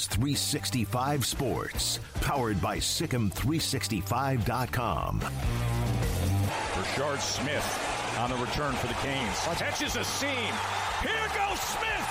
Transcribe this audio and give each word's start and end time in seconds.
Is 0.00 0.06
365 0.06 1.26
Sports, 1.26 1.98
powered 2.22 2.58
by 2.62 2.78
SicEm365.com. 2.78 5.20
Rashard 5.20 7.20
Smith 7.20 8.16
on 8.18 8.30
the 8.30 8.36
return 8.36 8.72
for 8.76 8.86
the 8.86 8.94
Canes. 8.94 9.38
Catches 9.58 9.96
a 9.96 10.04
seam. 10.04 10.54
Here 11.02 11.28
goes 11.36 11.60
Smith. 11.60 12.08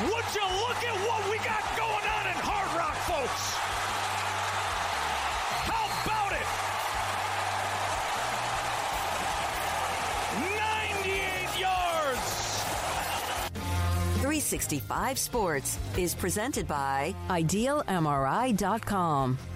Would 0.00 0.34
you 0.34 0.42
look 0.66 0.82
at 0.82 0.96
what 1.06 1.30
we 1.30 1.38
got 1.38 1.62
going 1.78 1.87
365 14.40 15.18
Sports 15.18 15.78
is 15.96 16.14
presented 16.14 16.68
by 16.68 17.12
IdealMRI.com. 17.28 18.56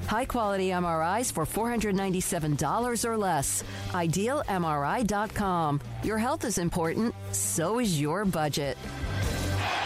High 0.09 0.25
quality 0.25 0.71
MRIs 0.71 1.31
for 1.33 1.47
$497 1.47 3.05
or 3.05 3.17
less. 3.17 3.63
IdealMRI.com. 3.91 5.81
Your 6.03 6.19
health 6.19 6.45
is 6.45 6.59
important, 6.59 7.15
so 7.31 7.79
is 7.79 8.01
your 8.01 8.25
budget. 8.25 8.77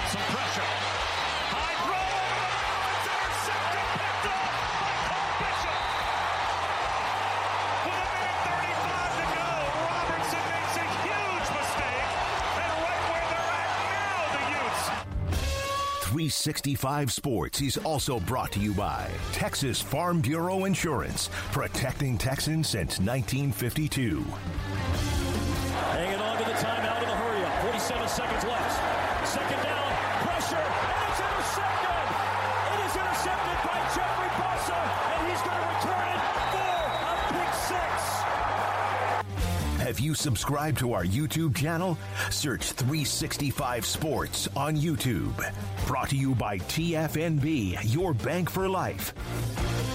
Some 0.09 0.23
pressure. 0.23 0.86
365 16.17 17.13
Sports 17.13 17.61
is 17.61 17.77
also 17.77 18.19
brought 18.21 18.51
to 18.51 18.59
you 18.59 18.73
by 18.73 19.07
Texas 19.33 19.83
Farm 19.83 20.23
Bureau 20.23 20.65
Insurance, 20.65 21.29
protecting 21.53 22.17
Texans 22.17 22.71
since 22.71 22.99
1952. 22.99 24.25
Hanging 25.93 26.19
on 26.19 26.39
to 26.39 26.45
the 26.45 26.53
timeout 26.53 26.86
Have 39.97 40.05
you 40.05 40.13
subscribed 40.13 40.77
to 40.81 40.93
our 40.93 41.05
YouTube 41.05 41.57
channel? 41.57 41.97
Search 42.29 42.73
365 42.73 43.87
Sports 43.87 44.47
on 44.55 44.77
YouTube. 44.77 45.33
Brought 45.87 46.11
to 46.11 46.17
you 46.17 46.35
by 46.35 46.59
TFNB, 46.59 47.79
your 47.83 48.13
bank 48.13 48.51
for 48.51 48.69
life. 48.69 49.15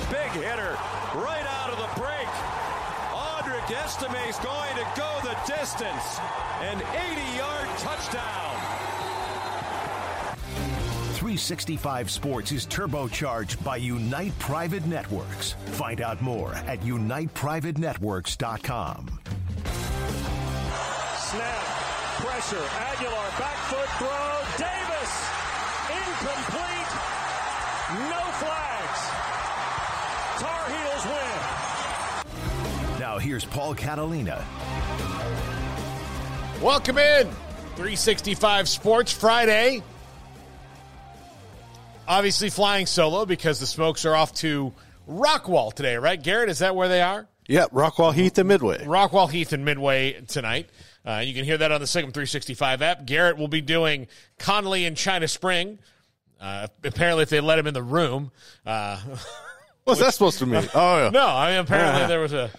Big 0.09 0.31
hitter 0.31 0.75
right 1.13 1.45
out 1.47 1.69
of 1.69 1.77
the 1.77 1.87
break. 2.01 2.25
Audric 3.13 3.69
Estime's 3.69 4.39
going 4.39 4.75
to 4.75 4.87
go 4.97 5.19
the 5.21 5.37
distance. 5.45 6.17
An 6.61 6.79
80-yard 6.79 7.69
touchdown. 7.77 8.57
365 11.13 12.09
Sports 12.09 12.51
is 12.51 12.65
turbocharged 12.65 13.63
by 13.63 13.77
Unite 13.77 14.33
Private 14.39 14.87
Networks. 14.87 15.53
Find 15.67 16.01
out 16.01 16.23
more 16.23 16.55
at 16.55 16.79
uniteprivatenetworks.com. 16.79 19.19
Snap, 21.31 21.63
pressure, 22.19 22.67
Aguilar, 22.77 23.29
back 23.39 23.55
foot 23.69 23.87
throw, 23.97 24.43
Davis, 24.57 25.13
incomplete, 25.87 26.91
no 28.09 28.21
flags. 28.35 29.01
Tar 30.41 30.63
Heels 30.67 31.05
win. 31.05 32.99
Now 32.99 33.17
here's 33.17 33.45
Paul 33.45 33.75
Catalina. 33.75 34.43
Welcome 36.61 36.97
in 36.97 37.27
365 37.77 38.67
Sports 38.67 39.13
Friday. 39.13 39.81
Obviously 42.09 42.49
flying 42.49 42.85
solo 42.85 43.25
because 43.25 43.61
the 43.61 43.67
Smokes 43.67 44.03
are 44.03 44.15
off 44.15 44.33
to 44.33 44.73
Rockwall 45.07 45.71
today, 45.71 45.95
right? 45.95 46.21
Garrett, 46.21 46.49
is 46.49 46.59
that 46.59 46.75
where 46.75 46.89
they 46.89 47.01
are? 47.01 47.25
Yep, 47.47 47.71
Rockwall 47.71 48.13
Heath 48.13 48.37
and 48.37 48.49
Midway. 48.49 48.83
Rockwall 48.83 49.31
Heath 49.31 49.53
and 49.53 49.63
Midway 49.63 50.19
tonight. 50.27 50.69
Uh, 51.05 51.23
you 51.25 51.33
can 51.33 51.43
hear 51.45 51.57
that 51.57 51.71
on 51.71 51.79
the 51.79 51.87
SicEm 51.87 52.13
365 52.13 52.81
app. 52.81 53.05
Garrett 53.05 53.37
will 53.37 53.47
be 53.47 53.61
doing 53.61 54.07
Connally 54.39 54.85
and 54.85 54.95
China 54.95 55.27
Spring. 55.27 55.79
Uh, 56.39 56.67
apparently, 56.83 57.23
if 57.23 57.29
they 57.29 57.39
let 57.39 57.57
him 57.59 57.67
in 57.67 57.73
the 57.73 57.83
room. 57.83 58.31
Uh, 58.65 58.99
What's 59.83 59.99
that 59.99 60.13
supposed 60.13 60.39
to 60.39 60.45
mean? 60.45 60.67
Oh, 60.75 60.97
yeah. 61.03 61.09
no, 61.09 61.25
I 61.27 61.51
mean, 61.51 61.59
apparently 61.59 62.07
there 62.07 62.19
was 62.19 62.33
a, 62.33 62.51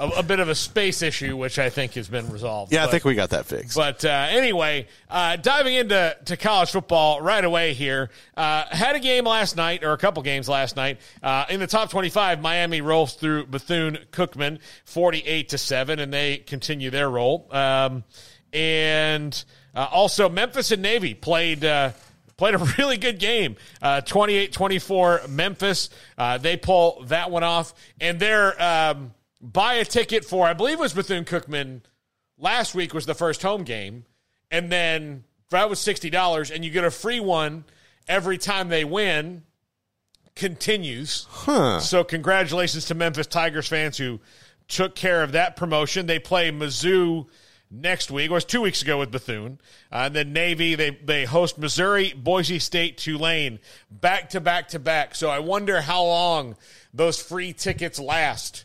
a, 0.00 0.08
a 0.20 0.22
bit 0.22 0.40
of 0.40 0.48
a 0.48 0.54
space 0.54 1.02
issue, 1.02 1.36
which 1.36 1.58
I 1.58 1.68
think 1.68 1.92
has 1.94 2.08
been 2.08 2.30
resolved. 2.30 2.72
Yeah, 2.72 2.84
I 2.84 2.88
think 2.88 3.04
we 3.04 3.14
got 3.14 3.30
that 3.30 3.46
fixed. 3.46 3.76
But 3.76 4.04
uh, 4.04 4.26
anyway, 4.30 4.86
uh, 5.08 5.36
diving 5.36 5.74
into 5.74 6.16
to 6.24 6.36
college 6.36 6.70
football 6.70 7.20
right 7.20 7.44
away 7.44 7.74
here. 7.74 8.10
Uh, 8.36 8.64
had 8.70 8.96
a 8.96 9.00
game 9.00 9.24
last 9.24 9.56
night, 9.56 9.84
or 9.84 9.92
a 9.92 9.98
couple 9.98 10.22
games 10.22 10.48
last 10.48 10.74
night. 10.76 10.98
Uh, 11.22 11.44
in 11.50 11.60
the 11.60 11.66
top 11.66 11.90
25, 11.90 12.40
Miami 12.40 12.80
rolls 12.80 13.14
through 13.14 13.46
Bethune 13.46 13.98
Cookman 14.10 14.60
48 14.86 15.50
to 15.50 15.58
7, 15.58 15.98
and 15.98 16.12
they 16.12 16.38
continue 16.38 16.90
their 16.90 17.10
roll. 17.10 17.46
Um, 17.50 18.04
and 18.52 19.44
uh, 19.74 19.86
also, 19.90 20.28
Memphis 20.28 20.72
and 20.72 20.82
Navy 20.82 21.14
played. 21.14 21.64
Uh, 21.64 21.92
Played 22.36 22.54
a 22.54 22.58
really 22.78 22.96
good 22.96 23.18
game. 23.18 23.56
Uh, 23.82 24.00
28 24.00 24.50
24 24.50 25.20
Memphis. 25.28 25.90
Uh, 26.16 26.38
they 26.38 26.56
pull 26.56 27.04
that 27.08 27.30
one 27.30 27.42
off. 27.42 27.74
And 28.00 28.18
they're 28.18 28.62
um, 28.62 29.12
buy 29.40 29.74
a 29.74 29.84
ticket 29.84 30.24
for, 30.24 30.46
I 30.46 30.52
believe 30.52 30.78
it 30.78 30.80
was 30.80 30.92
Bethune 30.92 31.24
Cookman 31.24 31.82
last 32.38 32.74
week 32.74 32.94
was 32.94 33.06
the 33.06 33.14
first 33.14 33.42
home 33.42 33.64
game, 33.64 34.04
and 34.50 34.70
then 34.70 35.24
that 35.50 35.68
was 35.68 35.80
sixty 35.80 36.10
dollars, 36.10 36.50
and 36.50 36.64
you 36.64 36.70
get 36.70 36.84
a 36.84 36.90
free 36.90 37.20
one 37.20 37.64
every 38.08 38.38
time 38.38 38.68
they 38.68 38.84
win. 38.84 39.42
Continues. 40.36 41.26
So 41.80 42.04
congratulations 42.04 42.86
to 42.86 42.94
Memphis 42.94 43.26
Tigers 43.26 43.68
fans 43.68 43.98
who 43.98 44.20
took 44.68 44.94
care 44.94 45.22
of 45.22 45.32
that 45.32 45.56
promotion. 45.56 46.06
They 46.06 46.20
play 46.20 46.50
Mizzou 46.50 47.26
next 47.70 48.10
week. 48.10 48.30
It 48.30 48.32
was 48.32 48.44
two 48.44 48.62
weeks 48.62 48.80
ago 48.80 48.98
with 49.00 49.10
Bethune. 49.10 49.60
Uh, 49.92 50.04
and 50.06 50.14
then 50.14 50.32
Navy, 50.32 50.76
they, 50.76 50.90
they 50.90 51.24
host 51.24 51.58
Missouri, 51.58 52.14
Boise 52.16 52.58
State, 52.58 52.96
Tulane, 52.96 53.58
back 53.90 54.30
to 54.30 54.40
back 54.40 54.68
to 54.68 54.78
back. 54.78 55.14
So 55.14 55.28
I 55.28 55.40
wonder 55.40 55.82
how 55.82 56.04
long 56.04 56.56
those 56.94 57.20
free 57.20 57.52
tickets 57.52 57.98
last. 57.98 58.64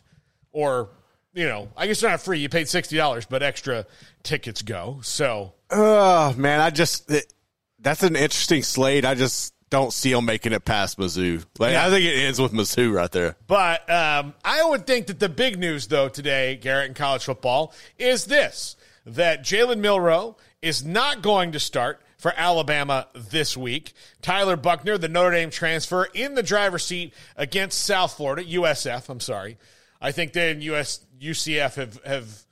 Or, 0.56 0.88
you 1.34 1.46
know, 1.46 1.68
I 1.76 1.86
guess 1.86 2.02
not 2.02 2.22
free. 2.22 2.38
You 2.38 2.48
paid 2.48 2.64
$60, 2.64 3.26
but 3.28 3.42
extra 3.42 3.84
tickets 4.22 4.62
go. 4.62 5.00
So 5.02 5.52
Oh 5.70 6.32
man, 6.36 6.60
I 6.60 6.70
just 6.70 7.10
it, 7.10 7.32
that's 7.78 8.02
an 8.02 8.16
interesting 8.16 8.62
slate. 8.62 9.04
I 9.04 9.14
just 9.14 9.52
don't 9.68 9.92
see 9.92 10.12
them 10.12 10.24
making 10.24 10.54
it 10.54 10.64
past 10.64 10.98
Mizzou. 10.98 11.44
Like 11.58 11.72
Yeah. 11.72 11.86
I 11.86 11.90
think 11.90 12.06
it 12.06 12.16
ends 12.16 12.40
with 12.40 12.52
Mizzou 12.52 12.90
right 12.90 13.12
there. 13.12 13.36
But 13.46 13.88
um, 13.90 14.32
I 14.44 14.64
would 14.64 14.86
think 14.86 15.08
that 15.08 15.20
the 15.20 15.28
big 15.28 15.58
news, 15.58 15.88
though, 15.88 16.08
today, 16.08 16.56
Garrett, 16.56 16.88
in 16.88 16.94
college 16.94 17.24
football, 17.24 17.74
is 17.98 18.24
this 18.24 18.76
that 19.04 19.44
Jalen 19.44 19.78
Milroe 19.78 20.36
is 20.62 20.84
not 20.84 21.20
going 21.20 21.52
to 21.52 21.60
start 21.60 22.00
for 22.16 22.32
Alabama 22.34 23.08
this 23.14 23.56
week. 23.56 23.92
Tyler 24.22 24.56
Buchner, 24.56 24.98
the 24.98 25.08
Notre 25.08 25.32
Dame 25.32 25.50
transfer, 25.50 26.04
in 26.14 26.34
the 26.34 26.42
driver's 26.42 26.84
seat 26.84 27.12
against 27.36 27.82
South 27.82 28.16
Florida, 28.16 28.42
USF, 28.42 29.08
I'm 29.08 29.20
sorry. 29.20 29.58
I 30.00 30.12
think 30.12 30.32
they 30.32 30.50
and 30.50 30.62
US, 30.62 31.00
UCF 31.20 31.74
have, 31.74 32.02
have 32.04 32.42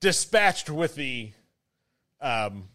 dispatched 0.00 0.68
with 0.68 0.94
the 0.94 1.32
um, 2.20 2.68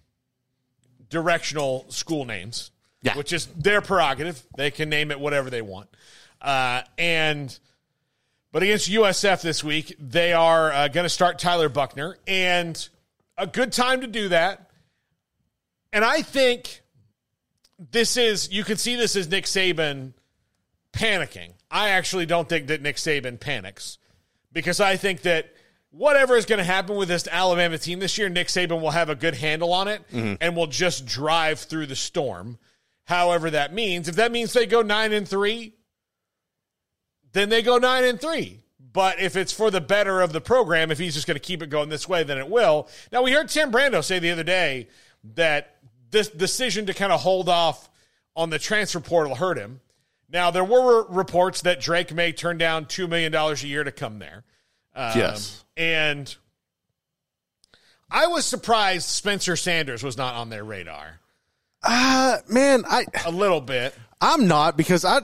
directional 1.09 1.85
school 1.89 2.25
names, 2.25 2.71
Yeah. 3.01 3.15
which 3.15 3.33
is 3.33 3.45
their 3.47 3.81
prerogative. 3.81 4.43
They 4.55 4.71
can 4.71 4.89
name 4.89 5.11
it 5.11 5.19
whatever 5.19 5.49
they 5.49 5.61
want. 5.61 5.89
Uh, 6.41 6.81
and 6.97 7.57
but 8.51 8.63
against 8.63 8.89
USF 8.89 9.41
this 9.41 9.63
week, 9.63 9.95
they 9.99 10.33
are 10.33 10.71
uh, 10.71 10.87
going 10.87 11.03
to 11.03 11.09
start 11.09 11.37
Tyler 11.37 11.69
Buchner, 11.69 12.17
and 12.27 12.87
a 13.37 13.45
good 13.45 13.71
time 13.71 14.01
to 14.01 14.07
do 14.07 14.29
that. 14.29 14.69
And 15.93 16.03
I 16.03 16.21
think 16.21 16.81
this 17.91 18.17
is 18.17 18.51
you 18.51 18.63
can 18.63 18.77
see 18.77 18.95
this 18.95 19.15
as 19.15 19.27
Nick 19.29 19.45
Saban 19.45 20.13
panicking. 20.93 21.51
I 21.69 21.89
actually 21.89 22.25
don't 22.25 22.47
think 22.47 22.67
that 22.67 22.81
Nick 22.81 22.95
Saban 22.95 23.39
panics 23.39 23.97
because 24.51 24.79
I 24.79 24.95
think 24.95 25.21
that 25.23 25.53
whatever 25.91 26.35
is 26.35 26.45
going 26.45 26.59
to 26.59 26.65
happen 26.65 26.95
with 26.95 27.09
this 27.09 27.27
Alabama 27.27 27.77
team 27.77 27.99
this 27.99 28.17
year, 28.17 28.29
Nick 28.29 28.47
Saban 28.47 28.81
will 28.81 28.91
have 28.91 29.09
a 29.09 29.15
good 29.15 29.35
handle 29.35 29.73
on 29.73 29.87
it 29.87 30.01
mm-hmm. 30.11 30.35
and 30.39 30.55
will 30.55 30.67
just 30.67 31.05
drive 31.05 31.59
through 31.59 31.87
the 31.87 31.95
storm. 31.95 32.57
However, 33.05 33.49
that 33.51 33.73
means 33.73 34.07
if 34.07 34.15
that 34.15 34.31
means 34.31 34.53
they 34.53 34.65
go 34.65 34.81
nine 34.81 35.13
and 35.13 35.27
three, 35.27 35.73
then 37.33 37.49
they 37.49 37.61
go 37.61 37.77
nine 37.77 38.03
and 38.03 38.19
three. 38.19 38.59
But 38.79 39.19
if 39.19 39.35
it's 39.35 39.53
for 39.53 39.69
the 39.69 39.81
better 39.81 40.21
of 40.21 40.33
the 40.33 40.41
program, 40.41 40.91
if 40.91 40.97
he's 40.97 41.13
just 41.13 41.27
going 41.27 41.35
to 41.35 41.39
keep 41.39 41.61
it 41.61 41.69
going 41.69 41.89
this 41.89 42.09
way, 42.09 42.23
then 42.23 42.37
it 42.37 42.49
will. 42.49 42.87
Now 43.11 43.21
we 43.21 43.31
heard 43.31 43.49
Tim 43.49 43.71
Brando 43.71 44.03
say 44.03 44.19
the 44.19 44.31
other 44.31 44.43
day 44.43 44.87
that 45.35 45.75
this 46.09 46.29
decision 46.29 46.85
to 46.87 46.93
kind 46.93 47.11
of 47.11 47.21
hold 47.21 47.47
off 47.47 47.89
on 48.35 48.49
the 48.49 48.59
transfer 48.59 48.99
portal 48.99 49.35
hurt 49.35 49.57
him. 49.57 49.81
Now 50.29 50.51
there 50.51 50.63
were 50.63 51.05
reports 51.07 51.61
that 51.61 51.79
Drake 51.79 52.13
Maye 52.13 52.31
turn 52.33 52.57
down 52.57 52.85
two 52.85 53.07
million 53.07 53.31
dollars 53.31 53.63
a 53.63 53.67
year 53.67 53.83
to 53.83 53.91
come 53.91 54.19
there. 54.19 54.43
Um, 54.95 55.11
Yes. 55.17 55.63
and 55.75 56.35
I 58.09 58.27
was 58.27 58.45
surprised 58.45 59.07
Spencer 59.07 59.55
Sanders 59.55 60.03
was 60.03 60.17
not 60.17 60.35
on 60.35 60.49
their 60.49 60.63
radar 60.63 61.19
Uh 61.83 62.37
man, 62.49 62.83
I 62.87 63.05
a 63.25 63.31
little 63.31 63.61
bit. 63.61 63.93
I'm 64.19 64.47
not 64.47 64.75
because 64.77 65.05
I 65.05 65.19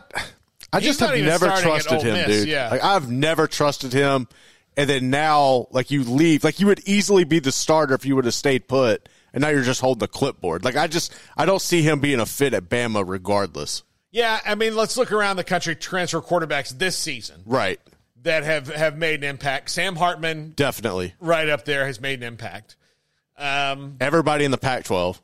I 0.71 0.79
He's 0.79 0.97
just 0.97 0.99
have 1.01 1.17
never 1.19 1.47
trusted 1.47 2.01
him, 2.01 2.13
Miss, 2.13 2.27
dude. 2.41 2.47
yeah. 2.47 2.69
Like 2.69 2.83
I've 2.83 3.09
never 3.09 3.47
trusted 3.47 3.93
him. 3.93 4.27
And 4.75 4.89
then 4.89 5.11
now, 5.11 5.67
like 5.69 5.91
you 5.91 6.03
leave, 6.03 6.43
like 6.43 6.59
you 6.59 6.65
would 6.67 6.81
easily 6.87 7.25
be 7.25 7.37
the 7.39 7.51
starter 7.51 7.93
if 7.93 8.05
you 8.07 8.15
would 8.15 8.25
have 8.25 8.33
stayed 8.33 8.67
put, 8.67 9.07
and 9.31 9.41
now 9.43 9.49
you're 9.49 9.61
just 9.61 9.81
holding 9.81 9.99
the 9.99 10.07
clipboard. 10.07 10.65
Like 10.65 10.75
I 10.75 10.87
just, 10.87 11.13
I 11.37 11.45
don't 11.45 11.61
see 11.61 11.83
him 11.83 11.99
being 11.99 12.19
a 12.19 12.25
fit 12.25 12.55
at 12.55 12.69
Bama, 12.69 13.03
regardless. 13.05 13.83
Yeah, 14.13 14.39
I 14.45 14.55
mean, 14.55 14.75
let's 14.75 14.95
look 14.95 15.11
around 15.11 15.35
the 15.35 15.43
country 15.43 15.75
transfer 15.75 16.21
quarterbacks 16.21 16.69
this 16.69 16.95
season 16.95 17.41
Right? 17.45 17.79
that 18.21 18.43
have, 18.43 18.67
have 18.67 18.95
made 18.97 19.23
an 19.23 19.29
impact. 19.29 19.69
Sam 19.71 19.95
Hartman, 19.97 20.53
Definitely. 20.55 21.13
right 21.19 21.49
up 21.49 21.65
there, 21.65 21.85
has 21.85 21.99
made 21.99 22.21
an 22.21 22.27
impact. 22.27 22.77
Um, 23.37 23.97
Everybody 23.99 24.45
in 24.45 24.51
the 24.51 24.57
Pac-12. 24.59 25.19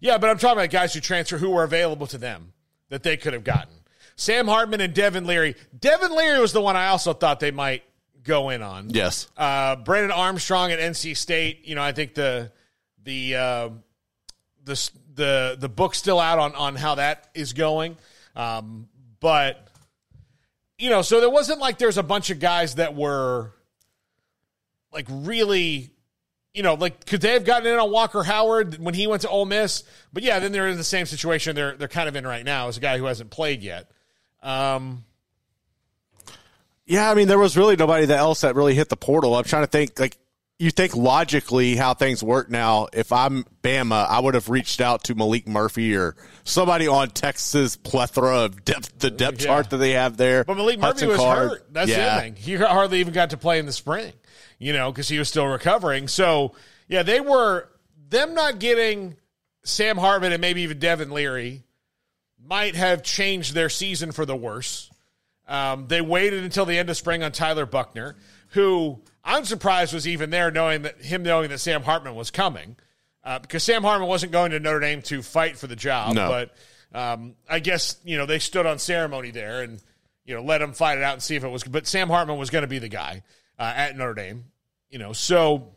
yeah, 0.00 0.16
but 0.18 0.30
I'm 0.30 0.38
talking 0.38 0.58
about 0.58 0.70
guys 0.70 0.94
who 0.94 1.00
transfer 1.00 1.36
who 1.38 1.50
were 1.50 1.62
available 1.64 2.06
to 2.08 2.18
them 2.18 2.52
that 2.88 3.02
they 3.02 3.16
could 3.18 3.34
have 3.34 3.44
gotten. 3.44 3.74
Sam 4.16 4.48
Hartman 4.48 4.80
and 4.80 4.94
Devin 4.94 5.26
Leary. 5.26 5.54
Devin 5.78 6.10
Leary 6.16 6.40
was 6.40 6.52
the 6.52 6.60
one 6.62 6.76
I 6.76 6.88
also 6.88 7.12
thought 7.12 7.40
they 7.40 7.50
might 7.52 7.84
go 8.24 8.48
in 8.50 8.62
on. 8.62 8.90
Yes. 8.90 9.28
Uh, 9.36 9.76
Brandon 9.76 10.10
Armstrong 10.10 10.72
at 10.72 10.78
NC 10.78 11.16
State. 11.16 11.66
You 11.66 11.74
know, 11.74 11.82
I 11.82 11.92
think 11.92 12.14
the 12.14 12.50
the 13.02 13.36
uh, 13.36 13.68
the 14.64 14.90
the 15.14 15.56
the 15.58 15.68
book's 15.68 15.98
still 15.98 16.18
out 16.20 16.38
on 16.38 16.54
on 16.54 16.74
how 16.76 16.96
that 16.96 17.30
is 17.34 17.52
going. 17.52 17.96
Um, 18.36 18.88
but 19.20 19.68
you 20.78 20.90
know, 20.90 21.02
so 21.02 21.20
there 21.20 21.30
wasn't 21.30 21.60
like 21.60 21.78
there's 21.78 21.98
a 21.98 22.02
bunch 22.02 22.30
of 22.30 22.40
guys 22.40 22.76
that 22.76 22.94
were 22.94 23.52
like 24.92 25.06
really. 25.08 25.90
You 26.52 26.64
know, 26.64 26.74
like 26.74 27.06
could 27.06 27.20
they 27.20 27.34
have 27.34 27.44
gotten 27.44 27.72
in 27.72 27.78
on 27.78 27.92
Walker 27.92 28.24
Howard 28.24 28.78
when 28.78 28.92
he 28.92 29.06
went 29.06 29.22
to 29.22 29.28
Ole 29.28 29.44
Miss? 29.44 29.84
But 30.12 30.24
yeah, 30.24 30.40
then 30.40 30.50
they're 30.50 30.66
in 30.66 30.76
the 30.76 30.82
same 30.82 31.06
situation 31.06 31.54
they're 31.54 31.76
they're 31.76 31.86
kind 31.86 32.08
of 32.08 32.16
in 32.16 32.26
right 32.26 32.44
now 32.44 32.66
as 32.66 32.76
a 32.76 32.80
guy 32.80 32.98
who 32.98 33.04
hasn't 33.04 33.30
played 33.30 33.62
yet. 33.62 33.88
Um, 34.42 35.04
Yeah, 36.86 37.08
I 37.08 37.14
mean, 37.14 37.28
there 37.28 37.38
was 37.38 37.56
really 37.56 37.76
nobody 37.76 38.12
else 38.12 38.40
that 38.40 38.56
really 38.56 38.74
hit 38.74 38.88
the 38.88 38.96
portal. 38.96 39.36
I'm 39.36 39.44
trying 39.44 39.62
to 39.62 39.68
think, 39.68 40.00
like, 40.00 40.18
you 40.60 40.70
think 40.70 40.94
logically 40.94 41.74
how 41.74 41.94
things 41.94 42.22
work 42.22 42.50
now. 42.50 42.86
If 42.92 43.12
I'm 43.12 43.44
Bama, 43.62 44.06
I 44.06 44.20
would 44.20 44.34
have 44.34 44.50
reached 44.50 44.82
out 44.82 45.04
to 45.04 45.14
Maalik 45.14 45.46
Murphy 45.48 45.96
or 45.96 46.14
somebody 46.44 46.86
on 46.86 47.08
Texas 47.08 47.76
plethora 47.78 48.40
of 48.40 48.62
depth, 48.62 48.98
the 48.98 49.10
depth 49.10 49.40
Yeah. 49.40 49.46
chart 49.46 49.70
that 49.70 49.78
they 49.78 49.92
have 49.92 50.18
there. 50.18 50.44
But 50.44 50.58
Maalik 50.58 50.76
Murphy 50.76 50.80
Hudson 50.82 51.08
was 51.08 51.16
Card. 51.16 51.48
hurt. 51.48 51.72
That's 51.72 51.90
the 51.90 51.96
yeah. 51.96 52.06
other 52.08 52.20
thing. 52.20 52.36
He 52.36 52.56
hardly 52.56 53.00
even 53.00 53.14
got 53.14 53.30
to 53.30 53.38
play 53.38 53.58
in 53.58 53.64
the 53.64 53.72
spring, 53.72 54.12
you 54.58 54.74
know, 54.74 54.92
because 54.92 55.08
he 55.08 55.18
was 55.18 55.30
still 55.30 55.46
recovering. 55.46 56.08
So, 56.08 56.52
yeah, 56.88 57.04
they 57.04 57.20
were, 57.20 57.70
them 58.10 58.34
not 58.34 58.58
getting 58.58 59.16
Sam 59.64 59.96
Hartman 59.96 60.32
and 60.32 60.42
maybe 60.42 60.60
even 60.60 60.78
Devin 60.78 61.10
Leary 61.10 61.62
might 62.38 62.76
have 62.76 63.02
changed 63.02 63.54
their 63.54 63.70
season 63.70 64.12
for 64.12 64.26
the 64.26 64.36
worse. 64.36 64.90
Um, 65.48 65.86
they 65.88 66.02
waited 66.02 66.44
until 66.44 66.66
the 66.66 66.76
end 66.76 66.90
of 66.90 66.98
spring 66.98 67.22
on 67.22 67.32
Tyler 67.32 67.64
Buchner, 67.64 68.16
who 68.48 69.00
I'm 69.24 69.44
surprised 69.44 69.92
was 69.92 70.08
even 70.08 70.30
there, 70.30 70.50
knowing 70.50 70.82
that 70.82 71.02
him 71.02 71.22
knowing 71.22 71.50
that 71.50 71.58
Sam 71.58 71.82
Hartman 71.82 72.14
was 72.14 72.30
coming, 72.30 72.76
uh, 73.22 73.38
because 73.38 73.62
Sam 73.62 73.82
Hartman 73.82 74.08
wasn't 74.08 74.32
going 74.32 74.52
to 74.52 74.60
Notre 74.60 74.80
Dame 74.80 75.02
to 75.02 75.22
fight 75.22 75.58
for 75.58 75.66
the 75.66 75.76
job. 75.76 76.14
No. 76.14 76.28
But 76.28 76.54
um, 76.98 77.34
I 77.48 77.60
guess 77.60 77.96
you 78.04 78.16
know 78.16 78.26
they 78.26 78.38
stood 78.38 78.66
on 78.66 78.78
ceremony 78.78 79.30
there 79.30 79.62
and 79.62 79.80
you 80.24 80.34
know 80.34 80.42
let 80.42 80.62
him 80.62 80.72
fight 80.72 80.98
it 80.98 81.04
out 81.04 81.14
and 81.14 81.22
see 81.22 81.36
if 81.36 81.44
it 81.44 81.48
was. 81.48 81.64
But 81.64 81.86
Sam 81.86 82.08
Hartman 82.08 82.38
was 82.38 82.50
going 82.50 82.62
to 82.62 82.68
be 82.68 82.78
the 82.78 82.88
guy 82.88 83.22
uh, 83.58 83.72
at 83.74 83.96
Notre 83.96 84.14
Dame. 84.14 84.44
You 84.88 84.98
know, 84.98 85.12
so 85.12 85.68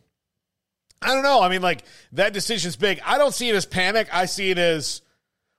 I 1.01 1.13
don't 1.13 1.23
know. 1.23 1.41
I 1.41 1.49
mean, 1.49 1.61
like 1.61 1.83
that 2.13 2.33
decision's 2.33 2.75
big. 2.75 3.01
I 3.05 3.17
don't 3.17 3.33
see 3.33 3.49
it 3.49 3.55
as 3.55 3.65
panic. 3.65 4.07
I 4.11 4.25
see 4.25 4.51
it 4.51 4.57
as 4.57 5.01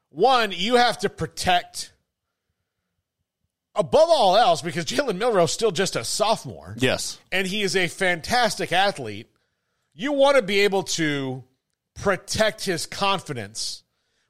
one. 0.09 0.53
You 0.53 0.77
have 0.77 0.99
to 0.99 1.09
protect 1.09 1.93
above 3.77 4.09
all 4.09 4.37
else 4.37 4.63
because 4.63 4.85
Jalen 4.85 5.17
Milroe 5.17 5.45
is 5.45 5.53
still 5.53 5.71
just 5.73 5.97
a 5.97 6.05
sophomore 6.05 6.75
Yes. 6.79 7.19
and 7.33 7.47
he 7.47 7.63
is 7.63 7.75
a 7.77 7.89
fantastic 7.89 8.73
athlete. 8.73 9.29
You 9.95 10.13
want 10.13 10.37
to 10.37 10.43
be 10.43 10.61
able 10.61 10.83
to 10.85 11.45
protect 11.95 12.65
his 12.65 12.87
confidence, 12.87 13.83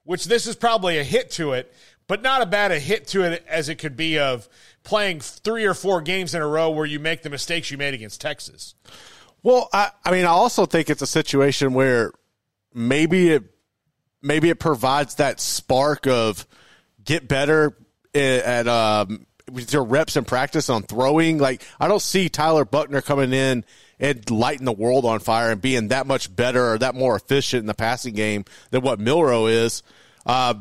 which 0.04 0.24
this 0.26 0.46
is 0.46 0.56
probably 0.56 0.98
a 0.98 1.04
hit 1.04 1.30
to 1.32 1.52
it, 1.52 1.72
but 2.06 2.22
not 2.22 2.42
a 2.42 2.46
bad 2.46 2.72
a 2.72 2.78
hit 2.78 3.06
to 3.08 3.22
it 3.22 3.44
as 3.48 3.68
it 3.68 3.76
could 3.76 3.96
be 3.96 4.18
of 4.18 4.48
playing 4.82 5.20
three 5.20 5.64
or 5.64 5.72
four 5.74 6.02
games 6.02 6.34
in 6.34 6.42
a 6.42 6.46
row 6.46 6.70
where 6.70 6.84
you 6.84 6.98
make 7.00 7.22
the 7.22 7.30
mistakes 7.30 7.70
you 7.70 7.78
made 7.78 7.94
against 7.94 8.20
Texas. 8.20 8.74
Well, 9.42 9.68
I, 9.72 9.90
I 10.04 10.10
mean, 10.10 10.24
I 10.24 10.28
also 10.28 10.66
think 10.66 10.90
it's 10.90 11.00
a 11.02 11.06
situation 11.06 11.72
where 11.74 12.12
maybe 12.74 13.30
it 13.30 13.44
maybe 14.20 14.48
it 14.50 14.58
provides 14.58 15.16
that 15.16 15.38
spark 15.40 16.06
of 16.06 16.46
get 17.02 17.28
better 17.28 17.76
at 18.14 18.66
um, 18.68 19.26
with 19.50 19.72
your 19.72 19.84
reps 19.84 20.16
and 20.16 20.26
practice 20.26 20.70
on 20.70 20.82
throwing. 20.82 21.38
Like 21.38 21.62
I 21.78 21.88
don't 21.88 22.02
see 22.02 22.28
Tyler 22.28 22.64
Buchner 22.64 23.02
coming 23.02 23.32
in 23.32 23.64
and 23.98 24.30
lighting 24.30 24.64
the 24.64 24.72
world 24.72 25.04
on 25.04 25.20
fire 25.20 25.50
and 25.50 25.60
being 25.60 25.88
that 25.88 26.06
much 26.06 26.34
better 26.34 26.72
or 26.72 26.78
that 26.78 26.94
more 26.94 27.16
efficient 27.16 27.60
in 27.60 27.66
the 27.66 27.74
passing 27.74 28.14
game 28.14 28.44
than 28.70 28.82
what 28.82 28.98
Milroe 28.98 29.46
is. 29.46 29.82
Uh, 30.26 30.54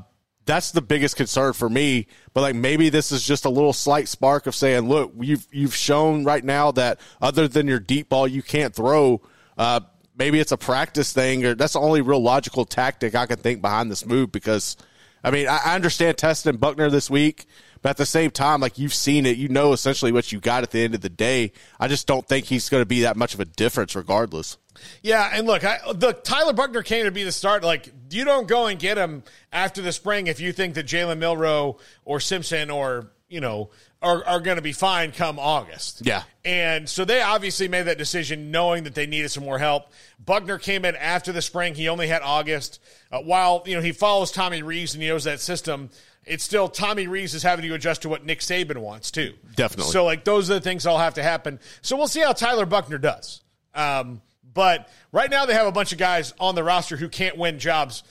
that's 0.45 0.71
the 0.71 0.81
biggest 0.81 1.15
concern 1.15 1.53
for 1.53 1.69
me. 1.69 2.07
But 2.33 2.41
like 2.41 2.55
maybe 2.55 2.89
this 2.89 3.11
is 3.11 3.25
just 3.25 3.45
a 3.45 3.49
little 3.49 3.73
slight 3.73 4.07
spark 4.07 4.47
of 4.47 4.55
saying, 4.55 4.87
look, 4.89 5.13
you've 5.19 5.47
you've 5.51 5.75
shown 5.75 6.23
right 6.23 6.43
now 6.43 6.71
that 6.73 6.99
other 7.21 7.47
than 7.47 7.67
your 7.67 7.79
deep 7.79 8.09
ball, 8.09 8.27
you 8.27 8.41
can't 8.41 8.75
throw. 8.75 9.21
Uh, 9.57 9.81
maybe 10.17 10.39
it's 10.39 10.51
a 10.51 10.57
practice 10.57 11.13
thing, 11.13 11.45
or 11.45 11.55
that's 11.55 11.73
the 11.73 11.79
only 11.79 12.01
real 12.01 12.21
logical 12.21 12.65
tactic 12.65 13.15
I 13.15 13.25
can 13.25 13.37
think 13.37 13.61
behind 13.61 13.89
this 13.89 14.05
move. 14.05 14.31
Because 14.31 14.75
I 15.23 15.31
mean, 15.31 15.47
I, 15.47 15.59
I 15.65 15.75
understand 15.75 16.17
testing 16.17 16.57
Buchner 16.57 16.89
this 16.89 17.09
week, 17.09 17.45
but 17.83 17.91
at 17.91 17.97
the 17.97 18.05
same 18.05 18.31
time, 18.31 18.61
like 18.61 18.79
you've 18.79 18.93
seen 18.93 19.27
it, 19.27 19.37
you 19.37 19.49
know 19.49 19.73
essentially 19.73 20.11
what 20.11 20.31
you 20.31 20.39
got 20.39 20.63
at 20.63 20.71
the 20.71 20.83
end 20.83 20.95
of 20.95 21.01
the 21.01 21.09
day. 21.09 21.51
I 21.79 21.87
just 21.87 22.07
don't 22.07 22.27
think 22.27 22.45
he's 22.45 22.69
going 22.69 22.81
to 22.81 22.85
be 22.85 23.01
that 23.01 23.15
much 23.15 23.35
of 23.35 23.39
a 23.39 23.45
difference, 23.45 23.95
regardless. 23.95 24.57
Yeah, 25.03 25.29
and 25.31 25.45
look, 25.45 25.63
I, 25.63 25.79
the 25.93 26.13
Tyler 26.13 26.53
Buchner 26.53 26.81
came 26.81 27.05
to 27.05 27.11
be 27.11 27.23
the 27.23 27.31
start. 27.31 27.63
Like, 27.63 27.93
you 28.09 28.25
don't 28.25 28.47
go 28.47 28.65
and 28.65 28.79
get 28.79 28.97
him 28.97 29.23
after 29.51 29.83
the 29.83 29.91
spring 29.91 30.25
if 30.25 30.39
you 30.39 30.51
think 30.51 30.73
that 30.73 30.87
Jalen 30.87 31.19
Milroe 31.19 31.77
or 32.05 32.19
Simpson 32.19 32.71
or 32.71 33.11
you 33.33 33.41
know, 33.41 33.71
are, 33.99 34.23
are 34.25 34.39
going 34.39 34.57
to 34.57 34.61
be 34.61 34.73
fine 34.73 35.11
come 35.11 35.39
August. 35.39 36.05
Yeah. 36.05 36.21
And 36.45 36.87
so 36.87 37.03
they 37.03 37.19
obviously 37.19 37.67
made 37.67 37.83
that 37.83 37.97
decision 37.97 38.51
knowing 38.51 38.83
that 38.83 38.93
they 38.93 39.07
needed 39.07 39.29
some 39.29 39.43
more 39.43 39.57
help. 39.57 39.91
Buchner 40.23 40.59
came 40.59 40.85
in 40.85 40.95
after 40.95 41.31
the 41.31 41.41
spring. 41.41 41.73
He 41.73 41.89
only 41.89 42.07
had 42.07 42.21
August. 42.21 42.79
Uh, 43.11 43.21
while, 43.21 43.63
you 43.65 43.75
know, 43.75 43.81
he 43.81 43.91
follows 43.91 44.31
Tommy 44.31 44.61
Rees 44.61 44.93
and 44.93 45.01
he 45.01 45.09
knows 45.09 45.23
that 45.23 45.39
system, 45.39 45.89
it's 46.25 46.43
still 46.43 46.67
Tommy 46.67 47.07
Rees 47.07 47.33
is 47.33 47.43
having 47.43 47.67
to 47.67 47.73
adjust 47.73 48.03
to 48.03 48.09
what 48.09 48.25
Nick 48.25 48.39
Saban 48.39 48.77
wants 48.77 49.11
too. 49.11 49.33
Definitely. 49.55 49.91
So, 49.91 50.05
like, 50.05 50.23
those 50.23 50.49
are 50.49 50.55
the 50.55 50.61
things 50.61 50.83
that'll 50.83 50.99
have 50.99 51.15
to 51.15 51.23
happen. 51.23 51.59
So 51.81 51.97
we'll 51.97 52.07
see 52.07 52.21
how 52.21 52.33
Tyler 52.33 52.65
Buchner 52.65 52.97
does. 52.97 53.41
Um, 53.73 54.21
but 54.53 54.89
right 55.11 55.29
now 55.29 55.45
they 55.45 55.53
have 55.53 55.67
a 55.67 55.71
bunch 55.71 55.91
of 55.91 55.97
guys 55.97 56.33
on 56.39 56.55
the 56.55 56.63
roster 56.63 56.95
who 56.95 57.09
can't 57.09 57.37
win 57.37 57.59
jobs 57.59 58.03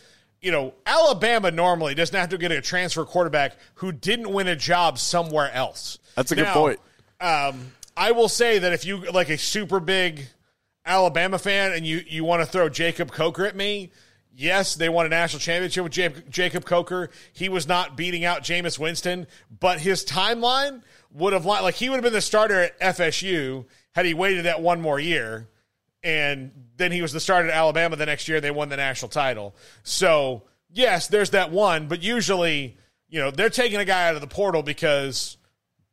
you 0.43 0.51
know, 0.51 0.75
Alabama 0.85 1.51
normally 1.53 1.95
doesn't 1.95 2.15
have 2.15 2.31
to 2.31 2.39
get 2.39 2.51
a 2.51 2.61
transfer 2.61 3.05
quarterback 3.05 3.57
who 3.75 3.93
didn't 3.93 4.31
win 4.31 4.49
a 4.49 4.57
job 4.57 4.99
somewhere 4.99 5.51
else. 5.53 5.99
That's 6.17 6.33
a 6.33 6.35
good 6.35 6.49
point. 6.49 6.81
Um, 7.21 7.73
I 7.97 8.11
will 8.11 8.29
say 8.29 8.59
that 8.59 8.73
if 8.73 8.85
you 8.85 8.99
like 9.13 9.31
a 9.31 9.39
super 9.39 9.79
big 9.79 10.27
Alabama 10.85 11.39
fan 11.39 11.73
and 11.73 11.87
you 11.87 12.03
you 12.07 12.25
want 12.25 12.43
to 12.43 12.47
throw 12.47 12.69
Jacob 12.69 13.13
Coker 13.13 13.47
at 13.47 13.55
me, 13.55 13.93
yes, 14.35 14.75
they 14.75 14.89
won 14.89 15.07
a 15.07 15.09
national 15.09 15.41
championship 15.41 15.85
with 15.85 16.31
Jacob, 16.31 16.65
Coker. 16.65 17.11
He 17.33 17.49
was 17.49 17.67
not 17.69 17.97
beating 17.97 18.25
out 18.25 18.43
Jameis 18.43 18.79
Winston, 18.79 19.27
but 19.61 19.81
his 19.81 20.05
timeline 20.05 20.83
would 21.13 21.33
have 21.33 21.45
like 21.45 21.75
he 21.75 21.89
would 21.91 21.97
have 21.97 22.05
been 22.05 22.13
the 22.13 22.21
starter 22.21 22.61
at 22.63 22.81
FSU 22.81 23.67
had 23.93 24.07
he 24.07 24.15
waited 24.15 24.47
that 24.47 24.63
one 24.63 24.81
more 24.81 24.99
year 24.99 25.49
and 26.03 26.51
then 26.77 26.91
he 26.91 27.03
was 27.03 27.13
the 27.13 27.21
starter 27.21 27.49
at 27.49 27.55
Alabama 27.55 27.95
the 27.97 28.07
next 28.07 28.27
year. 28.29 28.41
They 28.41 28.51
won 28.51 28.69
the 28.71 28.77
national 28.77 29.11
title. 29.11 29.55
So 29.83 30.43
yes, 30.71 31.07
there's 31.09 31.31
that 31.31 31.51
one, 31.53 31.87
but 31.89 32.03
usually, 32.03 32.77
you 33.09 33.21
know, 33.21 33.31
they're 33.31 33.51
taking 33.51 33.79
a 33.79 33.85
guy 33.85 34.09
out 34.09 34.15
of 34.15 34.21
the 34.23 34.27
portal 34.27 34.63
because 34.63 35.37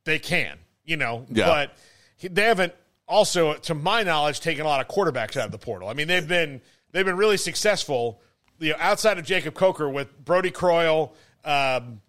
they 0.05 0.17
can, 0.19 0.57
you 0.85 0.95
know, 0.97 1.25
Yeah. 1.29 1.45
but 1.45 1.77
he- 2.15 2.29
they 2.29 2.43
haven't 2.43 2.73
also, 3.07 3.55
to 3.55 3.73
my 3.73 4.03
knowledge, 4.03 4.39
taken 4.39 4.63
a 4.65 4.67
lot 4.67 4.79
of 4.81 4.87
quarterbacks 4.87 5.35
out 5.35 5.45
of 5.47 5.51
the 5.51 5.57
portal. 5.57 5.89
I 5.89 5.93
mean, 5.93 6.07
they've 6.07 6.27
been 6.27 6.61
they've 6.91 7.05
been 7.05 7.17
really 7.17 7.37
successful, 7.37 8.19
you 8.59 8.71
know, 8.71 8.77
outside 8.79 9.17
of 9.17 9.25
Jacob 9.25 9.53
Coker 9.53 9.89
with 9.89 10.23
Brodie 10.23 10.51
Croyle, 10.51 11.13
um, 11.45 12.01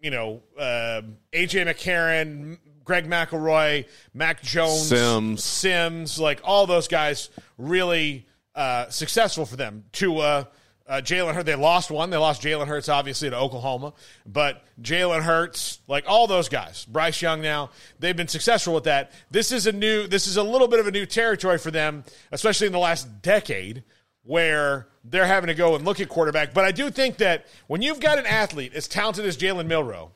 you 0.00 0.10
know, 0.10 0.42
um 0.58 1.16
AJ 1.32 1.66
McCarron, 1.66 2.58
Greg 2.84 3.08
McElroy, 3.08 3.86
Mac 4.14 4.42
Jones, 4.42 4.88
Sims. 4.88 5.44
Sims, 5.44 6.18
like 6.18 6.40
all 6.44 6.66
those 6.66 6.88
guys, 6.88 7.30
really 7.58 8.26
uh, 8.54 8.88
successful 8.90 9.46
for 9.46 9.56
them. 9.56 9.84
To 9.92 10.18
uh, 10.18 10.44
uh, 10.86 11.00
Jalen 11.00 11.34
Hurts, 11.34 11.46
they 11.46 11.54
lost 11.54 11.90
one. 11.90 12.10
They 12.10 12.16
lost 12.16 12.42
Jalen 12.42 12.66
Hurts, 12.66 12.88
obviously, 12.88 13.30
to 13.30 13.36
Oklahoma. 13.36 13.94
But 14.26 14.62
Jalen 14.80 15.22
Hurts, 15.22 15.80
like 15.88 16.04
all 16.06 16.26
those 16.26 16.48
guys, 16.48 16.84
Bryce 16.84 17.22
Young 17.22 17.40
now, 17.40 17.70
they've 17.98 18.16
been 18.16 18.28
successful 18.28 18.74
with 18.74 18.84
that. 18.84 19.12
This 19.30 19.52
is 19.52 19.66
a 19.66 19.72
new, 19.72 20.06
this 20.06 20.26
is 20.26 20.36
a 20.36 20.42
little 20.42 20.68
bit 20.68 20.80
of 20.80 20.86
a 20.86 20.90
new 20.90 21.06
territory 21.06 21.58
for 21.58 21.70
them, 21.70 22.04
especially 22.30 22.66
in 22.66 22.72
the 22.72 22.78
last 22.78 23.22
decade, 23.22 23.84
where 24.24 24.88
they're 25.04 25.26
having 25.26 25.48
to 25.48 25.54
go 25.54 25.74
and 25.74 25.84
look 25.84 26.00
at 26.00 26.08
quarterback. 26.08 26.54
But 26.54 26.64
I 26.64 26.72
do 26.72 26.90
think 26.90 27.18
that 27.18 27.46
when 27.66 27.82
you've 27.82 28.00
got 28.00 28.18
an 28.18 28.26
athlete 28.26 28.74
as 28.74 28.88
talented 28.88 29.24
as 29.24 29.36
Jalen 29.36 29.66
Milroe, 29.66 30.12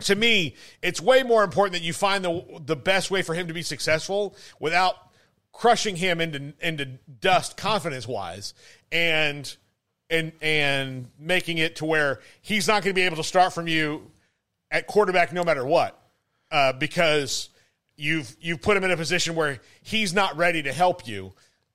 to 0.00 0.14
me, 0.14 0.56
it's 0.82 1.00
way 1.00 1.22
more 1.22 1.44
important 1.44 1.74
that 1.74 1.82
you 1.82 1.92
find 1.92 2.24
the 2.24 2.42
the 2.64 2.76
best 2.76 3.10
way 3.10 3.22
for 3.22 3.34
him 3.34 3.48
to 3.48 3.54
be 3.54 3.62
successful 3.62 4.34
without 4.58 4.96
crushing 5.52 5.96
him 5.96 6.20
into 6.20 6.52
into 6.60 6.86
dust 7.20 7.56
confidence 7.56 8.08
wise 8.08 8.54
and 8.90 9.56
and 10.10 10.32
and 10.40 11.08
making 11.18 11.58
it 11.58 11.76
to 11.76 11.84
where 11.84 12.20
he's 12.40 12.66
not 12.66 12.82
going 12.82 12.94
to 12.94 12.94
be 12.94 13.02
able 13.02 13.16
to 13.16 13.24
start 13.24 13.52
from 13.52 13.68
you 13.68 14.10
at 14.70 14.86
quarterback 14.86 15.32
no 15.32 15.44
matter 15.44 15.64
what 15.64 16.02
uh, 16.50 16.72
because 16.72 17.50
you've 17.96 18.34
you've 18.40 18.60
put 18.60 18.76
him 18.76 18.84
in 18.84 18.90
a 18.90 18.96
position 18.96 19.34
where 19.34 19.60
he's 19.82 20.12
not 20.14 20.36
ready 20.36 20.62
to 20.62 20.72
help 20.72 21.06
you 21.06 21.32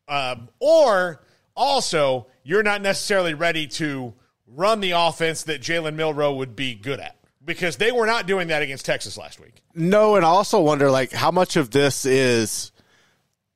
um, 0.08 0.50
or 0.60 1.22
also 1.58 2.28
you're 2.44 2.64
not 2.64 2.82
necessarily 2.82 3.34
ready 3.34 3.68
to 3.68 4.14
run 4.48 4.80
the 4.80 4.92
offense 4.92 5.44
that 5.44 5.62
Jalen 5.62 5.96
Milroe 5.96 6.34
would 6.36 6.56
be 6.56 6.76
good 6.76 7.02
at 7.02 7.18
because 7.44 7.76
they 7.78 7.92
were 7.92 8.06
not 8.06 8.28
doing 8.28 8.48
that 8.48 8.62
against 8.62 8.86
Texas 8.86 9.18
last 9.18 9.40
week. 9.40 9.62
No, 9.74 10.16
and 10.16 10.24
I 10.24 10.30
also 10.30 10.62
wonder 10.62 10.90
like 10.90 11.12
how 11.12 11.32
much 11.32 11.58
of 11.58 11.72
this 11.72 12.06
is 12.06 12.72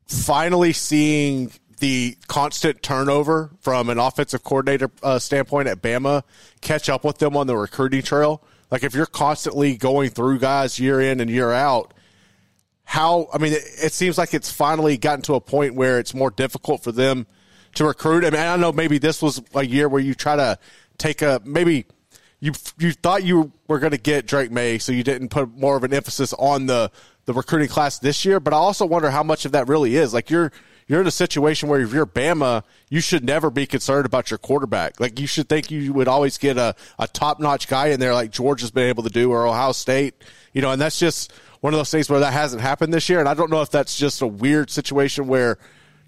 finally 0.08 0.74
seeing 0.74 1.52
the 1.80 2.18
constant 2.28 2.82
turnover 2.84 3.52
from 3.60 3.90
an 3.90 3.98
offensive 3.98 4.44
coordinator 4.44 4.92
uh, 5.02 5.18
standpoint 5.18 5.68
at 5.68 5.82
Bama 5.82 6.24
catch 6.62 6.90
up 6.90 7.04
with 7.04 7.18
them 7.18 7.38
on 7.38 7.48
the 7.48 7.56
recruiting 7.56 8.02
trail. 8.02 8.44
Like 8.70 8.84
if 8.84 8.94
you're 8.94 9.06
constantly 9.06 9.78
going 9.78 10.10
through 10.12 10.40
guys 10.40 10.80
year 10.80 11.02
in 11.02 11.20
and 11.20 11.30
year 11.30 11.52
out, 11.52 11.94
how 12.84 13.30
I 13.34 13.38
mean, 13.38 13.54
it, 13.54 13.64
it 13.82 13.94
seems 13.94 14.18
like 14.18 14.34
it's 14.34 14.52
finally 14.52 14.98
gotten 14.98 15.22
to 15.24 15.36
a 15.36 15.42
point 15.42 15.76
where 15.76 15.98
it's 15.98 16.14
more 16.14 16.30
difficult 16.30 16.84
for 16.84 16.92
them 16.92 17.26
to 17.76 17.86
recruit. 17.86 18.26
I 18.26 18.30
mean, 18.30 18.40
I 18.40 18.56
know 18.58 18.72
maybe 18.72 18.98
this 18.98 19.22
was 19.22 19.42
a 19.54 19.66
year 19.66 19.88
where 19.88 20.02
you 20.02 20.14
try 20.14 20.36
to 20.36 20.60
take 20.98 21.22
a 21.22 21.42
maybe 21.46 21.86
you 22.40 22.54
you 22.80 22.92
thought 22.92 23.24
you 23.24 23.52
were 23.68 23.80
going 23.80 23.92
to 23.92 23.98
get 23.98 24.26
Drake 24.26 24.52
Maye, 24.52 24.80
so 24.80 24.92
you 24.92 25.04
didn't 25.04 25.30
put 25.30 25.56
more 25.58 25.78
of 25.78 25.84
an 25.84 25.94
emphasis 25.94 26.34
on 26.34 26.66
the 26.66 26.92
the 27.26 27.34
recruiting 27.34 27.70
class 27.70 28.00
this 28.00 28.26
year. 28.26 28.40
But 28.40 28.54
I 28.54 28.58
also 28.58 28.86
wonder 28.86 29.12
how 29.12 29.24
much 29.24 29.46
of 29.46 29.52
that 29.54 29.68
really 29.68 29.96
is. 29.96 30.14
Like 30.14 30.30
you're 30.30 30.52
you're 30.88 31.02
in 31.02 31.08
a 31.08 31.12
situation 31.12 31.70
where 31.70 31.80
if 31.80 31.94
you're 31.94 32.06
Bama, 32.06 32.64
you 32.90 33.00
should 33.00 33.24
never 33.24 33.50
be 33.50 33.66
concerned 33.66 34.06
about 34.06 34.30
your 34.30 34.38
quarterback. 34.38 35.00
Like 35.00 35.20
you 35.20 35.28
should 35.28 35.48
think 35.48 35.72
you 35.72 35.94
would 35.94 36.08
always 36.08 36.38
get 36.38 36.58
a, 36.58 36.76
a 37.00 37.08
top 37.08 37.40
notch 37.40 37.68
guy 37.68 37.88
in 37.88 38.00
there, 38.00 38.14
like 38.14 38.32
George 38.32 38.62
has 38.62 38.72
been 38.72 38.90
able 38.90 39.04
to 39.04 39.10
do, 39.10 39.32
or 39.32 39.48
Ohio 39.48 39.72
State. 39.72 40.16
You 40.52 40.62
know, 40.62 40.72
and 40.72 40.82
that's 40.82 41.00
just 41.00 41.32
one 41.62 41.74
of 41.74 41.80
those 41.80 41.92
things 41.92 42.10
where 42.10 42.20
that 42.20 42.34
hasn't 42.34 42.62
happened 42.62 42.94
this 42.94 43.08
year. 43.08 43.20
And 43.20 43.30
I 43.30 43.36
don't 43.36 43.52
know 43.52 43.62
if 43.62 43.70
that's 43.70 43.96
just 43.96 44.22
a 44.22 44.28
weird 44.28 44.70
situation 44.70 45.28
where 45.28 45.60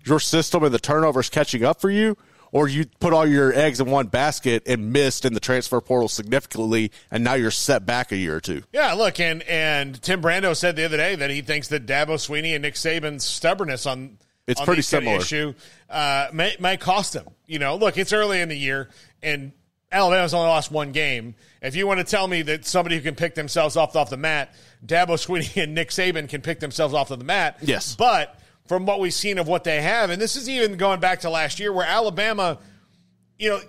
your 0.03 0.19
system 0.19 0.63
and 0.63 0.73
the 0.73 0.79
turnover 0.79 1.19
is 1.19 1.29
catching 1.29 1.63
up 1.63 1.79
for 1.81 1.89
you, 1.89 2.17
or 2.51 2.67
you 2.67 2.85
put 2.99 3.13
all 3.13 3.25
your 3.25 3.53
eggs 3.53 3.79
in 3.79 3.89
one 3.89 4.07
basket 4.07 4.63
and 4.67 4.93
missed 4.93 5.25
in 5.25 5.33
the 5.33 5.39
transfer 5.39 5.81
portal 5.81 6.07
significantly, 6.07 6.91
and 7.09 7.23
now 7.23 7.33
you're 7.33 7.49
set 7.51 7.85
back 7.85 8.11
a 8.11 8.17
year 8.17 8.35
or 8.35 8.41
two. 8.41 8.61
Yeah, 8.71 8.93
look, 8.93 9.19
and 9.19 9.41
and 9.43 9.99
Tim 10.01 10.21
Brando 10.21 10.55
said 10.55 10.75
the 10.75 10.85
other 10.85 10.97
day 10.97 11.15
that 11.15 11.29
he 11.29 11.41
thinks 11.41 11.69
that 11.69 11.85
Dabo 11.85 12.15
Swinney 12.15 12.53
and 12.53 12.61
Nick 12.61 12.75
Saban's 12.75 13.23
stubbornness 13.25 13.85
on 13.85 14.17
It's 14.45 14.59
on 14.59 14.65
pretty 14.65 14.83
similar. 14.83 15.17
issue 15.17 15.53
uh, 15.89 16.27
may 16.31 16.55
may 16.59 16.77
cost 16.77 17.13
them. 17.13 17.25
You 17.47 17.59
know, 17.59 17.75
look, 17.75 17.97
it's 17.97 18.13
early 18.13 18.39
in 18.39 18.49
the 18.49 18.57
year, 18.57 18.89
and 19.23 19.51
Alabama's 19.91 20.33
only 20.33 20.47
lost 20.47 20.71
one 20.71 20.91
game. 20.91 21.35
If 21.61 21.75
you 21.75 21.87
want 21.87 21.99
to 21.99 22.03
tell 22.03 22.27
me 22.27 22.41
that 22.43 22.65
somebody 22.65 22.95
who 22.97 23.01
can 23.01 23.15
pick 23.15 23.35
themselves 23.35 23.77
off 23.77 23.95
off 23.95 24.09
the 24.09 24.17
mat, 24.17 24.53
Dabo 24.85 25.09
Swinney 25.17 25.55
and 25.63 25.73
Nick 25.73 25.89
Saban 25.89 26.27
can 26.29 26.41
pick 26.41 26.59
themselves 26.59 26.93
off 26.93 27.09
of 27.09 27.19
the 27.19 27.25
mat. 27.25 27.57
Yes. 27.61 27.95
but 27.95 28.39
from 28.67 28.85
what 28.85 28.99
we've 28.99 29.13
seen 29.13 29.37
of 29.37 29.47
what 29.47 29.63
they 29.63 29.81
have, 29.81 30.09
and 30.09 30.21
this 30.21 30.35
is 30.35 30.47
even 30.49 30.77
going 30.77 30.99
back 30.99 31.21
to 31.21 31.29
last 31.29 31.59
year, 31.59 31.71
where 31.73 31.85
Alabama, 31.85 32.57
you 33.37 33.49
know, 33.49 33.59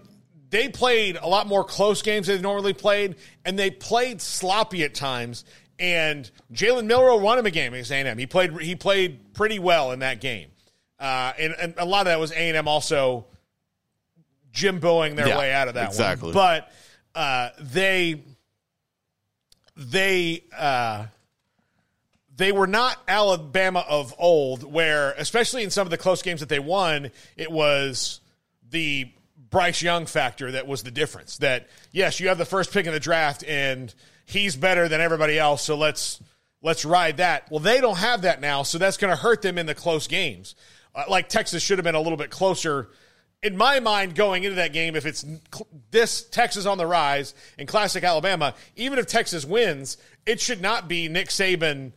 they 0.50 0.68
played 0.68 1.16
a 1.20 1.26
lot 1.26 1.46
more 1.48 1.64
close 1.64 2.00
games 2.02 2.28
than 2.28 2.36
they 2.36 2.42
normally 2.42 2.72
played, 2.72 3.16
and 3.44 3.58
they 3.58 3.70
played 3.70 4.20
sloppy 4.20 4.84
at 4.84 4.94
times. 4.94 5.44
And 5.80 6.30
Jalen 6.52 6.86
Milrow 6.86 7.20
won 7.20 7.38
him 7.38 7.46
a 7.46 7.50
game 7.50 7.74
against 7.74 7.90
A&M. 7.90 8.16
He 8.16 8.26
played 8.26 8.52
he 8.60 8.76
played 8.76 9.34
pretty 9.34 9.58
well 9.58 9.90
in 9.90 9.98
that 9.98 10.20
game, 10.20 10.50
uh, 11.00 11.32
and, 11.36 11.52
and 11.60 11.74
a 11.78 11.84
lot 11.84 12.02
of 12.02 12.04
that 12.06 12.20
was 12.20 12.30
A&M 12.30 12.68
also 12.68 13.26
Jimboing 14.52 15.16
their 15.16 15.26
Yeah, 15.26 15.38
way 15.38 15.52
out 15.52 15.66
of 15.66 15.74
that 15.74 15.88
exactly. 15.88 16.26
one. 16.28 16.34
But 16.34 16.72
uh, 17.16 17.48
they 17.60 18.22
they 19.76 20.44
uh, 20.56 21.06
they 22.36 22.52
were 22.52 22.66
not 22.66 22.98
Alabama 23.06 23.84
of 23.88 24.14
old, 24.18 24.64
where 24.64 25.12
especially 25.12 25.62
in 25.62 25.70
some 25.70 25.86
of 25.86 25.90
the 25.90 25.98
close 25.98 26.22
games 26.22 26.40
that 26.40 26.48
they 26.48 26.58
won, 26.58 27.10
it 27.36 27.50
was 27.50 28.20
the 28.70 29.10
Bryce 29.50 29.82
Young 29.82 30.06
factor 30.06 30.50
that 30.52 30.66
was 30.66 30.82
the 30.82 30.90
difference. 30.90 31.38
That 31.38 31.68
yes, 31.92 32.18
you 32.18 32.28
have 32.28 32.38
the 32.38 32.44
first 32.44 32.72
pick 32.72 32.86
in 32.86 32.92
the 32.92 33.00
draft, 33.00 33.44
and 33.46 33.94
he's 34.26 34.56
better 34.56 34.88
than 34.88 35.00
everybody 35.00 35.38
else, 35.38 35.62
so 35.62 35.76
let's 35.76 36.20
let's 36.60 36.84
ride 36.84 37.18
that. 37.18 37.50
Well, 37.50 37.60
they 37.60 37.80
don't 37.80 37.98
have 37.98 38.22
that 38.22 38.40
now, 38.40 38.64
so 38.64 38.78
that's 38.78 38.96
going 38.96 39.12
to 39.14 39.20
hurt 39.20 39.42
them 39.42 39.58
in 39.58 39.66
the 39.66 39.74
close 39.74 40.08
games. 40.08 40.56
Uh, 40.94 41.04
like 41.08 41.28
Texas 41.28 41.62
should 41.62 41.78
have 41.78 41.84
been 41.84 41.94
a 41.94 42.00
little 42.00 42.18
bit 42.18 42.30
closer. 42.30 42.88
In 43.42 43.56
my 43.56 43.78
mind, 43.78 44.14
going 44.14 44.42
into 44.44 44.56
that 44.56 44.72
game, 44.72 44.96
if 44.96 45.04
it's 45.04 45.24
this 45.90 46.24
Texas 46.24 46.64
on 46.64 46.78
the 46.78 46.86
rise 46.86 47.34
in 47.58 47.66
classic 47.66 48.02
Alabama, 48.02 48.54
even 48.74 48.98
if 48.98 49.06
Texas 49.06 49.44
wins, 49.44 49.98
it 50.24 50.40
should 50.40 50.62
not 50.62 50.88
be 50.88 51.08
Nick 51.08 51.28
Saban, 51.28 51.92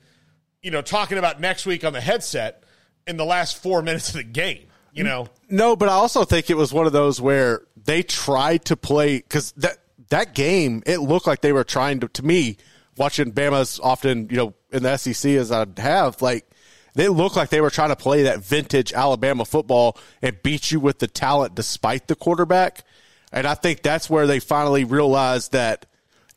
you 0.68 0.72
know, 0.72 0.82
talking 0.82 1.18
about 1.18 1.40
next 1.40 1.66
week 1.66 1.86
on 1.86 1.94
the 1.94 2.02
headset 2.02 2.62
in 3.08 3.16
the 3.16 3.24
last 3.24 3.64
four 3.64 3.82
minutes 3.82 4.10
of 4.10 4.16
the 4.16 4.24
game. 4.24 4.66
You 4.92 5.06
know, 5.06 5.30
No, 5.50 5.78
but 5.78 5.88
I 5.88 5.94
also 5.94 6.26
think 6.26 6.50
it 6.50 6.58
was 6.58 6.74
one 6.74 6.86
of 6.86 6.92
those 6.92 7.22
where 7.22 7.62
they 7.86 8.04
tried 8.04 8.66
to 8.66 8.76
play 8.76 9.20
because 9.20 9.54
that 9.54 9.78
that 10.10 10.36
game 10.36 10.84
it 10.86 10.98
looked 10.98 11.26
like 11.26 11.40
they 11.40 11.54
were 11.54 11.64
trying 11.64 12.02
to. 12.02 12.10
To 12.10 12.26
me, 12.26 12.58
watching 12.98 13.32
Bama's 13.32 13.80
often, 13.82 14.28
you 14.30 14.36
know, 14.36 14.54
in 14.74 14.84
the 14.84 14.98
SEC 14.98 15.32
as 15.34 15.54
I 15.54 15.66
have, 15.78 16.22
like 16.22 16.50
they 16.96 17.08
looked 17.08 17.38
like 17.38 17.48
they 17.48 17.62
were 17.62 17.70
trying 17.70 17.90
to 17.90 17.96
play 17.96 18.24
that 18.24 18.44
vintage 18.44 18.92
Alabama 18.92 19.46
football 19.46 19.98
and 20.22 20.36
beat 20.44 20.70
you 20.70 20.82
with 20.82 21.00
the 21.00 21.08
talent 21.08 21.56
despite 21.56 22.10
the 22.10 22.16
quarterback. 22.16 22.84
And 23.32 23.48
I 23.48 23.54
think 23.54 23.84
that's 23.84 24.10
where 24.10 24.28
they 24.28 24.42
finally 24.42 24.84
realized 24.84 25.54
that 25.54 25.86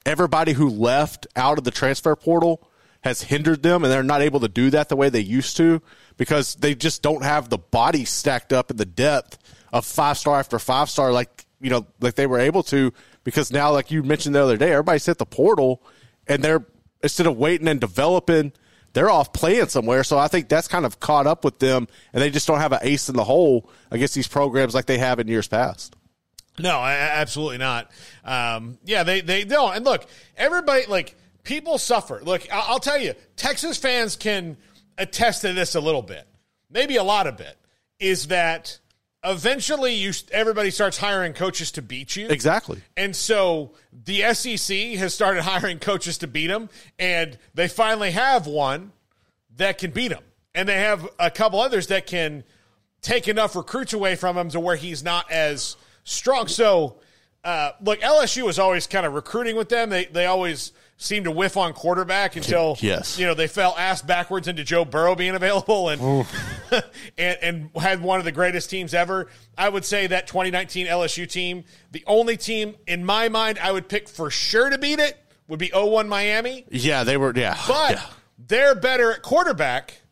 everybody 0.06 0.52
who 0.52 0.68
left 0.68 1.26
out 1.34 1.58
of 1.58 1.64
the 1.64 1.72
transfer 1.72 2.14
portal 2.14 2.69
has 3.02 3.22
hindered 3.22 3.62
them, 3.62 3.82
and 3.82 3.92
they're 3.92 4.02
not 4.02 4.20
able 4.22 4.40
to 4.40 4.48
do 4.48 4.70
that 4.70 4.88
the 4.88 4.96
way 4.96 5.08
they 5.08 5.20
used 5.20 5.56
to 5.56 5.80
because 6.16 6.54
they 6.56 6.74
just 6.74 7.02
don't 7.02 7.22
have 7.22 7.48
the 7.48 7.58
body 7.58 8.04
stacked 8.04 8.52
up 8.52 8.70
in 8.70 8.76
the 8.76 8.84
depth 8.84 9.38
of 9.72 9.86
five 9.86 10.18
star 10.18 10.38
after 10.38 10.58
five 10.58 10.90
star 10.90 11.12
like 11.12 11.46
you 11.60 11.70
know 11.70 11.86
like 12.00 12.14
they 12.14 12.26
were 12.26 12.38
able 12.38 12.62
to 12.62 12.92
because 13.24 13.52
now 13.52 13.70
like 13.72 13.90
you 13.90 14.02
mentioned 14.02 14.34
the 14.34 14.42
other 14.42 14.56
day 14.56 14.72
everybody's 14.72 15.06
hit 15.06 15.18
the 15.18 15.26
portal 15.26 15.82
and 16.26 16.42
they're 16.42 16.66
instead 17.02 17.26
of 17.26 17.36
waiting 17.36 17.68
and 17.68 17.80
developing 17.80 18.52
they're 18.92 19.10
off 19.10 19.32
playing 19.32 19.68
somewhere 19.68 20.02
so 20.02 20.18
i 20.18 20.26
think 20.26 20.48
that's 20.48 20.66
kind 20.66 20.84
of 20.84 20.98
caught 20.98 21.26
up 21.26 21.44
with 21.44 21.60
them 21.60 21.86
and 22.12 22.20
they 22.20 22.30
just 22.30 22.48
don't 22.48 22.58
have 22.58 22.72
an 22.72 22.80
ace 22.82 23.08
in 23.08 23.14
the 23.14 23.24
hole 23.24 23.70
against 23.92 24.14
these 24.14 24.26
programs 24.26 24.74
like 24.74 24.86
they 24.86 24.98
have 24.98 25.20
in 25.20 25.28
years 25.28 25.46
past 25.46 25.94
No, 26.58 26.80
absolutely 26.82 27.58
not. 27.58 27.90
Um, 28.22 28.76
yeah, 28.84 29.02
they 29.02 29.22
they 29.22 29.44
don't. 29.44 29.76
And 29.76 29.84
look, 29.84 30.04
everybody 30.36 30.84
like 30.86 31.16
people 31.42 31.78
suffer. 31.78 32.20
Look, 32.22 32.46
I'll 32.52 32.78
tell 32.78 32.98
you, 32.98 33.14
Texas 33.36 33.76
fans 33.76 34.16
can 34.16 34.56
attest 34.98 35.42
to 35.42 35.52
this 35.52 35.74
a 35.74 35.80
little 35.80 36.02
bit, 36.02 36.26
maybe 36.70 36.96
a 36.96 37.04
lot 37.04 37.26
of 37.26 37.36
bit. 37.36 37.56
Is 37.98 38.28
that 38.28 38.78
eventually 39.22 39.94
you 39.94 40.12
everybody 40.32 40.70
starts 40.70 40.96
hiring 40.96 41.34
coaches 41.34 41.72
to 41.72 41.82
beat 41.82 42.16
you 42.16 42.26
exactly 42.28 42.80
and 42.96 43.14
so 43.14 43.72
the 43.92 44.22
SEC 44.32 44.74
has 44.96 45.14
started 45.14 45.42
hiring 45.44 45.78
coaches 45.78 46.18
to 46.18 46.26
beat 46.26 46.46
them, 46.46 46.68
and 46.98 47.38
they 47.54 47.68
finally 47.68 48.12
have 48.12 48.46
one 48.46 48.92
that 49.56 49.78
can 49.78 49.90
beat 49.90 50.12
him. 50.12 50.22
And 50.54 50.68
they 50.68 50.78
have 50.78 51.08
a 51.18 51.30
couple 51.30 51.60
others 51.60 51.88
that 51.88 52.06
can 52.06 52.44
take 53.02 53.28
enough 53.28 53.54
recruits 53.54 53.92
away 53.92 54.16
from 54.16 54.36
him 54.36 54.50
to 54.50 54.60
where 54.60 54.76
he's 54.76 55.02
not 55.04 55.30
as 55.30 55.76
strong. 56.04 56.48
So, 56.48 56.96
uh, 57.44 57.72
look, 57.80 58.00
LSU 58.00 58.42
was 58.42 58.58
always 58.58 58.86
kind 58.86 59.06
of 59.06 59.14
recruiting 59.14 59.56
with 59.56 59.68
them. 59.68 59.90
They 59.90 60.06
they 60.06 60.26
always 60.26 60.72
seemed 61.02 61.24
to 61.24 61.30
whiff 61.30 61.56
on 61.56 61.72
quarterback 61.72 62.36
until 62.36 62.76
Yes. 62.80 63.18
you 63.18 63.26
know 63.26 63.32
they 63.32 63.46
fell 63.46 63.74
ass 63.78 64.02
backwards 64.02 64.46
into 64.48 64.62
Joe 64.62 64.84
Burrow 64.84 65.14
being 65.14 65.34
available 65.34 65.88
and 65.88 66.26
and 67.18 67.38
and 67.42 67.70
had 67.74 68.02
one 68.02 68.18
of 68.18 68.24
the 68.24 68.32
greatest 68.32 68.68
teams 68.70 68.92
ever. 68.94 69.28
I 69.56 69.68
would 69.68 69.84
say 69.84 70.06
that 70.08 70.26
2019 70.26 70.86
LSU 70.86 71.28
team, 71.28 71.64
the 71.90 72.04
only 72.06 72.36
team 72.36 72.76
in 72.86 73.04
my 73.04 73.28
mind 73.30 73.58
I 73.58 73.72
would 73.72 73.88
pick 73.88 74.08
for 74.08 74.30
sure 74.30 74.68
to 74.68 74.76
beat 74.78 74.98
it 74.98 75.16
would 75.48 75.58
be 75.58 75.68
0-1 75.70 76.06
Miami. 76.06 76.64
yeah 76.70 77.02
they 77.02 77.16
were 77.16 77.32
yeah 77.34 77.58
But 77.66 77.92
yeah. 77.92 78.02
they're 78.38 78.74
better 78.74 79.10
at 79.12 79.22
quarterback 79.22 80.02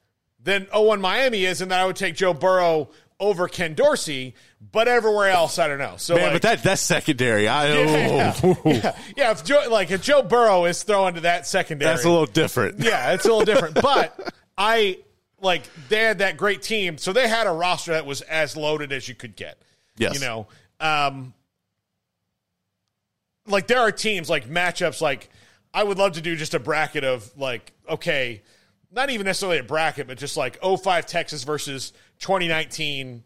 than 0.43 0.65
0-1 0.67 1.01
Miami 1.01 1.45
is, 1.45 1.61
and 1.61 1.71
that 1.71 1.81
I 1.81 1.85
would 1.87 1.97
take 1.97 2.15
Joe 2.17 2.33
Burrow 2.33 2.89
over 3.21 3.49
Ken 3.49 3.75
Dorsey. 3.75 4.35
But 4.73 4.89
everywhere 4.89 5.29
else, 5.29 5.59
I 5.59 5.69
don't 5.69 5.79
know. 5.79 5.95
So, 5.99 6.15
man 6.15 6.25
like, 6.25 6.33
but 6.35 6.43
that 6.43 6.63
that's 6.63 6.83
secondary 6.83 7.47
i 7.47 7.69
yeah, 7.73 8.35
oh, 8.43 8.57
yeah, 8.65 8.97
yeah. 9.17 9.31
If 9.31 9.45
Joe, 9.45 9.67
like 9.71 9.91
if 9.91 10.03
Joe 10.03 10.23
Burrow 10.23 10.65
is 10.65 10.83
throwing 10.83 11.15
to 11.15 11.21
that 11.23 11.47
secondary, 11.47 11.91
that's 11.91 12.05
a 12.05 12.11
little 12.11 12.27
different 12.27 12.79
yeah, 12.81 13.13
it's 13.13 13.25
a 13.25 13.29
little 13.29 13.45
different. 13.45 13.75
But 13.77 14.35
I 14.57 14.99
like 15.41 15.63
they 15.89 16.01
had 16.01 16.19
that 16.19 16.37
great 16.37 16.63
team, 16.63 16.99
so 16.99 17.13
they 17.13 17.29
had 17.29 17.47
a 17.47 17.53
roster 17.53 17.93
that 17.93 18.05
was 18.05 18.21
as 18.23 18.57
loaded 18.57 18.93
as 18.93 19.09
you 19.09 19.15
could 19.15 19.37
get. 19.37 19.59
Yes. 19.97 20.15
you 20.15 20.21
know, 20.21 20.47
um, 20.79 21.35
like 23.47 23.67
there 23.67 23.81
are 23.81 23.93
teams 23.93 24.29
like 24.29 24.49
matchups. 24.49 25.01
Like 25.01 25.31
I 25.73 25.85
would 25.85 25.99
love 25.99 26.13
to 26.13 26.21
do 26.21 26.35
just 26.35 26.55
a 26.55 26.59
bracket 26.59 27.05
of 27.05 27.31
like 27.39 27.73
okay, 27.89 28.43
not 28.91 29.11
even 29.11 29.25
necessarily 29.27 29.59
a 29.59 29.63
bracket, 29.63 30.07
but 30.07 30.19
just 30.19 30.37
like 30.37 30.59
05 30.63 31.07
Texas 31.07 31.45
versus 31.45 31.93
2019. 32.21 33.23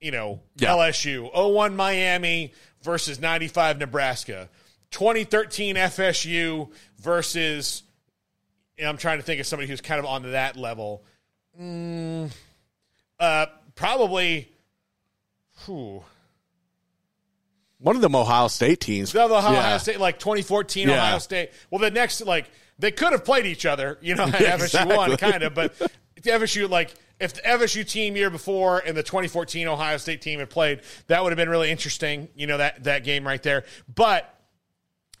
You 0.00 0.10
know, 0.10 0.40
Yeah. 0.56 0.70
LSU 0.70 1.30
01 1.34 1.74
Miami 1.74 2.52
versus 2.82 3.18
95 3.18 3.78
Nebraska. 3.78 4.48
2013 4.90 5.76
FSU 5.76 6.70
versus 6.98 7.82
and 8.78 8.86
I'm 8.88 8.98
trying 8.98 9.18
to 9.18 9.22
think 9.22 9.40
of 9.40 9.46
somebody 9.46 9.68
who's 9.68 9.80
kind 9.80 9.98
of 9.98 10.04
on 10.04 10.30
that 10.32 10.56
level. 10.56 11.02
Mm, 11.60 12.30
uh, 13.18 13.46
probably. 13.74 14.52
Whew, 15.64 16.04
one 17.78 17.96
of 17.96 18.02
them 18.02 18.14
ohio 18.14 18.48
state 18.48 18.80
teams 18.80 19.12
the 19.12 19.22
Ohio 19.22 19.52
Yeah. 19.54 19.78
State, 19.78 19.98
like 20.00 20.18
2014 20.18 20.88
Yeah. 20.88 20.96
Ohio 20.96 21.18
State. 21.18 21.50
Well, 21.70 21.78
the 21.80 21.90
next, 21.90 22.20
like, 22.22 22.50
they 22.78 22.90
could 22.90 23.12
have 23.12 23.24
played 23.24 23.46
each 23.46 23.66
other, 23.66 23.98
you 24.00 24.14
know, 24.14 24.26
Yeah, 24.40 24.58
FSU 24.58 24.96
won, 24.96 25.16
kind 25.16 25.42
of, 25.42 25.54
but 25.54 25.74
if 26.16 26.22
the 26.22 26.30
FSU, 26.30 26.68
like, 26.68 26.94
if 27.18 27.34
the 27.34 27.40
FSU 27.40 27.88
team 27.88 28.16
year 28.16 28.30
before 28.30 28.78
and 28.78 28.96
the 28.96 29.02
2014 29.02 29.66
Ohio 29.68 29.96
State 29.96 30.20
team 30.20 30.38
had 30.38 30.50
played, 30.50 30.82
that 31.06 31.22
would 31.22 31.30
have 31.30 31.38
been 31.38 31.48
really 31.48 31.70
interesting, 31.70 32.28
you 32.34 32.46
know, 32.46 32.58
that, 32.58 32.84
that 32.84 33.04
game 33.04 33.26
right 33.26 33.42
there. 33.42 33.64
But 33.92 34.32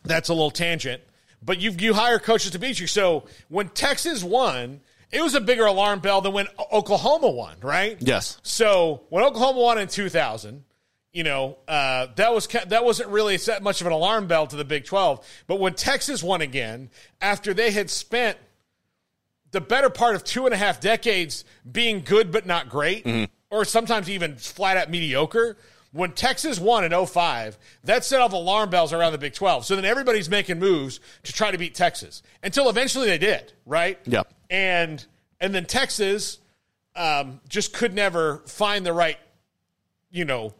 that's 0.04 0.28
a 0.28 0.34
little 0.34 0.50
tangent. 0.50 1.02
But 1.42 1.60
you 1.60 1.70
you 1.70 1.94
hire 1.94 2.18
coaches 2.18 2.52
to 2.52 2.58
beat 2.58 2.80
you. 2.80 2.86
So 2.86 3.24
when 3.48 3.68
Texas 3.68 4.24
won, 4.24 4.80
it 5.12 5.22
was 5.22 5.34
a 5.34 5.40
bigger 5.40 5.66
alarm 5.66 6.00
bell 6.00 6.20
than 6.20 6.32
when 6.32 6.48
Oklahoma 6.72 7.30
won, 7.30 7.56
right? 7.62 7.96
Yes. 8.00 8.38
So 8.42 9.02
when 9.10 9.22
Oklahoma 9.22 9.60
won 9.60 9.78
in 9.78 9.88
2000, 9.88 10.64
you 11.16 11.24
know 11.24 11.56
uh, 11.66 12.08
that 12.16 12.34
was 12.34 12.46
that 12.46 12.84
wasn't 12.84 13.08
really 13.08 13.38
set 13.38 13.62
much 13.62 13.80
of 13.80 13.86
an 13.86 13.92
alarm 13.94 14.26
bell 14.26 14.46
to 14.46 14.54
the 14.54 14.66
Big 14.66 14.84
12. 14.84 15.26
But 15.46 15.58
when 15.58 15.72
Texas 15.72 16.22
won 16.22 16.42
again, 16.42 16.90
after 17.22 17.54
they 17.54 17.70
had 17.70 17.88
spent 17.88 18.36
the 19.50 19.62
better 19.62 19.88
part 19.88 20.14
of 20.14 20.24
two 20.24 20.44
and 20.44 20.52
a 20.52 20.58
half 20.58 20.78
decades 20.78 21.46
being 21.70 22.02
good 22.02 22.30
but 22.30 22.44
not 22.44 22.68
great, 22.68 23.06
or 23.48 23.64
sometimes 23.64 24.10
even 24.10 24.36
flat 24.36 24.76
out 24.76 24.90
mediocre. 24.90 25.56
When 25.92 26.12
Texas 26.12 26.60
won 26.60 26.84
in 26.84 27.06
05, 27.06 27.56
that 27.84 28.04
set 28.04 28.20
off 28.20 28.34
alarm 28.34 28.68
bells 28.68 28.92
around 28.92 29.12
the 29.12 29.18
Big 29.18 29.32
12. 29.32 29.64
So 29.64 29.76
then 29.76 29.86
everybody's 29.86 30.28
making 30.28 30.58
moves 30.58 31.00
to 31.22 31.32
try 31.32 31.50
to 31.50 31.56
beat 31.56 31.74
Texas 31.74 32.22
until 32.42 32.68
eventually 32.68 33.06
they 33.06 33.16
did, 33.16 33.54
right? 33.64 33.98
Yep. 34.04 34.34
And 34.50 35.06
and 35.40 35.54
then 35.54 35.64
Texas 35.64 36.40
um, 36.94 37.40
just 37.48 37.72
could 37.72 37.94
never 37.94 38.42
find 38.46 38.84
the 38.84 38.92
right, 38.92 39.16
you 40.10 40.26
know, 40.26 40.52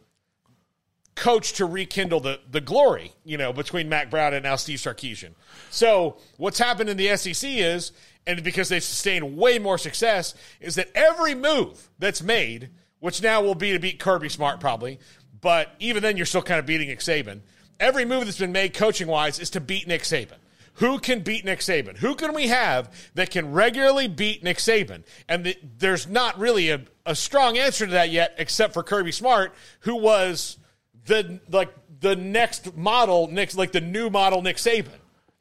coach 1.16 1.54
to 1.54 1.66
rekindle 1.66 2.20
the 2.20 2.38
the 2.50 2.60
glory, 2.60 3.12
you 3.24 3.36
know, 3.36 3.52
between 3.52 3.88
Mack 3.88 4.10
Brown 4.10 4.34
and 4.34 4.44
now 4.44 4.54
Steve 4.54 4.78
Sarkisian. 4.78 5.32
So 5.70 6.18
what's 6.36 6.58
happened 6.58 6.88
in 6.88 6.96
the 6.96 7.16
SEC 7.16 7.50
is, 7.50 7.90
and 8.26 8.44
because 8.44 8.68
they've 8.68 8.84
sustained 8.84 9.36
way 9.36 9.58
more 9.58 9.78
success, 9.78 10.34
is 10.60 10.76
that 10.76 10.88
every 10.94 11.34
move 11.34 11.88
that's 11.98 12.22
made, 12.22 12.70
which 13.00 13.22
now 13.22 13.42
will 13.42 13.54
be 13.54 13.72
to 13.72 13.80
beat 13.80 13.98
Kirby 13.98 14.28
Smart 14.28 14.60
probably, 14.60 15.00
but 15.40 15.74
even 15.80 16.02
then 16.02 16.16
you're 16.16 16.26
still 16.26 16.42
kind 16.42 16.60
of 16.60 16.66
beating 16.66 16.88
Nick 16.88 17.00
Saban. 17.00 17.40
Every 17.80 18.04
move 18.04 18.24
that's 18.24 18.38
been 18.38 18.52
made 18.52 18.74
coaching 18.74 19.06
wise 19.06 19.38
is 19.38 19.50
to 19.50 19.60
beat 19.60 19.86
Nick 19.86 20.02
Saban. 20.02 20.38
Who 20.74 20.98
can 20.98 21.20
beat 21.20 21.44
Nick 21.44 21.60
Saban? 21.60 21.96
Who 21.96 22.14
can 22.14 22.34
we 22.34 22.48
have 22.48 22.94
that 23.14 23.30
can 23.30 23.52
regularly 23.52 24.08
beat 24.08 24.44
Nick 24.44 24.58
Saban? 24.58 25.04
And 25.26 25.44
the, 25.44 25.56
there's 25.78 26.06
not 26.06 26.38
really 26.38 26.68
a, 26.68 26.82
a 27.06 27.14
strong 27.14 27.56
answer 27.56 27.86
to 27.86 27.92
that 27.92 28.10
yet, 28.10 28.34
except 28.36 28.74
for 28.74 28.82
Kirby 28.82 29.12
Smart, 29.12 29.54
who 29.80 29.96
was 29.96 30.58
the 31.06 31.40
like 31.48 31.72
the 32.00 32.16
next 32.16 32.76
model, 32.76 33.28
Nick, 33.28 33.54
like 33.54 33.72
the 33.72 33.80
new 33.80 34.10
model 34.10 34.42
Nick 34.42 34.56
Saban. 34.56 34.90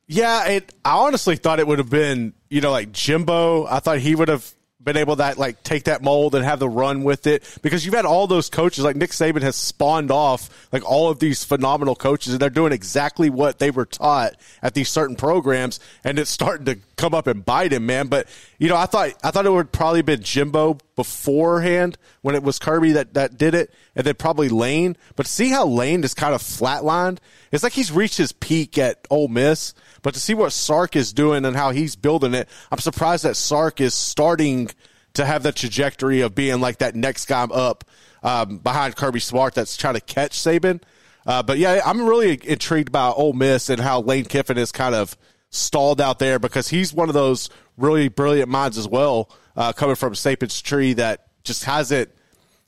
Yeah, 0.08 0.46
it, 0.48 0.74
I 0.84 0.98
honestly 0.98 1.36
thought 1.36 1.60
it 1.60 1.68
would 1.68 1.80
have 1.80 1.90
been, 1.90 2.34
you 2.50 2.62
know, 2.62 2.72
like 2.72 2.92
Jimbo. 2.92 3.66
I 3.66 3.80
thought 3.80 3.98
he 3.98 4.14
would 4.16 4.28
have 4.28 4.50
been 4.86 4.98
able 4.98 5.16
to 5.16 5.34
like 5.38 5.62
take 5.64 5.86
that 5.86 6.02
mold 6.02 6.36
and 6.36 6.46
have 6.46 6.60
the 6.60 6.70
run 6.70 7.04
with 7.04 7.28
it 7.28 7.44
because 7.62 7.86
you've 7.86 7.96
had 7.96 8.06
all 8.06 8.28
those 8.28 8.50
coaches 8.50 8.84
like 8.84 8.96
Nick 8.96 9.10
Saban 9.10 9.42
has 9.42 9.56
spawned 9.56 10.12
off 10.12 10.68
like 10.72 10.90
all 10.90 11.10
of 11.10 11.20
these 11.20 11.44
phenomenal 11.44 11.96
coaches 11.96 12.34
and 12.34 12.42
they're 12.42 12.50
doing 12.50 12.72
exactly 12.72 13.30
what 13.30 13.60
they 13.60 13.72
were 13.72 13.86
taught 13.86 14.36
at 14.62 14.76
these 14.76 14.90
certain 14.90 15.16
programs 15.16 15.80
and 16.04 16.20
it's 16.20 16.30
starting 16.30 16.66
to 16.66 16.80
come 16.96 17.14
up 17.14 17.28
and 17.28 17.46
bite 17.46 17.74
him, 17.74 17.86
man. 17.86 18.08
But 18.08 18.28
you 18.58 18.70
know, 18.70 18.78
I 18.78 18.86
thought 18.86 19.14
I 19.24 19.32
thought 19.32 19.46
it 19.46 19.52
would 19.52 19.72
probably 19.72 20.02
been 20.02 20.22
Jimbo 20.22 20.78
beforehand 20.96 21.98
when 22.22 22.36
it 22.36 22.44
was 22.44 22.60
Kirby 22.60 22.94
that 22.94 23.14
that 23.14 23.38
did 23.38 23.54
it, 23.54 23.74
and 23.96 24.06
then 24.06 24.16
probably 24.16 24.50
Lane. 24.50 24.98
But 25.16 25.28
see 25.28 25.50
how 25.50 25.66
Lane 25.66 26.04
is 26.04 26.14
kind 26.14 26.34
of 26.34 26.42
flatlined. 26.42 27.20
It's 27.52 27.64
like 27.64 27.74
he's 27.74 27.92
reached 27.92 28.18
his 28.18 28.32
peak 28.32 28.78
at 28.78 29.06
Ole 29.10 29.28
Miss. 29.28 29.74
But 30.06 30.14
to 30.14 30.20
see 30.20 30.36
what 30.36 30.54
Sark 30.54 30.96
is 30.96 31.14
doing 31.14 31.46
and 31.46 31.56
how 31.56 31.72
he's 31.72 31.96
building 31.96 32.36
it, 32.36 32.48
I'm 32.72 32.78
surprised 32.78 33.24
that 33.24 33.36
Sark 33.36 33.82
is 33.82 33.96
starting 33.96 34.70
to 35.16 35.26
have 35.26 35.42
the 35.42 35.52
trajectory 35.52 36.22
of 36.22 36.36
being 36.36 36.62
like 36.62 36.78
that 36.78 36.94
next 36.94 37.26
guy 37.26 37.42
up 37.46 37.84
um, 38.22 38.60
behind 38.60 38.96
Kirby 38.96 39.20
Smart 39.20 39.56
that's 39.56 39.76
trying 39.76 39.96
to 39.96 40.02
catch 40.02 40.34
Saban. 40.34 40.84
Uh, 41.26 41.42
but 41.42 41.58
yeah, 41.58 41.82
I'm 41.84 42.06
really 42.06 42.40
intrigued 42.44 42.92
by 42.92 43.08
Ole 43.08 43.34
Miss 43.34 43.68
and 43.68 43.82
how 43.82 44.00
Lane 44.00 44.26
Kiffin 44.26 44.60
is 44.60 44.72
kind 44.72 44.94
of 44.94 45.18
stalled 45.50 46.00
out 46.00 46.20
there 46.20 46.38
because 46.38 46.68
he's 46.68 46.94
one 46.94 47.10
of 47.10 47.16
those 47.16 47.50
really 47.76 48.08
brilliant 48.08 48.48
minds 48.48 48.78
as 48.78 48.88
well, 48.88 49.32
uh, 49.56 49.74
coming 49.74 49.96
from 49.96 50.14
Saban's 50.14 50.62
tree 50.62 50.94
that 50.94 51.30
just 51.44 51.64
hasn't 51.64 52.12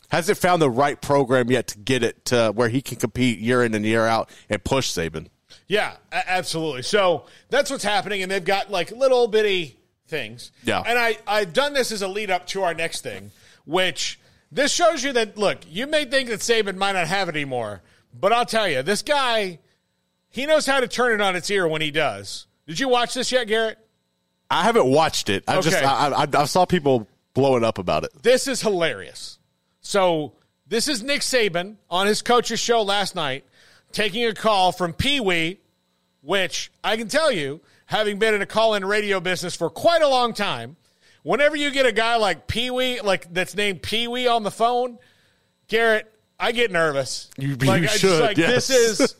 hasn't 0.09 0.39
found 0.39 0.59
the 0.59 0.71
right 0.71 0.99
program 0.99 1.51
yet 1.51 1.67
to 1.67 1.77
get 1.77 2.01
it 2.01 2.25
to 2.25 2.51
where 2.55 2.69
he 2.69 2.81
can 2.81 2.97
compete 2.97 3.37
year 3.37 3.63
in 3.63 3.75
and 3.75 3.85
year 3.85 4.07
out 4.07 4.27
and 4.49 4.63
push 4.63 4.89
Saban. 4.89 5.27
Yeah, 5.67 5.95
absolutely. 6.11 6.83
So 6.83 7.25
that's 7.49 7.69
what's 7.69 7.83
happening, 7.83 8.23
and 8.23 8.31
they've 8.31 8.43
got 8.43 8.71
like 8.71 8.91
little 8.91 9.27
bitty 9.27 9.77
things. 10.07 10.51
Yeah. 10.63 10.81
And 10.85 10.97
I, 10.97 11.17
I've 11.27 11.53
done 11.53 11.73
this 11.73 11.91
as 11.91 12.01
a 12.01 12.07
lead 12.07 12.31
up 12.31 12.47
to 12.47 12.63
our 12.63 12.73
next 12.73 13.01
thing, 13.01 13.31
which 13.65 14.19
this 14.51 14.71
shows 14.71 15.03
you 15.03 15.13
that, 15.13 15.37
look, 15.37 15.59
you 15.69 15.87
may 15.87 16.05
think 16.05 16.29
that 16.29 16.39
Saban 16.39 16.77
might 16.77 16.93
not 16.93 17.07
have 17.07 17.27
it 17.29 17.35
anymore, 17.35 17.81
but 18.17 18.31
I'll 18.31 18.45
tell 18.45 18.67
you, 18.67 18.81
this 18.81 19.01
guy, 19.01 19.59
he 20.29 20.45
knows 20.45 20.65
how 20.65 20.79
to 20.79 20.87
turn 20.87 21.13
it 21.13 21.21
on 21.21 21.35
its 21.35 21.49
ear 21.51 21.67
when 21.67 21.81
he 21.81 21.91
does. 21.91 22.47
Did 22.65 22.79
you 22.79 22.87
watch 22.87 23.13
this 23.13 23.31
yet, 23.31 23.47
Garrett? 23.47 23.77
I 24.49 24.63
haven't 24.63 24.85
watched 24.85 25.29
it. 25.29 25.43
I 25.47 25.59
just 25.59 25.83
I, 25.83 26.09
I, 26.09 26.27
I 26.33 26.45
saw 26.45 26.65
people 26.65 27.07
blowing 27.33 27.65
up 27.65 27.77
about 27.77 28.05
it. 28.05 28.11
This 28.23 28.47
is 28.47 28.61
hilarious. 28.61 29.39
So 29.81 30.33
this 30.65 30.87
is 30.87 31.03
Nick 31.03 31.21
Saban 31.21 31.75
on 31.89 32.07
his 32.07 32.21
coach's 32.21 32.59
show 32.59 32.81
last 32.81 33.13
night, 33.13 33.45
taking 33.97 34.23
a 34.25 34.33
call 34.33 34.71
from 34.71 34.93
Pee 34.93 35.19
Wee, 35.19 35.59
which 36.21 36.71
I 36.83 36.97
can 36.97 37.07
tell 37.07 37.31
you, 37.31 37.61
having 37.87 38.19
been 38.19 38.35
in 38.35 38.43
a 38.43 38.45
call-in 38.45 38.85
radio 38.85 39.19
business 39.19 39.55
for 39.55 39.71
quite 39.71 40.03
a 40.03 40.07
long 40.07 40.35
time, 40.35 40.75
whenever 41.23 41.55
you 41.55 41.71
get 41.71 41.87
a 41.87 41.91
guy 41.91 42.15
like 42.17 42.45
Pee 42.45 42.69
Wee, 42.69 43.01
like 43.01 43.33
that's 43.33 43.55
named 43.55 43.81
Pee 43.81 44.07
Wee 44.07 44.27
on 44.27 44.43
the 44.43 44.51
phone, 44.51 44.99
Garrett, 45.67 46.13
I 46.39 46.51
get 46.51 46.69
nervous. 46.71 47.31
You- 47.39 47.55
like, 47.55 47.61
you 47.61 47.73
I 47.73 47.79
just 47.87 47.99
should, 47.99 48.21
like 48.21 48.37
yes. 48.37 48.67
this 48.67 48.69
is 48.69 49.15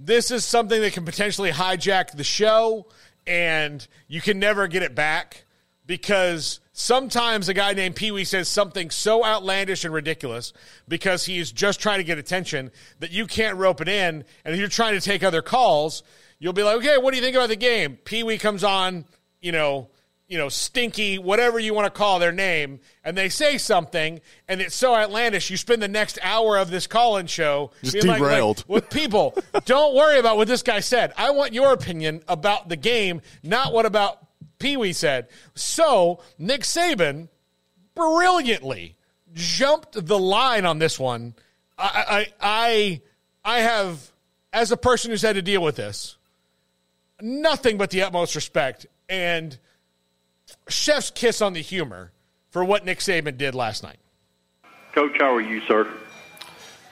this 0.00 0.32
is 0.32 0.44
something 0.44 0.80
that 0.80 0.92
can 0.92 1.04
potentially 1.04 1.52
hijack 1.52 2.10
the 2.16 2.24
show, 2.24 2.86
and 3.28 3.86
you 4.08 4.20
can 4.20 4.40
never 4.40 4.66
get 4.66 4.82
it 4.82 4.96
back 4.96 5.44
because 5.86 6.58
sometimes 6.78 7.48
a 7.48 7.54
guy 7.54 7.72
named 7.72 7.96
Pee 7.96 8.10
Wee 8.10 8.24
says 8.24 8.48
something 8.48 8.90
so 8.90 9.24
outlandish 9.24 9.84
and 9.84 9.94
ridiculous 9.94 10.52
because 10.86 11.24
he's 11.24 11.50
just 11.50 11.80
trying 11.80 11.98
to 11.98 12.04
get 12.04 12.18
attention 12.18 12.70
that 13.00 13.10
you 13.10 13.26
can't 13.26 13.56
rope 13.56 13.80
it 13.80 13.88
in. 13.88 14.24
And 14.44 14.54
if 14.54 14.60
you're 14.60 14.68
trying 14.68 14.92
to 14.94 15.00
take 15.00 15.24
other 15.24 15.40
calls, 15.40 16.02
you'll 16.38 16.52
be 16.52 16.62
like, 16.62 16.76
okay, 16.76 16.98
what 16.98 17.12
do 17.12 17.16
you 17.16 17.22
think 17.22 17.34
about 17.34 17.48
the 17.48 17.56
game? 17.56 17.96
Pee 18.04 18.22
Wee 18.22 18.36
comes 18.36 18.62
on, 18.62 19.06
you 19.40 19.52
know, 19.52 19.88
you 20.28 20.36
know, 20.36 20.48
stinky, 20.50 21.18
whatever 21.18 21.58
you 21.58 21.72
want 21.72 21.86
to 21.86 21.96
call 21.96 22.18
their 22.18 22.32
name, 22.32 22.80
and 23.04 23.16
they 23.16 23.28
say 23.28 23.56
something, 23.58 24.20
and 24.48 24.60
it's 24.60 24.74
so 24.74 24.92
outlandish. 24.92 25.50
You 25.50 25.56
spend 25.56 25.80
the 25.80 25.86
next 25.88 26.18
hour 26.20 26.58
of 26.58 26.68
this 26.68 26.88
call-in 26.88 27.28
show 27.28 27.70
Just 27.84 27.94
being 27.94 28.06
like- 28.08 28.20
like, 28.20 28.30
derailed. 28.32 28.64
with 28.66 28.90
people. 28.90 29.34
Don't 29.66 29.94
worry 29.94 30.18
about 30.18 30.36
what 30.36 30.48
this 30.48 30.62
guy 30.64 30.80
said. 30.80 31.12
I 31.16 31.30
want 31.30 31.52
your 31.54 31.72
opinion 31.72 32.22
about 32.26 32.68
the 32.68 32.74
game, 32.76 33.22
not 33.44 33.72
what 33.72 33.86
about 33.86 34.25
Pee 34.58 34.76
Wee 34.76 34.92
said. 34.92 35.28
So 35.54 36.20
Nick 36.38 36.62
Saban 36.62 37.28
brilliantly 37.94 38.96
jumped 39.32 40.06
the 40.06 40.18
line 40.18 40.64
on 40.64 40.78
this 40.78 40.98
one. 40.98 41.34
I, 41.78 42.28
I, 42.40 43.00
I, 43.44 43.56
I 43.56 43.60
have, 43.60 44.10
as 44.52 44.72
a 44.72 44.76
person 44.76 45.10
who's 45.10 45.22
had 45.22 45.34
to 45.34 45.42
deal 45.42 45.62
with 45.62 45.76
this, 45.76 46.16
nothing 47.20 47.76
but 47.76 47.90
the 47.90 48.02
utmost 48.02 48.34
respect 48.34 48.86
and 49.08 49.58
chef's 50.68 51.10
kiss 51.10 51.40
on 51.40 51.52
the 51.52 51.60
humor 51.60 52.12
for 52.50 52.64
what 52.64 52.84
Nick 52.84 53.00
Saban 53.00 53.36
did 53.36 53.54
last 53.54 53.82
night. 53.82 53.98
Coach, 54.94 55.16
how 55.18 55.34
are 55.34 55.40
you, 55.40 55.60
sir? 55.62 55.86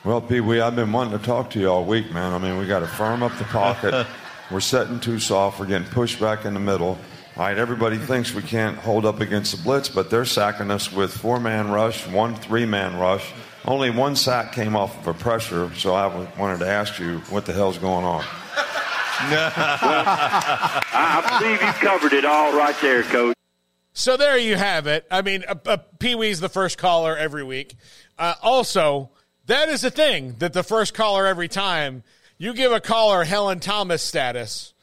Well, 0.04 0.20
Pee 0.20 0.40
Wee, 0.40 0.60
I've 0.60 0.76
been 0.76 0.92
wanting 0.92 1.18
to 1.18 1.24
talk 1.24 1.48
to 1.50 1.58
you 1.58 1.68
all 1.68 1.84
week, 1.84 2.12
man. 2.12 2.34
I 2.34 2.38
mean, 2.38 2.58
we 2.58 2.66
got 2.66 2.80
to 2.80 2.86
firm 2.86 3.22
up 3.22 3.36
the 3.38 3.44
pocket. 3.44 4.06
We're 4.50 4.60
setting 4.60 5.00
too 5.00 5.18
soft. 5.18 5.58
We're 5.58 5.66
getting 5.66 5.88
pushed 5.88 6.20
back 6.20 6.44
in 6.44 6.52
the 6.52 6.60
middle. 6.60 6.98
All 7.36 7.42
right, 7.42 7.58
everybody 7.58 7.98
thinks 7.98 8.32
we 8.32 8.42
can't 8.42 8.78
hold 8.78 9.04
up 9.04 9.18
against 9.20 9.56
the 9.56 9.60
blitz, 9.60 9.88
but 9.88 10.08
they're 10.08 10.24
sacking 10.24 10.70
us 10.70 10.92
with 10.92 11.12
four 11.12 11.40
man 11.40 11.68
rush, 11.68 12.06
one 12.06 12.36
three 12.36 12.64
man 12.64 12.96
rush. 12.96 13.32
Only 13.64 13.90
one 13.90 14.14
sack 14.14 14.52
came 14.52 14.76
off 14.76 14.96
of 15.00 15.08
a 15.08 15.14
pressure, 15.14 15.74
so 15.74 15.96
I 15.96 16.08
w- 16.08 16.28
wanted 16.38 16.60
to 16.60 16.68
ask 16.68 17.00
you 17.00 17.18
what 17.30 17.44
the 17.44 17.52
hell's 17.52 17.76
going 17.78 18.04
on. 18.04 18.22
I, 19.16 20.82
I 20.92 21.38
believe 21.40 21.60
you 21.60 21.72
covered 21.72 22.12
it 22.12 22.24
all 22.24 22.56
right 22.56 22.76
there, 22.80 23.02
Coach. 23.02 23.34
So 23.94 24.16
there 24.16 24.38
you 24.38 24.54
have 24.54 24.86
it. 24.86 25.04
I 25.10 25.22
mean, 25.22 25.42
uh, 25.48 25.56
uh, 25.66 25.78
Pee 25.98 26.14
Wee's 26.14 26.38
the 26.38 26.48
first 26.48 26.78
caller 26.78 27.16
every 27.16 27.42
week. 27.42 27.74
Uh, 28.16 28.34
also, 28.42 29.10
that 29.46 29.68
is 29.68 29.80
the 29.80 29.90
thing 29.90 30.36
that 30.38 30.52
the 30.52 30.62
first 30.62 30.94
caller 30.94 31.26
every 31.26 31.48
time 31.48 32.04
you 32.38 32.54
give 32.54 32.70
a 32.70 32.80
caller 32.80 33.24
Helen 33.24 33.58
Thomas 33.58 34.02
status, 34.02 34.73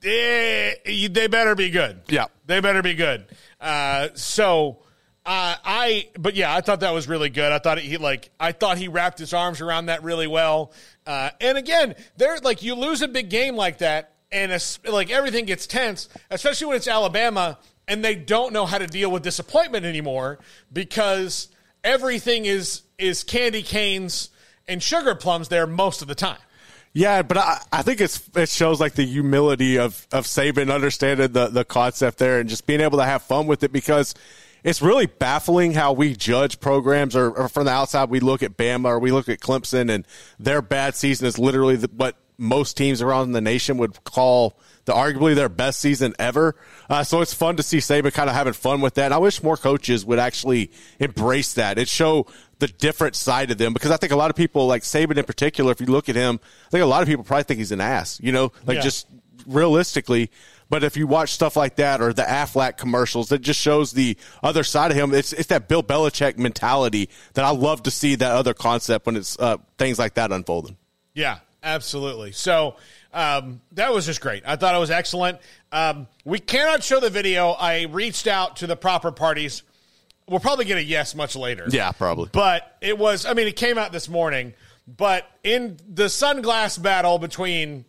they, 0.00 1.08
they 1.10 1.26
better 1.28 1.54
be 1.54 1.70
good. 1.70 2.02
Yeah. 2.08 2.26
They 2.46 2.60
better 2.60 2.82
be 2.82 2.94
good. 2.94 3.26
Uh, 3.60 4.08
so. 4.14 4.78
Uh, 5.26 5.54
I, 5.62 6.08
but 6.18 6.34
yeah, 6.34 6.52
I 6.52 6.62
thought 6.62 6.80
that 6.80 6.94
was 6.94 7.06
really 7.06 7.28
good. 7.28 7.52
I 7.52 7.58
thought 7.58 7.78
he 7.78 7.98
like, 7.98 8.30
I 8.40 8.52
thought 8.52 8.78
he 8.78 8.88
wrapped 8.88 9.18
his 9.18 9.34
arms 9.34 9.60
around 9.60 9.86
that 9.86 10.02
really 10.02 10.26
well. 10.26 10.72
Uh, 11.06 11.28
and 11.42 11.58
again, 11.58 11.94
there, 12.16 12.38
like, 12.38 12.62
you 12.62 12.74
lose 12.74 13.02
a 13.02 13.06
big 13.06 13.28
game 13.28 13.54
like 13.54 13.78
that, 13.78 14.14
and 14.32 14.50
it's, 14.50 14.80
like 14.84 15.10
everything 15.10 15.44
gets 15.44 15.66
tense, 15.66 16.08
especially 16.30 16.68
when 16.68 16.76
it's 16.78 16.88
Alabama 16.88 17.58
and 17.90 18.04
they 18.04 18.14
don't 18.14 18.52
know 18.52 18.66
how 18.66 18.78
to 18.78 18.86
deal 18.86 19.10
with 19.10 19.24
disappointment 19.24 19.84
anymore 19.84 20.38
because 20.72 21.48
everything 21.82 22.44
is 22.44 22.82
is 22.98 23.24
candy 23.24 23.62
canes 23.62 24.30
and 24.68 24.80
sugar 24.80 25.16
plums 25.16 25.48
there 25.48 25.66
most 25.66 26.00
of 26.00 26.06
the 26.06 26.14
time. 26.14 26.38
Yeah, 26.92 27.22
but 27.22 27.36
I, 27.38 27.62
I 27.72 27.82
think 27.82 28.00
it's 28.00 28.28
it 28.34 28.48
shows 28.48 28.80
like 28.80 28.94
the 28.94 29.06
humility 29.06 29.78
of 29.78 30.06
of 30.12 30.24
Saban 30.26 30.72
understanding 30.72 31.32
the 31.32 31.46
the 31.46 31.64
concept 31.64 32.18
there 32.18 32.40
and 32.40 32.48
just 32.48 32.66
being 32.66 32.80
able 32.80 32.98
to 32.98 33.04
have 33.04 33.22
fun 33.22 33.46
with 33.46 33.62
it 33.62 33.72
because 33.72 34.14
it's 34.64 34.82
really 34.82 35.06
baffling 35.06 35.72
how 35.72 35.92
we 35.92 36.14
judge 36.14 36.60
programs 36.60 37.14
or, 37.14 37.30
or 37.30 37.48
from 37.48 37.64
the 37.64 37.70
outside 37.70 38.10
we 38.10 38.20
look 38.20 38.42
at 38.42 38.56
Bama 38.56 38.86
or 38.86 38.98
we 38.98 39.12
look 39.12 39.28
at 39.28 39.38
Clemson 39.38 39.88
and 39.88 40.04
their 40.38 40.60
bad 40.60 40.96
season 40.96 41.26
is 41.26 41.38
literally 41.38 41.76
the, 41.76 41.88
what 41.94 42.16
most 42.36 42.76
teams 42.76 43.00
around 43.00 43.32
the 43.32 43.40
nation 43.40 43.78
would 43.78 44.02
call 44.04 44.58
the 44.86 44.92
arguably 44.92 45.34
their 45.34 45.48
best 45.48 45.80
season 45.80 46.14
ever. 46.18 46.56
Uh, 46.88 47.04
so 47.04 47.20
it's 47.20 47.34
fun 47.34 47.56
to 47.56 47.62
see 47.62 47.78
Saban 47.78 48.12
kind 48.12 48.28
of 48.30 48.34
having 48.36 48.52
fun 48.54 48.80
with 48.80 48.94
that. 48.94 49.06
And 49.06 49.14
I 49.14 49.18
wish 49.18 49.42
more 49.42 49.56
coaches 49.56 50.04
would 50.06 50.18
actually 50.18 50.70
embrace 50.98 51.54
that. 51.54 51.78
and 51.78 51.86
show 51.88 52.26
the 52.58 52.68
different 52.68 53.16
side 53.16 53.50
of 53.50 53.58
them 53.58 53.72
because 53.72 53.90
I 53.90 53.96
think 53.96 54.12
a 54.12 54.16
lot 54.16 54.28
of 54.30 54.36
people 54.36 54.66
like 54.66 54.82
Saban 54.82 55.16
in 55.16 55.24
particular. 55.24 55.72
If 55.72 55.80
you 55.80 55.86
look 55.86 56.08
at 56.08 56.16
him, 56.16 56.40
I 56.66 56.70
think 56.70 56.82
a 56.82 56.86
lot 56.86 57.00
of 57.02 57.08
people 57.08 57.24
probably 57.24 57.44
think 57.44 57.58
he's 57.58 57.72
an 57.72 57.80
ass. 57.80 58.18
You 58.22 58.32
know, 58.32 58.52
like 58.66 58.76
Yeah. 58.76 58.82
just 58.82 59.06
realistically. 59.46 60.30
But 60.68 60.84
if 60.84 60.96
you 60.96 61.06
watch 61.08 61.32
stuff 61.32 61.56
like 61.56 61.76
that 61.76 62.00
or 62.00 62.12
the 62.12 62.22
Aflac 62.22 62.76
commercials, 62.76 63.30
that 63.30 63.40
just 63.40 63.60
shows 63.60 63.92
the 63.92 64.16
other 64.42 64.62
side 64.62 64.90
of 64.92 64.96
him. 64.96 65.12
It's 65.12 65.32
it's 65.32 65.48
that 65.48 65.68
Bill 65.68 65.82
Belichick 65.82 66.38
mentality 66.38 67.08
that 67.34 67.44
I 67.44 67.50
love 67.50 67.82
to 67.84 67.90
see 67.90 68.14
that 68.14 68.30
other 68.30 68.54
concept 68.54 69.06
when 69.06 69.16
it's 69.16 69.36
uh, 69.40 69.56
things 69.78 69.98
like 69.98 70.14
that 70.14 70.30
unfolding. 70.30 70.76
Yeah, 71.12 71.38
absolutely. 71.64 72.30
So 72.32 72.76
um, 73.12 73.60
that 73.72 73.92
was 73.92 74.06
just 74.06 74.20
great. 74.20 74.42
I 74.46 74.56
thought 74.56 74.74
it 74.74 74.78
was 74.78 74.90
excellent. 74.90 75.38
Um, 75.72 76.06
we 76.24 76.38
cannot 76.38 76.82
show 76.82 77.00
the 77.00 77.10
video. 77.10 77.50
I 77.50 77.82
reached 77.84 78.26
out 78.26 78.56
to 78.56 78.66
the 78.66 78.76
proper 78.76 79.10
parties. 79.12 79.62
We'll 80.28 80.40
probably 80.40 80.64
get 80.64 80.78
a 80.78 80.84
yes 80.84 81.14
much 81.14 81.34
later. 81.34 81.66
Yeah, 81.68 81.90
probably. 81.92 82.30
But 82.32 82.76
it 82.80 82.96
was, 82.98 83.26
I 83.26 83.34
mean, 83.34 83.48
it 83.48 83.56
came 83.56 83.78
out 83.78 83.92
this 83.92 84.08
morning. 84.08 84.54
But 84.86 85.30
in 85.44 85.78
the 85.88 86.04
sunglass 86.04 86.80
battle 86.80 87.18
between 87.18 87.84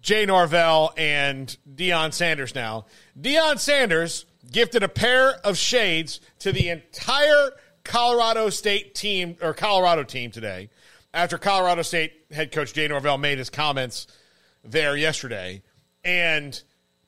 Jay 0.00 0.26
Norvell 0.26 0.92
and 0.96 1.56
Deion 1.72 2.12
Sanders 2.12 2.54
now, 2.54 2.86
Deion 3.20 3.58
Sanders 3.58 4.26
gifted 4.50 4.82
a 4.82 4.88
pair 4.88 5.34
of 5.44 5.56
shades 5.56 6.20
to 6.40 6.52
the 6.52 6.68
entire 6.68 7.50
Colorado 7.84 8.50
State 8.50 8.94
team 8.94 9.36
or 9.40 9.54
Colorado 9.54 10.02
team 10.02 10.30
today 10.30 10.70
after 11.12 11.38
Colorado 11.38 11.82
State 11.82 12.12
head 12.30 12.52
coach 12.52 12.72
Jay 12.72 12.88
Norvell 12.88 13.18
made 13.18 13.38
his 13.38 13.50
comments 13.50 14.06
there 14.64 14.96
yesterday. 14.96 15.62
And 16.04 16.60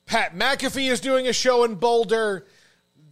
Pat 0.05 0.35
McAfee 0.35 0.91
is 0.91 0.99
doing 0.99 1.27
a 1.27 1.33
show 1.33 1.63
in 1.63 1.75
Boulder. 1.75 2.45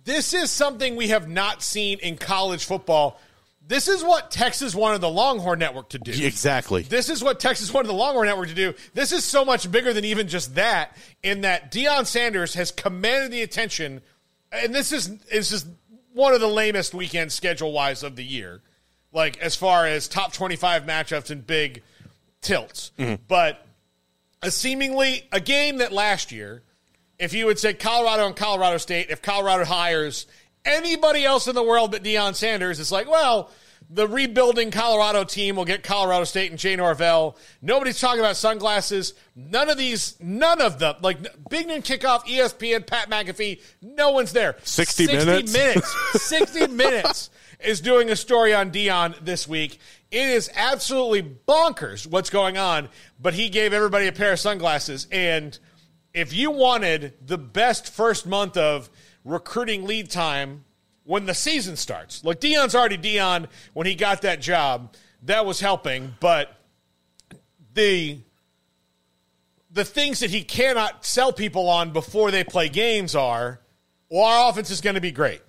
This 0.04 0.34
is 0.34 0.51
something 0.51 0.95
we 0.95 1.10
have 1.10 1.30
not 1.30 1.62
seen 1.62 1.99
in 1.99 2.17
college 2.17 2.65
football. 2.65 3.19
This 3.65 3.88
is 3.88 4.04
what 4.04 4.32
Texas 4.32 4.75
wanted 4.75 5.01
the 5.01 5.10
Longhorn 5.10 5.60
Network 5.60 5.89
to 5.89 5.99
do. 5.99 6.12
Exactly. 6.12 6.82
This 6.82 7.10
is 7.10 7.23
what 7.23 7.39
Texas 7.39 7.71
wanted 7.71 7.88
the 7.88 7.93
Longhorn 7.93 8.27
Network 8.27 8.49
to 8.49 8.56
do. 8.56 8.73
This 8.93 9.12
is 9.12 9.23
so 9.23 9.45
much 9.45 9.71
bigger 9.71 9.93
than 9.93 10.04
even 10.04 10.27
just 10.27 10.56
that, 10.56 10.97
in 11.23 11.41
that 11.41 11.71
Deion 11.71 12.06
Sanders 12.06 12.56
has 12.56 12.71
commanded 12.71 13.32
the 13.32 13.43
attention, 13.43 14.01
and 14.51 14.73
this 14.73 14.91
is 14.91 15.17
this 15.19 15.51
is 15.51 15.65
one 16.13 16.34
of 16.34 16.41
the 16.41 16.47
lamest 16.47 16.93
weekend 16.93 17.32
schedule 17.32 17.71
wise 17.71 18.04
of 18.04 18.15
the 18.15 18.25
year, 18.25 18.62
like 19.13 19.38
as 19.39 19.56
far 19.56 19.86
as 19.86 20.08
top 20.08 20.34
twenty 20.34 20.56
five 20.56 20.84
matchups 20.84 21.32
and 21.32 21.45
big 21.45 21.84
tilts. 22.41 22.91
Mm-hmm. 22.97 23.24
But 23.28 23.65
a 24.41 24.52
seemingly 24.52 25.28
a 25.32 25.39
game 25.39 25.78
that 25.78 25.91
last 25.91 26.32
year, 26.32 26.63
if 27.19 27.34
you 27.34 27.45
would 27.45 27.60
say 27.60 27.74
Colorado 27.74 28.28
and 28.28 28.36
Colorado 28.36 28.78
State, 28.78 29.10
if 29.10 29.21
Colorado 29.21 29.65
hires 29.65 30.26
anybody 30.65 31.24
else 31.24 31.47
in 31.47 31.56
the 31.56 31.63
world 31.63 31.91
but 31.91 32.04
Deion 32.04 32.36
Sanders, 32.36 32.80
it's 32.80 32.91
like, 32.91 33.10
well, 33.10 33.52
the 33.89 34.08
rebuilding 34.08 34.71
Colorado 34.71 35.24
team 35.24 35.56
will 35.56 35.65
get 35.65 35.84
Colorado 35.84 36.24
State 36.24 36.50
and 36.50 36.60
Jay 36.60 36.76
Norvell. 36.76 37.38
Nobody's 37.62 38.00
talking 38.00 38.19
about 38.19 38.38
sunglasses. 38.38 39.13
None 39.36 39.69
of 39.69 39.78
these, 39.78 40.15
none 40.21 40.62
of 40.62 40.80
them, 40.80 40.95
like 41.02 41.17
Big 41.50 41.67
Noon 41.67 41.82
Kickoff, 41.82 42.26
ESPN, 42.26 42.88
Pat 42.88 43.10
McAfee, 43.10 43.62
no 43.82 44.12
one's 44.12 44.32
there. 44.32 44.56
60 44.63 45.08
minutes? 45.08 45.54
minutes. 45.54 45.95
60 46.24 46.67
minutes 46.67 47.30
is 47.63 47.82
doing 47.82 48.10
a 48.10 48.15
story 48.15 48.54
on 48.54 48.71
Deion 48.71 49.15
this 49.24 49.47
week. 49.47 49.80
It 50.10 50.28
is 50.28 50.50
absolutely 50.56 51.24
bonkers 51.47 52.06
what's 52.06 52.30
going 52.30 52.58
on, 52.58 52.89
but 53.19 53.34
he 53.34 53.50
gave 53.50 53.74
everybody 53.74 54.08
a 54.08 54.12
pair 54.12 54.34
of 54.34 54.39
sunglasses. 54.39 55.08
And 55.12 55.58
if 56.13 56.34
you 56.34 56.52
wanted 56.52 57.13
the 57.26 57.38
best 57.38 57.91
first 57.91 58.26
month 58.26 58.58
of 58.58 58.89
recruiting 59.24 59.86
lead 59.86 60.10
time 60.10 60.65
when 61.04 61.26
the 61.26 61.34
season 61.34 61.76
starts, 61.76 62.24
look, 62.24 62.41
Deion's 62.41 62.76
already 62.76 62.97
Deion 62.97 63.47
when 63.74 63.88
he 63.88 63.95
got 63.95 64.21
that 64.24 64.41
job. 64.41 64.93
That 65.24 65.45
was 65.45 65.60
helping, 65.60 66.15
but 66.19 66.58
the 67.74 68.19
the 69.71 69.86
things 69.86 70.19
that 70.19 70.30
he 70.30 70.43
cannot 70.43 71.06
sell 71.06 71.32
people 71.32 71.69
on 71.69 71.91
before 71.93 72.30
they 72.30 72.43
play 72.43 72.67
games 72.67 73.15
are, 73.15 73.62
well, 74.10 74.24
our 74.24 74.50
offense 74.50 74.69
is 74.69 74.82
going 74.82 74.95
to 74.95 75.02
be 75.02 75.12
great. 75.12 75.41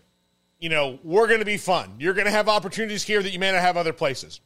You 0.62 0.68
know, 0.68 1.00
we're 1.02 1.26
going 1.26 1.40
to 1.40 1.44
be 1.44 1.56
fun. 1.56 1.96
You're 1.98 2.14
going 2.14 2.26
to 2.26 2.30
have 2.30 2.48
opportunities 2.48 3.02
here 3.02 3.20
that 3.20 3.30
you 3.30 3.40
may 3.40 3.50
not 3.50 3.60
have 3.60 3.76
other 3.76 3.92
places. 3.92 4.40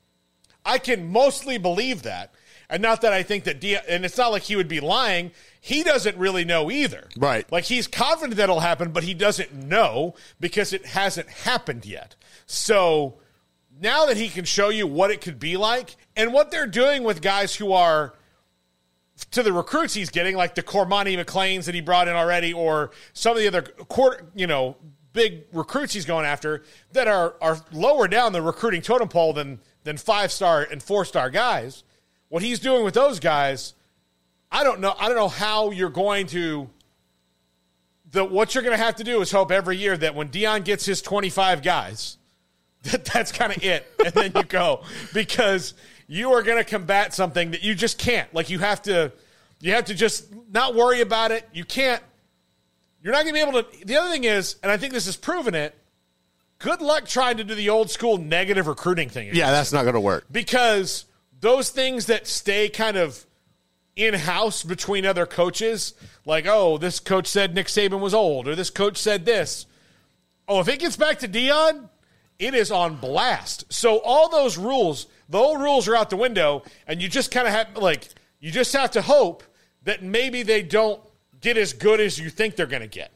I 0.64 0.78
can 0.78 1.12
mostly 1.12 1.58
believe 1.58 2.04
that. 2.04 2.32
And 2.70 2.80
not 2.80 3.02
that 3.02 3.12
I 3.12 3.22
think 3.22 3.44
that, 3.44 3.62
and 3.86 4.02
it's 4.02 4.16
not 4.16 4.32
like 4.32 4.42
he 4.42 4.56
would 4.56 4.66
be 4.66 4.80
lying. 4.80 5.30
He 5.60 5.82
doesn't 5.82 6.16
really 6.16 6.46
know 6.46 6.70
either. 6.70 7.06
Right. 7.18 7.50
Like 7.52 7.64
he's 7.64 7.86
confident 7.86 8.38
that'll 8.38 8.60
happen, 8.60 8.92
but 8.92 9.04
he 9.04 9.12
doesn't 9.12 9.52
know 9.52 10.14
because 10.40 10.72
it 10.72 10.86
hasn't 10.86 11.28
happened 11.28 11.84
yet. 11.84 12.16
So 12.46 13.18
now 13.78 14.06
that 14.06 14.16
he 14.16 14.30
can 14.30 14.46
show 14.46 14.70
you 14.70 14.86
what 14.86 15.10
it 15.10 15.20
could 15.20 15.38
be 15.38 15.58
like 15.58 15.96
and 16.16 16.32
what 16.32 16.50
they're 16.50 16.66
doing 16.66 17.04
with 17.04 17.20
guys 17.20 17.54
who 17.54 17.72
are 17.72 18.14
to 19.32 19.42
the 19.42 19.52
recruits 19.52 19.92
he's 19.92 20.10
getting, 20.10 20.34
like 20.34 20.54
the 20.54 20.62
Cormani 20.62 21.22
McClains 21.22 21.66
that 21.66 21.74
he 21.74 21.82
brought 21.82 22.08
in 22.08 22.14
already, 22.14 22.54
or 22.54 22.90
some 23.12 23.32
of 23.32 23.38
the 23.38 23.46
other 23.48 23.62
quarter, 23.62 24.24
you 24.34 24.46
know, 24.46 24.76
big 25.16 25.46
recruits 25.52 25.94
he's 25.94 26.04
going 26.04 26.26
after 26.26 26.62
that 26.92 27.08
are 27.08 27.34
are 27.40 27.58
lower 27.72 28.06
down 28.06 28.32
the 28.32 28.42
recruiting 28.42 28.82
totem 28.82 29.08
pole 29.08 29.32
than 29.32 29.58
than 29.82 29.96
five 29.96 30.30
star 30.30 30.62
and 30.62 30.80
four 30.80 31.04
star 31.04 31.30
guys. 31.30 31.82
What 32.28 32.42
he's 32.42 32.60
doing 32.60 32.84
with 32.84 32.94
those 32.94 33.18
guys, 33.18 33.74
I 34.52 34.62
don't 34.62 34.78
know. 34.78 34.94
I 34.98 35.08
don't 35.08 35.16
know 35.16 35.28
how 35.28 35.72
you're 35.72 35.90
going 35.90 36.28
to. 36.28 36.70
The 38.12 38.24
what 38.24 38.54
you're 38.54 38.62
going 38.62 38.76
to 38.76 38.84
have 38.84 38.96
to 38.96 39.04
do 39.04 39.20
is 39.20 39.32
hope 39.32 39.50
every 39.50 39.76
year 39.76 39.96
that 39.96 40.14
when 40.14 40.28
Deion 40.28 40.64
gets 40.64 40.86
his 40.86 41.02
25 41.02 41.62
guys, 41.62 42.18
that 42.84 43.04
that's 43.04 43.32
kind 43.32 43.56
of 43.56 43.64
it, 43.64 43.90
and 44.04 44.14
then 44.14 44.32
you 44.36 44.44
go 44.44 44.84
because 45.14 45.74
you 46.06 46.32
are 46.32 46.42
going 46.42 46.58
to 46.58 46.64
combat 46.64 47.14
something 47.14 47.50
that 47.50 47.64
you 47.64 47.74
just 47.74 47.98
can't. 47.98 48.32
Like 48.32 48.50
you 48.50 48.58
have 48.60 48.82
to, 48.82 49.12
you 49.60 49.72
have 49.72 49.86
to 49.86 49.94
just 49.94 50.28
not 50.52 50.74
worry 50.74 51.00
about 51.00 51.32
it. 51.32 51.48
You 51.52 51.64
can't. 51.64 52.02
You're 53.06 53.12
not 53.14 53.22
going 53.22 53.36
to 53.36 53.40
be 53.44 53.48
able 53.48 53.62
to. 53.62 53.86
The 53.86 53.96
other 53.98 54.10
thing 54.10 54.24
is, 54.24 54.56
and 54.64 54.72
I 54.72 54.76
think 54.78 54.92
this 54.92 55.06
has 55.06 55.16
proven 55.16 55.54
it. 55.54 55.76
Good 56.58 56.80
luck 56.80 57.06
trying 57.06 57.36
to 57.36 57.44
do 57.44 57.54
the 57.54 57.68
old 57.68 57.88
school 57.88 58.18
negative 58.18 58.66
recruiting 58.66 59.08
thing. 59.10 59.30
Yeah, 59.32 59.52
that's 59.52 59.72
not 59.72 59.82
going 59.82 59.94
to 59.94 60.00
work. 60.00 60.24
because 60.28 61.04
those 61.38 61.70
things 61.70 62.06
that 62.06 62.26
stay 62.26 62.68
kind 62.68 62.96
of 62.96 63.24
in 63.94 64.14
house 64.14 64.64
between 64.64 65.06
other 65.06 65.24
coaches, 65.24 65.94
like 66.24 66.46
oh, 66.48 66.78
this 66.78 66.98
coach 66.98 67.28
said 67.28 67.54
Nick 67.54 67.68
Saban 67.68 68.00
was 68.00 68.12
old, 68.12 68.48
or 68.48 68.56
this 68.56 68.70
coach 68.70 68.96
said 68.96 69.24
this. 69.24 69.66
Oh, 70.48 70.58
if 70.58 70.66
it 70.66 70.80
gets 70.80 70.96
back 70.96 71.20
to 71.20 71.28
Deion, 71.28 71.88
it 72.40 72.54
is 72.54 72.72
on 72.72 72.96
blast. 72.96 73.72
So 73.72 73.98
all 73.98 74.28
those 74.28 74.58
rules, 74.58 75.06
the 75.28 75.38
old 75.38 75.60
rules 75.60 75.86
are 75.86 75.94
out 75.94 76.10
the 76.10 76.16
window, 76.16 76.64
and 76.88 77.00
you 77.00 77.08
just 77.08 77.30
kind 77.30 77.46
of 77.46 77.52
have 77.52 77.76
like 77.76 78.08
you 78.40 78.50
just 78.50 78.72
have 78.72 78.90
to 78.90 79.02
hope 79.02 79.44
that 79.84 80.02
maybe 80.02 80.42
they 80.42 80.62
don't 80.62 81.00
get 81.40 81.56
as 81.56 81.72
good 81.72 82.00
as 82.00 82.18
you 82.18 82.30
think 82.30 82.56
they're 82.56 82.66
going 82.66 82.82
to 82.82 82.88
get. 82.88 83.12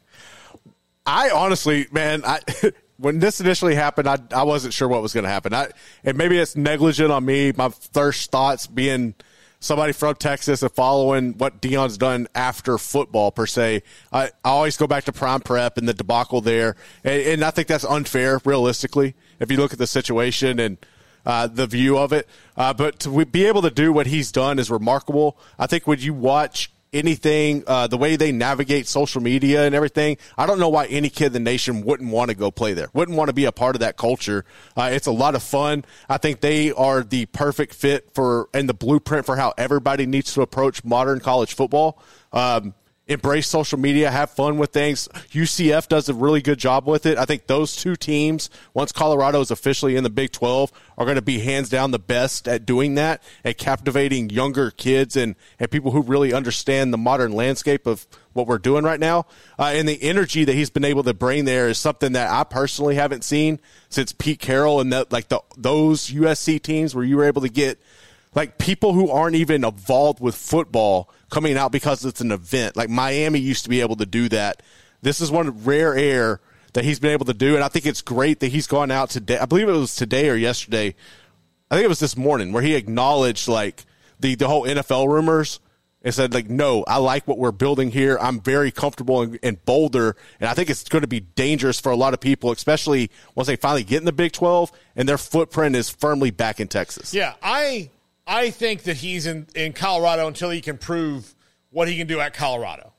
I 1.05 1.31
honestly, 1.31 1.87
man, 1.91 2.23
I 2.25 2.39
when 2.97 3.19
this 3.19 3.41
initially 3.41 3.75
happened, 3.75 4.07
I 4.07 4.17
I 4.31 4.43
wasn't 4.43 4.73
sure 4.73 4.87
what 4.87 5.01
was 5.01 5.13
going 5.13 5.23
to 5.23 5.29
happen. 5.29 5.53
I 5.53 5.69
and 6.03 6.17
maybe 6.17 6.37
it's 6.37 6.55
negligent 6.55 7.11
on 7.11 7.25
me. 7.25 7.51
My 7.51 7.69
first 7.69 8.31
thoughts 8.31 8.67
being 8.67 9.15
somebody 9.59 9.93
from 9.93 10.15
Texas 10.15 10.63
and 10.63 10.71
following 10.71 11.37
what 11.37 11.61
Deion's 11.61 11.97
done 11.97 12.27
after 12.33 12.77
football 12.77 13.31
per 13.31 13.45
se. 13.45 13.83
I, 14.11 14.25
I 14.25 14.49
always 14.49 14.75
go 14.75 14.87
back 14.87 15.03
to 15.05 15.11
prime 15.11 15.41
prep 15.41 15.77
and 15.77 15.87
the 15.87 15.93
debacle 15.93 16.41
there, 16.41 16.75
and, 17.03 17.21
and 17.21 17.43
I 17.43 17.51
think 17.51 17.67
that's 17.67 17.85
unfair 17.85 18.41
realistically 18.43 19.15
if 19.39 19.51
you 19.51 19.57
look 19.57 19.73
at 19.73 19.79
the 19.79 19.87
situation 19.87 20.59
and. 20.59 20.77
Uh, 21.23 21.45
the 21.45 21.67
view 21.67 21.99
of 21.99 22.11
it, 22.11 22.27
uh, 22.57 22.73
but 22.73 22.97
to 22.97 23.23
be 23.27 23.45
able 23.45 23.61
to 23.61 23.69
do 23.69 23.93
what 23.93 24.07
he's 24.07 24.31
done 24.31 24.57
is 24.57 24.71
remarkable. 24.71 25.37
I 25.59 25.67
think 25.67 25.85
when 25.85 25.99
you 25.99 26.15
watch 26.15 26.71
anything, 26.93 27.63
uh, 27.67 27.87
the 27.87 27.97
way 27.97 28.15
they 28.15 28.31
navigate 28.31 28.87
social 28.87 29.21
media 29.21 29.65
and 29.65 29.73
everything, 29.73 30.17
I 30.37 30.45
don't 30.45 30.59
know 30.59 30.69
why 30.69 30.85
any 30.87 31.09
kid 31.09 31.27
in 31.27 31.33
the 31.33 31.39
nation 31.39 31.83
wouldn't 31.83 32.11
want 32.11 32.29
to 32.29 32.35
go 32.35 32.51
play 32.51 32.73
there, 32.73 32.89
wouldn't 32.93 33.17
want 33.17 33.29
to 33.29 33.33
be 33.33 33.45
a 33.45 33.51
part 33.51 33.75
of 33.75 33.79
that 33.79 33.97
culture. 33.97 34.45
Uh, 34.75 34.89
it's 34.91 35.07
a 35.07 35.11
lot 35.11 35.35
of 35.35 35.43
fun. 35.43 35.85
I 36.09 36.17
think 36.17 36.41
they 36.41 36.71
are 36.71 37.03
the 37.03 37.25
perfect 37.27 37.73
fit 37.73 38.13
for 38.13 38.49
and 38.53 38.67
the 38.67 38.73
blueprint 38.73 39.25
for 39.25 39.35
how 39.35 39.53
everybody 39.57 40.05
needs 40.05 40.33
to 40.33 40.41
approach 40.41 40.83
modern 40.83 41.19
college 41.19 41.53
football. 41.53 42.01
Um, 42.33 42.73
embrace 43.07 43.47
social 43.47 43.79
media, 43.79 44.11
have 44.11 44.29
fun 44.31 44.57
with 44.57 44.71
things. 44.71 45.07
UCF 45.31 45.87
does 45.87 46.07
a 46.07 46.13
really 46.13 46.41
good 46.41 46.59
job 46.59 46.87
with 46.87 47.05
it. 47.05 47.17
I 47.17 47.25
think 47.25 47.47
those 47.47 47.75
two 47.75 47.95
teams, 47.95 48.49
once 48.73 48.91
Colorado 48.91 49.41
is 49.41 49.51
officially 49.51 49.95
in 49.95 50.03
the 50.03 50.09
Big 50.09 50.31
12, 50.31 50.71
are 50.97 51.05
going 51.05 51.15
to 51.15 51.21
be 51.21 51.39
hands 51.39 51.69
down 51.69 51.91
the 51.91 51.99
best 51.99 52.47
at 52.47 52.65
doing 52.65 52.95
that, 52.95 53.21
at 53.43 53.57
captivating 53.57 54.29
younger 54.29 54.71
kids 54.71 55.15
and, 55.15 55.35
and 55.59 55.69
people 55.69 55.91
who 55.91 56.01
really 56.01 56.33
understand 56.33 56.93
the 56.93 56.97
modern 56.97 57.31
landscape 57.31 57.85
of 57.87 58.07
what 58.33 58.47
we're 58.47 58.57
doing 58.57 58.83
right 58.83 58.99
now. 58.99 59.25
Uh, 59.59 59.71
and 59.73 59.89
the 59.89 60.01
energy 60.01 60.45
that 60.45 60.53
he's 60.53 60.69
been 60.69 60.85
able 60.85 61.03
to 61.03 61.13
bring 61.13 61.45
there 61.45 61.67
is 61.67 61.77
something 61.77 62.13
that 62.13 62.29
I 62.29 62.43
personally 62.43 62.95
haven't 62.95 63.23
seen 63.23 63.59
since 63.89 64.13
Pete 64.13 64.39
Carroll 64.39 64.79
and 64.79 64.91
like 65.11 65.27
the 65.27 65.41
those 65.57 66.09
USC 66.11 66.61
teams 66.61 66.95
where 66.95 67.03
you 67.03 67.17
were 67.17 67.25
able 67.25 67.41
to 67.41 67.49
get 67.49 67.79
like 68.33 68.57
people 68.57 68.93
who 68.93 69.09
aren't 69.09 69.35
even 69.35 69.63
involved 69.63 70.19
with 70.19 70.35
football 70.35 71.09
coming 71.29 71.57
out 71.57 71.71
because 71.71 72.05
it's 72.05 72.21
an 72.21 72.31
event. 72.31 72.75
Like 72.75 72.89
Miami 72.89 73.39
used 73.39 73.63
to 73.63 73.69
be 73.69 73.81
able 73.81 73.97
to 73.97 74.05
do 74.05 74.29
that. 74.29 74.61
This 75.01 75.19
is 75.19 75.31
one 75.31 75.63
rare 75.63 75.95
air 75.95 76.39
that 76.73 76.85
he's 76.85 76.99
been 76.99 77.11
able 77.11 77.25
to 77.25 77.33
do, 77.33 77.55
and 77.55 77.63
I 77.63 77.67
think 77.67 77.85
it's 77.85 78.01
great 78.01 78.39
that 78.39 78.47
he's 78.47 78.67
gone 78.67 78.91
out 78.91 79.09
today. 79.09 79.37
I 79.37 79.45
believe 79.45 79.67
it 79.67 79.73
was 79.73 79.95
today 79.95 80.29
or 80.29 80.35
yesterday. 80.35 80.95
I 81.69 81.75
think 81.75 81.85
it 81.85 81.89
was 81.89 81.99
this 81.99 82.15
morning 82.15 82.53
where 82.53 82.63
he 82.63 82.75
acknowledged 82.75 83.47
like 83.47 83.85
the 84.19 84.35
the 84.35 84.47
whole 84.47 84.63
NFL 84.63 85.07
rumors 85.07 85.59
and 86.03 86.13
said 86.13 86.33
like, 86.33 86.49
no, 86.49 86.83
I 86.87 86.97
like 86.97 87.27
what 87.27 87.37
we're 87.37 87.51
building 87.51 87.91
here. 87.91 88.17
I'm 88.19 88.39
very 88.39 88.71
comfortable 88.71 89.21
in, 89.21 89.35
in 89.43 89.59
Boulder, 89.65 90.15
and 90.39 90.49
I 90.49 90.53
think 90.53 90.69
it's 90.69 90.87
going 90.87 91.01
to 91.01 91.07
be 91.07 91.19
dangerous 91.19 91.79
for 91.79 91.91
a 91.91 91.95
lot 91.95 92.13
of 92.13 92.21
people, 92.21 92.51
especially 92.51 93.11
once 93.35 93.47
they 93.47 93.57
finally 93.57 93.83
get 93.83 93.97
in 93.97 94.05
the 94.05 94.13
Big 94.13 94.31
Twelve 94.31 94.71
and 94.95 95.09
their 95.09 95.17
footprint 95.17 95.75
is 95.75 95.89
firmly 95.89 96.31
back 96.31 96.59
in 96.61 96.69
Texas. 96.69 97.13
Yeah, 97.13 97.33
I 97.43 97.89
I 98.27 98.49
think 98.51 98.83
that 98.83 98.97
he's 98.97 99.25
in, 99.25 99.47
in 99.55 99.73
Colorado 99.73 100.27
until 100.27 100.49
he 100.49 100.61
can 100.61 100.77
prove 100.77 101.33
what 101.69 101.87
he 101.87 101.97
can 101.97 102.07
do 102.07 102.19
at 102.19 102.33
Colorado. 102.33 102.93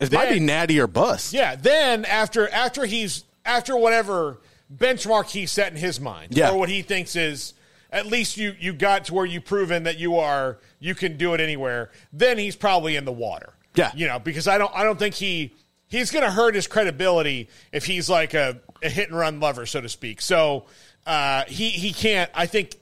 It 0.00 0.12
might 0.12 0.30
be 0.30 0.40
natty 0.40 0.78
or 0.80 0.86
bust. 0.86 1.32
Yeah. 1.32 1.56
Then 1.56 2.04
after 2.04 2.48
after 2.48 2.84
he's 2.84 3.24
after 3.44 3.76
whatever 3.76 4.38
benchmark 4.74 5.30
he 5.30 5.46
set 5.46 5.72
in 5.72 5.78
his 5.78 6.00
mind, 6.00 6.36
Yeah. 6.36 6.50
or 6.50 6.58
what 6.58 6.68
he 6.68 6.82
thinks 6.82 7.16
is 7.16 7.54
at 7.90 8.06
least 8.06 8.36
you 8.36 8.54
you 8.58 8.72
got 8.74 9.06
to 9.06 9.14
where 9.14 9.24
you've 9.24 9.44
proven 9.46 9.84
that 9.84 9.98
you 9.98 10.18
are 10.18 10.58
you 10.80 10.94
can 10.94 11.16
do 11.16 11.32
it 11.34 11.40
anywhere. 11.40 11.90
Then 12.12 12.36
he's 12.36 12.56
probably 12.56 12.96
in 12.96 13.04
the 13.04 13.12
water. 13.12 13.54
Yeah. 13.74 13.90
You 13.94 14.06
know 14.06 14.18
because 14.18 14.46
I 14.48 14.58
don't 14.58 14.72
I 14.74 14.84
don't 14.84 14.98
think 14.98 15.14
he 15.14 15.54
he's 15.86 16.10
going 16.10 16.24
to 16.24 16.30
hurt 16.30 16.54
his 16.54 16.66
credibility 16.66 17.48
if 17.72 17.86
he's 17.86 18.10
like 18.10 18.34
a, 18.34 18.60
a 18.82 18.88
hit 18.90 19.08
and 19.08 19.16
run 19.16 19.40
lover 19.40 19.64
so 19.64 19.80
to 19.80 19.88
speak. 19.88 20.20
So 20.20 20.66
uh, 21.06 21.44
he 21.48 21.70
he 21.70 21.92
can't. 21.92 22.30
I 22.34 22.46
think. 22.46 22.76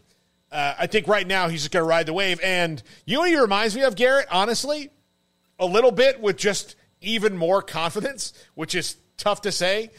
Uh, 0.55 0.75
I 0.79 0.87
think 0.87 1.09
right 1.09 1.27
now 1.27 1.49
he's 1.49 1.63
just 1.63 1.73
going 1.73 1.83
to 1.83 1.89
ride 1.89 2.07
the 2.07 2.13
wave. 2.13 2.41
And 2.41 2.81
you 3.05 3.15
know 3.15 3.21
what 3.23 3.31
he 3.31 3.37
reminds 3.37 3.75
me 3.75 3.83
of, 3.83 3.97
Garrett, 3.97 4.29
honestly? 4.31 4.91
A 5.59 5.67
little 5.67 5.91
bit 5.91 6.21
with 6.21 6.37
just 6.37 6.77
even 7.01 7.37
more 7.37 7.61
confidence, 7.61 8.33
which 8.55 8.77
is 8.77 8.97
tough 9.17 9.41
to 9.43 9.53
say. 9.53 9.91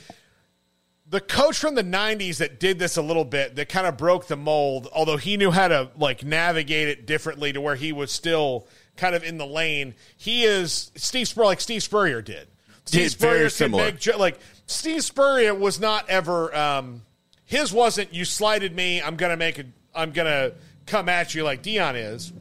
The 1.07 1.19
coach 1.19 1.57
from 1.57 1.75
the 1.75 1.83
90s 1.83 2.37
that 2.37 2.57
did 2.59 2.79
this 2.79 2.95
a 2.95 3.01
little 3.01 3.25
bit, 3.25 3.57
that 3.57 3.67
kind 3.67 3.85
of 3.85 3.97
broke 3.97 4.27
the 4.27 4.37
mold, 4.37 4.87
although 4.95 5.17
he 5.17 5.35
knew 5.35 5.51
how 5.51 5.67
to 5.67 5.91
like 5.97 6.23
navigate 6.23 6.87
it 6.87 7.05
differently 7.05 7.51
to 7.51 7.59
where 7.59 7.75
he 7.75 7.91
was 7.91 8.11
still 8.11 8.65
kind 8.95 9.13
of 9.13 9.23
in 9.25 9.37
the 9.37 9.45
lane. 9.45 9.93
He 10.15 10.45
is 10.45 10.91
Steve 10.95 11.27
Spurrier, 11.27 11.47
like 11.47 11.61
Steve 11.61 11.83
Spurrier 11.83 12.21
did. 12.21 12.47
Steve 12.85 13.17
could 13.19 13.51
similar. 13.51 13.91
make 13.91 14.17
like 14.17 14.39
Steve 14.67 15.03
Spurrier 15.03 15.53
was 15.53 15.79
not 15.79 16.09
ever 16.09 16.55
um, 16.55 17.01
his 17.45 17.73
wasn't 17.73 18.13
you 18.13 18.25
slighted 18.25 18.75
me, 18.75 19.01
I'm 19.01 19.15
gonna 19.15 19.37
make 19.37 19.59
a 19.59 19.65
I'm 19.95 20.11
gonna 20.11 20.51
come 20.85 21.09
at 21.09 21.33
you 21.35 21.43
like 21.43 21.63
Deion 21.63 21.93
is. 21.95 22.31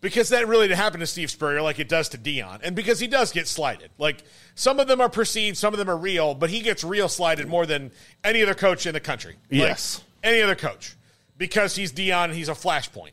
Because 0.00 0.28
that 0.28 0.46
really 0.46 0.68
didn't 0.68 0.78
happen 0.78 1.00
to 1.00 1.06
Steve 1.06 1.28
Spurrier 1.28 1.60
like 1.60 1.80
it 1.80 1.88
does 1.88 2.08
to 2.10 2.18
Deion. 2.18 2.60
And 2.62 2.76
because 2.76 3.00
he 3.00 3.08
does 3.08 3.32
get 3.32 3.48
slighted. 3.48 3.90
Like 3.98 4.22
some 4.54 4.78
of 4.78 4.86
them 4.86 5.00
are 5.00 5.08
perceived, 5.08 5.56
some 5.56 5.74
of 5.74 5.78
them 5.78 5.90
are 5.90 5.96
real, 5.96 6.34
but 6.34 6.50
he 6.50 6.60
gets 6.60 6.84
real 6.84 7.08
slighted 7.08 7.48
more 7.48 7.66
than 7.66 7.90
any 8.22 8.40
other 8.42 8.54
coach 8.54 8.86
in 8.86 8.92
the 8.94 9.00
country. 9.00 9.32
Like, 9.50 9.60
Yes. 9.60 10.00
any 10.22 10.40
other 10.40 10.54
coach. 10.54 10.94
Because 11.36 11.74
he's 11.74 11.92
Deion 11.92 12.24
and 12.26 12.34
he's 12.34 12.48
a 12.48 12.52
flashpoint. 12.52 13.10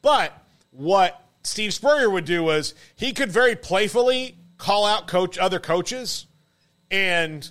But 0.00 0.32
what 0.70 1.20
Steve 1.42 1.74
Spurrier 1.74 2.08
would 2.08 2.24
do 2.24 2.44
was 2.44 2.74
he 2.94 3.12
could 3.12 3.32
very 3.32 3.56
playfully 3.56 4.36
call 4.58 4.86
out 4.86 5.08
coach 5.08 5.38
other 5.38 5.58
coaches 5.58 6.26
and 6.90 7.50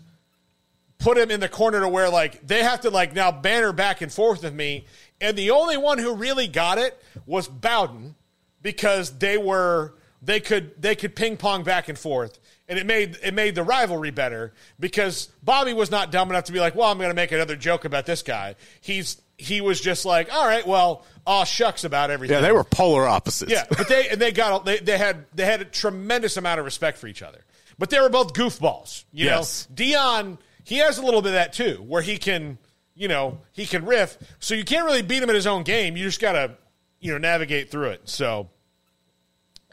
put 0.99 1.17
him 1.17 1.29
in 1.31 1.39
the 1.39 1.49
corner 1.49 1.79
to 1.81 1.89
where 1.89 2.09
like 2.09 2.45
they 2.45 2.63
have 2.63 2.81
to 2.81 2.89
like 2.89 3.13
now 3.13 3.31
banter 3.31 3.73
back 3.73 4.01
and 4.01 4.11
forth 4.11 4.43
with 4.43 4.53
me. 4.53 4.85
And 5.21 5.37
the 5.37 5.51
only 5.51 5.77
one 5.77 5.97
who 5.97 6.15
really 6.15 6.47
got 6.47 6.77
it 6.77 7.01
was 7.25 7.47
Bowden 7.47 8.15
because 8.61 9.17
they 9.17 9.37
were 9.37 9.93
they 10.21 10.39
could 10.39 10.79
they 10.81 10.95
could 10.95 11.15
ping 11.15 11.37
pong 11.37 11.63
back 11.63 11.89
and 11.89 11.97
forth. 11.97 12.39
And 12.69 12.77
it 12.77 12.85
made 12.85 13.17
it 13.23 13.33
made 13.33 13.55
the 13.55 13.63
rivalry 13.63 14.11
better 14.11 14.53
because 14.79 15.27
Bobby 15.41 15.73
was 15.73 15.89
not 15.89 16.11
dumb 16.11 16.29
enough 16.29 16.45
to 16.45 16.51
be 16.51 16.59
like, 16.59 16.75
well, 16.75 16.91
I'm 16.91 16.97
going 16.97 17.09
to 17.09 17.15
make 17.15 17.31
another 17.31 17.55
joke 17.55 17.85
about 17.85 18.05
this 18.05 18.23
guy. 18.23 18.55
He's 18.81 19.21
he 19.37 19.61
was 19.61 19.79
just 19.79 20.03
like, 20.03 20.33
all 20.33 20.45
right, 20.45 20.65
well, 20.67 21.05
aw 21.25 21.43
shucks 21.45 21.83
about 21.83 22.09
everything. 22.11 22.35
Yeah, 22.35 22.41
they 22.41 22.51
were 22.51 22.63
polar 22.63 23.07
opposites. 23.07 23.51
Yeah, 23.51 23.65
but 23.69 23.87
they 23.87 24.09
and 24.09 24.19
they 24.19 24.31
got 24.31 24.65
they, 24.65 24.79
they 24.79 24.97
had 24.97 25.25
they 25.33 25.45
had 25.45 25.61
a 25.61 25.65
tremendous 25.65 26.35
amount 26.37 26.59
of 26.59 26.65
respect 26.65 26.97
for 26.97 27.07
each 27.07 27.21
other. 27.21 27.45
But 27.79 27.89
they 27.91 27.99
were 28.01 28.09
both 28.09 28.33
goofballs. 28.33 29.05
You 29.13 29.25
Yes. 29.27 29.67
know, 29.69 29.75
Deion 29.75 30.37
he 30.67 30.77
has 30.79 30.97
a 30.97 31.01
little 31.01 31.21
bit 31.21 31.29
of 31.29 31.33
that 31.35 31.53
too, 31.53 31.83
where 31.87 32.01
he 32.01 32.17
can 32.17 32.57
you 32.93 33.07
know 33.07 33.39
he 33.53 33.65
can 33.65 33.85
riff. 33.85 34.17
So 34.39 34.53
you 34.53 34.65
can't 34.65 34.85
really 34.85 35.01
beat 35.01 35.23
him 35.23 35.29
at 35.29 35.35
his 35.35 35.47
own 35.47 35.63
game. 35.63 35.95
You 35.95 36.03
just 36.03 36.19
gotta 36.21 36.57
you 36.99 37.11
know 37.13 37.17
navigate 37.17 37.71
through 37.71 37.89
it. 37.91 38.01
So 38.09 38.49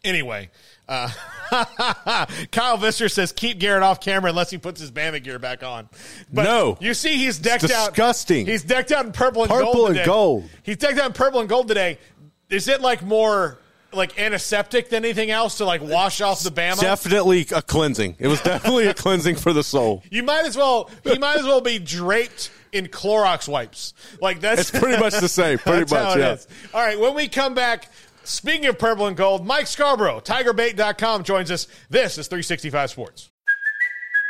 anyway. 0.04 0.50
Uh, 0.86 1.08
Kyle 2.52 2.76
Visser 2.76 3.08
says 3.08 3.32
keep 3.32 3.58
Garrett 3.58 3.82
off 3.82 4.00
camera 4.00 4.28
unless 4.30 4.50
he 4.50 4.58
puts 4.58 4.78
his 4.80 4.90
Bama 4.92 5.22
gear 5.22 5.38
back 5.38 5.62
on. 5.62 5.88
But 6.30 6.42
No. 6.44 6.76
you 6.78 6.92
see, 6.92 7.16
he's 7.16 7.38
decked 7.38 7.64
It's 7.64 7.72
out. 7.72 7.90
disgusting. 7.94 8.44
He's 8.44 8.62
decked 8.62 8.92
out 8.92 9.06
in 9.06 9.12
purple 9.12 9.42
and 9.44 9.50
Purple 9.50 9.72
gold. 9.72 9.96
and 9.96 10.04
gold. 10.04 10.44
He's 10.62 10.76
decked 10.76 10.98
out 10.98 11.06
in 11.06 11.12
purple 11.14 11.40
and 11.40 11.48
gold 11.48 11.68
today. 11.68 11.98
Is 12.50 12.68
it 12.68 12.82
like 12.82 13.02
more 13.02 13.58
like 13.96 14.18
antiseptic 14.18 14.88
than 14.90 15.04
anything 15.04 15.30
else 15.30 15.58
to 15.58 15.64
like 15.64 15.82
wash 15.82 16.20
off 16.20 16.42
the 16.42 16.50
Bama? 16.50 16.80
Definitely 16.80 17.46
a 17.54 17.62
cleansing. 17.62 18.16
It 18.18 18.28
was 18.28 18.40
definitely 18.40 18.86
a 18.86 18.94
cleansing 19.04 19.36
for 19.36 19.52
the 19.52 19.62
soul. 19.62 20.02
you 20.10 20.22
might 20.22 20.46
as 20.46 20.56
well. 20.56 20.90
He 21.04 21.18
might 21.18 21.38
as 21.38 21.44
well 21.44 21.60
be 21.60 21.78
draped 21.78 22.50
in 22.72 22.86
Clorox 22.88 23.48
wipes. 23.48 23.94
Like 24.20 24.40
that's 24.40 24.62
It's 24.62 24.70
pretty 24.70 24.98
much 24.98 25.14
the 25.18 25.28
same. 25.28 25.58
Pretty 25.58 25.92
much, 25.94 26.16
yeah. 26.18 26.32
is. 26.32 26.48
All 26.72 26.80
right, 26.82 26.98
when 26.98 27.14
we 27.14 27.28
come 27.28 27.54
back. 27.54 27.88
Speaking 28.26 28.64
of 28.68 28.78
purple 28.78 29.06
and 29.06 29.18
gold, 29.18 29.46
Mike 29.46 29.66
Scarborough, 29.66 30.18
TigerBait.com 30.18 31.24
joins 31.24 31.50
us. 31.50 31.66
This 31.90 32.16
is 32.16 32.26
365 32.26 32.88
Sports. 32.88 33.28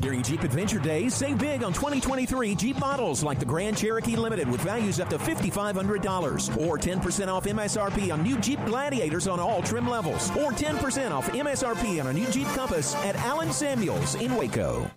During 0.00 0.22
Jeep 0.22 0.42
Adventure 0.42 0.78
Days, 0.78 1.14
save 1.14 1.38
big 1.38 1.62
on 1.62 1.72
2023 1.72 2.54
Jeep 2.54 2.78
models 2.78 3.22
like 3.22 3.38
the 3.38 3.46
Grand 3.46 3.78
Cherokee 3.78 4.14
Limited 4.14 4.48
with 4.48 4.60
values 4.60 5.00
up 5.00 5.08
to 5.08 5.18
$5,500. 5.18 6.66
Or 6.66 6.76
10% 6.76 7.28
off 7.28 7.44
MSRP 7.44 8.12
on 8.12 8.22
new 8.22 8.38
Jeep 8.38 8.62
Gladiators 8.66 9.26
on 9.26 9.40
all 9.40 9.62
trim 9.62 9.88
levels. 9.88 10.30
Or 10.32 10.52
10% 10.52 11.10
off 11.12 11.28
MSRP 11.32 12.00
on 12.00 12.08
a 12.08 12.12
new 12.12 12.26
Jeep 12.26 12.46
Compass 12.48 12.94
at 12.96 13.16
Allen 13.16 13.52
Samuels 13.52 14.16
in 14.16 14.36
Waco. 14.36 14.90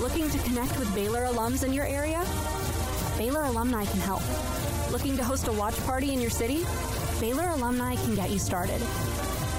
Looking 0.00 0.28
to 0.30 0.38
connect 0.40 0.78
with 0.78 0.94
Baylor 0.94 1.24
alums 1.24 1.64
in 1.64 1.72
your 1.72 1.86
area? 1.86 2.24
Baylor 3.16 3.44
alumni 3.44 3.86
can 3.86 4.00
help. 4.00 4.22
Looking 4.92 5.16
to 5.16 5.24
host 5.24 5.48
a 5.48 5.52
watch 5.52 5.76
party 5.86 6.12
in 6.12 6.20
your 6.20 6.30
city? 6.30 6.64
Baylor 7.20 7.48
alumni 7.48 7.96
can 7.96 8.14
get 8.14 8.30
you 8.30 8.38
started. 8.38 8.80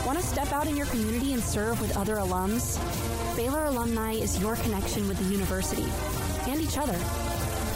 Want 0.09 0.21
to 0.21 0.25
step 0.25 0.51
out 0.51 0.65
in 0.65 0.75
your 0.75 0.87
community 0.87 1.33
and 1.33 1.43
serve 1.43 1.79
with 1.79 1.95
other 1.95 2.15
alums? 2.15 2.79
Baylor 3.35 3.65
alumni 3.65 4.13
is 4.13 4.41
your 4.41 4.55
connection 4.55 5.07
with 5.07 5.19
the 5.19 5.25
university 5.25 5.85
and 6.47 6.59
each 6.59 6.79
other. 6.79 6.97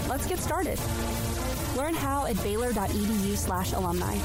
Let's 0.09 0.25
get 0.25 0.39
started. 0.39 0.79
Learn 1.77 1.93
how 1.93 2.25
at 2.25 2.35
baylor.edu 2.41 3.37
slash 3.37 3.73
alumni. 3.73 4.15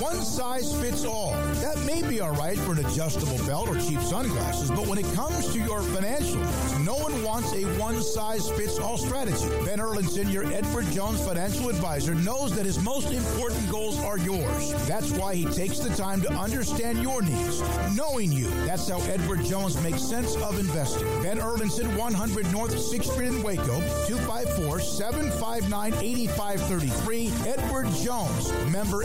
One 0.00 0.22
size 0.22 0.74
fits 0.80 1.04
all. 1.04 1.30
That 1.60 1.78
may 1.86 2.02
be 2.02 2.20
all 2.20 2.32
right 2.32 2.58
for 2.58 2.72
an 2.72 2.84
adjustable 2.84 3.38
belt 3.46 3.68
or 3.68 3.76
cheap 3.76 4.00
sunglasses, 4.00 4.70
but 4.70 4.86
when 4.86 4.98
it 4.98 5.06
comes 5.14 5.52
to 5.52 5.60
your 5.60 5.82
financial 5.82 6.36
needs, 6.36 6.78
no 6.80 6.94
one 6.96 7.22
wants 7.22 7.52
a 7.52 7.62
one 7.78 8.02
size 8.02 8.48
fits 8.50 8.78
all 8.78 8.98
strategy. 8.98 9.48
Ben 9.64 9.78
Erlinson, 9.78 10.32
your 10.32 10.44
Edward 10.52 10.86
Jones 10.90 11.24
financial 11.24 11.68
advisor, 11.68 12.14
knows 12.14 12.54
that 12.56 12.66
his 12.66 12.82
most 12.82 13.12
important 13.12 13.70
goals 13.70 13.98
are 14.00 14.18
yours. 14.18 14.72
That's 14.86 15.10
why 15.12 15.34
he 15.34 15.44
takes 15.46 15.78
the 15.78 15.90
time 15.90 16.20
to 16.22 16.32
understand 16.32 17.02
your 17.02 17.22
needs, 17.22 17.62
knowing 17.96 18.32
you. 18.32 18.48
That's 18.66 18.88
how 18.88 19.00
Edward 19.02 19.44
Jones 19.44 19.80
makes 19.82 20.02
sense 20.02 20.34
of 20.36 20.58
investing. 20.58 21.06
Ben 21.22 21.38
Erlinson, 21.38 21.96
100 21.96 22.52
North 22.52 22.74
6th 22.74 23.12
Street 23.12 23.28
in 23.28 23.42
Waco, 23.42 23.80
254 24.06 24.80
759 24.80 25.94
8533. 25.94 27.32
Edward 27.46 27.86
Jones, 28.02 28.52
member 28.70 29.04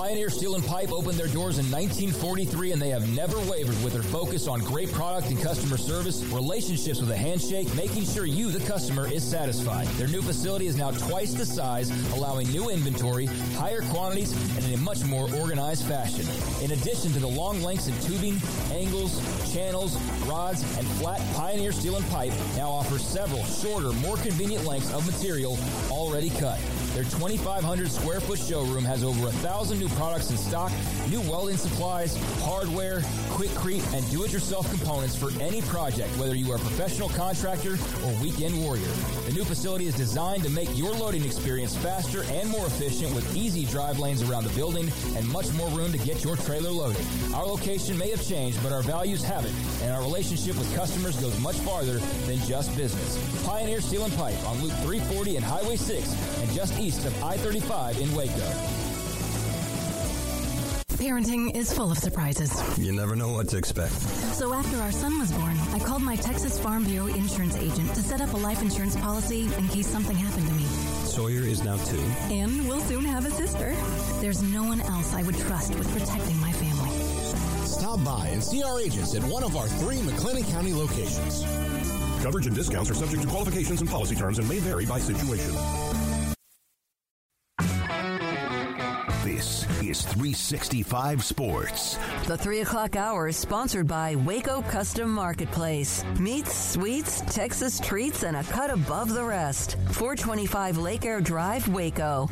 Pioneer 0.00 0.30
Steel 0.30 0.54
and 0.54 0.64
Pipe 0.64 0.92
opened 0.92 1.18
their 1.18 1.28
doors 1.28 1.58
in 1.58 1.70
1943 1.70 2.72
and 2.72 2.80
they 2.80 2.88
have 2.88 3.06
never 3.14 3.38
wavered 3.40 3.76
with 3.84 3.92
their 3.92 4.02
focus 4.02 4.48
on 4.48 4.60
great 4.60 4.90
product 4.92 5.28
and 5.28 5.38
customer 5.38 5.76
service, 5.76 6.22
relationships 6.32 7.02
with 7.02 7.10
a 7.10 7.16
handshake, 7.16 7.72
making 7.74 8.06
sure 8.06 8.24
you, 8.24 8.50
the 8.50 8.64
customer, 8.66 9.12
is 9.12 9.22
satisfied. 9.22 9.86
Their 9.98 10.08
new 10.08 10.22
facility 10.22 10.68
is 10.68 10.74
now 10.74 10.90
twice 10.90 11.34
the 11.34 11.44
size, 11.44 11.90
allowing 12.14 12.48
new 12.48 12.70
inventory, 12.70 13.26
higher 13.56 13.82
quantities, 13.82 14.32
and 14.56 14.64
in 14.64 14.72
a 14.72 14.78
much 14.78 15.04
more 15.04 15.28
organized 15.34 15.84
fashion. 15.84 16.26
In 16.64 16.70
addition 16.70 17.12
to 17.12 17.18
the 17.18 17.28
long 17.28 17.60
lengths 17.60 17.88
in 17.88 18.00
tubing, 18.00 18.40
angles, 18.72 19.20
channels, 19.52 20.00
rods, 20.22 20.62
and 20.78 20.86
flat, 20.92 21.20
Pioneer 21.34 21.72
Steel 21.72 21.96
and 21.96 22.08
Pipe 22.08 22.32
now 22.56 22.70
offers 22.70 23.04
several 23.04 23.44
shorter, 23.44 23.92
more 23.92 24.16
convenient 24.16 24.64
lengths 24.64 24.94
of 24.94 25.04
material 25.04 25.58
already 25.90 26.30
cut. 26.30 26.58
Their 26.94 27.04
2,500 27.04 27.88
square 27.88 28.20
foot 28.20 28.40
showroom 28.40 28.84
has 28.84 29.04
over 29.04 29.28
a 29.28 29.32
thousand 29.32 29.78
new 29.78 29.88
products 29.90 30.30
in 30.30 30.36
stock, 30.36 30.72
new 31.08 31.20
welding 31.20 31.56
supplies, 31.56 32.16
hardware, 32.42 33.00
Quikrete, 33.30 33.94
and 33.94 34.08
do-it-yourself 34.10 34.68
components 34.68 35.14
for 35.14 35.30
any 35.40 35.62
project, 35.62 36.10
whether 36.18 36.34
you 36.34 36.50
are 36.50 36.56
a 36.56 36.58
professional 36.58 37.08
contractor 37.10 37.78
or 38.04 38.12
weekend 38.20 38.60
warrior. 38.60 38.88
The 39.26 39.32
new 39.32 39.44
facility 39.44 39.86
is 39.86 39.94
designed 39.94 40.42
to 40.42 40.50
make 40.50 40.68
your 40.76 40.90
loading 40.92 41.24
experience 41.24 41.76
faster 41.76 42.24
and 42.24 42.48
more 42.48 42.66
efficient 42.66 43.14
with 43.14 43.36
easy 43.36 43.66
drive 43.66 44.00
lanes 44.00 44.28
around 44.28 44.42
the 44.42 44.54
building 44.54 44.90
and 45.16 45.28
much 45.28 45.52
more 45.52 45.68
room 45.68 45.92
to 45.92 45.98
get 45.98 46.24
your 46.24 46.36
trailer 46.36 46.70
loaded. 46.70 47.04
Our 47.32 47.46
location 47.46 47.96
may 47.96 48.10
have 48.10 48.26
changed, 48.26 48.60
but 48.64 48.72
our 48.72 48.82
values 48.82 49.22
haven't, 49.22 49.54
and 49.82 49.92
our 49.92 50.02
relationship 50.02 50.58
with 50.58 50.74
customers 50.74 51.16
goes 51.20 51.38
much 51.38 51.56
farther 51.58 51.98
than 52.26 52.38
just 52.40 52.76
business. 52.76 53.16
Pioneer 53.46 53.80
Steel 53.80 54.04
and 54.04 54.12
Pipe 54.14 54.36
on 54.48 54.60
Loop 54.60 54.72
340 54.82 55.36
and 55.36 55.44
Highway 55.44 55.76
6 55.76 56.40
and 56.40 56.50
just 56.52 56.79
east 56.80 57.04
of 57.04 57.22
I-35 57.22 58.00
in 58.00 58.14
Waco. 58.14 58.80
Parenting 61.00 61.56
is 61.56 61.72
full 61.72 61.90
of 61.90 61.96
surprises. 61.98 62.52
You 62.78 62.92
never 62.92 63.16
know 63.16 63.32
what 63.32 63.48
to 63.48 63.56
expect. 63.56 63.92
So 64.34 64.52
after 64.52 64.76
our 64.78 64.92
son 64.92 65.18
was 65.18 65.32
born, 65.32 65.56
I 65.72 65.78
called 65.78 66.02
my 66.02 66.14
Texas 66.16 66.58
Farm 66.58 66.84
Bureau 66.84 67.06
insurance 67.06 67.56
agent 67.56 67.94
to 67.94 68.02
set 68.02 68.20
up 68.20 68.34
a 68.34 68.36
life 68.36 68.60
insurance 68.60 68.96
policy 68.96 69.44
in 69.56 69.68
case 69.68 69.86
something 69.86 70.14
happened 70.14 70.46
to 70.46 70.52
me. 70.52 70.64
Sawyer 71.04 71.42
is 71.42 71.64
now 71.64 71.78
two. 71.78 72.02
And 72.30 72.68
we'll 72.68 72.82
soon 72.82 73.04
have 73.06 73.24
a 73.24 73.30
sister. 73.30 73.74
There's 74.20 74.42
no 74.42 74.64
one 74.64 74.82
else 74.82 75.14
I 75.14 75.22
would 75.22 75.38
trust 75.38 75.74
with 75.74 75.90
protecting 75.90 76.38
my 76.38 76.52
family. 76.52 76.90
Stop 77.66 78.04
by 78.04 78.28
and 78.28 78.44
see 78.44 78.62
our 78.62 78.78
agents 78.78 79.14
at 79.14 79.22
one 79.24 79.42
of 79.42 79.56
our 79.56 79.68
three 79.68 79.98
McLennan 79.98 80.50
County 80.50 80.74
locations. 80.74 81.44
Coverage 82.22 82.46
and 82.46 82.54
discounts 82.54 82.90
are 82.90 82.94
subject 82.94 83.22
to 83.22 83.28
qualifications 83.28 83.80
and 83.80 83.88
policy 83.88 84.14
terms 84.14 84.38
and 84.38 84.46
may 84.46 84.58
vary 84.58 84.84
by 84.84 84.98
situation. 84.98 85.54
This 89.90 90.06
is 90.06 90.12
365 90.12 91.24
Sports. 91.24 91.98
The 92.28 92.38
3 92.38 92.60
o'clock 92.60 92.94
hour 92.94 93.26
is 93.26 93.36
sponsored 93.36 93.88
by 93.88 94.14
Waco 94.14 94.62
Custom 94.62 95.10
Marketplace. 95.10 96.04
Meats, 96.20 96.54
sweets, 96.54 97.22
Texas 97.22 97.80
treats, 97.80 98.22
and 98.22 98.36
a 98.36 98.44
cut 98.44 98.70
above 98.70 99.12
the 99.12 99.24
rest. 99.24 99.74
425 99.90 100.78
Lake 100.78 101.04
Air 101.04 101.20
Drive, 101.20 101.66
Waco. 101.66 102.30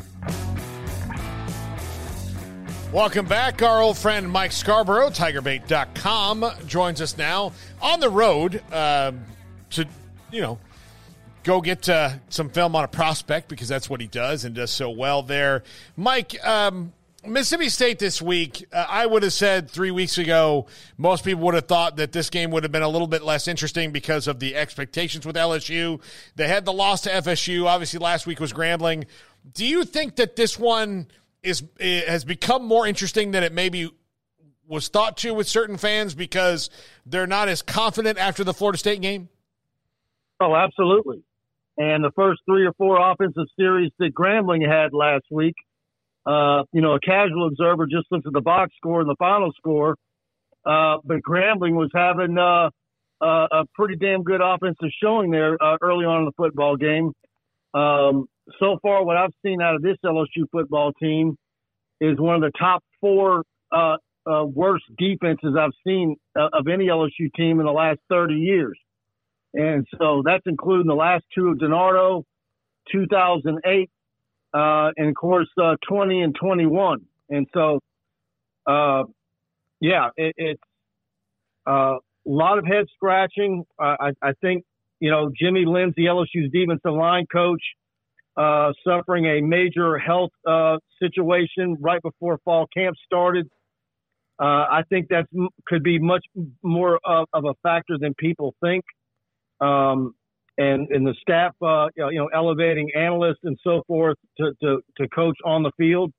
Welcome 2.93 3.25
back. 3.25 3.61
Our 3.61 3.81
old 3.81 3.97
friend 3.97 4.31
Mike 4.31 4.53
Scarborough, 4.53 5.09
tigerbait.com, 5.09 6.45
joins 6.65 7.01
us 7.01 7.17
now 7.17 7.51
on 7.81 7.99
the 7.99 8.09
road 8.09 8.63
uh, 8.71 9.11
to, 9.71 9.85
you 10.31 10.39
know, 10.39 10.59
go 11.43 11.59
get 11.59 11.89
uh, 11.89 12.11
some 12.29 12.49
film 12.49 12.73
on 12.77 12.85
a 12.85 12.87
prospect 12.87 13.49
because 13.49 13.67
that's 13.67 13.89
what 13.89 13.99
he 13.99 14.07
does 14.07 14.45
and 14.45 14.55
does 14.55 14.71
so 14.71 14.89
well 14.89 15.23
there. 15.23 15.63
Mike, 15.97 16.37
um, 16.47 16.93
Mississippi 17.25 17.69
State 17.69 17.99
this 17.99 18.21
week, 18.21 18.65
uh, 18.71 18.85
I 18.87 19.05
would 19.05 19.23
have 19.23 19.33
said 19.33 19.69
three 19.69 19.91
weeks 19.91 20.17
ago, 20.17 20.67
most 20.97 21.23
people 21.23 21.43
would 21.43 21.53
have 21.53 21.67
thought 21.67 21.97
that 21.97 22.11
this 22.11 22.29
game 22.29 22.51
would 22.51 22.63
have 22.63 22.71
been 22.71 22.81
a 22.81 22.89
little 22.89 23.07
bit 23.07 23.23
less 23.23 23.47
interesting 23.47 23.91
because 23.91 24.27
of 24.27 24.39
the 24.39 24.55
expectations 24.55 25.25
with 25.25 25.35
LSU. 25.35 26.01
They 26.35 26.47
had 26.47 26.65
the 26.65 26.73
loss 26.73 27.01
to 27.01 27.09
FSU. 27.09 27.65
Obviously, 27.65 27.99
last 27.99 28.25
week 28.25 28.39
was 28.39 28.53
Grambling. 28.53 29.05
Do 29.53 29.65
you 29.65 29.83
think 29.83 30.15
that 30.17 30.35
this 30.35 30.57
one 30.57 31.07
is 31.43 31.63
has 31.79 32.25
become 32.25 32.65
more 32.65 32.85
interesting 32.85 33.31
than 33.31 33.43
it 33.43 33.53
maybe 33.53 33.89
was 34.67 34.87
thought 34.87 35.17
to 35.17 35.33
with 35.33 35.47
certain 35.47 35.77
fans 35.77 36.13
because 36.13 36.69
they're 37.05 37.27
not 37.27 37.49
as 37.49 37.61
confident 37.61 38.17
after 38.17 38.43
the 38.43 38.53
Florida 38.53 38.77
State 38.77 39.01
game? 39.01 39.29
Oh, 40.39 40.55
absolutely. 40.55 41.23
And 41.77 42.03
the 42.03 42.11
first 42.15 42.41
three 42.45 42.65
or 42.65 42.73
four 42.73 42.99
offensive 42.99 43.47
series 43.57 43.91
that 43.99 44.13
Grambling 44.13 44.67
had 44.67 44.93
last 44.93 45.25
week, 45.31 45.55
uh, 46.29 46.63
you 46.73 46.81
know, 46.81 46.93
a 46.93 46.99
casual 46.99 47.47
observer 47.47 47.87
just 47.87 48.05
looks 48.11 48.27
at 48.27 48.33
the 48.33 48.41
box 48.41 48.71
score 48.77 49.01
and 49.01 49.09
the 49.09 49.15
final 49.17 49.51
score, 49.57 49.95
uh, 50.63 50.97
but 51.03 51.21
Grambling 51.27 51.73
was 51.73 51.89
having 51.95 52.37
uh, 52.37 52.69
a 53.21 53.65
pretty 53.73 53.95
damn 53.95 54.21
good 54.21 54.39
offensive 54.39 54.89
showing 55.01 55.31
there 55.31 55.57
uh, 55.61 55.77
early 55.81 56.05
on 56.05 56.19
in 56.19 56.25
the 56.25 56.31
football 56.37 56.77
game. 56.77 57.13
Um, 57.73 58.27
so 58.59 58.77
far, 58.81 59.03
what 59.03 59.17
I've 59.17 59.33
seen 59.43 59.59
out 59.59 59.75
of 59.75 59.81
this 59.81 59.97
LSU 60.05 60.45
football 60.51 60.91
team 60.93 61.35
is 61.99 62.19
one 62.19 62.35
of 62.35 62.41
the 62.41 62.51
top 62.59 62.83
four 63.01 63.43
uh, 63.71 63.97
uh, 64.29 64.45
worst 64.45 64.85
defenses 64.99 65.55
I've 65.59 65.71
seen 65.85 66.15
of 66.35 66.67
any 66.71 66.85
LSU 66.85 67.33
team 67.35 67.59
in 67.59 67.65
the 67.65 67.71
last 67.71 67.99
30 68.09 68.35
years. 68.35 68.77
And 69.55 69.87
so 69.97 70.21
that's 70.23 70.43
including 70.45 70.85
the 70.85 70.93
last 70.93 71.23
two 71.35 71.47
of 71.47 71.57
DiNardo, 71.57 72.23
2008, 72.91 73.89
uh, 74.53 74.91
and 74.97 75.09
of 75.09 75.15
course, 75.15 75.49
uh, 75.61 75.75
20 75.87 76.21
and 76.21 76.35
21. 76.35 77.01
And 77.29 77.47
so, 77.53 77.79
uh, 78.65 79.03
yeah, 79.79 80.09
it, 80.17 80.33
it's 80.37 80.61
a 81.67 81.95
lot 82.25 82.57
of 82.57 82.65
head 82.65 82.85
scratching. 82.95 83.63
I, 83.79 84.11
I 84.21 84.33
think, 84.41 84.63
you 84.99 85.11
know, 85.11 85.31
Jimmy 85.39 85.65
Lindsey, 85.65 86.03
LSU's 86.03 86.51
defensive 86.51 86.93
line 86.93 87.25
coach, 87.31 87.61
uh, 88.37 88.71
suffering 88.87 89.25
a 89.25 89.41
major 89.41 89.97
health 89.97 90.31
uh, 90.47 90.77
situation 91.01 91.77
right 91.79 92.01
before 92.01 92.39
fall 92.45 92.67
camp 92.75 92.95
started. 93.05 93.47
Uh, 94.39 94.65
I 94.71 94.83
think 94.89 95.09
that 95.09 95.25
could 95.67 95.83
be 95.83 95.99
much 95.99 96.25
more 96.63 96.99
of, 97.03 97.27
of, 97.33 97.43
a 97.43 97.53
factor 97.61 97.97
than 97.99 98.13
people 98.17 98.55
think. 98.63 98.85
Um, 99.59 100.13
and, 100.59 100.87
and 100.89 101.07
the 101.07 101.15
staff, 101.19 101.55
uh, 101.61 101.87
you 101.95 102.19
know, 102.19 102.27
elevating 102.27 102.89
analysts 102.95 103.39
and 103.43 103.57
so 103.63 103.81
forth 103.87 104.17
to, 104.37 104.51
to, 104.61 104.81
to 104.97 105.07
coach 105.09 105.37
on 105.43 105.63
the 105.63 105.71
field. 105.77 106.11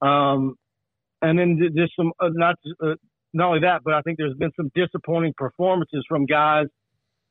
Um, 0.00 0.54
and 1.22 1.36
then 1.36 1.58
just 1.76 1.94
some, 1.96 2.12
uh, 2.20 2.28
not, 2.32 2.54
uh, 2.80 2.94
not 3.32 3.48
only 3.48 3.60
that, 3.60 3.80
but 3.84 3.94
I 3.94 4.02
think 4.02 4.18
there's 4.18 4.36
been 4.36 4.52
some 4.54 4.70
disappointing 4.76 5.34
performances 5.36 6.04
from 6.08 6.26
guys 6.26 6.66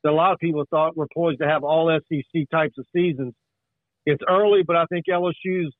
that 0.04 0.10
a 0.10 0.12
lot 0.12 0.32
of 0.32 0.38
people 0.38 0.64
thought 0.68 0.96
were 0.96 1.08
poised 1.14 1.40
to 1.40 1.48
have 1.48 1.64
all 1.64 1.90
SEC 2.10 2.44
types 2.50 2.74
of 2.78 2.84
seasons 2.94 3.32
it's 4.08 4.22
early, 4.28 4.62
but 4.66 4.74
I 4.74 4.86
think 4.86 5.04
LSU's 5.06 5.74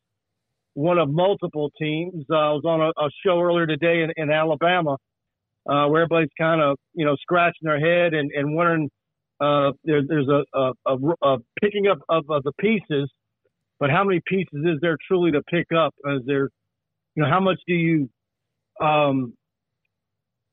one 0.74 0.98
of 0.98 1.08
multiple 1.08 1.70
teams. 1.80 2.26
Uh, 2.30 2.36
I 2.36 2.52
was 2.52 2.62
on 2.66 2.80
a, 2.80 2.88
a 2.88 3.08
show 3.24 3.40
earlier 3.40 3.66
today 3.66 4.02
in, 4.02 4.12
in 4.16 4.30
Alabama 4.30 4.98
uh, 5.66 5.86
where 5.86 6.02
everybody's 6.02 6.28
kind 6.38 6.60
of 6.60 6.76
you 6.94 7.06
know 7.06 7.16
scratching 7.16 7.62
their 7.62 7.80
head 7.80 8.12
and, 8.12 8.30
and 8.34 8.54
wondering 8.54 8.90
uh, 9.40 9.72
there, 9.84 10.02
there's 10.06 10.28
a, 10.28 10.44
a, 10.58 10.72
a, 10.86 10.96
a 11.22 11.36
picking 11.62 11.86
up 11.86 11.98
of, 12.08 12.24
of, 12.28 12.42
the 12.42 12.52
pieces, 12.60 13.10
but 13.78 13.90
how 13.90 14.02
many 14.04 14.20
pieces 14.26 14.64
is 14.64 14.78
there 14.80 14.96
truly 15.06 15.30
to 15.32 15.42
pick 15.42 15.66
up? 15.76 15.94
Is 16.06 16.22
there, 16.26 16.48
you 17.14 17.22
know, 17.22 17.28
how 17.28 17.40
much 17.40 17.58
do 17.66 17.74
you, 17.74 18.08
um, 18.80 19.34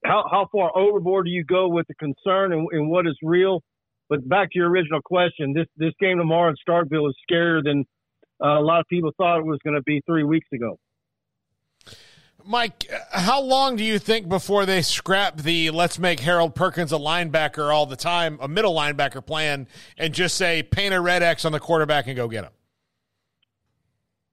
how 0.03 0.25
how 0.29 0.47
far 0.51 0.75
overboard 0.77 1.25
do 1.25 1.31
you 1.31 1.43
go 1.43 1.67
with 1.67 1.88
the 1.88 1.95
concern 1.95 2.53
and, 2.53 2.67
and 2.71 2.89
what 2.89 3.07
is 3.07 3.17
real? 3.23 3.61
But 4.07 4.27
back 4.29 4.51
to 4.51 4.59
your 4.59 4.69
original 4.69 5.01
question, 5.03 5.53
this 5.53 5.65
this 5.77 5.93
game 5.99 6.17
tomorrow 6.17 6.49
in 6.49 6.55
Starkville 6.67 7.09
is 7.09 7.15
scarier 7.29 7.63
than 7.63 7.86
uh, 8.43 8.59
a 8.59 8.61
lot 8.61 8.81
of 8.81 8.86
people 8.88 9.11
thought 9.17 9.39
it 9.39 9.45
was 9.45 9.59
going 9.63 9.75
to 9.75 9.81
be 9.83 10.01
three 10.05 10.23
weeks 10.23 10.47
ago. 10.53 10.77
Mike, 12.47 12.87
how 13.11 13.41
long 13.41 13.75
do 13.75 13.83
you 13.83 13.97
think 13.97 14.29
before 14.29 14.65
they 14.65 14.81
scrap 14.81 15.37
the 15.37 15.71
let's 15.71 15.97
make 15.97 16.19
Harold 16.19 16.53
Perkins 16.53 16.91
a 16.91 16.97
linebacker 16.97 17.73
all 17.73 17.85
the 17.85 17.95
time, 17.95 18.37
a 18.39 18.47
middle 18.47 18.75
linebacker 18.75 19.25
plan, 19.25 19.67
and 19.97 20.13
just 20.13 20.35
say 20.35 20.61
paint 20.61 20.93
a 20.93 21.01
red 21.01 21.23
X 21.23 21.43
on 21.43 21.51
the 21.51 21.59
quarterback 21.59 22.05
and 22.07 22.15
go 22.15 22.27
get 22.27 22.43
him? 22.43 22.51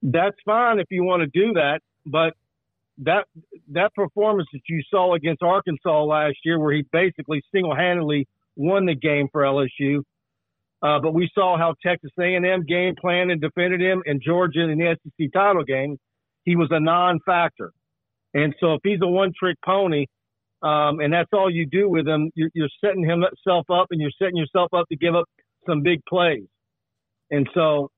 That's 0.02 0.36
fine 0.44 0.78
if 0.78 0.88
you 0.90 1.04
want 1.04 1.22
to 1.22 1.26
do 1.26 1.54
that, 1.54 1.80
but 2.04 2.34
that 2.98 3.24
that 3.70 3.94
performance 3.94 4.48
that 4.52 4.62
you 4.68 4.82
saw 4.90 5.14
against 5.14 5.42
Arkansas 5.42 6.04
last 6.04 6.36
year, 6.44 6.58
where 6.58 6.74
he 6.74 6.84
basically 6.92 7.42
single 7.52 7.74
handedly 7.74 8.28
won 8.56 8.84
the 8.84 8.94
game 8.94 9.28
for 9.32 9.42
LSU. 9.42 10.02
Uh, 10.82 10.98
but 11.00 11.14
we 11.14 11.30
saw 11.32 11.56
how 11.56 11.74
Texas 11.82 12.10
A&M 12.18 12.64
game 12.66 12.94
planned 13.00 13.30
and 13.30 13.40
defended 13.40 13.80
him, 13.80 14.02
and 14.04 14.20
Georgia 14.20 14.62
in 14.62 14.76
the 14.76 14.96
SEC 15.02 15.32
title 15.32 15.62
game, 15.62 15.96
he 16.44 16.56
was 16.56 16.68
a 16.72 16.80
non-factor. 16.80 17.72
And 18.35 18.55
so 18.61 18.74
if 18.74 18.80
he's 18.83 19.01
a 19.03 19.07
one-trick 19.07 19.59
pony, 19.64 20.07
um, 20.62 21.01
and 21.01 21.12
that's 21.12 21.30
all 21.33 21.51
you 21.51 21.66
do 21.66 21.89
with 21.89 22.07
him, 22.07 22.30
you're, 22.35 22.51
you're 22.55 22.68
setting 22.83 23.05
himself 23.05 23.66
up, 23.70 23.89
and 23.91 24.01
you're 24.01 24.12
setting 24.18 24.37
yourself 24.37 24.72
up 24.72 24.87
to 24.91 24.97
give 24.97 25.14
up 25.14 25.24
some 25.66 25.83
big 25.83 26.01
plays. 26.09 26.47
And 27.30 27.49
so 27.55 27.91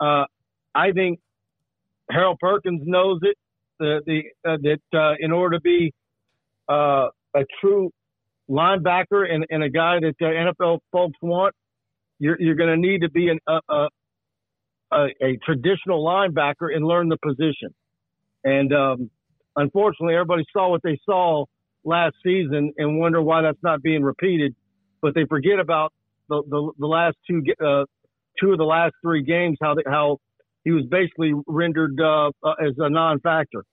uh, 0.00 0.24
I 0.74 0.92
think 0.92 1.20
Harold 2.10 2.38
Perkins 2.40 2.82
knows 2.84 3.20
it. 3.22 3.36
The, 3.78 4.00
the 4.06 4.22
uh, 4.48 4.58
that 4.62 4.98
uh, 4.98 5.14
in 5.18 5.32
order 5.32 5.56
to 5.56 5.60
be 5.60 5.92
uh, 6.68 7.08
a 7.34 7.44
true 7.60 7.90
linebacker 8.48 9.28
and, 9.28 9.46
and 9.50 9.62
a 9.62 9.70
guy 9.70 9.98
that 10.00 10.14
uh, 10.20 10.24
NFL 10.24 10.80
folks 10.92 11.16
want, 11.22 11.54
you're, 12.18 12.40
you're 12.40 12.54
going 12.54 12.70
to 12.70 12.76
need 12.76 13.00
to 13.00 13.10
be 13.10 13.28
an, 13.28 13.38
a, 13.48 13.88
a, 14.92 15.06
a, 15.22 15.36
traditional 15.44 16.04
linebacker 16.04 16.74
and 16.74 16.84
learn 16.84 17.08
the 17.08 17.16
position. 17.16 17.74
And 18.44 18.72
um, 18.72 19.10
unfortunately, 19.56 20.14
everybody 20.14 20.44
saw 20.52 20.70
what 20.70 20.82
they 20.82 20.98
saw 21.04 21.44
last 21.84 22.14
season 22.24 22.72
and 22.76 22.98
wonder 22.98 23.20
why 23.22 23.42
that's 23.42 23.62
not 23.62 23.82
being 23.82 24.02
repeated. 24.02 24.54
But 25.00 25.14
they 25.14 25.24
forget 25.24 25.58
about 25.58 25.92
the, 26.28 26.42
the, 26.48 26.72
the 26.78 26.86
last 26.86 27.16
two 27.28 27.42
uh, 27.60 27.84
two 28.40 28.52
of 28.52 28.58
the 28.58 28.64
last 28.64 28.94
three 29.02 29.22
games 29.22 29.58
how 29.60 29.74
they, 29.74 29.82
how 29.86 30.18
he 30.64 30.70
was 30.70 30.84
basically 30.86 31.32
rendered 31.46 32.00
uh, 32.00 32.30
uh 32.42 32.54
as 32.64 32.74
a 32.78 32.88
non-factor. 32.88 33.64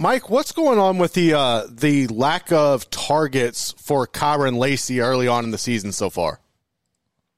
Mike, 0.00 0.30
what's 0.30 0.52
going 0.52 0.78
on 0.78 0.98
with 0.98 1.14
the 1.14 1.34
uh, 1.34 1.66
the 1.68 2.06
lack 2.06 2.52
of 2.52 2.88
targets 2.90 3.74
for 3.78 4.06
Kyren 4.06 4.56
Lacy 4.56 5.00
early 5.00 5.26
on 5.26 5.44
in 5.44 5.50
the 5.50 5.58
season 5.58 5.90
so 5.90 6.08
far? 6.08 6.40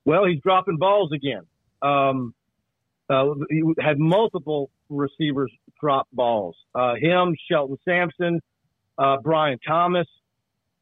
Well, 0.05 0.27
he's 0.27 0.41
dropping 0.43 0.77
balls 0.77 1.11
again. 1.13 1.47
Um, 1.81 2.35
uh, 3.09 3.33
he 3.49 3.63
had 3.81 3.99
multiple 3.99 4.71
receivers 4.91 5.53
drop 5.81 6.07
balls. 6.13 6.57
Uh, 6.75 6.95
him, 6.95 7.35
Shelton 7.51 7.77
Sampson, 7.85 8.41
uh, 8.99 9.17
Brian 9.23 9.59
Thomas. 9.67 10.07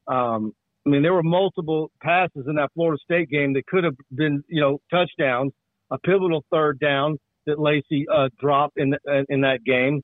Um, 0.07 0.53
I 0.85 0.89
mean, 0.89 1.03
there 1.03 1.13
were 1.13 1.23
multiple 1.23 1.91
passes 2.01 2.45
in 2.47 2.55
that 2.55 2.71
Florida 2.73 2.99
State 3.03 3.29
game 3.29 3.53
that 3.53 3.65
could 3.67 3.83
have 3.83 3.95
been, 4.13 4.43
you 4.47 4.61
know, 4.61 4.79
touchdowns. 4.89 5.53
A 5.91 5.97
pivotal 5.97 6.43
third 6.51 6.79
down 6.79 7.17
that 7.47 7.59
Lacy 7.59 8.05
uh, 8.13 8.29
dropped 8.39 8.77
in 8.77 8.95
in 9.27 9.41
that 9.41 9.63
game 9.63 10.03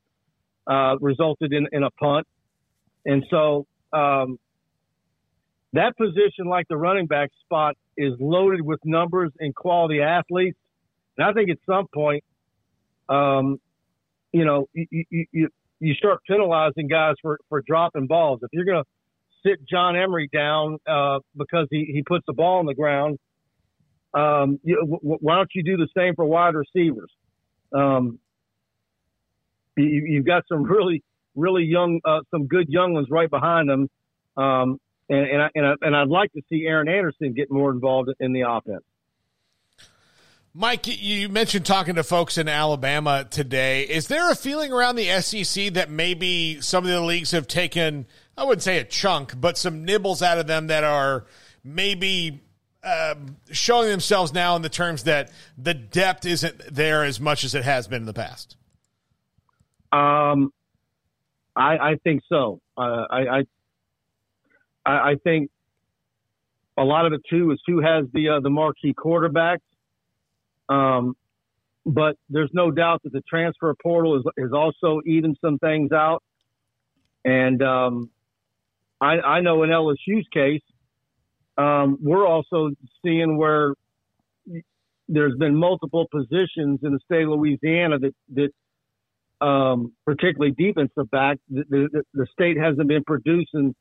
uh, 0.68 0.96
resulted 1.00 1.54
in, 1.54 1.68
in 1.72 1.84
a 1.84 1.92
punt. 1.92 2.28
And 3.06 3.24
so 3.30 3.66
um, 3.94 4.40
that 5.74 5.96
position, 5.98 6.48
like 6.48 6.68
the 6.68 6.78
running 6.78 7.08
back 7.08 7.30
spot, 7.44 7.76
is 7.98 8.14
loaded 8.20 8.62
with 8.62 8.80
numbers 8.84 9.32
and 9.40 9.54
quality 9.54 10.02
athletes. 10.02 10.58
And 11.18 11.28
I 11.28 11.34
think 11.34 11.50
at 11.50 11.58
some 11.66 11.86
point, 11.94 12.24
um, 13.08 13.60
you 14.36 14.44
know, 14.44 14.68
you, 14.74 15.06
you, 15.32 15.50
you, 15.80 15.94
start 15.94 16.20
penalizing 16.28 16.90
guys 16.90 17.16
for, 17.22 17.40
for 17.48 17.62
dropping 17.66 18.06
balls. 18.06 18.42
If 18.44 18.50
you're 18.52 18.66
going 18.66 18.84
to 18.84 19.50
sit 19.50 19.66
John 19.66 19.96
Emery 19.96 20.30
down 20.32 20.78
uh, 20.86 21.20
because 21.38 21.68
he, 21.72 21.86
he 21.94 22.04
puts 22.04 22.26
the 22.28 22.34
ball 22.34 22.60
on 22.60 22.66
the 22.66 22.74
ground. 22.74 23.18
Um, 24.14 24.60
you, 24.62 24.78
w- 24.82 25.18
why 25.22 25.38
don't 25.38 25.50
you 25.56 25.64
do 25.64 25.78
the 25.78 25.88
same 25.96 26.16
for 26.16 26.26
wide 26.26 26.54
receivers? 26.54 27.10
Um, 27.74 28.20
you, 29.78 30.04
you've 30.06 30.26
got 30.26 30.44
some 30.50 30.64
really, 30.70 31.02
really 31.36 31.64
young, 31.64 32.02
uh, 32.04 32.20
some 32.30 32.48
good 32.48 32.68
young 32.68 32.94
ones 32.94 33.08
right 33.10 33.30
behind 33.30 33.70
them. 33.70 33.90
Um, 34.36 34.82
and, 35.08 35.30
and, 35.30 35.42
I, 35.44 35.50
and, 35.56 35.66
I, 35.66 35.74
and 35.82 35.96
I'd 35.96 36.10
like 36.10 36.34
to 36.34 36.42
see 36.50 36.66
Aaron 36.66 36.90
Anderson 36.90 37.34
get 37.34 37.50
more 37.50 37.72
involved 37.72 38.10
in 38.20 38.34
the 38.34 38.42
offense. 38.42 38.84
Mike, 40.58 40.88
you 40.88 41.28
mentioned 41.28 41.66
talking 41.66 41.96
to 41.96 42.04
folks 42.04 42.38
in 42.38 42.48
Alabama 42.48 43.28
today. 43.30 43.82
Is 43.84 44.08
there 44.08 44.32
a 44.32 44.36
feeling 44.36 44.72
around 44.72 44.96
the 44.96 45.10
SEC 45.20 45.74
that 45.74 45.90
maybe 45.90 46.62
some 46.62 46.86
of 46.86 46.90
the 46.90 47.02
leagues 47.02 47.32
have 47.32 47.46
taken, 47.46 48.06
I 48.38 48.46
wouldn't 48.46 48.64
say 48.64 48.78
a 48.80 48.86
chunk, 48.86 49.34
but 49.42 49.58
some 49.58 49.84
nibbles 49.84 50.22
out 50.22 50.38
of 50.38 50.48
them 50.48 50.68
that 50.68 50.86
are 50.86 51.26
maybe 51.62 52.42
uh, 52.86 53.16
showing 53.52 53.90
themselves 53.90 54.34
now 54.34 54.56
in 54.56 54.62
the 54.62 54.70
terms 54.70 55.04
that 55.04 55.30
the 55.58 55.74
depth 55.74 56.26
isn't 56.26 56.74
there 56.74 57.04
as 57.04 57.20
much 57.20 57.44
as 57.44 57.54
it 57.54 57.66
has 57.66 57.90
been 57.90 58.04
in 58.04 58.06
the 58.06 58.14
past? 58.14 58.56
Um, 59.92 60.54
I, 61.54 61.78
I 61.78 61.96
think 62.02 62.22
so. 62.30 62.62
Uh, 62.78 63.04
I, 63.12 63.44
I, 64.86 64.92
I 65.12 65.16
think 65.22 65.52
a 66.78 66.84
lot 66.86 67.06
of 67.06 67.12
it 67.12 67.24
too 67.30 67.52
is 67.52 67.60
who 67.68 67.82
has 67.82 68.06
the 68.14 68.30
uh, 68.30 68.40
the 68.40 68.50
marquee 68.50 68.94
quarterbacks. 68.94 69.60
Um, 70.70 71.16
but 71.86 72.18
there's 72.30 72.50
no 72.54 72.72
doubt 72.72 73.04
that 73.04 73.14
the 73.14 73.22
transfer 73.22 73.74
portal 73.82 74.18
is, 74.18 74.24
is 74.38 74.52
also 74.52 75.02
even 75.06 75.36
some 75.40 75.60
things 75.60 75.92
out. 75.92 76.24
And 77.24 77.62
um, 77.62 78.10
I, 79.00 79.20
I 79.20 79.42
know 79.42 79.64
in 79.64 79.70
LSU's 79.70 80.28
case, 80.32 80.62
um, 81.58 81.98
we're 82.02 82.28
also 82.28 82.72
seeing 83.04 83.38
where 83.38 83.76
there's 85.08 85.36
been 85.36 85.56
multiple 85.56 86.08
positions 86.12 86.80
in 86.84 86.94
the 86.94 87.00
state 87.06 87.24
of 87.24 87.30
Louisiana 87.30 88.00
that, 88.00 88.16
that 88.34 89.46
um, 89.46 89.94
particularly 90.06 90.54
defensive 90.58 91.10
back, 91.12 91.38
the, 91.50 91.64
the, 91.70 92.04
the, 92.14 92.28
state 92.32 92.58
hasn't 92.58 92.88
been 92.88 93.04
producing 93.04 93.76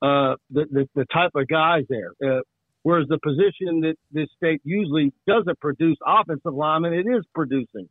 uh, 0.00 0.36
the, 0.50 0.66
the, 0.70 0.88
the, 0.94 1.04
type 1.06 1.32
of 1.34 1.48
guys 1.48 1.84
there. 1.88 2.12
Uh, 2.24 2.40
Whereas 2.82 3.06
the 3.08 3.18
position 3.22 3.80
that 3.82 3.94
this 4.10 4.28
state 4.36 4.60
usually 4.64 5.12
doesn't 5.26 5.60
produce 5.60 5.96
offensive 6.04 6.52
linemen, 6.52 6.92
it 6.94 7.06
is 7.06 7.24
producing. 7.34 7.88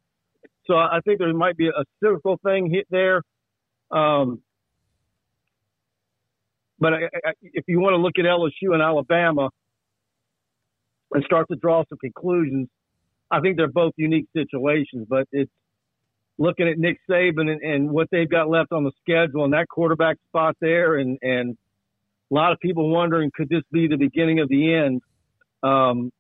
So 0.66 0.76
I 0.76 1.00
think 1.06 1.20
there 1.20 1.34
might 1.34 1.58
be 1.58 1.68
a 1.68 1.84
cyclical 2.02 2.40
thing 2.44 2.70
hit 2.70 2.88
there. 2.90 3.24
Um, 3.90 4.42
but 6.80 6.94
I, 6.94 6.98
I, 7.26 7.32
if 7.42 7.66
you 7.68 7.80
want 7.80 7.94
to 7.94 7.98
look 7.98 8.14
at 8.18 8.26
LSU 8.26 8.74
and 8.74 8.82
Alabama 8.82 9.50
and 11.14 11.24
start 11.24 11.48
to 11.52 11.58
draw 11.58 11.84
some 11.88 11.98
conclusions, 12.00 12.68
I 13.30 13.40
think 13.40 13.58
they're 13.58 13.68
both 13.68 13.94
unique 13.98 14.28
situations. 14.36 15.08
But 15.10 15.28
it's 15.32 15.52
looking 16.38 16.68
at 16.68 16.78
Nick 16.78 16.98
Saban 17.10 17.50
and, 17.50 17.62
and 17.62 17.92
what 17.92 18.08
they've 18.12 18.30
got 18.30 18.50
left 18.50 18.72
on 18.72 18.84
the 18.84 18.92
schedule 19.02 19.46
and 19.46 19.54
that 19.54 19.68
quarterback 19.70 20.18
spot 20.30 20.58
there, 20.60 20.98
and 20.98 21.18
and 21.22 21.58
a 22.32 22.34
lot 22.34 22.52
of 22.54 22.60
people 22.60 22.90
wondering 22.90 23.32
could 23.36 23.50
this 23.50 23.64
be 23.72 23.88
the 23.88 23.98
beginning 23.98 24.40
of 24.40 24.50
the 24.50 24.74
end. 24.74 25.02
Um, 25.64 26.12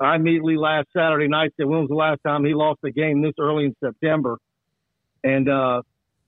I 0.00 0.16
immediately 0.16 0.56
last 0.56 0.88
Saturday 0.96 1.28
night 1.28 1.52
said, 1.56 1.66
when 1.66 1.80
was 1.80 1.88
the 1.88 1.94
last 1.94 2.20
time 2.26 2.44
he 2.44 2.54
lost 2.54 2.80
a 2.84 2.90
game 2.90 3.20
this 3.20 3.34
early 3.38 3.66
in 3.66 3.74
September? 3.84 4.38
And 5.22 5.48
uh, 5.48 5.82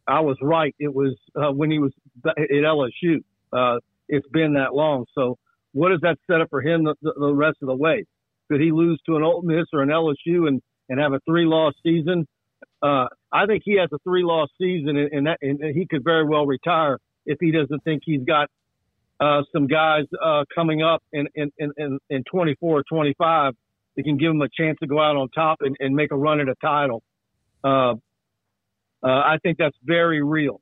I 0.06 0.20
was 0.20 0.36
right. 0.42 0.74
It 0.78 0.94
was 0.94 1.16
uh, 1.34 1.52
when 1.52 1.70
he 1.70 1.78
was 1.78 1.92
at 2.26 2.36
LSU. 2.36 3.22
Uh, 3.52 3.78
it's 4.08 4.28
been 4.28 4.54
that 4.54 4.74
long. 4.74 5.06
So 5.14 5.38
what 5.72 5.88
does 5.88 6.00
that 6.02 6.18
set 6.30 6.42
up 6.42 6.50
for 6.50 6.60
him 6.60 6.84
the, 6.84 6.94
the, 7.02 7.32
rest 7.32 7.58
of 7.62 7.68
the 7.68 7.74
way? 7.74 8.04
Could 8.50 8.60
he 8.60 8.72
lose 8.72 9.00
to 9.06 9.16
an 9.16 9.22
Ole 9.22 9.42
Miss 9.42 9.64
or 9.72 9.80
an 9.80 9.88
LSU 9.88 10.48
and, 10.48 10.60
and 10.90 11.00
have 11.00 11.14
a 11.14 11.20
three 11.26 11.46
loss 11.46 11.72
season? 11.82 12.26
Uh, 12.82 13.06
I 13.32 13.46
think 13.46 13.62
he 13.64 13.78
has 13.78 13.88
a 13.92 13.98
three 14.04 14.24
loss 14.24 14.50
season, 14.60 14.98
and, 14.98 15.12
and, 15.12 15.26
that, 15.26 15.38
and 15.40 15.74
he 15.74 15.86
could 15.88 16.04
very 16.04 16.26
well 16.26 16.46
retire 16.46 16.98
if 17.24 17.38
he 17.40 17.52
doesn't 17.52 17.82
think 17.84 18.02
he's 18.04 18.24
got 18.24 18.48
uh, 19.22 19.42
some 19.52 19.68
guys 19.68 20.04
uh, 20.22 20.44
coming 20.52 20.82
up 20.82 21.02
in, 21.12 21.28
in, 21.34 21.52
in, 21.56 21.98
in 22.10 22.24
24 22.24 22.78
or 22.78 22.82
25 22.82 23.54
that 23.96 24.02
can 24.02 24.16
give 24.16 24.30
them 24.30 24.42
a 24.42 24.48
chance 24.48 24.78
to 24.80 24.86
go 24.86 25.00
out 25.00 25.16
on 25.16 25.28
top 25.28 25.58
and, 25.60 25.76
and 25.78 25.94
make 25.94 26.10
a 26.10 26.16
run 26.16 26.40
at 26.40 26.48
a 26.48 26.54
title. 26.60 27.02
Uh, 27.62 27.94
uh 29.02 29.06
I 29.06 29.36
think 29.42 29.58
that's 29.58 29.76
very 29.84 30.22
real. 30.22 30.60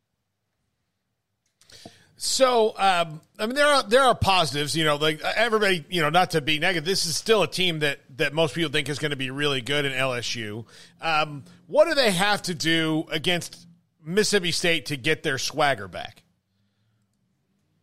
So, 2.17 2.75
um, 2.77 3.23
I 3.39 3.47
mean, 3.47 3.55
there 3.55 3.67
are 3.67 3.83
there 3.83 4.03
are 4.03 4.15
positives. 4.15 4.77
You 4.77 4.85
know, 4.85 4.97
like 4.97 5.23
everybody, 5.23 5.87
you 5.89 6.03
know, 6.03 6.11
not 6.11 6.33
to 6.33 6.43
be 6.43 6.59
negative. 6.59 6.85
This 6.85 7.07
is 7.07 7.17
still 7.17 7.43
a 7.43 7.49
team 7.49 7.79
that 7.79 8.01
that 8.19 8.35
most 8.35 8.55
people 8.55 8.71
think 8.71 8.91
is 8.91 8.99
going 8.99 9.13
to 9.13 9.17
be 9.17 9.31
really 9.31 9.63
good 9.63 9.87
in 9.87 9.93
LSU. 9.93 10.67
Um, 11.01 11.45
what 11.67 11.89
do 11.89 11.95
they 11.95 12.11
have 12.11 12.43
to 12.43 12.55
do 12.55 13.07
against 13.11 13.67
Mississippi 14.05 14.53
State 14.53 14.87
to 14.87 14.99
get 14.99 15.23
their 15.23 15.39
swagger 15.39 15.89
back? 15.89 16.23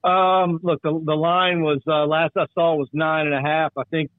Um, 0.07 0.61
look, 0.63 0.81
the, 0.83 1.01
the 1.05 1.15
line 1.15 1.61
was 1.63 1.81
uh, 1.85 2.05
last 2.05 2.31
I 2.37 2.45
saw 2.53 2.75
was 2.75 2.87
nine 2.93 3.25
and 3.27 3.35
a 3.35 3.41
half. 3.41 3.73
I 3.77 3.83
think, 3.91 4.09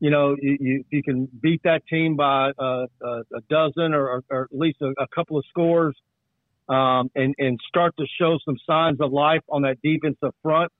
you 0.00 0.10
know, 0.10 0.34
you, 0.40 0.56
you, 0.58 0.84
you 0.90 1.02
can 1.04 1.28
beat 1.40 1.62
that 1.62 1.86
team 1.86 2.16
by 2.16 2.50
uh, 2.58 2.86
a, 3.00 3.06
a 3.06 3.40
dozen 3.48 3.94
or, 3.94 4.24
or, 4.28 4.48
at 4.50 4.58
least 4.58 4.78
a, 4.82 4.92
a 5.00 5.06
couple 5.14 5.38
of 5.38 5.44
scores, 5.48 5.96
um, 6.68 7.08
and 7.14 7.36
and 7.38 7.60
start 7.68 7.94
to 7.98 8.06
show 8.20 8.38
some 8.44 8.56
signs 8.66 9.00
of 9.00 9.12
life 9.12 9.42
on 9.48 9.62
that 9.62 9.76
defensive 9.80 10.34
front, 10.42 10.72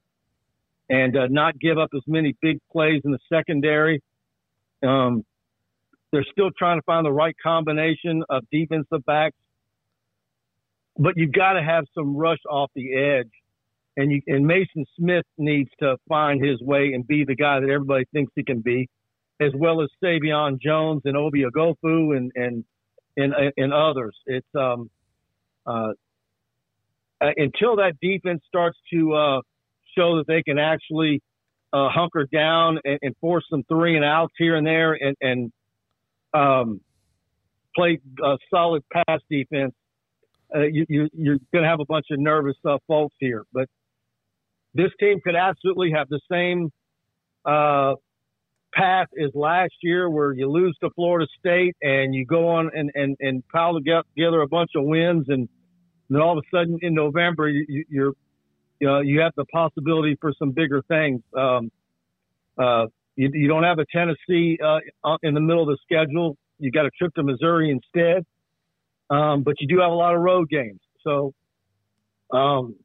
and 0.90 1.16
uh, 1.16 1.28
not 1.30 1.56
give 1.60 1.78
up 1.78 1.90
as 1.94 2.02
many 2.08 2.34
big 2.42 2.58
plays 2.72 3.02
in 3.04 3.12
the 3.12 3.20
secondary. 3.32 4.02
Um, 4.82 5.24
they're 6.10 6.26
still 6.32 6.50
trying 6.58 6.78
to 6.78 6.82
find 6.82 7.06
the 7.06 7.12
right 7.12 7.36
combination 7.40 8.24
of 8.28 8.42
defensive 8.50 9.04
backs, 9.06 9.36
but 10.98 11.12
you've 11.16 11.32
got 11.32 11.52
to 11.52 11.62
have 11.62 11.84
some 11.94 12.16
rush 12.16 12.40
off 12.50 12.72
the 12.74 12.92
edge 12.96 13.30
and 13.96 14.12
you 14.12 14.20
and 14.26 14.44
Maason 14.44 14.84
Smith 14.98 15.24
needs 15.38 15.70
to 15.80 15.96
find 16.08 16.44
his 16.44 16.60
way 16.60 16.92
and 16.92 17.06
be 17.06 17.24
the 17.24 17.34
guy 17.34 17.60
that 17.60 17.70
everybody 17.70 18.04
thinks 18.12 18.32
he 18.36 18.44
can 18.44 18.60
be, 18.60 18.88
as 19.40 19.52
well 19.54 19.82
as 19.82 19.88
Sai'vion 20.02 20.60
Jones 20.60 21.02
and 21.04 21.16
Obi 21.16 21.44
Oghoufo 21.44 22.16
and 22.16 22.30
and 22.36 22.64
and 23.16 23.34
and 23.56 23.72
others. 23.72 24.16
It's 24.26 24.46
um 24.54 24.90
uh, 25.66 25.92
uh, 27.20 27.30
until 27.36 27.76
that 27.76 27.94
defense 28.00 28.42
starts 28.46 28.78
to 28.92 29.14
uh, 29.14 29.40
show 29.96 30.18
that 30.18 30.26
they 30.28 30.42
can 30.42 30.58
actually 30.58 31.22
uh, 31.72 31.88
hunker 31.88 32.26
down 32.32 32.78
and, 32.84 32.98
and, 33.02 33.16
force 33.20 33.44
some 33.50 33.64
three 33.64 33.96
and 33.96 34.04
outs 34.04 34.32
here 34.38 34.54
and 34.54 34.66
there 34.66 34.92
and 34.92 35.16
and 35.20 35.52
um, 36.32 36.80
play 37.74 37.98
a 38.22 38.36
solid 38.50 38.82
pass 38.92 39.20
defense. 39.30 39.74
Uh, 40.54 40.60
you, 40.60 40.86
you, 40.88 41.08
you're 41.12 41.38
going 41.52 41.64
to 41.64 41.68
have 41.68 41.80
a 41.80 41.84
bunch 41.84 42.06
of 42.10 42.20
nervous 42.20 42.56
uh, 42.64 42.78
folks 42.86 43.16
here, 43.18 43.44
but 43.52 43.68
this 44.76 44.90
team 45.00 45.20
could 45.24 45.36
absolutely 45.36 45.92
have 45.92 46.08
the 46.08 46.20
same 46.30 46.70
uh, 47.44 47.94
path 48.74 49.08
as 49.22 49.30
last 49.34 49.74
year, 49.82 50.10
where 50.10 50.32
you 50.32 50.50
lose 50.50 50.76
to 50.82 50.90
Florida 50.90 51.26
State 51.38 51.76
and 51.82 52.14
you 52.14 52.26
go 52.26 52.48
on 52.48 52.70
and 52.74 52.90
and 52.94 53.16
and 53.20 53.42
pile 53.48 53.74
together 53.74 54.42
a 54.42 54.48
bunch 54.48 54.70
of 54.76 54.84
wins, 54.84 55.26
and 55.28 55.48
then 56.10 56.20
all 56.20 56.38
of 56.38 56.44
a 56.44 56.56
sudden 56.56 56.78
in 56.82 56.94
November 56.94 57.48
you, 57.48 57.84
you're 57.88 58.12
you, 58.80 58.86
know, 58.86 59.00
you 59.00 59.20
have 59.20 59.32
the 59.36 59.44
possibility 59.46 60.16
for 60.20 60.32
some 60.38 60.50
bigger 60.50 60.82
things. 60.88 61.22
Um, 61.36 61.70
uh, 62.58 62.86
you, 63.16 63.30
you 63.32 63.48
don't 63.48 63.62
have 63.62 63.78
a 63.78 63.86
Tennessee 63.90 64.58
uh, 64.62 65.16
in 65.22 65.34
the 65.34 65.40
middle 65.40 65.62
of 65.62 65.68
the 65.68 65.78
schedule. 65.82 66.36
You 66.58 66.70
got 66.70 66.86
a 66.86 66.90
trip 66.90 67.14
to 67.14 67.22
Missouri 67.22 67.70
instead, 67.70 68.24
um, 69.10 69.42
but 69.42 69.54
you 69.60 69.66
do 69.66 69.80
have 69.80 69.90
a 69.90 69.94
lot 69.94 70.14
of 70.14 70.20
road 70.20 70.48
games. 70.48 70.80
So 71.02 71.32
um, 72.32 72.76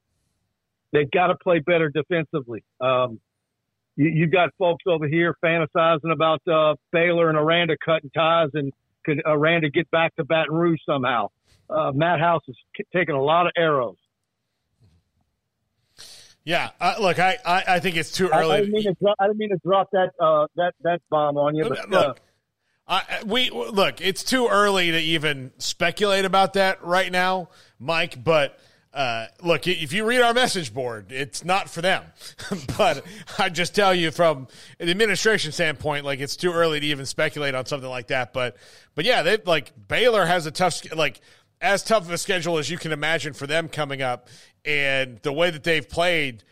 They've 0.91 1.09
got 1.09 1.27
to 1.27 1.35
play 1.35 1.59
better 1.59 1.89
defensively. 1.89 2.63
Um, 2.79 3.19
you, 3.95 4.09
you 4.09 4.27
got 4.27 4.49
folks 4.57 4.83
over 4.87 5.07
here 5.07 5.35
fantasizing 5.43 6.11
about 6.11 6.41
uh, 6.47 6.75
Baylor 6.91 7.29
and 7.29 7.37
Aranda 7.37 7.75
cutting 7.83 8.09
ties, 8.11 8.49
and 8.53 8.71
could 9.05 9.21
Aranda 9.25 9.69
get 9.69 9.89
back 9.91 10.15
to 10.15 10.23
Baton 10.23 10.53
Rouge 10.53 10.79
somehow? 10.85 11.27
Uh, 11.69 11.91
Matt 11.93 12.19
House 12.19 12.43
is 12.47 12.55
taking 12.93 13.15
a 13.15 13.21
lot 13.21 13.45
of 13.45 13.53
arrows. 13.57 13.95
Yeah, 16.43 16.71
uh, 16.79 16.95
look, 16.99 17.19
I, 17.19 17.37
I, 17.45 17.63
I, 17.67 17.79
think 17.79 17.97
it's 17.97 18.11
too 18.11 18.29
early. 18.33 18.51
I, 18.51 18.57
I, 18.57 18.59
didn't 18.61 18.73
mean 18.73 18.83
to 18.83 18.93
drop, 18.99 19.15
I 19.19 19.27
didn't 19.27 19.37
mean 19.37 19.49
to 19.49 19.59
drop 19.63 19.89
that 19.91 20.09
uh, 20.19 20.47
that 20.55 20.73
that 20.81 21.01
bomb 21.11 21.37
on 21.37 21.55
you, 21.55 21.69
but 21.69 21.89
look, 21.89 22.19
uh, 22.87 23.01
we 23.27 23.51
look, 23.51 24.01
it's 24.01 24.23
too 24.23 24.47
early 24.47 24.91
to 24.91 24.97
even 24.99 25.51
speculate 25.59 26.25
about 26.25 26.53
that 26.53 26.83
right 26.83 27.11
now, 27.11 27.49
Mike. 27.79 28.23
But 28.23 28.59
uh, 28.93 29.27
look, 29.41 29.67
if 29.67 29.93
you 29.93 30.03
read 30.03 30.21
our 30.21 30.33
message 30.33 30.73
board, 30.73 31.11
it's 31.11 31.45
not 31.45 31.69
for 31.69 31.81
them. 31.81 32.03
but 32.77 33.05
I 33.39 33.47
just 33.49 33.73
tell 33.73 33.95
you 33.95 34.11
from 34.11 34.47
an 34.79 34.89
administration 34.89 35.53
standpoint, 35.53 36.03
like 36.03 36.19
it's 36.19 36.35
too 36.35 36.51
early 36.51 36.79
to 36.79 36.85
even 36.87 37.05
speculate 37.05 37.55
on 37.55 37.65
something 37.65 37.89
like 37.89 38.07
that. 38.07 38.33
But, 38.33 38.57
but 38.93 39.05
yeah, 39.05 39.21
they 39.21 39.37
like 39.37 39.71
Baylor 39.87 40.25
has 40.25 40.45
a 40.45 40.51
tough, 40.51 40.81
like 40.93 41.21
as 41.61 41.83
tough 41.83 42.03
of 42.03 42.11
a 42.11 42.17
schedule 42.17 42.57
as 42.57 42.69
you 42.69 42.77
can 42.77 42.91
imagine 42.91 43.33
for 43.33 43.47
them 43.47 43.69
coming 43.69 44.01
up, 44.01 44.27
and 44.65 45.19
the 45.19 45.31
way 45.31 45.51
that 45.51 45.63
they've 45.63 45.87
played, 45.87 46.43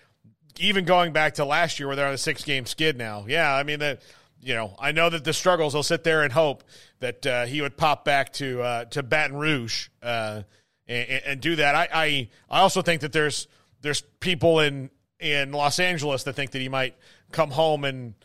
even 0.59 0.85
going 0.85 1.11
back 1.11 1.35
to 1.35 1.45
last 1.45 1.79
year 1.79 1.87
where 1.87 1.95
they're 1.97 2.07
on 2.07 2.13
a 2.13 2.17
six 2.17 2.45
game 2.45 2.65
skid 2.65 2.97
now. 2.97 3.25
Yeah, 3.27 3.53
I 3.53 3.63
mean 3.63 3.79
that. 3.79 4.01
You 4.41 4.55
know, 4.55 4.73
I 4.79 4.93
know 4.93 5.09
that 5.09 5.25
the 5.25 5.33
struggles. 5.33 5.73
He'll 5.73 5.83
sit 5.83 6.05
there 6.05 6.23
and 6.23 6.31
hope 6.31 6.63
that 7.01 7.25
uh, 7.27 7.45
he 7.45 7.61
would 7.61 7.75
pop 7.75 8.05
back 8.05 8.31
to 8.33 8.61
uh, 8.61 8.85
to 8.85 9.03
Baton 9.03 9.35
Rouge 9.35 9.89
uh, 10.01 10.43
and, 10.89 11.21
and, 11.25 11.41
do 11.41 11.55
that. 11.57 11.75
I, 11.75 11.87
I 11.93 12.29
I 12.49 12.59
also 12.61 12.81
think 12.81 13.01
that 13.01 13.13
there's 13.13 13.47
there's 13.81 14.01
people 14.19 14.59
in 14.59 14.89
in 15.19 15.51
Los 15.51 15.79
Angeles 15.79 16.23
that 16.23 16.33
think 16.33 16.51
that 16.51 16.61
he 16.61 16.69
might 16.69 16.95
come 17.31 17.51
home 17.51 17.85
and 17.85 18.15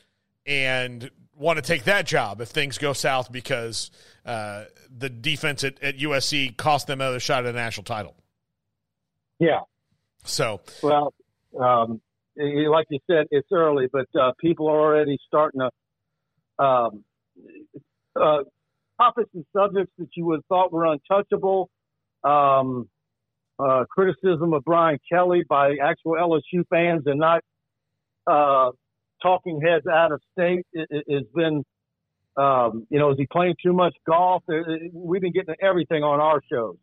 and 0.46 1.10
want 1.36 1.56
to 1.58 1.62
take 1.62 1.84
that 1.84 2.06
job 2.06 2.40
if 2.40 2.48
things 2.48 2.78
go 2.78 2.92
south 2.92 3.30
because 3.30 3.90
uh, 4.24 4.64
the 4.96 5.10
defense 5.10 5.64
at, 5.64 5.82
at 5.82 5.98
USC 5.98 6.56
cost 6.56 6.86
them 6.86 7.00
another 7.00 7.20
shot 7.20 7.44
at 7.44 7.54
a 7.54 7.56
national 7.56 7.84
title. 7.84 8.14
Yeah. 9.38 9.60
So 10.24 10.60
well, 10.82 11.12
um, 11.60 12.00
like 12.36 12.86
you 12.88 12.98
said, 13.10 13.26
it's 13.30 13.48
early, 13.52 13.88
but 13.92 14.06
uh, 14.18 14.32
people 14.40 14.68
are 14.68 14.78
already 14.78 15.18
starting 15.26 15.60
to 15.60 16.64
um, 16.64 17.04
uh, 18.16 18.44
topics 18.98 19.30
and 19.34 19.44
subjects 19.54 19.92
that 19.98 20.08
you 20.16 20.24
would 20.26 20.36
have 20.36 20.46
thought 20.46 20.72
were 20.72 20.86
untouchable. 20.86 21.68
Um, 22.24 22.88
uh, 23.58 23.84
criticism 23.90 24.52
of 24.52 24.64
Brian 24.64 24.98
Kelly 25.10 25.42
by 25.48 25.76
actual 25.82 26.12
LSU 26.12 26.64
fans 26.68 27.02
and 27.06 27.20
not 27.20 27.42
uh, 28.26 28.70
talking 29.22 29.60
heads 29.60 29.86
out 29.86 30.12
of 30.12 30.20
state 30.32 30.66
has 30.74 31.24
been, 31.34 31.64
um, 32.36 32.86
you 32.90 32.98
know, 32.98 33.10
is 33.12 33.18
he 33.18 33.26
playing 33.26 33.54
too 33.64 33.72
much 33.72 33.94
golf? 34.06 34.42
We've 34.92 35.20
been 35.20 35.32
getting 35.32 35.54
everything 35.62 36.02
on 36.02 36.20
our 36.20 36.40
shows. 36.50 36.76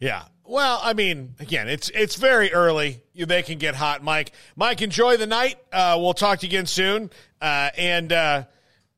Yeah. 0.00 0.24
Well, 0.44 0.80
I 0.82 0.92
mean, 0.94 1.36
again, 1.38 1.68
it's 1.68 1.88
it's 1.90 2.16
very 2.16 2.52
early. 2.52 3.02
They 3.14 3.42
can 3.42 3.58
get 3.58 3.76
hot, 3.76 4.02
Mike. 4.02 4.32
Mike, 4.56 4.82
enjoy 4.82 5.16
the 5.16 5.26
night. 5.26 5.56
Uh, 5.72 5.96
we'll 6.00 6.14
talk 6.14 6.40
to 6.40 6.46
you 6.46 6.50
again 6.50 6.66
soon. 6.66 7.10
Uh, 7.40 7.70
and 7.78 8.12
uh, 8.12 8.44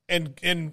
and 0.08 0.38
and 0.42 0.72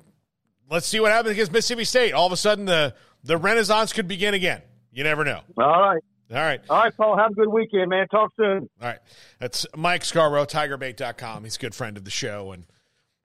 let's 0.69 0.87
see 0.87 1.01
what 1.01 1.11
happens 1.11 1.33
against 1.33 1.51
Mississippi 1.51 1.83
State. 1.83 2.13
All 2.13 2.25
of 2.25 2.31
a 2.31 2.37
sudden, 2.37 2.65
the 2.65 2.95
the 3.23 3.37
renaissance 3.37 3.93
could 3.93 4.07
begin 4.07 4.33
again. 4.33 4.61
You 4.91 5.03
never 5.03 5.23
know. 5.23 5.41
All 5.57 5.81
right. 5.81 6.03
All 6.31 6.37
right. 6.37 6.61
All 6.69 6.83
right, 6.83 6.95
Paul. 6.95 7.17
Have 7.17 7.31
a 7.31 7.33
good 7.33 7.49
weekend, 7.49 7.89
man. 7.89 8.07
Talk 8.07 8.31
soon. 8.37 8.69
All 8.81 8.87
right. 8.87 8.99
That's 9.39 9.65
Mike 9.75 10.05
Scarborough, 10.05 10.45
tigerbait.com. 10.45 11.43
He's 11.43 11.57
a 11.57 11.59
good 11.59 11.75
friend 11.75 11.97
of 11.97 12.05
the 12.05 12.11
show. 12.11 12.51
And 12.51 12.65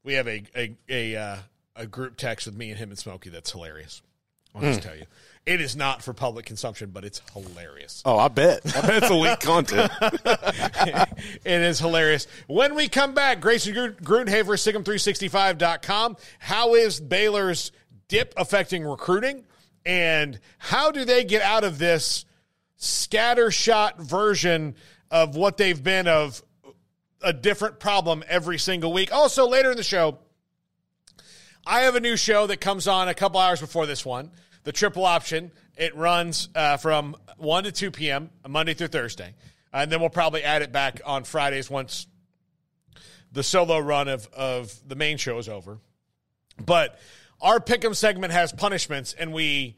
we 0.03 0.15
have 0.15 0.27
a 0.27 0.43
a 0.57 0.77
a, 0.89 1.17
uh, 1.17 1.37
a 1.77 1.87
group 1.87 2.17
text 2.17 2.47
with 2.47 2.57
me 2.57 2.71
and 2.71 2.79
him 2.79 2.91
and 2.91 2.99
Smokey 2.99 3.31
that's 3.31 3.53
hilarious. 3.53 4.03
I'll 4.55 4.63
just 4.63 4.81
mm. 4.81 4.85
tell 4.85 4.97
you. 4.97 5.05
It 5.45 5.61
is 5.61 5.77
not 5.77 6.03
for 6.03 6.13
public 6.13 6.45
consumption, 6.47 6.91
but 6.91 7.05
it's 7.05 7.23
hilarious. 7.33 8.03
Oh, 8.05 8.19
I 8.19 8.27
bet. 8.27 8.63
I 8.77 8.81
bet 8.81 9.03
it's 9.03 9.11
elite 9.11 9.41
content. 9.41 9.93
it 10.01 11.63
is 11.63 11.79
hilarious. 11.79 12.27
When 12.49 12.75
we 12.75 12.89
come 12.89 13.15
back, 13.15 13.41
Grayson 13.41 13.75
Grundhoefer, 13.75 14.57
SicEm365.com. 14.57 16.17
How 16.41 16.75
is 16.75 16.99
Baylor's 17.01 17.71
dip 18.09 18.35
affecting 18.37 18.85
recruiting? 18.85 19.45
And 19.87 20.41
how 20.59 20.91
do 20.91 21.05
they 21.05 21.23
get 21.23 21.43
out 21.43 21.63
of 21.63 21.79
this 21.79 22.25
scattershot 22.79 23.99
version 23.99 24.75
of 25.13 25.37
what 25.37 25.57
they've 25.57 25.83
been 25.83 26.09
of 26.09 26.43
a 27.23 27.33
different 27.33 27.79
problem 27.79 28.25
every 28.29 28.59
single 28.59 28.93
week? 28.93 29.13
Also, 29.13 29.49
later 29.49 29.71
in 29.71 29.77
the 29.77 29.85
show, 29.85 30.19
I 31.65 31.83
have 31.83 31.95
a 31.95 32.01
new 32.01 32.17
show 32.17 32.49
that 32.49 32.61
comes 32.61 32.89
on 32.89 33.09
a 33.09 33.15
couple 33.15 33.39
hours 33.39 33.61
before 33.61 33.87
this 33.87 34.05
one 34.05 34.33
the 34.65 34.73
triple 34.73 35.05
option. 35.05 35.53
It 35.77 35.95
runs 35.95 36.49
uh, 36.57 36.77
from 36.79 37.15
1 37.37 37.65
to 37.65 37.73
2 37.73 37.93
p.m., 37.93 38.31
Monday 38.49 38.75
through 38.75 38.89
Thursday. 38.89 39.35
And 39.73 39.93
then 39.93 40.01
we'll 40.01 40.11
probably 40.11 40.43
add 40.43 40.63
it 40.63 40.73
back 40.73 41.01
on 41.05 41.23
Fridays 41.23 41.71
once 41.71 42.09
the 43.31 43.45
solo 43.45 43.79
run 43.79 44.09
of, 44.09 44.27
of 44.35 44.77
the 44.89 44.97
main 44.97 45.19
show 45.19 45.39
is 45.39 45.49
over. 45.49 45.79
But 46.65 46.99
our 47.41 47.61
pick'em 47.61 47.95
segment 47.95 48.33
has 48.33 48.53
punishments, 48.53 49.13
and 49.13 49.33
we 49.33 49.77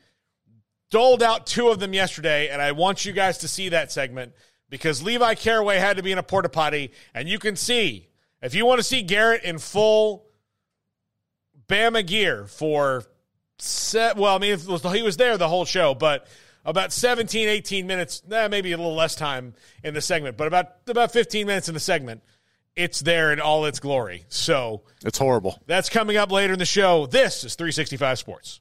doled 0.90 1.22
out 1.22 1.46
two 1.46 1.68
of 1.68 1.80
them 1.80 1.92
yesterday. 1.92 2.48
And 2.48 2.62
I 2.62 2.72
want 2.72 3.04
you 3.04 3.12
guys 3.12 3.38
to 3.38 3.48
see 3.48 3.70
that 3.70 3.92
segment 3.92 4.32
because 4.70 5.02
Levi 5.02 5.34
Caraway 5.34 5.78
had 5.78 5.96
to 5.96 6.02
be 6.02 6.12
in 6.12 6.18
a 6.18 6.22
porta 6.22 6.48
potty, 6.48 6.92
and 7.14 7.28
you 7.28 7.38
can 7.38 7.56
see 7.56 8.08
if 8.42 8.54
you 8.54 8.64
want 8.66 8.78
to 8.78 8.84
see 8.84 9.02
Garrett 9.02 9.42
in 9.42 9.58
full 9.58 10.26
Bama 11.68 12.06
gear 12.06 12.46
for 12.46 13.04
set, 13.58 14.16
well, 14.16 14.36
I 14.36 14.38
mean, 14.38 14.58
was, 14.66 14.82
he 14.82 15.02
was 15.02 15.16
there 15.16 15.36
the 15.36 15.48
whole 15.48 15.64
show, 15.64 15.94
but 15.94 16.26
about 16.64 16.92
17, 16.92 17.48
18 17.48 17.86
minutes, 17.86 18.22
eh, 18.30 18.48
maybe 18.48 18.72
a 18.72 18.76
little 18.76 18.94
less 18.94 19.14
time 19.14 19.54
in 19.82 19.94
the 19.94 20.00
segment, 20.00 20.36
but 20.36 20.46
about 20.46 20.76
about 20.86 21.12
15 21.12 21.46
minutes 21.46 21.68
in 21.68 21.74
the 21.74 21.80
segment, 21.80 22.22
it's 22.78 23.00
there 23.00 23.32
in 23.32 23.40
all 23.40 23.66
its 23.66 23.80
glory. 23.80 24.24
So 24.28 24.82
it's 25.04 25.18
horrible. 25.18 25.60
That's 25.66 25.90
coming 25.90 26.16
up 26.16 26.30
later 26.30 26.52
in 26.52 26.58
the 26.58 26.64
show. 26.64 27.06
This 27.06 27.44
is 27.44 27.56
365 27.56 28.18
Sports. 28.18 28.60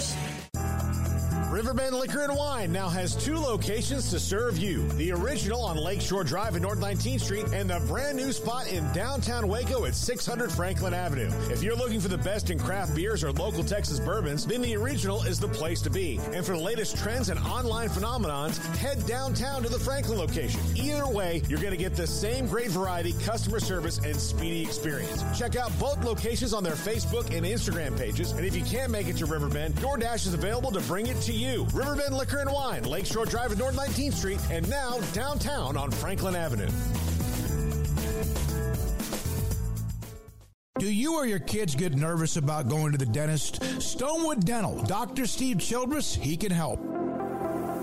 Bears. 0.00 1.29
Riverbend 1.48 1.96
Liquor 1.96 2.22
and 2.22 2.36
Wine 2.36 2.70
now 2.70 2.88
has 2.88 3.16
two 3.16 3.36
locations 3.36 4.10
to 4.10 4.20
serve 4.20 4.58
you. 4.58 4.86
The 4.90 5.12
original 5.12 5.64
on 5.64 5.76
Lakeshore 5.76 6.22
Drive 6.22 6.54
at 6.54 6.62
North 6.62 6.78
19th 6.78 7.20
Street 7.22 7.46
and 7.52 7.68
the 7.68 7.80
brand 7.88 8.16
new 8.16 8.32
spot 8.32 8.68
in 8.68 8.90
downtown 8.92 9.48
Waco 9.48 9.84
at 9.84 9.94
600 9.94 10.52
Franklin 10.52 10.94
Avenue. 10.94 11.30
If 11.50 11.62
you're 11.62 11.74
looking 11.74 12.00
for 12.00 12.08
the 12.08 12.18
best 12.18 12.50
in 12.50 12.58
craft 12.58 12.94
beers 12.94 13.24
or 13.24 13.32
local 13.32 13.64
Texas 13.64 13.98
bourbons, 13.98 14.46
then 14.46 14.62
the 14.62 14.76
original 14.76 15.22
is 15.22 15.40
the 15.40 15.48
place 15.48 15.80
to 15.82 15.90
be. 15.90 16.20
And 16.32 16.44
for 16.44 16.52
the 16.52 16.62
latest 16.62 16.96
trends 16.96 17.30
and 17.30 17.40
online 17.40 17.88
phenomenons, 17.88 18.58
head 18.76 19.04
downtown 19.06 19.62
to 19.62 19.68
the 19.68 19.78
Franklin 19.78 20.18
location. 20.18 20.60
Either 20.76 21.08
way, 21.08 21.42
you're 21.48 21.60
going 21.60 21.72
to 21.72 21.76
get 21.76 21.96
the 21.96 22.06
same 22.06 22.46
great 22.46 22.68
variety, 22.68 23.12
customer 23.24 23.58
service, 23.58 23.98
and 23.98 24.14
speedy 24.16 24.62
experience. 24.62 25.24
Check 25.36 25.56
out 25.56 25.76
both 25.80 26.04
locations 26.04 26.52
on 26.52 26.62
their 26.62 26.74
Facebook 26.74 27.34
and 27.36 27.44
Instagram 27.44 27.98
pages. 27.98 28.32
And 28.32 28.46
if 28.46 28.54
you 28.54 28.64
can't 28.64 28.92
make 28.92 29.08
it 29.08 29.16
to 29.16 29.26
Riverbend, 29.26 29.74
DoorDash 29.76 30.26
is 30.26 30.34
available 30.34 30.70
to 30.70 30.80
bring 30.82 31.06
it 31.06 31.20
to 31.22 31.29
you 31.32 31.50
you. 31.50 31.66
Riverbend 31.72 32.14
Liquor 32.14 32.38
and 32.38 32.52
Wine, 32.52 32.82
Lakeshore 32.84 33.26
Drive 33.26 33.52
at 33.52 33.58
North 33.58 33.76
19th 33.76 34.14
Street, 34.14 34.40
and 34.50 34.68
now 34.68 34.98
downtown 35.12 35.76
on 35.76 35.90
Franklin 35.90 36.34
Avenue. 36.34 36.68
Do 40.78 40.90
you 40.90 41.14
or 41.14 41.26
your 41.26 41.40
kids 41.40 41.74
get 41.74 41.94
nervous 41.94 42.36
about 42.36 42.68
going 42.68 42.92
to 42.92 42.98
the 42.98 43.04
dentist? 43.04 43.60
Stonewood 43.60 44.44
Dental, 44.44 44.82
Dr. 44.84 45.26
Steve 45.26 45.58
Childress, 45.58 46.14
he 46.14 46.36
can 46.36 46.50
help. 46.50 46.80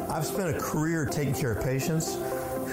I've 0.10 0.26
spent 0.26 0.56
a 0.56 0.60
career 0.60 1.06
taking 1.06 1.36
care 1.36 1.52
of 1.52 1.64
patients 1.64 2.16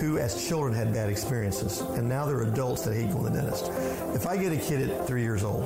who, 0.01 0.19
as 0.19 0.49
children, 0.49 0.73
had 0.73 0.95
bad 0.95 1.11
experiences, 1.11 1.81
and 1.81 2.09
now 2.09 2.25
they're 2.25 2.43
adults 2.43 2.85
that 2.85 2.95
hate 2.95 3.11
going 3.11 3.25
to 3.25 3.31
the 3.31 3.43
dentist. 3.43 3.71
If 4.15 4.27
I 4.27 4.37
get 4.37 4.53
a 4.53 4.57
kid 4.57 4.89
at 4.89 5.07
three 5.07 5.23
years 5.23 5.45
old 5.45 5.65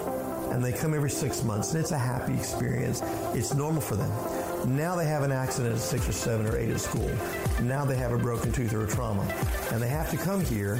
and 0.52 0.64
they 0.64 0.72
come 0.72 0.92
every 0.92 1.10
six 1.10 1.44
months 1.44 1.72
and 1.72 1.80
it's 1.80 1.92
a 1.92 1.98
happy 1.98 2.34
experience, 2.34 3.00
it's 3.34 3.54
normal 3.54 3.80
for 3.80 3.96
them. 3.96 4.10
Now 4.66 4.96
they 4.96 5.06
have 5.06 5.22
an 5.22 5.32
accident 5.32 5.76
at 5.76 5.80
six 5.80 6.08
or 6.08 6.12
seven 6.12 6.46
or 6.46 6.56
eight 6.56 6.70
at 6.70 6.80
school. 6.80 7.10
Now 7.62 7.84
they 7.84 7.96
have 7.96 8.12
a 8.12 8.18
broken 8.18 8.52
tooth 8.52 8.74
or 8.74 8.84
a 8.84 8.88
trauma. 8.88 9.22
And 9.72 9.82
they 9.82 9.88
have 9.88 10.10
to 10.10 10.16
come 10.16 10.44
here. 10.44 10.76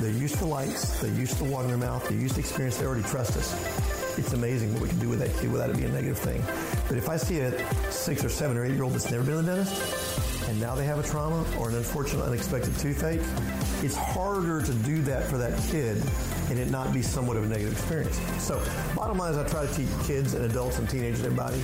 They're 0.00 0.10
used 0.10 0.38
to 0.38 0.46
lights. 0.46 1.00
They're 1.00 1.10
used 1.10 1.36
to 1.38 1.44
water 1.44 1.64
in 1.64 1.78
their 1.78 1.88
mouth. 1.88 2.08
They're 2.08 2.18
used 2.18 2.34
to 2.34 2.40
experience. 2.40 2.78
They 2.78 2.86
already 2.86 3.02
trust 3.02 3.36
us. 3.36 4.18
It's 4.18 4.32
amazing 4.32 4.72
what 4.72 4.82
we 4.82 4.88
can 4.88 4.98
do 4.98 5.08
with 5.08 5.18
that 5.18 5.34
kid 5.40 5.50
without 5.50 5.70
it 5.70 5.76
being 5.76 5.90
a 5.90 5.92
negative 5.92 6.18
thing. 6.18 6.42
But 6.88 6.98
if 6.98 7.08
I 7.08 7.16
see 7.16 7.40
a 7.40 7.52
six 7.90 8.24
or 8.24 8.28
seven 8.28 8.56
or 8.56 8.64
eight 8.64 8.72
year 8.72 8.84
old 8.84 8.94
that's 8.94 9.10
never 9.10 9.24
been 9.24 9.36
to 9.36 9.42
the 9.42 9.54
dentist, 9.56 10.48
and 10.48 10.60
now 10.60 10.74
they 10.74 10.84
have 10.84 10.98
a 10.98 11.02
trauma 11.02 11.44
or 11.58 11.68
an 11.68 11.76
unfortunate 11.76 12.22
unexpected 12.22 12.76
toothache, 12.78 13.20
it's 13.82 13.96
harder 13.96 14.62
to 14.62 14.72
do 14.72 15.02
that 15.02 15.24
for 15.24 15.38
that 15.38 15.58
kid 15.70 16.02
and 16.50 16.58
it 16.58 16.70
not 16.70 16.92
be 16.92 17.02
somewhat 17.02 17.36
of 17.36 17.44
a 17.44 17.48
negative 17.48 17.72
experience. 17.72 18.20
So 18.42 18.62
bottom 18.94 19.18
line 19.18 19.32
is 19.32 19.38
I 19.38 19.48
try 19.48 19.66
to 19.66 19.74
teach 19.74 19.88
kids 20.06 20.34
and 20.34 20.44
adults 20.44 20.78
and 20.78 20.88
teenagers 20.88 21.20
and 21.20 21.26
everybody 21.26 21.60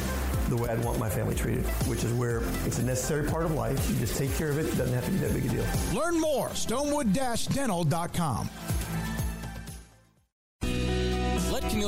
the 0.50 0.56
way 0.56 0.68
I'd 0.68 0.84
want 0.84 0.98
my 0.98 1.08
family 1.08 1.34
treated, 1.34 1.64
which 1.86 2.04
is 2.04 2.12
where 2.12 2.42
it's 2.66 2.78
a 2.78 2.82
necessary 2.82 3.28
part 3.28 3.44
of 3.44 3.52
life. 3.52 3.88
You 3.88 3.96
just 3.96 4.18
take 4.18 4.34
care 4.36 4.50
of 4.50 4.58
it. 4.58 4.66
It 4.66 4.76
doesn't 4.76 4.94
have 4.94 5.06
to 5.06 5.10
be 5.10 5.18
that 5.18 5.32
big 5.32 5.46
a 5.46 5.48
deal. 5.48 5.64
Learn 5.94 6.20
more, 6.20 6.48
stonewood-dental.com. 6.48 8.50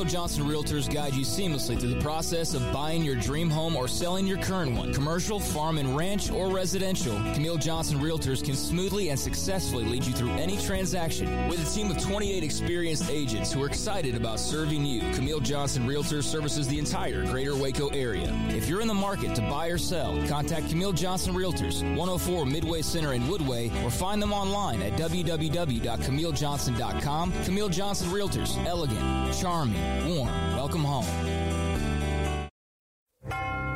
Camille 0.03 0.19
Johnson 0.19 0.43
Realtors 0.43 0.93
guide 0.93 1.13
you 1.13 1.23
seamlessly 1.23 1.79
through 1.79 1.93
the 1.93 2.01
process 2.01 2.53
of 2.53 2.73
buying 2.73 3.05
your 3.05 3.15
dream 3.15 3.49
home 3.49 3.73
or 3.73 3.87
selling 3.87 4.27
your 4.27 4.37
current 4.39 4.75
one. 4.75 4.93
Commercial, 4.93 5.39
farm 5.39 5.77
and 5.77 5.95
ranch, 5.95 6.29
or 6.29 6.49
residential, 6.49 7.15
Camille 7.33 7.55
Johnson 7.55 7.99
Realtors 7.99 8.43
can 8.43 8.57
smoothly 8.57 9.11
and 9.11 9.19
successfully 9.19 9.85
lead 9.85 10.03
you 10.03 10.11
through 10.11 10.31
any 10.31 10.57
transaction. 10.57 11.47
With 11.47 11.65
a 11.65 11.69
team 11.73 11.89
of 11.89 12.03
28 12.03 12.43
experienced 12.43 13.09
agents 13.09 13.53
who 13.53 13.63
are 13.63 13.67
excited 13.67 14.15
about 14.15 14.41
serving 14.41 14.85
you, 14.85 15.09
Camille 15.13 15.39
Johnson 15.39 15.87
Realtors 15.87 16.25
services 16.25 16.67
the 16.67 16.79
entire 16.79 17.25
greater 17.27 17.55
Waco 17.55 17.87
area. 17.89 18.29
If 18.49 18.67
you're 18.67 18.81
in 18.81 18.89
the 18.89 18.93
market 18.93 19.33
to 19.35 19.41
buy 19.43 19.67
or 19.67 19.77
sell, 19.77 20.21
contact 20.27 20.67
Camille 20.67 20.91
Johnson 20.91 21.33
Realtors, 21.33 21.81
104 21.95 22.45
Midway 22.45 22.81
Center 22.81 23.13
in 23.13 23.23
Woodway, 23.23 23.71
or 23.85 23.89
find 23.89 24.21
them 24.21 24.33
online 24.33 24.81
at 24.81 24.99
www.camillejohnson.com. 24.99 27.33
Camille 27.45 27.69
Johnson 27.69 28.09
Realtors, 28.09 28.57
elegant, 28.65 29.33
charming, 29.39 29.92
warm. 30.07 30.27
Welcome 30.55 30.83
home. 30.83 31.33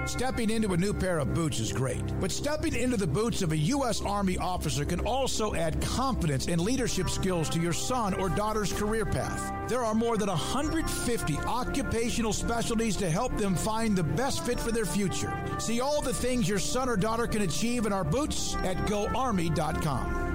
Stepping 0.07 0.49
into 0.49 0.71
a 0.71 0.77
new 0.77 0.93
pair 0.93 1.19
of 1.19 1.33
boots 1.33 1.59
is 1.59 1.73
great, 1.73 2.01
but 2.21 2.31
stepping 2.31 2.73
into 2.73 2.95
the 2.95 3.05
boots 3.05 3.41
of 3.41 3.51
a 3.51 3.57
U.S. 3.57 4.01
Army 4.01 4.37
officer 4.37 4.85
can 4.85 5.01
also 5.01 5.53
add 5.53 5.81
confidence 5.81 6.47
and 6.47 6.61
leadership 6.61 7.09
skills 7.09 7.49
to 7.49 7.59
your 7.59 7.73
son 7.73 8.13
or 8.13 8.29
daughter's 8.29 8.71
career 8.71 9.05
path. 9.05 9.69
There 9.69 9.83
are 9.83 9.93
more 9.93 10.17
than 10.17 10.29
150 10.29 11.37
occupational 11.39 12.31
specialties 12.31 12.95
to 12.97 13.09
help 13.09 13.35
them 13.37 13.53
find 13.53 13.97
the 13.97 14.03
best 14.03 14.45
fit 14.45 14.61
for 14.61 14.71
their 14.71 14.85
future. 14.85 15.33
See 15.59 15.81
all 15.81 16.01
the 16.01 16.13
things 16.13 16.47
your 16.47 16.59
son 16.59 16.87
or 16.87 16.95
daughter 16.95 17.27
can 17.27 17.41
achieve 17.41 17.85
in 17.85 17.91
our 17.91 18.05
boots 18.05 18.55
at 18.63 18.77
goarmy.com. 18.87 20.26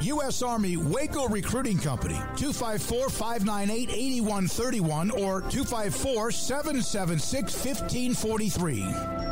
U.S. 0.00 0.42
Army 0.42 0.76
Waco 0.76 1.26
Recruiting 1.28 1.78
Company, 1.78 2.20
254 2.36 3.08
598 3.08 3.90
8131 3.90 5.10
or 5.10 5.40
254 5.42 6.30
776 6.30 7.54
1543. 7.64 9.26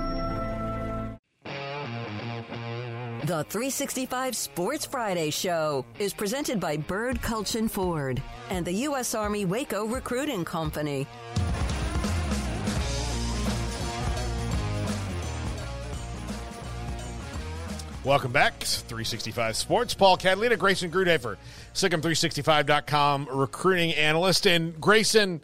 The 3.26 3.44
365 3.44 4.36
Sports 4.36 4.84
Friday 4.84 5.30
Show 5.30 5.84
is 5.98 6.12
presented 6.12 6.60
by 6.60 6.76
Bird 6.76 7.22
Kultgen 7.22 7.70
Ford 7.70 8.22
and 8.50 8.66
the 8.66 8.72
U.S. 8.72 9.14
Army 9.14 9.44
Waco 9.44 9.86
Recruiting 9.86 10.44
Company. 10.44 11.06
Welcome 18.05 18.32
back. 18.32 18.61
365 18.61 19.57
Sports. 19.57 19.94
Paul 19.94 20.18
Catalina, 20.18 20.59
Grayson 20.59 20.90
Grundhoefer, 20.90 21.38
SicEm365.com 21.72 23.28
recruiting 23.32 23.94
analyst. 23.94 24.46
And 24.46 24.78
Grayson, 24.78 25.40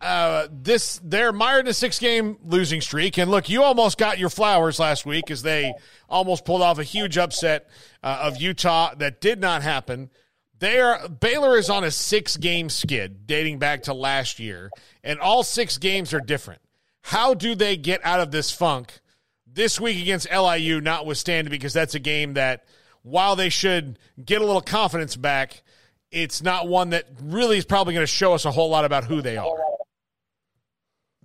uh, 0.00 0.48
this 0.50 1.00
they're 1.04 1.32
mired 1.32 1.66
in 1.66 1.70
a 1.70 1.72
six 1.72 2.00
game 2.00 2.36
losing 2.44 2.80
streak. 2.80 3.16
And 3.16 3.30
look, 3.30 3.48
you 3.48 3.62
almost 3.62 3.96
got 3.96 4.18
your 4.18 4.28
flowers 4.28 4.80
last 4.80 5.06
week 5.06 5.30
as 5.30 5.42
they 5.42 5.72
almost 6.08 6.44
pulled 6.44 6.62
off 6.62 6.80
a 6.80 6.84
huge 6.84 7.16
upset 7.16 7.70
uh, 8.02 8.18
of 8.22 8.42
Utah 8.42 8.92
that 8.96 9.20
did 9.20 9.40
not 9.40 9.62
happen. 9.62 10.10
They 10.58 10.80
are, 10.80 11.08
Baylor 11.08 11.56
is 11.56 11.70
on 11.70 11.84
a 11.84 11.92
six 11.92 12.36
game 12.36 12.70
skid 12.70 13.28
dating 13.28 13.60
back 13.60 13.84
to 13.84 13.94
last 13.94 14.40
year, 14.40 14.68
and 15.04 15.20
all 15.20 15.44
six 15.44 15.78
games 15.78 16.12
are 16.12 16.20
different. 16.20 16.60
How 17.02 17.34
do 17.34 17.54
they 17.54 17.76
get 17.76 18.00
out 18.04 18.18
of 18.18 18.32
this 18.32 18.50
funk? 18.50 19.00
This 19.54 19.80
week 19.80 20.00
against 20.00 20.30
LIU, 20.30 20.80
notwithstanding, 20.80 21.50
because 21.50 21.72
that's 21.72 21.94
a 21.94 22.00
game 22.00 22.34
that, 22.34 22.66
while 23.02 23.36
they 23.36 23.50
should 23.50 23.98
get 24.22 24.40
a 24.40 24.44
little 24.44 24.62
confidence 24.62 25.16
back, 25.16 25.62
it's 26.10 26.42
not 26.42 26.68
one 26.68 26.90
that 26.90 27.06
really 27.22 27.58
is 27.58 27.64
probably 27.64 27.94
going 27.94 28.02
to 28.02 28.12
show 28.12 28.34
us 28.34 28.44
a 28.44 28.50
whole 28.50 28.70
lot 28.70 28.84
about 28.84 29.04
who 29.04 29.20
they 29.20 29.36
are. 29.36 29.56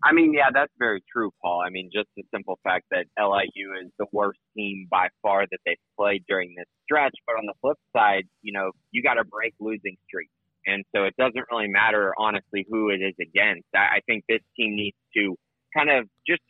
I 0.04 0.14
mean, 0.14 0.34
yeah, 0.34 0.50
that's 0.54 0.72
very 0.80 1.04
true, 1.12 1.32
Paul. 1.42 1.62
I 1.66 1.70
mean, 1.70 1.90
just 1.94 2.08
the 2.16 2.24
simple 2.34 2.58
fact 2.64 2.86
that 2.92 3.06
LIU 3.20 3.74
is 3.84 3.92
the 4.00 4.06
worst 4.12 4.40
team 4.56 4.88
by 4.90 5.08
far 5.22 5.46
that 5.50 5.58
they've 5.66 5.76
played 5.98 6.24
during 6.28 6.54
this 6.58 6.68
stretch. 6.84 7.16
But 7.26 7.34
on 7.34 7.46
the 7.46 7.54
flip 7.62 7.78
side, 7.96 8.24
you 8.42 8.54
know, 8.54 8.72
you 8.92 9.04
got 9.04 9.16
to 9.16 9.26
break 9.26 9.54
losing 9.60 9.98
streaks. 10.08 10.32
And 10.66 10.86
so 10.96 11.04
it 11.04 11.16
doesn't 11.18 11.46
really 11.52 11.68
matter, 11.68 12.14
honestly, 12.18 12.66
who 12.70 12.90
it 12.90 13.02
is 13.02 13.16
against. 13.22 13.68
I 13.74 14.00
think 14.06 14.24
this 14.30 14.42
team 14.56 14.76
needs 14.76 14.98
to 15.16 15.36
kind 15.76 15.90
of 15.90 16.08
just 16.28 16.44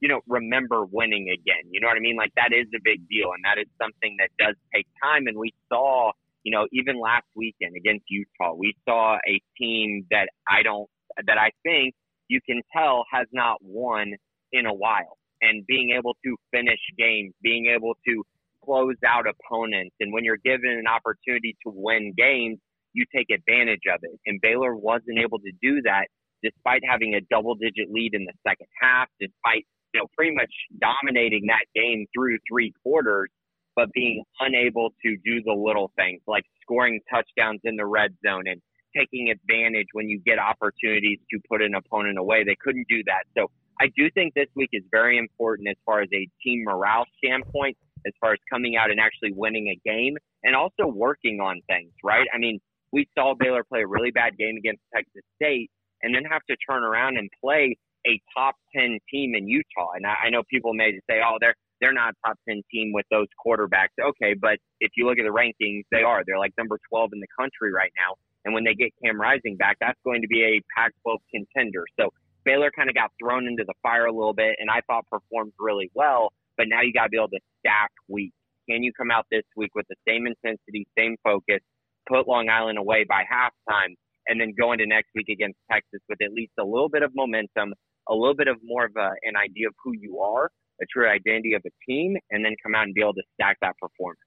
you 0.00 0.08
know, 0.08 0.20
remember 0.26 0.84
winning 0.84 1.28
again. 1.28 1.70
You 1.70 1.80
know 1.80 1.88
what 1.88 1.96
I 1.96 2.00
mean? 2.00 2.16
Like 2.16 2.32
that 2.36 2.52
is 2.52 2.66
a 2.74 2.80
big 2.82 3.06
deal, 3.08 3.32
and 3.32 3.44
that 3.44 3.60
is 3.60 3.68
something 3.80 4.16
that 4.18 4.30
does 4.38 4.56
take 4.74 4.86
time. 5.02 5.26
And 5.26 5.36
we 5.36 5.52
saw, 5.68 6.12
you 6.42 6.52
know, 6.52 6.66
even 6.72 6.98
last 6.98 7.26
weekend 7.36 7.76
against 7.76 8.04
Utah, 8.08 8.54
we 8.56 8.74
saw 8.88 9.16
a 9.16 9.40
team 9.60 10.06
that 10.10 10.28
I 10.48 10.62
don't, 10.62 10.88
that 11.26 11.36
I 11.36 11.50
think 11.62 11.94
you 12.28 12.40
can 12.48 12.62
tell 12.74 13.04
has 13.12 13.26
not 13.32 13.58
won 13.60 14.14
in 14.52 14.66
a 14.66 14.74
while. 14.74 15.18
And 15.42 15.66
being 15.66 15.94
able 15.96 16.16
to 16.24 16.36
finish 16.50 16.80
games, 16.98 17.32
being 17.42 17.72
able 17.74 17.94
to 18.08 18.22
close 18.64 18.96
out 19.06 19.24
opponents, 19.26 19.94
and 20.00 20.12
when 20.12 20.24
you're 20.24 20.40
given 20.42 20.70
an 20.70 20.86
opportunity 20.86 21.56
to 21.64 21.72
win 21.74 22.12
games, 22.16 22.58
you 22.92 23.04
take 23.14 23.26
advantage 23.32 23.84
of 23.92 24.00
it. 24.02 24.18
And 24.26 24.40
Baylor 24.40 24.74
wasn't 24.74 25.18
able 25.18 25.38
to 25.38 25.52
do 25.62 25.82
that 25.82 26.06
despite 26.42 26.80
having 26.88 27.14
a 27.14 27.20
double 27.30 27.54
digit 27.54 27.90
lead 27.90 28.14
in 28.14 28.24
the 28.24 28.32
second 28.46 28.66
half, 28.80 29.08
despite 29.20 29.66
you 29.94 30.00
know, 30.00 30.06
pretty 30.16 30.34
much 30.34 30.52
dominating 30.80 31.46
that 31.46 31.64
game 31.74 32.06
through 32.14 32.38
three 32.48 32.72
quarters, 32.82 33.28
but 33.76 33.92
being 33.92 34.22
unable 34.40 34.90
to 35.04 35.16
do 35.24 35.42
the 35.44 35.52
little 35.52 35.90
things 35.96 36.20
like 36.26 36.44
scoring 36.62 37.00
touchdowns 37.12 37.60
in 37.64 37.76
the 37.76 37.86
red 37.86 38.14
zone 38.26 38.44
and 38.46 38.60
taking 38.96 39.30
advantage 39.30 39.86
when 39.92 40.08
you 40.08 40.20
get 40.24 40.38
opportunities 40.38 41.18
to 41.30 41.38
put 41.48 41.62
an 41.62 41.74
opponent 41.74 42.18
away. 42.18 42.44
They 42.44 42.56
couldn't 42.60 42.86
do 42.88 43.02
that. 43.06 43.22
So 43.36 43.50
I 43.80 43.86
do 43.96 44.10
think 44.10 44.34
this 44.34 44.48
week 44.56 44.70
is 44.72 44.82
very 44.90 45.16
important 45.16 45.68
as 45.68 45.76
far 45.86 46.02
as 46.02 46.08
a 46.12 46.28
team 46.42 46.64
morale 46.64 47.06
standpoint, 47.22 47.76
as 48.06 48.12
far 48.20 48.32
as 48.32 48.38
coming 48.52 48.76
out 48.76 48.90
and 48.90 49.00
actually 49.00 49.32
winning 49.32 49.68
a 49.68 49.88
game 49.88 50.16
and 50.42 50.56
also 50.56 50.86
working 50.86 51.40
on 51.40 51.60
things, 51.68 51.92
right? 52.02 52.26
I 52.34 52.38
mean, 52.38 52.58
we 52.92 53.08
saw 53.16 53.34
Baylor 53.38 53.64
play 53.64 53.82
a 53.82 53.86
really 53.86 54.10
bad 54.10 54.36
game 54.36 54.56
against 54.56 54.82
Texas 54.94 55.22
State 55.36 55.70
and 56.02 56.14
then 56.14 56.24
have 56.24 56.42
to 56.50 56.56
turn 56.68 56.82
around 56.82 57.18
and 57.18 57.30
play 57.42 57.76
a 58.06 58.20
top 58.36 58.56
10 58.74 58.98
team 59.12 59.34
in 59.34 59.48
Utah. 59.48 59.92
And 59.94 60.06
I, 60.06 60.26
I 60.26 60.30
know 60.30 60.42
people 60.50 60.74
may 60.74 60.92
say, 61.08 61.20
oh, 61.24 61.36
they're, 61.40 61.54
they're 61.80 61.92
not 61.92 62.14
a 62.14 62.28
top 62.28 62.38
10 62.48 62.62
team 62.70 62.92
with 62.92 63.06
those 63.10 63.26
quarterbacks. 63.44 63.96
Okay, 64.00 64.34
but 64.34 64.58
if 64.80 64.92
you 64.96 65.06
look 65.06 65.18
at 65.18 65.24
the 65.24 65.32
rankings, 65.32 65.82
they 65.90 66.02
are. 66.02 66.22
They're 66.26 66.38
like 66.38 66.52
number 66.58 66.78
12 66.88 67.10
in 67.12 67.20
the 67.20 67.30
country 67.38 67.72
right 67.72 67.92
now. 67.96 68.16
And 68.44 68.54
when 68.54 68.64
they 68.64 68.74
get 68.74 68.92
Cam 69.04 69.20
Rising 69.20 69.56
back, 69.56 69.76
that's 69.80 69.98
going 70.04 70.22
to 70.22 70.28
be 70.28 70.42
a 70.42 70.60
Pac 70.74 70.92
12 71.02 71.20
contender. 71.32 71.84
So 71.98 72.10
Baylor 72.44 72.70
kind 72.74 72.88
of 72.88 72.94
got 72.94 73.10
thrown 73.20 73.46
into 73.46 73.64
the 73.66 73.74
fire 73.82 74.06
a 74.06 74.12
little 74.12 74.32
bit 74.34 74.56
and 74.58 74.70
I 74.70 74.80
thought 74.86 75.06
performed 75.10 75.52
really 75.58 75.90
well. 75.94 76.32
But 76.56 76.68
now 76.68 76.80
you 76.82 76.92
got 76.92 77.04
to 77.04 77.08
be 77.10 77.16
able 77.16 77.28
to 77.28 77.40
stack 77.60 77.90
week. 78.08 78.32
Can 78.68 78.82
you 78.82 78.92
come 78.92 79.10
out 79.10 79.26
this 79.30 79.44
week 79.56 79.74
with 79.74 79.86
the 79.88 79.96
same 80.06 80.26
intensity, 80.26 80.86
same 80.96 81.16
focus, 81.24 81.60
put 82.08 82.28
Long 82.28 82.48
Island 82.48 82.78
away 82.78 83.04
by 83.08 83.24
halftime, 83.24 83.94
and 84.26 84.40
then 84.40 84.54
go 84.58 84.72
into 84.72 84.86
next 84.86 85.08
week 85.14 85.28
against 85.28 85.58
Texas 85.70 86.00
with 86.08 86.18
at 86.22 86.32
least 86.32 86.52
a 86.58 86.64
little 86.64 86.88
bit 86.88 87.02
of 87.02 87.10
momentum, 87.14 87.74
a 88.10 88.14
little 88.14 88.34
bit 88.34 88.48
of 88.48 88.56
more 88.62 88.84
of 88.84 88.92
a, 88.96 89.10
an 89.22 89.36
idea 89.36 89.68
of 89.68 89.74
who 89.82 89.92
you 89.92 90.18
are, 90.18 90.50
a 90.80 90.86
true 90.92 91.08
identity 91.08 91.54
of 91.54 91.62
a 91.64 91.70
team, 91.88 92.16
and 92.30 92.44
then 92.44 92.56
come 92.62 92.74
out 92.74 92.84
and 92.84 92.94
be 92.94 93.00
able 93.00 93.14
to 93.14 93.22
stack 93.34 93.58
that 93.62 93.76
performance. 93.78 94.20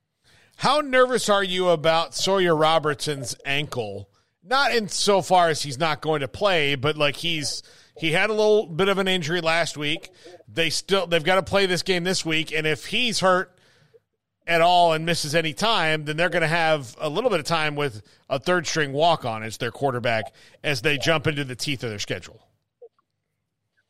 How 0.57 0.81
nervous 0.81 1.29
are 1.29 1.43
you 1.43 1.69
about 1.69 2.15
Sawyer 2.15 2.55
Robertson's 2.55 3.35
ankle? 3.45 4.09
Not 4.43 4.73
in 4.73 4.87
so 4.87 5.21
far 5.21 5.49
as 5.49 5.61
he's 5.61 5.79
not 5.79 6.01
going 6.01 6.21
to 6.21 6.27
play, 6.27 6.75
but 6.75 6.97
like 6.97 7.15
he's 7.17 7.63
he 7.97 8.11
had 8.11 8.29
a 8.29 8.33
little 8.33 8.65
bit 8.65 8.87
of 8.87 8.97
an 8.97 9.07
injury 9.07 9.41
last 9.41 9.77
week. 9.77 10.09
They 10.47 10.69
still 10.69 11.07
they've 11.07 11.23
got 11.23 11.35
to 11.35 11.43
play 11.43 11.65
this 11.65 11.81
game 11.81 12.03
this 12.03 12.25
week, 12.25 12.53
and 12.53 12.67
if 12.67 12.85
he's 12.85 13.19
hurt 13.19 13.57
at 14.45 14.61
all 14.61 14.93
and 14.93 15.05
misses 15.05 15.35
any 15.35 15.53
time, 15.53 16.05
then 16.05 16.17
they're 16.17 16.29
going 16.29 16.41
to 16.41 16.47
have 16.47 16.95
a 16.99 17.09
little 17.09 17.29
bit 17.29 17.39
of 17.39 17.45
time 17.45 17.75
with 17.75 18.01
a 18.29 18.39
third 18.39 18.67
string 18.67 18.91
walk 18.91 19.23
on 19.23 19.41
as 19.43 19.57
their 19.57 19.71
quarterback 19.71 20.33
as 20.63 20.81
they 20.81 20.97
jump 20.97 21.27
into 21.27 21.45
the 21.45 21.55
teeth 21.55 21.83
of 21.83 21.89
their 21.89 21.99
schedule. 21.99 22.45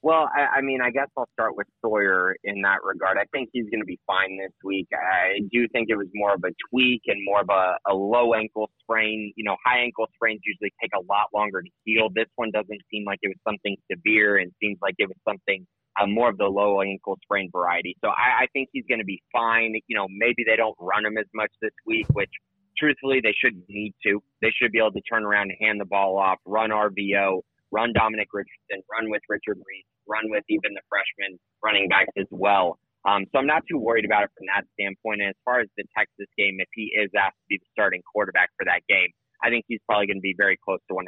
Well, 0.03 0.29
I, 0.35 0.57
I 0.57 0.61
mean, 0.61 0.81
I 0.81 0.91
guess 0.91 1.07
I'll 1.17 1.29
start 1.31 1.55
with 1.55 1.65
Sawyer 1.81 2.35
in 2.43 2.61
that 2.63 2.83
regard. 2.83 3.17
I 3.17 3.23
think 3.31 3.49
he's 3.53 3.69
going 3.71 3.79
to 3.79 3.85
be 3.85 3.97
fine 4.05 4.37
this 4.37 4.51
week. 4.61 4.89
I 4.91 5.39
do 5.49 5.65
think 5.69 5.87
it 5.89 5.95
was 5.95 6.07
more 6.13 6.33
of 6.33 6.43
a 6.43 6.51
tweak 6.69 7.03
and 7.07 7.23
more 7.23 7.39
of 7.39 7.47
a, 7.49 7.77
a 7.89 7.95
low 7.95 8.33
ankle 8.33 8.69
sprain. 8.81 9.31
You 9.37 9.45
know, 9.45 9.55
high 9.65 9.79
ankle 9.79 10.07
sprains 10.13 10.41
usually 10.43 10.73
take 10.81 10.91
a 10.93 10.99
lot 11.09 11.27
longer 11.33 11.61
to 11.61 11.69
heal. 11.85 12.09
This 12.13 12.27
one 12.35 12.51
doesn't 12.51 12.81
seem 12.91 13.05
like 13.05 13.19
it 13.21 13.29
was 13.29 13.39
something 13.47 13.77
severe 13.89 14.39
and 14.39 14.51
seems 14.61 14.77
like 14.81 14.95
it 14.97 15.07
was 15.07 15.15
something 15.25 15.65
uh, 15.97 16.05
more 16.05 16.29
of 16.29 16.37
the 16.37 16.47
low 16.47 16.81
ankle 16.81 17.17
sprain 17.23 17.49
variety. 17.49 17.95
So 18.03 18.09
I, 18.09 18.43
I 18.43 18.47
think 18.51 18.69
he's 18.73 18.83
going 18.89 18.99
to 18.99 19.05
be 19.05 19.23
fine. 19.31 19.73
You 19.87 19.95
know, 19.95 20.07
maybe 20.09 20.43
they 20.45 20.57
don't 20.57 20.75
run 20.81 21.05
him 21.05 21.17
as 21.17 21.27
much 21.33 21.51
this 21.61 21.71
week, 21.87 22.07
which 22.11 22.31
truthfully 22.77 23.21
they 23.23 23.33
shouldn't 23.39 23.63
need 23.69 23.93
to. 24.05 24.21
They 24.41 24.51
should 24.51 24.73
be 24.73 24.79
able 24.79 24.91
to 24.91 25.01
turn 25.09 25.23
around 25.23 25.51
and 25.51 25.57
hand 25.61 25.79
the 25.79 25.85
ball 25.85 26.17
off, 26.17 26.39
run 26.45 26.71
RPO, 26.71 27.39
run 27.73 27.91
Dominic 27.91 28.29
Richardson, 28.31 28.85
run 28.85 29.09
with 29.09 29.25
Richard 29.27 29.57
Reese 29.57 29.89
run 30.07 30.29
with 30.29 30.43
even 30.49 30.73
the 30.73 30.83
freshman 30.89 31.39
running 31.63 31.87
backs 31.87 32.13
as 32.17 32.27
well. 32.31 32.79
Um, 33.03 33.27
so 33.31 33.39
I'm 33.39 33.47
not 33.47 33.63
too 33.67 33.77
worried 33.77 34.05
about 34.05 34.23
it 34.23 34.31
from 34.37 34.47
that 34.47 34.63
standpoint. 34.79 35.21
And 35.21 35.29
as 35.31 35.39
far 35.43 35.59
as 35.59 35.67
the 35.75 35.83
Texas 35.95 36.27
game, 36.37 36.59
if 36.59 36.71
he 36.73 36.91
is 36.95 37.11
asked 37.15 37.35
to 37.35 37.47
be 37.49 37.57
the 37.59 37.67
starting 37.71 38.01
quarterback 38.03 38.49
for 38.55 38.63
that 38.63 38.79
game, 38.87 39.11
I 39.43 39.49
think 39.49 39.65
he's 39.67 39.83
probably 39.87 40.07
going 40.07 40.23
to 40.23 40.27
be 40.27 40.35
very 40.37 40.57
close 40.63 40.79
to 40.87 40.95
100%. 40.95 41.03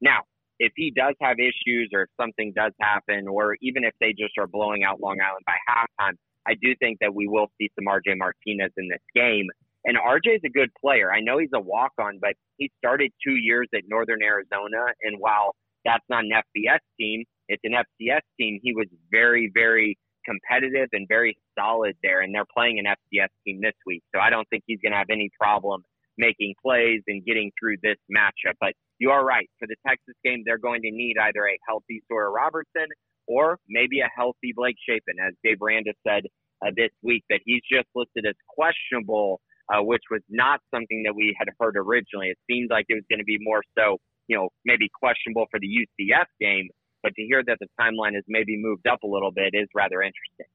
Now, 0.00 0.24
if 0.58 0.72
he 0.76 0.90
does 0.90 1.14
have 1.20 1.36
issues 1.38 1.92
or 1.92 2.08
if 2.08 2.10
something 2.18 2.52
does 2.56 2.72
happen, 2.80 3.28
or 3.28 3.56
even 3.60 3.84
if 3.84 3.92
they 4.00 4.16
just 4.16 4.32
are 4.38 4.48
blowing 4.48 4.82
out 4.82 5.00
Long 5.00 5.20
Island 5.20 5.44
by 5.44 5.60
halftime, 5.68 6.16
I 6.48 6.54
do 6.54 6.74
think 6.80 6.98
that 7.00 7.14
we 7.14 7.28
will 7.28 7.48
see 7.60 7.70
some 7.76 7.84
RJ 7.84 8.16
Martinez 8.16 8.72
in 8.76 8.88
this 8.88 9.04
game. 9.14 9.46
And 9.84 9.96
RJ 9.96 10.36
is 10.36 10.40
a 10.44 10.50
good 10.50 10.70
player. 10.80 11.12
I 11.12 11.20
know 11.20 11.38
he's 11.38 11.54
a 11.54 11.60
walk 11.60 11.92
on, 12.00 12.18
but 12.20 12.32
he 12.56 12.70
started 12.78 13.10
two 13.24 13.36
years 13.36 13.68
at 13.74 13.82
Northern 13.88 14.22
Arizona. 14.22 14.92
And 15.02 15.16
while 15.18 15.54
that's 15.84 16.04
not 16.08 16.24
an 16.24 16.30
FBS 16.30 16.80
team, 16.98 17.24
it's 17.48 17.62
an 17.64 17.72
FCS 17.72 18.20
team, 18.38 18.60
he 18.62 18.74
was 18.74 18.86
very, 19.10 19.50
very 19.54 19.96
competitive 20.26 20.88
and 20.92 21.06
very 21.08 21.38
solid 21.58 21.94
there. 22.02 22.20
And 22.20 22.34
they're 22.34 22.48
playing 22.54 22.78
an 22.78 22.84
FCS 22.84 23.28
team 23.46 23.60
this 23.62 23.76
week. 23.86 24.02
So 24.14 24.20
I 24.20 24.30
don't 24.30 24.46
think 24.50 24.64
he's 24.66 24.80
going 24.82 24.92
to 24.92 24.98
have 24.98 25.10
any 25.10 25.30
problem 25.40 25.82
making 26.18 26.52
plays 26.60 27.00
and 27.06 27.24
getting 27.24 27.50
through 27.58 27.76
this 27.82 27.96
matchup. 28.10 28.54
But 28.60 28.72
you 28.98 29.10
are 29.10 29.24
right. 29.24 29.48
For 29.58 29.66
the 29.66 29.76
Texas 29.86 30.14
game, 30.24 30.42
they're 30.44 30.58
going 30.58 30.82
to 30.82 30.90
need 30.90 31.16
either 31.16 31.46
a 31.46 31.56
healthy 31.66 32.02
Sawyer 32.10 32.32
Robertson 32.32 32.88
or 33.28 33.58
maybe 33.68 34.00
a 34.00 34.10
healthy 34.14 34.52
Blake 34.54 34.76
Shapen, 34.86 35.14
as 35.24 35.34
Dave 35.44 35.58
Aranda 35.62 35.92
said 36.06 36.24
uh, 36.64 36.70
this 36.76 36.90
week 37.02 37.22
that 37.30 37.40
he's 37.44 37.62
just 37.70 37.86
listed 37.94 38.26
as 38.26 38.34
questionable, 38.48 39.40
uh, 39.72 39.82
which 39.82 40.02
was 40.10 40.22
not 40.28 40.60
something 40.74 41.02
that 41.04 41.14
we 41.14 41.36
had 41.38 41.48
heard 41.60 41.76
originally. 41.76 42.28
It 42.28 42.38
seemed 42.50 42.70
like 42.70 42.86
it 42.88 42.94
was 42.94 43.04
going 43.10 43.20
to 43.20 43.24
be 43.24 43.38
more 43.40 43.62
so, 43.76 43.98
you 44.26 44.36
know, 44.36 44.48
maybe 44.64 44.88
questionable 44.88 45.46
for 45.50 45.60
the 45.60 45.68
UCF 45.68 46.26
game, 46.40 46.68
but 47.02 47.14
to 47.14 47.22
hear 47.22 47.42
that 47.46 47.58
the 47.60 47.66
timeline 47.80 48.14
has 48.14 48.24
maybe 48.28 48.56
moved 48.56 48.86
up 48.86 49.02
a 49.02 49.06
little 49.06 49.30
bit 49.30 49.50
is 49.52 49.68
rather 49.74 50.02
interesting. 50.02 50.46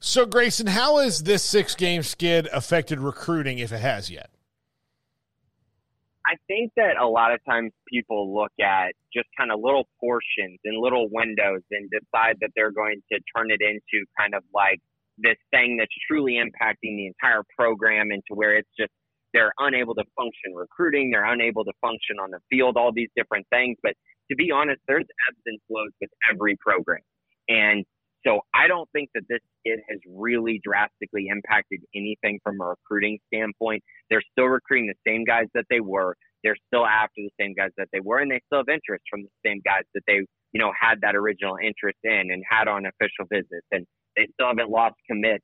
So, 0.00 0.26
Grayson, 0.26 0.66
how 0.66 0.98
has 0.98 1.22
this 1.22 1.42
six 1.44 1.74
game 1.74 2.02
skid 2.02 2.48
affected 2.52 2.98
recruiting, 2.98 3.58
if 3.58 3.70
it 3.70 3.80
has 3.80 4.10
yet? 4.10 4.30
I 6.26 6.36
think 6.46 6.72
that 6.76 6.96
a 7.00 7.06
lot 7.06 7.32
of 7.32 7.44
times 7.44 7.72
people 7.88 8.34
look 8.34 8.52
at 8.60 8.94
just 9.12 9.28
kind 9.36 9.50
of 9.52 9.60
little 9.60 9.86
portions 10.00 10.58
and 10.64 10.78
little 10.78 11.08
windows 11.10 11.62
and 11.70 11.90
decide 11.90 12.38
that 12.40 12.50
they're 12.56 12.70
going 12.70 13.02
to 13.12 13.18
turn 13.36 13.50
it 13.50 13.60
into 13.60 14.04
kind 14.18 14.34
of 14.34 14.42
like 14.54 14.80
this 15.18 15.36
thing 15.50 15.76
that's 15.78 15.92
truly 16.08 16.34
impacting 16.34 16.96
the 16.96 17.06
entire 17.06 17.42
program 17.58 18.10
into 18.10 18.34
where 18.34 18.56
it's 18.56 18.70
just 18.78 18.90
they're 19.32 19.52
unable 19.58 19.94
to 19.94 20.04
function 20.16 20.54
recruiting, 20.54 21.10
they're 21.10 21.24
unable 21.24 21.64
to 21.64 21.72
function 21.80 22.16
on 22.20 22.30
the 22.30 22.38
field, 22.50 22.76
all 22.76 22.92
these 22.94 23.08
different 23.16 23.46
things. 23.50 23.76
But 23.82 23.94
to 24.30 24.36
be 24.36 24.50
honest, 24.50 24.80
there's 24.86 25.06
ebbs 25.28 25.40
and 25.46 25.58
flows 25.68 25.90
with 26.00 26.10
every 26.30 26.56
program. 26.56 27.02
And 27.48 27.84
so 28.24 28.40
I 28.54 28.68
don't 28.68 28.88
think 28.92 29.10
that 29.14 29.24
this 29.28 29.40
kid 29.66 29.80
has 29.90 29.98
really 30.08 30.60
drastically 30.62 31.26
impacted 31.28 31.80
anything 31.94 32.38
from 32.44 32.60
a 32.60 32.66
recruiting 32.66 33.18
standpoint. 33.32 33.82
They're 34.10 34.22
still 34.32 34.46
recruiting 34.46 34.86
the 34.86 35.10
same 35.10 35.24
guys 35.24 35.46
that 35.54 35.64
they 35.70 35.80
were. 35.80 36.14
They're 36.44 36.56
still 36.68 36.86
after 36.86 37.16
the 37.18 37.30
same 37.40 37.54
guys 37.54 37.70
that 37.78 37.88
they 37.92 38.00
were, 38.00 38.18
and 38.18 38.30
they 38.30 38.40
still 38.46 38.60
have 38.60 38.68
interest 38.68 39.04
from 39.10 39.22
the 39.22 39.30
same 39.48 39.60
guys 39.64 39.84
that 39.94 40.02
they, 40.06 40.22
you 40.52 40.60
know, 40.60 40.72
had 40.78 41.00
that 41.02 41.14
original 41.14 41.56
interest 41.56 41.98
in 42.04 42.30
and 42.30 42.42
had 42.48 42.68
on 42.68 42.86
official 42.86 43.26
visits. 43.30 43.66
And 43.70 43.86
they 44.16 44.28
still 44.34 44.48
haven't 44.48 44.70
lost 44.70 44.94
commit 45.08 45.42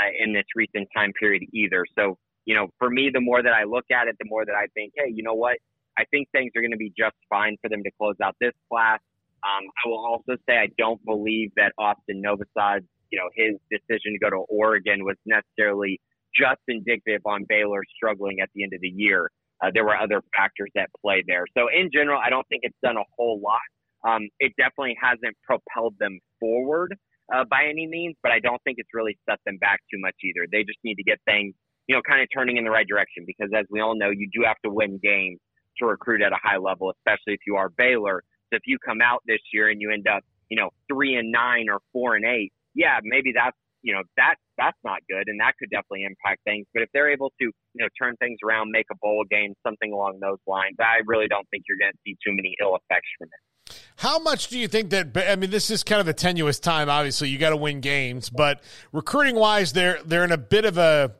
uh, 0.00 0.10
in 0.18 0.32
this 0.32 0.44
recent 0.54 0.88
time 0.94 1.12
period 1.18 1.42
either. 1.52 1.84
So, 1.98 2.16
you 2.44 2.54
know, 2.54 2.68
for 2.78 2.90
me, 2.90 3.10
the 3.12 3.20
more 3.20 3.42
that 3.42 3.52
I 3.52 3.64
look 3.64 3.86
at 3.90 4.08
it, 4.08 4.16
the 4.18 4.26
more 4.28 4.44
that 4.44 4.54
I 4.54 4.66
think, 4.74 4.92
hey, 4.96 5.12
you 5.14 5.22
know 5.22 5.34
what? 5.34 5.56
I 5.98 6.04
think 6.10 6.28
things 6.32 6.52
are 6.56 6.60
going 6.60 6.72
to 6.72 6.76
be 6.76 6.92
just 6.96 7.14
fine 7.28 7.56
for 7.62 7.68
them 7.68 7.82
to 7.84 7.90
close 7.98 8.16
out 8.22 8.34
this 8.40 8.52
class. 8.70 9.00
Um, 9.44 9.64
I 9.84 9.88
will 9.88 10.04
also 10.04 10.36
say 10.48 10.56
I 10.56 10.68
don't 10.78 11.02
believe 11.04 11.50
that 11.56 11.72
Austin 11.78 12.22
Novosad, 12.24 12.80
you 13.10 13.18
know, 13.18 13.28
his 13.34 13.54
decision 13.70 14.12
to 14.12 14.18
go 14.18 14.30
to 14.30 14.44
Oregon 14.48 15.04
was 15.04 15.16
necessarily 15.26 16.00
just 16.34 16.60
indicative 16.66 17.22
on 17.26 17.44
Baylor 17.48 17.82
struggling 17.94 18.40
at 18.40 18.48
the 18.54 18.64
end 18.64 18.72
of 18.74 18.80
the 18.80 18.88
year. 18.88 19.30
Uh, 19.62 19.70
there 19.72 19.84
were 19.84 19.96
other 19.96 20.20
factors 20.36 20.70
that 20.74 20.90
play 21.00 21.22
there. 21.26 21.44
So 21.56 21.68
in 21.68 21.90
general, 21.92 22.20
I 22.24 22.28
don't 22.28 22.46
think 22.48 22.62
it's 22.64 22.76
done 22.82 22.96
a 22.96 23.04
whole 23.16 23.40
lot. 23.40 23.60
Um, 24.04 24.28
it 24.40 24.52
definitely 24.58 24.96
hasn't 25.00 25.36
propelled 25.44 25.94
them 25.98 26.18
forward 26.40 26.96
uh, 27.32 27.44
by 27.48 27.64
any 27.68 27.86
means, 27.86 28.16
but 28.22 28.32
I 28.32 28.40
don't 28.40 28.62
think 28.64 28.76
it's 28.78 28.90
really 28.92 29.16
set 29.28 29.38
them 29.46 29.56
back 29.58 29.80
too 29.92 29.98
much 30.00 30.14
either. 30.24 30.46
They 30.50 30.62
just 30.64 30.78
need 30.84 30.96
to 30.96 31.02
get 31.02 31.18
things, 31.24 31.54
you 31.86 31.94
know, 31.94 32.02
kind 32.06 32.20
of 32.20 32.28
turning 32.34 32.56
in 32.56 32.64
the 32.64 32.70
right 32.70 32.86
direction 32.86 33.24
because 33.26 33.50
as 33.56 33.66
we 33.70 33.80
all 33.80 33.96
know, 33.96 34.10
you 34.10 34.28
do 34.32 34.44
have 34.46 34.60
to 34.64 34.70
win 34.70 35.00
games 35.02 35.38
to 35.78 35.86
recruit 35.86 36.22
at 36.22 36.32
a 36.32 36.38
high 36.42 36.58
level, 36.58 36.92
especially 36.92 37.34
if 37.34 37.40
you 37.46 37.56
are 37.56 37.70
Baylor. 37.70 38.22
So 38.52 38.56
if 38.56 38.62
you 38.66 38.78
come 38.84 39.00
out 39.00 39.22
this 39.26 39.40
year 39.52 39.70
and 39.70 39.80
you 39.80 39.90
end 39.90 40.06
up, 40.06 40.22
you 40.50 40.58
know, 40.58 40.70
three 40.92 41.14
and 41.16 41.32
nine 41.32 41.66
or 41.70 41.80
four 41.92 42.16
and 42.16 42.24
eight, 42.24 42.52
yeah, 42.74 42.98
maybe 43.02 43.32
that's 43.34 43.56
you 43.82 43.92
know 43.92 44.02
that 44.16 44.36
that's 44.56 44.78
not 44.84 45.00
good, 45.08 45.28
and 45.28 45.40
that 45.40 45.52
could 45.58 45.70
definitely 45.70 46.04
impact 46.04 46.40
things. 46.44 46.66
But 46.72 46.82
if 46.82 46.88
they're 46.92 47.12
able 47.12 47.30
to, 47.40 47.44
you 47.44 47.80
know, 47.80 47.88
turn 48.00 48.16
things 48.16 48.38
around, 48.44 48.70
make 48.70 48.86
a 48.90 48.96
bowl 48.96 49.24
game, 49.30 49.52
something 49.66 49.92
along 49.92 50.20
those 50.20 50.40
lines, 50.46 50.76
I 50.80 51.04
really 51.06 51.28
don't 51.28 51.46
think 51.50 51.64
you're 51.68 51.78
going 51.78 51.92
to 51.92 51.98
see 52.04 52.16
too 52.24 52.32
many 52.32 52.56
ill 52.60 52.76
effects 52.76 53.08
from 53.18 53.28
it. 53.28 53.53
How 53.96 54.18
much 54.18 54.48
do 54.48 54.58
you 54.58 54.68
think 54.68 54.90
that? 54.90 55.16
I 55.16 55.36
mean, 55.36 55.50
this 55.50 55.70
is 55.70 55.82
kind 55.82 56.00
of 56.00 56.08
a 56.08 56.12
tenuous 56.12 56.58
time. 56.58 56.88
Obviously, 56.88 57.28
you 57.28 57.38
got 57.38 57.50
to 57.50 57.56
win 57.56 57.80
games, 57.80 58.28
but 58.28 58.62
recruiting 58.92 59.36
wise, 59.36 59.72
they're 59.72 60.02
they're 60.04 60.24
in 60.24 60.32
a 60.32 60.38
bit 60.38 60.64
of 60.64 60.78
a, 60.78 61.14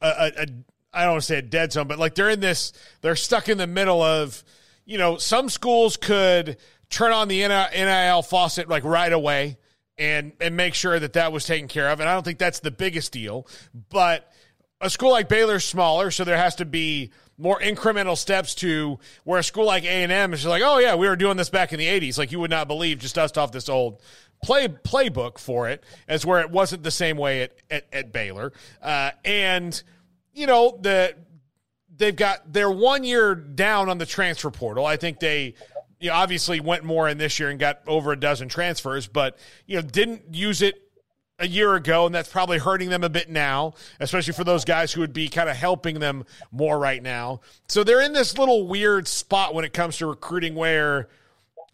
a, 0.00 0.32
a 0.36 0.46
I 0.92 1.02
don't 1.02 1.12
want 1.12 1.22
to 1.22 1.26
say 1.26 1.38
a 1.38 1.42
dead 1.42 1.72
zone, 1.72 1.88
but 1.88 1.98
like 1.98 2.14
they're 2.14 2.30
in 2.30 2.40
this, 2.40 2.72
they're 3.02 3.16
stuck 3.16 3.48
in 3.48 3.58
the 3.58 3.66
middle 3.66 4.00
of, 4.00 4.42
you 4.84 4.96
know, 4.96 5.18
some 5.18 5.50
schools 5.50 5.96
could 5.96 6.56
turn 6.88 7.12
on 7.12 7.28
the 7.28 7.46
NIL 7.46 8.22
faucet 8.22 8.68
like 8.68 8.84
right 8.84 9.12
away 9.12 9.58
and 9.98 10.32
and 10.40 10.56
make 10.56 10.74
sure 10.74 10.98
that 10.98 11.14
that 11.14 11.32
was 11.32 11.44
taken 11.44 11.68
care 11.68 11.88
of. 11.90 12.00
And 12.00 12.08
I 12.08 12.14
don't 12.14 12.24
think 12.24 12.38
that's 12.38 12.60
the 12.60 12.70
biggest 12.70 13.12
deal, 13.12 13.46
but 13.90 14.32
a 14.80 14.90
school 14.90 15.10
like 15.10 15.28
Baylor's 15.28 15.64
smaller, 15.64 16.10
so 16.10 16.24
there 16.24 16.36
has 16.36 16.56
to 16.56 16.64
be 16.64 17.10
more 17.38 17.60
incremental 17.60 18.16
steps 18.16 18.54
to 18.56 18.98
where 19.24 19.38
a 19.38 19.42
school 19.42 19.64
like 19.64 19.84
A 19.84 19.88
and 19.88 20.12
M 20.12 20.32
is 20.32 20.46
like, 20.46 20.62
oh 20.64 20.78
yeah, 20.78 20.94
we 20.94 21.08
were 21.08 21.16
doing 21.16 21.36
this 21.36 21.50
back 21.50 21.72
in 21.72 21.78
the 21.78 21.86
'80s, 21.86 22.18
like 22.18 22.32
you 22.32 22.40
would 22.40 22.50
not 22.50 22.68
believe, 22.68 22.98
just 22.98 23.14
dust 23.14 23.36
off 23.38 23.52
this 23.52 23.68
old 23.68 24.00
play 24.42 24.68
playbook 24.68 25.38
for 25.38 25.68
it, 25.68 25.84
as 26.08 26.24
where 26.24 26.40
it 26.40 26.50
wasn't 26.50 26.82
the 26.82 26.90
same 26.90 27.16
way 27.16 27.42
at 27.42 27.52
at, 27.70 27.86
at 27.92 28.12
Baylor, 28.12 28.52
uh, 28.82 29.10
and 29.24 29.82
you 30.32 30.46
know 30.46 30.78
the 30.80 31.14
they've 31.96 32.16
got 32.16 32.52
their 32.52 32.70
one 32.70 33.04
year 33.04 33.34
down 33.34 33.88
on 33.88 33.98
the 33.98 34.06
transfer 34.06 34.50
portal. 34.50 34.84
I 34.84 34.96
think 34.96 35.20
they 35.20 35.54
you 35.98 36.10
know, 36.10 36.14
obviously 36.14 36.60
went 36.60 36.84
more 36.84 37.08
in 37.08 37.18
this 37.18 37.38
year 37.38 37.48
and 37.48 37.58
got 37.58 37.80
over 37.86 38.12
a 38.12 38.20
dozen 38.20 38.48
transfers, 38.48 39.06
but 39.06 39.38
you 39.66 39.76
know 39.76 39.82
didn't 39.82 40.34
use 40.34 40.62
it 40.62 40.85
a 41.38 41.46
year 41.46 41.74
ago, 41.74 42.06
and 42.06 42.14
that's 42.14 42.30
probably 42.30 42.58
hurting 42.58 42.88
them 42.88 43.04
a 43.04 43.08
bit 43.08 43.28
now, 43.28 43.74
especially 44.00 44.32
for 44.32 44.44
those 44.44 44.64
guys 44.64 44.92
who 44.92 45.00
would 45.00 45.12
be 45.12 45.28
kind 45.28 45.50
of 45.50 45.56
helping 45.56 45.98
them 46.00 46.24
more 46.50 46.78
right 46.78 47.02
now. 47.02 47.40
So 47.68 47.84
they're 47.84 48.00
in 48.00 48.12
this 48.12 48.38
little 48.38 48.66
weird 48.66 49.06
spot 49.06 49.54
when 49.54 49.64
it 49.64 49.72
comes 49.72 49.98
to 49.98 50.06
recruiting 50.06 50.54
where 50.54 51.08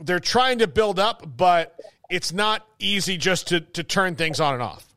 they're 0.01 0.21
trying 0.21 0.59
to 0.59 0.67
build 0.67 0.99
up, 0.99 1.37
but 1.37 1.79
it's 2.11 2.33
not 2.33 2.67
easy 2.79 3.17
just 3.17 3.49
to, 3.49 3.61
to 3.61 3.85
turn 3.85 4.17
things 4.17 4.41
on 4.41 4.55
and 4.55 4.63
off. 4.63 4.89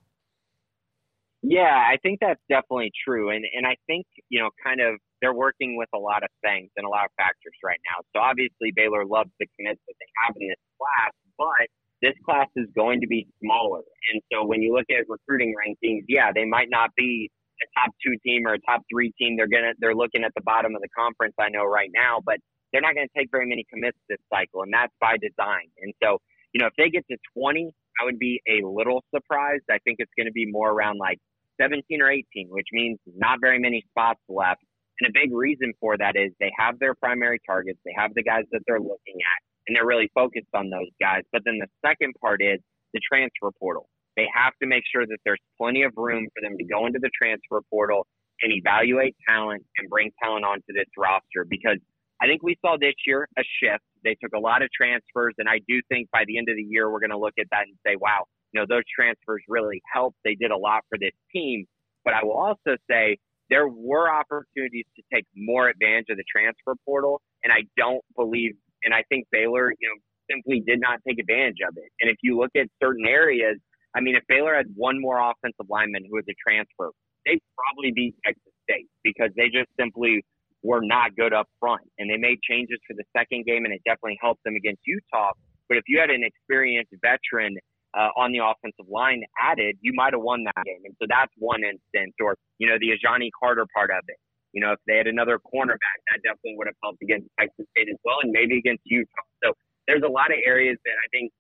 Yeah, 1.43 1.61
I 1.61 1.97
think 2.01 2.20
that's 2.20 2.41
definitely 2.49 2.91
true. 3.05 3.30
And 3.30 3.45
and 3.45 3.68
I 3.68 3.78
think, 3.86 4.07
you 4.30 4.41
know, 4.41 4.49
kind 4.66 4.82
of 4.82 4.97
they're 5.22 5.34
working 5.34 5.78
with 5.78 5.89
a 5.93 5.99
lot 5.99 6.24
of 6.24 6.30
things 6.41 6.72
and 6.76 6.88
a 6.88 6.89
lot 6.89 7.05
of 7.05 7.11
factors 7.18 7.53
right 7.63 7.78
now. 7.86 8.01
So 8.13 8.20
obviously 8.20 8.74
Baylor 8.76 9.05
loves 9.05 9.30
the 9.39 9.45
commits 9.53 9.80
that 9.86 9.93
they 9.93 10.09
have 10.26 10.34
in 10.41 10.49
this 10.49 10.57
class, 10.82 11.13
but 11.38 11.70
this 12.01 12.13
class 12.25 12.47
is 12.55 12.67
going 12.75 13.01
to 13.01 13.07
be 13.07 13.27
smaller. 13.41 13.81
And 14.13 14.21
so 14.31 14.45
when 14.45 14.61
you 14.61 14.73
look 14.73 14.85
at 14.89 15.07
recruiting 15.07 15.53
rankings, 15.55 16.03
yeah, 16.07 16.31
they 16.33 16.45
might 16.45 16.69
not 16.69 16.91
be 16.95 17.31
a 17.61 17.79
top 17.79 17.93
two 18.03 18.15
team 18.25 18.45
or 18.45 18.53
a 18.53 18.59
top 18.59 18.81
three 18.91 19.11
team. 19.17 19.37
They're 19.37 19.47
gonna 19.47 19.73
they're 19.79 19.95
looking 19.95 20.23
at 20.23 20.33
the 20.35 20.41
bottom 20.41 20.75
of 20.75 20.81
the 20.81 20.89
conference. 20.97 21.33
I 21.39 21.49
know 21.49 21.63
right 21.63 21.89
now, 21.93 22.19
but 22.25 22.37
they're 22.71 22.81
not 22.81 22.95
going 22.95 23.07
to 23.07 23.19
take 23.19 23.31
very 23.31 23.47
many 23.47 23.65
commits 23.71 23.97
this 24.09 24.19
cycle, 24.31 24.63
and 24.63 24.73
that's 24.73 24.91
by 24.99 25.15
design. 25.17 25.71
And 25.81 25.93
so 26.03 26.19
you 26.53 26.59
know 26.59 26.67
if 26.67 26.73
they 26.77 26.89
get 26.89 27.07
to 27.09 27.17
20, 27.37 27.71
I 28.01 28.05
would 28.05 28.19
be 28.19 28.41
a 28.47 28.65
little 28.65 29.03
surprised. 29.13 29.63
I 29.71 29.79
think 29.83 29.97
it's 29.99 30.11
going 30.17 30.27
to 30.27 30.33
be 30.33 30.45
more 30.45 30.69
around 30.69 30.99
like 30.99 31.19
17 31.61 32.01
or 32.01 32.11
18, 32.11 32.47
which 32.49 32.67
means 32.73 32.99
not 33.15 33.39
very 33.39 33.59
many 33.59 33.83
spots 33.89 34.19
left. 34.27 34.61
And 34.99 35.09
a 35.09 35.13
big 35.13 35.33
reason 35.35 35.73
for 35.79 35.97
that 35.97 36.15
is 36.15 36.31
they 36.39 36.51
have 36.57 36.79
their 36.79 36.95
primary 36.95 37.39
targets, 37.45 37.79
they 37.83 37.93
have 37.97 38.13
the 38.13 38.23
guys 38.23 38.43
that 38.51 38.61
they're 38.65 38.79
looking 38.79 39.19
at, 39.19 39.39
and 39.68 39.76
they're 39.76 39.86
really 39.86 40.09
focused 40.13 40.53
on 40.53 40.70
those 40.70 40.89
guys. 40.99 41.22
But 41.32 41.41
then 41.45 41.59
the 41.59 41.68
second 41.86 42.13
part 42.22 42.41
is 42.41 42.59
the 42.93 43.01
transfer 43.01 43.51
portal. 43.59 43.89
They 44.16 44.28
have 44.34 44.53
to 44.61 44.68
make 44.68 44.84
sure 44.91 45.05
that 45.05 45.18
there's 45.26 45.41
plenty 45.59 45.84
of 45.84 45.91
room 45.97 46.28
for 46.34 46.41
them 46.41 46.57
to 46.57 46.63
go 46.63 46.86
into 46.86 46.99
the 47.01 47.11
transfer 47.11 47.61
portal 47.70 48.07
and 48.41 48.51
evaluate 48.53 49.16
talent 49.28 49.63
and 49.78 49.89
bring 49.89 50.11
talent 50.22 50.45
onto 50.45 50.72
this 50.74 50.88
roster 50.97 51.45
because 51.49 51.78
I 52.22 52.28
think 52.28 52.43
we 52.43 52.57
saw 52.61 52.78
this 52.80 52.95
year 53.05 53.28
a 53.38 53.43
shift. 53.61 53.84
They 54.03 54.16
took 54.22 54.34
a 54.36 54.39
lot 54.39 54.61
of 54.61 54.70
transfers, 54.72 55.34
and 55.38 55.49
I 55.49 55.59
do 55.68 55.82
think 55.89 56.09
by 56.11 56.24
the 56.28 56.38
end 56.38 56.47
of 56.49 56.55
the 56.55 56.63
year, 56.63 56.89
we're 56.89 56.99
going 56.99 57.11
to 57.11 57.18
look 57.18 57.34
at 57.39 57.47
that 57.51 57.63
and 57.68 57.76
say, 57.86 57.97
wow, 57.99 58.24
you 58.53 58.61
know, 58.61 58.66
those 58.70 58.84
transfers 58.88 59.43
really 59.49 59.82
helped. 59.91 60.16
They 60.24 60.36
did 60.36 60.51
a 60.51 60.57
lot 60.57 60.84
for 60.89 60.97
this 60.97 61.11
team. 61.34 61.66
But 62.05 62.13
I 62.13 62.24
will 62.24 62.38
also 62.38 62.78
say 62.89 63.18
there 63.49 63.68
were 63.68 64.09
opportunities 64.09 64.86
to 64.95 65.03
take 65.13 65.26
more 65.36 65.68
advantage 65.68 66.05
of 66.09 66.18
the 66.18 66.24
transfer 66.32 66.76
portal, 66.86 67.22
and 67.43 67.51
I 67.51 67.63
don't 67.76 68.03
believe, 68.16 68.53
and 68.86 68.93
I 68.93 69.03
think 69.09 69.25
Baylor, 69.31 69.73
you 69.79 69.89
know, 69.89 69.97
simply 70.31 70.63
did 70.65 70.79
not 70.79 70.99
take 71.07 71.19
advantage 71.19 71.59
of 71.67 71.75
it. 71.77 71.89
And 72.01 72.09
if 72.09 72.17
you 72.23 72.38
look 72.38 72.51
at 72.55 72.67
certain 72.81 73.05
areas, 73.05 73.57
I 73.95 74.01
mean, 74.01 74.15
if 74.15 74.23
Baylor 74.27 74.55
had 74.55 74.67
one 74.75 74.99
more 75.01 75.19
offensive 75.19 75.67
lineman 75.69 76.03
who 76.09 76.15
was 76.15 76.25
a 76.29 76.36
transfer, 76.41 76.91
they'd 77.25 77.41
probably 77.57 77.91
beat 77.93 78.15
Texas 78.25 78.53
State 78.69 78.88
because 79.03 79.29
they 79.36 79.49
just 79.49 79.69
simply 79.79 80.23
were 80.63 80.81
not 80.81 81.15
good 81.15 81.33
up 81.33 81.47
front. 81.59 81.86
And 81.97 82.09
they 82.09 82.17
made 82.17 82.39
changes 82.41 82.79
for 82.88 82.95
the 82.95 83.03
second 83.15 83.45
game, 83.45 83.65
and 83.65 83.73
it 83.73 83.81
definitely 83.86 84.17
helped 84.21 84.43
them 84.43 84.55
against 84.55 84.81
Utah. 84.86 85.31
But 85.69 85.77
if 85.77 85.83
you 85.88 85.99
had 85.99 86.09
an 86.09 86.23
experienced 86.23 86.93
veteran 87.01 87.57
uh, 87.97 88.09
on 88.17 88.31
the 88.31 88.39
offensive 88.43 88.89
line 88.89 89.23
added, 89.39 89.77
you 89.81 89.93
might 89.93 90.13
have 90.13 90.21
won 90.21 90.43
that 90.43 90.65
game. 90.65 90.81
And 90.83 90.95
so 91.01 91.07
that's 91.09 91.31
one 91.38 91.63
instance, 91.63 92.13
or, 92.19 92.36
you 92.59 92.67
know, 92.67 92.77
the 92.79 92.93
Ajani 92.97 93.29
Carter 93.39 93.65
part 93.73 93.89
of 93.89 94.03
it. 94.07 94.17
You 94.56 94.64
know, 94.64 94.72
if 94.72 94.80
they 94.88 94.95
had 94.95 95.08
another 95.08 95.38
cornerback, 95.38 95.99
that 96.08 96.24
definitely 96.24 96.56
would 96.56 96.68
have 96.72 96.80
helped 96.82 97.03
against 97.03 97.28
Texas 97.38 97.68
State 97.76 97.91
as 97.91 97.99
well, 98.08 98.24
and 98.24 98.32
maybe 98.32 98.58
against 98.58 98.82
Utah. 98.86 99.28
So 99.43 99.51
there's 99.86 100.01
a 100.01 100.10
lot 100.10 100.32
of 100.32 100.39
areas 100.39 100.80
that 100.86 100.95
I 100.95 101.08
think 101.12 101.36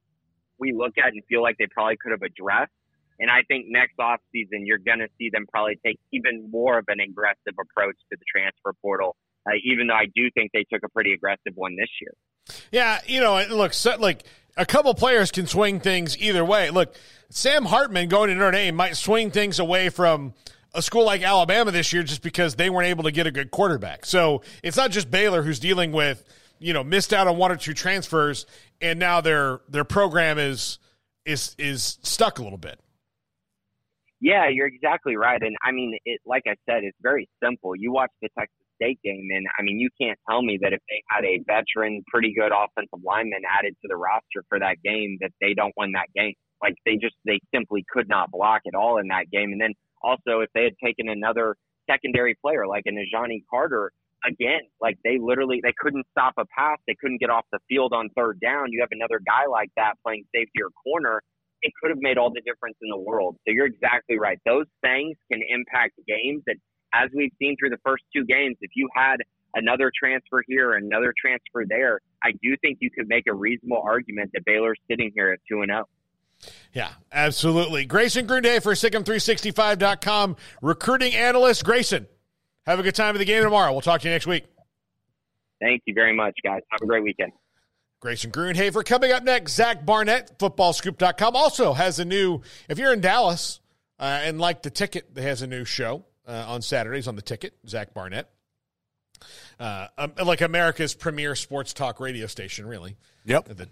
we 0.59 0.75
look 0.75 0.99
at 0.99 1.13
and 1.15 1.23
feel 1.31 1.41
like 1.41 1.55
they 1.57 1.67
probably 1.71 1.95
could 1.95 2.11
have 2.11 2.21
addressed. 2.21 2.75
And 3.19 3.31
I 3.31 3.47
think 3.47 3.67
next 3.69 3.95
off 3.99 4.19
season, 4.31 4.67
you're 4.67 4.83
going 4.83 4.99
to 4.99 5.07
see 5.17 5.29
them 5.31 5.45
probably 5.47 5.79
take 5.85 5.97
even 6.11 6.51
more 6.51 6.77
of 6.77 6.85
an 6.89 6.99
aggressive 6.99 7.55
approach 7.55 7.95
to 8.11 8.17
the 8.19 8.25
transfer 8.27 8.73
portal. 8.81 9.15
Uh, 9.47 9.55
even 9.63 9.87
though 9.87 9.95
I 9.95 10.07
do 10.13 10.29
think 10.33 10.51
they 10.53 10.65
took 10.71 10.83
a 10.83 10.89
pretty 10.89 11.13
aggressive 11.13 11.53
one 11.55 11.77
this 11.77 11.89
year. 12.01 12.11
Yeah, 12.71 12.99
you 13.07 13.21
know, 13.21 13.41
look, 13.49 13.73
so, 13.73 13.95
like 13.97 14.23
a 14.57 14.65
couple 14.65 14.93
players 14.95 15.31
can 15.31 15.47
swing 15.47 15.79
things 15.79 16.17
either 16.17 16.43
way. 16.43 16.69
Look, 16.69 16.95
Sam 17.29 17.65
Hartman 17.65 18.09
going 18.09 18.29
to 18.29 18.35
Notre 18.35 18.51
Dame 18.51 18.75
might 18.75 18.95
swing 18.97 19.31
things 19.31 19.59
away 19.59 19.89
from 19.89 20.33
a 20.75 20.81
school 20.81 21.05
like 21.05 21.23
Alabama 21.23 21.71
this 21.71 21.93
year 21.93 22.03
just 22.03 22.21
because 22.21 22.55
they 22.55 22.69
weren't 22.69 22.87
able 22.87 23.03
to 23.03 23.11
get 23.11 23.27
a 23.27 23.31
good 23.31 23.51
quarterback. 23.51 24.05
So 24.05 24.41
it's 24.63 24.77
not 24.77 24.91
just 24.91 25.09
Baylor 25.09 25.41
who's 25.41 25.59
dealing 25.59 25.91
with, 25.91 26.23
you 26.59 26.73
know, 26.73 26.83
missed 26.83 27.13
out 27.13 27.27
on 27.27 27.37
one 27.37 27.51
or 27.51 27.55
two 27.55 27.73
transfers 27.73 28.45
and 28.81 28.99
now 28.99 29.21
their 29.21 29.61
their 29.69 29.83
program 29.83 30.37
is 30.37 30.79
is 31.25 31.55
is 31.57 31.97
stuck 32.03 32.39
a 32.39 32.43
little 32.43 32.57
bit. 32.57 32.79
Yeah, 34.21 34.47
you're 34.49 34.67
exactly 34.67 35.15
right. 35.15 35.41
And 35.41 35.55
I 35.63 35.71
mean, 35.71 35.97
it 36.05 36.21
like 36.25 36.43
I 36.47 36.55
said, 36.69 36.83
it's 36.83 36.97
very 37.01 37.27
simple. 37.43 37.75
You 37.75 37.91
watch 37.91 38.11
the 38.21 38.29
Texas 38.37 38.55
State 38.75 38.99
game, 39.03 39.27
and 39.33 39.45
I 39.57 39.63
mean, 39.63 39.79
you 39.79 39.89
can't 40.01 40.17
tell 40.29 40.41
me 40.41 40.57
that 40.61 40.73
if 40.73 40.81
they 40.89 41.01
had 41.09 41.23
a 41.25 41.39
veteran, 41.45 42.03
pretty 42.07 42.33
good 42.33 42.51
offensive 42.51 42.99
lineman 43.03 43.41
added 43.57 43.75
to 43.81 43.87
the 43.87 43.95
roster 43.95 44.43
for 44.49 44.59
that 44.59 44.77
game, 44.83 45.17
that 45.21 45.31
they 45.41 45.53
don't 45.53 45.73
win 45.77 45.91
that 45.93 46.07
game. 46.15 46.33
Like 46.61 46.75
they 46.85 46.95
just 46.95 47.15
they 47.25 47.39
simply 47.53 47.85
could 47.89 48.07
not 48.07 48.31
block 48.31 48.61
at 48.67 48.75
all 48.75 48.97
in 48.97 49.07
that 49.09 49.29
game. 49.31 49.51
And 49.51 49.61
then 49.61 49.73
also, 50.01 50.41
if 50.41 50.49
they 50.53 50.63
had 50.63 50.73
taken 50.83 51.09
another 51.09 51.55
secondary 51.89 52.35
player 52.41 52.67
like 52.67 52.83
an 52.85 52.95
Ajani 52.95 53.43
Carter, 53.49 53.91
again, 54.25 54.61
like 54.81 54.97
they 55.03 55.17
literally 55.19 55.59
they 55.63 55.73
couldn't 55.77 56.05
stop 56.11 56.33
a 56.37 56.45
pass, 56.45 56.77
they 56.87 56.95
couldn't 56.99 57.19
get 57.19 57.29
off 57.29 57.45
the 57.51 57.59
field 57.69 57.93
on 57.93 58.09
third 58.15 58.39
down. 58.39 58.71
You 58.71 58.81
have 58.81 58.89
another 58.91 59.19
guy 59.25 59.49
like 59.49 59.69
that 59.77 59.93
playing 60.03 60.25
safety 60.33 60.61
or 60.61 60.69
corner. 60.83 61.21
It 61.61 61.71
could 61.81 61.89
have 61.89 61.99
made 61.99 62.17
all 62.17 62.29
the 62.29 62.41
difference 62.41 62.77
in 62.81 62.89
the 62.89 62.97
world. 62.97 63.37
So 63.47 63.53
you're 63.53 63.65
exactly 63.65 64.19
right. 64.19 64.39
Those 64.45 64.65
things 64.81 65.17
can 65.31 65.41
impact 65.49 65.93
games 66.07 66.43
that 66.45 66.57
as 66.93 67.09
we've 67.15 67.31
seen 67.39 67.55
through 67.59 67.71
the 67.71 67.81
first 67.83 68.03
two 68.15 68.23
games, 68.25 68.55
if 68.61 68.71
you 68.75 68.87
had 68.95 69.17
another 69.55 69.91
transfer 69.97 70.43
here, 70.47 70.73
another 70.73 71.13
transfer 71.19 71.65
there, 71.67 71.99
I 72.23 72.31
do 72.43 72.55
think 72.61 72.77
you 72.81 72.89
could 72.91 73.07
make 73.07 73.25
a 73.27 73.33
reasonable 73.33 73.81
argument 73.83 74.31
that 74.33 74.45
Baylor's 74.45 74.79
sitting 74.89 75.11
here 75.15 75.31
at 75.31 75.39
2 75.49 75.61
and 75.61 75.71
0. 75.71 75.85
Yeah, 76.73 76.91
absolutely. 77.11 77.85
Grayson 77.85 78.27
Grundhoefer 78.27 78.75
SicEm365.com, 78.75 80.35
recruiting 80.61 81.13
analyst. 81.13 81.63
Grayson, 81.63 82.07
have 82.65 82.79
a 82.79 82.83
good 82.83 82.95
time 82.95 83.15
of 83.15 83.19
the 83.19 83.25
game 83.25 83.43
tomorrow. 83.43 83.71
We'll 83.71 83.81
talk 83.81 84.01
to 84.01 84.07
you 84.07 84.13
next 84.13 84.27
week. 84.27 84.45
Thank 85.61 85.83
you 85.85 85.93
very 85.93 86.15
much, 86.15 86.37
guys. 86.43 86.61
Have 86.71 86.81
a 86.81 86.85
great 86.85 87.03
weekend. 87.03 87.31
Grayson 88.01 88.31
Grundhoefer. 88.31 88.85
Coming 88.85 89.11
up 89.11 89.23
next, 89.23 89.53
Zach 89.53 89.85
Barnett, 89.85 90.37
footballscoop.com, 90.37 91.35
also 91.35 91.73
has 91.73 91.97
a 91.97 92.05
new, 92.05 92.41
if 92.69 92.77
you're 92.77 92.93
in 92.93 93.01
Dallas 93.01 93.61
uh, 93.99 94.19
and 94.23 94.39
like 94.39 94.61
the 94.61 94.69
ticket, 94.69 95.15
they 95.15 95.23
has 95.23 95.41
a 95.41 95.47
new 95.47 95.65
show 95.65 96.05
uh, 96.27 96.45
on 96.47 96.61
Saturdays 96.61 97.07
on 97.07 97.15
the 97.15 97.21
ticket, 97.21 97.55
Zach 97.67 97.93
Barnett. 97.93 98.29
Uh, 99.59 99.87
um, 99.97 100.13
like 100.23 100.41
America's 100.41 100.93
premier 100.93 101.35
sports 101.35 101.73
talk 101.73 101.99
radio 101.99 102.27
station, 102.27 102.67
really. 102.67 102.97
Yep. 103.23 103.45
The, 103.45 103.69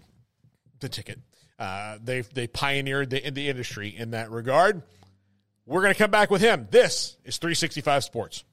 the 0.80 0.88
ticket. 0.88 1.20
Uh, 1.58 1.98
they 2.02 2.22
they 2.22 2.46
pioneered 2.46 3.10
the, 3.10 3.30
the 3.30 3.48
industry 3.48 3.94
in 3.96 4.10
that 4.10 4.30
regard. 4.30 4.82
We're 5.66 5.80
going 5.82 5.94
to 5.94 5.98
come 5.98 6.10
back 6.10 6.30
with 6.30 6.42
him. 6.42 6.68
This 6.70 7.16
is 7.24 7.38
365 7.38 8.04
Sports. 8.04 8.44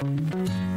Texas. 0.00 0.67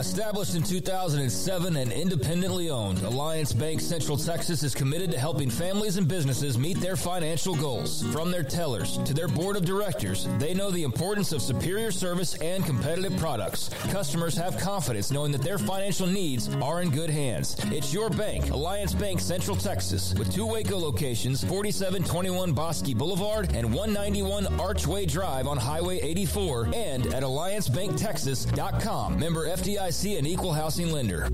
Established 0.00 0.54
in 0.54 0.62
2007 0.62 1.76
and 1.76 1.92
independently 1.92 2.70
owned, 2.70 3.02
Alliance 3.02 3.52
Bank 3.52 3.82
Central 3.82 4.16
Texas 4.16 4.62
is 4.62 4.74
committed 4.74 5.10
to 5.10 5.18
helping 5.18 5.50
families 5.50 5.98
and 5.98 6.08
businesses 6.08 6.56
meet 6.56 6.80
their 6.80 6.96
financial 6.96 7.54
goals. 7.54 8.02
From 8.10 8.30
their 8.30 8.42
tellers 8.42 8.96
to 9.04 9.12
their 9.12 9.28
board 9.28 9.56
of 9.56 9.66
directors, 9.66 10.26
they 10.38 10.54
know 10.54 10.70
the 10.70 10.84
importance 10.84 11.32
of 11.32 11.42
superior 11.42 11.92
service 11.92 12.34
and 12.36 12.64
competitive 12.64 13.14
products. 13.18 13.68
Customers 13.90 14.34
have 14.34 14.56
confidence 14.56 15.10
knowing 15.10 15.32
that 15.32 15.42
their 15.42 15.58
financial 15.58 16.06
needs 16.06 16.48
are 16.62 16.80
in 16.80 16.88
good 16.88 17.10
hands. 17.10 17.54
It's 17.66 17.92
your 17.92 18.08
bank, 18.08 18.48
Alliance 18.52 18.94
Bank 18.94 19.20
Central 19.20 19.54
Texas, 19.54 20.14
with 20.14 20.32
two 20.32 20.46
Waco 20.46 20.78
locations, 20.78 21.44
4721 21.44 22.54
Bosque 22.54 22.96
Boulevard 22.96 23.54
and 23.54 23.66
191 23.70 24.46
Archway 24.58 25.04
Drive 25.04 25.46
on 25.46 25.58
Highway 25.58 26.00
84, 26.00 26.70
and 26.74 27.04
at 27.12 27.22
AllianceBankTexas.com. 27.22 29.18
Member 29.18 29.46
FDIC 29.46 29.89
and 29.90 30.24
Equal 30.24 30.52
Housing 30.52 30.92
Lender. 30.92 31.28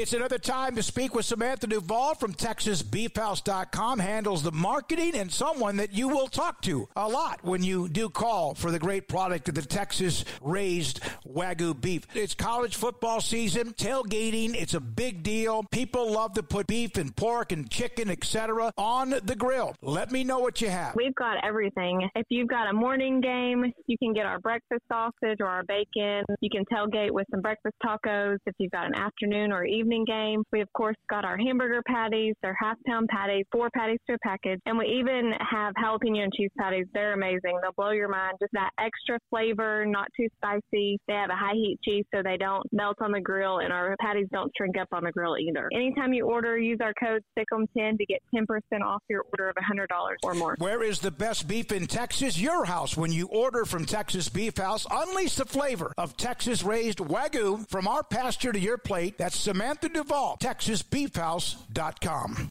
It's 0.00 0.14
another 0.14 0.38
time 0.38 0.76
to 0.76 0.82
speak 0.82 1.14
with 1.14 1.26
Samantha 1.26 1.66
Duvall 1.66 2.14
from 2.14 2.32
TexasBeefHouse.com, 2.32 3.98
handles 3.98 4.42
the 4.42 4.50
marketing 4.50 5.14
and 5.14 5.30
someone 5.30 5.76
that 5.76 5.92
you 5.92 6.08
will 6.08 6.26
talk 6.26 6.62
to 6.62 6.88
a 6.96 7.06
lot 7.06 7.40
when 7.42 7.62
you 7.62 7.86
do 7.86 8.08
call 8.08 8.54
for 8.54 8.70
the 8.70 8.78
great 8.78 9.08
product 9.08 9.50
of 9.50 9.56
the 9.56 9.60
Texas 9.60 10.24
raised 10.40 11.00
Wagyu 11.28 11.78
beef. 11.78 12.06
It's 12.14 12.34
college 12.34 12.76
football 12.76 13.20
season, 13.20 13.74
tailgating, 13.74 14.54
it's 14.54 14.72
a 14.72 14.80
big 14.80 15.22
deal. 15.22 15.64
People 15.70 16.10
love 16.10 16.32
to 16.32 16.42
put 16.42 16.66
beef 16.66 16.96
and 16.96 17.14
pork 17.14 17.52
and 17.52 17.70
chicken, 17.70 18.08
etc., 18.08 18.72
on 18.78 19.10
the 19.10 19.36
grill. 19.36 19.76
Let 19.82 20.10
me 20.10 20.24
know 20.24 20.38
what 20.38 20.62
you 20.62 20.70
have. 20.70 20.94
We've 20.96 21.14
got 21.14 21.44
everything. 21.44 22.08
If 22.14 22.24
you've 22.30 22.48
got 22.48 22.70
a 22.70 22.72
morning 22.72 23.20
game, 23.20 23.70
you 23.86 23.98
can 23.98 24.14
get 24.14 24.24
our 24.24 24.38
breakfast 24.38 24.80
sausage 24.90 25.40
or 25.40 25.46
our 25.46 25.64
bacon. 25.64 26.24
You 26.40 26.48
can 26.48 26.64
tailgate 26.72 27.10
with 27.10 27.26
some 27.30 27.42
breakfast 27.42 27.74
tacos. 27.84 28.38
If 28.46 28.54
you've 28.56 28.72
got 28.72 28.86
an 28.86 28.94
afternoon 28.94 29.52
or 29.52 29.66
evening 29.66 29.89
game, 30.06 30.42
we 30.52 30.60
of 30.60 30.72
course 30.72 30.96
got 31.08 31.24
our 31.24 31.36
hamburger 31.36 31.82
patties. 31.86 32.34
They're 32.42 32.56
half 32.60 32.76
pound 32.86 33.08
patties, 33.08 33.44
four 33.52 33.70
patties 33.76 33.98
to 34.08 34.14
a 34.14 34.18
package. 34.22 34.60
And 34.66 34.78
we 34.78 34.86
even 34.86 35.32
have 35.50 35.74
jalapeno 35.74 36.22
and 36.22 36.32
cheese 36.32 36.50
patties. 36.58 36.86
They're 36.94 37.12
amazing. 37.12 37.58
They'll 37.62 37.72
blow 37.76 37.90
your 37.90 38.08
mind. 38.08 38.34
Just 38.40 38.52
that 38.52 38.70
extra 38.78 39.18
flavor, 39.30 39.84
not 39.86 40.08
too 40.16 40.28
spicy. 40.36 40.98
They 41.08 41.14
have 41.14 41.30
a 41.30 41.36
high 41.36 41.54
heat 41.54 41.78
cheese 41.84 42.04
so 42.14 42.22
they 42.22 42.36
don't 42.36 42.62
melt 42.72 42.96
on 43.00 43.12
the 43.12 43.20
grill 43.20 43.58
and 43.58 43.72
our 43.72 43.96
patties 44.00 44.28
don't 44.32 44.50
shrink 44.56 44.76
up 44.78 44.88
on 44.92 45.04
the 45.04 45.12
grill 45.12 45.36
either. 45.36 45.68
Anytime 45.74 46.12
you 46.12 46.26
order, 46.26 46.58
use 46.58 46.78
our 46.80 46.94
code 46.94 47.22
SICKEM10 47.38 47.98
to 47.98 48.06
get 48.06 48.20
10% 48.34 48.46
off 48.84 49.02
your 49.08 49.24
order 49.32 49.48
of 49.48 49.56
$100 49.56 49.86
or 50.22 50.34
more. 50.34 50.54
Where 50.58 50.82
is 50.82 51.00
the 51.00 51.10
best 51.10 51.48
beef 51.48 51.72
in 51.72 51.86
Texas? 51.86 52.38
Your 52.38 52.64
house. 52.64 52.96
When 52.96 53.12
you 53.12 53.26
order 53.28 53.64
from 53.64 53.84
Texas 53.84 54.28
Beef 54.28 54.56
House, 54.56 54.86
unleash 54.90 55.36
the 55.36 55.44
flavor 55.44 55.92
of 55.98 56.16
Texas 56.16 56.62
raised 56.62 56.98
Wagyu 56.98 57.68
from 57.68 57.88
our 57.88 58.02
pasture 58.02 58.52
to 58.52 58.58
your 58.58 58.78
plate. 58.78 59.18
That's 59.18 59.36
Samantha 59.36 59.69
Duvall, 59.78 60.36
TexasBeefHouse.com. 60.38 62.48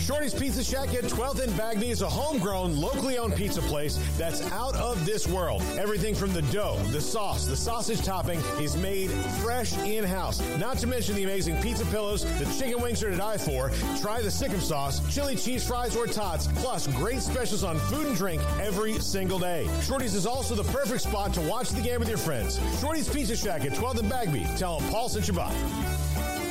Shorty's 0.00 0.32
Pizza 0.32 0.64
Shack 0.64 0.94
at 0.94 1.04
12th 1.04 1.40
and 1.40 1.54
Bagby 1.56 1.90
is 1.90 2.00
a 2.00 2.08
homegrown, 2.08 2.80
locally 2.80 3.18
owned 3.18 3.36
pizza 3.36 3.60
place 3.60 3.98
that's 4.16 4.40
out 4.50 4.74
of 4.76 5.04
this 5.04 5.28
world. 5.28 5.62
Everything 5.78 6.14
from 6.14 6.32
the 6.32 6.40
dough, 6.42 6.78
the 6.90 7.00
sauce, 7.00 7.46
the 7.46 7.56
sausage 7.56 8.02
topping 8.02 8.40
is 8.58 8.76
made 8.76 9.10
fresh 9.42 9.76
in 9.78 10.02
house. 10.02 10.40
Not 10.58 10.78
to 10.78 10.86
mention 10.86 11.14
the 11.16 11.24
amazing 11.24 11.60
pizza 11.60 11.84
pillows, 11.86 12.24
the 12.38 12.46
chicken 12.58 12.80
wings 12.82 13.02
are 13.02 13.10
to 13.10 13.16
die 13.16 13.36
for. 13.36 13.70
Try 14.00 14.22
the 14.22 14.28
SicEm 14.28 14.60
sauce, 14.60 15.14
chili 15.14 15.36
cheese 15.36 15.66
fries, 15.66 15.94
or 15.94 16.06
tots, 16.06 16.48
plus 16.56 16.86
great 16.88 17.20
specials 17.20 17.62
on 17.62 17.78
food 17.78 18.06
and 18.06 18.16
drink 18.16 18.42
every 18.60 18.98
single 19.00 19.38
day. 19.38 19.68
Shorty's 19.82 20.14
is 20.14 20.26
also 20.26 20.54
the 20.54 20.64
perfect 20.72 21.02
spot 21.02 21.34
to 21.34 21.40
watch 21.42 21.70
the 21.70 21.82
game 21.82 22.00
with 22.00 22.08
your 22.08 22.18
friends. 22.18 22.58
Shorty's 22.80 23.08
Pizza 23.08 23.36
Shack 23.36 23.66
at 23.66 23.72
12th 23.72 23.98
and 23.98 24.08
Bagby. 24.08 24.46
Tell 24.56 24.80
them 24.80 24.90
Paul 24.90 25.10
sent 25.10 25.28
you 25.28 25.34
by. 25.34 26.49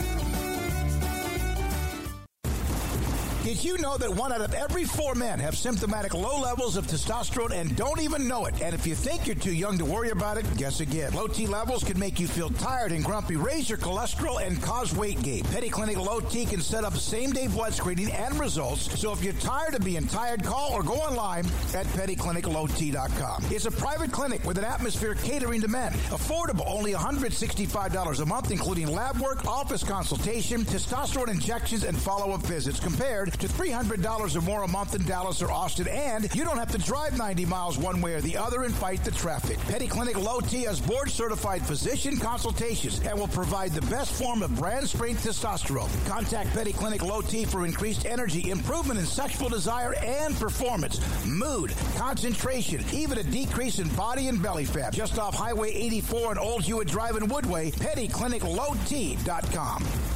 Did 3.49 3.63
you 3.63 3.79
know 3.79 3.97
that 3.97 4.13
one 4.13 4.31
out 4.31 4.41
of 4.41 4.53
every 4.53 4.83
four 4.83 5.15
men 5.15 5.39
have 5.39 5.57
symptomatic 5.57 6.13
low 6.13 6.39
levels 6.39 6.77
of 6.77 6.85
testosterone 6.85 7.51
and 7.51 7.75
don't 7.75 7.99
even 7.99 8.27
know 8.27 8.45
it? 8.45 8.61
And 8.61 8.75
if 8.75 8.85
you 8.85 8.93
think 8.93 9.25
you're 9.25 9.35
too 9.35 9.55
young 9.55 9.75
to 9.79 9.85
worry 9.85 10.11
about 10.11 10.37
it, 10.37 10.45
guess 10.55 10.81
again. 10.81 11.13
Low 11.13 11.25
T 11.25 11.47
levels 11.47 11.83
can 11.83 11.97
make 11.97 12.19
you 12.19 12.27
feel 12.27 12.51
tired 12.51 12.91
and 12.91 13.03
grumpy, 13.03 13.37
raise 13.37 13.67
your 13.67 13.79
cholesterol, 13.79 14.39
and 14.39 14.61
cause 14.61 14.93
weight 14.93 15.19
gain. 15.23 15.45
Petty 15.45 15.67
Clinic 15.67 15.97
Low 15.97 16.19
T 16.19 16.45
can 16.45 16.61
set 16.61 16.83
up 16.83 16.95
same 16.95 17.31
day 17.31 17.47
blood 17.47 17.73
screening 17.73 18.11
and 18.11 18.39
results. 18.39 18.99
So 18.99 19.13
if 19.13 19.23
you're 19.23 19.33
tired 19.33 19.73
of 19.73 19.83
being 19.83 20.05
tired, 20.05 20.43
call 20.43 20.71
or 20.73 20.83
go 20.83 20.93
online 20.93 21.47
at 21.73 21.87
pettycliniclowt.com. 21.87 23.45
It's 23.49 23.65
a 23.65 23.71
private 23.71 24.11
clinic 24.11 24.43
with 24.43 24.59
an 24.59 24.65
atmosphere 24.65 25.15
catering 25.15 25.61
to 25.61 25.67
men. 25.67 25.93
Affordable, 26.11 26.67
only 26.67 26.93
$165 26.93 28.19
a 28.19 28.25
month, 28.27 28.51
including 28.51 28.89
lab 28.89 29.17
work, 29.17 29.43
office 29.47 29.83
consultation, 29.83 30.65
testosterone 30.65 31.29
injections, 31.29 31.83
and 31.83 31.97
follow 31.97 32.31
up 32.33 32.43
visits, 32.43 32.79
compared 32.79 33.38
to 33.39 33.47
$300 33.47 34.35
or 34.35 34.41
more 34.41 34.63
a 34.63 34.67
month 34.67 34.95
in 34.95 35.05
Dallas 35.05 35.41
or 35.41 35.51
Austin. 35.51 35.87
And 35.87 36.33
you 36.35 36.43
don't 36.43 36.57
have 36.57 36.71
to 36.71 36.77
drive 36.77 37.17
90 37.17 37.45
miles 37.45 37.77
one 37.77 38.01
way 38.01 38.13
or 38.13 38.21
the 38.21 38.37
other 38.37 38.63
and 38.63 38.73
fight 38.73 39.03
the 39.03 39.11
traffic. 39.11 39.57
Petty 39.59 39.87
Clinic 39.87 40.17
Low 40.17 40.39
T 40.39 40.63
has 40.63 40.79
board 40.79 41.09
certified 41.09 41.65
physician 41.65 42.17
consultations 42.17 42.99
and 43.01 43.19
will 43.19 43.27
provide 43.27 43.71
the 43.71 43.85
best 43.87 44.13
form 44.13 44.43
of 44.43 44.55
brand 44.55 44.87
strength 44.87 45.25
testosterone. 45.25 45.89
Contact 46.07 46.49
Petty 46.51 46.73
Clinic 46.73 47.03
Low 47.03 47.21
T 47.21 47.45
for 47.45 47.65
increased 47.65 48.05
energy, 48.05 48.49
improvement 48.49 48.99
in 48.99 49.05
sexual 49.05 49.49
desire 49.49 49.93
and 49.95 50.35
performance, 50.35 50.99
mood, 51.25 51.73
concentration, 51.95 52.83
even 52.93 53.17
a 53.17 53.23
decrease 53.23 53.79
in 53.79 53.87
body 53.95 54.27
and 54.27 54.41
belly 54.41 54.65
fat. 54.65 54.93
Just 54.93 55.17
off 55.17 55.35
Highway 55.35 55.71
84 55.71 56.31
and 56.31 56.39
Old 56.39 56.63
Hewitt 56.63 56.87
Drive 56.87 57.15
in 57.15 57.23
Woodway, 57.23 57.73
pettycliniclowt.com. 57.73 59.83
This 59.83 60.08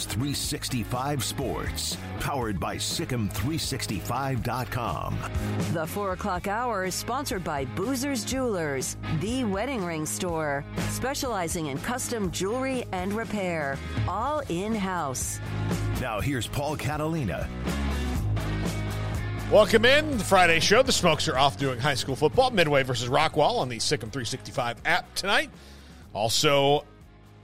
is 0.00 0.06
365 0.06 1.22
Sports, 1.22 1.98
powered 2.20 2.58
by 2.58 2.76
SicEm365.com. 2.76 5.18
The 5.72 5.86
4 5.86 6.12
o'clock 6.12 6.48
hour 6.48 6.86
is 6.86 6.94
sponsored 6.94 7.44
by 7.44 7.66
Boozer's 7.66 8.24
Jewelers, 8.24 8.96
the 9.20 9.44
wedding 9.44 9.84
ring 9.84 10.06
store, 10.06 10.64
specializing 10.88 11.66
in 11.66 11.76
custom 11.78 12.30
jewelry 12.30 12.86
and 12.92 13.12
repair, 13.12 13.76
all 14.08 14.40
in 14.48 14.74
house. 14.74 15.38
Now 16.00 16.20
here's 16.20 16.46
Paul 16.46 16.76
Catalina. 16.76 17.46
Welcome 19.50 19.84
in 19.84 20.16
the 20.16 20.24
Friday 20.24 20.60
show. 20.60 20.82
The 20.82 20.92
Smokes 20.92 21.28
are 21.28 21.36
off 21.36 21.58
doing 21.58 21.78
high 21.78 21.92
school 21.94 22.16
football. 22.16 22.50
Midway 22.50 22.84
versus 22.84 23.10
Rockwall 23.10 23.58
on 23.58 23.68
the 23.68 23.76
SicEm 23.78 24.10
365 24.12 24.78
app 24.86 25.14
tonight. 25.14 25.50
Also, 26.14 26.86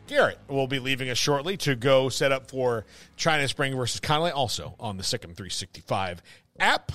Garrett 0.07 0.39
will 0.49 0.67
be 0.67 0.79
leaving 0.79 1.11
us 1.11 1.19
shortly 1.19 1.57
to 1.59 1.75
go 1.75 2.09
set 2.09 2.33
up 2.33 2.51
for 2.51 2.85
China 3.17 3.47
Spring 3.49 3.77
versus 3.77 4.01
Connally, 4.01 4.33
also 4.35 4.75
on 4.79 4.97
the 4.97 5.03
SicEm 5.03 5.35
365 5.35 6.23
app 6.59 6.93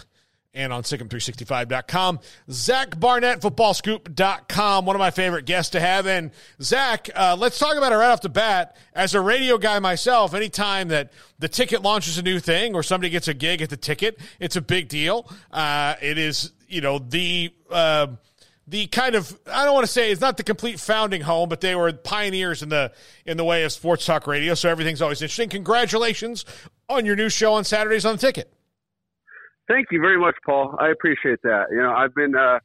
and 0.54 0.74
on 0.74 0.84
SicEm365.com. 0.84 2.20
Zach 2.50 3.00
Barnett, 3.00 3.42
footballscoop.com, 3.42 4.86
one 4.86 4.96
of 4.96 5.00
my 5.00 5.12
favorite 5.12 5.46
guests 5.46 5.72
to 5.72 5.80
have. 5.80 6.08
And 6.08 6.32
Zach, 6.62 7.10
uh, 7.16 7.38
let's 7.40 7.58
talk 7.58 7.78
about 7.78 7.94
it 7.94 7.96
right 7.96 8.12
off 8.12 8.22
the 8.22 8.30
bat. 8.30 8.76
As 8.94 9.16
a 9.16 9.22
radio 9.22 9.58
guy 9.58 9.80
myself, 9.80 10.34
anytime 10.34 10.90
that 10.90 11.12
the 11.40 11.48
ticket 11.48 11.82
launches 11.82 12.18
a 12.18 12.22
new 12.22 12.40
thing 12.40 12.76
or 12.76 12.84
somebody 12.84 13.10
gets 13.10 13.28
a 13.28 13.34
gig 13.34 13.62
at 13.62 13.70
the 13.70 13.78
ticket, 13.78 14.20
it's 14.40 14.56
a 14.56 14.62
big 14.62 14.90
deal. 14.90 15.30
Uh, 15.52 15.96
it 16.02 16.18
is, 16.18 16.52
you 16.68 16.82
know, 16.82 17.00
the. 17.00 17.54
Uh, 17.70 18.08
the 18.72 18.88
kind 18.88 19.16
of 19.16 19.38
I 19.52 19.66
don't 19.66 19.74
want 19.74 19.86
to 19.86 19.92
say 19.92 20.12
it's 20.12 20.22
not 20.22 20.38
the 20.38 20.44
complete 20.44 20.80
founding 20.80 21.22
home, 21.22 21.50
but 21.50 21.60
they 21.60 21.76
were 21.76 21.92
pioneers 21.92 22.64
in 22.64 22.70
the 22.70 22.92
in 23.26 23.36
the 23.36 23.44
way 23.44 23.64
of 23.64 23.72
sports 23.74 24.06
talk 24.06 24.26
radio. 24.28 24.54
So 24.54 24.70
everything's 24.70 25.02
always 25.02 25.22
interesting. 25.22 25.50
Congratulations 25.50 26.46
on 26.88 27.06
your 27.06 27.18
new 27.18 27.30
show 27.30 27.54
on 27.54 27.66
Saturdays 27.66 28.06
on 28.06 28.16
the 28.16 28.22
Ticket. 28.22 28.52
Thank 29.68 29.88
you 29.92 30.00
very 30.00 30.18
much, 30.18 30.36
Paul. 30.46 30.76
I 30.80 30.90
appreciate 30.90 31.40
that. 31.44 31.66
You 31.70 31.84
know, 31.84 31.92
I've 31.92 32.16
been 32.16 32.34
uh, 32.34 32.60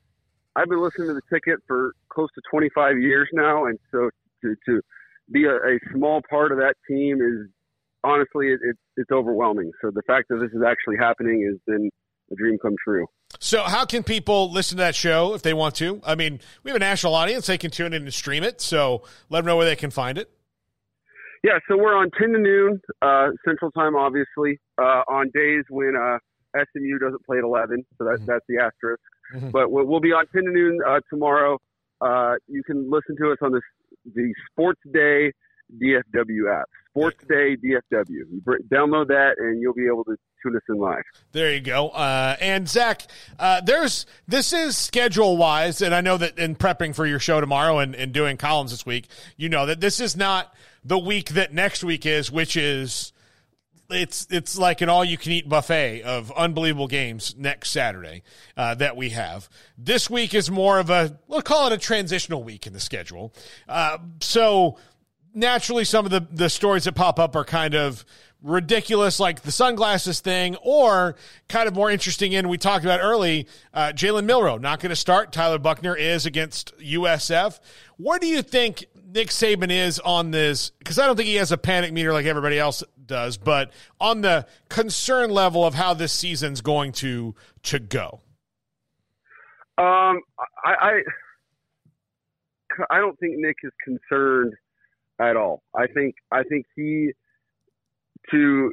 I've 0.54 0.68
been 0.68 0.80
listening 0.80 1.08
to 1.08 1.14
the 1.14 1.22
Ticket 1.32 1.58
for 1.66 1.92
close 2.08 2.28
to 2.36 2.40
25 2.50 2.98
years 3.00 3.28
now, 3.32 3.66
and 3.66 3.78
so 3.90 4.08
to 4.42 4.54
to 4.66 4.80
be 5.32 5.44
a, 5.44 5.56
a 5.56 5.78
small 5.92 6.20
part 6.30 6.52
of 6.52 6.58
that 6.58 6.74
team 6.88 7.20
is 7.20 7.50
honestly 8.04 8.52
it, 8.52 8.60
it, 8.62 8.76
it's 8.96 9.10
overwhelming. 9.10 9.72
So 9.82 9.90
the 9.92 10.02
fact 10.06 10.28
that 10.28 10.36
this 10.36 10.52
is 10.52 10.62
actually 10.64 10.98
happening 10.98 11.42
has 11.50 11.58
been 11.66 11.90
a 12.30 12.36
dream 12.36 12.58
come 12.62 12.76
true. 12.84 13.06
So, 13.38 13.62
how 13.64 13.84
can 13.84 14.02
people 14.02 14.50
listen 14.50 14.78
to 14.78 14.82
that 14.84 14.94
show 14.94 15.34
if 15.34 15.42
they 15.42 15.52
want 15.52 15.74
to? 15.76 16.00
I 16.06 16.14
mean, 16.14 16.40
we 16.62 16.70
have 16.70 16.76
a 16.76 16.80
national 16.80 17.14
audience; 17.14 17.46
they 17.46 17.58
can 17.58 17.70
tune 17.70 17.92
in 17.92 18.02
and 18.02 18.14
stream 18.14 18.42
it. 18.42 18.60
So, 18.60 19.02
let 19.28 19.40
them 19.40 19.46
know 19.46 19.56
where 19.56 19.66
they 19.66 19.76
can 19.76 19.90
find 19.90 20.16
it. 20.16 20.30
Yeah, 21.44 21.58
so 21.68 21.76
we're 21.76 21.94
on 21.94 22.10
10 22.18 22.30
to 22.32 22.38
noon 22.38 22.80
uh, 23.02 23.28
Central 23.44 23.70
Time, 23.70 23.94
obviously, 23.94 24.58
uh, 24.78 25.02
on 25.08 25.30
days 25.32 25.62
when 25.70 25.94
uh, 25.94 26.18
SMU 26.56 26.98
doesn't 26.98 27.24
play 27.24 27.38
at 27.38 27.44
11. 27.44 27.84
So 27.98 28.04
that's 28.04 28.24
that's 28.26 28.44
the 28.48 28.58
asterisk. 28.58 29.02
Mhm. 29.34 29.52
But 29.52 29.70
we'll, 29.70 29.84
we'll 29.84 30.00
be 30.00 30.12
on 30.12 30.26
10 30.34 30.44
to 30.44 30.50
noon 30.50 30.80
uh, 30.86 31.00
tomorrow. 31.10 31.58
Uh, 32.00 32.34
you 32.48 32.62
can 32.64 32.90
listen 32.90 33.16
to 33.18 33.30
us 33.32 33.38
on 33.42 33.52
the 33.52 33.60
the 34.14 34.32
Sports 34.50 34.80
Day 34.92 35.32
DFW 35.74 36.60
app. 36.60 36.68
Sports 36.90 37.24
Day 37.28 37.56
DFW. 37.56 38.08
You 38.08 38.42
download 38.72 39.08
that, 39.08 39.34
and 39.38 39.60
you'll 39.60 39.74
be 39.74 39.86
able 39.86 40.04
to 40.04 40.16
tune 40.42 40.56
us 40.56 40.62
in 40.68 40.76
live. 40.76 41.02
There 41.32 41.52
you 41.52 41.60
go. 41.60 41.88
Uh, 41.88 42.36
and 42.40 42.66
Zach, 42.66 43.02
uh, 43.38 43.60
there's 43.60 44.06
this 44.26 44.54
is 44.54 44.78
schedule 44.78 45.36
wise, 45.36 45.82
and 45.82 45.94
I 45.94 46.00
know 46.00 46.16
that 46.16 46.38
in 46.38 46.56
prepping 46.56 46.94
for 46.94 47.06
your 47.06 47.18
show 47.18 47.40
tomorrow 47.40 47.80
and, 47.80 47.94
and 47.94 48.12
doing 48.12 48.38
columns 48.38 48.70
this 48.70 48.86
week, 48.86 49.08
you 49.36 49.50
know 49.50 49.66
that 49.66 49.80
this 49.80 50.00
is 50.00 50.16
not 50.16 50.54
the 50.84 50.98
week 50.98 51.30
that 51.30 51.52
next 51.52 51.84
week 51.84 52.06
is, 52.06 52.32
which 52.32 52.56
is 52.56 53.12
it's 53.90 54.26
it's 54.30 54.58
like 54.58 54.80
an 54.80 54.88
all 54.88 55.04
you 55.04 55.18
can 55.18 55.32
eat 55.32 55.48
buffet 55.48 56.02
of 56.02 56.32
unbelievable 56.32 56.88
games 56.88 57.34
next 57.36 57.70
Saturday 57.70 58.22
uh, 58.56 58.74
that 58.74 58.96
we 58.96 59.10
have. 59.10 59.48
This 59.76 60.08
week 60.10 60.34
is 60.34 60.50
more 60.50 60.78
of 60.78 60.90
a 60.90 61.18
we'll 61.28 61.42
call 61.42 61.66
it 61.66 61.72
a 61.72 61.78
transitional 61.78 62.42
week 62.42 62.66
in 62.66 62.72
the 62.72 62.80
schedule. 62.80 63.32
Uh, 63.68 63.98
so 64.20 64.78
naturally, 65.36 65.84
some 65.84 66.04
of 66.04 66.10
the 66.10 66.26
the 66.32 66.50
stories 66.50 66.84
that 66.84 66.94
pop 66.94 67.20
up 67.20 67.36
are 67.36 67.44
kind 67.44 67.74
of 67.74 68.04
ridiculous, 68.42 69.20
like 69.20 69.42
the 69.42 69.52
sunglasses 69.52 70.20
thing, 70.20 70.56
or 70.62 71.14
kind 71.48 71.68
of 71.68 71.74
more 71.74 71.90
interesting. 71.90 72.32
In 72.32 72.48
we 72.48 72.58
talked 72.58 72.84
about 72.84 73.00
early, 73.00 73.46
uh, 73.72 73.92
Jalen 73.94 74.24
Milroe 74.24 74.58
not 74.58 74.80
going 74.80 74.90
to 74.90 74.96
start. 74.96 75.32
Tyler 75.32 75.58
Buchner 75.58 75.94
is 75.94 76.26
against 76.26 76.76
USF. 76.78 77.60
Where 77.98 78.18
do 78.18 78.26
you 78.26 78.42
think 78.42 78.86
Nick 79.12 79.28
Saban 79.28 79.70
is 79.70 80.00
on 80.00 80.30
this? 80.30 80.70
Because 80.78 80.98
I 80.98 81.06
don't 81.06 81.16
think 81.16 81.28
he 81.28 81.36
has 81.36 81.52
a 81.52 81.58
panic 81.58 81.92
meter 81.92 82.12
like 82.12 82.26
everybody 82.26 82.58
else 82.58 82.82
does, 83.04 83.36
but 83.36 83.70
on 84.00 84.22
the 84.22 84.46
concern 84.68 85.30
level 85.30 85.64
of 85.64 85.74
how 85.74 85.94
this 85.94 86.12
season's 86.12 86.60
going 86.60 86.92
to 86.92 87.34
to 87.64 87.78
go. 87.78 88.20
Um, 89.78 90.22
I, 90.64 90.74
I 90.80 91.00
I 92.90 92.98
don't 92.98 93.18
think 93.18 93.34
Nick 93.36 93.56
is 93.62 93.72
concerned 93.84 94.54
at 95.20 95.36
all. 95.36 95.62
I 95.74 95.86
think 95.88 96.16
I 96.32 96.42
think 96.44 96.66
he 96.76 97.12
to 98.32 98.72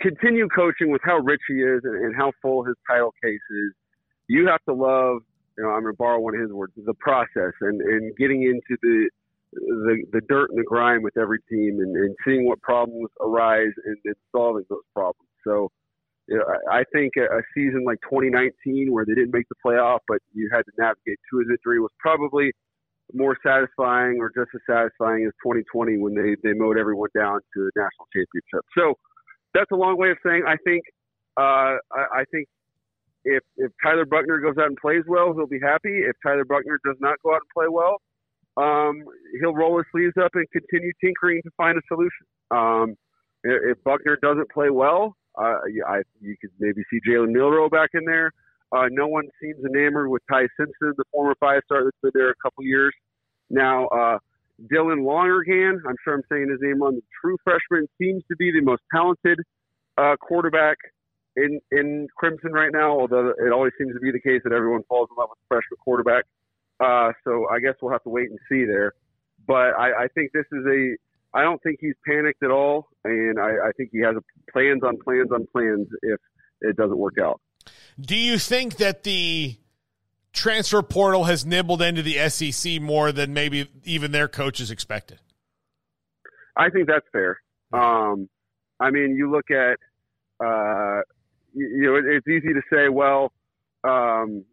continue 0.00 0.48
coaching 0.48 0.90
with 0.90 1.02
how 1.04 1.18
rich 1.18 1.40
he 1.48 1.56
is 1.56 1.80
and, 1.84 1.96
and 2.06 2.16
how 2.16 2.32
full 2.42 2.64
his 2.64 2.76
title 2.90 3.12
case 3.22 3.34
is. 3.50 3.72
You 4.28 4.48
have 4.48 4.62
to 4.68 4.74
love. 4.74 5.22
You 5.58 5.64
know, 5.64 5.70
I'm 5.70 5.82
going 5.82 5.94
to 5.94 5.98
borrow 5.98 6.20
one 6.20 6.34
of 6.34 6.40
his 6.42 6.52
words: 6.52 6.72
the 6.76 6.94
process 6.94 7.52
and 7.60 7.80
and 7.82 8.16
getting 8.16 8.42
into 8.44 8.78
the 8.82 9.10
the 9.52 10.04
the 10.12 10.20
dirt 10.28 10.50
and 10.50 10.58
the 10.58 10.64
grime 10.64 11.02
with 11.02 11.16
every 11.18 11.40
team 11.50 11.80
and, 11.80 11.96
and 11.96 12.16
seeing 12.26 12.46
what 12.46 12.60
problems 12.62 13.10
arise 13.20 13.72
and, 13.86 13.96
and 14.04 14.16
solving 14.32 14.64
those 14.70 14.86
problems. 14.94 15.28
So. 15.46 15.68
you 16.28 16.38
know, 16.38 16.44
I 16.70 16.84
think 16.92 17.14
a 17.18 17.24
a 17.38 17.42
season 17.54 17.84
like 17.84 17.98
2019, 18.08 18.92
where 18.92 19.04
they 19.04 19.14
didn't 19.14 19.34
make 19.34 19.48
the 19.48 19.56
playoff, 19.64 20.00
but 20.08 20.18
you 20.32 20.48
had 20.52 20.62
to 20.62 20.72
navigate 20.78 21.18
to 21.30 21.40
a 21.40 21.44
victory, 21.44 21.80
was 21.80 21.90
probably 22.00 22.52
more 23.14 23.36
satisfying 23.44 24.18
or 24.20 24.30
just 24.34 24.50
as 24.54 24.60
satisfying 24.68 25.24
as 25.26 25.32
2020 25.42 25.98
when 25.98 26.14
they, 26.14 26.36
they 26.42 26.54
mowed 26.54 26.78
everyone 26.78 27.10
down 27.14 27.40
to 27.54 27.58
the 27.64 27.72
national 27.76 28.06
championship. 28.12 28.64
So 28.76 28.94
that's 29.54 29.70
a 29.72 29.76
long 29.76 29.98
way 29.98 30.10
of 30.10 30.18
saying 30.24 30.44
I 30.46 30.56
think 30.64 30.82
uh, 31.36 31.76
I, 31.92 32.22
I 32.22 32.24
think 32.30 32.48
if 33.24 33.42
if 33.56 33.70
Tyler 33.82 34.04
Buchner 34.04 34.38
goes 34.38 34.56
out 34.58 34.66
and 34.66 34.76
plays 34.76 35.04
well, 35.06 35.32
he'll 35.34 35.46
be 35.46 35.60
happy. 35.62 36.02
If 36.04 36.16
Tyler 36.24 36.44
Buchner 36.44 36.78
does 36.84 36.96
not 37.00 37.16
go 37.24 37.34
out 37.34 37.40
and 37.42 37.52
play 37.54 37.68
well, 37.70 38.00
um, 38.56 39.04
he'll 39.40 39.54
roll 39.54 39.78
his 39.78 39.86
sleeves 39.92 40.14
up 40.22 40.32
and 40.34 40.46
continue 40.50 40.92
tinkering 41.02 41.40
to 41.42 41.50
find 41.56 41.78
a 41.78 41.82
solution. 41.88 42.26
Um, 42.50 42.96
if 43.44 43.82
Buchner 43.84 44.18
doesn't 44.22 44.50
play 44.50 44.70
well, 44.70 45.16
uh, 45.38 45.56
I, 45.88 46.02
you 46.20 46.36
could 46.40 46.50
maybe 46.58 46.82
see 46.90 46.98
Jalen 47.08 47.32
Milroe 47.32 47.68
back 47.68 47.90
in 47.94 48.04
there. 48.04 48.30
Uh, 48.74 48.86
no 48.90 49.06
one 49.06 49.28
seems 49.40 49.62
enamored 49.64 50.08
with 50.08 50.22
Ty 50.30 50.42
Simpson, 50.58 50.94
the 50.96 51.04
former 51.12 51.34
five 51.40 51.60
star 51.66 51.84
that's 51.84 51.96
been 52.02 52.12
there 52.14 52.30
a 52.30 52.34
couple 52.42 52.64
years. 52.64 52.94
Now, 53.50 53.86
uh, 53.88 54.18
Dylan 54.72 55.04
Lonergan, 55.04 55.82
I'm 55.86 55.96
sure 56.04 56.14
I'm 56.14 56.22
saying 56.30 56.48
his 56.50 56.60
name 56.60 56.82
on 56.82 56.94
the 56.96 57.02
true 57.20 57.36
freshman, 57.44 57.86
seems 58.00 58.22
to 58.30 58.36
be 58.36 58.52
the 58.52 58.62
most 58.62 58.82
talented 58.94 59.40
uh, 59.98 60.16
quarterback 60.20 60.78
in, 61.36 61.60
in 61.70 62.06
Crimson 62.16 62.52
right 62.52 62.70
now, 62.72 62.90
although 62.98 63.30
it 63.30 63.52
always 63.52 63.72
seems 63.78 63.92
to 63.94 64.00
be 64.00 64.10
the 64.10 64.20
case 64.20 64.40
that 64.44 64.52
everyone 64.52 64.82
falls 64.88 65.08
in 65.10 65.16
love 65.20 65.28
with 65.30 65.38
the 65.40 65.48
freshman 65.48 65.78
quarterback. 65.84 66.24
Uh, 66.80 67.12
so 67.24 67.46
I 67.50 67.60
guess 67.60 67.74
we'll 67.82 67.92
have 67.92 68.02
to 68.04 68.10
wait 68.10 68.30
and 68.30 68.38
see 68.48 68.64
there. 68.64 68.92
but 69.46 69.74
I, 69.78 70.04
I 70.04 70.06
think 70.14 70.32
this 70.32 70.46
is 70.52 70.64
a. 70.66 70.96
I 71.34 71.42
don't 71.42 71.62
think 71.62 71.78
he's 71.80 71.94
panicked 72.06 72.42
at 72.42 72.50
all, 72.50 72.88
and 73.04 73.38
I, 73.40 73.68
I 73.68 73.70
think 73.76 73.90
he 73.92 74.00
has 74.00 74.14
plans 74.52 74.82
on 74.82 74.98
plans 75.02 75.30
on 75.32 75.46
plans 75.50 75.88
if 76.02 76.20
it 76.60 76.76
doesn't 76.76 76.98
work 76.98 77.14
out. 77.18 77.40
Do 78.00 78.16
you 78.16 78.38
think 78.38 78.76
that 78.76 79.02
the 79.02 79.56
transfer 80.32 80.82
portal 80.82 81.24
has 81.24 81.44
nibbled 81.44 81.82
into 81.82 82.02
the 82.02 82.28
SEC 82.28 82.80
more 82.80 83.12
than 83.12 83.34
maybe 83.34 83.68
even 83.84 84.12
their 84.12 84.28
coaches 84.28 84.70
expected? 84.70 85.18
I 86.56 86.70
think 86.70 86.88
that's 86.88 87.06
fair. 87.12 87.40
Um, 87.72 88.28
I 88.80 88.90
mean, 88.90 89.14
you 89.16 89.30
look 89.30 89.50
at, 89.50 89.78
uh, 90.44 91.02
you, 91.54 91.68
you 91.68 91.82
know, 91.82 91.96
it, 91.96 92.04
it's 92.06 92.28
easy 92.28 92.52
to 92.52 92.62
say, 92.70 92.88
well, 92.88 93.32
um, 93.84 94.44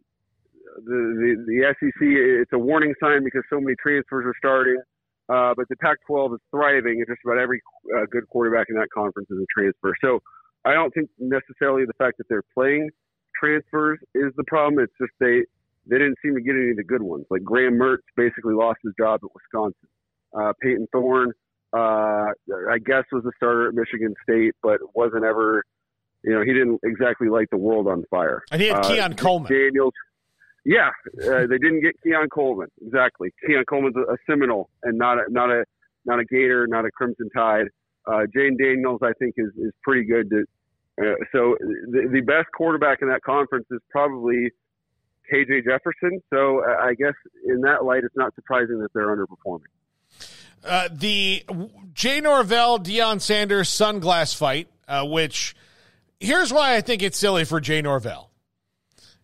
the, 0.76 0.82
the 0.86 1.44
the 1.46 1.74
SEC 1.78 2.00
it's 2.00 2.52
a 2.52 2.58
warning 2.58 2.94
sign 3.02 3.24
because 3.24 3.42
so 3.50 3.60
many 3.60 3.74
transfers 3.82 4.24
are 4.26 4.34
starting. 4.38 4.80
Uh, 5.28 5.54
but 5.56 5.68
the 5.68 5.76
Pac-12 5.76 6.34
is 6.34 6.40
thriving, 6.50 6.98
and 6.98 7.06
just 7.06 7.20
about 7.24 7.38
every 7.38 7.60
uh, 7.96 8.04
good 8.10 8.26
quarterback 8.28 8.66
in 8.68 8.74
that 8.74 8.88
conference 8.92 9.28
is 9.30 9.38
a 9.38 9.46
transfer. 9.56 9.94
So 10.00 10.20
I 10.64 10.74
don't 10.74 10.92
think 10.92 11.08
necessarily 11.18 11.84
the 11.86 11.94
fact 11.98 12.18
that 12.18 12.28
they're 12.28 12.44
playing 12.54 12.90
transfers 13.38 13.98
is 14.14 14.32
the 14.36 14.44
problem. 14.44 14.82
It's 14.82 14.92
just 15.00 15.12
they 15.18 15.42
they 15.86 15.98
didn't 15.98 16.16
seem 16.22 16.34
to 16.34 16.40
get 16.40 16.54
any 16.54 16.70
of 16.70 16.76
the 16.76 16.84
good 16.84 17.02
ones. 17.02 17.24
Like 17.30 17.42
Graham 17.42 17.74
Mertz 17.74 18.04
basically 18.16 18.54
lost 18.54 18.78
his 18.84 18.92
job 18.98 19.20
at 19.24 19.30
Wisconsin. 19.34 19.88
Uh, 20.32 20.52
Payton 20.60 20.86
Thorne, 20.92 21.32
uh, 21.72 22.26
I 22.70 22.78
guess, 22.84 23.04
was 23.10 23.24
a 23.24 23.30
starter 23.36 23.68
at 23.68 23.74
Michigan 23.74 24.14
State, 24.22 24.54
but 24.62 24.78
wasn't 24.94 25.24
ever. 25.24 25.64
You 26.22 26.34
know, 26.34 26.42
he 26.42 26.52
didn't 26.52 26.80
exactly 26.84 27.28
light 27.28 27.48
the 27.50 27.56
world 27.56 27.88
on 27.88 28.04
fire. 28.10 28.42
And 28.50 28.60
he 28.60 28.68
had 28.68 28.84
uh, 28.84 28.88
Keon 28.88 29.14
Coleman. 29.14 29.50
Daniels. 29.50 29.94
Yeah, 30.66 30.90
uh, 31.24 31.46
they 31.46 31.56
didn't 31.56 31.80
get 31.80 31.94
Keon 32.02 32.28
Coleman 32.28 32.68
exactly. 32.84 33.32
Keon 33.46 33.64
Coleman's 33.64 33.96
a, 33.96 34.12
a 34.12 34.16
Seminole 34.28 34.68
and 34.82 34.98
not 34.98 35.16
a 35.16 35.22
not 35.30 35.50
a 35.50 35.64
not 36.04 36.20
a 36.20 36.24
Gator, 36.24 36.66
not 36.66 36.84
a 36.84 36.90
Crimson 36.90 37.30
Tide. 37.34 37.68
Uh, 38.06 38.26
Jayden 38.34 38.58
Daniels, 38.58 39.00
I 39.02 39.12
think, 39.18 39.34
is 39.36 39.50
is 39.56 39.72
pretty 39.82 40.04
good. 40.04 40.30
To, 40.30 40.44
uh, 41.00 41.14
so 41.32 41.56
the, 41.60 42.08
the 42.12 42.20
best 42.20 42.48
quarterback 42.56 43.02
in 43.02 43.08
that 43.08 43.22
conference 43.22 43.66
is 43.70 43.80
probably 43.90 44.50
KJ 45.32 45.64
Jefferson. 45.64 46.20
So 46.30 46.62
uh, 46.64 46.82
I 46.82 46.94
guess 46.94 47.14
in 47.46 47.60
that 47.62 47.84
light, 47.84 48.04
it's 48.04 48.16
not 48.16 48.34
surprising 48.34 48.78
that 48.80 48.92
they're 48.92 49.14
underperforming. 49.14 49.68
Uh, 50.64 50.88
the 50.92 51.44
Jay 51.94 52.20
Norvell, 52.20 52.78
Deion 52.78 53.20
Sanders 53.20 53.70
sunglass 53.70 54.36
fight, 54.36 54.68
uh, 54.88 55.06
which 55.06 55.54
here's 56.18 56.52
why 56.52 56.76
I 56.76 56.80
think 56.80 57.02
it's 57.02 57.18
silly 57.18 57.44
for 57.44 57.60
Jay 57.60 57.80
Norvell. 57.80 58.30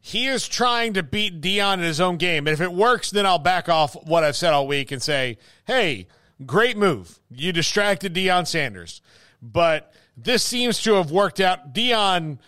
He 0.01 0.28
is 0.28 0.47
trying 0.47 0.94
to 0.94 1.03
beat 1.03 1.40
Deion 1.40 1.74
in 1.74 1.81
his 1.81 2.01
own 2.01 2.16
game. 2.16 2.47
And 2.47 2.55
if 2.55 2.61
it 2.61 2.73
works, 2.73 3.11
then 3.11 3.27
I'll 3.27 3.40
back 3.40 3.69
off 3.69 3.97
what 4.07 4.23
I've 4.23 4.36
said 4.36 4.53
all 4.53 4.66
week 4.69 4.93
and 4.93 5.03
say, 5.03 5.36
hey, 5.66 6.07
great 6.45 6.77
move. 6.77 7.21
You 7.31 7.53
distracted 7.53 8.15
Deion 8.15 8.47
Sanders. 8.47 9.01
But 9.41 9.93
this 10.17 10.43
seems 10.43 10.83
to 10.83 10.95
have 10.95 11.11
worked 11.11 11.41
out. 11.41 11.75
Deion 11.75 12.39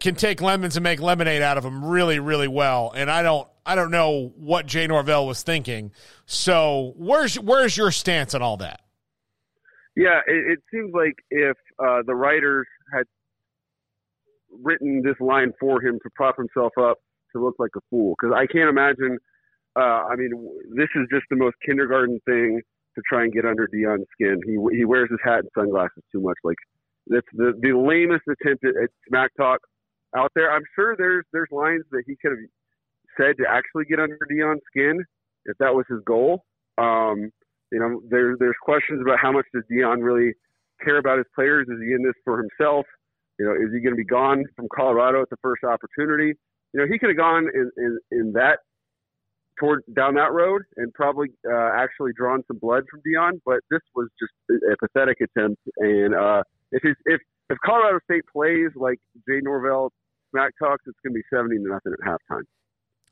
can 0.00 0.14
take 0.14 0.40
lemons 0.40 0.76
and 0.76 0.84
make 0.84 1.00
lemonade 1.00 1.42
out 1.42 1.56
of 1.56 1.64
them 1.64 1.84
really, 1.84 2.18
really 2.18 2.48
well. 2.48 2.92
And 2.94 3.10
I 3.10 3.22
don't 3.22 3.48
I 3.64 3.74
don't 3.74 3.90
know 3.90 4.32
what 4.36 4.66
Jay 4.66 4.86
Norvell 4.86 5.26
was 5.26 5.42
thinking. 5.42 5.92
So 6.26 6.94
where's 6.96 7.38
where's 7.38 7.76
your 7.76 7.90
stance 7.90 8.34
on 8.34 8.42
all 8.42 8.56
that? 8.58 8.80
Yeah, 9.96 10.20
it, 10.26 10.52
it 10.52 10.58
seems 10.70 10.92
like 10.94 11.14
if 11.30 11.56
uh, 11.78 12.02
the 12.06 12.14
writers 12.14 12.66
had 12.92 13.04
written 14.62 15.02
this 15.02 15.16
line 15.20 15.52
for 15.58 15.82
him 15.82 15.98
to 16.02 16.10
prop 16.14 16.36
himself 16.36 16.72
up 16.78 16.98
to 17.34 17.42
look 17.42 17.54
like 17.58 17.70
a 17.76 17.80
fool, 17.90 18.14
because 18.20 18.34
I 18.36 18.46
can't 18.46 18.68
imagine. 18.68 19.18
Uh, 19.74 20.04
I 20.08 20.16
mean, 20.16 20.30
this 20.74 20.88
is 20.94 21.06
just 21.10 21.24
the 21.28 21.36
most 21.36 21.56
kindergarten 21.64 22.20
thing 22.24 22.62
to 22.96 23.02
try 23.08 23.22
and 23.24 23.32
get 23.32 23.44
under 23.44 23.68
Deion's 23.68 24.06
skin. 24.12 24.40
He 24.44 24.58
he 24.76 24.84
wears 24.84 25.08
his 25.10 25.20
hat 25.22 25.40
and 25.40 25.50
sunglasses 25.56 26.02
too 26.10 26.20
much. 26.20 26.36
Like 26.42 26.58
that's 27.06 27.26
the 27.32 27.52
the 27.60 27.72
lamest 27.72 28.24
attempt 28.28 28.64
at, 28.64 28.74
at 28.82 28.90
smack 29.08 29.30
talk 29.38 29.60
out 30.16 30.32
there. 30.34 30.50
I'm 30.50 30.64
sure 30.74 30.96
there's 30.96 31.24
there's 31.32 31.48
lines 31.50 31.84
that 31.92 32.02
he 32.06 32.16
could 32.20 32.32
have 32.32 32.46
said 33.16 33.36
to 33.38 33.44
actually 33.48 33.84
get 33.84 34.00
under 34.00 34.18
Deion's 34.30 34.62
skin 34.70 35.04
if 35.46 35.56
that 35.58 35.74
was 35.74 35.84
his 35.88 36.00
goal. 36.04 36.42
Um, 36.78 37.30
you 37.72 37.78
know, 37.78 38.00
there's 38.08 38.38
there's 38.38 38.56
questions 38.62 39.00
about 39.02 39.18
how 39.20 39.32
much 39.32 39.46
does 39.54 39.62
Deion 39.70 40.02
really 40.02 40.32
care 40.84 40.98
about 40.98 41.18
his 41.18 41.26
players? 41.34 41.66
Is 41.68 41.78
he 41.82 41.92
in 41.92 42.02
this 42.02 42.14
for 42.24 42.38
himself? 42.38 42.86
You 43.38 43.46
know, 43.46 43.52
is 43.52 43.72
he 43.72 43.80
going 43.80 43.92
to 43.92 43.96
be 43.96 44.04
gone 44.04 44.44
from 44.54 44.66
Colorado 44.74 45.22
at 45.22 45.30
the 45.30 45.36
first 45.42 45.64
opportunity? 45.64 46.34
You 46.72 46.80
know, 46.80 46.86
he 46.90 46.98
could 46.98 47.10
have 47.10 47.16
gone 47.16 47.48
in, 47.52 47.70
in, 47.76 47.98
in 48.10 48.32
that 48.32 48.60
toward 49.58 49.82
down 49.94 50.14
that 50.14 50.32
road 50.32 50.62
and 50.76 50.92
probably 50.94 51.28
uh, 51.50 51.70
actually 51.74 52.12
drawn 52.16 52.42
some 52.46 52.58
blood 52.58 52.84
from 52.90 53.00
Deion. 53.00 53.40
but 53.44 53.60
this 53.70 53.80
was 53.94 54.08
just 54.20 54.32
a 54.50 54.76
pathetic 54.78 55.18
attempt. 55.20 55.60
And 55.78 56.14
uh, 56.14 56.42
if 56.72 56.82
he's, 56.82 56.96
if 57.06 57.20
if 57.48 57.58
Colorado 57.64 57.98
State 58.04 58.24
plays 58.32 58.70
like 58.74 58.98
Jay 59.28 59.40
Norvell 59.42 59.92
smack 60.30 60.52
talks, 60.58 60.82
it's 60.86 60.98
going 61.04 61.14
to 61.14 61.18
be 61.18 61.22
seventy 61.32 61.56
to 61.56 61.68
nothing 61.68 61.92
at 61.92 62.06
halftime. 62.06 62.42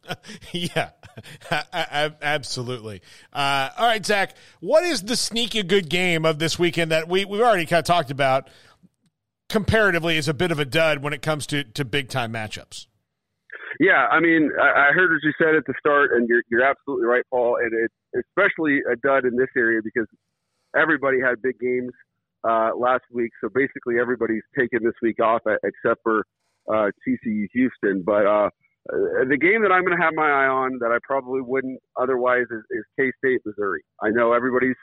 yeah, 0.52 0.90
absolutely. 2.22 3.00
Uh, 3.32 3.70
all 3.78 3.86
right, 3.86 4.04
Zach, 4.04 4.34
what 4.60 4.84
is 4.84 5.02
the 5.02 5.16
sneaky 5.16 5.62
good 5.62 5.88
game 5.88 6.26
of 6.26 6.38
this 6.38 6.58
weekend 6.58 6.90
that 6.90 7.08
we, 7.08 7.24
we've 7.24 7.40
already 7.40 7.64
kind 7.64 7.78
of 7.78 7.86
talked 7.86 8.10
about 8.10 8.50
comparatively 9.48 10.16
is 10.16 10.28
a 10.28 10.34
bit 10.34 10.50
of 10.50 10.58
a 10.58 10.64
dud 10.64 11.02
when 11.02 11.12
it 11.12 11.22
comes 11.22 11.46
to, 11.46 11.64
to 11.64 11.84
big 11.84 12.08
time 12.08 12.32
matchups? 12.32 12.86
Yeah, 13.80 14.06
I 14.10 14.20
mean, 14.20 14.50
I, 14.60 14.90
I 14.90 14.92
heard 14.92 15.10
what 15.10 15.22
you 15.22 15.32
said 15.38 15.54
at 15.54 15.64
the 15.66 15.74
start, 15.78 16.12
and 16.14 16.28
you're, 16.28 16.42
you're 16.50 16.64
absolutely 16.64 17.06
right, 17.06 17.24
Paul. 17.30 17.58
And 17.62 17.72
it's 17.74 18.26
especially 18.28 18.80
a 18.90 18.96
dud 18.96 19.24
in 19.24 19.36
this 19.36 19.48
area 19.56 19.80
because 19.82 20.06
everybody 20.76 21.18
had 21.20 21.42
big 21.42 21.58
games 21.58 21.92
uh, 22.48 22.70
last 22.76 23.04
week. 23.12 23.30
So 23.42 23.48
basically, 23.52 23.98
everybody's 24.00 24.44
taken 24.58 24.80
this 24.84 24.94
week 25.02 25.20
off 25.20 25.42
except 25.64 26.00
for 26.02 26.24
uh, 26.68 26.90
TCU 27.06 27.46
Houston. 27.52 28.02
But 28.04 28.26
uh, 28.26 28.50
the 28.88 29.38
game 29.40 29.62
that 29.62 29.72
I'm 29.72 29.84
going 29.84 29.96
to 29.96 30.02
have 30.02 30.14
my 30.14 30.28
eye 30.28 30.48
on 30.48 30.78
that 30.80 30.92
I 30.92 30.98
probably 31.02 31.40
wouldn't 31.40 31.80
otherwise 32.00 32.46
is, 32.50 32.62
is 32.70 32.84
K 32.98 33.10
State, 33.18 33.40
Missouri. 33.44 33.82
I 34.02 34.10
know 34.10 34.32
everybody's 34.32 34.76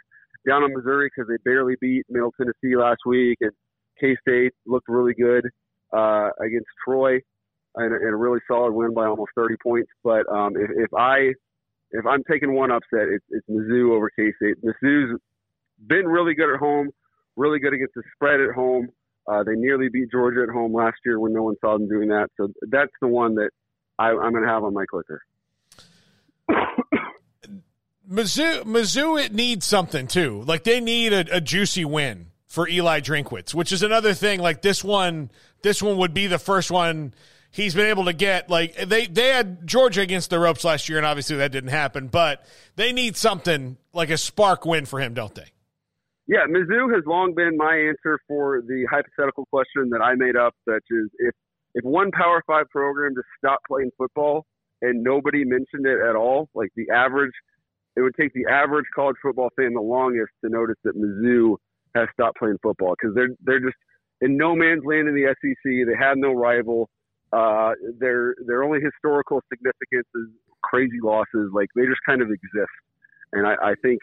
down 0.48 0.64
on 0.64 0.74
Missouri 0.76 1.10
because 1.16 1.30
they 1.30 1.38
barely 1.50 1.76
beat 1.80 2.04
Middle 2.10 2.34
Tennessee 2.36 2.76
last 2.76 3.00
week, 3.06 3.38
and 3.42 3.52
K 4.00 4.18
State 4.28 4.54
looked 4.66 4.88
really 4.90 5.14
good 5.14 5.46
uh, 5.94 6.30
against 6.44 6.68
Troy 6.86 7.20
in 7.77 7.91
a, 7.91 7.95
in 7.95 8.07
a 8.14 8.15
really 8.15 8.39
solid 8.48 8.73
win 8.73 8.93
by 8.93 9.06
almost 9.06 9.31
30 9.35 9.56
points. 9.64 9.89
But 10.03 10.27
um, 10.30 10.56
if, 10.57 10.69
if 10.76 10.93
I 10.93 11.34
if 11.91 12.06
I'm 12.06 12.23
taking 12.30 12.53
one 12.53 12.72
upset, 12.72 13.07
it's, 13.10 13.26
it's 13.30 13.48
Mizzou 13.49 13.91
over 13.91 14.10
K 14.10 14.31
State. 14.38 14.56
Mizzou's 14.64 15.19
been 15.85 16.07
really 16.07 16.34
good 16.34 16.53
at 16.53 16.60
home, 16.60 16.89
really 17.35 17.60
good 17.60 17.73
against 17.73 17.95
the 17.95 18.03
spread 18.15 18.39
at 18.39 18.56
home. 18.56 18.89
Uh, 19.27 19.43
they 19.43 19.56
nearly 19.56 19.89
beat 19.89 20.10
Georgia 20.11 20.43
at 20.43 20.49
home 20.49 20.73
last 20.73 20.98
year 21.06 21.19
when 21.19 21.34
no 21.34 21.43
one 21.43 21.56
saw 21.61 21.77
them 21.77 21.88
doing 21.88 22.10
that. 22.10 22.30
So 22.38 22.48
that's 22.69 22.91
the 23.02 23.07
one 23.07 23.35
that 23.35 23.52
I, 23.99 24.10
I'm 24.10 24.31
going 24.31 24.43
to 24.43 24.49
have 24.49 24.64
on 24.64 24.73
my 24.73 24.85
clicker. 24.85 25.22
Mizzou, 28.10 28.64
Mizzou, 28.64 29.23
it 29.23 29.34
needs 29.34 29.65
something 29.65 30.07
too. 30.07 30.43
Like 30.45 30.64
they 30.64 30.81
need 30.81 31.14
a, 31.14 31.38
a, 31.38 31.39
juicy 31.39 31.85
win 31.85 32.27
for 32.48 32.68
Eli 32.68 32.99
Drinkwitz, 32.99 33.53
which 33.53 33.72
is 33.72 33.84
another 33.84 34.14
thing. 34.14 34.41
Like 34.41 34.61
this 34.61 34.84
one, 34.84 35.31
this 35.61 35.81
one 35.81 35.98
would 35.98 36.14
be 36.14 36.27
the 36.27 36.39
first 36.39 36.72
one 36.72 37.14
he's 37.52 37.76
been 37.76 37.88
able 37.88 38.06
to 38.06 38.14
get. 38.14 38.49
Like 38.49 38.76
they 38.76 39.07
they 39.07 39.30
had 39.30 39.68
Georgia 39.68 40.02
against 40.02 40.30
the 40.30 40.40
ropes 40.40 40.64
last 40.64 40.90
year, 40.90 40.98
and 40.98 41.06
obviously 41.06 41.38
that 41.38 41.52
didn't 41.52 41.69
happen. 41.69 42.07
But 42.07 42.45
they 42.76 42.91
need 42.91 43.15
something 43.15 43.78
like 43.94 44.10
a 44.10 44.18
spark 44.18 44.65
win 44.65 44.86
for 44.86 44.99
him, 44.99 45.14
don't 45.14 45.36
they? 45.36 45.52
Yeah, 46.28 46.45
Mizzou 46.48 46.94
has 46.94 47.03
long 47.06 47.34
been 47.36 47.57
my 47.57 47.76
answer 47.76 48.18
for 48.28 48.61
the 48.61 48.86
hypothetical 48.90 49.45
question 49.52 49.90
that 49.90 50.02
I 50.02 50.15
made 50.15 50.36
up, 50.36 50.56
that 50.65 50.82
is 50.90 51.10
if 51.19 51.36
if 51.73 51.84
one 51.84 52.11
Power 52.11 52.41
Five 52.48 52.69
program 52.69 53.14
just 53.15 53.28
stopped 53.38 53.65
playing 53.68 53.91
football 53.98 54.45
and 54.82 55.03
nobody 55.03 55.44
mentioned 55.44 55.86
it 55.86 55.99
at 55.99 56.15
all, 56.15 56.49
like 56.56 56.69
the 56.76 56.90
average, 56.90 57.34
it 57.95 58.02
would 58.02 58.15
take 58.19 58.34
the 58.34 58.45
average 58.49 58.86
college 58.95 59.18
football 59.22 59.49
fan 59.57 59.73
the 59.73 59.82
longest 59.82 60.32
to 60.44 60.49
notice 60.49 60.78
that 60.84 60.95
Mizzou 60.95 61.57
has 61.95 62.07
stopped 62.14 62.38
playing 62.38 62.57
football 62.64 62.95
because 62.99 63.15
they're 63.15 63.36
they're 63.44 63.60
just 63.60 63.78
in 64.22 64.38
no 64.38 64.56
man's 64.56 64.86
land 64.86 65.07
in 65.07 65.15
the 65.15 65.36
SEC. 65.41 65.64
They 65.64 65.98
have 65.99 66.18
no 66.18 66.32
rival. 66.34 66.90
Uh, 67.32 67.72
their 67.99 68.36
their 68.45 68.64
only 68.64 68.80
historical 68.82 69.41
significance 69.49 70.08
is 70.16 70.28
crazy 70.64 70.99
losses. 71.02 71.52
Like 71.53 71.70
they 71.76 71.84
just 71.86 72.02
kind 72.06 72.22
of 72.22 72.30
exist, 72.30 72.76
and 73.32 73.48
I, 73.48 73.53
I 73.53 73.74
think 73.82 73.99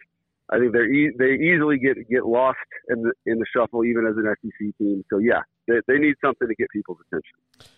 I 0.51 0.59
think 0.59 0.73
they're 0.73 0.91
e- 0.91 1.13
they 1.19 1.35
easily 1.35 1.79
get 1.79 1.97
get 2.09 2.25
lost 2.25 2.59
in 2.89 3.03
the 3.03 3.13
in 3.27 3.39
the 3.39 3.45
shuffle 3.55 3.85
even 3.85 4.07
as 4.07 4.17
an 4.17 4.35
SEC 4.43 4.77
team. 4.79 5.05
So 5.11 5.19
yeah, 5.19 5.43
they, 5.67 5.75
they 5.87 5.99
need 5.99 6.15
something 6.25 6.49
to 6.49 6.55
get 6.55 6.69
people's 6.71 6.99
attention. 7.07 7.73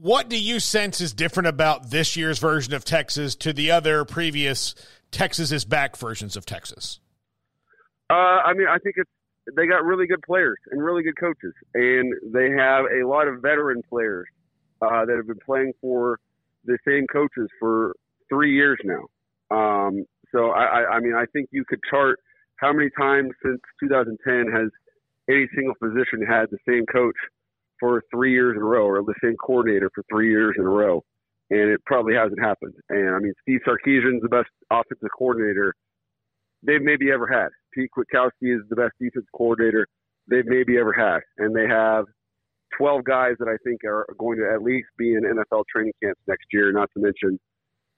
What 0.00 0.28
do 0.28 0.38
you 0.38 0.60
sense 0.60 1.00
is 1.00 1.12
different 1.12 1.48
about 1.48 1.90
this 1.90 2.16
year's 2.16 2.38
version 2.38 2.74
of 2.74 2.84
Texas 2.84 3.34
to 3.36 3.52
the 3.52 3.70
other 3.70 4.04
previous 4.04 4.74
Texas 5.10 5.50
is 5.50 5.64
back 5.64 5.96
versions 5.96 6.36
of 6.36 6.46
Texas? 6.46 7.00
Uh, 8.10 8.14
I 8.44 8.52
mean, 8.54 8.68
I 8.68 8.78
think 8.78 8.96
it's 8.98 9.10
they 9.56 9.66
got 9.66 9.82
really 9.82 10.06
good 10.06 10.22
players 10.22 10.58
and 10.70 10.82
really 10.82 11.02
good 11.02 11.18
coaches, 11.18 11.54
and 11.74 12.12
they 12.32 12.50
have 12.50 12.84
a 12.84 13.08
lot 13.08 13.28
of 13.28 13.40
veteran 13.40 13.80
players 13.88 14.28
uh, 14.82 15.04
that 15.04 15.16
have 15.16 15.26
been 15.26 15.44
playing 15.44 15.72
for 15.80 16.18
the 16.64 16.78
same 16.86 17.06
coaches 17.12 17.48
for 17.58 17.94
three 18.28 18.54
years 18.54 18.78
now. 18.84 19.04
Um, 19.50 20.04
So 20.34 20.50
I, 20.50 20.64
I, 20.64 20.80
I 20.96 21.00
mean, 21.00 21.14
I 21.14 21.24
think 21.32 21.48
you 21.52 21.64
could 21.66 21.80
chart 21.90 22.18
how 22.56 22.72
many 22.72 22.90
times 22.98 23.30
since 23.42 23.60
2010 23.80 24.52
has 24.52 24.68
any 25.30 25.46
single 25.54 25.74
position 25.80 26.20
had 26.26 26.46
the 26.50 26.58
same 26.68 26.84
coach 26.86 27.16
for 27.80 28.02
three 28.12 28.32
years 28.32 28.56
in 28.56 28.62
a 28.62 28.64
row, 28.64 28.86
or 28.86 29.02
the 29.02 29.14
same 29.22 29.36
coordinator 29.36 29.90
for 29.94 30.04
three 30.10 30.28
years 30.30 30.54
in 30.58 30.64
a 30.64 30.68
row, 30.68 31.02
and 31.50 31.70
it 31.70 31.80
probably 31.86 32.14
hasn't 32.14 32.40
happened. 32.40 32.74
And 32.88 33.10
I 33.14 33.18
mean, 33.20 33.32
Steve 33.42 33.60
Sarkisian's 33.66 34.22
the 34.22 34.28
best 34.28 34.50
offensive 34.70 35.08
coordinator 35.16 35.74
they've 36.62 36.82
maybe 36.82 37.12
ever 37.12 37.26
had. 37.26 37.48
Pete 37.72 37.90
Kwiatkowski 37.96 38.56
is 38.56 38.62
the 38.68 38.76
best 38.76 38.92
defense 39.00 39.26
coordinator 39.34 39.86
they've 40.28 40.46
maybe 40.46 40.76
ever 40.76 40.92
had, 40.92 41.20
and 41.38 41.54
they 41.54 41.68
have 41.68 42.06
12 42.76 43.04
guys 43.04 43.34
that 43.38 43.48
I 43.48 43.56
think 43.64 43.84
are 43.84 44.06
going 44.18 44.38
to 44.38 44.50
at 44.52 44.62
least 44.62 44.88
be 44.98 45.14
in 45.14 45.22
NFL 45.22 45.64
training 45.72 45.92
camps 46.02 46.20
next 46.26 46.46
year. 46.52 46.72
Not 46.72 46.90
to 46.94 47.00
mention, 47.00 47.38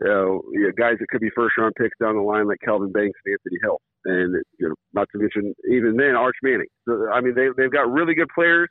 you 0.01 0.06
know, 0.06 0.42
you 0.52 0.62
know, 0.62 0.72
guys 0.76 0.97
that 1.01 1.09
could 1.09 1.20
be 1.20 1.30
first 1.34 1.56
round 1.59 1.74
picks 1.76 1.97
down 1.98 2.16
the 2.16 2.22
line 2.22 2.47
like 2.47 2.59
Kelvin 2.64 2.92
Banks 2.92 3.18
and 3.24 3.32
Anthony 3.32 3.59
Hill, 3.62 3.80
and 4.05 4.44
you 4.59 4.68
know, 4.68 4.74
not 4.92 5.09
to 5.12 5.18
mention 5.18 5.55
even 5.70 5.97
then 5.97 6.16
Arch 6.16 6.36
Manning. 6.42 6.68
So 6.86 7.09
I 7.12 7.20
mean, 7.20 7.34
they 7.34 7.48
they've 7.56 7.72
got 7.72 7.90
really 7.90 8.14
good 8.14 8.30
players 8.34 8.68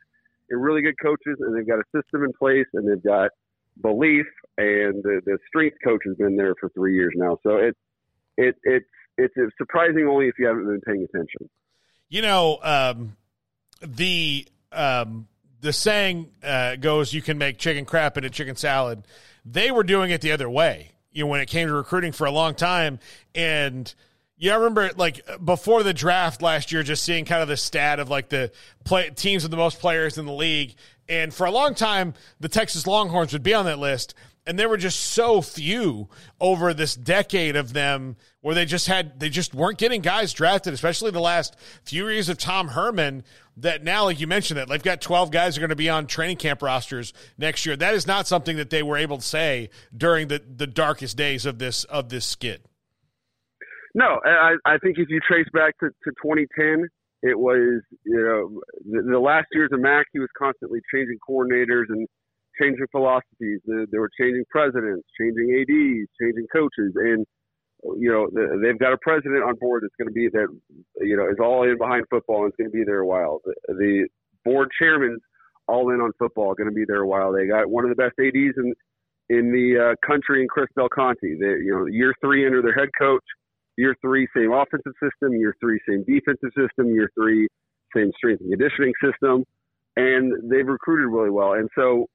and 0.50 0.62
really 0.62 0.82
good 0.82 0.96
coaches, 1.02 1.38
and 1.40 1.56
they've 1.56 1.68
got 1.68 1.80
a 1.80 1.88
system 1.96 2.24
in 2.24 2.32
place, 2.34 2.68
and 2.74 2.90
they've 2.90 3.04
got 3.04 3.32
belief, 3.82 4.26
and 4.58 5.04
the, 5.04 5.22
the 5.26 5.38
strength 5.48 5.78
coach 5.84 6.02
has 6.06 6.16
been 6.18 6.36
there 6.36 6.56
for 6.60 6.70
three 6.70 6.96
years 6.96 7.14
now. 7.16 7.38
So 7.44 7.58
it 7.58 7.76
it 8.38 8.56
it's 8.66 8.86
it's 9.16 9.34
surprising 9.58 10.08
only 10.08 10.28
if 10.28 10.36
you 10.40 10.48
haven't 10.48 10.66
been 10.66 10.82
paying 10.82 11.04
attention. 11.04 11.50
You 12.10 12.22
know, 12.24 12.58
um, 12.64 13.18
the 13.82 14.48
um, 14.72 15.28
the 15.62 15.74
saying 15.74 16.32
uh, 16.44 16.76
goes, 16.76 17.14
"You 17.14 17.22
can 17.22 17.38
make 17.38 17.58
chicken 17.58 17.86
crap 17.86 18.18
into 18.18 18.30
chicken 18.30 18.56
salad." 18.56 19.06
They 19.46 19.72
were 19.72 19.84
doing 19.84 20.12
it 20.12 20.22
the 20.22 20.32
other 20.32 20.50
way. 20.50 20.92
You 21.12 21.24
know, 21.24 21.28
when 21.28 21.42
it 21.42 21.48
came 21.48 21.68
to 21.68 21.74
recruiting 21.74 22.12
for 22.12 22.26
a 22.26 22.32
long 22.32 22.56
time, 22.56 23.00
and 23.34 23.94
yeah, 24.38 24.54
I 24.54 24.58
remember 24.58 24.92
like 24.96 25.22
before 25.44 25.84
the 25.84 25.94
draft 25.94 26.42
last 26.42 26.72
year, 26.72 26.84
just 26.84 27.04
seeing 27.04 27.26
kind 27.26 27.42
of 27.42 27.48
the 27.48 27.58
stat 27.58 28.00
of 28.00 28.10
like 28.10 28.30
the 28.30 28.52
play, 28.86 29.10
teams 29.10 29.44
with 29.44 29.52
the 29.52 29.58
most 29.58 29.80
players 29.80 30.18
in 30.18 30.26
the 30.26 30.34
league, 30.34 30.76
and 31.10 31.34
for 31.34 31.46
a 31.46 31.52
long 31.52 31.76
time, 31.76 32.14
the 32.40 32.48
Texas 32.48 32.86
Longhorns 32.88 33.34
would 33.34 33.44
be 33.44 33.54
on 33.54 33.66
that 33.66 33.80
list 33.80 34.14
and 34.50 34.58
there 34.58 34.68
were 34.68 34.78
just 34.78 35.00
so 35.00 35.44
few 35.44 36.10
over 36.42 36.74
this 36.74 36.96
decade 36.96 37.56
of 37.56 37.72
them 37.72 38.16
where 38.42 38.56
they 38.56 38.66
just 38.66 38.88
had 38.88 39.20
they 39.20 39.30
just 39.30 39.54
weren't 39.54 39.78
getting 39.78 40.02
guys 40.02 40.34
drafted 40.34 40.74
especially 40.74 41.12
the 41.12 41.20
last 41.20 41.56
few 41.84 42.10
years 42.10 42.30
of 42.30 42.38
tom 42.38 42.70
herman 42.70 43.24
that 43.56 43.84
now 43.84 44.06
like 44.06 44.20
you 44.20 44.26
mentioned 44.26 44.58
that 44.58 44.68
they've 44.68 44.82
got 44.82 45.02
12 45.02 45.30
guys 45.30 45.56
are 45.56 45.62
going 45.62 45.70
to 45.70 45.76
be 45.76 45.90
on 45.90 46.08
training 46.08 46.38
camp 46.38 46.62
rosters 46.64 47.14
next 47.38 47.66
year. 47.66 47.76
That 47.76 47.94
is 47.94 48.08
not 48.08 48.26
something 48.26 48.58
that 48.58 48.70
they 48.70 48.82
were 48.82 48.98
able 48.98 49.18
to 49.18 49.26
say 49.26 49.70
during 49.96 50.30
the 50.30 50.42
the 50.56 50.68
darkest 50.68 51.16
days 51.16 51.46
of 51.46 51.60
this 51.60 51.84
of 51.84 52.10
this 52.10 52.26
skid 52.26 52.62
no 53.94 54.20
i 54.26 54.56
i 54.66 54.78
think 54.80 54.98
if 54.98 55.10
you 55.10 55.20
trace 55.28 55.48
back 55.54 55.78
to, 55.80 55.90
to 56.04 56.12
2010 56.24 56.88
it 57.22 57.38
was 57.38 57.82
you 58.04 58.18
know 58.18 58.62
the, 58.90 59.12
the 59.12 59.20
last 59.20 59.48
years 59.54 59.70
of 59.74 59.80
Mack 59.80 60.08
he 60.12 60.20
was 60.20 60.30
constantly 60.38 60.80
changing 60.94 61.18
coordinators 61.28 61.86
and 61.90 62.08
changing 62.62 62.86
philosophies. 62.92 63.60
They 63.66 63.98
were 63.98 64.12
changing 64.20 64.44
presidents, 64.50 65.08
changing 65.20 65.50
ads, 65.62 66.10
changing 66.20 66.48
coaches, 66.52 66.94
and 66.96 67.26
you 67.98 68.12
know 68.12 68.28
they've 68.62 68.80
got 68.80 68.94
a 68.94 68.98
president 69.02 69.44
on 69.44 69.56
board 69.56 69.84
that's 69.84 69.96
going 69.98 70.10
to 70.10 70.14
be 70.14 70.28
that 70.30 70.48
you 71.02 71.16
know 71.16 71.30
is 71.30 71.38
all 71.42 71.64
in 71.64 71.78
behind 71.78 72.06
football 72.10 72.44
and 72.44 72.52
is 72.52 72.58
going 72.58 72.70
to 72.70 72.76
be 72.78 72.84
there 72.84 73.00
a 73.00 73.08
while. 73.08 73.42
The, 73.46 73.54
the 73.74 74.08
board 74.44 74.70
chairman's 74.80 75.22
all 75.68 75.94
in 75.94 76.02
on 76.02 76.12
football, 76.18 76.54
going 76.56 76.70
to 76.70 76.76
be 76.76 76.86
there 76.88 77.02
a 77.02 77.08
while. 77.08 77.32
They 77.32 77.48
got 77.48 77.70
one 77.70 77.86
of 77.86 77.90
the 77.90 77.96
best 77.96 78.14
ads 78.20 78.58
in 78.58 78.74
in 79.30 79.52
the 79.52 79.94
uh, 79.94 80.08
country 80.08 80.42
in 80.42 80.48
Chris 80.48 80.68
Del 80.76 80.90
Conte. 80.90 81.20
They, 81.22 81.62
you 81.64 81.72
know, 81.72 81.86
year 81.86 82.14
three 82.22 82.46
under 82.46 82.62
their 82.62 82.74
head 82.74 82.90
coach. 83.00 83.24
Year 83.78 83.96
three, 84.02 84.28
same 84.36 84.52
offensive 84.52 84.92
system. 85.02 85.34
Year 85.34 85.56
three, 85.62 85.80
same 85.88 86.04
defensive 86.06 86.50
system. 86.58 86.92
Year 86.92 87.10
three, 87.16 87.48
same 87.96 88.12
strength 88.18 88.42
and 88.42 88.50
conditioning 88.50 88.92
system. 89.02 89.46
And 89.96 90.52
they've 90.52 90.68
recruited 90.68 91.08
really 91.08 91.30
well. 91.30 91.54
And 91.54 91.70
so 91.76 92.08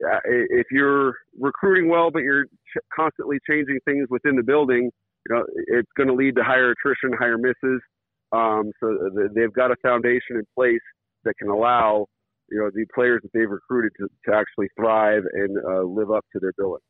if 0.00 0.66
you're 0.70 1.14
recruiting 1.38 1.88
well, 1.88 2.10
but 2.10 2.20
you're 2.20 2.44
ch- 2.44 2.84
constantly 2.94 3.38
changing 3.48 3.78
things 3.84 4.06
within 4.10 4.36
the 4.36 4.42
building, 4.42 4.90
you 5.28 5.34
know, 5.34 5.44
it's 5.68 5.90
going 5.96 6.08
to 6.08 6.14
lead 6.14 6.36
to 6.36 6.42
higher 6.42 6.72
attrition, 6.72 7.12
higher 7.18 7.38
misses. 7.38 7.80
Um, 8.32 8.70
so 8.80 9.10
they've 9.34 9.52
got 9.52 9.70
a 9.70 9.76
foundation 9.82 10.36
in 10.36 10.44
place 10.54 10.80
that 11.24 11.34
can 11.38 11.48
allow, 11.48 12.06
you 12.50 12.58
know, 12.58 12.70
the 12.72 12.84
players 12.94 13.20
that 13.22 13.30
they've 13.32 13.50
recruited 13.50 13.92
to, 13.98 14.08
to 14.26 14.36
actually 14.36 14.68
thrive 14.78 15.22
and 15.32 15.58
uh, 15.66 15.82
live 15.82 16.10
up 16.10 16.24
to 16.32 16.38
their 16.40 16.52
billing. 16.56 16.80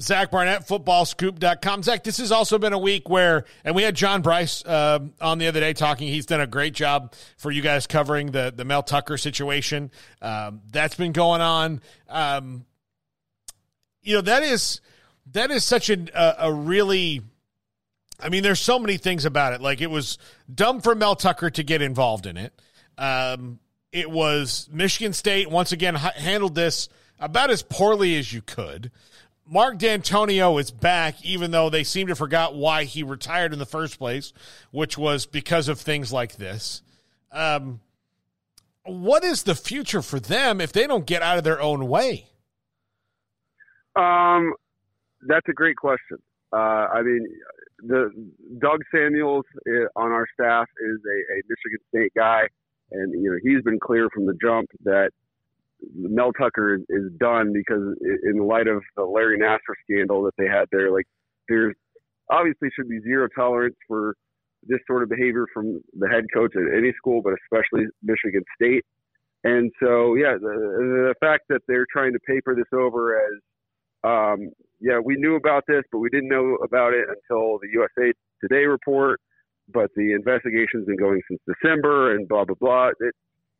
Zach 0.00 0.30
Barnett, 0.30 0.68
footballscoop.com. 0.68 1.82
Zach, 1.82 2.04
this 2.04 2.18
has 2.18 2.30
also 2.30 2.58
been 2.58 2.74
a 2.74 2.78
week 2.78 3.08
where, 3.08 3.44
and 3.64 3.74
we 3.74 3.82
had 3.82 3.94
John 3.94 4.20
Brice 4.20 4.62
uh, 4.64 4.98
on 5.20 5.38
the 5.38 5.46
other 5.46 5.60
day 5.60 5.72
talking. 5.72 6.08
He's 6.08 6.26
done 6.26 6.40
a 6.40 6.46
great 6.46 6.74
job 6.74 7.14
for 7.38 7.50
you 7.50 7.62
guys 7.62 7.86
covering 7.86 8.30
the, 8.30 8.52
the 8.54 8.64
Mel 8.64 8.82
Tucker 8.82 9.16
situation. 9.16 9.90
Um, 10.20 10.60
that's 10.70 10.96
been 10.96 11.12
going 11.12 11.40
on. 11.40 11.80
Um, 12.10 12.66
you 14.02 14.16
know, 14.16 14.20
that 14.20 14.42
is, 14.42 14.82
that 15.32 15.50
is 15.50 15.64
such 15.64 15.88
a, 15.88 15.96
a, 16.14 16.48
a 16.48 16.52
really, 16.52 17.22
I 18.20 18.28
mean, 18.28 18.42
there's 18.42 18.60
so 18.60 18.78
many 18.78 18.98
things 18.98 19.24
about 19.24 19.54
it. 19.54 19.62
Like, 19.62 19.80
it 19.80 19.90
was 19.90 20.18
dumb 20.52 20.82
for 20.82 20.94
Mel 20.94 21.16
Tucker 21.16 21.48
to 21.50 21.62
get 21.62 21.80
involved 21.80 22.26
in 22.26 22.36
it. 22.36 22.52
Um, 22.98 23.60
it 23.92 24.10
was 24.10 24.68
Michigan 24.70 25.14
State, 25.14 25.50
once 25.50 25.72
again, 25.72 25.94
handled 25.94 26.54
this 26.54 26.90
about 27.18 27.50
as 27.50 27.62
poorly 27.62 28.18
as 28.18 28.30
you 28.30 28.42
could. 28.42 28.90
Mark 29.48 29.78
Dantonio 29.78 30.60
is 30.60 30.70
back, 30.70 31.24
even 31.24 31.52
though 31.52 31.70
they 31.70 31.84
seem 31.84 32.08
to 32.08 32.16
forgot 32.16 32.54
why 32.54 32.84
he 32.84 33.02
retired 33.02 33.52
in 33.52 33.58
the 33.58 33.66
first 33.66 33.98
place, 33.98 34.32
which 34.72 34.98
was 34.98 35.24
because 35.24 35.68
of 35.68 35.80
things 35.80 36.12
like 36.12 36.36
this. 36.36 36.82
Um, 37.30 37.80
what 38.84 39.24
is 39.24 39.44
the 39.44 39.54
future 39.54 40.02
for 40.02 40.18
them 40.18 40.60
if 40.60 40.72
they 40.72 40.86
don't 40.86 41.06
get 41.06 41.22
out 41.22 41.38
of 41.38 41.44
their 41.44 41.60
own 41.60 41.86
way? 41.88 42.26
Um, 43.94 44.54
that's 45.26 45.48
a 45.48 45.52
great 45.52 45.76
question. 45.76 46.18
Uh, 46.52 46.56
I 46.92 47.02
mean, 47.02 47.26
the 47.80 48.10
Doug 48.58 48.80
Samuels 48.92 49.44
uh, 49.68 49.86
on 49.96 50.12
our 50.12 50.26
staff 50.34 50.66
is 50.80 50.98
a, 51.04 51.32
a 51.32 51.42
Michigan 51.48 51.78
State 51.88 52.12
guy, 52.16 52.42
and 52.92 53.12
you 53.12 53.30
know 53.30 53.38
he's 53.42 53.62
been 53.62 53.78
clear 53.80 54.08
from 54.12 54.26
the 54.26 54.34
jump 54.40 54.68
that 54.84 55.10
Mel 55.94 56.32
Tucker 56.32 56.76
is, 56.76 56.82
is 56.88 57.12
done 57.18 57.52
because 57.52 57.94
in 58.24 58.46
light 58.46 58.66
of 58.66 58.82
the 58.96 59.04
Larry 59.04 59.38
Nassar 59.38 59.74
scandal 59.88 60.22
that 60.24 60.34
they 60.38 60.46
had 60.46 60.66
there, 60.72 60.90
like 60.90 61.06
there's 61.48 61.74
obviously 62.30 62.68
should 62.74 62.88
be 62.88 63.00
zero 63.00 63.28
tolerance 63.34 63.76
for 63.86 64.14
this 64.68 64.80
sort 64.86 65.02
of 65.02 65.08
behavior 65.08 65.46
from 65.52 65.80
the 65.98 66.08
head 66.08 66.24
coach 66.34 66.52
at 66.56 66.76
any 66.76 66.92
school, 66.96 67.22
but 67.22 67.34
especially 67.44 67.86
Michigan 68.02 68.42
State. 68.54 68.84
And 69.44 69.70
so, 69.80 70.14
yeah, 70.14 70.34
the, 70.40 71.12
the 71.12 71.14
fact 71.20 71.44
that 71.50 71.60
they're 71.68 71.86
trying 71.92 72.12
to 72.12 72.18
paper 72.26 72.54
this 72.56 72.66
over 72.72 73.16
as, 73.16 73.40
um, 74.02 74.50
yeah, 74.80 74.98
we 75.02 75.16
knew 75.16 75.36
about 75.36 75.64
this, 75.68 75.82
but 75.92 75.98
we 75.98 76.08
didn't 76.10 76.28
know 76.28 76.56
about 76.64 76.94
it 76.94 77.06
until 77.08 77.58
the 77.58 77.68
USA 77.72 78.12
Today 78.42 78.64
report. 78.64 79.20
But 79.72 79.90
the 79.96 80.12
investigation's 80.12 80.86
been 80.86 80.96
going 80.96 81.20
since 81.28 81.40
December, 81.46 82.14
and 82.14 82.28
blah 82.28 82.44
blah 82.44 82.54
blah. 82.60 82.90
It, 83.00 83.14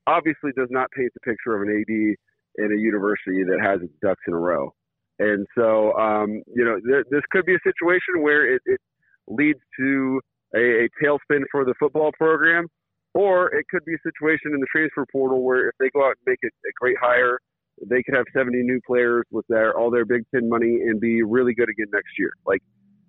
obviously 0.07 0.51
does 0.57 0.69
not 0.71 0.91
paint 0.91 1.13
the 1.15 1.21
picture 1.21 1.55
of 1.55 1.63
an 1.63 1.71
AD 1.71 2.17
in 2.59 2.73
a 2.73 2.81
university 2.81 3.45
that 3.45 3.59
has 3.63 3.81
its 3.83 3.93
ducks 4.03 4.23
in 4.27 4.33
a 4.33 4.39
row. 4.39 4.73
And 5.19 5.47
so, 5.57 5.93
um, 5.95 6.43
you 6.55 6.65
know, 6.65 6.79
th- 6.81 7.07
this 7.11 7.23
could 7.31 7.47
be 7.47 7.55
a 7.55 7.65
situation 7.65 8.23
where 8.23 8.55
it, 8.55 8.63
it 8.67 8.81
leads 9.27 9.61
to 9.79 10.21
a, 10.55 10.85
a 10.85 10.89
tailspin 11.03 11.43
for 11.51 11.65
the 11.65 11.75
football 11.79 12.13
program, 12.19 12.67
or 13.15 13.55
it 13.55 13.67
could 13.71 13.85
be 13.85 13.95
a 13.95 14.03
situation 14.03 14.53
in 14.53 14.61
the 14.61 14.67
transfer 14.71 15.07
portal 15.11 15.43
where 15.43 15.69
if 15.69 15.75
they 15.81 15.91
go 15.91 16.05
out 16.05 16.17
and 16.21 16.27
make 16.27 16.39
a, 16.45 16.49
a 16.49 16.73
great 16.79 16.97
hire, 17.01 17.39
they 17.85 18.03
could 18.03 18.15
have 18.15 18.27
70 18.35 18.57
new 18.63 18.81
players 18.87 19.25
with 19.31 19.47
their 19.49 19.77
all 19.79 19.91
their 19.91 20.05
Big 20.05 20.23
Ten 20.35 20.49
money 20.49 20.81
and 20.87 21.01
be 21.01 21.23
really 21.23 21.55
good 21.55 21.69
again 21.69 21.89
next 21.93 22.19
year. 22.19 22.33
Like 22.47 22.63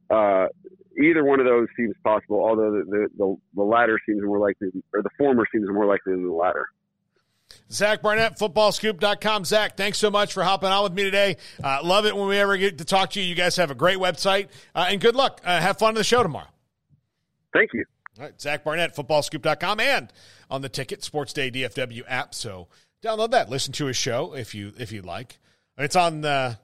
uh, 0.10 0.48
either 1.02 1.24
one 1.24 1.40
of 1.40 1.46
those 1.46 1.68
seems 1.78 1.96
possible, 2.04 2.44
although 2.44 2.72
the, 2.72 2.84
the, 2.86 3.08
the, 3.18 3.36
the 3.56 3.64
latter 3.64 4.00
seems 4.08 4.22
more 4.24 4.40
likely, 4.40 4.70
or 4.94 5.02
the 5.02 5.10
former 5.18 5.46
seems 5.54 5.68
more 5.70 5.86
likely 5.86 6.14
than 6.14 6.26
the 6.26 6.34
latter. 6.34 6.68
Zach 7.72 8.02
Barnett, 8.02 8.40
footballscoop.com. 8.40 9.46
Zach, 9.46 9.76
thanks 9.76 9.98
so 9.98 10.10
much 10.10 10.34
for 10.34 10.44
hopping 10.44 10.70
on 10.70 10.84
with 10.84 10.94
me 10.94 11.04
today. 11.04 11.38
Uh, 11.62 11.80
love 11.84 12.06
it 12.06 12.16
when 12.16 12.28
we 12.28 12.38
ever 12.38 12.58
get 12.58 12.78
to 12.78 12.86
talk 12.86 13.12
to 13.12 13.22
you. 13.22 13.28
You 13.28 13.36
guys 13.36 13.56
have 13.58 13.72
a 13.72 13.76
great 13.76 13.98
website, 13.98 14.48
uh, 14.74 14.88
and 14.90 15.02
good 15.02 15.16
luck. 15.16 15.42
Uh, 15.44 15.60
have 15.60 15.78
fun 15.78 15.90
on 15.90 15.96
the 15.96 16.04
show 16.04 16.24
tomorrow. 16.24 16.48
Thank 17.54 17.74
you. 17.74 17.84
All 18.18 18.26
right, 18.26 18.42
Zach 18.42 18.64
Barnett, 18.64 18.96
footballscoop.com, 18.96 19.80
and 19.80 20.12
on 20.50 20.62
the 20.62 20.70
Ticket 20.70 21.04
Sports 21.04 21.34
Day 21.34 21.52
DFW 21.52 22.04
app. 22.08 22.34
So 22.34 22.68
download 23.04 23.32
that. 23.32 23.50
Listen 23.50 23.74
to 23.74 23.86
his 23.86 23.98
show 23.98 24.34
if 24.34 24.56
you 24.56 24.74
if 24.78 24.92
you'd 24.92 25.06
like. 25.06 25.38
It's 25.78 25.96
on 25.96 26.22
the 26.22 26.58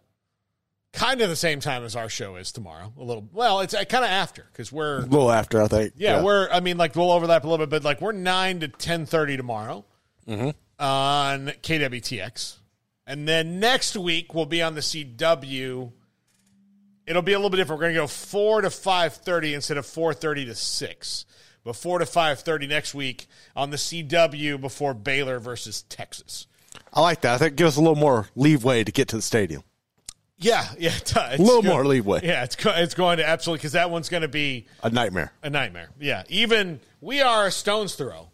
kind 0.94 1.22
of 1.22 1.30
the 1.30 1.36
same 1.36 1.60
time 1.60 1.84
as 1.84 1.96
our 1.96 2.10
show 2.10 2.38
is 2.38 2.52
tomorrow. 2.52 2.94
A 2.98 3.04
little, 3.04 3.28
well, 3.34 3.60
it's 3.60 3.74
uh, 3.74 3.84
kind 3.84 4.04
of 4.04 4.10
after 4.10 4.48
because 4.52 4.72
we're 4.72 5.00
a 5.00 5.02
little 5.02 5.32
after, 5.32 5.62
I 5.62 5.68
think. 5.68 5.94
Yeah, 5.98 6.18
yeah, 6.18 6.24
we're. 6.24 6.50
I 6.50 6.62
mean, 6.62 6.78
like 6.78 6.96
we'll 6.96 7.12
overlap 7.12 7.44
a 7.44 7.48
little 7.48 7.66
bit, 7.66 7.70
but 7.70 7.84
like 7.84 8.00
we're 8.00 8.14
nine 8.14 8.62
to 8.62 8.70
ten 8.70 9.06
thirty 9.06 9.36
tomorrow. 9.36 9.84
Mm-hmm 10.28 10.52
on 10.80 11.48
KWTX. 11.62 12.58
And 13.06 13.28
then 13.28 13.60
next 13.60 13.96
week 13.98 14.34
we'll 14.34 14.46
be 14.46 14.62
on 14.62 14.76
the 14.76 14.82
CW 14.82 15.92
it'll 17.06 17.22
be 17.22 17.34
a 17.34 17.38
little 17.38 17.50
bit 17.50 17.58
different. 17.58 17.80
We're 17.80 17.86
going 17.88 17.96
to 17.96 18.02
go 18.02 18.08
four 18.08 18.62
to 18.62 18.70
five 18.70 19.14
thirty 19.14 19.54
instead 19.54 19.78
of 19.78 19.86
four 19.86 20.14
thirty 20.14 20.46
to 20.46 20.56
six. 20.56 21.26
But 21.66 21.76
four 21.76 22.00
to 22.00 22.06
five 22.06 22.40
thirty 22.40 22.68
next 22.68 22.94
week 22.94 23.28
on 23.56 23.70
the 23.70 23.78
CW 23.78 24.60
before 24.60 24.94
Baylor 24.94 25.40
versus 25.40 25.84
Texas. 25.84 26.48
I 26.94 27.02
like 27.02 27.22
that. 27.22 27.36
I 27.36 27.38
think 27.38 27.52
it 27.54 27.56
gives 27.58 27.74
us 27.74 27.78
a 27.78 27.82
little 27.82 27.96
more 27.96 28.30
leeway 28.36 28.84
to 28.84 28.92
get 28.92 29.10
to 29.10 29.16
the 29.16 29.22
stadium. 29.22 29.64
Yeah, 30.38 30.66
yeah. 30.78 30.92
A 31.16 31.38
little 31.38 31.60
It's 31.60 31.68
more 31.68 31.86
leeway. 31.86 32.22
Yeah, 32.24 32.44
it's 32.44 32.58
it's 32.66 32.96
going 32.96 33.18
to 33.18 33.28
absolutely 33.28 33.60
because 33.60 33.74
that 33.74 33.90
one's 33.90 34.10
going 34.10 34.22
to 34.24 34.28
be 34.28 34.68
A 34.82 34.90
nightmare. 34.90 35.32
a 35.42 35.50
nightmare. 35.50 35.90
Yeah, 36.00 36.24
even 36.28 36.80
we 37.02 37.22
are 37.22 37.48
a 37.48 37.52
stone's 37.52 37.96
throw 37.96 38.30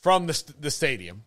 from 0.00 0.26
the 0.26 0.52
the 0.58 0.70
stadium. 0.70 1.24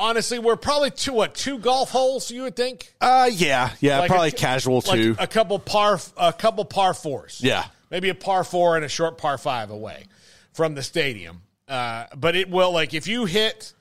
Honestly, 0.00 0.38
we're 0.38 0.56
probably 0.56 0.90
two 0.90 1.12
what 1.12 1.34
two 1.34 1.58
golf 1.58 1.90
holes. 1.90 2.30
You 2.30 2.42
would 2.42 2.56
think. 2.56 2.92
Uh, 3.00 3.28
yeah, 3.30 3.70
yeah, 3.80 4.00
Like 4.00 4.08
probably 4.08 4.28
a- 4.28 4.32
casual 4.32 4.82
like 4.86 5.00
too. 5.00 5.14
A 5.18 5.26
couple 5.26 5.58
par 5.58 6.00
a 6.16 6.32
couple 6.32 6.64
par 6.64 6.94
fours. 6.94 7.40
Yeah. 7.42 7.66
maybe 7.90 8.08
a 8.08 8.14
par 8.14 8.42
four 8.44 8.76
and 8.76 8.84
a 8.84 8.88
short 8.88 9.18
par 9.18 9.36
five 9.36 9.70
away 9.70 10.04
from 10.52 10.74
the 10.74 10.82
stadium. 10.82 11.42
Uh, 11.68 12.06
but 12.16 12.34
it 12.34 12.48
will 12.50 12.72
like 12.72 12.94
if 12.94 13.06
you 13.06 13.26
hit, 13.26 13.74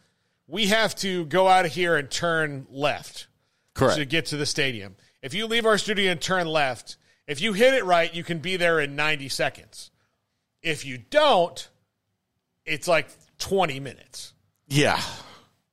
we 0.48 0.68
have 0.68 0.94
to 0.98 1.26
go 1.26 1.48
out 1.48 1.66
of 1.66 1.72
here 1.72 1.96
and 1.96 2.12
turn 2.12 2.68
left. 2.70 3.28
Correct. 3.74 3.98
To 3.98 4.06
get 4.06 4.26
to 4.28 4.38
the 4.38 4.46
stadium. 4.46 4.96
If 5.22 5.34
you 5.34 5.48
leave 5.48 5.66
our 5.66 5.78
studio 5.78 6.12
and 6.12 6.20
turn 6.20 6.48
left, 6.48 6.98
if 7.28 7.40
you 7.40 7.54
hit 7.54 7.74
it 7.74 7.86
right, 7.86 8.14
you 8.14 8.24
can 8.24 8.40
be 8.40 8.58
there 8.58 8.80
in 8.80 8.96
90 8.96 9.30
seconds. 9.30 9.90
If 10.62 10.84
you 10.86 10.98
don't, 10.98 11.70
it's 12.66 12.88
like 12.90 13.08
20 13.38 13.80
minutes 13.80 14.34
yeah, 14.70 15.02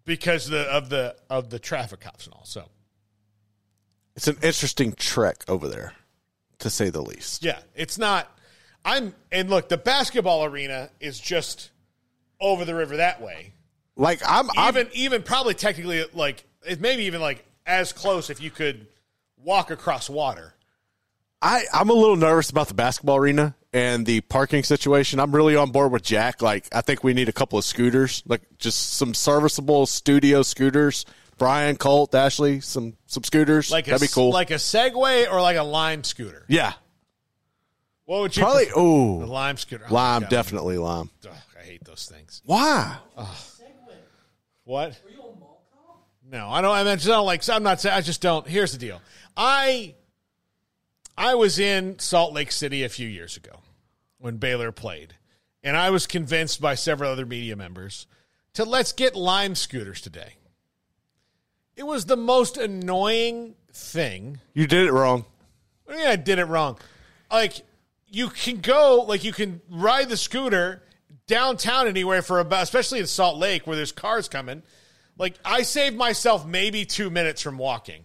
because 0.06 0.48
the, 0.48 0.62
of 0.62 0.88
the 0.88 1.16
of 1.28 1.50
the 1.50 1.58
traffic 1.58 2.00
cops 2.00 2.24
and 2.24 2.34
all. 2.34 2.44
So 2.46 2.64
it's 4.14 4.28
an 4.28 4.36
interesting 4.36 4.94
trek 4.94 5.44
over 5.48 5.68
there, 5.68 5.92
to 6.60 6.70
say 6.70 6.88
the 6.88 7.02
least. 7.02 7.44
yeah, 7.44 7.58
it's 7.74 7.98
not. 7.98 8.32
I'm 8.84 9.14
and 9.30 9.50
look, 9.50 9.68
the 9.68 9.76
basketball 9.76 10.44
arena 10.44 10.88
is 11.00 11.20
just 11.20 11.70
over 12.40 12.64
the 12.64 12.74
river 12.74 12.96
that 12.96 13.20
way. 13.20 13.52
Like 13.96 14.20
I'm, 14.26 14.48
I'm 14.56 14.76
Even 14.76 14.90
even 14.94 15.22
probably 15.22 15.54
technically 15.54 16.04
like 16.14 16.44
it 16.64 16.80
maybe 16.80 17.04
even 17.04 17.20
like 17.20 17.44
as 17.66 17.92
close 17.92 18.30
if 18.30 18.40
you 18.40 18.50
could 18.50 18.86
walk 19.36 19.70
across 19.70 20.08
water. 20.08 20.54
I, 21.42 21.64
I'm 21.72 21.90
a 21.90 21.92
little 21.92 22.16
nervous 22.16 22.48
about 22.48 22.68
the 22.68 22.74
basketball 22.74 23.16
arena 23.16 23.54
and 23.76 24.06
the 24.06 24.22
parking 24.22 24.62
situation. 24.62 25.20
I'm 25.20 25.34
really 25.36 25.54
on 25.54 25.70
board 25.70 25.92
with 25.92 26.02
Jack. 26.02 26.40
Like, 26.40 26.66
I 26.74 26.80
think 26.80 27.04
we 27.04 27.12
need 27.12 27.28
a 27.28 27.32
couple 27.32 27.58
of 27.58 27.64
scooters, 27.64 28.22
like 28.26 28.40
just 28.58 28.94
some 28.94 29.12
serviceable 29.12 29.84
studio 29.84 30.40
scooters. 30.42 31.04
Brian, 31.36 31.76
Colt, 31.76 32.14
Ashley, 32.14 32.60
some 32.60 32.96
some 33.04 33.22
scooters. 33.22 33.70
Like 33.70 33.86
a, 33.86 33.90
That'd 33.90 34.08
be 34.08 34.12
cool. 34.12 34.30
Like 34.30 34.50
a 34.50 34.54
Segway 34.54 35.30
or 35.30 35.42
like 35.42 35.58
a 35.58 35.62
Lime 35.62 36.04
scooter. 36.04 36.46
yeah, 36.48 36.72
What 38.06 38.22
would 38.22 38.34
you 38.34 38.42
probably. 38.42 38.68
Oh, 38.74 39.20
the 39.20 39.26
Lime 39.26 39.58
scooter. 39.58 39.84
Oh, 39.90 39.92
lime, 39.92 40.22
God. 40.22 40.30
definitely 40.30 40.78
lime. 40.78 41.10
Ugh, 41.28 41.36
I 41.60 41.62
hate 41.62 41.84
those 41.84 42.06
things. 42.06 42.40
Why? 42.46 42.96
What? 44.64 44.98
No, 46.28 46.48
I 46.48 46.62
don't. 46.62 46.74
I 46.74 46.82
mean, 46.82 46.92
I 46.92 46.96
just 46.96 47.06
don't 47.06 47.26
like. 47.26 47.46
I'm 47.50 47.62
not 47.62 47.82
saying. 47.82 47.94
I 47.94 48.00
just 48.00 48.22
don't. 48.22 48.48
Here's 48.48 48.72
the 48.72 48.78
deal. 48.78 49.02
I 49.36 49.94
I 51.18 51.34
was 51.34 51.58
in 51.58 51.98
Salt 51.98 52.32
Lake 52.32 52.50
City 52.50 52.82
a 52.82 52.88
few 52.88 53.06
years 53.06 53.36
ago 53.36 53.60
when 54.18 54.36
Baylor 54.36 54.72
played, 54.72 55.14
and 55.62 55.76
I 55.76 55.90
was 55.90 56.06
convinced 56.06 56.60
by 56.60 56.74
several 56.74 57.10
other 57.10 57.26
media 57.26 57.56
members 57.56 58.06
to 58.54 58.64
let's 58.64 58.92
get 58.92 59.14
Lime 59.14 59.54
scooters 59.54 60.00
today. 60.00 60.34
It 61.76 61.84
was 61.86 62.06
the 62.06 62.16
most 62.16 62.56
annoying 62.56 63.54
thing. 63.72 64.40
You 64.54 64.66
did 64.66 64.86
it 64.86 64.92
wrong. 64.92 65.26
Yeah, 65.88 66.10
I 66.10 66.16
did 66.16 66.38
it 66.38 66.46
wrong. 66.46 66.78
Like 67.30 67.60
you 68.08 68.30
can 68.30 68.60
go, 68.60 69.04
like 69.06 69.24
you 69.24 69.32
can 69.32 69.60
ride 69.68 70.08
the 70.08 70.16
scooter 70.16 70.82
downtown 71.26 71.86
anywhere 71.86 72.22
for 72.22 72.40
about, 72.40 72.62
especially 72.62 73.00
in 73.00 73.06
Salt 73.06 73.36
Lake 73.36 73.66
where 73.66 73.76
there's 73.76 73.92
cars 73.92 74.28
coming. 74.28 74.62
Like 75.18 75.34
I 75.44 75.62
saved 75.62 75.96
myself 75.96 76.46
maybe 76.46 76.86
two 76.86 77.10
minutes 77.10 77.42
from 77.42 77.58
walking 77.58 78.04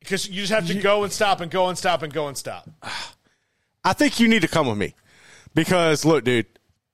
because 0.00 0.28
you 0.28 0.40
just 0.40 0.52
have 0.52 0.66
to 0.68 0.74
go 0.74 1.04
and 1.04 1.12
stop 1.12 1.40
and 1.40 1.50
go 1.50 1.68
and 1.68 1.76
stop 1.76 2.02
and 2.02 2.12
go 2.12 2.28
and 2.28 2.38
stop. 2.38 2.70
I 3.84 3.92
think 3.92 4.18
you 4.20 4.28
need 4.28 4.42
to 4.42 4.48
come 4.48 4.66
with 4.66 4.78
me 4.78 4.94
because 5.54 6.04
look, 6.04 6.24
dude, 6.24 6.46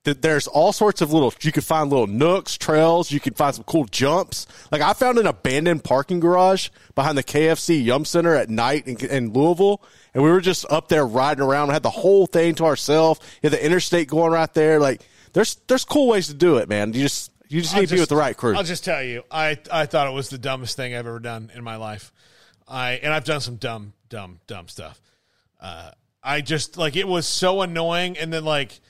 th- 0.04 0.20
there's 0.20 0.46
all 0.46 0.72
sorts 0.72 1.00
of 1.00 1.12
little. 1.12 1.32
You 1.40 1.52
can 1.52 1.62
find 1.62 1.90
little 1.90 2.06
nooks, 2.06 2.56
trails. 2.56 3.10
You 3.10 3.20
can 3.20 3.34
find 3.34 3.54
some 3.54 3.64
cool 3.64 3.84
jumps. 3.84 4.46
Like 4.70 4.82
I 4.82 4.92
found 4.92 5.18
an 5.18 5.26
abandoned 5.26 5.84
parking 5.84 6.20
garage 6.20 6.70
behind 6.94 7.16
the 7.16 7.24
KFC 7.24 7.82
Yum 7.84 8.04
Center 8.04 8.34
at 8.34 8.50
night 8.50 8.86
in, 8.86 8.96
in 9.06 9.32
Louisville, 9.32 9.82
and 10.14 10.22
we 10.22 10.30
were 10.30 10.40
just 10.40 10.66
up 10.70 10.88
there 10.88 11.06
riding 11.06 11.44
around. 11.44 11.68
We 11.68 11.74
had 11.74 11.82
the 11.82 11.90
whole 11.90 12.26
thing 12.26 12.54
to 12.56 12.64
ourselves. 12.64 13.20
You 13.42 13.50
had 13.50 13.58
the 13.58 13.64
interstate 13.64 14.08
going 14.08 14.32
right 14.32 14.52
there. 14.54 14.80
Like 14.80 15.02
there's 15.32 15.56
there's 15.68 15.84
cool 15.84 16.08
ways 16.08 16.26
to 16.28 16.34
do 16.34 16.56
it, 16.56 16.68
man. 16.68 16.92
You 16.92 17.02
just 17.02 17.32
you 17.48 17.60
just 17.60 17.74
need 17.74 17.88
to 17.88 17.94
be 17.94 18.00
with 18.00 18.08
the 18.08 18.16
right 18.16 18.36
crew. 18.36 18.56
I'll 18.56 18.62
just 18.62 18.84
tell 18.84 19.02
you, 19.02 19.22
I 19.30 19.58
I 19.72 19.86
thought 19.86 20.06
it 20.08 20.14
was 20.14 20.28
the 20.28 20.38
dumbest 20.38 20.76
thing 20.76 20.94
I've 20.94 21.06
ever 21.06 21.20
done 21.20 21.50
in 21.54 21.64
my 21.64 21.76
life. 21.76 22.12
I 22.66 22.92
and 22.92 23.12
I've 23.12 23.24
done 23.24 23.40
some 23.40 23.56
dumb, 23.56 23.94
dumb, 24.08 24.40
dumb 24.46 24.68
stuff. 24.68 25.00
Uh, 25.60 25.90
I 26.22 26.40
just 26.40 26.76
like 26.76 26.96
it 26.96 27.08
was 27.08 27.26
so 27.26 27.62
annoying, 27.62 28.18
and 28.18 28.32
then 28.32 28.44
like 28.44 28.80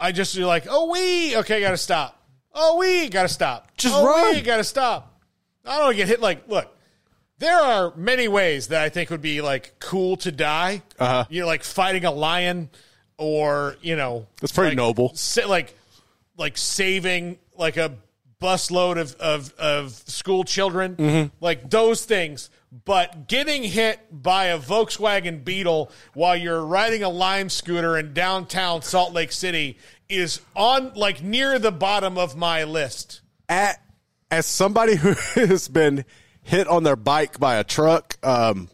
I 0.00 0.12
just 0.12 0.34
you're 0.34 0.46
like, 0.46 0.66
oh 0.68 0.90
we 0.90 1.36
okay, 1.38 1.60
gotta 1.60 1.76
stop. 1.76 2.20
Oh 2.52 2.78
we 2.78 3.08
gotta 3.08 3.28
stop. 3.28 3.76
Just 3.76 3.94
oh, 3.94 4.04
run. 4.06 4.34
We 4.34 4.40
gotta 4.42 4.64
stop. 4.64 5.20
I 5.64 5.78
don't 5.78 5.96
get 5.96 6.08
hit. 6.08 6.20
Like, 6.20 6.48
look, 6.48 6.76
there 7.38 7.58
are 7.58 7.92
many 7.96 8.28
ways 8.28 8.68
that 8.68 8.82
I 8.82 8.88
think 8.90 9.10
would 9.10 9.22
be 9.22 9.40
like 9.40 9.74
cool 9.78 10.16
to 10.18 10.30
die. 10.32 10.82
Uh-huh. 10.98 11.24
You 11.30 11.42
know, 11.42 11.46
like 11.46 11.62
fighting 11.64 12.04
a 12.04 12.10
lion, 12.10 12.68
or 13.18 13.76
you 13.80 13.96
know, 13.96 14.26
That's 14.40 14.52
pretty 14.52 14.70
like, 14.70 14.76
noble. 14.76 15.14
sa- 15.14 15.46
like 15.48 15.74
like 16.36 16.56
saving 16.58 17.38
like 17.56 17.76
a 17.76 17.92
busload 18.42 18.98
of 19.00 19.14
of, 19.16 19.54
of 19.54 19.92
school 19.92 20.44
children 20.44 20.96
Mm-hmm. 20.96 21.34
like 21.40 21.70
those 21.70 22.04
things 22.04 22.50
but 22.84 23.28
getting 23.28 23.62
hit 23.62 24.00
by 24.10 24.46
a 24.46 24.58
Volkswagen 24.58 25.44
Beetle 25.44 25.92
while 26.14 26.36
you're 26.36 26.64
riding 26.64 27.02
a 27.02 27.08
lime 27.08 27.48
scooter 27.48 27.96
in 27.96 28.12
downtown 28.12 28.82
Salt 28.82 29.12
Lake 29.12 29.32
City 29.32 29.78
is 30.08 30.40
on 30.56 30.92
like 30.94 31.22
near 31.22 31.58
the 31.58 31.70
bottom 31.72 32.18
of 32.18 32.36
my 32.36 32.64
list 32.64 33.20
At, 33.48 33.80
as 34.30 34.46
somebody 34.46 34.96
who 34.96 35.12
has 35.34 35.68
been 35.68 36.04
hit 36.42 36.66
on 36.66 36.82
their 36.82 36.96
bike 36.96 37.38
by 37.38 37.56
a 37.56 37.64
truck, 37.64 38.16
um, 38.26 38.68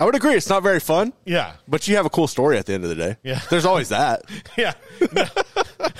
I 0.00 0.04
would 0.04 0.16
agree. 0.16 0.34
It's 0.34 0.48
not 0.48 0.62
very 0.62 0.80
fun. 0.80 1.12
Yeah. 1.24 1.54
But 1.68 1.86
you 1.86 1.96
have 1.96 2.04
a 2.04 2.10
cool 2.10 2.26
story 2.26 2.58
at 2.58 2.66
the 2.66 2.74
end 2.74 2.82
of 2.82 2.90
the 2.90 2.96
day. 2.96 3.16
Yeah. 3.22 3.40
There's 3.50 3.64
always 3.64 3.90
that. 3.90 4.22
yeah 4.58 4.72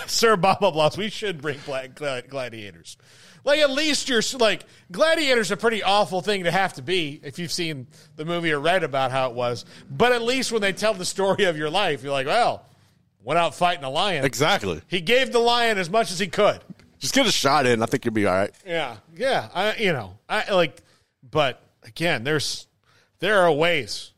sir 0.06 0.36
blah 0.36 0.56
blah 0.56 0.70
blah 0.70 0.90
we 0.96 1.08
should 1.10 1.40
bring 1.40 1.58
gla- 1.64 1.88
gla- 1.88 2.22
gladiators 2.22 2.96
like 3.44 3.60
at 3.60 3.70
least 3.70 4.08
you're 4.08 4.22
like 4.38 4.64
gladiators 4.90 5.50
a 5.50 5.56
pretty 5.56 5.82
awful 5.82 6.20
thing 6.20 6.44
to 6.44 6.50
have 6.50 6.72
to 6.74 6.82
be 6.82 7.20
if 7.22 7.38
you've 7.38 7.52
seen 7.52 7.86
the 8.16 8.24
movie 8.24 8.52
or 8.52 8.58
read 8.58 8.82
about 8.82 9.10
how 9.10 9.28
it 9.30 9.34
was. 9.34 9.64
But 9.90 10.12
at 10.12 10.22
least 10.22 10.50
when 10.50 10.62
they 10.62 10.72
tell 10.72 10.94
the 10.94 11.04
story 11.04 11.44
of 11.44 11.56
your 11.56 11.70
life 11.70 12.02
you're 12.02 12.12
like 12.12 12.26
well 12.26 12.66
went 13.22 13.38
out 13.38 13.54
fighting 13.54 13.84
a 13.84 13.90
lion. 13.90 14.24
Exactly. 14.24 14.82
he 14.88 15.00
gave 15.00 15.32
the 15.32 15.38
lion 15.38 15.78
as 15.78 15.88
much 15.88 16.10
as 16.10 16.18
he 16.18 16.26
could. 16.26 16.60
Just 16.98 17.14
get 17.14 17.26
a 17.26 17.32
shot 17.32 17.66
in. 17.66 17.82
I 17.82 17.86
think 17.86 18.04
you'll 18.04 18.14
be 18.14 18.26
all 18.26 18.34
right. 18.34 18.50
yeah. 18.66 18.96
Yeah. 19.14 19.48
I 19.54 19.76
you 19.76 19.92
know 19.92 20.18
i 20.28 20.52
like 20.52 20.82
but 21.30 21.62
again 21.84 22.24
there's 22.24 22.66
there 23.20 23.40
are 23.40 23.52
ways. 23.52 24.12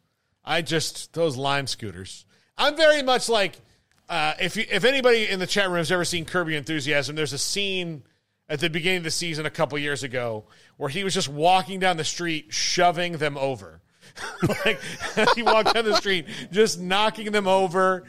I 0.44 0.62
just 0.62 1.12
those 1.12 1.36
lime 1.36 1.66
scooters. 1.66 2.24
I'm 2.56 2.76
very 2.76 3.02
much 3.02 3.28
like 3.28 3.60
uh, 4.08 4.34
if 4.40 4.56
you, 4.56 4.64
if 4.70 4.84
anybody 4.84 5.28
in 5.28 5.38
the 5.40 5.46
chat 5.46 5.66
room 5.68 5.78
has 5.78 5.90
ever 5.90 6.04
seen 6.04 6.24
Curb 6.24 6.48
Your 6.48 6.58
Enthusiasm, 6.58 7.16
there's 7.16 7.32
a 7.32 7.38
scene 7.38 8.04
at 8.48 8.60
the 8.60 8.70
beginning 8.70 8.98
of 8.98 9.04
the 9.04 9.10
season 9.10 9.46
a 9.46 9.50
couple 9.50 9.78
years 9.78 10.02
ago 10.02 10.44
where 10.76 10.88
he 10.88 11.04
was 11.04 11.14
just 11.14 11.28
walking 11.28 11.80
down 11.80 11.96
the 11.96 12.04
street, 12.04 12.46
shoving 12.50 13.14
them 13.14 13.36
over. 13.36 13.80
like 14.64 14.80
he 15.34 15.42
walked 15.42 15.74
down 15.74 15.84
the 15.84 15.96
street, 15.96 16.26
just 16.50 16.80
knocking 16.80 17.32
them 17.32 17.46
over. 17.46 18.04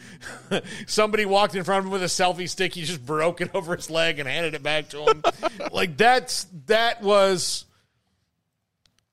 Somebody 0.87 1.25
walked 1.25 1.55
in 1.55 1.63
front 1.63 1.79
of 1.79 1.85
him 1.85 1.91
with 1.91 2.03
a 2.03 2.05
selfie 2.05 2.49
stick. 2.49 2.73
He 2.73 2.83
just 2.83 3.05
broke 3.05 3.41
it 3.41 3.49
over 3.53 3.75
his 3.75 3.89
leg 3.89 4.19
and 4.19 4.27
handed 4.27 4.53
it 4.53 4.63
back 4.63 4.89
to 4.89 5.03
him. 5.05 5.23
like 5.71 5.97
that's 5.97 6.45
that 6.67 7.01
was 7.01 7.65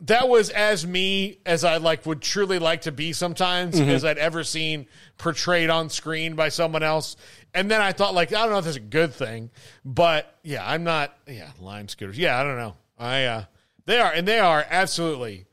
that 0.05 0.29
was 0.29 0.51
as 0.51 0.87
me 0.87 1.39
as 1.47 1.65
I 1.65 1.79
like 1.79 2.05
would 2.07 2.21
truly 2.21 2.59
like 2.59 2.83
to 2.83 2.93
be 2.93 3.13
sometimes 3.13 3.81
Mhm. 3.81 3.89
as 3.89 4.05
I'd 4.05 4.19
ever 4.19 4.45
seen 4.45 4.87
portrayed 5.19 5.71
on 5.71 5.89
screen 5.91 6.35
by 6.35 6.49
someone 6.49 6.83
else. 6.83 7.17
And 7.55 7.71
then 7.71 7.81
I 7.81 7.93
thought 7.93 8.15
like 8.15 8.33
I 8.33 8.43
don't 8.43 8.51
know 8.51 8.59
if 8.59 8.65
that's 8.65 8.77
a 8.77 8.81
good 8.81 9.15
thing, 9.15 9.51
but 9.85 10.35
yeah, 10.43 10.63
I'm 10.69 10.85
not 10.85 11.17
yeah, 11.27 11.51
lime 11.61 11.89
scooters. 11.89 12.19
Yeah, 12.19 12.39
I 12.39 12.43
don't 12.43 12.57
know. 12.59 12.77
I 12.99 13.25
uh 13.25 13.45
they 13.87 13.99
are 14.01 14.13
and 14.13 14.27
they 14.29 14.39
are 14.39 14.67
absolutely 14.69 15.47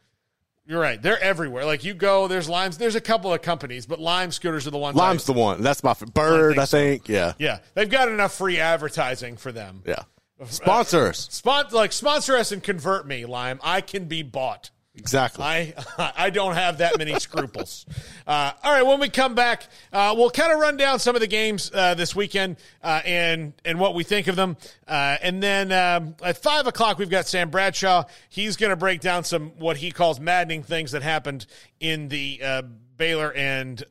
you're 0.65 0.79
right. 0.79 1.01
They're 1.01 1.19
everywhere. 1.21 1.65
Like 1.65 1.83
you 1.83 1.93
go, 1.93 2.27
there's 2.27 2.47
limes. 2.47 2.77
There's 2.77 2.95
a 2.95 3.01
couple 3.01 3.33
of 3.33 3.41
companies, 3.41 3.85
but 3.85 3.99
lime 3.99 4.31
scooters 4.31 4.65
are 4.67 4.71
the 4.71 4.77
ones. 4.77 4.95
Lime's 4.95 5.29
I, 5.29 5.33
the 5.33 5.39
one. 5.39 5.61
That's 5.61 5.83
my 5.83 5.91
f- 5.91 6.03
bird. 6.13 6.57
I 6.59 6.65
think. 6.65 7.09
Yeah. 7.09 7.33
yeah, 7.39 7.59
they've 7.73 7.89
got 7.89 8.07
enough 8.09 8.33
free 8.33 8.57
advertising 8.59 9.35
for 9.37 9.51
them. 9.51 9.81
Yeah. 9.85 10.03
Sponsors. 10.45 11.27
Spon- 11.31 11.65
like 11.71 11.91
sponsor 11.91 12.35
us 12.35 12.51
and 12.51 12.63
convert 12.63 13.05
me, 13.07 13.25
Lime. 13.25 13.59
I 13.63 13.81
can 13.81 14.05
be 14.05 14.23
bought. 14.23 14.71
Exactly. 14.93 15.43
I 15.43 15.73
I 16.17 16.29
don't 16.29 16.55
have 16.55 16.79
that 16.79 16.97
many 16.97 17.17
scruples. 17.19 17.85
Uh, 18.27 18.51
all 18.63 18.73
right, 18.73 18.85
when 18.85 18.99
we 18.99 19.07
come 19.07 19.35
back, 19.35 19.67
uh, 19.93 20.13
we'll 20.17 20.29
kind 20.29 20.51
of 20.51 20.59
run 20.59 20.75
down 20.75 20.99
some 20.99 21.15
of 21.15 21.21
the 21.21 21.27
games 21.27 21.71
uh, 21.73 21.93
this 21.93 22.15
weekend 22.15 22.57
uh, 22.83 23.01
and 23.05 23.53
and 23.63 23.79
what 23.79 23.95
we 23.95 24.03
think 24.03 24.27
of 24.27 24.35
them. 24.35 24.57
Uh, 24.87 25.17
and 25.21 25.41
then 25.41 25.71
um, 25.71 26.15
at 26.23 26.37
five 26.37 26.67
o'clock, 26.67 26.97
we've 26.97 27.09
got 27.09 27.25
Sam 27.25 27.49
Bradshaw. 27.49 28.03
He's 28.29 28.57
going 28.57 28.71
to 28.71 28.75
break 28.75 28.99
down 28.99 29.23
some 29.23 29.51
what 29.57 29.77
he 29.77 29.91
calls 29.91 30.19
maddening 30.19 30.63
things 30.63 30.91
that 30.91 31.03
happened 31.03 31.45
in 31.79 32.09
the 32.09 32.41
uh, 32.43 32.61
Baylor 32.97 33.31
and 33.33 33.81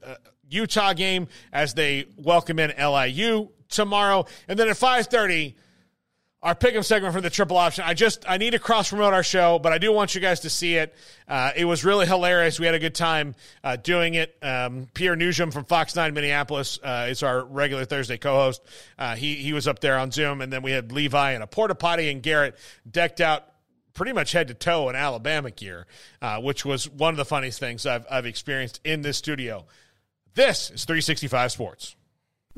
Utah 0.50 0.92
game 0.92 1.28
as 1.50 1.72
they 1.72 2.06
welcome 2.18 2.58
in 2.58 2.74
LIU 2.78 3.48
tomorrow. 3.70 4.26
And 4.48 4.58
then 4.58 4.68
at 4.68 4.76
five 4.76 5.06
thirty 5.06 5.56
our 6.42 6.54
pick'em 6.54 6.82
segment 6.82 7.12
from 7.12 7.22
the 7.22 7.30
triple 7.30 7.58
option. 7.58 7.84
I 7.86 7.92
just 7.92 8.24
I 8.26 8.38
need 8.38 8.52
to 8.52 8.58
cross 8.58 8.88
promote 8.88 9.12
our 9.12 9.22
show, 9.22 9.58
but 9.58 9.72
I 9.72 9.78
do 9.78 9.92
want 9.92 10.14
you 10.14 10.20
guys 10.20 10.40
to 10.40 10.50
see 10.50 10.76
it. 10.76 10.94
Uh, 11.28 11.50
it 11.54 11.66
was 11.66 11.84
really 11.84 12.06
hilarious. 12.06 12.58
We 12.58 12.66
had 12.66 12.74
a 12.74 12.78
good 12.78 12.94
time 12.94 13.34
uh, 13.62 13.76
doing 13.76 14.14
it. 14.14 14.36
Um, 14.40 14.88
Pierre 14.94 15.16
Nugent 15.16 15.52
from 15.52 15.64
Fox 15.64 15.94
Nine 15.94 16.14
Minneapolis 16.14 16.78
uh, 16.82 17.08
is 17.10 17.22
our 17.22 17.44
regular 17.44 17.84
Thursday 17.84 18.16
co-host. 18.16 18.62
Uh, 18.98 19.16
he 19.16 19.34
he 19.34 19.52
was 19.52 19.68
up 19.68 19.80
there 19.80 19.98
on 19.98 20.10
Zoom, 20.10 20.40
and 20.40 20.50
then 20.50 20.62
we 20.62 20.70
had 20.70 20.92
Levi 20.92 21.32
and 21.32 21.42
a 21.42 21.46
porta 21.46 21.74
potty 21.74 22.10
and 22.10 22.22
Garrett 22.22 22.56
decked 22.90 23.20
out 23.20 23.44
pretty 23.92 24.12
much 24.12 24.32
head 24.32 24.48
to 24.48 24.54
toe 24.54 24.88
in 24.88 24.96
Alabama 24.96 25.50
gear, 25.50 25.86
uh, 26.22 26.40
which 26.40 26.64
was 26.64 26.88
one 26.88 27.12
of 27.12 27.18
the 27.18 27.24
funniest 27.26 27.60
things 27.60 27.84
I've 27.84 28.06
I've 28.10 28.26
experienced 28.26 28.80
in 28.82 29.02
this 29.02 29.18
studio. 29.18 29.66
This 30.34 30.70
is 30.70 30.86
365 30.86 31.52
Sports. 31.52 31.96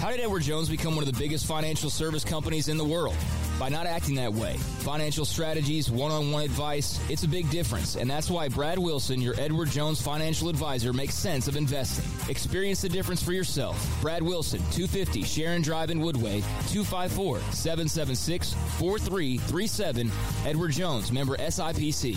How 0.00 0.10
did 0.10 0.20
Edward 0.20 0.42
Jones 0.42 0.68
become 0.68 0.94
one 0.94 1.06
of 1.06 1.12
the 1.12 1.18
biggest 1.18 1.46
financial 1.46 1.90
service 1.90 2.24
companies 2.24 2.68
in 2.68 2.78
the 2.78 2.84
world? 2.84 3.16
By 3.58 3.68
not 3.68 3.86
acting 3.86 4.14
that 4.16 4.32
way. 4.32 4.54
Financial 4.80 5.24
strategies, 5.24 5.90
one 5.90 6.10
on 6.10 6.30
one 6.30 6.42
advice, 6.44 7.00
it's 7.10 7.24
a 7.24 7.28
big 7.28 7.50
difference. 7.50 7.96
And 7.96 8.08
that's 8.08 8.30
why 8.30 8.48
Brad 8.48 8.78
Wilson, 8.78 9.20
your 9.20 9.34
Edward 9.38 9.70
Jones 9.70 10.00
financial 10.00 10.48
advisor, 10.48 10.92
makes 10.92 11.14
sense 11.14 11.48
of 11.48 11.56
investing. 11.56 12.04
Experience 12.30 12.80
the 12.80 12.88
difference 12.88 13.22
for 13.22 13.32
yourself. 13.32 13.76
Brad 14.00 14.22
Wilson, 14.22 14.60
250 14.72 15.22
Sharon 15.22 15.60
Drive 15.60 15.90
in 15.90 16.00
Woodway, 16.00 16.40
254 16.70 17.40
776 17.52 18.54
4337. 18.78 20.10
Edward 20.46 20.72
Jones, 20.72 21.12
member 21.12 21.36
SIPC. 21.36 22.16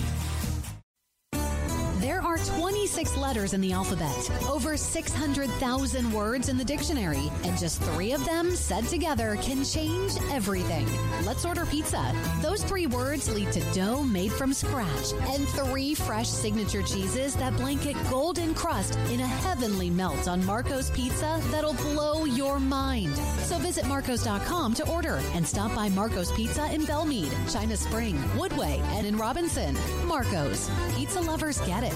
There 2.00 2.22
are 2.22 2.38
26 2.38 3.18
letters 3.18 3.54
in 3.54 3.60
the 3.60 3.74
alphabet, 3.74 4.32
over 4.50 4.78
600,000 4.78 6.14
words 6.14 6.48
in 6.48 6.58
the 6.58 6.64
dictionary, 6.64 7.30
and 7.44 7.58
just 7.58 7.82
three 7.82 8.14
of 8.14 8.24
them 8.24 8.56
said 8.56 8.86
together 8.86 9.38
can 9.42 9.66
change 9.66 10.14
everything. 10.32 10.88
Let's 11.26 11.44
order 11.44 11.66
pizza. 11.66 12.16
Those 12.42 12.64
three 12.64 12.88
words 12.88 13.30
lead 13.30 13.52
to 13.52 13.60
dough 13.74 14.02
made 14.02 14.32
from 14.32 14.54
scratch 14.54 15.12
and 15.12 15.46
three 15.50 15.94
fresh 15.94 16.30
signature 16.30 16.84
cheeses 16.84 17.36
that 17.36 17.58
blanket 17.58 17.98
golden 18.10 18.54
crust 18.54 18.96
in 19.12 19.20
a 19.20 19.28
heavenly 19.28 19.90
melt 19.90 20.30
on 20.30 20.46
Marco's 20.46 20.90
Pizza 20.92 21.42
that'll 21.52 21.74
blow 21.74 22.24
your 22.24 22.62
mind. 22.62 23.14
So 23.44 23.58
visit 23.58 23.86
Marcos.com 23.88 24.74
to 24.76 24.90
order 24.90 25.20
and 25.34 25.46
stop 25.46 25.76
by 25.76 25.90
Marco's 25.90 26.32
Pizza 26.32 26.74
in 26.74 26.84
Belmead, 26.84 27.34
China 27.52 27.76
Spring, 27.76 28.16
Woodway, 28.38 28.80
and 28.96 29.06
in 29.06 29.18
Robinson. 29.18 29.76
Marco's. 30.06 30.72
Pizza 30.96 31.20
lovers 31.20 31.60
get 31.62 31.84
it. 31.84 31.89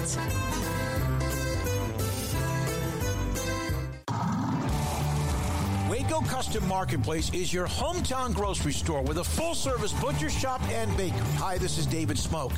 Waco 5.89 6.21
Custom 6.21 6.67
Marketplace 6.67 7.31
is 7.33 7.53
your 7.53 7.67
hometown 7.67 8.33
grocery 8.33 8.73
store 8.73 9.01
with 9.01 9.19
a 9.19 9.23
full 9.23 9.55
service 9.55 9.93
butcher 9.93 10.29
shop 10.29 10.61
and 10.69 10.95
bakery. 10.97 11.19
Hi, 11.37 11.57
this 11.57 11.77
is 11.77 11.85
David 11.85 12.17
Smoke. 12.17 12.53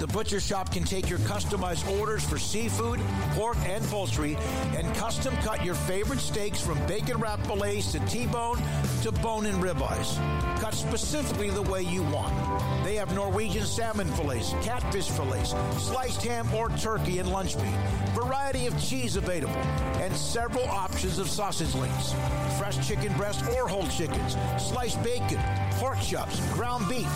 The 0.00 0.06
butcher 0.06 0.40
shop 0.40 0.72
can 0.72 0.84
take 0.84 1.10
your 1.10 1.18
customized 1.18 1.86
orders 2.00 2.24
for 2.24 2.38
seafood, 2.38 3.00
pork, 3.34 3.58
and 3.66 3.84
poultry 3.84 4.34
and 4.74 4.94
custom 4.94 5.36
cut 5.42 5.62
your 5.62 5.74
favorite 5.74 6.20
steaks 6.20 6.58
from 6.58 6.78
bacon 6.86 7.20
wrapped 7.20 7.46
fillets 7.46 7.92
to 7.92 7.98
T 8.06 8.24
bone 8.24 8.56
to 9.02 9.12
bone 9.12 9.44
and 9.44 9.62
ribeyes. 9.62 10.16
Cut 10.58 10.72
specifically 10.72 11.50
the 11.50 11.60
way 11.60 11.82
you 11.82 12.02
want. 12.04 12.32
They 12.82 12.94
have 12.94 13.14
Norwegian 13.14 13.66
salmon 13.66 14.10
fillets, 14.12 14.54
catfish 14.62 15.10
fillets, 15.10 15.54
sliced 15.76 16.22
ham 16.22 16.50
or 16.54 16.70
turkey 16.70 17.18
and 17.18 17.30
lunch 17.30 17.56
meat, 17.56 17.76
variety 18.14 18.66
of 18.66 18.82
cheese 18.82 19.16
available, 19.16 19.52
and 20.00 20.16
several 20.16 20.64
options 20.64 21.18
of 21.18 21.28
sausage 21.28 21.74
links. 21.74 22.14
Fresh 22.56 22.88
chicken 22.88 23.14
breast 23.18 23.44
or 23.50 23.68
whole 23.68 23.86
chickens, 23.88 24.34
sliced 24.56 25.02
bacon, 25.04 25.38
pork 25.72 26.00
chops, 26.00 26.40
ground 26.54 26.88
beef, 26.88 27.06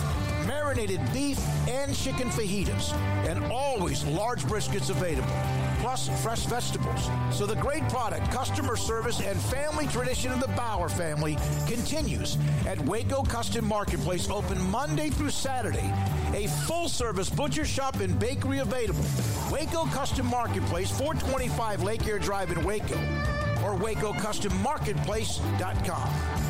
marinated 0.45 0.99
beef, 1.13 1.39
and 1.67 1.95
chicken 1.95 2.29
fajitas, 2.29 2.93
and 3.27 3.43
always 3.51 4.05
large 4.05 4.43
briskets 4.43 4.89
available, 4.89 5.29
plus 5.79 6.09
fresh 6.21 6.45
vegetables. 6.45 7.09
So 7.31 7.45
the 7.45 7.55
great 7.55 7.87
product, 7.89 8.31
customer 8.31 8.75
service, 8.75 9.21
and 9.21 9.39
family 9.39 9.87
tradition 9.87 10.31
of 10.31 10.39
the 10.39 10.47
Bauer 10.49 10.89
family 10.89 11.37
continues 11.67 12.37
at 12.65 12.79
Waco 12.81 13.23
Custom 13.23 13.65
Marketplace, 13.65 14.29
open 14.29 14.61
Monday 14.69 15.09
through 15.09 15.31
Saturday. 15.31 15.91
A 16.33 16.47
full 16.47 16.89
service 16.89 17.29
butcher 17.29 17.65
shop 17.65 17.99
and 17.99 18.19
bakery 18.19 18.59
available. 18.59 19.05
Waco 19.51 19.85
Custom 19.85 20.27
Marketplace, 20.27 20.91
425 20.91 21.83
Lake 21.83 22.07
Air 22.07 22.19
Drive 22.19 22.51
in 22.51 22.63
Waco, 22.63 22.97
or 23.63 23.75
WacoCustomMarketplace.com. 23.77 26.44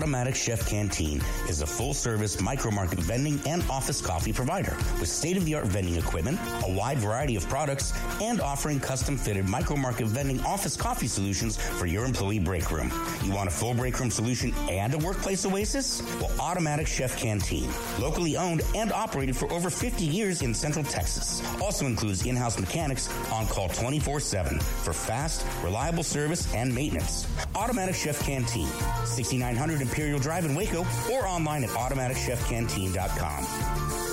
Automatic 0.00 0.34
Chef 0.34 0.66
Canteen 0.66 1.20
is 1.46 1.60
a 1.60 1.66
full 1.66 1.92
service 1.92 2.40
micro 2.40 2.70
market 2.70 2.98
vending 3.00 3.38
and 3.44 3.62
office 3.68 4.00
coffee 4.00 4.32
provider 4.32 4.74
with 4.98 5.10
state 5.10 5.36
of 5.36 5.44
the 5.44 5.54
art 5.54 5.66
vending 5.66 5.96
equipment, 5.96 6.40
a 6.66 6.72
wide 6.72 6.96
variety 6.96 7.36
of 7.36 7.46
products, 7.50 7.92
and 8.22 8.40
offering 8.40 8.80
custom 8.80 9.18
fitted 9.18 9.46
micro 9.46 9.76
market 9.76 10.06
vending 10.06 10.40
office 10.40 10.74
coffee 10.74 11.06
solutions 11.06 11.58
for 11.58 11.84
your 11.84 12.06
employee 12.06 12.38
break 12.38 12.70
room. 12.70 12.90
You 13.22 13.32
want 13.32 13.50
a 13.50 13.52
full 13.52 13.74
break 13.74 14.00
room 14.00 14.10
solution 14.10 14.54
and 14.70 14.94
a 14.94 14.98
workplace 14.98 15.44
oasis? 15.44 16.02
Well, 16.18 16.32
Automatic 16.40 16.86
Chef 16.86 17.18
Canteen, 17.18 17.68
locally 17.98 18.38
owned 18.38 18.62
and 18.74 18.90
operated 18.92 19.36
for 19.36 19.52
over 19.52 19.68
50 19.68 20.02
years 20.02 20.40
in 20.40 20.54
Central 20.54 20.82
Texas, 20.86 21.42
also 21.60 21.84
includes 21.84 22.24
in 22.24 22.36
house 22.36 22.58
mechanics 22.58 23.10
on 23.30 23.46
call 23.48 23.68
24 23.68 24.18
7 24.18 24.60
for 24.60 24.94
fast, 24.94 25.44
reliable 25.62 26.02
service 26.02 26.50
and 26.54 26.74
maintenance. 26.74 27.26
Automatic 27.54 27.94
Chef 27.94 28.18
Canteen, 28.24 28.68
6900 29.04 29.89
Imperial 29.90 30.20
Drive 30.20 30.46
in 30.46 30.54
Waco, 30.54 30.86
or 31.12 31.26
online 31.26 31.64
at 31.64 31.70
automaticchefcanteen.com. 31.70 34.09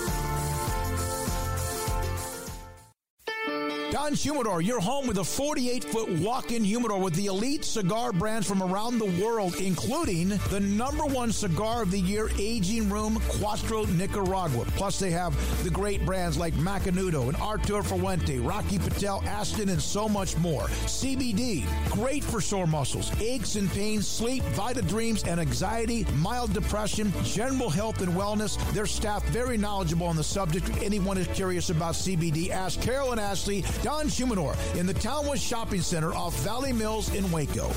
Don 3.92 4.14
Humidor, 4.14 4.62
your 4.62 4.82
home 4.82 5.08
with 5.08 5.18
a 5.20 5.24
48 5.24 5.86
foot 5.86 6.10
walk 6.20 6.52
in 6.52 6.62
humidor 6.62 7.00
with 7.00 7.14
the 7.14 7.28
elite 7.28 7.64
cigar 7.64 8.12
brands 8.12 8.46
from 8.46 8.62
around 8.62 9.00
the 9.00 9.24
world, 9.24 9.56
including 9.56 10.30
the 10.50 10.60
number 10.60 11.06
one 11.06 11.32
cigar 11.32 11.84
of 11.84 11.92
the 11.92 12.00
year, 12.00 12.30
Aging 12.38 12.90
Room 12.90 13.16
Cuatro 13.30 13.88
Nicaragua. 13.96 14.66
Plus, 14.76 15.00
they 15.00 15.12
have 15.12 15.34
the 15.64 15.70
great 15.70 16.06
brands 16.06 16.38
like 16.38 16.54
Macanudo 16.56 17.30
and 17.30 17.38
Artur 17.38 17.82
Fuente, 17.82 18.40
Rocky 18.40 18.78
Patel, 18.78 19.24
Ashton, 19.26 19.70
and 19.70 19.82
so 19.82 20.10
much 20.10 20.36
more. 20.38 20.64
CBD, 20.64 21.66
great 21.90 22.26
for 22.26 22.42
sore 22.42 22.68
muscles, 22.68 23.10
aches 23.22 23.56
and 23.56 23.72
pains, 23.72 24.06
sleep, 24.06 24.44
Vita 24.52 24.82
Dreams, 24.82 25.24
and 25.24 25.40
anxiety, 25.40 26.06
mild 26.16 26.52
depression, 26.52 27.14
general 27.24 27.70
health 27.70 28.02
and 28.02 28.12
wellness. 28.12 28.58
Their 28.74 28.86
staff 28.86 29.24
very 29.28 29.58
knowledgeable 29.58 30.08
on 30.08 30.18
the 30.18 30.26
subject. 30.26 30.68
If 30.68 30.82
anyone 30.82 31.18
is 31.18 31.28
curious 31.28 31.70
about 31.70 31.94
CBD, 31.94 32.50
ask 32.50 32.82
Carolyn 32.82 33.18
Ashley, 33.18 33.64
Don 33.84 34.08
Humidor 34.08 34.56
in 34.76 34.86
the 34.86 34.94
Townwood 34.94 35.40
Shopping 35.40 35.82
Center 35.82 36.14
off 36.14 36.36
Valley 36.40 36.74
Mills 36.74 37.14
in 37.14 37.32
Waco. 37.32 37.70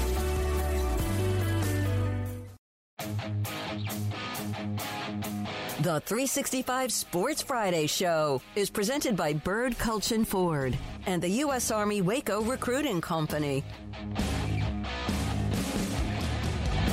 The 5.81 6.01
365 6.01 6.93
Sports 6.93 7.41
Friday 7.41 7.87
Show 7.87 8.43
is 8.55 8.69
presented 8.69 9.17
by 9.17 9.33
Bird 9.33 9.79
Kultgen 9.79 10.27
Ford 10.27 10.77
and 11.07 11.23
the 11.23 11.29
U.S. 11.29 11.71
Army 11.71 12.03
Waco 12.03 12.43
Recruiting 12.43 13.01
Company. 13.01 13.65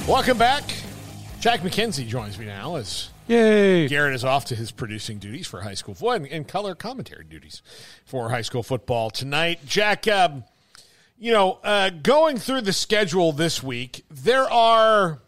Welcome 0.07 0.37
back. 0.37 0.63
Jack 1.39 1.61
McKenzie 1.61 2.07
joins 2.07 2.39
me 2.39 2.45
now 2.45 2.75
as 2.77 3.09
Yay. 3.27 3.87
Garrett 3.87 4.15
is 4.15 4.23
off 4.23 4.45
to 4.45 4.55
his 4.55 4.71
producing 4.71 5.19
duties 5.19 5.45
for 5.45 5.61
high 5.61 5.75
school 5.75 5.93
football 5.93 6.13
and, 6.13 6.27
and 6.27 6.47
color 6.47 6.73
commentary 6.73 7.25
duties 7.25 7.61
for 8.05 8.29
high 8.29 8.41
school 8.41 8.63
football 8.63 9.09
tonight. 9.09 9.59
Jack, 9.65 10.07
um, 10.07 10.43
you 11.17 11.31
know, 11.31 11.59
uh, 11.63 11.89
going 11.89 12.37
through 12.37 12.61
the 12.61 12.73
schedule 12.73 13.31
this 13.33 13.61
week, 13.61 14.03
there 14.09 14.49
are, 14.49 15.21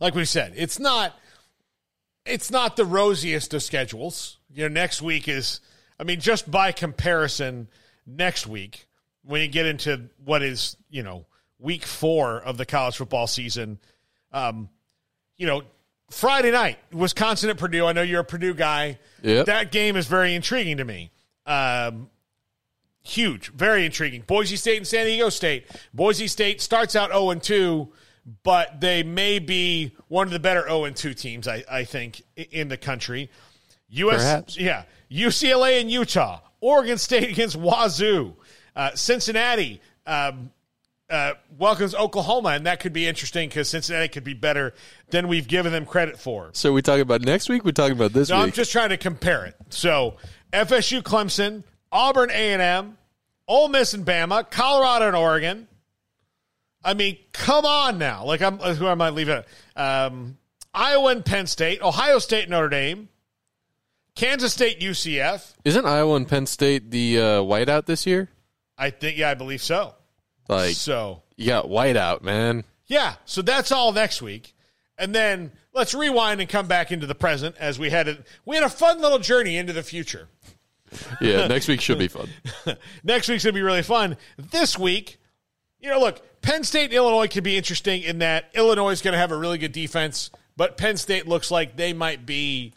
like 0.00 0.14
we 0.14 0.24
said, 0.24 0.54
it's 0.56 0.78
not, 0.78 1.16
it's 2.26 2.50
not 2.50 2.76
the 2.76 2.84
rosiest 2.84 3.54
of 3.54 3.62
schedules. 3.62 4.38
You 4.52 4.62
know, 4.68 4.68
next 4.68 5.02
week 5.02 5.28
is, 5.28 5.60
I 6.00 6.04
mean, 6.04 6.20
just 6.20 6.50
by 6.50 6.72
comparison, 6.72 7.68
next 8.06 8.46
week 8.46 8.86
when 9.22 9.42
you 9.42 9.48
get 9.48 9.66
into 9.66 10.08
what 10.24 10.42
is, 10.42 10.76
you 10.88 11.02
know, 11.02 11.26
week 11.58 11.84
four 11.84 12.40
of 12.40 12.56
the 12.56 12.64
college 12.64 12.96
football 12.96 13.26
season, 13.26 13.78
um, 14.32 14.68
you 15.36 15.46
know, 15.46 15.62
Friday 16.10 16.50
night, 16.50 16.78
Wisconsin 16.92 17.50
at 17.50 17.58
Purdue. 17.58 17.86
I 17.86 17.92
know 17.92 18.02
you're 18.02 18.20
a 18.20 18.24
Purdue 18.24 18.54
guy. 18.54 18.98
Yep. 19.22 19.46
That 19.46 19.72
game 19.72 19.96
is 19.96 20.06
very 20.06 20.34
intriguing 20.34 20.78
to 20.78 20.84
me. 20.84 21.10
Um, 21.46 22.08
huge, 23.02 23.50
very 23.52 23.84
intriguing. 23.84 24.22
Boise 24.26 24.56
State 24.56 24.78
and 24.78 24.86
San 24.86 25.06
Diego 25.06 25.28
State. 25.28 25.66
Boise 25.92 26.28
State 26.28 26.60
starts 26.60 26.96
out 26.96 27.10
0 27.10 27.30
and 27.30 27.42
2, 27.42 27.88
but 28.42 28.80
they 28.80 29.02
may 29.02 29.38
be 29.38 29.94
one 30.08 30.26
of 30.26 30.32
the 30.32 30.38
better 30.38 30.62
0 30.62 30.84
and 30.84 30.96
2 30.96 31.14
teams, 31.14 31.46
I, 31.46 31.64
I 31.70 31.84
think, 31.84 32.22
in 32.36 32.68
the 32.68 32.76
country. 32.76 33.30
US, 33.90 34.16
Perhaps. 34.16 34.58
yeah, 34.58 34.84
UCLA 35.10 35.80
and 35.80 35.90
Utah. 35.90 36.40
Oregon 36.60 36.98
State 36.98 37.28
against 37.30 37.56
Wazoo. 37.56 38.34
Uh, 38.74 38.94
Cincinnati 38.94 39.80
um, 40.06 40.50
uh, 41.10 41.34
welcomes 41.56 41.94
Oklahoma, 41.94 42.50
and 42.50 42.66
that 42.66 42.80
could 42.80 42.92
be 42.92 43.06
interesting 43.06 43.48
because 43.48 43.68
Cincinnati 43.68 44.08
could 44.08 44.24
be 44.24 44.34
better 44.34 44.74
than 45.10 45.28
we've 45.28 45.48
given 45.48 45.72
them 45.72 45.86
credit 45.86 46.18
for. 46.18 46.50
So 46.52 46.72
we 46.72 46.82
talking 46.82 47.02
about 47.02 47.22
next 47.22 47.48
week? 47.48 47.64
We're 47.64 47.72
talking 47.72 47.96
about 47.96 48.12
this 48.12 48.28
No, 48.28 48.36
I'm 48.36 48.52
just 48.52 48.72
trying 48.72 48.90
to 48.90 48.96
compare 48.96 49.46
it. 49.46 49.56
So 49.70 50.16
FSU, 50.52 51.02
Clemson, 51.02 51.64
Auburn, 51.90 52.30
A 52.30 52.52
and 52.52 52.62
M, 52.62 52.98
Ole 53.46 53.68
Miss, 53.68 53.94
and 53.94 54.04
Bama, 54.04 54.50
Colorado, 54.50 55.06
and 55.06 55.16
Oregon. 55.16 55.68
I 56.84 56.94
mean, 56.94 57.18
come 57.32 57.64
on 57.64 57.98
now. 57.98 58.24
Like 58.24 58.42
I'm, 58.42 58.58
who 58.58 58.86
am 58.86 59.00
I 59.00 59.10
leaving? 59.10 59.42
Um, 59.76 60.38
Iowa 60.74 61.10
and 61.10 61.24
Penn 61.24 61.46
State, 61.46 61.82
Ohio 61.82 62.18
State, 62.18 62.48
Notre 62.48 62.68
Dame, 62.68 63.08
Kansas 64.14 64.52
State, 64.52 64.80
UCF. 64.80 65.54
Isn't 65.64 65.86
Iowa 65.86 66.16
and 66.16 66.28
Penn 66.28 66.46
State 66.46 66.90
the 66.90 67.18
uh, 67.18 67.22
whiteout 67.40 67.86
this 67.86 68.06
year? 68.06 68.28
I 68.76 68.90
think, 68.90 69.16
yeah, 69.16 69.30
I 69.30 69.34
believe 69.34 69.62
so. 69.62 69.94
Like, 70.48 70.74
so 70.74 71.22
you 71.36 71.46
got 71.46 71.66
whiteout, 71.66 72.22
man. 72.22 72.64
Yeah, 72.86 73.16
so 73.24 73.42
that's 73.42 73.70
all 73.70 73.92
next 73.92 74.22
week. 74.22 74.54
And 74.96 75.14
then 75.14 75.52
let's 75.72 75.94
rewind 75.94 76.40
and 76.40 76.48
come 76.48 76.66
back 76.66 76.90
into 76.90 77.06
the 77.06 77.14
present 77.14 77.54
as 77.58 77.78
we 77.78 77.90
had 77.90 78.08
a, 78.08 78.18
we 78.44 78.56
had 78.56 78.64
a 78.64 78.70
fun 78.70 79.00
little 79.00 79.18
journey 79.18 79.56
into 79.56 79.72
the 79.72 79.82
future. 79.82 80.28
Yeah, 81.20 81.46
next 81.48 81.68
week 81.68 81.80
should 81.80 81.98
be 81.98 82.08
fun. 82.08 82.28
Next 83.04 83.28
week's 83.28 83.44
going 83.44 83.52
to 83.52 83.58
be 83.58 83.62
really 83.62 83.82
fun. 83.82 84.16
This 84.38 84.78
week, 84.78 85.18
you 85.78 85.90
know, 85.90 86.00
look, 86.00 86.22
Penn 86.40 86.64
State 86.64 86.86
and 86.86 86.94
Illinois 86.94 87.28
could 87.28 87.44
be 87.44 87.56
interesting 87.56 88.02
in 88.02 88.18
that 88.18 88.50
Illinois 88.54 88.90
is 88.90 89.02
going 89.02 89.12
to 89.12 89.18
have 89.18 89.30
a 89.30 89.36
really 89.36 89.58
good 89.58 89.72
defense, 89.72 90.30
but 90.56 90.76
Penn 90.76 90.96
State 90.96 91.28
looks 91.28 91.50
like 91.50 91.76
they 91.76 91.92
might 91.92 92.24
be 92.24 92.72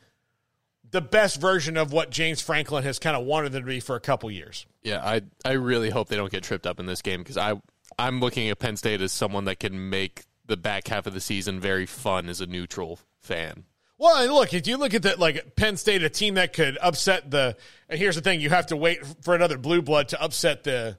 the 0.91 1.01
best 1.01 1.39
version 1.39 1.77
of 1.77 1.93
what 1.93 2.09
James 2.09 2.41
Franklin 2.41 2.83
has 2.83 2.99
kind 2.99 3.15
of 3.15 3.25
wanted 3.25 3.53
them 3.53 3.63
to 3.63 3.67
be 3.67 3.79
for 3.79 3.95
a 3.95 4.01
couple 4.01 4.29
years. 4.29 4.65
Yeah, 4.83 5.01
I 5.03 5.21
I 5.45 5.53
really 5.53 5.89
hope 5.89 6.07
they 6.09 6.15
don't 6.15 6.31
get 6.31 6.43
tripped 6.43 6.65
up 6.65 6.79
in 6.79 6.85
this 6.85 7.01
game 7.01 7.19
because 7.19 7.37
I 7.37 7.59
I'm 7.99 8.19
looking 8.19 8.49
at 8.49 8.59
Penn 8.59 8.77
State 8.77 9.01
as 9.01 9.11
someone 9.11 9.45
that 9.45 9.59
can 9.59 9.89
make 9.89 10.23
the 10.45 10.57
back 10.57 10.87
half 10.87 11.07
of 11.07 11.13
the 11.13 11.21
season 11.21 11.59
very 11.59 11.85
fun 11.85 12.29
as 12.29 12.41
a 12.41 12.47
neutral 12.47 12.99
fan. 13.19 13.65
Well, 13.97 14.23
and 14.23 14.33
look, 14.33 14.53
if 14.53 14.65
you 14.65 14.77
look 14.77 14.95
at 14.95 15.03
that, 15.03 15.19
like 15.19 15.55
Penn 15.55 15.77
State, 15.77 16.01
a 16.01 16.09
team 16.09 16.33
that 16.33 16.53
could 16.53 16.77
upset 16.81 17.29
the. 17.29 17.55
And 17.87 17.99
here's 17.99 18.15
the 18.15 18.21
thing: 18.21 18.41
you 18.41 18.49
have 18.49 18.67
to 18.67 18.75
wait 18.75 19.05
for 19.21 19.35
another 19.35 19.59
blue 19.59 19.83
blood 19.83 20.07
to 20.09 20.21
upset 20.21 20.63
the 20.63 20.97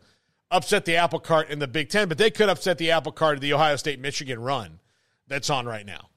upset 0.52 0.84
the 0.84 0.96
apple 0.96 1.18
cart 1.18 1.50
in 1.50 1.58
the 1.58 1.66
Big 1.66 1.88
Ten, 1.88 2.08
but 2.08 2.18
they 2.18 2.30
could 2.30 2.48
upset 2.48 2.78
the 2.78 2.92
apple 2.92 3.10
cart 3.10 3.34
of 3.34 3.40
the 3.40 3.52
Ohio 3.54 3.74
State 3.74 3.98
Michigan 3.98 4.38
run 4.38 4.78
that's 5.26 5.50
on 5.50 5.66
right 5.66 5.84
now. 5.84 6.10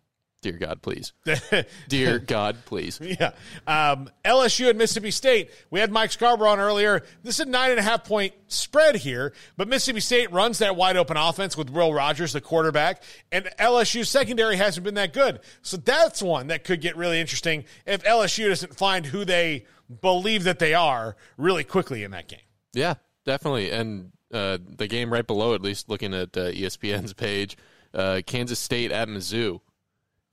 Dear 0.45 0.59
God, 0.59 0.83
please. 0.83 1.11
Dear 1.87 2.19
God, 2.19 2.57
please. 2.65 2.99
Yeah. 3.19 3.31
Um, 3.65 4.09
LSU 4.23 4.69
and 4.69 4.77
Mississippi 4.77 5.09
State. 5.09 5.49
We 5.71 5.79
had 5.79 5.91
Mike 5.91 6.11
Scarborough 6.11 6.49
on 6.51 6.59
earlier. 6.59 7.01
This 7.23 7.39
is 7.39 7.47
a 7.47 7.49
nine 7.49 7.71
and 7.71 7.79
a 7.79 7.83
half 7.83 8.03
point 8.03 8.33
spread 8.47 8.97
here, 8.97 9.33
but 9.57 9.67
Mississippi 9.67 10.01
State 10.01 10.31
runs 10.31 10.59
that 10.59 10.75
wide 10.75 10.97
open 10.97 11.17
offense 11.17 11.57
with 11.57 11.71
Will 11.71 11.93
Rogers, 11.93 12.33
the 12.33 12.41
quarterback, 12.41 13.01
and 13.31 13.49
LSU's 13.57 14.09
secondary 14.09 14.57
hasn't 14.57 14.83
been 14.83 14.93
that 14.95 15.13
good. 15.13 15.39
So 15.63 15.77
that's 15.77 16.21
one 16.21 16.47
that 16.47 16.63
could 16.63 16.81
get 16.81 16.95
really 16.95 17.19
interesting 17.19 17.63
if 17.87 18.03
LSU 18.03 18.49
doesn't 18.49 18.75
find 18.75 19.07
who 19.07 19.25
they 19.25 19.65
believe 20.01 20.43
that 20.43 20.59
they 20.59 20.75
are 20.75 21.15
really 21.37 21.63
quickly 21.63 22.03
in 22.03 22.11
that 22.11 22.27
game. 22.27 22.39
Yeah, 22.73 22.95
definitely. 23.25 23.71
And 23.71 24.11
uh, 24.31 24.59
the 24.77 24.87
game 24.87 25.11
right 25.11 25.25
below, 25.25 25.55
at 25.55 25.61
least 25.61 25.89
looking 25.89 26.13
at 26.13 26.37
uh, 26.37 26.51
ESPN's 26.51 27.13
page, 27.13 27.57
uh, 27.95 28.21
Kansas 28.25 28.59
State 28.59 28.91
at 28.91 29.07
Mizzou. 29.07 29.61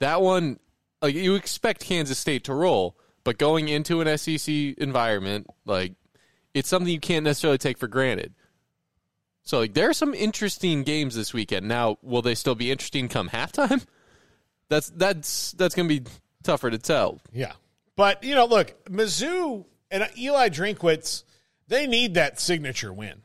That 0.03 0.21
one, 0.21 0.59
like 1.01 1.15
you 1.15 1.35
expect 1.35 1.79
Kansas 1.79 2.19
State 2.19 2.43
to 2.43 2.53
roll, 2.53 2.97
but 3.23 3.37
going 3.37 3.69
into 3.69 4.01
an 4.01 4.17
SEC 4.17 4.53
environment, 4.77 5.47
like 5.65 5.93
it's 6.53 6.67
something 6.67 6.91
you 6.91 6.99
can't 6.99 7.23
necessarily 7.23 7.57
take 7.57 7.77
for 7.77 7.87
granted. 7.87 8.33
So 9.43 9.59
like 9.59 9.73
there 9.75 9.89
are 9.89 9.93
some 9.93 10.13
interesting 10.13 10.83
games 10.83 11.15
this 11.15 11.33
weekend. 11.33 11.69
Now, 11.69 11.99
will 12.01 12.21
they 12.21 12.35
still 12.35 12.53
be 12.53 12.69
interesting 12.69 13.07
come 13.07 13.29
halftime? 13.29 13.85
That's 14.69 14.89
that's 14.89 15.53
that's 15.53 15.73
gonna 15.73 15.87
be 15.87 16.03
tougher 16.43 16.69
to 16.69 16.77
tell. 16.77 17.21
Yeah. 17.31 17.53
But, 17.95 18.23
you 18.23 18.35
know, 18.35 18.45
look, 18.45 18.73
Mizzou 18.85 19.65
and 19.89 20.09
Eli 20.17 20.49
Drinkwitz, 20.49 21.23
they 21.67 21.87
need 21.87 22.15
that 22.15 22.39
signature 22.39 22.91
win. 22.91 23.21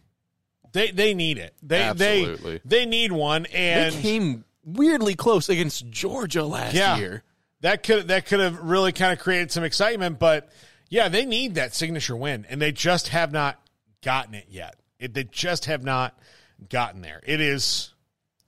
They 0.73 0.91
they 0.93 1.15
need 1.15 1.39
it. 1.39 1.55
They 1.61 1.83
Absolutely. 1.83 2.61
they 2.65 2.83
they 2.83 2.87
need 2.87 3.11
one 3.11 3.47
and 3.47 3.95
they 3.95 4.01
came 4.01 4.45
weirdly 4.75 5.15
close 5.15 5.49
against 5.49 5.89
Georgia 5.89 6.45
last 6.45 6.75
yeah, 6.75 6.97
year. 6.97 7.23
That 7.61 7.83
could 7.83 8.09
that 8.09 8.27
could 8.27 8.41
have 8.41 8.61
really 8.61 8.93
kind 8.93 9.13
of 9.13 9.19
created 9.19 9.51
some 9.51 9.65
excitement, 9.65 10.19
but 10.19 10.51
yeah, 10.89 11.09
they 11.09 11.25
need 11.25 11.57
that 11.57 11.75
signature 11.75 12.17
win, 12.17 12.47
and 12.49 12.61
they 12.61 12.73
just 12.73 13.09
have 13.09 13.33
not 13.33 13.61
gotten 14.03 14.35
it 14.35 14.47
yet. 14.49 14.77
It, 14.99 15.15
they 15.15 15.25
just 15.25 15.67
have 15.67 15.85
not 15.85 16.19
gotten 16.69 17.03
there. 17.03 17.21
It 17.25 17.41
is 17.41 17.95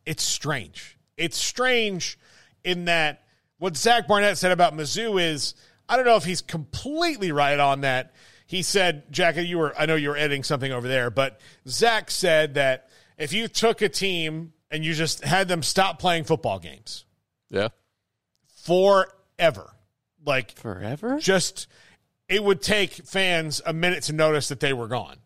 it's 0.07 0.23
strange. 0.23 0.97
It's 1.17 1.37
strange 1.37 2.19
in 2.65 2.87
that 2.87 3.25
what 3.59 3.77
Zach 3.77 4.09
Barnett 4.09 4.39
said 4.39 4.53
about 4.53 4.75
Mizzou 4.75 5.21
is 5.21 5.55
I 5.89 5.97
don't 5.97 6.07
know 6.07 6.17
if 6.17 6.25
he's 6.25 6.41
completely 6.41 7.33
right 7.33 7.59
on 7.59 7.83
that. 7.83 8.15
He 8.47 8.63
said, 8.63 9.13
Jack, 9.13 9.37
you 9.37 9.59
were 9.59 9.75
I 9.79 9.87
know 9.87 9.97
you 9.97 10.11
were 10.11 10.17
editing 10.17 10.45
something 10.45 10.73
over 10.73 10.89
there, 10.89 11.11
but 11.11 11.41
Zach 11.69 12.11
said 12.11 12.55
that 12.55 12.89
if 13.19 13.33
you 13.33 13.49
took 13.49 13.83
a 13.83 13.89
team 13.89 14.53
and 14.71 14.85
you 14.85 14.95
just 14.95 15.25
had 15.25 15.49
them 15.49 15.63
stop 15.63 15.99
playing 15.99 16.25
football 16.25 16.59
games, 16.59 17.05
Yeah. 17.51 17.69
forever. 18.65 19.71
Like 20.25 20.53
forever? 20.53 21.19
Just 21.19 21.67
it 22.29 22.43
would 22.45 22.61
take 22.63 22.93
fans 22.93 23.61
a 23.65 23.73
minute 23.73 24.05
to 24.05 24.13
notice 24.13 24.49
that 24.49 24.61
they 24.61 24.73
were 24.73 24.87
gone. 24.89 25.17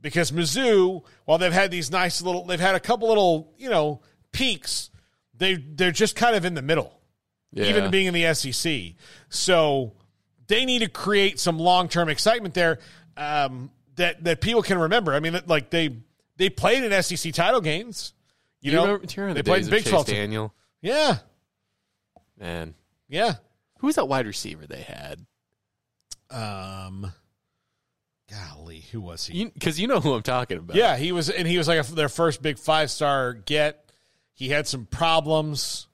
Because 0.00 0.32
Mizzou, 0.32 1.04
while 1.26 1.38
they've 1.38 1.52
had 1.52 1.70
these 1.70 1.90
nice 1.90 2.22
little 2.22 2.44
they've 2.46 2.58
had 2.58 2.74
a 2.74 2.80
couple 2.80 3.08
little, 3.08 3.52
you 3.58 3.68
know, 3.70 4.00
peaks, 4.32 4.90
they 5.36 5.54
they're 5.54 5.92
just 5.92 6.16
kind 6.16 6.34
of 6.34 6.44
in 6.44 6.54
the 6.54 6.62
middle. 6.62 6.98
Yeah. 7.52 7.66
Even 7.66 7.90
being 7.90 8.06
in 8.06 8.14
the 8.14 8.32
SEC. 8.34 8.94
So 9.28 9.92
they 10.46 10.64
need 10.64 10.78
to 10.80 10.88
create 10.88 11.38
some 11.38 11.58
long 11.58 11.88
term 11.88 12.08
excitement 12.08 12.54
there 12.54 12.78
um, 13.16 13.70
that 13.96 14.24
that 14.24 14.40
people 14.40 14.62
can 14.62 14.78
remember. 14.78 15.12
I 15.12 15.20
mean, 15.20 15.38
like 15.46 15.68
they 15.68 15.98
they 16.38 16.48
played 16.48 16.82
in 16.82 17.02
SEC 17.02 17.32
title 17.34 17.60
games. 17.60 18.14
You, 18.62 18.70
Do 18.70 18.76
you 18.76 18.82
know, 18.82 18.92
you 18.92 19.00
remember 19.16 19.34
they 19.34 19.40
the 19.40 19.44
played 19.44 19.68
Big 19.68 19.82
Chase 19.82 19.90
12. 19.90 20.06
Daniel? 20.06 20.54
Yeah, 20.80 21.18
Man. 22.38 22.74
yeah. 23.08 23.34
Who 23.78 23.88
was 23.88 23.96
that 23.96 24.06
wide 24.06 24.26
receiver 24.26 24.66
they 24.66 24.82
had? 24.82 25.26
Um, 26.30 27.12
golly, 28.30 28.80
who 28.92 29.00
was 29.00 29.26
he? 29.26 29.44
Because 29.46 29.78
you, 29.78 29.86
know 29.88 30.00
who 30.00 30.14
I'm 30.14 30.22
talking 30.22 30.58
about. 30.58 30.76
Yeah, 30.76 30.96
he 30.96 31.12
was, 31.12 31.28
and 31.28 31.46
he 31.46 31.58
was 31.58 31.68
like 31.68 31.86
a, 31.86 31.92
their 31.92 32.08
first 32.08 32.40
big 32.40 32.58
five 32.58 32.90
star 32.90 33.34
get. 33.34 33.90
He 34.34 34.48
had 34.48 34.66
some 34.66 34.86
problems. 34.86 35.88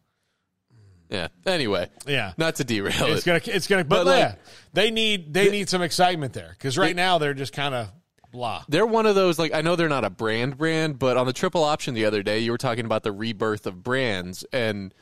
Yeah. 1.11 1.29
Anyway. 1.47 1.89
Yeah. 2.07 2.33
Not 2.37 2.57
to 2.57 2.65
derail 2.65 2.93
It's 3.07 3.23
it. 3.23 3.25
gonna, 3.27 3.41
it's 3.57 3.67
gonna, 3.67 3.85
but, 3.85 4.05
But, 4.05 4.07
like, 4.07 4.19
yeah, 4.19 4.35
they 4.75 4.91
need 4.91 5.33
they 5.33 5.51
need 5.51 5.69
some 5.69 5.81
excitement 5.83 6.35
there 6.35 6.51
because 6.51 6.77
right 6.77 6.95
now 6.95 7.17
they're 7.19 7.35
just 7.35 7.53
kind 7.55 7.75
of 7.75 7.91
blah. 8.31 8.65
They're 8.69 8.87
one 8.87 9.07
of 9.07 9.15
those 9.15 9.39
like 9.39 9.53
I 9.53 9.63
know 9.63 9.77
they're 9.77 9.89
not 9.89 10.05
a 10.05 10.11
brand 10.11 10.59
brand, 10.59 10.99
but 10.99 11.17
on 11.17 11.27
the 11.27 11.33
triple 11.33 11.65
option 11.65 11.95
the 11.95 12.05
other 12.05 12.23
day 12.23 12.39
you 12.41 12.51
were 12.51 12.59
talking 12.59 12.85
about 12.85 13.03
the 13.03 13.13
rebirth 13.13 13.67
of 13.67 13.83
brands 13.83 14.45
and 14.53 14.95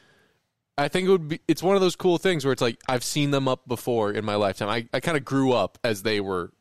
I 0.78 0.88
think 0.88 1.08
it 1.08 1.10
would 1.10 1.28
be 1.28 1.40
it's 1.48 1.62
one 1.62 1.74
of 1.74 1.80
those 1.80 1.96
cool 1.96 2.18
things 2.18 2.44
where 2.44 2.52
it's 2.52 2.62
like 2.62 2.80
I've 2.88 3.04
seen 3.04 3.30
them 3.30 3.48
up 3.48 3.66
before 3.66 4.12
in 4.12 4.24
my 4.24 4.34
lifetime. 4.34 4.68
I, 4.68 4.86
I 4.92 5.00
kind 5.00 5.16
of 5.16 5.24
grew 5.24 5.52
up 5.52 5.78
as 5.82 6.02
they 6.02 6.20
were 6.20 6.52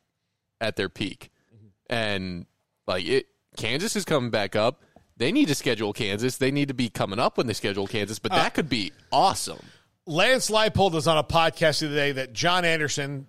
at 0.60 0.76
their 0.76 0.88
peak. 0.88 1.30
Mm-hmm. 1.54 1.66
And 1.94 2.46
like 2.86 3.04
it 3.04 3.26
Kansas 3.56 3.96
is 3.96 4.04
coming 4.04 4.30
back 4.30 4.56
up. 4.56 4.82
they 5.16 5.32
need 5.32 5.48
to 5.48 5.54
schedule 5.54 5.92
Kansas. 5.92 6.36
They 6.38 6.50
need 6.50 6.68
to 6.68 6.74
be 6.74 6.88
coming 6.88 7.18
up 7.18 7.38
when 7.38 7.46
they 7.46 7.52
schedule 7.52 7.86
Kansas, 7.86 8.18
but 8.18 8.32
uh, 8.32 8.36
that 8.36 8.54
could 8.54 8.68
be 8.68 8.92
awesome. 9.12 9.60
Lance 10.06 10.50
Leipold 10.50 10.92
was 10.92 11.08
on 11.08 11.18
a 11.18 11.24
podcast 11.24 11.80
the 11.80 11.86
other 11.86 11.96
day 11.96 12.12
that 12.12 12.32
John 12.32 12.64
Anderson 12.64 13.26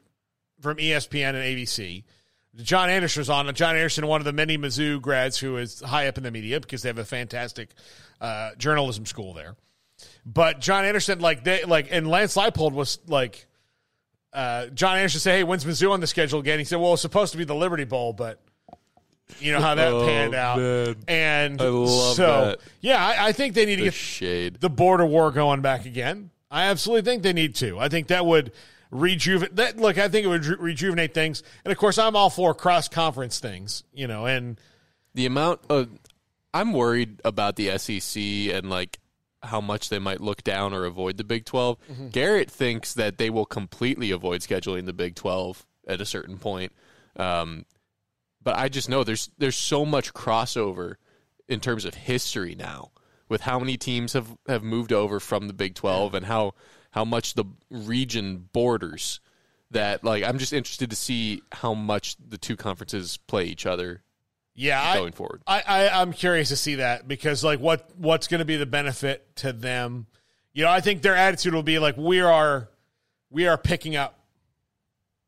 from 0.61 0.77
ESPN 0.77 1.29
and 1.29 1.37
ABC. 1.37 2.03
John 2.57 2.89
Anderson 2.89 3.21
was 3.21 3.29
on. 3.29 3.53
John 3.53 3.75
Anderson, 3.75 4.07
one 4.07 4.21
of 4.21 4.25
the 4.25 4.33
many 4.33 4.57
Mizzou 4.57 5.01
grads 5.01 5.37
who 5.37 5.57
is 5.57 5.79
high 5.81 6.07
up 6.07 6.17
in 6.17 6.23
the 6.23 6.31
media 6.31 6.59
because 6.59 6.81
they 6.81 6.89
have 6.89 6.97
a 6.97 7.05
fantastic 7.05 7.69
uh, 8.19 8.51
journalism 8.57 9.05
school 9.05 9.33
there. 9.33 9.55
But 10.25 10.59
John 10.59 10.83
Anderson, 10.85 11.19
like 11.19 11.43
they 11.43 11.63
like, 11.63 11.87
and 11.91 12.07
Lance 12.07 12.35
Leipold 12.35 12.73
was 12.73 12.99
like, 13.07 13.45
uh, 14.33 14.67
John 14.67 14.97
Anderson 14.97 15.19
said, 15.21 15.31
"Hey, 15.37 15.43
when's 15.43 15.65
Mizzou 15.65 15.91
on 15.91 15.99
the 15.99 16.07
schedule 16.07 16.39
again?" 16.39 16.59
He 16.59 16.65
said, 16.65 16.79
"Well, 16.79 16.93
it's 16.93 17.01
supposed 17.01 17.31
to 17.31 17.37
be 17.37 17.43
the 17.45 17.55
Liberty 17.55 17.85
Bowl, 17.85 18.13
but 18.13 18.39
you 19.39 19.51
know 19.51 19.61
how 19.61 19.75
that 19.75 19.91
Oh, 19.93 20.05
panned 20.05 20.35
out." 20.35 20.57
man. 20.59 20.95
And 21.07 21.59
so, 21.59 22.15
that. 22.15 22.59
yeah, 22.81 23.03
I, 23.03 23.27
I 23.27 23.31
think 23.31 23.53
they 23.55 23.65
need 23.65 23.77
to 23.77 23.83
get 23.83 23.93
shade. 23.93 24.59
the 24.59 24.69
border 24.69 25.05
war 25.05 25.31
going 25.31 25.61
back 25.61 25.85
again. 25.85 26.29
I 26.51 26.65
absolutely 26.65 27.09
think 27.09 27.23
they 27.23 27.33
need 27.33 27.55
to. 27.55 27.79
I 27.79 27.89
think 27.89 28.07
that 28.07 28.25
would 28.25 28.51
rejuvenate. 28.91 29.55
That 29.55 29.77
look, 29.77 29.97
I 29.97 30.07
think 30.07 30.25
it 30.25 30.29
would 30.29 30.45
re- 30.45 30.55
rejuvenate 30.59 31.13
things. 31.13 31.43
And 31.65 31.71
of 31.71 31.77
course, 31.77 31.97
I'm 31.97 32.15
all 32.15 32.29
for 32.29 32.53
cross 32.53 32.87
conference 32.87 33.39
things. 33.39 33.83
You 33.93 34.07
know, 34.07 34.25
and 34.25 34.59
the 35.13 35.25
amount 35.25 35.61
of 35.69 35.89
I'm 36.53 36.73
worried 36.73 37.21
about 37.25 37.55
the 37.55 37.77
SEC 37.77 38.21
and 38.55 38.69
like 38.69 38.99
how 39.43 39.61
much 39.61 39.89
they 39.89 39.99
might 39.99 40.19
look 40.21 40.43
down 40.43 40.73
or 40.73 40.85
avoid 40.85 41.17
the 41.17 41.23
Big 41.23 41.45
12. 41.45 41.77
Mhm. 41.91 42.11
Garrett 42.11 42.49
thinks 42.49 42.93
that 42.95 43.17
they 43.17 43.29
will 43.29 43.45
completely 43.45 44.11
avoid 44.11 44.41
scheduling 44.41 44.85
the 44.85 44.93
Big 44.93 45.15
12 45.15 45.65
at 45.87 46.01
a 46.01 46.05
certain 46.05 46.37
point. 46.37 46.73
Um, 47.15 47.65
but 48.43 48.57
I 48.57 48.69
just 48.69 48.89
know 48.89 49.03
there's 49.03 49.29
there's 49.37 49.55
so 49.57 49.85
much 49.85 50.13
crossover 50.13 50.95
in 51.47 51.59
terms 51.59 51.85
of 51.85 51.93
history 51.93 52.55
now 52.55 52.91
with 53.29 53.41
how 53.41 53.59
many 53.59 53.77
teams 53.77 54.13
have, 54.13 54.37
have 54.47 54.63
moved 54.63 54.93
over 54.93 55.19
from 55.19 55.47
the 55.47 55.53
Big 55.53 55.75
12 55.75 56.13
and 56.13 56.25
how 56.25 56.53
how 56.97 57.05
much 57.05 57.35
the 57.35 57.45
region 57.69 58.49
borders 58.53 59.19
that 59.69 60.03
like 60.03 60.23
I'm 60.23 60.39
just 60.39 60.51
interested 60.51 60.89
to 60.89 60.95
see 60.95 61.43
how 61.51 61.75
much 61.75 62.15
the 62.27 62.39
two 62.39 62.55
conferences 62.55 63.17
play 63.27 63.45
each 63.45 63.67
other 63.67 64.01
yeah, 64.55 64.95
going 64.95 65.13
I, 65.13 65.15
forward. 65.15 65.43
I, 65.45 65.61
I 65.61 66.01
I'm 66.01 66.11
curious 66.11 66.49
to 66.49 66.55
see 66.55 66.75
that 66.75 67.07
because 67.07 67.43
like 67.43 67.59
what 67.59 67.91
what's 67.97 68.27
going 68.27 68.39
to 68.39 68.45
be 68.45 68.57
the 68.57 68.65
benefit 68.65 69.35
to 69.37 69.53
them? 69.53 70.07
You 70.53 70.63
know, 70.63 70.71
I 70.71 70.81
think 70.81 71.03
their 71.03 71.15
attitude 71.15 71.53
will 71.53 71.61
be 71.61 71.77
like 71.77 71.97
we 71.97 72.19
are 72.19 72.67
we 73.29 73.45
are 73.45 73.59
picking 73.59 73.95
up. 73.95 74.19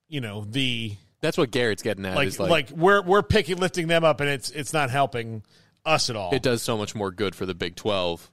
You 0.07 0.21
know 0.21 0.45
the 0.49 0.95
That's 1.21 1.37
what 1.37 1.51
Garrett's 1.51 1.83
getting 1.83 2.03
at. 2.07 2.15
like, 2.15 2.29
is 2.29 2.39
like 2.39 2.49
like, 2.49 2.71
we're 2.71 3.03
we're 3.03 3.21
picking 3.21 3.57
lifting 3.57 3.85
them 3.85 4.03
up 4.03 4.21
and 4.21 4.29
it's 4.31 4.49
it's 4.49 4.73
not 4.73 4.89
helping 4.89 5.43
us 5.85 6.09
at 6.09 6.15
all. 6.15 6.33
it 6.33 6.41
does 6.41 6.63
so 6.63 6.75
much 6.75 6.95
more 6.95 7.11
good 7.11 7.35
for 7.35 7.45
the 7.45 7.53
Big 7.53 7.75
12. 7.75 8.31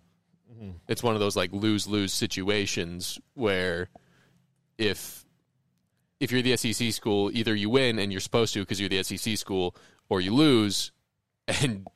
Mhm. 0.56 0.74
It's 0.88 1.02
one 1.02 1.14
of 1.14 1.20
those 1.20 1.36
like 1.36 1.52
lose 1.52 1.86
lose 1.86 2.12
situations 2.12 3.18
where 3.34 3.88
if 4.78 5.24
if 6.20 6.32
you're 6.32 6.42
the 6.42 6.56
SEC 6.56 6.92
school, 6.92 7.30
either 7.34 7.54
you 7.54 7.68
win 7.68 7.98
and 7.98 8.10
you're 8.10 8.20
supposed 8.20 8.54
to 8.54 8.60
because 8.60 8.80
you're 8.80 8.88
the 8.88 9.02
SEC 9.02 9.36
school, 9.36 9.76
or 10.08 10.20
you 10.20 10.32
lose 10.34 10.92
and 11.48 11.86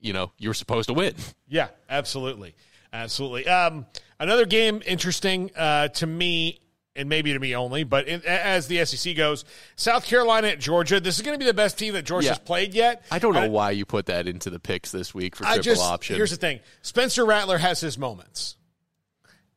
you 0.00 0.12
know 0.12 0.32
you're 0.38 0.54
supposed 0.54 0.88
to 0.88 0.94
win. 0.94 1.14
Yeah, 1.48 1.68
absolutely, 1.88 2.54
absolutely. 2.92 3.46
Um, 3.48 3.86
another 4.18 4.44
game 4.46 4.82
interesting 4.86 5.50
uh, 5.56 5.88
to 5.88 6.06
me, 6.06 6.60
and 7.00 7.08
maybe 7.08 7.32
to 7.32 7.38
me 7.38 7.56
only, 7.56 7.82
but 7.84 8.06
in, 8.06 8.22
as 8.24 8.68
the 8.68 8.84
SEC 8.84 9.16
goes, 9.16 9.44
South 9.76 10.04
Carolina 10.04 10.48
at 10.48 10.60
Georgia. 10.60 11.00
This 11.00 11.16
is 11.16 11.22
going 11.22 11.34
to 11.34 11.38
be 11.38 11.46
the 11.46 11.54
best 11.54 11.78
team 11.78 11.94
that 11.94 12.04
Georgia's 12.04 12.30
Yeah. 12.38 12.44
played 12.44 12.74
yet. 12.74 13.04
I 13.10 13.18
don't 13.18 13.34
know 13.34 13.48
why 13.48 13.72
you 13.72 13.84
put 13.84 14.06
that 14.06 14.28
into 14.28 14.50
the 14.50 14.60
picks 14.60 14.90
this 14.92 15.12
week 15.14 15.34
for 15.34 15.44
I 15.44 15.54
triple 15.54 15.62
just 15.64 15.82
option. 15.82 16.16
here's 16.16 16.30
the 16.30 16.36
thing: 16.36 16.60
Spencer 16.82 17.24
Rattler 17.26 17.58
has 17.58 17.80
his 17.80 17.98
moments, 17.98 18.56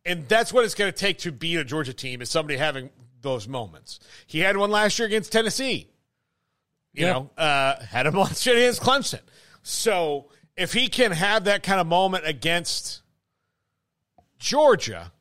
and 0.05 0.27
that's 0.27 0.51
what 0.53 0.65
it's 0.65 0.73
going 0.75 0.91
to 0.91 0.97
take 0.97 1.19
to 1.19 1.31
beat 1.31 1.57
a 1.57 1.63
Georgia 1.63 1.93
team 1.93 2.21
is 2.21 2.29
somebody 2.31 2.57
having 2.57 2.89
those 3.21 3.47
moments. 3.47 3.99
He 4.27 4.39
had 4.39 4.57
one 4.57 4.71
last 4.71 4.97
year 4.97 5.05
against 5.07 5.31
Tennessee. 5.31 5.89
You 6.93 7.05
Yeah. 7.07 7.13
know, 7.13 7.29
uh, 7.37 7.83
had 7.85 8.05
him 8.05 8.13
last 8.15 8.45
year 8.45 8.55
against 8.57 8.81
Clemson. 8.81 9.21
So 9.63 10.29
if 10.55 10.73
he 10.73 10.87
can 10.87 11.11
have 11.11 11.45
that 11.45 11.63
kind 11.63 11.79
of 11.81 11.87
moment 11.87 12.25
against 12.27 13.01
Georgia, 14.39 15.11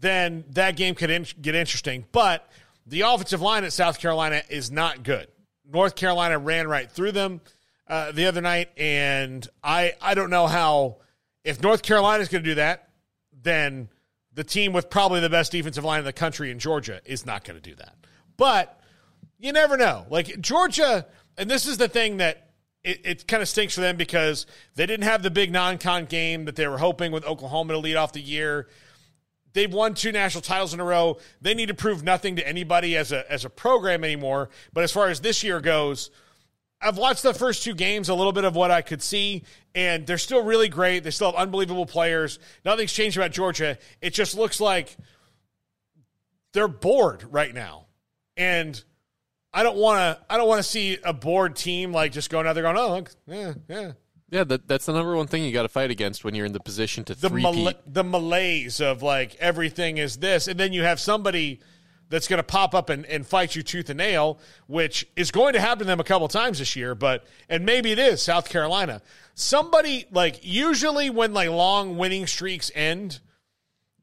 then 0.00 0.44
that 0.50 0.76
game 0.76 0.94
could 0.94 1.10
in- 1.10 1.26
get 1.40 1.54
interesting. 1.54 2.04
But 2.12 2.48
the 2.86 3.02
offensive 3.02 3.40
line 3.40 3.64
at 3.64 3.72
South 3.72 3.98
Carolina 3.98 4.42
is 4.48 4.70
not 4.70 5.02
good. 5.02 5.28
North 5.70 5.94
Carolina 5.96 6.38
ran 6.38 6.66
right 6.66 6.90
through 6.90 7.12
them 7.12 7.40
uh, 7.86 8.12
the 8.12 8.26
other 8.26 8.40
night, 8.40 8.70
and 8.76 9.46
I 9.62 9.94
I 10.00 10.14
don't 10.14 10.30
know 10.30 10.46
how 10.46 10.98
if 11.44 11.62
North 11.62 11.82
Carolina 11.82 12.22
is 12.22 12.28
going 12.28 12.44
to 12.44 12.50
do 12.50 12.54
that, 12.56 12.88
then 13.32 13.88
the 14.32 14.44
team 14.44 14.72
with 14.72 14.88
probably 14.88 15.20
the 15.20 15.30
best 15.30 15.52
defensive 15.52 15.84
line 15.84 15.98
in 15.98 16.04
the 16.04 16.12
country 16.12 16.50
in 16.50 16.58
Georgia 16.58 17.00
is 17.04 17.26
not 17.26 17.44
going 17.44 17.60
to 17.60 17.70
do 17.70 17.74
that. 17.76 17.94
But 18.36 18.80
you 19.38 19.52
never 19.52 19.76
know. 19.76 20.06
Like 20.10 20.40
Georgia, 20.40 21.06
and 21.36 21.50
this 21.50 21.66
is 21.66 21.78
the 21.78 21.88
thing 21.88 22.18
that 22.18 22.50
it, 22.84 23.00
it 23.04 23.28
kind 23.28 23.42
of 23.42 23.48
stinks 23.48 23.74
for 23.74 23.80
them 23.80 23.96
because 23.96 24.46
they 24.74 24.86
didn't 24.86 25.04
have 25.04 25.22
the 25.22 25.30
big 25.30 25.50
non-con 25.50 26.04
game 26.04 26.44
that 26.44 26.56
they 26.56 26.68
were 26.68 26.78
hoping 26.78 27.12
with 27.12 27.24
Oklahoma 27.24 27.72
to 27.74 27.78
lead 27.78 27.96
off 27.96 28.12
the 28.12 28.20
year. 28.20 28.68
They've 29.52 29.72
won 29.72 29.94
two 29.94 30.12
national 30.12 30.42
titles 30.42 30.74
in 30.74 30.80
a 30.80 30.84
row. 30.84 31.18
They 31.40 31.54
need 31.54 31.68
to 31.68 31.74
prove 31.74 32.02
nothing 32.02 32.36
to 32.36 32.46
anybody 32.46 32.96
as 32.96 33.12
a 33.12 33.30
as 33.30 33.44
a 33.44 33.50
program 33.50 34.04
anymore. 34.04 34.50
But 34.72 34.84
as 34.84 34.92
far 34.92 35.08
as 35.08 35.20
this 35.20 35.42
year 35.42 35.60
goes, 35.60 36.10
I've 36.80 36.96
watched 36.96 37.22
the 37.22 37.34
first 37.34 37.64
two 37.64 37.74
games, 37.74 38.08
a 38.08 38.14
little 38.14 38.32
bit 38.32 38.44
of 38.44 38.54
what 38.54 38.70
I 38.70 38.82
could 38.82 39.02
see, 39.02 39.42
and 39.74 40.06
they're 40.06 40.18
still 40.18 40.44
really 40.44 40.68
great. 40.68 41.02
They 41.02 41.10
still 41.10 41.32
have 41.32 41.40
unbelievable 41.40 41.86
players. 41.86 42.38
Nothing's 42.64 42.92
changed 42.92 43.16
about 43.16 43.32
Georgia. 43.32 43.78
It 44.00 44.10
just 44.10 44.36
looks 44.36 44.60
like 44.60 44.96
they're 46.52 46.68
bored 46.68 47.24
right 47.30 47.52
now. 47.52 47.86
And 48.36 48.80
I 49.52 49.62
don't 49.64 49.76
want 49.76 49.98
to 49.98 50.24
I 50.32 50.36
don't 50.36 50.48
want 50.48 50.60
to 50.60 50.68
see 50.68 50.98
a 51.02 51.12
bored 51.12 51.56
team 51.56 51.92
like 51.92 52.12
just 52.12 52.30
going 52.30 52.46
out 52.46 52.52
there 52.52 52.62
going, 52.62 52.76
"Oh, 52.76 52.94
look, 52.94 53.10
yeah, 53.26 53.54
yeah." 53.68 53.92
Yeah, 54.30 54.44
that, 54.44 54.68
that's 54.68 54.86
the 54.86 54.92
number 54.92 55.16
one 55.16 55.26
thing 55.26 55.44
you 55.44 55.52
got 55.52 55.62
to 55.62 55.68
fight 55.68 55.90
against 55.90 56.24
when 56.24 56.34
you're 56.34 56.46
in 56.46 56.52
the 56.52 56.60
position 56.60 57.04
to 57.04 57.14
The 57.14 57.30
mal- 57.30 57.72
the 57.86 58.04
malaise 58.04 58.80
of 58.80 59.02
like 59.02 59.34
everything 59.36 59.98
is 59.98 60.18
this 60.18 60.48
and 60.48 60.58
then 60.58 60.72
you 60.72 60.82
have 60.82 61.00
somebody 61.00 61.60
that's 62.10 62.28
going 62.28 62.38
to 62.38 62.44
pop 62.44 62.74
up 62.74 62.88
and, 62.90 63.04
and 63.06 63.26
fight 63.26 63.54
you 63.54 63.62
tooth 63.62 63.90
and 63.90 63.98
nail, 63.98 64.38
which 64.66 65.06
is 65.16 65.30
going 65.30 65.52
to 65.52 65.60
happen 65.60 65.80
to 65.80 65.84
them 65.84 66.00
a 66.00 66.04
couple 66.04 66.26
times 66.28 66.58
this 66.58 66.74
year. 66.74 66.94
But 66.94 67.26
and 67.48 67.66
maybe 67.66 67.92
it 67.92 67.98
is 67.98 68.22
South 68.22 68.48
Carolina. 68.48 69.02
Somebody 69.34 70.06
like 70.10 70.40
usually 70.42 71.10
when 71.10 71.32
like 71.32 71.50
long 71.50 71.96
winning 71.96 72.26
streaks 72.26 72.70
end, 72.74 73.20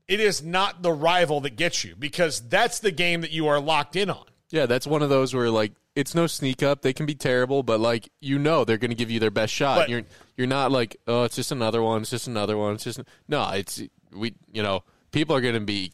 it 0.08 0.20
is 0.20 0.44
not 0.44 0.82
the 0.82 0.92
rival 0.92 1.42
that 1.42 1.56
gets 1.56 1.84
you 1.84 1.96
because 1.98 2.42
that's 2.48 2.80
the 2.80 2.92
game 2.92 3.22
that 3.22 3.32
you 3.32 3.48
are 3.48 3.60
locked 3.60 3.96
in 3.96 4.10
on. 4.10 4.26
Yeah, 4.52 4.68
that's 4.68 4.86
one 4.86 5.02
of 5.02 5.10
those 5.10 5.34
where 5.34 5.50
like 5.50 5.74
it's 5.96 6.14
no 6.14 6.28
sneak 6.28 6.62
up. 6.62 6.82
They 6.82 6.94
can 6.94 7.06
be 7.06 7.16
terrible, 7.16 7.64
but 7.64 7.80
like 7.80 8.10
you 8.22 8.38
know 8.38 8.66
they're 8.66 8.78
going 8.78 8.92
to 8.92 8.96
give 8.96 9.10
you 9.10 9.20
their 9.20 9.32
best 9.32 9.54
shot. 9.54 9.78
But- 9.80 9.90
you're 9.90 10.04
you're 10.38 10.48
not 10.48 10.72
like 10.72 10.98
oh 11.08 11.24
it's 11.24 11.36
just 11.36 11.52
another 11.52 11.82
one. 11.82 12.02
It's 12.02 12.10
just 12.12 12.28
another 12.28 12.58
one. 12.58 12.76
It's 12.76 12.84
just 12.84 13.00
no. 13.28 13.50
It's 13.52 13.82
we 14.14 14.34
you 14.52 14.62
know 14.64 14.84
people 15.12 15.36
are 15.36 15.42
going 15.42 15.54
to 15.56 15.60
be 15.62 15.92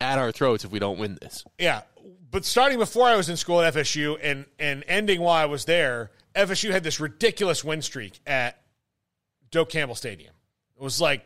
at 0.00 0.18
our 0.18 0.30
throats 0.32 0.64
if 0.64 0.70
we 0.70 0.78
don't 0.78 0.98
win 0.98 1.18
this. 1.20 1.44
Yeah, 1.58 1.82
but 2.30 2.44
starting 2.44 2.78
before 2.78 3.06
I 3.08 3.16
was 3.16 3.28
in 3.28 3.36
school 3.36 3.60
at 3.62 3.74
FSU 3.74 4.18
and 4.22 4.44
and 4.58 4.84
ending 4.86 5.20
while 5.20 5.34
I 5.34 5.46
was 5.46 5.64
there, 5.64 6.10
FSU 6.34 6.70
had 6.70 6.84
this 6.84 7.00
ridiculous 7.00 7.64
win 7.64 7.82
streak 7.82 8.20
at 8.26 8.60
Doak 9.50 9.70
Campbell 9.70 9.94
Stadium. 9.94 10.34
It 10.76 10.82
was 10.82 11.00
like 11.00 11.24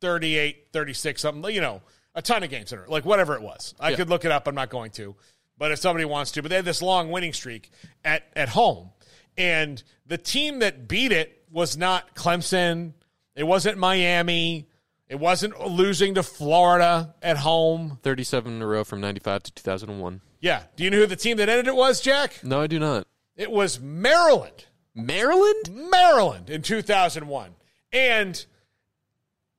38, 0.00 0.68
36 0.72 1.20
something, 1.22 1.54
you 1.54 1.60
know, 1.60 1.80
a 2.14 2.22
ton 2.22 2.42
of 2.42 2.50
games 2.50 2.72
in 2.72 2.78
it, 2.78 2.88
like 2.88 3.04
whatever 3.04 3.34
it 3.34 3.42
was. 3.42 3.74
I 3.80 3.90
Yeah. 3.90 3.96
could 3.96 4.10
look 4.10 4.24
it 4.24 4.30
up, 4.30 4.46
I'm 4.46 4.54
not 4.54 4.68
going 4.70 4.90
to. 4.92 5.16
But 5.58 5.70
if 5.70 5.78
somebody 5.78 6.04
wants 6.04 6.32
to, 6.32 6.42
but 6.42 6.48
they 6.48 6.56
had 6.56 6.64
this 6.64 6.82
long 6.82 7.10
winning 7.10 7.32
streak 7.32 7.70
at 8.04 8.24
at 8.34 8.50
home. 8.50 8.90
And 9.36 9.82
the 10.06 10.18
team 10.18 10.58
that 10.58 10.88
beat 10.88 11.12
it 11.12 11.44
was 11.50 11.76
not 11.76 12.14
Clemson, 12.14 12.92
it 13.34 13.44
wasn't 13.44 13.78
Miami, 13.78 14.68
it 15.08 15.20
wasn't 15.20 15.60
losing 15.60 16.14
to 16.14 16.22
Florida 16.22 17.14
at 17.22 17.36
home. 17.38 17.98
Thirty 18.02 18.24
seven 18.24 18.54
in 18.56 18.62
a 18.62 18.66
row 18.66 18.84
from 18.84 19.00
ninety 19.00 19.20
five 19.20 19.42
to 19.44 19.52
two 19.52 19.62
thousand 19.62 19.90
and 19.90 20.00
one. 20.00 20.20
Yeah. 20.40 20.64
Do 20.74 20.84
you 20.84 20.90
know 20.90 20.98
who 20.98 21.06
the 21.06 21.16
team 21.16 21.36
that 21.36 21.48
ended 21.48 21.68
it 21.68 21.76
was, 21.76 22.00
Jack? 22.00 22.40
No, 22.42 22.60
I 22.60 22.66
do 22.66 22.78
not. 22.78 23.06
It 23.36 23.50
was 23.50 23.80
Maryland. 23.80 24.66
Maryland? 24.94 25.70
Maryland 25.70 26.50
in 26.50 26.62
2001. 26.62 27.54
And 27.92 28.44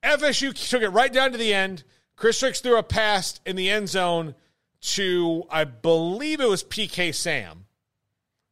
FSU 0.04 0.70
took 0.70 0.82
it 0.82 0.90
right 0.90 1.12
down 1.12 1.32
to 1.32 1.38
the 1.38 1.54
end. 1.54 1.84
Chris 2.16 2.42
Rix 2.42 2.60
threw 2.60 2.76
a 2.76 2.82
pass 2.82 3.40
in 3.46 3.56
the 3.56 3.70
end 3.70 3.88
zone 3.88 4.34
to, 4.84 5.44
I 5.50 5.64
believe 5.64 6.40
it 6.40 6.48
was 6.48 6.62
PK 6.62 7.14
Sam, 7.14 7.66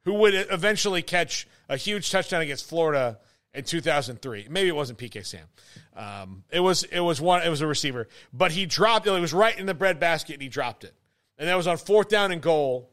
who 0.05 0.15
would 0.15 0.35
eventually 0.35 1.03
catch 1.03 1.47
a 1.69 1.77
huge 1.77 2.11
touchdown 2.11 2.41
against 2.41 2.69
Florida 2.69 3.19
in 3.55 3.65
2003. 3.65 4.47
Maybe 4.49 4.69
it 4.69 4.77
wasn't 4.77 4.99
PK 4.99 5.25
Sam. 5.25 5.47
Um, 5.95 6.45
it 6.51 6.61
was 6.61 6.85
it 6.85 7.01
was 7.01 7.21
one 7.21 7.43
it 7.43 7.51
was 7.51 7.61
a 7.61 7.67
receiver, 7.67 8.09
but 8.33 8.51
he 8.51 8.65
dropped 8.65 9.07
it. 9.07 9.13
It 9.13 9.21
was 9.21 9.35
right 9.35 9.57
in 9.59 9.67
the 9.67 9.75
bread 9.75 10.01
basket 10.01 10.35
and 10.35 10.43
he 10.43 10.49
dropped 10.49 10.85
it. 10.85 10.95
And 11.39 11.49
that 11.49 11.57
was 11.57 11.67
on 11.67 11.77
fourth 11.77 12.09
down 12.09 12.33
and 12.33 12.41
goal. 12.41 12.91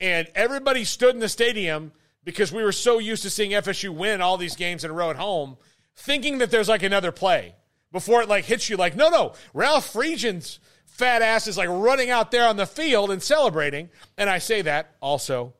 And 0.00 0.26
everybody 0.34 0.84
stood 0.84 1.14
in 1.14 1.20
the 1.20 1.28
stadium 1.28 1.92
because 2.24 2.52
we 2.52 2.64
were 2.64 2.72
so 2.72 2.98
used 2.98 3.22
to 3.22 3.30
seeing 3.30 3.52
FSU 3.52 3.90
win 3.90 4.20
all 4.20 4.36
these 4.36 4.56
games 4.56 4.84
in 4.84 4.90
a 4.90 4.94
row 4.94 5.10
at 5.10 5.16
home 5.16 5.56
thinking 5.94 6.38
that 6.38 6.50
there's 6.50 6.68
like 6.68 6.82
another 6.82 7.12
play 7.12 7.54
before 7.92 8.22
it 8.22 8.28
like 8.28 8.44
hits 8.44 8.68
you. 8.68 8.76
Like, 8.76 8.96
no, 8.96 9.08
no, 9.08 9.34
Ralph 9.54 9.92
Friedgen's 9.92 10.58
fat 10.92 11.22
ass 11.22 11.46
is 11.46 11.56
like 11.56 11.68
running 11.68 12.10
out 12.10 12.30
there 12.30 12.46
on 12.46 12.56
the 12.56 12.66
field 12.66 13.10
and 13.10 13.22
celebrating. 13.22 13.88
And 14.16 14.30
I 14.30 14.38
say 14.38 14.62
that 14.62 14.94
also, 15.00 15.54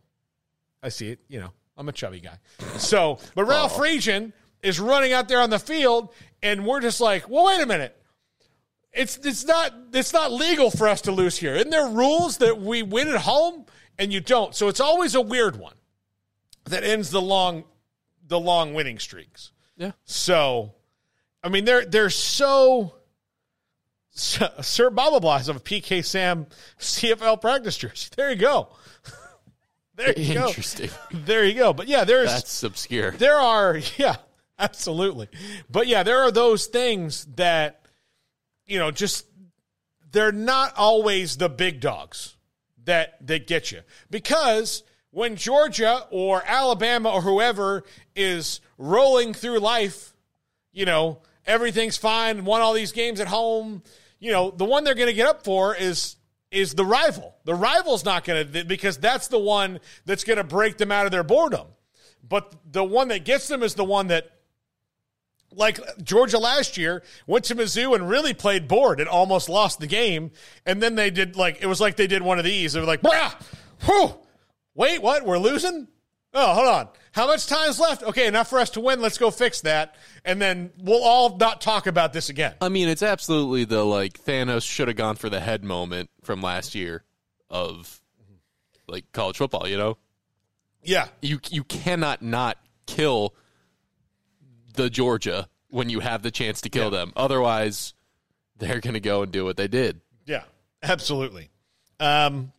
I 0.83 0.89
see 0.91 1.11
it, 1.11 1.21
you 1.29 1.41
know, 1.41 1.51
I'm 1.77 1.89
a 1.89 1.93
chubby 1.93 2.21
guy. 2.21 2.39
So, 2.79 3.19
but 3.35 3.45
Ralph 3.45 3.73
Oh. 3.77 3.81
Friedgen 3.81 4.33
is 4.63 4.79
running 4.79 5.13
out 5.13 5.29
there 5.29 5.41
on 5.41 5.51
the 5.51 5.59
field, 5.59 6.15
and 6.43 6.65
we're 6.67 6.81
just 6.81 7.01
like, 7.01 7.29
well, 7.29 7.47
wait 7.47 7.61
a 7.61 7.67
minute. 7.67 7.97
It's 8.93 9.17
it's 9.17 9.47
not 9.47 9.73
it's 9.95 10.13
not 10.13 10.31
legal 10.31 10.71
for 10.71 10.87
us 10.87 11.01
to 11.03 11.13
lose 11.13 11.39
here. 11.39 11.55
Isn't 11.55 11.71
there 11.71 11.89
rules 11.89 12.37
that 12.39 12.61
we 12.61 12.83
win 12.83 13.09
at 13.09 13.23
home 13.23 13.65
and 13.99 14.13
you 14.13 14.21
don't? 14.21 14.55
So 14.55 14.69
it's 14.69 14.81
always 14.81 15.15
a 15.15 15.21
weird 15.23 15.57
one 15.57 15.75
that 16.65 16.85
ends 16.85 17.11
the 17.11 17.23
long 17.23 17.65
the 18.29 18.39
long 18.39 18.75
winning 18.75 18.99
streaks. 18.99 19.51
Yeah. 19.79 19.93
So, 20.05 20.75
I 21.43 21.49
mean, 21.49 21.65
they're 21.65 21.87
they're 21.87 22.11
so. 22.11 22.95
Sir 24.15 24.91
Bobablas 24.91 25.49
of 25.49 25.57
a 25.57 25.61
PK 25.61 26.05
Sam 26.05 26.47
CFL 26.79 27.41
practice 27.41 27.77
jersey. 27.79 28.11
There 28.15 28.31
you 28.31 28.37
go. 28.37 28.69
there 29.95 30.19
you 30.19 30.35
go. 30.35 30.49
Interesting. 30.49 30.91
There 31.11 31.45
you 31.45 31.55
go. 31.55 31.73
But 31.73 31.89
yeah, 31.89 32.05
there's 32.05 32.31
That's 32.31 32.63
obscure. 32.63 33.13
there 33.13 33.37
are 33.37 33.81
yeah, 33.97 34.17
absolutely. 34.59 35.29
But 35.71 35.87
yeah, 35.87 36.03
there 36.03 36.19
are 36.19 36.31
those 36.31 36.67
things 36.67 37.25
that 37.37 37.83
you 38.67 38.79
know, 38.79 38.91
just 38.91 39.27
they're 40.13 40.33
not 40.33 40.75
always 40.77 41.37
the 41.37 41.49
big 41.49 41.81
dogs 41.81 42.37
that 42.85 43.27
that 43.27 43.47
get 43.47 43.73
you. 43.73 43.81
Because 44.11 44.83
when 45.11 45.37
Georgia 45.37 46.07
or 46.11 46.43
Alabama 46.47 47.11
or 47.11 47.23
whoever 47.23 47.85
is 48.15 48.61
rolling 48.79 49.35
through 49.35 49.59
life, 49.59 50.13
you 50.73 50.85
know, 50.85 51.21
everything's 51.47 51.97
fine, 51.97 52.45
won 52.45 52.61
all 52.61 52.73
these 52.73 52.93
games 52.93 53.21
at 53.21 53.29
home, 53.29 53.83
you 54.23 54.31
know, 54.31 54.53
the 54.53 54.65
one 54.65 54.85
they're 54.85 54.95
going 54.95 55.09
to 55.09 55.15
get 55.15 55.27
up 55.27 55.43
for 55.43 55.75
is 55.75 56.15
is 56.53 56.75
the 56.75 56.85
rival. 56.85 57.35
The 57.45 57.55
rival's 57.55 58.05
not 58.05 58.25
going 58.25 58.53
to 58.53 58.65
because 58.65 58.97
that's 58.97 59.27
the 59.27 59.39
one 59.39 59.81
that's 60.07 60.23
going 60.23 60.37
to 60.37 60.45
break 60.45 60.79
them 60.79 60.93
out 60.93 61.07
of 61.07 61.13
their 61.13 61.25
boredom. 61.25 61.67
But 62.27 62.55
the 62.71 62.85
one 62.85 63.09
that 63.09 63.25
gets 63.25 63.49
them 63.49 63.65
is 63.65 63.75
the 63.75 63.85
one 63.85 64.07
that 64.09 64.31
like 65.51 65.81
Georgia 66.05 66.39
last 66.39 66.79
year 66.79 67.03
went 67.27 67.47
to 67.47 67.57
Mizzou 67.57 67.97
and 67.97 68.09
really 68.09 68.33
played 68.33 68.69
bored 68.69 69.01
and 69.01 69.09
almost 69.09 69.49
lost 69.49 69.81
the 69.81 69.89
game. 69.89 70.31
And 70.65 70.81
then 70.81 70.95
they 70.95 71.11
did 71.11 71.35
like 71.35 71.61
it 71.61 71.67
was 71.67 71.81
like 71.81 71.97
they 71.97 72.07
did 72.07 72.23
one 72.23 72.39
of 72.39 72.45
these. 72.45 72.75
They 72.75 72.81
were 72.81 72.87
like, 72.87 73.03
Brah, 73.03 73.35
whew, 73.81 74.15
wait, 74.77 75.03
what? 75.03 75.27
We're 75.27 75.39
losing? 75.39 75.89
Oh, 76.35 76.55
hold 76.55 76.69
on. 76.69 76.89
How 77.13 77.27
much 77.27 77.47
time's 77.47 77.79
left? 77.79 78.03
Okay, 78.03 78.27
enough 78.27 78.49
for 78.49 78.59
us 78.59 78.71
to 78.71 78.81
win. 78.81 79.01
Let's 79.03 79.19
go 79.19 79.31
fix 79.31 79.61
that. 79.63 79.97
And 80.25 80.41
then 80.41 80.71
we'll 80.79 81.03
all 81.05 81.37
not 81.37 81.61
talk 81.61 81.87
about 81.87 82.13
this 82.15 82.31
again. 82.31 82.55
I 82.61 82.71
mean, 82.71 82.89
it's 82.89 83.03
absolutely 83.03 83.65
the 83.65 83.85
like 83.85 84.15
Thanos 84.25 84.63
should 84.69 84.89
have 84.89 84.97
gone 84.97 85.17
for 85.17 85.29
the 85.29 85.41
head 85.41 85.63
moment 85.63 86.09
from 86.23 86.41
last 86.41 86.75
year 86.75 87.05
of 87.51 88.01
like 88.89 89.11
college 89.13 89.37
football. 89.37 89.69
You 89.69 89.77
know, 89.77 89.99
Yeah. 90.83 91.09
you 91.21 91.39
you 91.51 91.65
cannot 91.65 92.23
not 92.23 92.57
kill 92.87 93.35
the 94.75 94.89
Georgia 94.89 95.49
when 95.69 95.91
you 95.91 96.01
have 96.01 96.23
the 96.23 96.31
chance 96.31 96.63
to 96.63 96.71
kill 96.71 96.89
them. 96.91 97.13
Otherwise, 97.15 97.93
they're 98.57 98.81
going 98.81 98.95
to 98.95 99.01
go 99.01 99.23
and 99.23 99.31
do 99.31 99.45
what 99.45 99.57
they 99.59 99.69
did. 99.69 100.01
Yeah, 100.25 100.45
absolutely. 100.83 101.51
Um, 102.01 102.53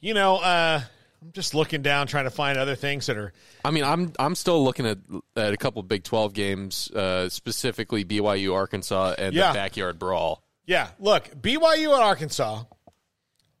you 0.00 0.12
know, 0.12 0.36
uh, 0.36 0.82
I'm 1.22 1.32
just 1.32 1.54
looking 1.54 1.82
down 1.82 2.06
trying 2.06 2.24
to 2.24 2.30
find 2.30 2.56
other 2.58 2.74
things 2.74 3.06
that 3.06 3.16
are 3.18 3.32
I 3.64 3.70
mean, 3.70 3.84
I'm 3.84 4.12
I'm 4.18 4.34
still 4.34 4.62
looking 4.64 4.86
at 4.86 4.98
at 5.36 5.52
a 5.52 5.56
couple 5.56 5.82
Big 5.82 6.02
Twelve 6.04 6.32
games, 6.32 6.90
uh, 6.92 7.28
specifically 7.28 8.04
BYU, 8.04 8.54
Arkansas, 8.54 9.14
and 9.18 9.34
Yeah. 9.34 9.48
the 9.52 9.54
backyard 9.58 9.98
brawl. 9.98 10.42
Yeah, 10.66 10.88
look, 10.98 11.24
BYU 11.40 11.92
and 11.92 12.02
Arkansas 12.02 12.64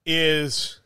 is 0.06 0.80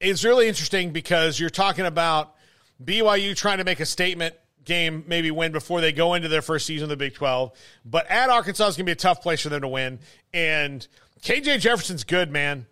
is 0.00 0.24
really 0.24 0.48
interesting 0.48 0.92
because 0.92 1.38
you're 1.40 1.50
talking 1.50 1.86
about 1.86 2.34
BYU 2.82 3.34
trying 3.36 3.58
to 3.58 3.64
make 3.64 3.80
a 3.80 3.86
statement 3.86 4.34
game, 4.64 5.04
maybe 5.06 5.30
win 5.30 5.52
before 5.52 5.80
they 5.80 5.92
go 5.92 6.14
into 6.14 6.28
their 6.28 6.42
first 6.42 6.66
season 6.66 6.84
of 6.84 6.88
the 6.90 6.96
Big 6.96 7.14
12. 7.14 7.52
But 7.84 8.10
at 8.10 8.28
Arkansas 8.30 8.68
is 8.68 8.76
going 8.76 8.84
to 8.86 8.90
be 8.90 8.92
a 8.92 8.96
tough 8.96 9.22
place 9.22 9.40
for 9.42 9.50
them 9.50 9.62
to 9.62 9.68
win. 9.68 9.98
And 10.32 10.86
KJ 11.22 11.60
Jefferson's 11.60 12.04
good, 12.04 12.30
man. 12.30 12.66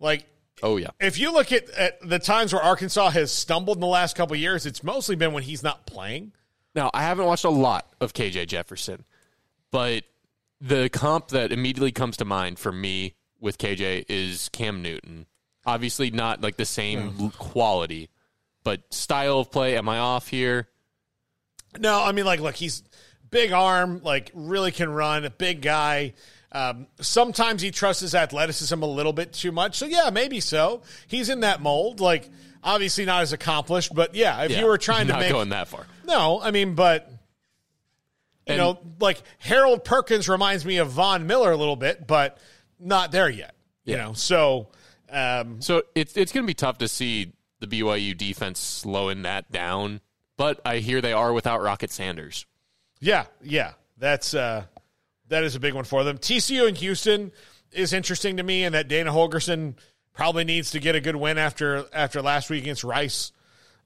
Like, 0.00 0.26
Oh 0.62 0.76
yeah, 0.78 0.88
if 1.00 1.18
you 1.18 1.32
look 1.32 1.52
at, 1.52 1.68
at 1.70 2.00
the 2.08 2.18
times 2.18 2.52
where 2.52 2.62
Arkansas 2.62 3.10
has 3.10 3.30
stumbled 3.32 3.76
in 3.76 3.80
the 3.80 3.86
last 3.86 4.16
couple 4.16 4.34
of 4.34 4.40
years, 4.40 4.64
it's 4.66 4.82
mostly 4.82 5.14
been 5.16 5.32
when 5.32 5.42
he's 5.42 5.62
not 5.62 5.86
playing. 5.86 6.32
Now, 6.74 6.90
I 6.92 7.02
haven't 7.02 7.24
watched 7.26 7.44
a 7.44 7.50
lot 7.50 7.86
of 8.00 8.12
KJ 8.12 8.48
Jefferson, 8.48 9.04
but 9.70 10.04
the 10.60 10.88
comp 10.88 11.28
that 11.28 11.52
immediately 11.52 11.92
comes 11.92 12.16
to 12.18 12.24
mind 12.24 12.58
for 12.58 12.72
me 12.72 13.14
with 13.40 13.58
KJ 13.58 14.06
is 14.08 14.48
Cam 14.50 14.82
Newton. 14.82 15.26
Obviously, 15.64 16.10
not 16.10 16.40
like 16.42 16.56
the 16.56 16.64
same 16.64 17.14
l- 17.20 17.32
quality, 17.36 18.08
but 18.62 18.82
style 18.92 19.40
of 19.40 19.50
play. 19.50 19.76
Am 19.76 19.88
I 19.88 19.98
off 19.98 20.28
here? 20.28 20.68
No, 21.78 22.02
I 22.02 22.12
mean, 22.12 22.24
like, 22.24 22.40
look, 22.40 22.54
he's 22.54 22.82
big 23.30 23.52
arm, 23.52 24.00
like, 24.02 24.30
really 24.32 24.72
can 24.72 24.88
run, 24.90 25.24
a 25.24 25.30
big 25.30 25.60
guy. 25.60 26.14
Um, 26.56 26.86
sometimes 27.00 27.60
he 27.60 27.70
trusts 27.70 28.00
his 28.00 28.14
athleticism 28.14 28.82
a 28.82 28.86
little 28.86 29.12
bit 29.12 29.32
too 29.32 29.52
much. 29.52 29.76
So, 29.76 29.84
yeah, 29.86 30.10
maybe 30.10 30.40
so. 30.40 30.82
He's 31.06 31.28
in 31.28 31.40
that 31.40 31.60
mold. 31.60 32.00
Like, 32.00 32.30
obviously 32.64 33.04
not 33.04 33.22
as 33.22 33.32
accomplished, 33.32 33.94
but 33.94 34.14
yeah, 34.14 34.42
if 34.44 34.50
Yeah, 34.52 34.60
you 34.60 34.66
were 34.66 34.78
trying 34.78 35.06
to 35.08 35.12
not 35.12 35.20
make. 35.20 35.30
going 35.32 35.50
that 35.50 35.68
far. 35.68 35.86
No, 36.06 36.40
I 36.40 36.50
mean, 36.52 36.74
but. 36.74 37.10
You 38.46 38.54
And- 38.54 38.58
know, 38.58 38.78
like 39.00 39.22
Harold 39.38 39.84
Perkins 39.84 40.28
reminds 40.28 40.64
me 40.64 40.78
of 40.78 40.90
Von 40.90 41.26
Miller 41.26 41.50
a 41.50 41.56
little 41.56 41.74
bit, 41.76 42.06
but 42.06 42.38
not 42.78 43.10
there 43.10 43.28
yet. 43.28 43.54
You 43.84 43.96
know, 43.96 44.12
so 44.14 44.68
um, 45.10 45.60
So 45.62 45.82
it's 45.94 46.16
it's 46.16 46.32
going 46.32 46.44
to 46.44 46.46
be 46.48 46.54
tough 46.54 46.78
to 46.78 46.88
see 46.88 47.32
the 47.60 47.66
BYU 47.68 48.16
defense 48.16 48.58
slowing 48.60 49.22
that 49.22 49.50
down. 49.52 50.00
But 50.36 50.60
I 50.64 50.78
hear 50.78 51.00
they 51.00 51.12
are 51.12 51.32
without 51.32 51.60
Rocket 51.62 51.90
Sanders. 51.90 52.46
Yeah, 53.00 53.26
yeah, 53.42 53.72
that's 53.96 54.34
uh, 54.34 54.64
that 55.28 55.44
is 55.44 55.54
a 55.54 55.60
big 55.60 55.74
one 55.74 55.84
for 55.84 56.04
them. 56.04 56.18
TCU 56.18 56.68
and 56.68 56.76
Houston 56.76 57.32
is 57.72 57.92
interesting 57.92 58.36
to 58.36 58.42
me, 58.42 58.64
and 58.64 58.74
that 58.74 58.88
Dana 58.88 59.12
Holgorsen 59.12 59.74
probably 60.12 60.44
needs 60.44 60.70
to 60.72 60.80
get 60.80 60.94
a 60.94 61.00
good 61.00 61.16
win 61.16 61.38
after 61.38 61.86
after 61.92 62.22
last 62.22 62.50
week 62.50 62.62
against 62.62 62.84
Rice. 62.84 63.32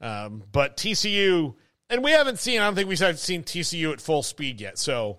Um, 0.00 0.44
but 0.50 0.76
TCU, 0.76 1.54
and 1.88 2.02
we 2.02 2.12
haven't 2.12 2.38
seen. 2.38 2.60
I 2.60 2.64
don't 2.64 2.74
think 2.74 2.88
we've 2.88 2.98
seen 3.18 3.42
TCU 3.42 3.92
at 3.92 4.00
full 4.00 4.22
speed 4.22 4.60
yet. 4.60 4.78
So 4.78 5.18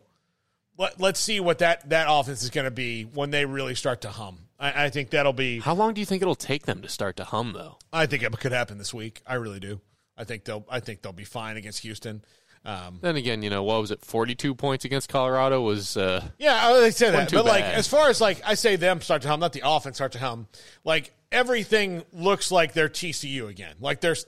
let, 0.77 0.99
let's 0.99 1.19
see 1.19 1.39
what 1.39 1.59
that 1.59 1.89
that 1.89 2.07
offense 2.09 2.43
is 2.43 2.49
going 2.49 2.65
to 2.65 2.71
be 2.71 3.03
when 3.03 3.29
they 3.31 3.45
really 3.45 3.75
start 3.75 4.01
to 4.01 4.09
hum. 4.09 4.47
I, 4.59 4.85
I 4.85 4.89
think 4.89 5.09
that'll 5.09 5.33
be. 5.33 5.59
How 5.59 5.73
long 5.73 5.93
do 5.93 6.01
you 6.01 6.05
think 6.05 6.21
it'll 6.21 6.35
take 6.35 6.65
them 6.65 6.81
to 6.81 6.89
start 6.89 7.17
to 7.17 7.23
hum, 7.23 7.53
though? 7.53 7.77
I 7.91 8.05
think 8.05 8.23
it 8.23 8.31
could 8.39 8.51
happen 8.51 8.77
this 8.77 8.93
week. 8.93 9.21
I 9.25 9.35
really 9.35 9.59
do. 9.59 9.81
I 10.17 10.23
think 10.23 10.45
they'll. 10.45 10.65
I 10.69 10.79
think 10.79 11.01
they'll 11.01 11.13
be 11.13 11.23
fine 11.23 11.57
against 11.57 11.79
Houston. 11.81 12.23
Um, 12.63 12.99
Then 13.01 13.15
again, 13.15 13.41
you 13.41 13.49
know, 13.49 13.63
what 13.63 13.81
was 13.81 13.89
it? 13.91 14.05
Forty-two 14.05 14.53
points 14.55 14.85
against 14.85 15.09
Colorado 15.09 15.61
was. 15.61 15.97
Uh, 15.97 16.23
Yeah, 16.37 16.53
I 16.55 16.71
would 16.73 16.95
say 16.95 17.09
that. 17.11 17.31
But 17.31 17.45
like 17.45 17.63
as 17.63 17.87
far 17.87 18.09
as 18.09 18.21
like 18.21 18.41
I 18.45 18.53
say 18.53 18.75
them 18.75 19.01
start 19.01 19.23
to 19.23 19.27
hum, 19.29 19.39
not 19.39 19.53
the 19.53 19.61
offense 19.65 19.97
start 19.97 20.11
to 20.13 20.19
hum. 20.19 20.47
Like 20.83 21.11
everything 21.31 22.03
looks 22.13 22.51
like 22.51 22.73
they're 22.73 22.89
TCU 22.89 23.49
again. 23.49 23.75
Like 23.79 24.01
there's 24.01 24.25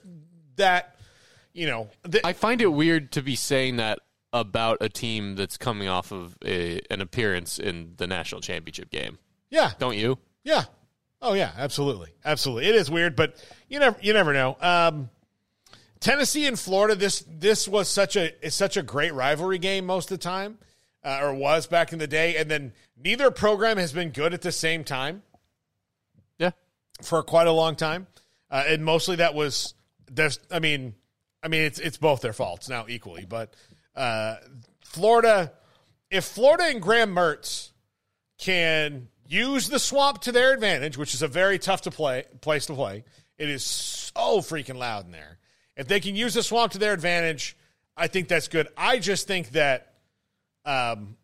that 0.56 0.96
you 1.52 1.66
know, 1.68 1.88
th- 2.10 2.24
I 2.24 2.32
find 2.32 2.60
it 2.60 2.66
weird 2.66 3.12
to 3.12 3.22
be 3.22 3.36
saying 3.36 3.76
that 3.76 4.00
about 4.32 4.78
a 4.80 4.88
team 4.88 5.36
that's 5.36 5.56
coming 5.56 5.86
off 5.86 6.10
of 6.10 6.36
a, 6.44 6.80
an 6.90 7.00
appearance 7.00 7.60
in 7.60 7.92
the 7.98 8.08
national 8.08 8.40
championship 8.40 8.90
game. 8.90 9.18
yeah. 9.50 9.70
Don't 9.78 9.96
you? 9.96 10.18
Yeah. 10.42 10.64
Oh 11.22 11.34
yeah, 11.34 11.52
absolutely. 11.56 12.08
Absolutely. 12.24 12.66
It 12.66 12.74
is 12.74 12.90
weird, 12.90 13.14
but 13.14 13.36
you 13.68 13.78
never 13.78 13.96
you 14.02 14.12
never 14.12 14.32
know. 14.32 14.56
Um 14.60 15.08
Tennessee 16.00 16.46
and 16.46 16.58
Florida 16.58 16.94
this 16.94 17.24
this 17.28 17.66
was 17.66 17.88
such 17.88 18.16
a 18.16 18.32
it's 18.44 18.56
such 18.56 18.76
a 18.76 18.82
great 18.82 19.14
rivalry 19.14 19.58
game 19.58 19.86
most 19.86 20.10
of 20.10 20.18
the 20.18 20.22
time. 20.22 20.58
Uh, 21.02 21.20
or 21.22 21.34
was 21.34 21.66
back 21.66 21.92
in 21.92 21.98
the 21.98 22.06
day 22.06 22.36
and 22.36 22.50
then 22.50 22.72
neither 22.96 23.30
program 23.30 23.76
has 23.76 23.92
been 23.92 24.08
good 24.08 24.32
at 24.32 24.40
the 24.40 24.52
same 24.52 24.84
time. 24.84 25.22
Yeah. 26.38 26.52
For 27.02 27.22
quite 27.22 27.46
a 27.46 27.52
long 27.52 27.76
time. 27.76 28.06
Uh, 28.50 28.64
and 28.66 28.84
mostly 28.84 29.16
that 29.16 29.34
was 29.34 29.74
there's 30.10 30.38
I 30.50 30.60
mean 30.60 30.94
I 31.42 31.48
mean 31.48 31.62
it's 31.62 31.78
it's 31.78 31.98
both 31.98 32.22
their 32.22 32.32
faults 32.32 32.68
now 32.68 32.86
equally, 32.88 33.26
but 33.26 33.54
uh 33.94 34.36
Florida 34.82 35.52
if 36.10 36.24
Florida 36.24 36.64
and 36.64 36.80
Graham 36.80 37.14
Mertz 37.14 37.72
can 38.38 39.08
use 39.26 39.68
the 39.68 39.78
swamp 39.78 40.20
to 40.22 40.32
their 40.32 40.52
advantage, 40.52 40.96
which 40.96 41.14
is 41.14 41.22
a 41.22 41.28
very 41.28 41.58
tough 41.58 41.82
to 41.82 41.90
play 41.90 42.24
place 42.40 42.66
to 42.66 42.74
play. 42.74 43.04
It 43.38 43.48
is 43.48 43.64
so 43.64 44.40
freaking 44.40 44.76
loud 44.76 45.06
in 45.06 45.10
there. 45.10 45.38
If 45.76 45.88
they 45.88 46.00
can 46.00 46.14
use 46.14 46.34
the 46.34 46.42
swamp 46.42 46.72
to 46.72 46.78
their 46.78 46.92
advantage, 46.92 47.56
I 47.96 48.06
think 48.06 48.28
that's 48.28 48.48
good. 48.48 48.68
I 48.76 48.98
just 48.98 49.26
think 49.26 49.50
that 49.50 49.94
um, 50.64 51.16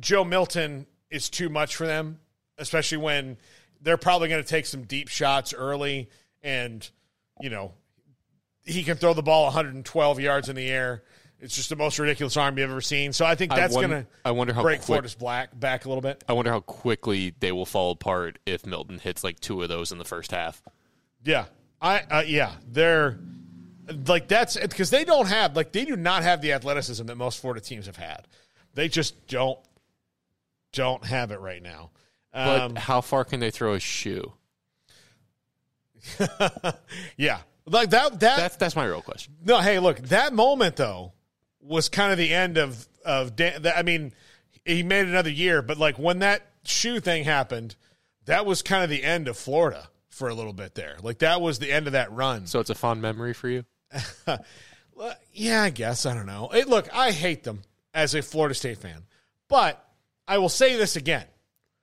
Joe 0.00 0.24
Milton 0.24 0.86
is 1.10 1.30
too 1.30 1.48
much 1.48 1.76
for 1.76 1.86
them, 1.86 2.18
especially 2.58 2.98
when 2.98 3.36
they're 3.80 3.96
probably 3.96 4.28
going 4.28 4.42
to 4.42 4.48
take 4.48 4.66
some 4.66 4.82
deep 4.82 5.08
shots 5.08 5.54
early, 5.54 6.08
and 6.42 6.88
you 7.40 7.50
know 7.50 7.72
he 8.64 8.82
can 8.82 8.96
throw 8.96 9.14
the 9.14 9.22
ball 9.22 9.44
112 9.44 10.20
yards 10.20 10.48
in 10.48 10.56
the 10.56 10.68
air. 10.68 11.02
It's 11.40 11.54
just 11.54 11.68
the 11.68 11.76
most 11.76 11.98
ridiculous 11.98 12.36
arm 12.36 12.56
you've 12.56 12.70
ever 12.70 12.80
seen. 12.80 13.12
So 13.12 13.26
I 13.26 13.34
think 13.34 13.52
that's 13.52 13.74
going 13.74 13.90
to 13.90 14.06
I 14.24 14.30
wonder 14.30 14.54
how 14.54 14.62
break 14.62 14.78
quick- 14.78 14.86
Florida's 14.86 15.14
black 15.14 15.58
back 15.58 15.84
a 15.84 15.88
little 15.88 16.00
bit. 16.00 16.24
I 16.28 16.32
wonder 16.32 16.50
how 16.50 16.60
quickly 16.60 17.34
they 17.40 17.52
will 17.52 17.66
fall 17.66 17.92
apart 17.92 18.38
if 18.46 18.64
Milton 18.64 18.98
hits 18.98 19.22
like 19.22 19.40
two 19.40 19.62
of 19.62 19.68
those 19.68 19.92
in 19.92 19.98
the 19.98 20.04
first 20.04 20.30
half. 20.30 20.62
Yeah, 21.22 21.46
I 21.80 22.00
uh, 22.10 22.24
yeah 22.26 22.52
they're 22.66 23.18
like 24.06 24.28
that's 24.28 24.56
because 24.56 24.90
they 24.90 25.04
don't 25.04 25.26
have 25.28 25.56
like 25.56 25.72
they 25.72 25.84
do 25.84 25.96
not 25.96 26.22
have 26.22 26.40
the 26.40 26.52
athleticism 26.52 27.04
that 27.06 27.16
most 27.16 27.40
Florida 27.40 27.60
teams 27.60 27.86
have 27.86 27.96
had. 27.96 28.26
They 28.74 28.88
just 28.88 29.26
don't 29.26 29.58
don't 30.72 31.04
have 31.04 31.30
it 31.30 31.40
right 31.40 31.62
now. 31.62 31.90
But 32.32 32.60
Um, 32.60 32.74
how 32.76 33.00
far 33.00 33.24
can 33.24 33.40
they 33.40 33.50
throw 33.50 33.74
a 33.74 33.80
shoe? 33.80 34.32
yeah, 37.16 37.38
like 37.66 37.90
that. 37.90 38.20
That 38.20 38.36
That's 38.36 38.56
that's 38.56 38.76
my 38.76 38.84
real 38.84 39.02
question. 39.02 39.34
No, 39.44 39.60
hey, 39.60 39.78
look, 39.78 39.98
that 40.08 40.32
moment 40.34 40.76
though 40.76 41.12
was 41.60 41.88
kind 41.88 42.12
of 42.12 42.18
the 42.18 42.32
end 42.32 42.58
of 42.58 42.86
of. 43.04 43.36
Dan, 43.36 43.62
that- 43.62 43.78
I 43.78 43.82
mean, 43.82 44.12
he 44.64 44.82
made 44.82 45.06
another 45.06 45.30
year, 45.30 45.62
but 45.62 45.78
like 45.78 45.98
when 45.98 46.18
that 46.20 46.42
shoe 46.64 47.00
thing 47.00 47.24
happened, 47.24 47.76
that 48.26 48.44
was 48.44 48.62
kind 48.62 48.82
of 48.84 48.90
the 48.90 49.02
end 49.02 49.28
of 49.28 49.36
Florida 49.38 49.88
for 50.10 50.28
a 50.28 50.34
little 50.34 50.52
bit 50.52 50.74
there. 50.74 50.96
Like 51.02 51.18
that 51.18 51.40
was 51.40 51.58
the 51.58 51.72
end 51.72 51.86
of 51.86 51.92
that 51.94 52.12
run. 52.12 52.46
So 52.46 52.60
it's 52.60 52.70
a 52.70 52.74
fond 52.74 53.00
memory 53.00 53.32
for 53.32 53.48
you. 53.48 53.64
Yeah, 55.32 55.62
I 55.64 55.70
guess 55.70 56.06
I 56.06 56.14
don't 56.14 56.26
know. 56.26 56.48
Hey, 56.52 56.62
look, 56.64 56.88
I 56.94 57.10
hate 57.10 57.42
them 57.42 57.62
as 57.92 58.14
a 58.14 58.22
Florida 58.22 58.54
State 58.54 58.78
fan, 58.78 59.02
but 59.48 59.84
I 60.28 60.38
will 60.38 60.48
say 60.48 60.76
this 60.76 60.94
again: 60.94 61.26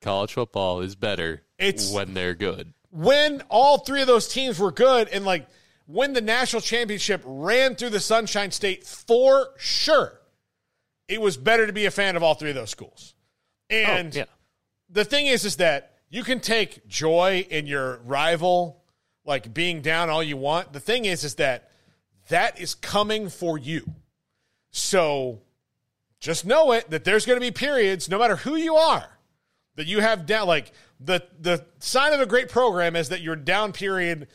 College 0.00 0.32
football 0.32 0.80
is 0.80 0.94
better 0.96 1.42
It's- 1.58 1.92
when 1.92 2.14
they're 2.14 2.34
good. 2.34 2.72
when 2.90 3.42
all 3.50 3.78
three 3.78 4.00
of 4.00 4.06
those 4.06 4.28
teams 4.28 4.58
were 4.58 4.72
good 4.72 5.08
and 5.08 5.24
like 5.26 5.46
when 5.86 6.14
the 6.14 6.20
national 6.22 6.62
championship 6.62 7.20
ran 7.24 7.74
through 7.74 7.90
the 7.90 8.00
Sunshine 8.00 8.50
State 8.50 8.86
for 8.86 9.50
sure, 9.58 10.18
it 11.08 11.20
was 11.20 11.36
better 11.36 11.66
to 11.66 11.72
be 11.72 11.84
a 11.84 11.90
fan 11.90 12.16
of 12.16 12.22
all 12.22 12.34
three 12.34 12.50
of 12.50 12.56
those 12.56 12.70
schools. 12.70 13.14
And 13.68 14.14
Oh, 14.14 14.18
yeah. 14.20 14.24
the 14.88 15.04
thing 15.04 15.26
is, 15.26 15.44
is 15.44 15.56
that 15.56 15.92
you 16.08 16.24
can 16.24 16.40
take 16.40 16.86
joy 16.86 17.46
in 17.50 17.66
your 17.66 17.98
rival, 18.04 18.82
like 19.26 19.52
being 19.52 19.82
down 19.82 20.08
all 20.08 20.22
you 20.22 20.36
want. 20.38 20.72
The 20.72 20.80
thing 20.80 21.04
is, 21.04 21.24
is 21.24 21.34
that 21.34 21.68
that 22.28 22.60
is 22.60 22.74
coming 22.74 23.28
for 23.28 23.58
you. 23.58 23.84
So 24.70 25.40
just 26.20 26.46
know 26.46 26.72
it 26.72 26.90
that 26.90 27.04
there's 27.04 27.26
going 27.26 27.36
to 27.36 27.40
be 27.40 27.50
periods, 27.50 28.08
no 28.08 28.18
matter 28.18 28.36
who 28.36 28.56
you 28.56 28.76
are, 28.76 29.08
that 29.76 29.86
you 29.86 30.00
have 30.00 30.26
down. 30.26 30.46
Like 30.46 30.72
the 31.00 31.22
the 31.38 31.66
sign 31.78 32.12
of 32.12 32.20
a 32.20 32.26
great 32.26 32.48
program 32.48 32.96
is 32.96 33.10
that 33.10 33.20
your 33.20 33.36
down 33.36 33.72
period 33.72 34.28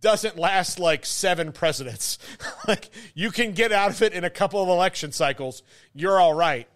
doesn't 0.00 0.36
last 0.38 0.78
like 0.78 1.06
seven 1.06 1.52
presidents. 1.52 2.18
like 2.68 2.90
you 3.14 3.30
can 3.30 3.52
get 3.52 3.72
out 3.72 3.90
of 3.90 4.02
it 4.02 4.12
in 4.12 4.24
a 4.24 4.30
couple 4.30 4.62
of 4.62 4.68
election 4.68 5.12
cycles. 5.12 5.62
You're 5.94 6.20
all 6.20 6.34
right. 6.34 6.68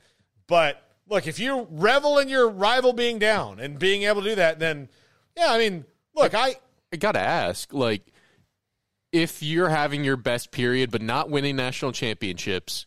But 0.46 0.82
look, 1.08 1.26
if 1.26 1.38
you 1.38 1.66
revel 1.70 2.18
in 2.18 2.28
your 2.28 2.48
rival 2.48 2.92
being 2.92 3.18
down 3.18 3.60
and 3.60 3.78
being 3.78 4.02
able 4.02 4.22
to 4.22 4.28
do 4.30 4.34
that, 4.36 4.58
then 4.58 4.88
yeah, 5.36 5.52
I 5.52 5.58
mean, 5.58 5.84
look, 6.14 6.34
I 6.34 6.56
I 6.92 6.96
gotta 6.96 7.20
ask, 7.20 7.72
like, 7.72 8.02
if 9.12 9.42
you're 9.42 9.68
having 9.68 10.04
your 10.04 10.16
best 10.16 10.50
period 10.52 10.90
but 10.90 11.02
not 11.02 11.30
winning 11.30 11.56
national 11.56 11.92
championships, 11.92 12.86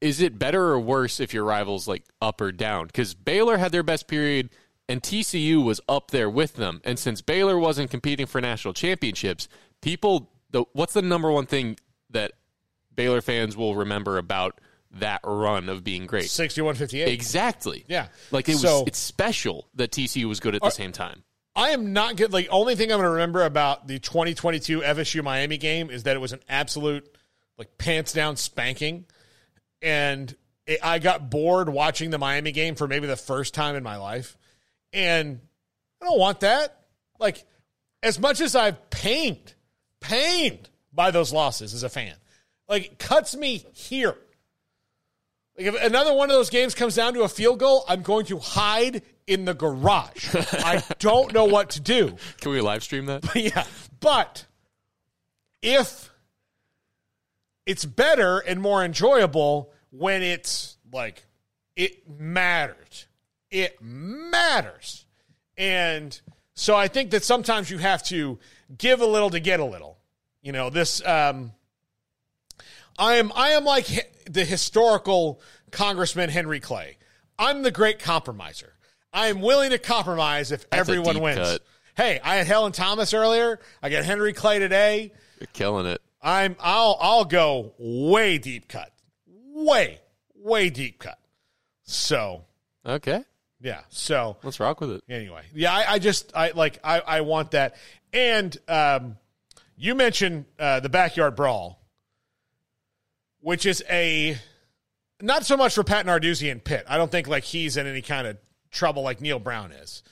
is 0.00 0.20
it 0.20 0.38
better 0.38 0.64
or 0.68 0.80
worse 0.80 1.20
if 1.20 1.34
your 1.34 1.44
rivals 1.44 1.86
like 1.86 2.04
up 2.20 2.40
or 2.40 2.52
down? 2.52 2.86
Because 2.86 3.14
Baylor 3.14 3.58
had 3.58 3.72
their 3.72 3.82
best 3.82 4.06
period 4.08 4.50
and 4.88 5.02
TCU 5.02 5.62
was 5.64 5.80
up 5.88 6.10
there 6.10 6.28
with 6.28 6.54
them, 6.54 6.80
and 6.84 6.98
since 6.98 7.22
Baylor 7.22 7.56
wasn't 7.58 7.90
competing 7.90 8.26
for 8.26 8.40
national 8.40 8.74
championships, 8.74 9.46
people, 9.82 10.30
the 10.50 10.64
what's 10.72 10.94
the 10.94 11.02
number 11.02 11.30
one 11.30 11.46
thing 11.46 11.76
that 12.10 12.32
Baylor 12.92 13.20
fans 13.20 13.56
will 13.56 13.76
remember 13.76 14.18
about 14.18 14.60
that 14.92 15.20
run 15.24 15.68
of 15.68 15.84
being 15.84 16.06
great? 16.06 16.24
61-58. 16.24 17.06
Exactly. 17.06 17.84
Yeah. 17.86 18.08
Like 18.32 18.48
it 18.48 18.54
was. 18.54 18.62
So- 18.62 18.84
it's 18.86 18.98
special 18.98 19.68
that 19.76 19.92
TCU 19.92 20.24
was 20.24 20.40
good 20.40 20.56
at 20.56 20.60
the 20.60 20.66
Are- 20.66 20.72
same 20.72 20.90
time. 20.92 21.22
I 21.60 21.70
am 21.70 21.92
not 21.92 22.16
good. 22.16 22.32
Like, 22.32 22.48
only 22.50 22.74
thing 22.74 22.90
I'm 22.90 22.96
going 22.96 23.06
to 23.06 23.10
remember 23.10 23.44
about 23.44 23.86
the 23.86 23.98
2022 23.98 24.80
FSU 24.80 25.22
Miami 25.22 25.58
game 25.58 25.90
is 25.90 26.04
that 26.04 26.16
it 26.16 26.18
was 26.18 26.32
an 26.32 26.40
absolute, 26.48 27.06
like, 27.58 27.76
pants 27.76 28.14
down 28.14 28.36
spanking. 28.36 29.04
And 29.82 30.34
it, 30.66 30.80
I 30.82 31.00
got 31.00 31.28
bored 31.28 31.68
watching 31.68 32.08
the 32.08 32.16
Miami 32.16 32.52
game 32.52 32.76
for 32.76 32.88
maybe 32.88 33.06
the 33.06 33.14
first 33.14 33.52
time 33.52 33.76
in 33.76 33.82
my 33.82 33.98
life. 33.98 34.38
And 34.94 35.38
I 36.00 36.06
don't 36.06 36.18
want 36.18 36.40
that. 36.40 36.80
Like, 37.18 37.44
as 38.02 38.18
much 38.18 38.40
as 38.40 38.56
I've 38.56 38.88
pained, 38.88 39.52
pained 40.00 40.70
by 40.94 41.10
those 41.10 41.30
losses 41.30 41.74
as 41.74 41.82
a 41.82 41.90
fan, 41.90 42.14
like, 42.70 42.86
it 42.86 42.98
cuts 42.98 43.36
me 43.36 43.66
here. 43.74 44.16
Like 45.60 45.74
if 45.74 45.82
another 45.82 46.14
one 46.14 46.30
of 46.30 46.36
those 46.36 46.48
games 46.48 46.74
comes 46.74 46.94
down 46.94 47.12
to 47.14 47.22
a 47.22 47.28
field 47.28 47.58
goal, 47.58 47.84
I'm 47.86 48.00
going 48.00 48.24
to 48.26 48.38
hide 48.38 49.02
in 49.26 49.44
the 49.44 49.52
garage. 49.52 50.34
I 50.34 50.82
don't 50.98 51.34
know 51.34 51.44
what 51.44 51.70
to 51.70 51.80
do. 51.80 52.16
Can 52.40 52.52
we 52.52 52.62
live 52.62 52.82
stream 52.82 53.06
that? 53.06 53.24
yeah. 53.34 53.64
But 54.00 54.46
if 55.60 56.10
it's 57.66 57.84
better 57.84 58.38
and 58.38 58.60
more 58.60 58.82
enjoyable 58.82 59.70
when 59.90 60.22
it's 60.22 60.78
like 60.92 61.24
it 61.76 62.08
matters. 62.08 63.06
It 63.50 63.82
matters. 63.82 65.04
And 65.58 66.18
so 66.54 66.74
I 66.74 66.88
think 66.88 67.10
that 67.10 67.22
sometimes 67.22 67.70
you 67.70 67.76
have 67.78 68.02
to 68.04 68.38
give 68.78 69.02
a 69.02 69.06
little 69.06 69.30
to 69.30 69.40
get 69.40 69.60
a 69.60 69.64
little. 69.64 69.98
You 70.40 70.52
know, 70.52 70.70
this 70.70 71.04
um 71.04 71.52
I 72.98 73.16
am 73.16 73.30
I 73.34 73.50
am 73.50 73.64
like 73.64 74.10
the 74.32 74.44
historical 74.44 75.40
Congressman 75.70 76.30
Henry 76.30 76.60
Clay. 76.60 76.96
I'm 77.38 77.62
the 77.62 77.70
great 77.70 77.98
compromiser. 77.98 78.74
I 79.12 79.28
am 79.28 79.40
willing 79.40 79.70
to 79.70 79.78
compromise 79.78 80.52
if 80.52 80.68
That's 80.70 80.88
everyone 80.88 81.20
wins. 81.20 81.38
cut. 81.38 81.60
Hey, 81.96 82.20
I 82.22 82.36
had 82.36 82.46
Helen 82.46 82.72
Thomas 82.72 83.12
earlier. 83.12 83.58
I 83.82 83.90
got 83.90 84.04
Henry 84.04 84.32
Clay 84.32 84.58
today. 84.58 85.12
You're 85.40 85.48
killing 85.52 85.86
it. 85.86 86.00
I'm 86.22 86.54
I'll 86.60 86.96
I'll 87.00 87.24
go 87.24 87.72
way 87.78 88.38
deep 88.38 88.68
cut. 88.68 88.92
Way, 89.26 90.00
way 90.34 90.70
deep 90.70 90.98
cut. 90.98 91.18
So 91.82 92.44
Okay. 92.86 93.24
yeah. 93.60 93.80
So 93.88 94.36
let's 94.42 94.60
rock 94.60 94.80
with 94.80 94.90
it. 94.92 95.02
Anyway, 95.08 95.42
yeah, 95.54 95.72
I, 95.74 95.94
I 95.94 95.98
just 95.98 96.32
I 96.36 96.50
like 96.54 96.78
I 96.84 97.00
I 97.00 97.20
want 97.22 97.52
that. 97.52 97.76
And 98.12 98.56
um, 98.68 99.16
you 99.76 99.94
mentioned 99.94 100.44
uh, 100.58 100.80
the 100.80 100.88
backyard 100.88 101.36
brawl, 101.36 101.79
which 103.40 103.66
is 103.66 103.82
a 103.90 104.38
not 105.20 105.44
so 105.44 105.56
much 105.56 105.74
for 105.74 105.84
Pat 105.84 106.06
Narduzzi 106.06 106.50
and 106.50 106.62
Pitt. 106.62 106.84
I 106.88 106.96
don't 106.96 107.10
think 107.10 107.28
like 107.28 107.44
he's 107.44 107.76
in 107.76 107.86
any 107.86 108.02
kind 108.02 108.26
of 108.26 108.38
trouble 108.70 109.02
like 109.02 109.20
Neal 109.20 109.38
Brown 109.38 109.72
is, 109.72 110.02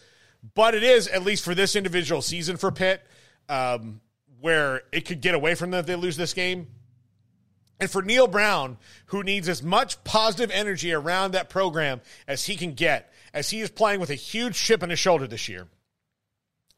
but 0.55 0.74
it 0.74 0.82
is 0.82 1.09
at 1.09 1.22
least 1.22 1.44
for 1.44 1.55
this 1.55 1.76
individual 1.76 2.22
season 2.22 2.56
for 2.56 2.70
Pitt, 2.70 3.02
um, 3.48 4.00
where 4.40 4.82
it 4.92 5.02
could 5.02 5.20
get 5.20 5.34
away 5.34 5.55
from 5.55 5.70
them 5.70 5.80
if 5.80 5.86
they 5.86 5.96
lose 5.96 6.16
this 6.16 6.34
game. 6.34 6.68
And 7.80 7.88
for 7.88 8.02
Neal 8.02 8.26
Brown, 8.26 8.76
who 9.06 9.22
needs 9.22 9.48
as 9.48 9.62
much 9.62 10.02
positive 10.02 10.50
energy 10.50 10.92
around 10.92 11.32
that 11.32 11.48
program 11.48 12.00
as 12.26 12.44
he 12.44 12.56
can 12.56 12.74
get, 12.74 13.12
as 13.32 13.50
he 13.50 13.60
is 13.60 13.70
playing 13.70 14.00
with 14.00 14.10
a 14.10 14.16
huge 14.16 14.56
chip 14.56 14.82
on 14.82 14.90
his 14.90 14.98
shoulder 14.98 15.28
this 15.28 15.48
year 15.48 15.68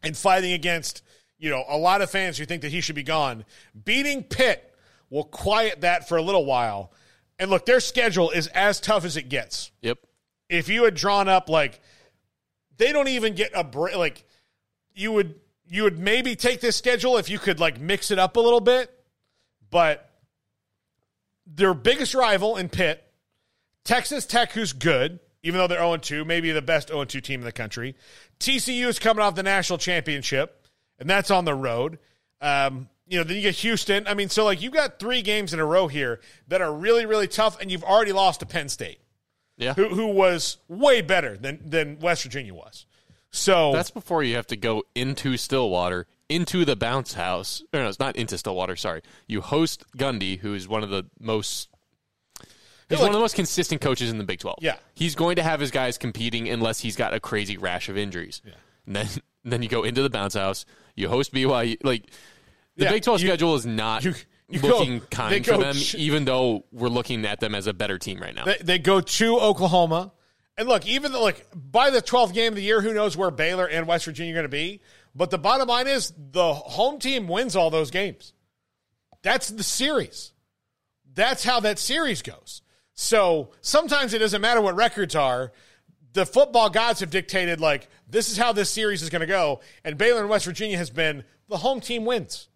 and 0.02 0.14
fighting 0.14 0.52
against, 0.52 1.02
you 1.38 1.48
know, 1.48 1.64
a 1.68 1.78
lot 1.78 2.02
of 2.02 2.10
fans 2.10 2.36
who 2.36 2.44
think 2.44 2.62
that 2.62 2.70
he 2.70 2.82
should 2.82 2.94
be 2.96 3.02
gone, 3.02 3.46
beating 3.84 4.22
Pitt 4.22 4.69
will 5.10 5.24
quiet 5.24 5.82
that 5.82 6.08
for 6.08 6.16
a 6.16 6.22
little 6.22 6.44
while. 6.44 6.92
And 7.38 7.50
look, 7.50 7.66
their 7.66 7.80
schedule 7.80 8.30
is 8.30 8.46
as 8.48 8.80
tough 8.80 9.04
as 9.04 9.16
it 9.16 9.28
gets. 9.28 9.70
Yep. 9.82 9.98
If 10.48 10.68
you 10.68 10.84
had 10.84 10.94
drawn 10.94 11.28
up 11.28 11.48
like 11.48 11.80
they 12.76 12.92
don't 12.92 13.08
even 13.08 13.34
get 13.34 13.50
a 13.54 13.62
break 13.64 13.96
like 13.96 14.24
you 14.94 15.12
would 15.12 15.34
you 15.68 15.84
would 15.84 15.98
maybe 15.98 16.34
take 16.34 16.60
this 16.60 16.76
schedule 16.76 17.16
if 17.16 17.28
you 17.28 17.38
could 17.38 17.60
like 17.60 17.80
mix 17.80 18.10
it 18.10 18.18
up 18.18 18.36
a 18.36 18.40
little 18.40 18.60
bit, 18.60 18.90
but 19.70 20.10
their 21.46 21.74
biggest 21.74 22.14
rival 22.14 22.56
in 22.56 22.68
Pitt, 22.68 23.02
Texas 23.84 24.26
Tech, 24.26 24.52
who's 24.52 24.72
good, 24.72 25.20
even 25.42 25.58
though 25.58 25.66
they're 25.66 25.78
0 25.78 25.96
2, 25.96 26.24
maybe 26.24 26.52
the 26.52 26.62
best 26.62 26.88
0 26.88 27.04
2 27.04 27.20
team 27.20 27.40
in 27.40 27.44
the 27.44 27.52
country. 27.52 27.96
TCU 28.40 28.86
is 28.86 28.98
coming 28.98 29.22
off 29.22 29.34
the 29.34 29.42
national 29.42 29.78
championship, 29.78 30.66
and 30.98 31.08
that's 31.08 31.30
on 31.30 31.44
the 31.44 31.54
road. 31.54 31.98
Um, 32.40 32.88
you 33.10 33.18
know, 33.18 33.24
then 33.24 33.36
you 33.36 33.42
get 33.42 33.56
Houston. 33.56 34.06
I 34.06 34.14
mean, 34.14 34.28
so 34.28 34.44
like 34.44 34.62
you've 34.62 34.72
got 34.72 35.00
three 35.00 35.20
games 35.20 35.52
in 35.52 35.58
a 35.58 35.66
row 35.66 35.88
here 35.88 36.20
that 36.46 36.60
are 36.60 36.72
really, 36.72 37.06
really 37.06 37.26
tough, 37.26 37.60
and 37.60 37.70
you've 37.70 37.82
already 37.82 38.12
lost 38.12 38.40
to 38.40 38.46
Penn 38.46 38.68
State. 38.68 39.00
Yeah. 39.56 39.74
Who, 39.74 39.88
who 39.88 40.06
was 40.06 40.58
way 40.68 41.02
better 41.02 41.36
than, 41.36 41.60
than 41.62 41.98
West 41.98 42.22
Virginia 42.22 42.54
was. 42.54 42.86
So 43.30 43.72
That's 43.72 43.90
before 43.90 44.22
you 44.22 44.36
have 44.36 44.46
to 44.46 44.56
go 44.56 44.84
into 44.94 45.36
Stillwater, 45.36 46.06
into 46.28 46.64
the 46.64 46.76
bounce 46.76 47.14
house. 47.14 47.62
No, 47.72 47.82
no, 47.82 47.88
it's 47.88 47.98
not 47.98 48.16
into 48.16 48.38
Stillwater. 48.38 48.76
Sorry, 48.76 49.02
you 49.26 49.40
host 49.40 49.84
Gundy, 49.96 50.38
who 50.38 50.54
is 50.54 50.68
one 50.68 50.82
of 50.82 50.90
the 50.90 51.04
most. 51.18 51.68
He's 52.88 52.98
Yeah, 52.98 52.98
one 52.98 53.08
of 53.08 53.14
the 53.14 53.20
most 53.20 53.34
consistent 53.34 53.80
coaches 53.80 54.10
in 54.10 54.18
the 54.18 54.24
Big 54.24 54.38
Twelve. 54.38 54.58
Yeah. 54.60 54.76
he's 54.94 55.14
going 55.14 55.36
to 55.36 55.42
have 55.42 55.60
his 55.60 55.70
guys 55.70 55.98
competing 55.98 56.48
unless 56.48 56.80
he's 56.80 56.96
got 56.96 57.12
a 57.12 57.20
crazy 57.20 57.56
rash 57.56 57.88
of 57.88 57.98
injuries. 57.98 58.40
Yeah. 58.44 58.52
And 58.86 58.96
then, 58.96 59.08
then 59.44 59.62
you 59.62 59.68
go 59.68 59.82
into 59.82 60.02
the 60.02 60.10
bounce 60.10 60.34
house. 60.34 60.64
You 60.96 61.08
host 61.08 61.32
BYU. 61.32 61.76
Like 61.84 62.10
the 62.80 62.86
Yeah, 62.86 62.92
Big 62.92 63.02
Twelve 63.04 63.20
you- 63.20 63.28
schedule 63.28 63.54
is 63.54 63.64
not 63.66 64.04
You 64.04 64.14
go- 64.60 64.68
looking 64.78 64.98
they 65.00 65.06
kind 65.10 65.46
for 65.46 65.58
them, 65.58 65.74
ch- 65.74 65.94
even 65.94 66.24
though 66.24 66.64
we're 66.72 66.88
looking 66.88 67.24
at 67.24 67.38
them 67.40 67.54
as 67.54 67.66
a 67.68 67.72
better 67.72 67.98
team 67.98 68.18
right 68.20 68.34
now. 68.34 68.44
They, 68.46 68.56
they 68.60 68.78
go 68.78 69.00
to 69.00 69.38
Oklahoma. 69.38 70.12
And 70.58 70.68
look, 70.68 70.86
even 70.86 71.12
though, 71.12 71.22
like, 71.22 71.46
by 71.54 71.90
the 71.90 72.02
12th 72.02 72.34
game 72.34 72.48
of 72.48 72.56
the 72.56 72.62
year, 72.62 72.80
who 72.82 72.92
knows 72.92 73.16
where 73.16 73.30
Baylor 73.30 73.66
and 73.66 73.86
West 73.86 74.04
Virginia 74.04 74.32
are 74.32 74.34
going 74.34 74.44
to 74.44 74.48
be. 74.48 74.80
But 75.14 75.30
the 75.30 75.38
bottom 75.38 75.68
line 75.68 75.86
is 75.86 76.12
the 76.16 76.52
home 76.52 76.98
team 76.98 77.28
wins 77.28 77.54
all 77.56 77.70
those 77.70 77.90
games. 77.90 78.32
That's 79.22 79.48
the 79.48 79.62
series. 79.62 80.32
That's 81.14 81.44
how 81.44 81.60
that 81.60 81.78
series 81.78 82.20
goes. 82.22 82.62
So 82.94 83.52
sometimes 83.60 84.12
it 84.14 84.18
doesn't 84.18 84.40
matter 84.40 84.60
what 84.60 84.76
records 84.76 85.14
are. 85.14 85.52
The 86.12 86.26
football 86.26 86.68
gods 86.70 87.00
have 87.00 87.10
dictated, 87.10 87.60
like, 87.60 87.88
this 88.08 88.30
is 88.30 88.36
how 88.36 88.52
this 88.52 88.68
series 88.70 89.00
is 89.02 89.10
going 89.10 89.20
to 89.20 89.26
go. 89.26 89.60
And 89.84 89.96
Baylor 89.96 90.20
and 90.20 90.28
West 90.28 90.44
Virginia 90.44 90.76
has 90.76 90.90
been 90.90 91.24
the 91.48 91.56
home 91.56 91.80
team 91.80 92.04
wins. 92.04 92.48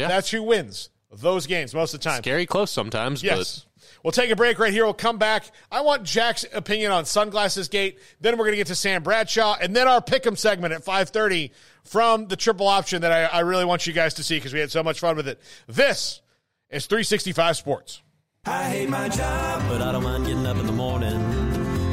Yeah. 0.00 0.08
That's 0.08 0.30
who 0.30 0.42
wins 0.42 0.90
those 1.12 1.46
games 1.46 1.74
most 1.74 1.94
of 1.94 2.00
the 2.00 2.08
time. 2.08 2.22
Scary 2.22 2.46
close 2.46 2.70
sometimes, 2.70 3.22
Yes. 3.22 3.66
We'll 4.02 4.12
take 4.12 4.30
a 4.30 4.36
break 4.36 4.58
right 4.58 4.72
here. 4.72 4.84
We'll 4.84 4.94
come 4.94 5.18
back. 5.18 5.44
I 5.70 5.82
want 5.82 6.04
Jack's 6.04 6.46
opinion 6.54 6.90
on 6.90 7.04
Sunglasses 7.04 7.68
Gate. 7.68 7.98
Then 8.20 8.38
we're 8.38 8.44
going 8.44 8.52
to 8.52 8.56
get 8.56 8.68
to 8.68 8.74
Sam 8.74 9.02
Bradshaw, 9.02 9.56
and 9.60 9.76
then 9.76 9.88
our 9.88 10.00
Pick'em 10.00 10.38
segment 10.38 10.72
at 10.72 10.82
5.30 10.84 11.50
from 11.84 12.26
the 12.26 12.36
triple 12.36 12.66
option 12.66 13.02
that 13.02 13.12
I, 13.12 13.24
I 13.24 13.40
really 13.40 13.66
want 13.66 13.86
you 13.86 13.92
guys 13.92 14.14
to 14.14 14.22
see 14.24 14.38
because 14.38 14.54
we 14.54 14.60
had 14.60 14.70
so 14.70 14.82
much 14.82 15.00
fun 15.00 15.16
with 15.16 15.28
it. 15.28 15.38
This 15.66 16.22
is 16.70 16.86
365 16.86 17.56
Sports. 17.58 18.00
I 18.46 18.64
hate 18.64 18.88
my 18.88 19.08
job, 19.10 19.62
but 19.68 19.82
I 19.82 19.92
don't 19.92 20.02
mind 20.02 20.24
getting 20.24 20.46
up 20.46 20.56
in 20.56 20.64
the 20.66 20.72
morning. 20.72 21.20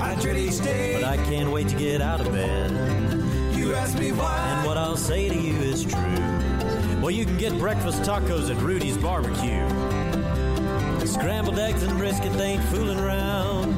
I 0.01 0.15
dread 0.15 0.38
each 0.38 0.59
day, 0.63 0.93
but 0.93 1.03
I 1.03 1.17
can't 1.25 1.51
wait 1.51 1.67
to 1.69 1.75
get 1.75 2.01
out 2.01 2.21
of 2.21 2.31
bed. 2.31 2.71
You 3.57 3.73
ask 3.73 3.99
me 3.99 4.13
why, 4.13 4.53
and 4.55 4.65
what 4.65 4.77
I'll 4.77 4.95
say 4.95 5.27
to 5.27 5.35
you 5.35 5.55
is 5.55 5.84
true. 5.84 6.36
Well, 7.07 7.15
you 7.15 7.23
can 7.23 7.38
get 7.38 7.57
breakfast 7.57 8.01
tacos 8.01 8.53
at 8.53 8.61
Rudy's 8.61 8.97
Barbecue. 8.97 9.65
Scrambled 11.07 11.57
eggs 11.57 11.81
and 11.81 11.97
brisket, 11.97 12.34
they 12.34 12.55
ain't 12.55 12.63
fooling 12.63 12.99
around. 12.99 13.75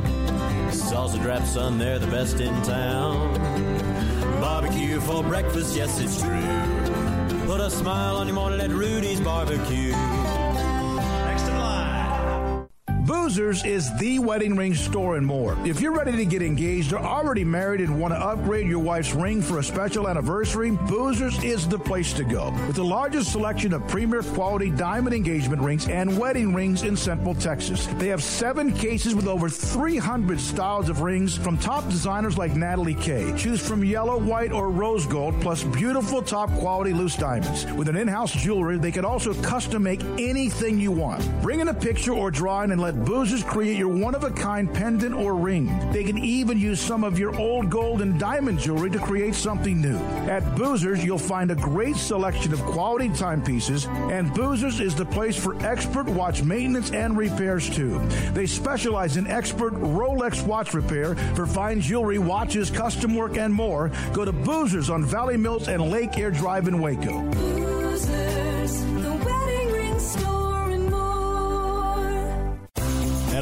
Salsa 0.71 1.21
drap, 1.21 1.45
son, 1.45 1.77
they're 1.77 1.99
the 1.99 2.07
best 2.07 2.39
in 2.39 2.59
town. 2.63 3.35
Barbecue 4.41 4.99
for 4.99 5.21
breakfast, 5.21 5.75
yes, 5.75 5.99
it's 5.99 6.19
true. 6.19 7.45
Put 7.45 7.61
a 7.61 7.69
smile 7.69 8.17
on 8.17 8.25
your 8.25 8.33
morning 8.33 8.61
at 8.61 8.71
Rudy's 8.71 9.21
Barbecue. 9.21 9.93
In. 13.09 13.19
Boozers 13.29 13.63
is 13.63 13.95
the 13.99 14.17
wedding 14.17 14.55
ring 14.55 14.73
store 14.73 15.15
and 15.15 15.25
more. 15.25 15.55
If 15.63 15.81
you're 15.81 15.95
ready 15.95 16.17
to 16.17 16.25
get 16.25 16.41
engaged 16.41 16.93
or 16.93 16.99
already 16.99 17.43
married 17.43 17.79
and 17.79 17.99
want 17.99 18.11
to 18.13 18.19
upgrade 18.19 18.67
your 18.67 18.79
wife's 18.79 19.13
ring 19.13 19.41
for 19.41 19.59
a 19.59 19.63
special 19.63 20.07
anniversary, 20.07 20.71
Boozers 20.71 21.43
is 21.43 21.67
the 21.67 21.77
place 21.77 22.11
to 22.13 22.23
go. 22.23 22.49
With 22.65 22.75
the 22.75 22.83
largest 22.83 23.31
selection 23.31 23.73
of 23.73 23.87
premier 23.87 24.23
quality 24.23 24.71
diamond 24.71 25.15
engagement 25.15 25.61
rings 25.61 25.87
and 25.87 26.17
wedding 26.17 26.55
rings 26.55 26.81
in 26.81 26.97
Central 26.97 27.35
Texas. 27.35 27.85
They 27.97 28.07
have 28.07 28.23
seven 28.23 28.73
cases 28.73 29.13
with 29.13 29.27
over 29.27 29.47
300 29.47 30.39
styles 30.39 30.89
of 30.89 31.01
rings 31.01 31.37
from 31.37 31.57
top 31.59 31.87
designers 31.87 32.35
like 32.35 32.55
Natalie 32.55 32.95
Kay. 32.95 33.31
Choose 33.37 33.65
from 33.65 33.83
yellow, 33.83 34.17
white, 34.17 34.51
or 34.51 34.69
rose 34.69 35.05
gold, 35.05 35.39
plus 35.39 35.63
beautiful 35.63 36.23
top 36.23 36.51
quality 36.53 36.93
loose 36.93 37.15
diamonds. 37.15 37.65
With 37.73 37.89
an 37.89 37.95
in-house 37.95 38.33
jewelry, 38.33 38.79
they 38.79 38.91
can 38.91 39.05
also 39.05 39.35
custom 39.35 39.83
make 39.83 40.03
anything 40.17 40.79
you 40.79 40.91
want. 40.91 41.23
Bring 41.43 41.59
in 41.59 41.67
a 41.67 41.73
picture 41.75 42.13
or 42.13 42.31
drawing 42.31 42.71
and 42.71 42.81
let 42.81 42.98
Boozers 42.99 43.45
create 43.45 43.77
your 43.77 43.89
one-of-a-kind 43.89 44.73
pendant 44.73 45.15
or 45.15 45.35
ring. 45.35 45.67
They 45.91 46.03
can 46.03 46.17
even 46.17 46.59
use 46.59 46.79
some 46.79 47.03
of 47.03 47.17
your 47.17 47.35
old 47.39 47.69
gold 47.69 48.01
and 48.01 48.19
diamond 48.19 48.59
jewelry 48.59 48.89
to 48.91 48.99
create 48.99 49.35
something 49.35 49.81
new. 49.81 49.97
At 50.27 50.43
Boozers, 50.55 51.03
you'll 51.03 51.17
find 51.17 51.51
a 51.51 51.55
great 51.55 51.95
selection 51.95 52.53
of 52.53 52.61
quality 52.61 53.09
timepieces, 53.09 53.85
and 53.85 54.31
Boozers 54.31 54.79
is 54.81 54.95
the 54.95 55.05
place 55.05 55.37
for 55.37 55.55
expert 55.65 56.07
watch 56.07 56.43
maintenance 56.43 56.91
and 56.91 57.17
repairs 57.17 57.69
too. 57.69 57.99
They 58.33 58.45
specialize 58.45 59.17
in 59.17 59.27
expert 59.27 59.73
Rolex 59.73 60.45
watch 60.45 60.73
repair 60.73 61.15
for 61.35 61.45
fine 61.47 61.81
jewelry, 61.81 62.19
watches, 62.19 62.69
custom 62.69 63.15
work, 63.15 63.37
and 63.37 63.53
more. 63.53 63.91
Go 64.13 64.25
to 64.25 64.33
Boozers 64.33 64.93
on 64.93 65.05
Valley 65.05 65.37
Mills 65.37 65.67
and 65.67 65.81
Lake 65.89 66.17
Air 66.17 66.31
Drive 66.31 66.67
in 66.67 66.79
Waco. 66.79 67.23
the 68.93 68.98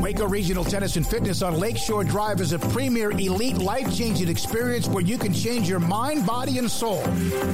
Waco 0.00 0.28
Regional 0.28 0.64
Tennis 0.64 0.96
and 0.96 1.04
Fitness 1.04 1.42
on 1.42 1.58
Lakeshore 1.58 2.04
Drive 2.04 2.40
is 2.40 2.52
a 2.52 2.58
premier 2.58 3.10
elite 3.10 3.58
life 3.58 3.92
changing 3.96 4.28
experience 4.28 4.86
where 4.86 5.02
you 5.02 5.18
can 5.18 5.34
change 5.34 5.68
your 5.68 5.80
mind, 5.80 6.24
body, 6.24 6.58
and 6.58 6.70
soul. 6.70 7.02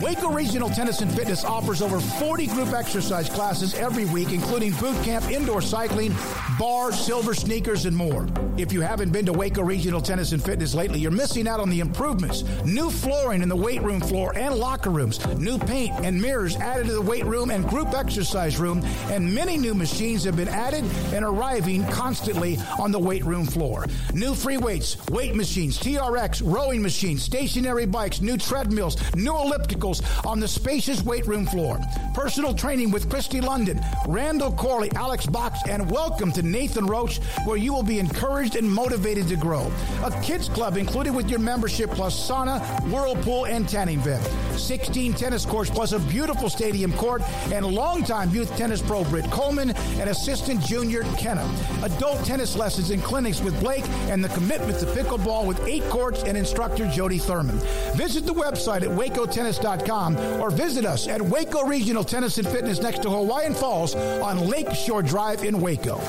Waco 0.02 0.30
Regional 0.30 0.68
Tennis 0.68 1.00
and 1.00 1.10
Fitness 1.10 1.42
offers 1.42 1.80
over 1.80 1.98
40 2.00 2.46
group 2.48 2.72
exercise 2.74 3.30
classes 3.30 3.74
every 3.74 4.04
week, 4.04 4.32
including 4.32 4.72
boot 4.72 4.94
camp, 5.02 5.30
indoor 5.30 5.62
cycling, 5.62 6.14
bar, 6.58 6.92
silver 6.92 7.32
sneakers, 7.32 7.86
and 7.86 7.96
more. 7.96 8.28
If 8.58 8.72
you 8.72 8.82
haven't 8.82 9.10
been 9.10 9.24
to 9.26 9.32
Waco 9.32 9.62
Regional 9.62 10.02
Tennis 10.02 10.32
and 10.32 10.44
Fitness 10.44 10.74
lately, 10.74 11.00
you're 11.00 11.10
missing 11.10 11.48
out 11.48 11.60
on 11.60 11.70
the 11.70 11.80
improvements. 11.80 12.42
New 12.64 12.90
flooring 12.90 13.42
in 13.42 13.48
the 13.48 13.56
weight 13.56 13.82
room 13.82 14.00
floor 14.00 14.36
and 14.36 14.54
locker 14.54 14.90
rooms, 14.90 15.24
new 15.38 15.58
paint 15.58 15.92
and 16.04 16.20
mirrors 16.20 16.56
added 16.56 16.86
to 16.86 16.92
the 16.92 17.02
weight 17.02 17.24
room 17.24 17.50
and 17.50 17.66
group 17.68 17.94
exercise 17.94 18.58
room, 18.58 18.82
and 19.10 19.34
many 19.34 19.56
new 19.56 19.74
machines 19.74 20.24
have 20.24 20.36
been 20.36 20.48
added 20.48 20.84
and 21.14 21.24
arriving 21.24 21.84
constantly 21.86 22.34
on 22.81 22.90
the 22.90 22.98
weight 22.98 23.24
room 23.24 23.47
floor. 23.47 23.86
New 24.12 24.35
free 24.35 24.56
weights, 24.56 24.97
weight 25.09 25.36
machines, 25.36 25.78
TRX, 25.78 26.43
rowing 26.44 26.82
machines, 26.82 27.23
stationary 27.23 27.86
bikes, 27.86 28.20
new 28.20 28.36
treadmills, 28.36 28.97
new 29.15 29.32
ellipticals 29.32 30.02
on 30.27 30.40
the 30.40 30.48
spacious 30.48 31.02
weight 31.02 31.27
room 31.27 31.47
floor. 31.47 31.78
Personal 32.12 32.52
training 32.52 32.90
with 32.90 33.09
Christy 33.09 33.40
London, 33.40 33.81
Randall 34.09 34.52
Corley, 34.52 34.90
Alex 34.97 35.27
Box, 35.27 35.61
and 35.69 35.89
welcome 35.89 36.32
to 36.32 36.43
Nathan 36.43 36.86
Roach, 36.86 37.19
where 37.44 37.56
you 37.56 37.73
will 37.73 37.82
be 37.85 38.01
encouraged 38.01 38.56
and 38.56 38.70
motivated 38.70 39.28
to 39.28 39.36
grow. 39.36 39.70
A 40.02 40.11
kids 40.23 40.48
club 40.48 40.77
included 40.77 41.15
with 41.15 41.31
your 41.31 41.40
membership 41.40 41.90
plus 41.90 42.28
sauna, 42.28 42.61
whirlpool, 42.90 43.47
and 43.47 43.69
tanning 43.69 44.01
bed. 44.01 44.23
16 44.59 45.15
tennis 45.15 45.47
courts 45.47 45.70
plus 45.70 45.93
a 45.93 46.01
beautiful 46.01 46.51
stadium 46.51 46.93
court 46.94 47.23
and 47.52 47.65
longtime 47.65 48.31
youth 48.31 48.55
tennis 48.56 48.82
pro 48.82 49.05
Britt 49.05 49.31
Coleman 49.31 49.70
and 49.70 50.11
assistant 50.11 50.61
junior 50.65 51.05
Kenna. 51.16 51.48
Adult 51.82 52.23
tennis 52.24 52.56
lessons 52.56 52.90
and 52.90 53.02
clinics 53.02 53.40
with 53.40 53.59
Blake 53.60 53.84
and 54.09 54.24
the 54.24 54.28
commitment 54.30 54.78
to 54.80 54.86
pickleball 54.86 55.46
with 55.46 55.64
eight 55.66 55.84
courts 55.84 56.22
and 56.24 56.36
instructor 56.36 56.88
Jody 56.88 57.18
Thurman. 57.18 57.59
Visit 57.96 58.26
the 58.26 58.34
website 58.34 58.82
at 58.82 58.88
wacotennis.com 58.88 60.16
or 60.40 60.51
visit 60.51 60.84
us 60.84 61.06
at 61.09 61.20
Waco 61.20 61.64
Regional 61.64 62.05
Tennis 62.05 62.38
and 62.38 62.48
Fitness 62.48 62.80
next 62.80 63.02
to 63.02 63.10
Hawaiian 63.10 63.55
Falls 63.55 63.94
on 63.94 64.48
Lakeshore 64.48 65.02
Drive 65.02 65.44
in 65.44 65.60
Waco. 65.60 66.01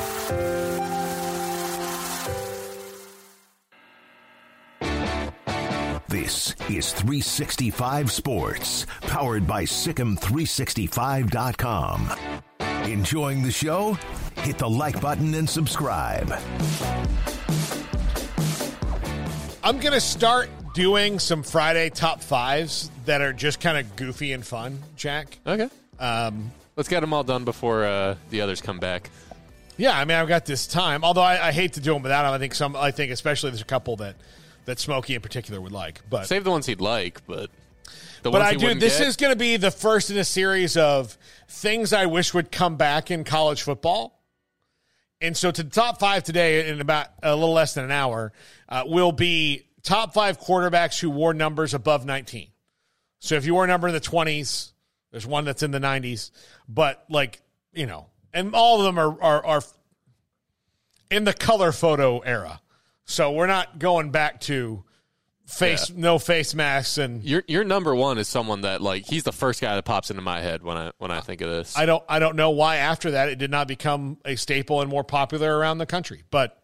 This 6.08 6.56
is 6.70 6.94
365 6.94 8.12
Sports, 8.12 8.86
powered 9.02 9.46
by 9.46 9.64
SicEm365.com. 9.64 12.10
Enjoying 12.86 13.44
the 13.44 13.52
show? 13.52 13.98
Hit 14.46 14.60
the 14.60 14.70
like 14.70 15.02
button 15.02 15.34
and 15.34 15.50
subscribe. 15.50 16.32
I'm 19.64 19.80
going 19.80 19.94
to 19.94 20.00
start 20.00 20.50
doing 20.76 21.18
some 21.18 21.42
Friday 21.42 21.90
top 21.90 22.22
fives 22.22 22.92
that 23.06 23.22
are 23.22 23.34
just 23.34 23.60
kind 23.60 23.76
of 23.78 23.96
goofy 23.96 24.34
and 24.34 24.46
fun, 24.46 24.84
Jack. 24.96 25.40
Okay. 25.48 25.68
Um, 26.00 26.52
Let's 26.76 26.88
get 26.90 27.00
them 27.00 27.12
all 27.12 27.24
done 27.24 27.44
before 27.44 27.86
uh, 27.86 28.18
the 28.30 28.42
others 28.42 28.62
come 28.62 28.78
back. 28.78 29.10
Yeah, 29.78 29.98
I 29.98 30.06
mean, 30.06 30.16
I've 30.18 30.28
got 30.28 30.46
this 30.46 30.68
time. 30.68 31.04
Although 31.04 31.22
I, 31.24 31.48
I 31.48 31.52
hate 31.52 31.74
to 31.74 31.80
do 31.80 31.94
them 31.94 32.04
without 32.04 32.22
them. 32.24 32.34
I 32.34 32.38
think 32.38 32.54
some. 32.54 32.76
I 32.76 32.92
think 32.92 33.12
especially 33.12 33.50
there's 33.50 33.62
a 33.64 33.66
couple 33.66 33.96
that 33.98 34.16
that 34.66 34.80
Smokey 34.80 35.16
in 35.16 35.22
particular 35.22 35.60
would 35.60 35.72
like. 35.72 36.02
But 36.08 36.28
Save 36.28 36.44
the 36.44 36.52
ones 36.52 36.68
he'd 36.68 36.82
like, 36.82 37.26
but 37.26 37.50
the 38.22 38.30
but 38.30 38.34
ones 38.34 38.44
I 38.46 38.52
he 38.52 38.58
do. 38.58 38.66
wouldn't 38.68 38.80
This 38.82 39.00
get- 39.00 39.08
is 39.08 39.16
going 39.16 39.34
to 39.34 39.40
be 39.40 39.58
the 39.58 39.72
first 39.72 40.12
in 40.12 40.18
a 40.18 40.24
series 40.24 40.78
of 40.78 41.18
things 41.50 41.94
I 41.94 42.06
wish 42.06 42.34
would 42.34 42.52
come 42.52 42.76
back 42.78 43.10
in 43.10 43.24
college 43.24 43.64
football. 43.64 44.12
And 45.26 45.36
so 45.36 45.52
to 45.52 45.64
the 45.64 45.70
top 45.70 46.00
five 46.00 46.24
today 46.24 46.70
in 46.70 46.82
about 46.82 47.08
a 47.24 47.36
little 47.36 47.54
less 47.54 47.74
than 47.74 47.86
an 47.86 47.92
hour 47.92 48.32
uh, 48.70 48.84
will 48.86 49.12
be 49.12 49.68
top 49.84 50.14
five 50.14 50.40
quarterbacks 50.40 51.00
who 51.00 51.10
wore 51.10 51.34
numbers 51.34 51.74
above 51.74 52.06
19. 52.06 52.48
So 53.20 53.36
if 53.36 53.46
you 53.46 53.54
wore 53.54 53.64
a 53.64 53.68
number 53.68 53.88
in 53.88 53.94
the 53.94 54.02
20s, 54.02 54.72
There's 55.12 55.26
one 55.26 55.46
that's 55.46 55.64
in 55.64 55.72
the 55.72 55.80
90s, 55.80 56.32
but 56.68 57.06
like 57.10 57.42
you 57.74 57.86
know, 57.86 58.08
and 58.34 58.54
all 58.54 58.80
of 58.80 58.86
them 58.86 59.00
are 59.00 59.22
are, 59.22 59.46
are 59.46 59.62
in 61.10 61.24
the 61.24 61.34
color 61.34 61.72
photo 61.72 62.20
era. 62.20 62.62
So 63.06 63.32
we're 63.32 63.48
not 63.48 63.80
going 63.80 64.12
back 64.12 64.42
to 64.42 64.84
face 65.46 65.90
Yeah. 65.90 65.96
no 66.00 66.20
face 66.20 66.54
masks 66.56 66.98
and 66.98 67.24
Your 67.24 67.44
your 67.48 67.64
number 67.64 67.94
one 67.94 68.18
is 68.18 68.28
someone 68.28 68.62
that 68.62 68.82
like 68.82 69.06
he's 69.06 69.24
the 69.24 69.32
first 69.32 69.62
guy 69.62 69.76
that 69.76 69.84
pops 69.84 70.10
into 70.10 70.22
my 70.22 70.42
head 70.42 70.64
when 70.64 70.78
I 70.78 70.92
when 70.98 71.12
I 71.12 71.22
think 71.22 71.42
of 71.42 71.50
this. 71.50 71.78
I 71.78 71.86
don't 71.86 72.04
I 72.10 72.20
don't 72.20 72.36
know 72.36 72.50
why 72.50 72.78
after 72.78 73.12
that 73.12 73.30
it 73.30 73.38
did 73.38 73.52
not 73.52 73.68
become 73.68 74.18
a 74.26 74.36
staple 74.36 74.82
and 74.82 74.90
more 74.90 75.04
popular 75.04 75.56
around 75.58 75.78
the 75.78 75.86
country, 75.86 76.24
but 76.32 76.62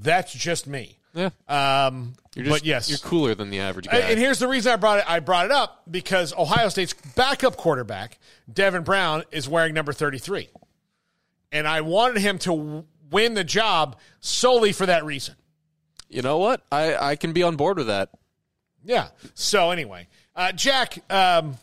that's 0.00 0.32
just 0.32 0.66
me. 0.66 0.98
Yeah. 1.14 1.28
Um, 1.46 2.14
You're 2.34 2.46
just, 2.46 2.60
but 2.60 2.64
yes, 2.66 2.88
you're 2.88 2.98
cooler 2.98 3.34
than 3.34 3.50
the 3.50 3.60
average 3.60 3.86
guy. 3.86 3.98
And, 3.98 4.18
here's 4.18 4.38
the 4.38 4.48
reason 4.48 4.72
I 4.72 4.76
brought 4.76 5.00
it. 5.00 5.04
I 5.06 5.20
brought 5.20 5.44
it 5.44 5.52
up 5.52 5.82
because 5.90 6.32
Ohio 6.32 6.70
State's 6.70 6.94
backup 7.14 7.58
quarterback 7.58 8.18
Devin 8.50 8.82
Brown 8.82 9.22
is 9.30 9.46
wearing 9.46 9.74
number 9.74 9.92
33, 9.92 10.48
and 11.52 11.68
I 11.68 11.82
wanted 11.82 12.22
him 12.22 12.38
to 12.40 12.86
win 13.10 13.34
the 13.34 13.44
job 13.44 13.98
solely 14.20 14.72
for 14.72 14.86
that 14.86 15.04
reason. 15.04 15.34
You 16.12 16.22
know 16.22 16.38
what? 16.38 16.62
I 16.70 16.94
I 16.96 17.16
can 17.16 17.32
be 17.32 17.42
on 17.42 17.56
board 17.56 17.78
with 17.78 17.86
that. 17.88 18.10
Yeah. 18.84 19.08
So 19.34 19.70
anyway, 19.70 20.08
uh, 20.36 20.52
Jack, 20.52 20.98
um, 21.10 21.56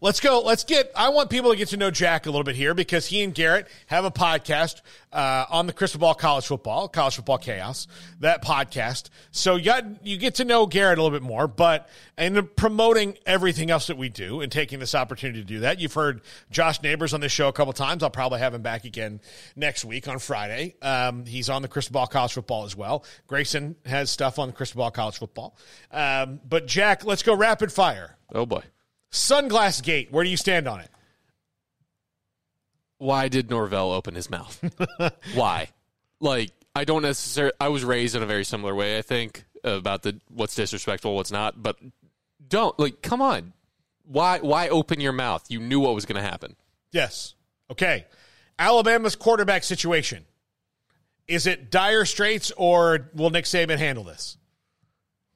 let's 0.00 0.20
go. 0.20 0.40
Let's 0.40 0.64
get. 0.64 0.90
I 0.96 1.10
want 1.10 1.30
people 1.30 1.50
to 1.50 1.56
get 1.56 1.68
to 1.68 1.76
know 1.76 1.90
Jack 1.90 2.26
a 2.26 2.30
little 2.30 2.44
bit 2.44 2.56
here 2.56 2.74
because 2.74 3.06
he 3.06 3.22
and 3.22 3.34
Garrett 3.34 3.68
have 3.86 4.04
a 4.04 4.10
podcast 4.10 4.80
uh, 5.12 5.46
on 5.50 5.66
the 5.66 5.72
Crystal 5.72 6.00
Ball 6.00 6.14
College 6.14 6.46
Football, 6.46 6.88
College 6.88 7.16
Football 7.16 7.38
Chaos, 7.38 7.86
that 8.20 8.42
podcast. 8.42 9.10
So 9.30 9.56
you 9.56 9.64
got 9.64 10.06
you 10.06 10.16
get 10.16 10.36
to 10.36 10.44
know 10.44 10.66
Garrett 10.66 10.98
a 10.98 11.02
little 11.02 11.18
bit 11.18 11.26
more, 11.26 11.46
but 11.46 11.88
and 12.16 12.54
promoting 12.56 13.16
everything 13.26 13.70
else 13.70 13.86
that 13.88 13.96
we 13.96 14.08
do 14.08 14.40
and 14.40 14.50
taking 14.50 14.78
this 14.78 14.94
opportunity 14.94 15.40
to 15.40 15.46
do 15.46 15.60
that. 15.60 15.80
You've 15.80 15.94
heard 15.94 16.22
Josh 16.50 16.82
Neighbors 16.82 17.14
on 17.14 17.20
this 17.20 17.32
show 17.32 17.48
a 17.48 17.52
couple 17.52 17.72
times. 17.72 18.02
I'll 18.02 18.10
probably 18.10 18.40
have 18.40 18.54
him 18.54 18.62
back 18.62 18.84
again 18.84 19.20
next 19.56 19.84
week 19.84 20.08
on 20.08 20.18
Friday. 20.18 20.76
Um, 20.82 21.24
he's 21.26 21.48
on 21.48 21.62
the 21.62 21.68
Crystal 21.68 21.92
Ball 21.92 22.06
College 22.06 22.32
Football 22.32 22.64
as 22.64 22.76
well. 22.76 23.04
Grayson 23.26 23.76
has 23.86 24.10
stuff 24.10 24.38
on 24.38 24.48
the 24.48 24.54
Crystal 24.54 24.78
Ball 24.78 24.90
College 24.90 25.18
Football. 25.18 25.56
Um, 25.90 26.40
but 26.48 26.66
Jack, 26.66 27.04
let's 27.04 27.22
go 27.22 27.34
rapid 27.34 27.72
fire. 27.72 28.16
Oh 28.32 28.46
boy. 28.46 28.62
Sunglass 29.12 29.82
Gate. 29.82 30.10
Where 30.10 30.24
do 30.24 30.30
you 30.30 30.36
stand 30.36 30.68
on 30.68 30.80
it? 30.80 30.90
Why 32.98 33.28
did 33.28 33.50
Norvell 33.50 33.92
open 33.92 34.14
his 34.14 34.30
mouth? 34.30 34.62
Why? 35.34 35.68
Like 36.20 36.52
I 36.74 36.84
don't 36.84 37.02
necessarily. 37.02 37.52
I 37.60 37.68
was 37.68 37.84
raised 37.84 38.14
in 38.14 38.22
a 38.22 38.26
very 38.26 38.44
similar 38.44 38.74
way. 38.74 38.98
I 38.98 39.02
think 39.02 39.44
about 39.64 40.02
the 40.02 40.20
what's 40.28 40.54
disrespectful, 40.54 41.14
what's 41.14 41.32
not. 41.32 41.62
But 41.62 41.78
don't 42.46 42.78
like. 42.78 43.02
Come 43.02 43.22
on. 43.22 43.52
Why? 44.04 44.38
Why 44.38 44.68
open 44.68 45.00
your 45.00 45.12
mouth? 45.12 45.44
You 45.48 45.60
knew 45.60 45.80
what 45.80 45.94
was 45.94 46.04
going 46.04 46.22
to 46.22 46.28
happen. 46.28 46.56
Yes. 46.92 47.34
Okay. 47.70 48.06
Alabama's 48.58 49.16
quarterback 49.16 49.64
situation. 49.64 50.24
Is 51.26 51.46
it 51.46 51.70
dire 51.70 52.04
straits 52.04 52.52
or 52.56 53.10
will 53.14 53.30
Nick 53.30 53.44
Saban 53.44 53.78
handle 53.78 54.04
this? 54.04 54.36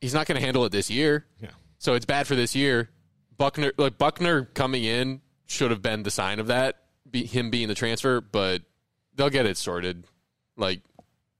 He's 0.00 0.12
not 0.12 0.26
going 0.26 0.38
to 0.38 0.44
handle 0.44 0.64
it 0.64 0.72
this 0.72 0.90
year. 0.90 1.24
Yeah. 1.40 1.50
So 1.78 1.94
it's 1.94 2.04
bad 2.04 2.26
for 2.26 2.34
this 2.34 2.54
year. 2.54 2.90
Buchner, 3.36 3.72
like 3.76 3.98
Buchner 3.98 4.44
coming 4.44 4.84
in, 4.84 5.20
should 5.46 5.70
have 5.70 5.82
been 5.82 6.02
the 6.02 6.10
sign 6.10 6.40
of 6.40 6.48
that. 6.48 6.82
Be, 7.10 7.24
him 7.24 7.50
being 7.50 7.68
the 7.68 7.74
transfer, 7.74 8.20
but 8.20 8.62
they'll 9.14 9.30
get 9.30 9.46
it 9.46 9.56
sorted. 9.56 10.04
Like, 10.56 10.82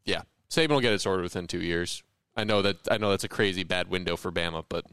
yeah, 0.05 0.23
Saban 0.51 0.71
will 0.71 0.81
get 0.81 0.93
it 0.93 1.01
sorted 1.01 1.23
within 1.23 1.47
two 1.47 1.63
years. 1.63 2.03
I 2.37 2.45
know 2.45 2.63
that. 2.63 2.77
I 2.91 2.99
know 2.99 3.11
that's 3.11 3.25
a 3.25 3.29
crazy 3.29 3.65
bad 3.65 3.89
window 3.89 4.17
for 4.17 4.33
Bama, 4.33 4.65
but 4.69 4.85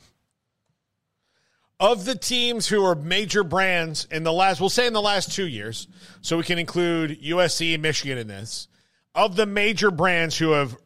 Of 1.79 2.05
the 2.05 2.15
teams 2.15 2.67
who 2.67 2.83
are 2.85 2.95
major 2.95 3.43
brands 3.43 4.07
in 4.11 4.23
the 4.23 4.33
last, 4.33 4.59
we'll 4.59 4.69
say 4.69 4.85
in 4.85 4.93
the 4.93 5.01
last 5.01 5.31
two 5.31 5.47
years, 5.47 5.87
so 6.21 6.37
we 6.37 6.43
can 6.43 6.59
include 6.59 7.21
USC 7.21 7.73
and 7.73 7.81
Michigan 7.81 8.17
in 8.17 8.27
this, 8.27 8.67
of 9.15 9.35
the 9.35 9.47
major 9.47 9.89
brands 9.89 10.37
who 10.37 10.51
have 10.51 10.77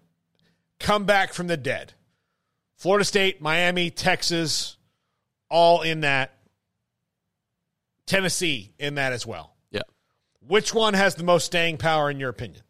come 0.80 1.06
back 1.06 1.34
from 1.34 1.48
the 1.48 1.58
dead, 1.58 1.94
Florida 2.76 3.06
State, 3.06 3.42
Miami, 3.42 3.90
Texas, 3.90 4.78
all 5.50 5.82
in 5.82 6.02
that. 6.02 6.32
Tennessee 8.06 8.72
in 8.78 8.96
that 8.96 9.14
as 9.14 9.26
well. 9.26 9.56
yeah, 9.72 9.82
Which 10.48 10.74
one 10.76 10.94
has 10.94 11.16
the 11.16 11.24
most 11.24 11.46
staying 11.46 11.78
power 11.78 12.10
in 12.12 12.20
your 12.20 12.30
opinion? 12.30 12.62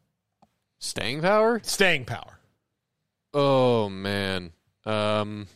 staying 0.79 1.21
power. 1.21 1.59
Staying 1.63 2.05
power. 2.05 2.39
Oh 3.33 3.89
man. 3.89 4.51
Um 4.85 5.47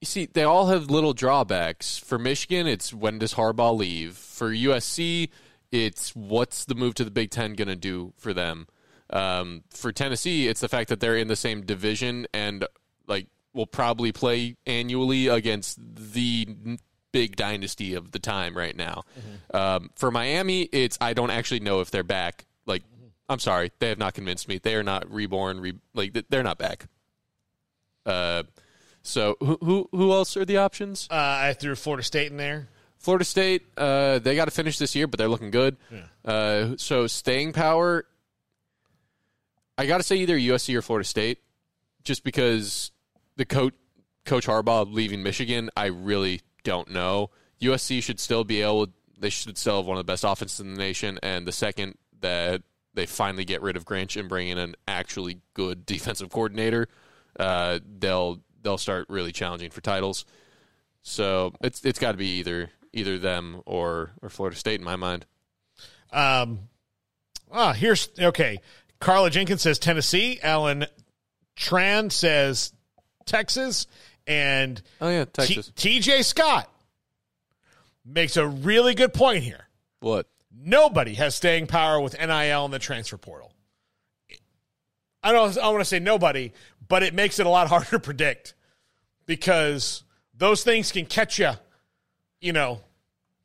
You 0.00 0.06
see, 0.06 0.26
they 0.26 0.44
all 0.44 0.66
have 0.68 0.90
little 0.90 1.12
drawbacks. 1.12 1.98
For 1.98 2.18
Michigan, 2.18 2.66
it's 2.66 2.94
when 2.94 3.18
does 3.18 3.34
Harbaugh 3.34 3.76
leave? 3.76 4.16
For 4.16 4.50
USC, 4.52 5.28
it's 5.72 6.14
what's 6.14 6.64
the 6.64 6.74
move 6.74 6.94
to 6.94 7.04
the 7.04 7.10
Big 7.10 7.30
Ten 7.30 7.54
going 7.54 7.68
to 7.68 7.76
do 7.76 8.12
for 8.16 8.32
them? 8.32 8.68
Um, 9.10 9.64
for 9.70 9.92
Tennessee, 9.92 10.48
it's 10.48 10.60
the 10.60 10.68
fact 10.68 10.88
that 10.88 11.00
they're 11.00 11.16
in 11.16 11.28
the 11.28 11.36
same 11.36 11.62
division 11.62 12.26
and 12.32 12.66
like 13.06 13.26
will 13.56 13.66
probably 13.66 14.12
play 14.12 14.56
annually 14.66 15.26
against 15.26 15.78
the 15.80 16.78
big 17.10 17.34
dynasty 17.34 17.94
of 17.94 18.12
the 18.12 18.18
time 18.18 18.56
right 18.56 18.76
now. 18.76 19.02
Um, 19.52 19.90
for 19.96 20.10
Miami, 20.10 20.62
it's 20.62 20.98
I 21.00 21.14
don't 21.14 21.30
actually 21.30 21.60
know 21.60 21.80
if 21.80 21.90
they're 21.90 22.04
back. 22.04 22.44
Like, 22.66 22.84
I'm 23.28 23.38
sorry, 23.38 23.72
they 23.78 23.88
have 23.88 23.98
not 23.98 24.14
convinced 24.14 24.46
me. 24.46 24.58
They 24.58 24.74
are 24.74 24.82
not 24.82 25.10
reborn. 25.10 25.60
Re- 25.60 25.80
like 25.94 26.16
they're 26.28 26.42
not 26.42 26.58
back. 26.58 26.86
Uh, 28.04 28.44
so 29.02 29.36
who 29.40 29.58
who 29.62 29.88
who 29.90 30.12
else 30.12 30.36
are 30.36 30.44
the 30.44 30.58
options? 30.58 31.08
Uh, 31.10 31.14
I 31.14 31.54
threw 31.58 31.74
Florida 31.74 32.02
State 32.04 32.30
in 32.30 32.36
there. 32.36 32.68
Florida 32.98 33.24
State, 33.24 33.62
uh, 33.76 34.18
they 34.18 34.34
got 34.36 34.46
to 34.46 34.50
finish 34.50 34.78
this 34.78 34.94
year, 34.94 35.06
but 35.06 35.18
they're 35.18 35.28
looking 35.28 35.50
good. 35.50 35.76
Uh, 36.24 36.74
so 36.76 37.06
staying 37.06 37.52
power, 37.52 38.04
I 39.78 39.86
got 39.86 39.98
to 39.98 40.02
say 40.02 40.16
either 40.16 40.36
USC 40.36 40.74
or 40.74 40.82
Florida 40.82 41.06
State, 41.06 41.38
just 42.02 42.24
because 42.24 42.90
the 43.36 43.44
coach 43.44 43.74
Coach 44.26 44.46
Harbaugh 44.46 44.92
leaving 44.92 45.22
Michigan, 45.22 45.70
I 45.76 45.86
really 45.86 46.40
don't 46.64 46.90
know. 46.90 47.30
USC 47.62 48.02
should 48.02 48.20
still 48.20 48.44
be 48.44 48.60
able. 48.60 48.88
They 49.18 49.30
should 49.30 49.56
still 49.56 49.78
have 49.78 49.86
one 49.86 49.96
of 49.96 50.04
the 50.04 50.12
best 50.12 50.24
offenses 50.24 50.60
in 50.60 50.74
the 50.74 50.78
nation, 50.78 51.18
and 51.22 51.46
the 51.46 51.52
second 51.52 51.96
that 52.20 52.62
they 52.92 53.06
finally 53.06 53.44
get 53.44 53.62
rid 53.62 53.76
of 53.76 53.84
Grinch 53.84 54.18
and 54.18 54.28
bring 54.28 54.48
in 54.48 54.58
an 54.58 54.74
actually 54.86 55.40
good 55.54 55.86
defensive 55.86 56.28
coordinator, 56.28 56.88
uh, 57.38 57.78
they'll 57.98 58.40
they'll 58.62 58.78
start 58.78 59.06
really 59.08 59.32
challenging 59.32 59.70
for 59.70 59.80
titles. 59.80 60.26
So 61.02 61.54
it's 61.62 61.84
it's 61.84 62.00
got 62.00 62.12
to 62.12 62.18
be 62.18 62.38
either 62.38 62.70
either 62.92 63.18
them 63.18 63.62
or 63.64 64.10
or 64.20 64.28
Florida 64.28 64.56
State 64.56 64.80
in 64.80 64.84
my 64.84 64.96
mind. 64.96 65.24
Um, 66.12 66.68
ah, 67.50 67.72
here's 67.72 68.10
okay. 68.18 68.58
Carla 68.98 69.30
Jenkins 69.30 69.62
says 69.62 69.78
Tennessee. 69.78 70.40
Alan 70.42 70.86
Tran 71.56 72.10
says 72.10 72.72
Texas, 73.26 73.86
and 74.26 74.80
oh 75.00 75.08
yeah, 75.10 75.24
Texas. 75.24 75.72
T.J. 75.76 76.22
Scott 76.22 76.70
makes 78.04 78.36
a 78.36 78.46
really 78.46 78.94
good 78.94 79.12
point 79.12 79.42
here. 79.44 79.66
What? 80.00 80.26
Nobody 80.58 81.14
has 81.14 81.34
staying 81.34 81.66
power 81.66 82.00
with 82.00 82.18
NIL 82.18 82.64
and 82.64 82.72
the 82.72 82.78
transfer 82.78 83.18
portal. 83.18 83.52
I 85.22 85.32
don't. 85.32 85.58
I 85.58 85.68
want 85.68 85.80
to 85.80 85.84
say 85.84 85.98
nobody, 85.98 86.52
but 86.88 87.02
it 87.02 87.12
makes 87.14 87.38
it 87.38 87.46
a 87.46 87.50
lot 87.50 87.68
harder 87.68 87.90
to 87.90 87.98
predict 87.98 88.54
because 89.26 90.04
those 90.34 90.62
things 90.62 90.92
can 90.92 91.06
catch 91.06 91.38
you. 91.38 91.50
You 92.40 92.52
know, 92.52 92.80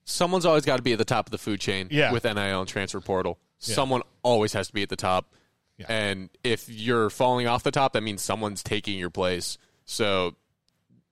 Someone's 0.03 0.45
always 0.45 0.65
got 0.65 0.77
to 0.77 0.83
be 0.83 0.91
at 0.93 0.97
the 0.97 1.05
top 1.05 1.27
of 1.27 1.31
the 1.31 1.37
food 1.37 1.59
chain 1.59 1.87
Yeah. 1.89 2.11
with 2.11 2.23
NIL 2.23 2.59
and 2.59 2.67
transfer 2.67 2.99
portal. 2.99 3.39
Yeah. 3.61 3.75
Someone 3.75 4.01
always 4.23 4.53
has 4.53 4.67
to 4.67 4.73
be 4.73 4.83
at 4.83 4.89
the 4.89 4.95
top. 4.95 5.33
And 5.87 6.29
if 6.43 6.69
you're 6.69 7.09
falling 7.09 7.47
off 7.47 7.63
the 7.63 7.71
top, 7.71 7.93
that 7.93 8.01
means 8.01 8.21
someone's 8.21 8.61
taking 8.61 8.99
your 8.99 9.09
place. 9.09 9.57
So 9.85 10.35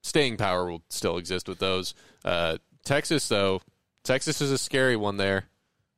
staying 0.01 0.37
power 0.37 0.69
will 0.69 0.83
still 0.89 1.17
exist 1.17 1.47
with 1.47 1.59
those. 1.59 1.93
Uh, 2.23 2.57
Texas, 2.85 3.27
though, 3.27 3.61
Texas 4.03 4.41
is 4.41 4.51
a 4.51 4.57
scary 4.57 4.95
one 4.95 5.17
there. 5.17 5.45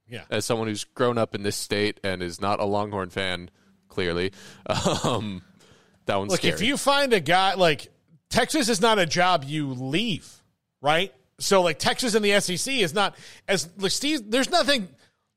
Yeah. 0.08 0.24
As 0.30 0.46
someone 0.46 0.68
who's 0.68 0.84
grown 0.84 1.18
up 1.18 1.36
in 1.36 1.44
this 1.44 1.56
state 1.56 2.00
and 2.04 2.22
is 2.22 2.42
not 2.42 2.60
a 2.60 2.66
Longhorn 2.66 3.10
fan, 3.10 3.50
clearly, 3.88 4.34
um, 5.04 5.42
that 6.06 6.18
one's 6.18 6.32
Look, 6.32 6.42
scary. 6.42 6.54
if 6.54 6.62
you 6.62 6.76
find 6.76 7.14
a 7.14 7.20
guy 7.22 7.54
like 7.54 7.88
Texas 8.30 8.68
is 8.68 8.82
not 8.82 9.00
a 9.00 9.06
job 9.06 9.46
you 9.46 9.68
leave, 9.68 10.30
right? 10.82 11.14
So 11.40 11.62
like 11.62 11.80
Texas 11.80 12.14
in 12.16 12.24
the 12.24 12.40
SEC 12.40 12.74
is 12.74 12.94
not 12.94 13.16
as 13.48 13.70
like 13.78 13.92
Steve. 13.92 14.30
There's 14.30 14.50
nothing. 14.50 14.90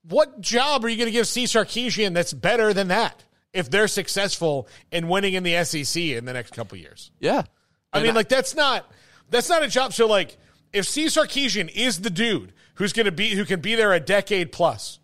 What 0.08 0.40
job 0.40 0.84
are 0.84 0.88
you 0.88 0.96
going 0.96 1.06
to 1.06 1.12
give 1.12 1.26
Steve 1.26 1.48
Sarkisian 1.48 2.12
that's 2.12 2.32
better 2.32 2.74
than 2.74 2.88
that 2.88 3.22
if 3.54 3.70
they're 3.70 3.88
successful 3.88 4.68
in 4.92 5.08
winning 5.08 5.32
in 5.34 5.42
the 5.42 5.64
SEC 5.64 5.96
in 6.02 6.26
the 6.26 6.32
next 6.34 6.52
couple 6.52 6.76
years? 6.76 7.10
yeah. 7.20 7.44
I 7.92 7.98
And 7.98 8.06
mean, 8.06 8.14
like 8.14 8.28
that's 8.28 8.54
not 8.54 8.90
that's 9.30 9.48
not 9.48 9.62
a 9.62 9.68
job. 9.68 9.94
So 9.94 10.06
like, 10.06 10.36
if 10.72 10.86
C 10.86 11.06
Sarkisian 11.06 11.70
is 11.74 12.00
the 12.00 12.10
dude 12.10 12.52
who's 12.74 12.92
going 12.92 13.06
to 13.06 13.12
be 13.12 13.30
who 13.30 13.44
can 13.44 13.60
be 13.60 13.76
there 13.76 13.92
a 13.92 14.00
decade 14.00 14.50
plus, 14.52 14.98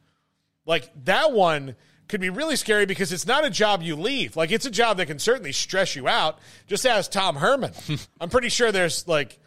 like 0.66 0.90
that 1.04 1.32
one 1.32 1.76
could 2.08 2.20
be 2.20 2.28
really 2.30 2.56
scary 2.56 2.86
because 2.86 3.12
it's 3.12 3.26
not 3.26 3.44
a 3.44 3.50
job 3.50 3.82
you 3.82 3.94
leave. 3.94 4.34
Like 4.36 4.50
it's 4.50 4.66
a 4.66 4.70
job 4.70 4.96
that 4.96 5.06
can 5.06 5.20
certainly 5.20 5.52
stress 5.52 5.94
you 5.94 6.08
out. 6.08 6.40
Just 6.66 6.84
ask 6.84 7.10
Tom 7.12 7.36
Herman. 7.36 7.72
I'm 8.20 8.28
pretty 8.28 8.48
sure 8.48 8.72
there's 8.72 9.06
like 9.06 9.38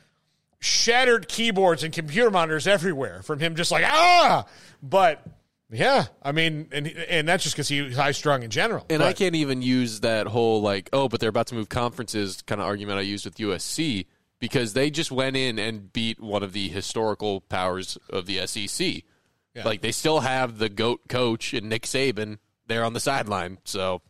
shattered 0.62 1.28
keyboards 1.28 1.84
and 1.84 1.94
computer 1.94 2.32
monitors 2.32 2.68
everywhere 2.68 3.22
from 3.24 3.38
him 3.40 3.54
just 3.58 3.70
like 3.70 3.84
ah 3.86 4.46
but 4.82 5.22
yeah 5.74 6.06
i 6.22 6.32
mean 6.32 6.68
and 6.72 6.88
and 6.88 7.28
that's 7.28 7.44
just 7.44 7.56
because 7.56 7.68
he's 7.68 7.96
high 7.96 8.12
strung 8.12 8.44
in 8.44 8.50
general 8.50 8.86
And 8.90 9.00
But- 9.00 9.08
I 9.08 9.14
can't 9.14 9.36
even 9.36 9.62
use 9.62 10.00
that 10.02 10.28
whole 10.28 10.62
like, 10.62 10.90
oh, 10.94 11.10
but 11.10 11.20
they're 11.20 11.30
about 11.30 11.48
to 11.48 11.56
move 11.56 11.68
conferences 11.70 12.42
kind 12.44 12.62
of 12.62 12.68
argument 12.68 13.00
I 13.00 13.02
used 13.02 13.26
with 13.26 13.36
USC 13.38 14.06
because 14.40 14.74
they 14.74 14.90
just 14.90 15.12
went 15.12 15.36
in 15.36 15.58
and 15.58 15.92
beat 15.92 16.20
one 16.20 16.44
of 16.44 16.54
the 16.54 16.68
historical 16.70 17.42
powers 17.42 17.98
of 18.10 18.26
the 18.26 18.46
SEC. 18.46 19.04
Yeah. 19.56 19.64
Like 19.66 19.82
they 19.82 19.92
still 19.92 20.20
have 20.20 20.58
the 20.58 20.70
goat 20.70 21.02
coach 21.10 21.54
and 21.54 21.70
Nick 21.70 21.84
Saban 21.84 22.38
there 22.68 22.84
on 22.84 22.94
the 22.94 23.00
sideline. 23.00 23.58
So 23.64 24.02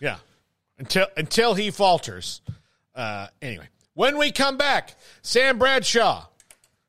Yeah. 0.00 0.16
Until 0.78 1.06
until 1.16 1.54
he 1.54 1.70
falters. 1.70 2.40
Uh, 2.94 3.26
anyway, 3.42 3.68
when 3.94 4.16
we 4.18 4.30
come 4.32 4.56
back, 4.56 4.94
Sam 5.22 5.58
Bradshaw, 5.58 6.26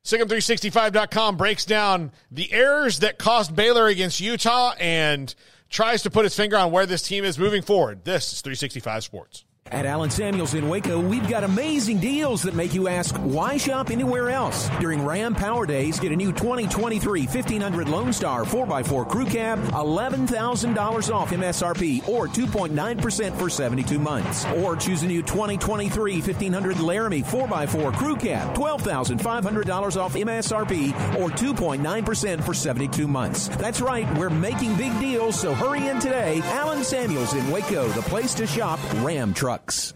SicEm365.com 0.06 1.36
breaks 1.36 1.64
down 1.64 2.12
the 2.30 2.52
errors 2.52 3.00
that 3.00 3.18
cost 3.18 3.56
Baylor 3.56 3.88
against 3.88 4.20
Utah 4.20 4.72
and 4.78 5.34
tries 5.68 6.04
to 6.04 6.10
put 6.10 6.22
his 6.22 6.36
finger 6.36 6.56
on 6.56 6.70
where 6.70 6.86
this 6.86 7.02
team 7.02 7.24
is 7.24 7.40
moving 7.40 7.60
forward. 7.60 8.04
This 8.04 8.32
is 8.32 8.40
365 8.40 9.02
Sports. 9.02 9.45
At 9.72 9.84
Allen 9.84 10.10
Samuels 10.10 10.54
in 10.54 10.68
Waco, 10.68 11.00
we've 11.00 11.28
got 11.28 11.42
amazing 11.42 11.98
deals 11.98 12.42
that 12.42 12.54
make 12.54 12.72
you 12.72 12.86
ask, 12.86 13.16
why 13.16 13.56
shop 13.56 13.90
anywhere 13.90 14.30
else? 14.30 14.70
During 14.78 15.04
Ram 15.04 15.34
Power 15.34 15.66
Days, 15.66 15.98
get 15.98 16.12
a 16.12 16.16
new 16.16 16.32
2023 16.32 17.22
1500 17.26 17.88
Lone 17.88 18.12
Star 18.12 18.44
4x4 18.44 19.08
Crew 19.08 19.26
Cab, 19.26 19.58
$11,000 19.58 21.14
off 21.14 21.30
MSRP 21.30 22.08
or 22.08 22.28
2.9% 22.28 23.38
for 23.38 23.50
72 23.50 23.98
months. 23.98 24.46
Or 24.56 24.76
choose 24.76 25.02
a 25.02 25.06
new 25.06 25.22
2023 25.22 26.20
1500 26.20 26.78
Laramie 26.78 27.22
4x4 27.22 27.92
Crew 27.94 28.16
Cab, 28.16 28.56
$12,500 28.56 29.96
off 29.96 30.14
MSRP 30.14 31.18
or 31.18 31.28
2.9% 31.30 32.44
for 32.44 32.54
72 32.54 33.08
months. 33.08 33.48
That's 33.48 33.80
right, 33.80 34.06
we're 34.16 34.30
making 34.30 34.76
big 34.76 34.96
deals, 35.00 35.40
so 35.40 35.54
hurry 35.54 35.88
in 35.88 35.98
today. 35.98 36.40
Allen 36.44 36.84
Samuels 36.84 37.34
in 37.34 37.50
Waco, 37.50 37.88
the 37.88 38.02
place 38.02 38.32
to 38.34 38.46
shop 38.46 38.78
Ram 39.02 39.34
trucks. 39.56 39.94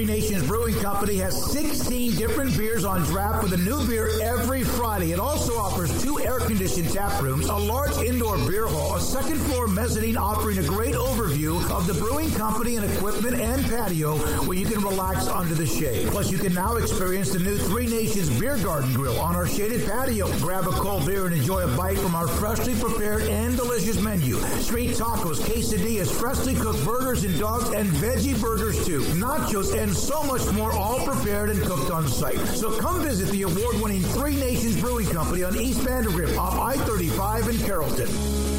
Three 0.00 0.06
Nations 0.06 0.46
Brewing 0.46 0.76
Company 0.76 1.16
has 1.16 1.52
16 1.52 2.16
different 2.16 2.56
beers 2.56 2.86
on 2.86 3.02
draft 3.02 3.42
with 3.42 3.52
a 3.52 3.58
new 3.58 3.86
beer 3.86 4.08
every 4.22 4.64
Friday. 4.64 5.12
It 5.12 5.20
also 5.20 5.58
offers 5.58 6.02
two 6.02 6.18
air-conditioned 6.20 6.90
tap 6.90 7.20
rooms, 7.20 7.50
a 7.50 7.54
large 7.54 7.94
indoor 7.98 8.38
beer 8.48 8.66
hall, 8.66 8.96
a 8.96 9.00
second 9.00 9.36
floor 9.40 9.68
mezzanine 9.68 10.16
offering 10.16 10.56
a 10.56 10.62
great 10.62 10.94
overview 10.94 11.60
of 11.70 11.86
the 11.86 11.92
brewing 11.92 12.30
company 12.30 12.76
and 12.76 12.90
equipment 12.90 13.38
and 13.38 13.62
patio 13.66 14.16
where 14.46 14.56
you 14.56 14.64
can 14.64 14.80
relax 14.80 15.26
under 15.26 15.54
the 15.54 15.66
shade. 15.66 16.08
Plus, 16.08 16.32
you 16.32 16.38
can 16.38 16.54
now 16.54 16.76
experience 16.76 17.32
the 17.32 17.38
new 17.38 17.58
Three 17.58 17.86
Nations 17.86 18.30
Beer 18.40 18.56
Garden 18.56 18.94
Grill 18.94 19.20
on 19.20 19.36
our 19.36 19.46
shaded 19.46 19.86
patio. 19.86 20.32
Grab 20.38 20.66
a 20.66 20.70
cold 20.70 21.04
beer 21.04 21.26
and 21.26 21.34
enjoy 21.34 21.60
a 21.60 21.76
bite 21.76 21.98
from 21.98 22.14
our 22.14 22.26
freshly 22.26 22.74
prepared 22.74 23.24
and 23.24 23.54
delicious 23.54 24.00
menu. 24.00 24.36
Street 24.62 24.96
tacos, 24.96 25.40
quesadillas, 25.40 26.10
freshly 26.10 26.54
cooked 26.54 26.82
burgers 26.86 27.22
and 27.24 27.38
dogs, 27.38 27.68
and 27.74 27.86
veggie 27.90 28.40
burgers 28.40 28.82
too. 28.86 29.02
Nachos 29.20 29.76
and 29.76 29.89
so 29.94 30.22
much 30.22 30.44
more, 30.52 30.72
all 30.72 31.04
prepared 31.04 31.50
and 31.50 31.60
cooked 31.62 31.90
on 31.90 32.06
site. 32.08 32.38
So 32.48 32.76
come 32.78 33.02
visit 33.02 33.28
the 33.30 33.42
award-winning 33.42 34.02
Three 34.02 34.36
Nations 34.36 34.80
Brewing 34.80 35.08
Company 35.08 35.42
on 35.42 35.56
East 35.56 35.80
Vandergrift 35.80 36.36
off 36.38 36.58
I-35 36.58 37.50
in 37.50 37.58
Carrollton. 37.66 38.49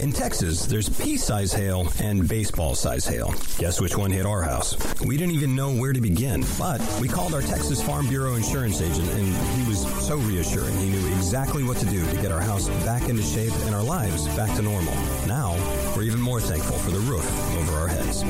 In 0.00 0.12
Texas, 0.12 0.64
there's 0.64 0.88
pea-size 0.88 1.52
hail 1.52 1.88
and 2.00 2.28
baseball-size 2.28 3.04
hail. 3.04 3.34
Guess 3.58 3.80
which 3.80 3.96
one 3.96 4.12
hit 4.12 4.26
our 4.26 4.42
house? 4.42 4.76
We 5.00 5.16
didn't 5.16 5.34
even 5.34 5.56
know 5.56 5.74
where 5.74 5.92
to 5.92 6.00
begin, 6.00 6.44
but 6.56 6.80
we 7.00 7.08
called 7.08 7.34
our 7.34 7.42
Texas 7.42 7.82
Farm 7.82 8.06
Bureau 8.06 8.34
insurance 8.34 8.80
agent, 8.80 9.10
and 9.10 9.34
he 9.60 9.68
was 9.68 9.80
so 10.06 10.16
reassuring. 10.18 10.76
He 10.78 10.90
knew 10.90 11.04
exactly 11.16 11.64
what 11.64 11.78
to 11.78 11.86
do 11.86 12.06
to 12.06 12.16
get 12.22 12.30
our 12.30 12.40
house 12.40 12.68
back 12.84 13.08
into 13.08 13.22
shape 13.24 13.52
and 13.66 13.74
our 13.74 13.82
lives 13.82 14.28
back 14.36 14.54
to 14.56 14.62
normal. 14.62 14.94
Now, 15.26 15.56
we're 15.96 16.04
even 16.04 16.20
more 16.20 16.40
thankful 16.40 16.78
for 16.78 16.92
the 16.92 17.00
roof 17.00 17.26
over 17.56 17.72
our 17.72 17.88
heads. 17.88 18.20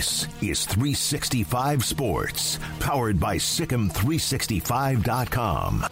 This 0.00 0.24
is 0.40 0.64
365 0.64 1.84
Sports, 1.84 2.58
powered 2.78 3.20
by 3.20 3.36
SicEm365.com. 3.36 5.84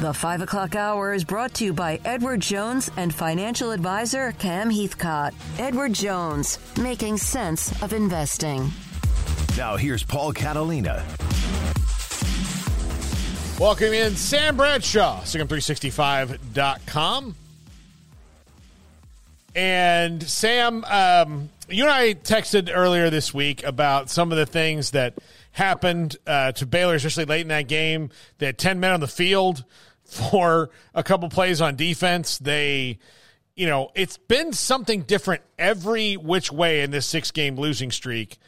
The 0.00 0.12
5 0.12 0.40
o'clock 0.40 0.74
hour 0.74 1.14
is 1.14 1.22
brought 1.22 1.54
to 1.54 1.64
you 1.64 1.72
by 1.72 2.00
Edward 2.04 2.40
Jones 2.40 2.90
and 2.96 3.14
financial 3.14 3.70
advisor 3.70 4.32
Cam 4.32 4.68
Heathcott. 4.68 5.32
Edward 5.60 5.92
Jones, 5.92 6.58
making 6.76 7.18
sense 7.18 7.80
of 7.84 7.92
investing. 7.92 8.68
Now 9.56 9.76
here's 9.76 10.02
Paul 10.02 10.32
Catalina. 10.32 11.04
Welcome 13.60 13.92
in 13.92 14.16
Sam 14.16 14.56
Bradshaw, 14.56 15.20
SicEm365.com. 15.20 17.36
And 19.54 20.20
Sam, 20.24 20.82
um, 20.86 21.48
you 21.68 21.84
and 21.84 21.92
I 21.92 22.14
texted 22.14 22.70
earlier 22.72 23.10
this 23.10 23.32
week 23.32 23.64
about 23.64 24.10
some 24.10 24.32
of 24.32 24.38
the 24.38 24.46
things 24.46 24.90
that 24.90 25.14
happened 25.52 26.16
uh, 26.26 26.52
to 26.52 26.66
Baylor, 26.66 26.94
especially 26.94 27.24
late 27.24 27.42
in 27.42 27.48
that 27.48 27.68
game. 27.68 28.10
They 28.38 28.46
had 28.46 28.58
10 28.58 28.80
men 28.80 28.92
on 28.92 29.00
the 29.00 29.08
field 29.08 29.64
for 30.04 30.70
a 30.94 31.02
couple 31.02 31.28
plays 31.28 31.60
on 31.60 31.76
defense. 31.76 32.38
They, 32.38 32.98
you 33.54 33.66
know, 33.66 33.90
it's 33.94 34.16
been 34.16 34.52
something 34.52 35.02
different 35.02 35.42
every 35.58 36.14
which 36.16 36.52
way 36.52 36.82
in 36.82 36.90
this 36.90 37.06
six 37.06 37.30
game 37.30 37.56
losing 37.56 37.90
streak. 37.90 38.38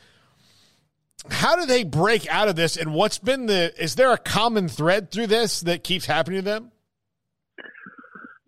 how 1.31 1.57
do 1.57 1.67
they 1.67 1.85
break 1.85 2.29
out 2.29 2.49
of 2.49 2.57
this? 2.57 2.77
And 2.77 2.93
what's 2.93 3.19
been 3.19 3.47
the? 3.47 3.73
Is 3.83 3.95
there 3.95 4.13
a 4.13 4.19
common 4.19 4.69
thread 4.69 5.11
through 5.11 5.29
this 5.29 5.61
that 5.63 5.83
keeps 5.83 6.07
happening 6.07 6.41
to 6.41 6.45
them? 6.45 6.73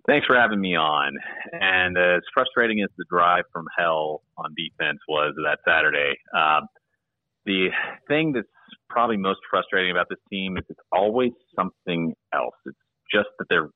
Thanks 0.09 0.27
for 0.27 0.37
having 0.37 0.59
me 0.59 0.75
on. 0.75 1.13
And 1.53 1.99
as 1.99 2.23
frustrating 2.33 2.81
as 2.81 2.89
the 2.97 3.05
drive 3.11 3.45
from 3.53 3.67
hell 3.77 4.23
on 4.39 4.55
defense 4.57 4.99
was 5.07 5.35
that 5.45 5.59
Saturday, 5.69 6.15
um, 6.35 6.67
the 7.45 7.69
thing 8.09 8.33
that's 8.33 8.49
probably 8.89 9.19
most 9.19 9.41
frustrating 9.51 9.91
about 9.91 10.07
this 10.09 10.19
team 10.31 10.57
is 10.57 10.65
it's 10.71 10.81
always 10.93 11.33
something 11.55 12.15
else. 12.35 12.55
It's 12.65 12.79
just 13.13 13.29
that 13.39 13.45
they're 13.51 13.69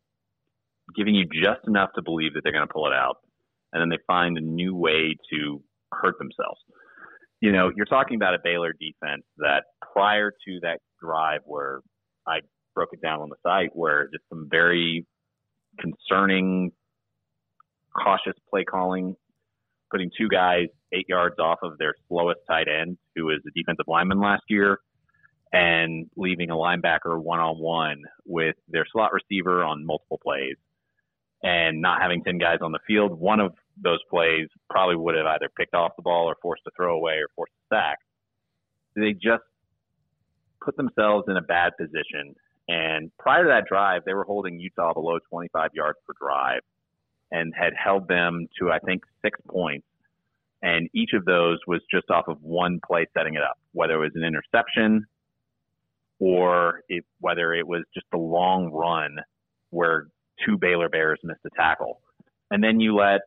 giving 0.96 1.14
you 1.14 1.26
just 1.26 1.60
enough 1.66 1.90
to 1.96 2.02
believe 2.02 2.32
that 2.32 2.40
they're 2.44 2.52
going 2.52 2.66
to 2.66 2.72
pull 2.72 2.86
it 2.86 2.94
out, 2.94 3.16
and 3.74 3.82
then 3.82 3.90
they 3.90 4.02
find 4.06 4.38
a 4.38 4.40
new 4.40 4.74
way 4.74 5.14
to 5.34 5.62
hurt 5.92 6.16
themselves. 6.18 6.60
You 7.42 7.52
know, 7.52 7.70
you're 7.76 7.84
talking 7.84 8.16
about 8.16 8.34
a 8.34 8.38
Baylor 8.42 8.72
defense 8.72 9.24
that 9.36 9.64
prior 9.92 10.30
to 10.30 10.60
that 10.62 10.78
drive 10.98 11.40
where 11.44 11.80
I 12.26 12.38
broke 12.74 12.90
it 12.92 13.02
down 13.02 13.20
on 13.20 13.28
the 13.28 13.36
site, 13.42 13.70
where 13.74 14.04
just 14.04 14.24
some 14.30 14.48
very 14.50 15.04
concerning, 15.78 16.72
cautious 17.96 18.34
play 18.50 18.64
calling, 18.64 19.16
putting 19.90 20.10
two 20.16 20.28
guys 20.28 20.68
eight 20.92 21.06
yards 21.08 21.36
off 21.38 21.58
of 21.62 21.78
their 21.78 21.94
slowest 22.08 22.40
tight 22.48 22.66
end, 22.68 22.98
who 23.16 23.24
was 23.24 23.40
a 23.46 23.50
defensive 23.58 23.86
lineman 23.88 24.20
last 24.20 24.42
year, 24.48 24.78
and 25.52 26.06
leaving 26.16 26.50
a 26.50 26.54
linebacker 26.54 27.20
one 27.20 27.40
on 27.40 27.58
one 27.58 28.02
with 28.24 28.56
their 28.68 28.86
slot 28.90 29.10
receiver 29.12 29.64
on 29.64 29.86
multiple 29.86 30.20
plays, 30.22 30.56
and 31.42 31.80
not 31.80 32.00
having 32.00 32.22
10 32.22 32.38
guys 32.38 32.58
on 32.60 32.72
the 32.72 32.78
field. 32.86 33.18
One 33.18 33.40
of 33.40 33.54
those 33.82 34.00
plays 34.10 34.48
probably 34.70 34.96
would 34.96 35.14
have 35.14 35.26
either 35.26 35.48
picked 35.58 35.74
off 35.74 35.92
the 35.96 36.02
ball 36.02 36.26
or 36.26 36.36
forced 36.40 36.62
a 36.66 36.70
throwaway 36.76 37.16
or 37.16 37.28
forced 37.34 37.52
a 37.70 37.74
sack. 37.74 37.98
They 38.94 39.12
just 39.12 39.42
put 40.62 40.76
themselves 40.76 41.24
in 41.28 41.36
a 41.36 41.42
bad 41.42 41.72
position 41.78 42.34
and 42.72 43.10
prior 43.18 43.42
to 43.42 43.48
that 43.48 43.66
drive, 43.68 44.02
they 44.06 44.14
were 44.14 44.24
holding 44.24 44.58
Utah 44.58 44.94
below 44.94 45.18
25 45.28 45.70
yards 45.74 45.98
per 46.06 46.14
drive 46.18 46.62
and 47.30 47.52
had 47.54 47.74
held 47.76 48.08
them 48.08 48.48
to, 48.58 48.70
I 48.70 48.78
think, 48.78 49.02
six 49.20 49.38
points. 49.46 49.86
And 50.62 50.88
each 50.94 51.10
of 51.12 51.26
those 51.26 51.58
was 51.66 51.82
just 51.90 52.08
off 52.08 52.28
of 52.28 52.42
one 52.42 52.80
play 52.86 53.06
setting 53.12 53.34
it 53.34 53.42
up, 53.42 53.58
whether 53.72 53.94
it 53.94 53.98
was 53.98 54.12
an 54.14 54.24
interception 54.24 55.04
or 56.18 56.80
it, 56.88 57.04
whether 57.20 57.52
it 57.52 57.66
was 57.66 57.82
just 57.92 58.06
a 58.14 58.18
long 58.18 58.72
run 58.72 59.18
where 59.68 60.06
two 60.46 60.56
Baylor 60.56 60.88
Bears 60.88 61.20
missed 61.22 61.40
a 61.44 61.50
tackle. 61.54 62.00
And 62.50 62.64
then 62.64 62.80
you 62.80 62.96
let 62.96 63.20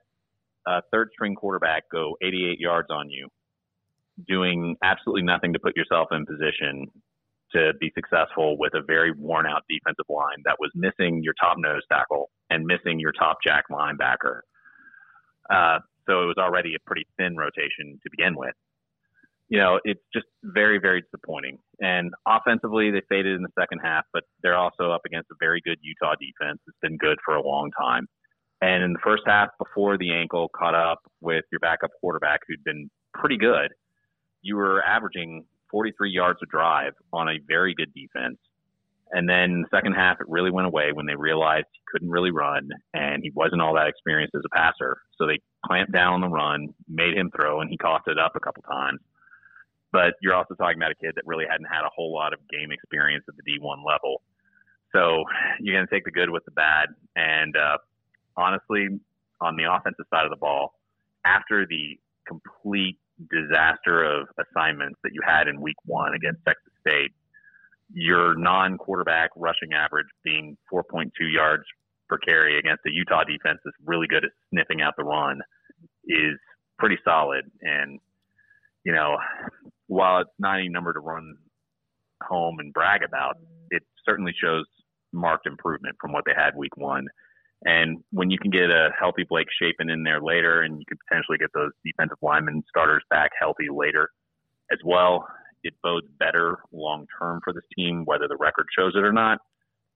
a 0.65 0.81
third 0.91 1.09
string 1.13 1.35
quarterback 1.35 1.83
go 1.91 2.17
88 2.19 2.59
yards 2.59 2.87
on 2.89 3.11
you, 3.11 3.27
doing 4.27 4.75
absolutely 4.81 5.21
nothing 5.21 5.53
to 5.53 5.59
put 5.59 5.77
yourself 5.77 6.07
in 6.11 6.25
position 6.25 6.89
to 7.53 7.73
be 7.79 7.91
successful 7.95 8.57
with 8.57 8.73
a 8.73 8.81
very 8.85 9.11
worn 9.11 9.45
out 9.45 9.63
defensive 9.69 10.05
line 10.09 10.41
that 10.45 10.57
was 10.59 10.71
missing 10.75 11.21
your 11.23 11.33
top 11.39 11.57
nose 11.57 11.81
tackle 11.91 12.29
and 12.49 12.65
missing 12.65 12.99
your 12.99 13.11
top 13.11 13.37
jack 13.43 13.65
linebacker. 13.71 14.41
Uh, 15.49 15.79
so 16.07 16.23
it 16.23 16.25
was 16.25 16.37
already 16.37 16.75
a 16.75 16.79
pretty 16.85 17.05
thin 17.17 17.35
rotation 17.35 17.99
to 18.03 18.09
begin 18.11 18.35
with. 18.35 18.53
You 19.47 19.59
know, 19.59 19.79
it's 19.83 20.01
just 20.11 20.25
very, 20.43 20.79
very 20.79 21.01
disappointing. 21.01 21.59
And 21.79 22.11
offensively, 22.27 22.89
they 22.89 23.01
faded 23.09 23.35
in 23.35 23.43
the 23.43 23.53
second 23.59 23.79
half, 23.83 24.05
but 24.11 24.23
they're 24.41 24.57
also 24.57 24.91
up 24.91 25.01
against 25.05 25.29
a 25.31 25.35
very 25.39 25.61
good 25.63 25.77
Utah 25.81 26.15
defense. 26.19 26.59
It's 26.67 26.77
been 26.81 26.97
good 26.97 27.19
for 27.23 27.35
a 27.35 27.45
long 27.45 27.69
time. 27.79 28.07
And 28.61 28.83
in 28.83 28.93
the 28.93 28.99
first 29.03 29.23
half, 29.27 29.49
before 29.59 29.97
the 29.97 30.11
ankle 30.13 30.49
caught 30.55 30.73
up 30.73 30.99
with 31.21 31.43
your 31.51 31.59
backup 31.59 31.91
quarterback, 31.99 32.39
who'd 32.47 32.63
been 32.63 32.89
pretty 33.13 33.37
good, 33.37 33.71
you 34.41 34.55
were 34.55 34.83
averaging 34.83 35.45
43 35.71 36.11
yards 36.11 36.39
a 36.43 36.45
drive 36.45 36.93
on 37.13 37.29
a 37.29 37.39
very 37.47 37.73
good 37.73 37.93
defense. 37.93 38.37
And 39.11 39.29
then 39.29 39.61
the 39.61 39.77
second 39.77 39.93
half, 39.93 40.19
it 40.19 40.27
really 40.27 40.51
went 40.51 40.67
away 40.67 40.91
when 40.91 41.05
they 41.05 41.15
realized 41.15 41.67
he 41.71 41.81
couldn't 41.91 42.09
really 42.09 42.31
run 42.31 42.69
and 42.93 43.21
he 43.23 43.31
wasn't 43.35 43.61
all 43.61 43.75
that 43.75 43.87
experienced 43.87 44.35
as 44.35 44.41
a 44.45 44.49
passer. 44.49 44.97
So 45.17 45.27
they 45.27 45.39
clamped 45.65 45.93
down 45.93 46.13
on 46.13 46.21
the 46.21 46.27
run, 46.27 46.73
made 46.89 47.15
him 47.15 47.31
throw, 47.35 47.61
and 47.61 47.69
he 47.69 47.77
coughed 47.77 48.07
it 48.07 48.17
up 48.17 48.35
a 48.35 48.39
couple 48.39 48.63
times. 48.63 48.99
But 49.91 50.15
you're 50.21 50.33
also 50.33 50.55
talking 50.55 50.77
about 50.77 50.91
a 50.91 50.95
kid 50.95 51.13
that 51.15 51.23
really 51.25 51.45
hadn't 51.49 51.67
had 51.67 51.85
a 51.85 51.89
whole 51.95 52.13
lot 52.13 52.33
of 52.33 52.39
game 52.49 52.71
experience 52.71 53.23
at 53.29 53.35
the 53.37 53.43
D1 53.43 53.85
level. 53.85 54.21
So 54.91 55.23
you're 55.59 55.75
going 55.75 55.87
to 55.87 55.93
take 55.93 56.05
the 56.05 56.11
good 56.11 56.29
with 56.29 56.43
the 56.45 56.51
bad. 56.51 56.89
And 57.15 57.55
uh, 57.55 57.77
honestly, 58.35 58.87
on 59.39 59.55
the 59.55 59.71
offensive 59.71 60.05
side 60.09 60.25
of 60.25 60.31
the 60.31 60.37
ball, 60.37 60.73
after 61.25 61.65
the 61.65 61.99
complete 62.27 62.97
disaster 63.29 64.03
of 64.03 64.27
assignments 64.39 64.99
that 65.03 65.11
you 65.13 65.21
had 65.25 65.47
in 65.47 65.61
week 65.61 65.77
one 65.85 66.13
against 66.13 66.41
Texas 66.45 66.73
State, 66.85 67.11
your 67.93 68.35
non 68.35 68.77
quarterback 68.77 69.29
rushing 69.35 69.73
average 69.73 70.07
being 70.23 70.57
4.2 70.71 71.09
yards 71.33 71.63
per 72.09 72.17
carry 72.17 72.59
against 72.59 72.85
a 72.85 72.91
Utah 72.91 73.23
defense 73.23 73.59
that's 73.63 73.77
really 73.85 74.07
good 74.07 74.25
at 74.25 74.31
sniffing 74.49 74.81
out 74.81 74.93
the 74.97 75.03
run 75.03 75.41
is 76.05 76.37
pretty 76.77 76.97
solid. 77.03 77.45
And, 77.61 77.99
you 78.83 78.93
know, 78.93 79.17
while 79.87 80.21
it's 80.21 80.29
not 80.39 80.59
any 80.59 80.69
number 80.69 80.93
to 80.93 80.99
run 80.99 81.35
home 82.23 82.57
and 82.59 82.73
brag 82.73 83.01
about, 83.03 83.37
it 83.69 83.83
certainly 84.05 84.33
shows 84.41 84.65
marked 85.13 85.47
improvement 85.47 85.95
from 85.99 86.11
what 86.11 86.23
they 86.25 86.33
had 86.35 86.55
week 86.55 86.75
one. 86.77 87.07
And 87.63 88.03
when 88.11 88.29
you 88.29 88.37
can 88.37 88.51
get 88.51 88.69
a 88.69 88.89
healthy 88.99 89.23
Blake 89.27 89.47
Shapen 89.59 89.89
in 89.89 90.03
there 90.03 90.21
later, 90.21 90.61
and 90.61 90.77
you 90.77 90.85
could 90.87 90.99
potentially 91.07 91.37
get 91.37 91.49
those 91.53 91.71
defensive 91.83 92.17
lineman 92.21 92.63
starters 92.69 93.03
back 93.09 93.31
healthy 93.39 93.67
later 93.73 94.09
as 94.71 94.79
well, 94.85 95.25
it 95.63 95.73
bodes 95.81 96.07
better 96.19 96.59
long 96.71 97.07
term 97.19 97.39
for 97.43 97.53
this 97.53 97.63
team, 97.75 98.03
whether 98.05 98.27
the 98.27 98.37
record 98.37 98.67
shows 98.77 98.93
it 98.95 99.03
or 99.03 99.13
not, 99.13 99.39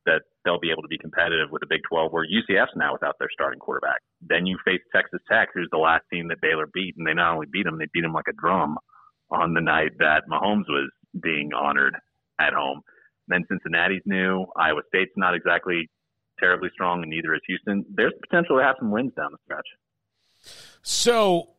that 0.05 0.21
they'll 0.43 0.59
be 0.59 0.71
able 0.71 0.81
to 0.81 0.87
be 0.87 0.97
competitive 0.97 1.49
with 1.51 1.59
the 1.59 1.67
Big 1.69 1.81
12, 1.87 2.11
where 2.11 2.25
UCF's 2.25 2.75
now 2.75 2.93
without 2.93 3.15
their 3.19 3.29
starting 3.31 3.59
quarterback. 3.59 3.99
Then 4.21 4.47
you 4.47 4.57
face 4.65 4.81
Texas 4.95 5.19
Tech, 5.31 5.49
who's 5.53 5.69
the 5.71 5.77
last 5.77 6.03
team 6.11 6.27
that 6.29 6.41
Baylor 6.41 6.67
beat, 6.73 6.95
and 6.97 7.05
they 7.05 7.13
not 7.13 7.33
only 7.33 7.47
beat 7.51 7.65
them, 7.65 7.77
they 7.77 7.87
beat 7.93 8.01
them 8.01 8.13
like 8.13 8.27
a 8.29 8.41
drum 8.41 8.77
on 9.29 9.53
the 9.53 9.61
night 9.61 9.91
that 9.99 10.23
Mahomes 10.31 10.67
was 10.67 10.89
being 11.21 11.51
honored 11.53 11.95
at 12.39 12.53
home. 12.53 12.81
Then 13.27 13.45
Cincinnati's 13.47 14.01
new. 14.05 14.45
Iowa 14.57 14.81
State's 14.87 15.11
not 15.15 15.35
exactly 15.35 15.89
terribly 16.39 16.69
strong, 16.73 17.01
and 17.01 17.09
neither 17.09 17.33
is 17.33 17.41
Houston. 17.47 17.85
There's 17.89 18.13
potential 18.21 18.57
to 18.57 18.63
have 18.63 18.75
some 18.79 18.91
wins 18.91 19.13
down 19.15 19.31
the 19.31 19.37
stretch. 19.45 19.67
So, 20.81 21.49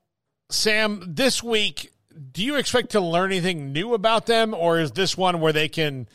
Sam, 0.48 1.02
this 1.07 1.43
week, 1.43 1.93
do 2.32 2.44
you 2.44 2.57
expect 2.57 2.90
to 2.90 3.01
learn 3.01 3.31
anything 3.31 3.73
new 3.73 3.94
about 3.94 4.27
them, 4.27 4.55
or 4.55 4.78
is 4.78 4.93
this 4.93 5.16
one 5.16 5.40
where 5.40 5.52
they 5.52 5.69
can 5.69 6.09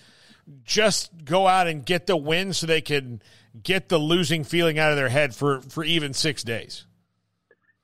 just 0.64 1.12
go 1.24 1.48
out 1.48 1.68
and 1.68 1.86
get 1.86 2.08
the 2.08 2.18
win 2.18 2.54
so 2.54 2.68
they 2.68 2.82
can 2.82 3.22
get 3.62 3.90
the 3.90 3.98
losing 3.98 4.44
feeling 4.44 4.78
out 4.78 4.92
of 4.92 4.98
their 4.98 5.10
head 5.10 5.34
for, 5.34 5.62
for 5.62 5.84
even 5.84 6.14
six 6.14 6.44
days? 6.44 6.86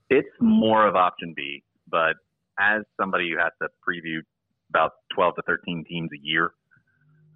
It's 0.10 0.30
more 0.40 0.88
of 0.88 0.96
option 0.96 1.34
B, 1.36 1.64
but 1.88 2.16
as 2.60 2.84
somebody 3.00 3.32
who 3.32 3.38
has 3.38 3.52
to 3.62 3.70
preview 3.88 4.20
about 4.70 4.92
12 5.16 5.36
to 5.36 5.42
13 5.44 5.86
teams 5.88 6.10
a 6.14 6.20
year, 6.22 6.52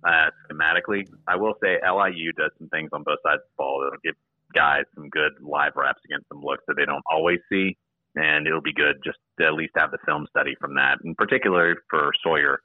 uh, 0.05 0.29
schematically. 0.45 1.07
I 1.27 1.35
will 1.35 1.55
say 1.61 1.77
LIU 1.81 2.31
does 2.33 2.51
some 2.57 2.69
things 2.69 2.89
on 2.93 3.03
both 3.03 3.19
sides 3.25 3.41
of 3.41 3.49
the 3.49 3.57
ball 3.57 3.81
that'll 3.83 4.03
give 4.03 4.15
guys 4.53 4.83
some 4.93 5.09
good 5.09 5.33
live 5.41 5.73
reps 5.75 5.99
against 6.05 6.27
some 6.29 6.41
looks 6.41 6.63
that 6.67 6.75
they 6.77 6.85
don't 6.85 7.03
always 7.11 7.39
see. 7.51 7.77
And 8.15 8.47
it'll 8.47 8.61
be 8.61 8.73
good 8.73 8.95
just 9.03 9.17
to 9.39 9.47
at 9.47 9.53
least 9.53 9.73
have 9.75 9.91
the 9.91 9.97
film 10.05 10.25
study 10.29 10.55
from 10.59 10.75
that. 10.75 10.99
In 11.03 11.15
particular 11.15 11.75
for 11.89 12.11
Sawyer, 12.23 12.61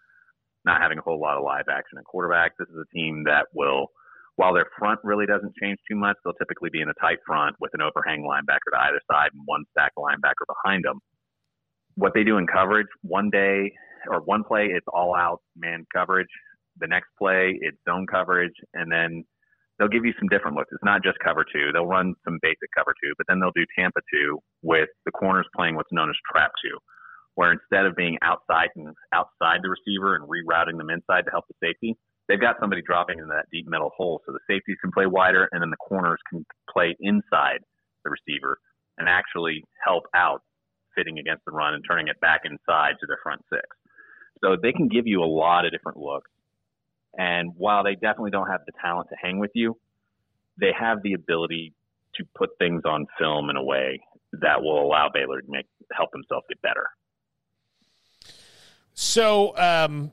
not 0.64 0.80
having 0.80 0.98
a 0.98 1.02
whole 1.02 1.18
lot 1.18 1.38
of 1.38 1.42
live 1.42 1.66
action 1.68 1.98
at 1.98 2.04
quarterback. 2.04 2.52
This 2.58 2.68
is 2.68 2.76
a 2.76 2.94
team 2.94 3.24
that 3.24 3.46
will, 3.52 3.88
while 4.36 4.54
their 4.54 4.68
front 4.78 5.00
really 5.02 5.26
doesn't 5.26 5.56
change 5.60 5.78
too 5.90 5.96
much, 5.96 6.16
they'll 6.22 6.34
typically 6.34 6.70
be 6.70 6.82
in 6.82 6.88
a 6.88 6.94
tight 7.00 7.18
front 7.26 7.56
with 7.58 7.72
an 7.74 7.80
overhang 7.80 8.22
linebacker 8.22 8.70
to 8.72 8.78
either 8.78 9.00
side 9.10 9.30
and 9.32 9.42
one 9.46 9.64
stack 9.72 9.92
linebacker 9.98 10.46
behind 10.46 10.84
them. 10.84 11.00
What 11.96 12.12
they 12.14 12.22
do 12.22 12.36
in 12.36 12.46
coverage, 12.46 12.86
one 13.02 13.30
day 13.30 13.72
or 14.08 14.20
one 14.20 14.44
play, 14.44 14.66
it's 14.66 14.86
all 14.92 15.16
out 15.16 15.40
man 15.56 15.84
coverage 15.92 16.28
the 16.81 16.86
next 16.86 17.09
play, 17.19 17.59
it's 17.61 17.77
zone 17.89 18.07
coverage, 18.07 18.55
and 18.74 18.90
then 18.90 19.24
they'll 19.78 19.89
give 19.89 20.05
you 20.05 20.12
some 20.19 20.28
different 20.28 20.57
looks. 20.57 20.69
It's 20.73 20.85
not 20.85 21.02
just 21.02 21.19
cover 21.19 21.44
two. 21.44 21.73
They'll 21.73 21.86
run 21.86 22.15
some 22.24 22.39
basic 22.43 22.69
cover 22.77 22.94
two, 23.02 23.12
but 23.16 23.27
then 23.28 23.40
they'll 23.40 23.57
do 23.57 23.66
Tampa 23.77 24.01
two 24.12 24.39
with 24.62 24.89
the 25.07 25.12
corners 25.12 25.47
playing 25.57 25.77
what's 25.77 25.93
known 25.93 26.11
as 26.11 26.16
trap 26.31 26.52
two, 26.62 26.77
where 27.35 27.52
instead 27.52 27.86
of 27.86 27.97
being 27.97 28.19
outside 28.23 28.69
and 28.77 28.94
outside 29.12 29.61
the 29.62 29.70
receiver 29.70 30.16
and 30.16 30.28
rerouting 30.28 30.77
them 30.77 30.90
inside 30.90 31.24
to 31.24 31.31
help 31.31 31.44
the 31.48 31.57
safety, 31.62 31.97
they've 32.28 32.40
got 32.40 32.57
somebody 32.61 32.82
dropping 32.82 33.19
into 33.19 33.32
that 33.32 33.48
deep 33.51 33.66
middle 33.66 33.90
hole 33.97 34.20
so 34.27 34.32
the 34.32 34.44
safeties 34.48 34.77
can 34.81 34.93
play 34.93 35.07
wider 35.07 35.48
and 35.52 35.62
then 35.62 35.70
the 35.70 35.81
corners 35.81 36.20
can 36.28 36.44
play 36.69 36.94
inside 37.01 37.61
the 38.05 38.11
receiver 38.11 38.59
and 38.98 39.09
actually 39.09 39.65
help 39.85 40.05
out 40.15 40.43
fitting 40.94 41.19
against 41.19 41.44
the 41.47 41.52
run 41.52 41.74
and 41.74 41.85
turning 41.89 42.09
it 42.09 42.20
back 42.20 42.43
inside 42.44 42.94
to 43.01 43.07
their 43.07 43.19
front 43.23 43.40
six. 43.48 43.65
So 44.44 44.57
they 44.61 44.73
can 44.73 44.89
give 44.89 45.07
you 45.07 45.23
a 45.23 45.27
lot 45.27 45.65
of 45.65 45.73
different 45.73 45.98
looks. 45.98 46.31
And 47.16 47.52
while 47.56 47.84
they 47.84 47.94
definitely 47.94 48.30
don't 48.30 48.48
have 48.48 48.60
the 48.66 48.72
talent 48.80 49.08
to 49.10 49.16
hang 49.20 49.38
with 49.38 49.50
you, 49.54 49.76
they 50.58 50.72
have 50.78 51.02
the 51.02 51.14
ability 51.14 51.74
to 52.16 52.24
put 52.36 52.50
things 52.58 52.82
on 52.84 53.06
film 53.18 53.50
in 53.50 53.56
a 53.56 53.64
way 53.64 54.00
that 54.32 54.62
will 54.62 54.80
allow 54.80 55.08
Baylor 55.12 55.40
to 55.40 55.46
make 55.48 55.66
help 55.92 56.10
themselves 56.12 56.46
get 56.48 56.60
better. 56.62 56.86
So, 58.94 59.56
um, 59.56 60.12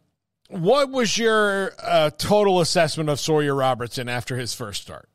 what 0.50 0.90
was 0.90 1.18
your 1.18 1.74
uh, 1.84 2.10
total 2.12 2.62
assessment 2.62 3.10
of 3.10 3.20
Sawyer 3.20 3.54
Robertson 3.54 4.08
after 4.08 4.38
his 4.38 4.54
first 4.54 4.82
start? 4.82 5.10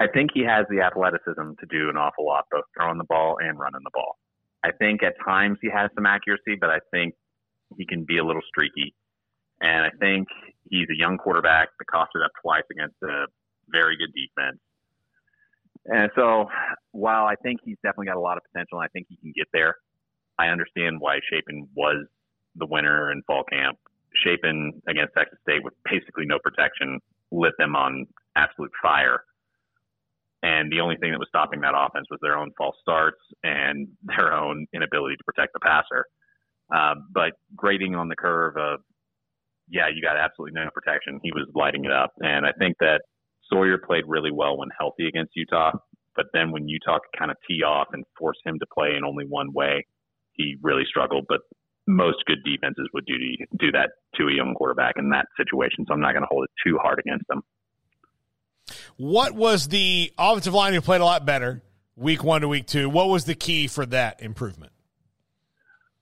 I 0.00 0.06
think 0.08 0.30
he 0.34 0.44
has 0.44 0.66
the 0.68 0.80
athleticism 0.80 1.52
to 1.60 1.66
do 1.70 1.88
an 1.88 1.96
awful 1.96 2.26
lot, 2.26 2.46
both 2.50 2.64
throwing 2.76 2.98
the 2.98 3.04
ball 3.04 3.38
and 3.40 3.58
running 3.58 3.80
the 3.82 3.90
ball. 3.94 4.18
I 4.64 4.72
think 4.72 5.02
at 5.02 5.14
times 5.24 5.58
he 5.62 5.70
has 5.70 5.90
some 5.94 6.06
accuracy, 6.06 6.56
but 6.60 6.70
I 6.70 6.80
think 6.90 7.14
he 7.78 7.86
can 7.86 8.04
be 8.04 8.18
a 8.18 8.24
little 8.24 8.42
streaky. 8.48 8.94
And 9.60 9.84
I 9.84 9.90
think 9.98 10.28
he's 10.68 10.88
a 10.90 10.96
young 10.96 11.18
quarterback 11.18 11.68
that 11.78 11.84
costed 11.92 12.24
up 12.24 12.32
twice 12.42 12.64
against 12.70 12.96
a 13.02 13.26
very 13.68 13.96
good 13.96 14.12
defense. 14.14 14.58
And 15.86 16.10
so 16.16 16.46
while 16.92 17.26
I 17.26 17.36
think 17.36 17.60
he's 17.64 17.76
definitely 17.82 18.06
got 18.06 18.16
a 18.16 18.20
lot 18.20 18.36
of 18.36 18.42
potential, 18.50 18.78
and 18.78 18.84
I 18.84 18.88
think 18.88 19.06
he 19.08 19.16
can 19.16 19.32
get 19.36 19.46
there, 19.52 19.76
I 20.38 20.48
understand 20.48 21.00
why 21.00 21.20
Shapen 21.30 21.68
was 21.74 22.06
the 22.56 22.66
winner 22.66 23.12
in 23.12 23.22
fall 23.26 23.44
camp. 23.44 23.78
Shapen 24.24 24.82
against 24.88 25.14
Texas 25.16 25.38
State 25.42 25.62
with 25.62 25.74
basically 25.84 26.26
no 26.26 26.38
protection 26.42 27.00
lit 27.30 27.52
them 27.58 27.76
on 27.76 28.06
absolute 28.34 28.70
fire. 28.82 29.24
And 30.42 30.70
the 30.70 30.80
only 30.80 30.96
thing 30.96 31.12
that 31.12 31.18
was 31.18 31.28
stopping 31.28 31.60
that 31.60 31.74
offense 31.76 32.06
was 32.10 32.20
their 32.22 32.36
own 32.36 32.52
false 32.56 32.76
starts 32.80 33.20
and 33.42 33.88
their 34.02 34.32
own 34.32 34.66
inability 34.72 35.16
to 35.16 35.24
protect 35.24 35.52
the 35.52 35.60
passer. 35.60 36.06
Uh, 36.74 36.94
but 37.12 37.32
grading 37.54 37.94
on 37.94 38.08
the 38.08 38.16
curve 38.16 38.56
of, 38.56 38.80
yeah, 39.68 39.88
you 39.92 40.02
got 40.02 40.16
absolutely 40.16 40.60
no 40.60 40.70
protection. 40.72 41.20
He 41.22 41.32
was 41.32 41.48
lighting 41.54 41.84
it 41.84 41.92
up. 41.92 42.12
And 42.20 42.46
I 42.46 42.52
think 42.58 42.76
that 42.80 43.02
Sawyer 43.50 43.78
played 43.78 44.04
really 44.06 44.30
well 44.30 44.58
when 44.58 44.68
healthy 44.78 45.06
against 45.06 45.32
Utah. 45.34 45.72
But 46.14 46.26
then 46.32 46.50
when 46.50 46.68
Utah 46.68 46.98
could 46.98 47.18
kind 47.18 47.30
of 47.30 47.36
tee 47.46 47.62
off 47.62 47.88
and 47.92 48.04
force 48.18 48.38
him 48.44 48.58
to 48.58 48.66
play 48.72 48.94
in 48.96 49.04
only 49.04 49.24
one 49.28 49.52
way, 49.52 49.86
he 50.32 50.56
really 50.62 50.84
struggled. 50.88 51.26
But 51.28 51.40
most 51.86 52.18
good 52.26 52.38
defenses 52.44 52.88
would 52.94 53.06
do 53.06 53.14
do 53.58 53.70
that 53.72 53.90
to 54.16 54.28
a 54.28 54.32
young 54.32 54.54
quarterback 54.54 54.94
in 54.98 55.10
that 55.10 55.26
situation. 55.36 55.84
So 55.86 55.94
I'm 55.94 56.00
not 56.00 56.12
going 56.12 56.22
to 56.22 56.28
hold 56.30 56.44
it 56.44 56.50
too 56.66 56.78
hard 56.82 56.98
against 56.98 57.26
them. 57.28 57.42
What 58.96 59.34
was 59.34 59.68
the 59.68 60.12
offensive 60.18 60.54
line 60.54 60.72
who 60.72 60.80
played 60.80 61.00
a 61.00 61.04
lot 61.04 61.26
better 61.26 61.62
week 61.96 62.24
one 62.24 62.40
to 62.40 62.48
week 62.48 62.66
two? 62.66 62.88
What 62.88 63.08
was 63.08 63.24
the 63.24 63.34
key 63.34 63.68
for 63.68 63.86
that 63.86 64.22
improvement? 64.22 64.72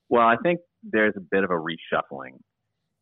Well, 0.09 0.27
I 0.27 0.37
think 0.43 0.61
there's 0.83 1.15
a 1.17 1.21
bit 1.21 1.45
of 1.45 1.51
a 1.51 1.55
reshuffling 1.55 2.39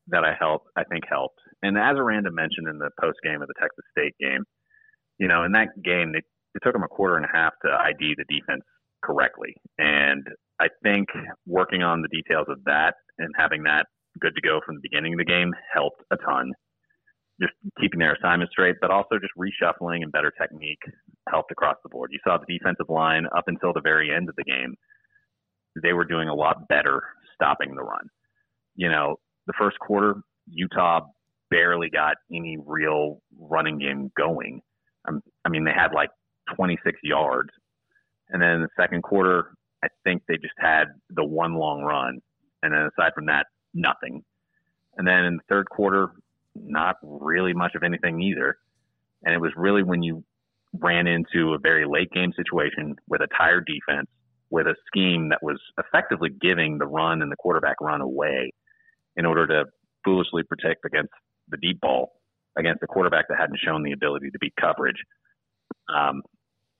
that 0.08 0.24
I 0.24 0.34
helped. 0.38 0.68
I 0.76 0.84
think 0.84 1.04
helped. 1.08 1.38
And 1.62 1.78
as 1.78 1.96
Aranda 1.96 2.30
mentioned 2.32 2.68
in 2.68 2.78
the 2.78 2.90
post 3.00 3.18
game 3.22 3.42
of 3.42 3.48
the 3.48 3.54
Texas 3.60 3.84
State 3.96 4.14
game, 4.18 4.44
you 5.18 5.28
know, 5.28 5.44
in 5.44 5.52
that 5.52 5.68
game, 5.84 6.12
it, 6.14 6.24
took 6.62 6.74
them 6.74 6.82
a 6.82 6.88
quarter 6.88 7.16
and 7.16 7.24
a 7.24 7.32
half 7.32 7.54
to 7.64 7.70
ID 7.70 8.14
the 8.18 8.24
defense 8.28 8.62
correctly. 9.02 9.54
And 9.78 10.22
I 10.60 10.66
think 10.82 11.08
working 11.46 11.82
on 11.82 12.02
the 12.02 12.08
details 12.08 12.46
of 12.48 12.62
that 12.64 12.94
and 13.18 13.32
having 13.38 13.62
that 13.62 13.86
good 14.20 14.34
to 14.34 14.42
go 14.42 14.60
from 14.64 14.74
the 14.74 14.82
beginning 14.82 15.14
of 15.14 15.18
the 15.18 15.24
game 15.24 15.52
helped 15.72 16.02
a 16.10 16.16
ton. 16.18 16.52
Just 17.40 17.54
keeping 17.80 17.98
their 17.98 18.14
assignment 18.14 18.50
straight, 18.50 18.76
but 18.80 18.90
also 18.90 19.16
just 19.18 19.32
reshuffling 19.38 20.02
and 20.02 20.12
better 20.12 20.30
technique 20.38 20.82
helped 21.28 21.50
across 21.50 21.76
the 21.82 21.88
board. 21.88 22.10
You 22.12 22.18
saw 22.22 22.36
the 22.36 22.58
defensive 22.58 22.90
line 22.90 23.24
up 23.36 23.44
until 23.46 23.72
the 23.72 23.80
very 23.80 24.14
end 24.14 24.28
of 24.28 24.36
the 24.36 24.44
game. 24.44 24.74
They 25.82 25.94
were 25.94 26.04
doing 26.04 26.28
a 26.28 26.34
lot 26.34 26.68
better 26.68 27.02
stopping 27.34 27.74
the 27.74 27.82
run. 27.82 28.06
You 28.76 28.90
know, 28.90 29.16
the 29.46 29.52
first 29.58 29.78
quarter, 29.78 30.16
Utah 30.48 31.00
barely 31.50 31.90
got 31.90 32.16
any 32.32 32.56
real 32.64 33.20
running 33.38 33.78
game 33.78 34.10
going. 34.16 34.60
Um, 35.06 35.20
I 35.44 35.48
mean, 35.48 35.64
they 35.64 35.72
had 35.72 35.92
like 35.94 36.10
26 36.56 36.98
yards. 37.02 37.50
And 38.30 38.40
then 38.40 38.62
the 38.62 38.68
second 38.80 39.02
quarter, 39.02 39.52
I 39.84 39.88
think 40.04 40.22
they 40.26 40.36
just 40.36 40.54
had 40.58 40.84
the 41.10 41.24
one 41.24 41.54
long 41.54 41.82
run. 41.82 42.20
And 42.62 42.72
then 42.72 42.88
aside 42.96 43.12
from 43.14 43.26
that, 43.26 43.46
nothing. 43.74 44.22
And 44.96 45.06
then 45.06 45.24
in 45.24 45.36
the 45.36 45.42
third 45.48 45.68
quarter, 45.68 46.12
not 46.54 46.96
really 47.02 47.52
much 47.52 47.74
of 47.74 47.82
anything 47.82 48.20
either. 48.22 48.56
And 49.24 49.34
it 49.34 49.40
was 49.40 49.52
really 49.56 49.82
when 49.82 50.02
you 50.02 50.24
ran 50.78 51.06
into 51.06 51.52
a 51.52 51.58
very 51.58 51.84
late 51.86 52.10
game 52.12 52.32
situation 52.34 52.96
with 53.08 53.20
a 53.20 53.28
tired 53.36 53.66
defense, 53.66 54.08
with 54.50 54.66
a 54.66 54.74
scheme 54.86 55.28
that 55.30 55.42
was 55.42 55.60
effectively 55.78 56.30
giving 56.40 56.78
the 56.78 56.86
run 56.86 57.22
and 57.22 57.30
the 57.30 57.36
quarterback 57.36 57.80
run 57.80 58.00
away 58.00 58.52
in 59.16 59.26
order 59.26 59.46
to 59.46 59.64
foolishly 60.04 60.42
protect 60.42 60.84
against 60.84 61.12
the 61.48 61.56
deep 61.56 61.80
ball 61.80 62.12
against 62.56 62.82
a 62.82 62.86
quarterback 62.86 63.28
that 63.28 63.38
hadn't 63.38 63.58
shown 63.64 63.82
the 63.82 63.92
ability 63.92 64.30
to 64.30 64.38
beat 64.38 64.52
coverage. 64.60 65.02
Um, 65.88 66.22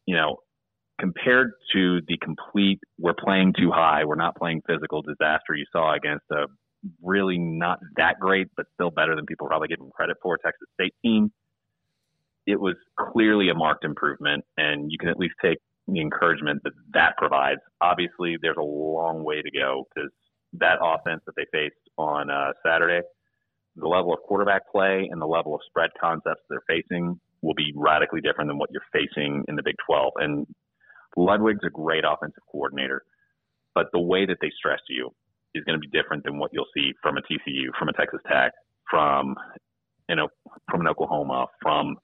you 0.07 0.17
know, 0.17 0.39
compared 1.01 1.53
to 1.73 2.01
the 2.07 2.19
complete, 2.19 2.81
we're 2.99 3.15
playing 3.15 3.55
too 3.59 3.71
high, 3.71 4.05
we're 4.05 4.17
not 4.17 4.37
playing 4.37 4.63
physical 4.67 5.03
disaster 5.03 5.55
you 5.55 5.65
saw 5.73 5.95
against 5.95 6.25
a 6.31 6.47
really 7.03 7.39
not 7.39 7.79
that 7.97 8.17
great, 8.21 8.49
but 8.57 8.67
still 8.75 8.91
better 8.91 9.15
than 9.15 9.27
people 9.27 9.47
probably 9.47 9.69
give 9.69 9.79
them 9.79 9.91
credit 9.95 10.17
for 10.23 10.37
Texas 10.39 10.69
State 10.75 10.95
team. 11.03 11.33
It 12.47 12.61
was 12.61 12.75
clearly 12.99 13.51
a 13.51 13.55
marked 13.55 13.85
improvement, 13.85 14.45
and 14.57 14.91
you 14.91 14.99
can 14.99 15.09
at 15.09 15.17
least 15.17 15.35
take 15.41 15.59
the 15.87 16.01
encouragement 16.01 16.61
that 16.65 16.73
that 16.93 17.17
provides. 17.17 17.61
Obviously, 17.81 18.37
there's 18.41 18.57
a 18.59 18.65
long 18.65 19.25
way 19.25 19.43
to 19.43 19.51
go 19.51 19.85
because 19.95 20.11
that 20.55 20.79
offense 20.83 21.23
that 21.27 21.35
they 21.37 21.47
faced 21.53 21.77
on 21.98 22.31
uh, 22.31 22.52
Saturday, 22.64 23.01
the 23.77 23.89
level 23.89 24.12
of 24.12 24.20
quarterback 24.20 24.70
play 24.70 25.09
and 25.10 25.20
the 25.20 25.27
level 25.27 25.55
of 25.55 25.60
spread 25.66 25.90
concepts 26.01 26.43
they're 26.48 26.62
facing 26.66 27.19
will 27.43 27.55
be 27.55 27.73
radically 27.74 28.20
different 28.20 28.48
than 28.48 28.59
what 28.59 28.70
you're 28.70 28.82
facing 28.93 29.44
in 29.48 29.56
the 29.56 29.62
Big 29.64 29.77
12. 29.86 30.12
And 30.16 30.47
Ludwig's 31.16 31.64
a 31.66 31.70
great 31.70 32.05
offensive 32.06 32.43
coordinator, 32.51 33.02
but 33.74 33.86
the 33.93 34.01
way 34.01 34.27
that 34.27 34.36
they 34.40 34.51
stress 34.56 34.81
you 34.89 35.10
is 35.55 35.64
going 35.64 35.78
to 35.78 35.81
be 35.81 35.89
different 35.89 36.24
than 36.24 36.39
what 36.39 36.51
you'll 36.52 36.70
see 36.74 36.93
from 37.02 37.16
a 37.16 37.23
TCU, 37.23 37.70
from 37.78 37.89
a 37.89 37.93
Texas 37.93 38.20
Tech, 38.28 38.52
from 38.90 39.35
you 40.09 40.16
know, 40.16 40.28
from 40.70 40.82
an 40.82 40.89
Oklahoma, 40.89 41.47
from 41.60 41.97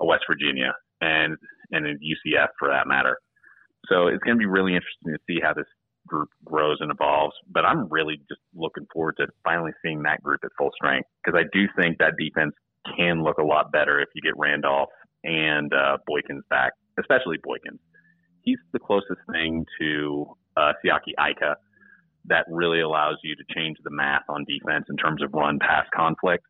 a 0.00 0.06
West 0.06 0.24
Virginia, 0.30 0.74
and 1.00 1.36
and 1.72 1.86
a 1.86 1.94
UCF 1.94 2.48
for 2.58 2.68
that 2.68 2.86
matter. 2.86 3.18
So 3.88 4.08
it's 4.08 4.22
going 4.22 4.36
to 4.36 4.38
be 4.38 4.46
really 4.46 4.74
interesting 4.74 5.12
to 5.12 5.18
see 5.26 5.40
how 5.42 5.54
this 5.54 5.66
group 6.10 6.28
grows 6.44 6.78
and 6.80 6.90
evolves. 6.90 7.34
But 7.48 7.64
I'm 7.64 7.88
really 7.88 8.16
just 8.28 8.40
looking 8.54 8.86
forward 8.92 9.16
to 9.18 9.28
finally 9.44 9.72
seeing 9.82 10.02
that 10.02 10.22
group 10.22 10.40
at 10.44 10.50
full 10.58 10.70
strength 10.74 11.08
because 11.24 11.38
I 11.38 11.44
do 11.56 11.66
think 11.80 11.98
that 11.98 12.14
defense 12.18 12.52
can 12.96 13.22
look 13.22 13.38
a 13.38 13.44
lot 13.44 13.72
better 13.72 14.00
if 14.00 14.08
you 14.14 14.22
get 14.22 14.36
Randolph 14.36 14.90
and 15.24 15.72
uh, 15.72 15.98
Boykins 16.08 16.42
back, 16.50 16.72
especially 16.98 17.36
Boykins. 17.38 17.78
He's 18.42 18.58
the 18.72 18.78
closest 18.78 19.20
thing 19.32 19.64
to 19.80 20.26
uh, 20.56 20.72
Siaki 20.84 21.14
Ika 21.18 21.56
that 22.26 22.44
really 22.48 22.80
allows 22.80 23.16
you 23.22 23.34
to 23.36 23.44
change 23.54 23.76
the 23.84 23.90
math 23.90 24.22
on 24.28 24.44
defense 24.44 24.86
in 24.90 24.96
terms 24.96 25.22
of 25.22 25.32
run 25.32 25.58
pass 25.58 25.86
conflict 25.94 26.44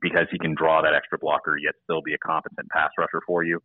because 0.00 0.26
he 0.30 0.38
can 0.38 0.54
draw 0.54 0.82
that 0.82 0.94
extra 0.94 1.18
blocker 1.18 1.56
yet 1.56 1.74
still 1.82 2.02
be 2.02 2.14
a 2.14 2.18
competent 2.18 2.68
pass 2.70 2.90
rusher 2.98 3.20
for 3.26 3.42
you 3.42 3.60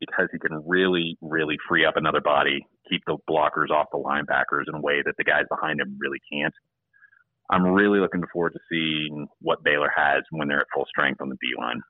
because 0.00 0.28
he 0.32 0.38
can 0.38 0.62
really, 0.66 1.16
really 1.20 1.56
free 1.68 1.84
up 1.84 1.96
another 1.96 2.20
body, 2.20 2.66
keep 2.88 3.02
the 3.06 3.18
blockers 3.28 3.70
off 3.70 3.86
the 3.92 3.98
linebackers 3.98 4.64
in 4.66 4.74
a 4.74 4.80
way 4.80 5.02
that 5.04 5.14
the 5.18 5.24
guys 5.24 5.44
behind 5.48 5.80
him 5.80 5.96
really 6.00 6.18
can't. 6.32 6.54
I'm 7.50 7.64
really 7.64 7.98
looking 7.98 8.22
forward 8.32 8.52
to 8.52 8.60
seeing 8.70 9.28
what 9.40 9.62
Baylor 9.64 9.90
has 9.94 10.22
when 10.30 10.48
they're 10.48 10.60
at 10.60 10.66
full 10.74 10.86
strength 10.88 11.20
on 11.20 11.28
the 11.28 11.36
D 11.40 11.48
line. 11.58 11.82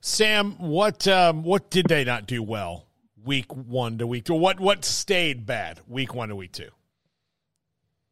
Sam, 0.00 0.52
what 0.58 1.08
um, 1.08 1.42
what 1.42 1.70
did 1.70 1.86
they 1.88 2.04
not 2.04 2.26
do 2.26 2.42
well 2.42 2.86
week 3.24 3.52
one 3.54 3.98
to 3.98 4.06
week 4.06 4.24
two? 4.24 4.34
What 4.34 4.60
what 4.60 4.84
stayed 4.84 5.44
bad 5.44 5.80
week 5.88 6.14
one 6.14 6.28
to 6.28 6.36
week 6.36 6.52
two? 6.52 6.70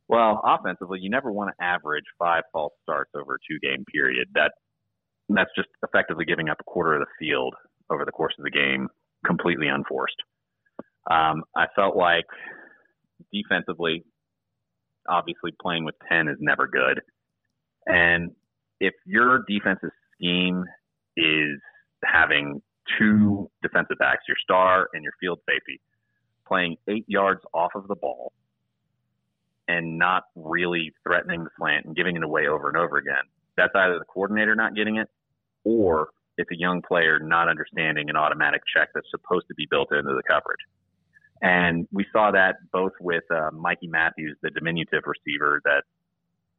Well, 0.08 0.40
offensively, 0.44 1.00
you 1.00 1.10
never 1.10 1.32
want 1.32 1.50
to 1.56 1.64
average 1.64 2.04
five 2.18 2.42
false 2.52 2.72
starts 2.82 3.10
over 3.14 3.36
a 3.36 3.38
two 3.48 3.58
game 3.60 3.84
period. 3.92 4.28
That 4.34 4.52
that's 5.28 5.50
just 5.56 5.68
effectively 5.84 6.24
giving 6.24 6.48
up 6.48 6.58
a 6.60 6.64
quarter 6.64 6.94
of 6.94 7.00
the 7.00 7.26
field 7.26 7.54
over 7.90 8.04
the 8.04 8.12
course 8.12 8.34
of 8.38 8.44
the 8.44 8.50
game, 8.50 8.88
completely 9.26 9.68
unforced. 9.68 10.16
Um, 11.10 11.44
I 11.54 11.66
felt 11.74 11.96
like 11.96 12.24
defensively, 13.32 14.04
obviously 15.08 15.52
playing 15.60 15.84
with 15.84 15.94
10 16.10 16.28
is 16.28 16.36
never 16.40 16.66
good. 16.66 17.00
And 17.86 18.32
if 18.80 18.94
your 19.04 19.44
defensive 19.48 19.90
scheme 20.14 20.64
is 21.16 21.60
having 22.04 22.60
two 22.98 23.50
defensive 23.62 23.98
backs, 23.98 24.24
your 24.28 24.36
star 24.42 24.88
and 24.92 25.02
your 25.02 25.12
field 25.20 25.40
safety, 25.48 25.80
playing 26.46 26.76
eight 26.88 27.04
yards 27.08 27.40
off 27.54 27.72
of 27.74 27.88
the 27.88 27.96
ball 27.96 28.32
and 29.68 29.98
not 29.98 30.24
really 30.36 30.92
threatening 31.02 31.44
the 31.44 31.50
slant 31.58 31.86
and 31.86 31.96
giving 31.96 32.16
it 32.16 32.22
away 32.22 32.46
over 32.46 32.68
and 32.68 32.76
over 32.76 32.98
again, 32.98 33.24
that's 33.56 33.72
either 33.74 33.98
the 33.98 34.04
coordinator 34.04 34.54
not 34.54 34.74
getting 34.74 34.96
it 34.96 35.08
or 35.64 36.08
it's 36.36 36.50
a 36.50 36.58
young 36.58 36.82
player 36.86 37.18
not 37.18 37.48
understanding 37.48 38.08
an 38.10 38.16
automatic 38.16 38.62
check 38.74 38.88
that's 38.94 39.08
supposed 39.10 39.46
to 39.48 39.54
be 39.54 39.66
built 39.70 39.88
into 39.92 40.14
the 40.14 40.22
coverage. 40.26 40.60
And 41.42 41.86
we 41.92 42.06
saw 42.12 42.30
that 42.30 42.56
both 42.72 42.92
with 43.00 43.24
uh, 43.30 43.50
Mikey 43.52 43.88
Matthews, 43.88 44.36
the 44.42 44.50
diminutive 44.50 45.02
receiver 45.04 45.60
that, 45.64 45.82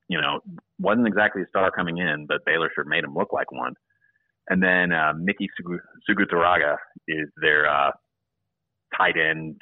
you 0.08 0.20
know, 0.22 0.40
wasn't 0.80 1.08
exactly 1.08 1.41
a 1.41 1.48
star 1.49 1.72
coming 1.72 1.98
in, 1.98 2.26
but 2.28 2.45
Baylor 2.45 2.70
sure 2.74 2.86
made 2.86 3.04
him 3.04 3.16
look 3.16 3.34
like 3.34 3.52
one. 3.52 3.74
And 4.49 4.62
then 4.62 4.91
uh, 4.91 5.14
Miki 5.18 5.49
Suguturaga 6.10 6.78
is 7.08 7.28
their 7.41 7.70
uh, 7.70 7.91
tight 8.95 9.16
end 9.18 9.58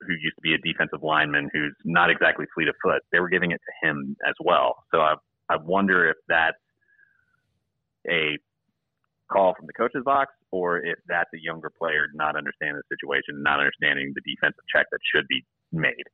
who 0.00 0.12
used 0.12 0.36
to 0.36 0.42
be 0.42 0.54
a 0.54 0.58
defensive 0.58 1.02
lineman 1.02 1.48
who's 1.52 1.74
not 1.84 2.10
exactly 2.10 2.46
fleet 2.54 2.68
of 2.68 2.74
foot. 2.82 3.02
They 3.12 3.20
were 3.20 3.28
giving 3.28 3.52
it 3.52 3.60
to 3.60 3.88
him 3.88 4.16
as 4.26 4.34
well. 4.40 4.76
So 4.92 5.00
I 5.00 5.14
I 5.50 5.56
wonder 5.56 6.08
if 6.08 6.16
that's 6.28 6.56
a 8.10 8.38
call 9.34 9.54
from 9.56 9.66
the 9.66 9.72
coach's 9.72 10.04
box 10.04 10.30
or 10.52 10.78
if 10.78 10.98
that's 11.08 11.30
a 11.34 11.42
younger 11.42 11.70
player 11.70 12.06
not 12.14 12.36
understanding 12.36 12.78
the 12.78 12.94
situation, 12.94 13.42
not 13.42 13.58
understanding 13.58 14.12
the 14.14 14.22
defensive 14.22 14.62
check 14.70 14.86
that 14.92 15.00
should 15.02 15.26
be 15.28 15.44
made. 15.72 16.06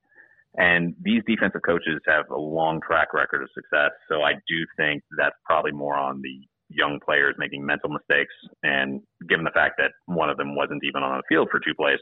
And 0.57 0.95
these 1.01 1.23
defensive 1.27 1.63
coaches 1.65 2.01
have 2.07 2.31
a 2.31 2.39
long 2.39 2.81
track 2.81 3.15
record 3.15 3.43
of 3.43 3.51
success. 3.55 3.93
So 4.09 4.23
I 4.23 4.33
do 4.49 4.59
think 4.77 5.03
that's 5.17 5.37
probably 5.45 5.73
more 5.73 5.95
on 5.95 6.23
the 6.23 6.41
young 6.69 6.99
players 7.05 7.35
making 7.39 7.65
mental 7.65 7.91
mistakes. 7.91 8.35
And 8.63 9.03
given 9.29 9.45
the 9.45 9.53
fact 9.53 9.75
that 9.79 9.93
one 10.07 10.31
of 10.31 10.37
them 10.37 10.57
wasn't 10.57 10.83
even 10.85 11.03
on 11.03 11.19
the 11.19 11.23
field 11.29 11.49
for 11.51 11.61
two 11.61 11.75
plays, 11.77 11.99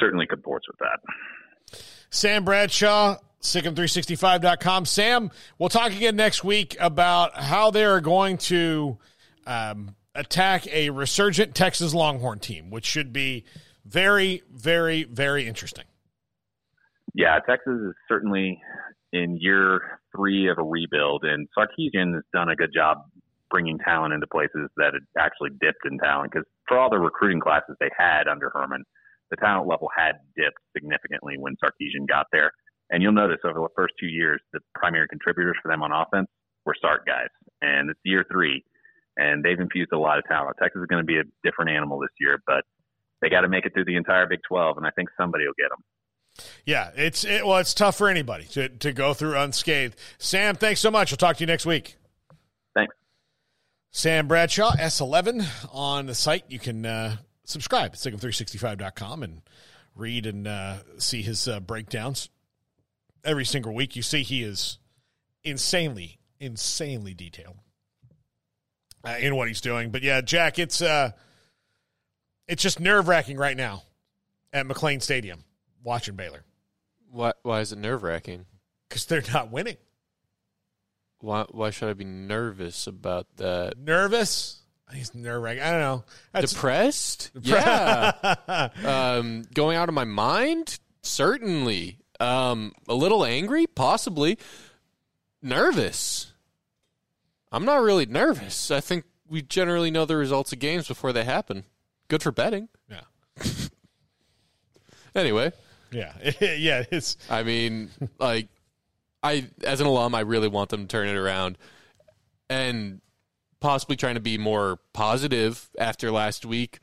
certainly 0.00 0.26
comports 0.26 0.66
with 0.68 0.78
that. 0.78 1.78
Sam 2.10 2.44
Bradshaw, 2.44 3.16
SicEm365.com. 3.42 4.84
Sam, 4.86 5.30
we'll 5.58 5.68
talk 5.68 5.92
again 5.92 6.16
next 6.16 6.42
week 6.42 6.76
about 6.80 7.36
how 7.36 7.70
they 7.70 7.84
are 7.84 8.00
going 8.00 8.38
to 8.38 8.98
um, 9.46 9.94
attack 10.18 10.66
a 10.66 10.90
resurgent 10.90 11.54
Texas 11.54 11.94
Longhorn 11.94 12.40
team, 12.40 12.70
which 12.70 12.84
should 12.84 13.12
be 13.12 13.44
very, 13.86 14.42
very, 14.52 15.04
very 15.04 15.46
interesting. 15.46 15.84
Yeah, 17.14 17.38
Texas 17.48 17.80
is 17.80 17.94
certainly 18.08 18.60
in 19.12 19.38
year 19.40 20.00
three 20.14 20.48
of 20.48 20.58
a 20.58 20.62
rebuild, 20.62 21.24
and 21.24 21.48
Sarkisian 21.56 22.14
has 22.14 22.24
done 22.32 22.50
a 22.50 22.56
good 22.56 22.70
job 22.74 22.98
bringing 23.50 23.78
talent 23.78 24.12
into 24.12 24.26
places 24.26 24.68
that 24.76 24.92
had 24.92 25.04
actually 25.18 25.50
dipped 25.60 25.86
in 25.90 25.98
talent. 25.98 26.32
Because 26.32 26.46
for 26.66 26.78
all 26.78 26.90
the 26.90 26.98
recruiting 26.98 27.40
classes 27.40 27.76
they 27.80 27.90
had 27.96 28.28
under 28.28 28.50
Herman, 28.50 28.84
the 29.30 29.36
talent 29.36 29.68
level 29.68 29.88
had 29.96 30.20
dipped 30.36 30.58
significantly 30.76 31.36
when 31.38 31.56
Sarkisian 31.56 32.06
got 32.06 32.26
there. 32.32 32.52
And 32.90 33.02
you'll 33.02 33.12
notice 33.12 33.38
over 33.44 33.60
the 33.60 33.68
first 33.76 33.94
two 34.00 34.06
years, 34.06 34.40
the 34.52 34.60
primary 34.74 35.08
contributors 35.08 35.56
for 35.62 35.70
them 35.70 35.82
on 35.82 35.92
offense 35.92 36.28
were 36.64 36.74
Sark 36.80 37.06
guys. 37.06 37.28
And 37.60 37.90
it's 37.90 38.00
year 38.04 38.24
three, 38.30 38.64
and 39.18 39.44
they've 39.44 39.58
infused 39.58 39.92
a 39.92 39.98
lot 39.98 40.18
of 40.18 40.24
talent. 40.24 40.56
Texas 40.62 40.80
is 40.80 40.86
going 40.86 41.02
to 41.02 41.06
be 41.06 41.18
a 41.18 41.24
different 41.42 41.72
animal 41.72 41.98
this 41.98 42.10
year, 42.20 42.40
but 42.46 42.64
they 43.20 43.28
got 43.28 43.40
to 43.40 43.48
make 43.48 43.66
it 43.66 43.74
through 43.74 43.84
the 43.84 43.96
entire 43.96 44.26
Big 44.26 44.38
12, 44.48 44.78
and 44.78 44.86
I 44.86 44.90
think 44.90 45.08
somebody 45.18 45.44
will 45.44 45.54
get 45.58 45.70
them. 45.70 45.84
Yeah, 46.64 46.92
it's 46.94 47.24
it, 47.24 47.44
well, 47.44 47.58
it's 47.58 47.74
tough 47.74 47.98
for 47.98 48.08
anybody 48.08 48.44
to 48.52 48.68
to 48.68 48.92
go 48.92 49.12
through 49.12 49.36
unscathed. 49.36 49.98
Sam, 50.18 50.54
thanks 50.54 50.78
so 50.78 50.88
much. 50.88 51.10
We'll 51.10 51.16
talk 51.16 51.36
to 51.36 51.40
you 51.40 51.48
next 51.48 51.66
week. 51.66 51.96
Thanks. 52.76 52.94
Sam 53.90 54.28
Bradshaw, 54.28 54.70
S11 54.76 55.44
on 55.72 56.06
the 56.06 56.14
site. 56.14 56.44
You 56.46 56.60
can 56.60 56.86
uh, 56.86 57.16
subscribe 57.42 57.92
at 57.92 57.98
SicEm365.com 57.98 59.24
and 59.24 59.42
read 59.96 60.26
and 60.26 60.46
uh, 60.46 60.76
see 60.98 61.22
his 61.22 61.48
uh, 61.48 61.58
breakdowns 61.58 62.28
every 63.24 63.44
single 63.44 63.74
week. 63.74 63.96
You 63.96 64.02
see 64.02 64.22
he 64.22 64.44
is 64.44 64.78
insanely, 65.42 66.20
insanely 66.38 67.14
detailed 67.14 67.56
uh, 69.04 69.16
in 69.20 69.36
what 69.36 69.48
he's 69.48 69.60
doing. 69.60 69.90
But 69.90 70.02
yeah, 70.02 70.20
Jack, 70.20 70.58
it's 70.58 70.80
uh, 70.82 71.10
it's 72.46 72.62
just 72.62 72.80
nerve 72.80 73.08
wracking 73.08 73.36
right 73.36 73.56
now 73.56 73.82
at 74.52 74.66
McLane 74.66 75.02
Stadium 75.02 75.44
watching 75.84 76.16
Baylor 76.16 76.44
Why, 77.10 77.32
why 77.42 77.60
is 77.60 77.72
it 77.72 77.78
nerve 77.78 78.02
wracking? 78.02 78.46
because 78.88 79.04
they're 79.06 79.22
not 79.34 79.50
winning. 79.50 79.76
Why, 81.20 81.44
why 81.50 81.70
should 81.70 81.88
I 81.90 81.92
be 81.94 82.04
nervous 82.04 82.86
about 82.86 83.26
that? 83.36 83.76
Nervous? 83.76 84.60
He's 84.94 85.14
nerve 85.14 85.42
wracking. 85.42 85.62
I 85.62 85.70
don't 85.72 85.80
know. 85.80 86.04
That's- 86.32 86.52
Depressed? 86.54 87.30
Yeah. 87.42 88.68
um, 88.84 89.42
going 89.52 89.76
out 89.76 89.88
of 89.90 89.94
my 89.94 90.04
mind? 90.04 90.78
Certainly. 91.02 91.98
Um, 92.20 92.72
a 92.88 92.94
little 92.94 93.24
angry? 93.24 93.66
Possibly. 93.66 94.38
Nervous? 95.42 96.32
I'm 97.50 97.64
not 97.64 97.82
really 97.82 98.06
nervous. 98.06 98.70
I 98.70 98.80
think 98.80 99.04
we 99.28 99.42
generally 99.42 99.90
know 99.90 100.04
the 100.04 100.16
results 100.16 100.52
of 100.52 100.58
games 100.58 100.88
before 100.88 101.12
they 101.12 101.24
happen. 101.24 101.64
Good 102.08 102.22
for 102.22 102.32
betting. 102.32 102.68
Yeah. 102.88 103.02
Anyway. 105.14 105.52
Yeah. 105.90 106.12
yeah. 106.40 106.84
It's. 106.90 107.16
I 107.28 107.42
mean, 107.42 107.90
like, 108.18 108.48
I 109.22 109.48
as 109.64 109.80
an 109.80 109.86
alum, 109.86 110.14
I 110.14 110.20
really 110.20 110.48
want 110.48 110.70
them 110.70 110.82
to 110.82 110.86
turn 110.86 111.08
it 111.08 111.16
around, 111.16 111.58
and 112.48 113.00
possibly 113.60 113.96
trying 113.96 114.14
to 114.14 114.20
be 114.20 114.38
more 114.38 114.78
positive 114.92 115.68
after 115.78 116.10
last 116.10 116.46
week. 116.46 116.78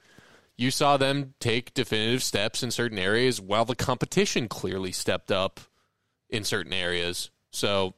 You 0.58 0.72
saw 0.72 0.96
them 0.98 1.34
take 1.40 1.74
definitive 1.74 2.24
steps 2.24 2.64
in 2.64 2.72
certain 2.72 2.98
areas, 2.98 3.42
while 3.42 3.66
the 3.66 3.76
competition 3.76 4.48
clearly 4.48 4.92
stepped 4.92 5.32
up 5.32 5.60
in 6.30 6.44
certain 6.44 6.74
areas. 6.74 7.30
So 7.52 7.94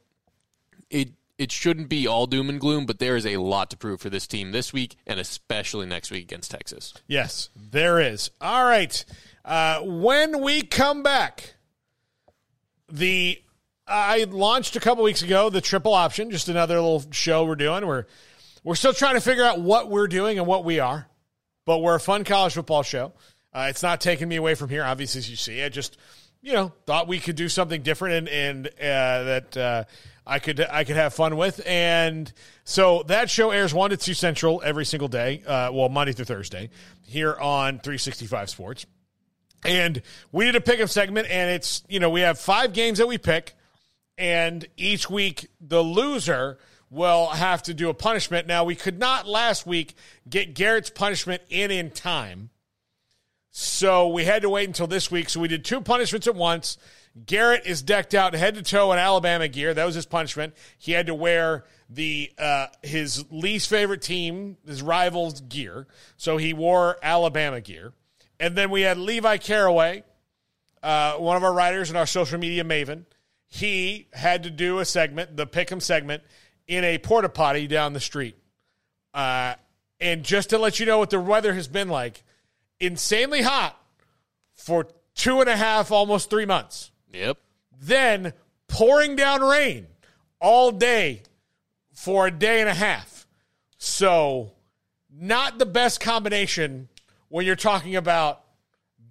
it 0.90 1.10
it 1.38 1.52
shouldn't 1.52 1.88
be 1.88 2.06
all 2.06 2.26
doom 2.26 2.48
and 2.50 2.60
gloom, 2.60 2.84
but 2.84 2.98
there 2.98 3.16
is 3.16 3.24
a 3.24 3.36
lot 3.36 3.70
to 3.70 3.76
prove 3.76 4.00
for 4.00 4.10
this 4.10 4.26
team 4.26 4.50
this 4.50 4.72
week, 4.72 4.96
and 5.06 5.20
especially 5.20 5.86
next 5.86 6.10
week 6.10 6.24
against 6.24 6.50
Texas. 6.50 6.92
Yes, 7.06 7.50
there 7.54 8.00
is. 8.00 8.30
All 8.40 8.64
right. 8.64 9.04
Uh, 9.44 9.80
when 9.82 10.42
we 10.42 10.62
come 10.62 11.02
back, 11.02 11.54
the 12.90 13.40
I 13.86 14.24
launched 14.24 14.76
a 14.76 14.80
couple 14.80 15.04
weeks 15.04 15.22
ago 15.22 15.48
the 15.48 15.60
triple 15.60 15.94
option, 15.94 16.30
just 16.30 16.48
another 16.48 16.74
little 16.74 17.04
show 17.12 17.44
we're 17.44 17.54
doing. 17.54 17.86
We're 17.86 18.06
we're 18.64 18.74
still 18.74 18.92
trying 18.92 19.14
to 19.14 19.20
figure 19.20 19.44
out 19.44 19.60
what 19.60 19.88
we're 19.88 20.08
doing 20.08 20.38
and 20.38 20.46
what 20.46 20.64
we 20.64 20.80
are, 20.80 21.06
but 21.64 21.78
we're 21.78 21.94
a 21.94 22.00
fun 22.00 22.24
college 22.24 22.54
football 22.54 22.82
show. 22.82 23.12
Uh, 23.52 23.68
it's 23.70 23.82
not 23.82 24.00
taking 24.00 24.28
me 24.28 24.36
away 24.36 24.54
from 24.54 24.68
here, 24.68 24.84
obviously, 24.84 25.20
as 25.20 25.30
you 25.30 25.36
see. 25.36 25.62
I 25.62 25.68
just 25.68 25.96
you 26.42 26.52
know 26.52 26.72
thought 26.86 27.08
we 27.08 27.18
could 27.18 27.36
do 27.36 27.48
something 27.48 27.82
different 27.82 28.28
and 28.28 28.28
and 28.28 28.66
uh, 28.66 29.22
that 29.22 29.56
uh, 29.56 29.84
I 30.28 30.38
could 30.38 30.60
I 30.60 30.84
could 30.84 30.96
have 30.96 31.14
fun 31.14 31.36
with. 31.36 31.60
And 31.66 32.30
so 32.64 33.02
that 33.04 33.30
show 33.30 33.50
airs 33.50 33.72
one 33.72 33.90
to 33.90 33.96
two 33.96 34.14
central 34.14 34.60
every 34.62 34.84
single 34.84 35.08
day, 35.08 35.42
uh, 35.44 35.72
well 35.72 35.88
Monday 35.88 36.12
through 36.12 36.26
Thursday 36.26 36.68
here 37.06 37.34
on 37.34 37.78
365 37.78 38.50
Sports. 38.50 38.86
And 39.64 40.02
we 40.30 40.44
did 40.44 40.54
a 40.54 40.60
pickup 40.60 40.90
segment, 40.90 41.28
and 41.30 41.50
it's 41.50 41.82
you 41.88 41.98
know 41.98 42.10
we 42.10 42.20
have 42.20 42.38
five 42.38 42.72
games 42.72 42.98
that 42.98 43.08
we 43.08 43.18
pick, 43.18 43.54
and 44.16 44.66
each 44.76 45.10
week 45.10 45.48
the 45.60 45.82
loser 45.82 46.58
will 46.90 47.26
have 47.28 47.62
to 47.64 47.74
do 47.74 47.88
a 47.88 47.94
punishment. 47.94 48.46
Now 48.46 48.64
we 48.64 48.76
could 48.76 48.98
not 48.98 49.26
last 49.26 49.66
week 49.66 49.94
get 50.28 50.54
Garrett's 50.54 50.90
punishment 50.90 51.42
in 51.48 51.70
in 51.70 51.90
time, 51.90 52.50
so 53.50 54.08
we 54.08 54.24
had 54.24 54.42
to 54.42 54.50
wait 54.50 54.68
until 54.68 54.86
this 54.86 55.10
week. 55.10 55.28
So 55.30 55.40
we 55.40 55.48
did 55.48 55.64
two 55.64 55.80
punishments 55.80 56.28
at 56.28 56.34
once. 56.36 56.76
Garrett 57.26 57.66
is 57.66 57.82
decked 57.82 58.14
out 58.14 58.34
head 58.34 58.54
to 58.54 58.62
toe 58.62 58.92
in 58.92 58.98
Alabama 58.98 59.48
gear. 59.48 59.74
That 59.74 59.84
was 59.84 59.94
his 59.94 60.06
punishment. 60.06 60.54
He 60.78 60.92
had 60.92 61.06
to 61.06 61.14
wear 61.14 61.64
the 61.88 62.30
uh, 62.38 62.66
his 62.82 63.24
least 63.30 63.68
favorite 63.68 64.02
team, 64.02 64.56
his 64.66 64.82
rival's 64.82 65.40
gear. 65.40 65.86
So 66.16 66.36
he 66.36 66.52
wore 66.52 66.98
Alabama 67.02 67.60
gear. 67.60 67.92
And 68.40 68.56
then 68.56 68.70
we 68.70 68.82
had 68.82 68.98
Levi 68.98 69.38
Caraway, 69.38 70.04
uh, 70.82 71.14
one 71.14 71.36
of 71.36 71.44
our 71.44 71.52
writers 71.52 71.88
and 71.88 71.98
our 71.98 72.06
social 72.06 72.38
media 72.38 72.64
maven. 72.64 73.04
He 73.46 74.08
had 74.12 74.42
to 74.42 74.50
do 74.50 74.78
a 74.78 74.84
segment, 74.84 75.36
the 75.36 75.46
Pick'em 75.46 75.80
segment, 75.80 76.22
in 76.66 76.84
a 76.84 76.98
porta 76.98 77.28
potty 77.28 77.66
down 77.66 77.94
the 77.94 78.00
street. 78.00 78.36
Uh, 79.14 79.54
and 80.00 80.22
just 80.22 80.50
to 80.50 80.58
let 80.58 80.78
you 80.78 80.86
know 80.86 80.98
what 80.98 81.10
the 81.10 81.18
weather 81.18 81.54
has 81.54 81.66
been 81.66 81.88
like, 81.88 82.22
insanely 82.78 83.42
hot 83.42 83.80
for 84.54 84.86
two 85.14 85.40
and 85.40 85.48
a 85.48 85.56
half, 85.56 85.90
almost 85.90 86.30
three 86.30 86.46
months. 86.46 86.92
Yep. 87.12 87.38
Then 87.80 88.32
pouring 88.68 89.16
down 89.16 89.40
rain 89.42 89.86
all 90.40 90.70
day 90.72 91.22
for 91.92 92.26
a 92.26 92.30
day 92.30 92.60
and 92.60 92.68
a 92.68 92.74
half. 92.74 93.26
So, 93.78 94.52
not 95.10 95.58
the 95.58 95.66
best 95.66 96.00
combination 96.00 96.88
when 97.28 97.46
you're 97.46 97.56
talking 97.56 97.96
about 97.96 98.42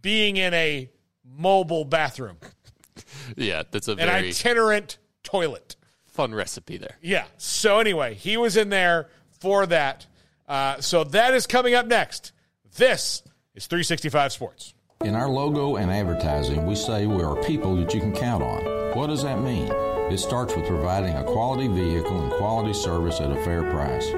being 0.01 0.38
in 0.38 0.53
a 0.53 0.90
mobile 1.26 1.85
bathroom, 1.85 2.38
Yeah, 3.35 3.64
that's 3.69 3.88
a 3.88 3.92
an 3.92 3.98
very 3.98 4.30
itinerant 4.30 4.98
toilet. 5.24 5.76
fun 6.06 6.34
recipe 6.34 6.77
there. 6.77 6.98
Yeah. 7.01 7.26
So 7.38 7.80
anyway, 7.80 8.14
he 8.16 8.38
was 8.38 8.58
in 8.58 8.69
there 8.69 9.09
for 9.40 9.66
that. 9.67 10.08
Uh, 10.48 10.80
so 10.82 11.03
that 11.03 11.34
is 11.34 11.45
coming 11.45 11.76
up 11.76 11.85
next. 11.88 12.32
This 12.77 13.22
is 13.53 13.67
365 13.67 14.32
Sports. 14.32 14.74
In 15.06 15.16
our 15.16 15.30
logo 15.30 15.76
and 15.76 15.92
advertising, 15.92 16.66
we 16.66 16.74
say 16.74 17.06
we 17.06 17.22
are 17.22 17.35
people 17.43 17.76
that 17.76 17.93
you 17.93 18.01
can 18.01 18.11
count 18.11 18.42
on. 18.42 18.64
What 18.98 19.08
does 19.08 19.22
that 19.22 19.42
mean? 19.42 19.72
It 20.11 20.17
starts 20.17 20.56
with 20.56 20.66
providing 20.66 21.16
a 21.16 21.24
quality 21.24 21.67
vehicle 21.67 22.19
and 22.19 22.34
quality 22.34 22.74
service 22.74 23.22
at 23.22 23.32
a 23.32 23.42
fair 23.43 23.61
price. 23.69 24.09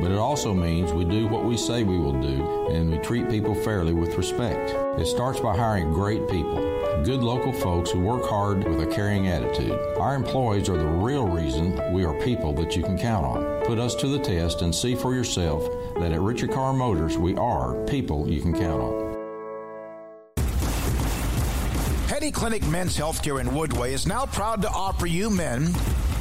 But 0.00 0.10
it 0.10 0.18
also 0.18 0.52
means 0.52 0.92
we 0.92 1.06
do 1.06 1.26
what 1.26 1.46
we 1.46 1.56
say 1.56 1.84
we 1.84 1.98
will 1.98 2.20
do 2.20 2.68
and 2.70 2.90
we 2.90 2.98
treat 2.98 3.30
people 3.30 3.54
fairly 3.54 3.94
with 3.94 4.18
respect. 4.18 4.70
It 5.00 5.06
starts 5.06 5.40
by 5.40 5.56
hiring 5.56 5.90
great 5.90 6.28
people, 6.28 6.56
good 7.02 7.22
local 7.22 7.52
folks 7.54 7.90
who 7.90 8.00
work 8.00 8.28
hard 8.28 8.68
with 8.68 8.82
a 8.82 8.94
caring 8.94 9.28
attitude. 9.28 9.78
Our 9.98 10.14
employees 10.14 10.68
are 10.68 10.76
the 10.76 10.86
real 10.86 11.26
reason 11.26 11.80
we 11.94 12.04
are 12.04 12.12
people 12.20 12.52
that 12.54 12.76
you 12.76 12.82
can 12.82 12.98
count 12.98 13.24
on. 13.24 13.64
Put 13.64 13.78
us 13.78 13.94
to 13.96 14.06
the 14.06 14.18
test 14.18 14.60
and 14.60 14.74
see 14.74 14.94
for 14.96 15.14
yourself 15.14 15.66
that 15.94 16.12
at 16.12 16.20
Richard 16.20 16.52
Car 16.52 16.74
Motors 16.74 17.16
we 17.16 17.34
are 17.36 17.74
people 17.86 18.28
you 18.28 18.42
can 18.42 18.52
count 18.52 18.82
on. 18.82 19.05
Petty 22.06 22.30
Clinic 22.30 22.64
Men's 22.68 22.96
Healthcare 22.96 23.40
in 23.40 23.48
Woodway 23.48 23.90
is 23.90 24.06
now 24.06 24.26
proud 24.26 24.62
to 24.62 24.70
offer 24.70 25.08
you 25.08 25.28
men 25.28 25.74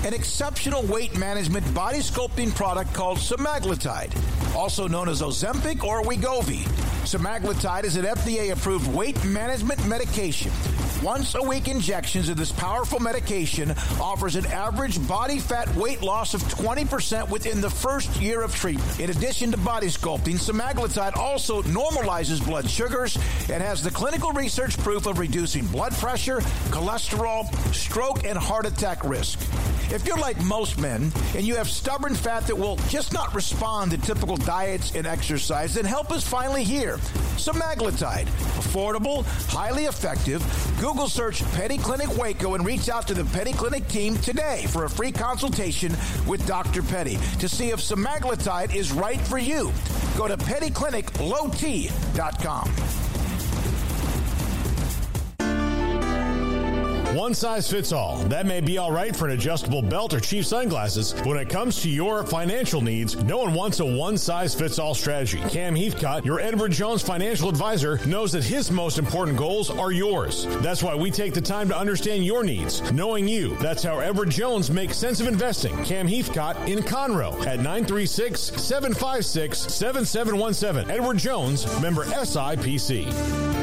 an 0.03 0.15
exceptional 0.15 0.81
weight 0.87 1.15
management 1.15 1.71
body 1.75 1.99
sculpting 1.99 2.53
product 2.55 2.91
called 2.91 3.19
semaglutide, 3.19 4.11
also 4.55 4.87
known 4.87 5.07
as 5.07 5.21
Ozempic 5.21 5.83
or 5.83 6.01
Wegovy. 6.01 6.63
Semaglutide 7.05 7.83
is 7.83 7.97
an 7.97 8.05
FDA 8.05 8.51
approved 8.51 8.91
weight 8.95 9.23
management 9.25 9.85
medication. 9.87 10.51
Once 11.05 11.35
a 11.35 11.43
week 11.43 11.67
injections 11.67 12.29
of 12.29 12.35
this 12.35 12.51
powerful 12.51 12.99
medication 12.99 13.69
offers 14.01 14.35
an 14.35 14.45
average 14.47 15.07
body 15.07 15.37
fat 15.37 15.71
weight 15.75 16.01
loss 16.01 16.33
of 16.33 16.41
20% 16.45 17.29
within 17.29 17.61
the 17.61 17.69
first 17.69 18.09
year 18.19 18.41
of 18.41 18.55
treatment. 18.55 18.99
In 18.99 19.11
addition 19.11 19.51
to 19.51 19.57
body 19.57 19.85
sculpting, 19.85 20.39
semaglutide 20.39 21.15
also 21.15 21.61
normalizes 21.61 22.43
blood 22.43 22.67
sugars 22.67 23.17
and 23.51 23.61
has 23.61 23.83
the 23.83 23.91
clinical 23.91 24.31
research 24.31 24.79
proof 24.79 25.05
of 25.05 25.19
reducing 25.19 25.67
blood 25.67 25.93
pressure, 25.93 26.39
cholesterol, 26.71 27.53
stroke, 27.71 28.25
and 28.25 28.35
heart 28.35 28.65
attack 28.65 29.03
risk. 29.03 29.39
If 29.91 30.07
you're 30.07 30.17
like 30.17 30.43
most 30.43 30.79
men 30.79 31.11
and 31.35 31.45
you 31.45 31.53
have 31.53 31.69
stubborn 31.69 32.15
fat 32.15 32.47
that 32.47 32.57
will 32.57 32.77
just 32.89 33.13
not 33.13 33.35
respond 33.35 33.91
to 33.91 33.99
typical 33.99 34.37
diets 34.37 34.95
and 34.95 35.05
exercise, 35.05 35.75
then 35.75 35.85
help 35.85 36.11
is 36.11 36.27
finally 36.27 36.63
here. 36.63 36.97
Semaglutide, 37.37 38.25
affordable, 38.57 39.23
highly 39.51 39.85
effective. 39.85 40.41
Google 40.79 40.94
search 41.03 41.43
Petty 41.51 41.77
Clinic 41.77 42.17
Waco 42.17 42.55
and 42.55 42.65
reach 42.65 42.87
out 42.89 43.05
to 43.07 43.13
the 43.13 43.25
Petty 43.25 43.51
Clinic 43.51 43.85
team 43.89 44.15
today 44.17 44.65
for 44.69 44.85
a 44.85 44.89
free 44.89 45.11
consultation 45.11 45.91
with 46.25 46.47
Dr. 46.47 46.81
Petty 46.81 47.17
to 47.39 47.49
see 47.49 47.71
if 47.71 47.79
semaglutide 47.79 48.73
is 48.73 48.93
right 48.93 49.19
for 49.19 49.37
you. 49.37 49.73
Go 50.17 50.29
to 50.29 50.37
pettycliniclowt.com. 50.37 53.04
One 57.25 57.33
size 57.33 57.67
fits 57.67 57.91
all. 57.91 58.17
That 58.25 58.45
may 58.45 58.61
be 58.61 58.77
all 58.77 58.91
right 58.91 59.15
for 59.15 59.25
an 59.25 59.31
adjustable 59.31 59.81
belt 59.81 60.13
or 60.13 60.19
cheap 60.19 60.45
sunglasses. 60.45 61.11
But 61.11 61.25
when 61.25 61.37
it 61.37 61.49
comes 61.49 61.81
to 61.81 61.89
your 61.89 62.23
financial 62.23 62.81
needs, 62.81 63.15
no 63.23 63.39
one 63.39 63.55
wants 63.55 63.79
a 63.79 63.85
one 63.85 64.15
size 64.15 64.53
fits 64.53 64.77
all 64.77 64.93
strategy. 64.93 65.39
Cam 65.49 65.75
Heathcott, 65.75 66.23
your 66.23 66.39
Edward 66.39 66.71
Jones 66.71 67.01
financial 67.01 67.49
advisor, 67.49 67.97
knows 68.05 68.31
that 68.33 68.43
his 68.43 68.69
most 68.69 68.99
important 68.99 69.39
goals 69.39 69.71
are 69.71 69.91
yours. 69.91 70.45
That's 70.57 70.83
why 70.83 70.93
we 70.93 71.09
take 71.09 71.33
the 71.33 71.41
time 71.41 71.67
to 71.69 71.75
understand 71.75 72.23
your 72.27 72.43
needs, 72.43 72.91
knowing 72.91 73.27
you. 73.27 73.55
That's 73.55 73.81
how 73.81 74.01
Edward 74.01 74.29
Jones 74.29 74.69
makes 74.69 74.95
sense 74.95 75.19
of 75.19 75.25
investing. 75.25 75.83
Cam 75.83 76.07
Heathcott 76.07 76.69
in 76.69 76.77
Conroe 76.77 77.33
at 77.47 77.57
936 77.57 78.39
756 78.39 79.57
7717. 79.73 80.91
Edward 80.91 81.17
Jones, 81.17 81.65
member 81.81 82.05
SIPC. 82.05 83.54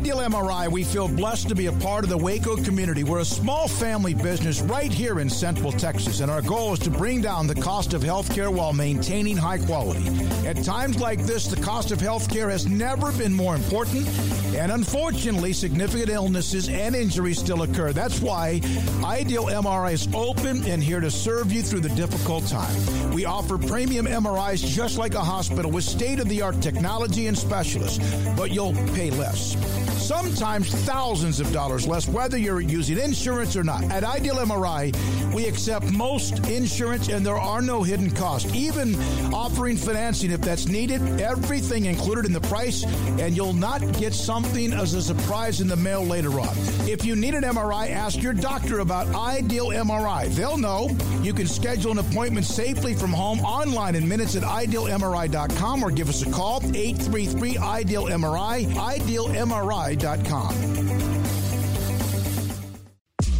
Ideal 0.00 0.16
MRI, 0.16 0.66
we 0.66 0.82
feel 0.82 1.08
blessed 1.08 1.50
to 1.50 1.54
be 1.54 1.66
a 1.66 1.72
part 1.72 2.04
of 2.04 2.08
the 2.08 2.16
Waco 2.16 2.56
community. 2.56 3.04
We're 3.04 3.18
a 3.18 3.24
small 3.24 3.68
family 3.68 4.14
business 4.14 4.62
right 4.62 4.90
here 4.90 5.20
in 5.20 5.28
Central 5.28 5.72
Texas, 5.72 6.20
and 6.20 6.30
our 6.30 6.40
goal 6.40 6.72
is 6.72 6.78
to 6.78 6.90
bring 6.90 7.20
down 7.20 7.46
the 7.46 7.54
cost 7.54 7.92
of 7.92 8.00
healthcare 8.00 8.50
while 8.50 8.72
maintaining 8.72 9.36
high 9.36 9.58
quality. 9.58 10.02
At 10.46 10.64
times 10.64 10.98
like 11.00 11.20
this, 11.24 11.48
the 11.48 11.60
cost 11.60 11.90
of 11.90 11.98
healthcare 11.98 12.50
has 12.50 12.66
never 12.66 13.12
been 13.12 13.34
more 13.34 13.54
important, 13.54 14.08
and 14.54 14.72
unfortunately, 14.72 15.52
significant 15.52 16.08
illnesses 16.08 16.70
and 16.70 16.96
injuries 16.96 17.38
still 17.38 17.60
occur. 17.60 17.92
That's 17.92 18.22
why 18.22 18.62
Ideal 19.04 19.48
MRI 19.48 19.92
is 19.92 20.08
open 20.14 20.64
and 20.64 20.82
here 20.82 21.00
to 21.00 21.10
serve 21.10 21.52
you 21.52 21.60
through 21.60 21.80
the 21.80 21.90
difficult 21.90 22.46
time. 22.46 22.74
We 23.20 23.26
offer 23.26 23.58
premium 23.58 24.06
MRIs 24.06 24.66
just 24.66 24.96
like 24.96 25.12
a 25.12 25.20
hospital 25.20 25.70
with 25.70 25.84
state 25.84 26.20
of 26.20 26.28
the 26.30 26.40
art 26.40 26.58
technology 26.62 27.26
and 27.26 27.36
specialists, 27.36 27.98
but 28.34 28.50
you'll 28.50 28.72
pay 28.94 29.10
less. 29.10 29.58
Sometimes 30.10 30.70
thousands 30.86 31.38
of 31.38 31.52
dollars 31.52 31.86
less, 31.86 32.08
whether 32.08 32.36
you're 32.36 32.60
using 32.60 32.98
insurance 32.98 33.54
or 33.56 33.62
not. 33.62 33.84
At 33.92 34.02
Ideal 34.02 34.36
MRI, 34.36 34.92
we 35.34 35.46
accept 35.46 35.92
most 35.92 36.38
insurance 36.48 37.08
and 37.08 37.24
there 37.24 37.36
are 37.38 37.62
no 37.62 37.82
hidden 37.82 38.10
costs. 38.10 38.52
Even 38.54 38.96
offering 39.32 39.76
financing 39.76 40.32
if 40.32 40.40
that's 40.40 40.66
needed, 40.66 41.20
everything 41.20 41.84
included 41.84 42.24
in 42.24 42.32
the 42.32 42.40
price, 42.40 42.84
and 43.20 43.36
you'll 43.36 43.52
not 43.52 43.80
get 43.98 44.14
something 44.14 44.72
as 44.72 44.94
a 44.94 45.02
surprise 45.02 45.60
in 45.60 45.68
the 45.68 45.76
mail 45.76 46.02
later 46.04 46.40
on. 46.40 46.48
If 46.88 47.04
you 47.04 47.14
need 47.14 47.34
an 47.34 47.44
MRI, 47.44 47.90
ask 47.90 48.20
your 48.20 48.32
doctor 48.32 48.80
about 48.80 49.14
Ideal 49.14 49.68
MRI. 49.68 50.34
They'll 50.34 50.58
know. 50.58 50.88
You 51.22 51.34
can 51.34 51.46
schedule 51.46 51.92
an 51.92 51.98
appointment 51.98 52.46
safely 52.46 52.94
from 52.94 53.09
home 53.12 53.40
online 53.40 53.94
in 53.94 54.08
minutes 54.08 54.36
at 54.36 54.42
idealmri.com 54.42 55.82
or 55.82 55.90
give 55.90 56.08
us 56.08 56.26
a 56.26 56.30
call 56.30 56.62
833 56.62 57.54
idealmri 57.54 58.66
idealmri.com. 58.66 60.89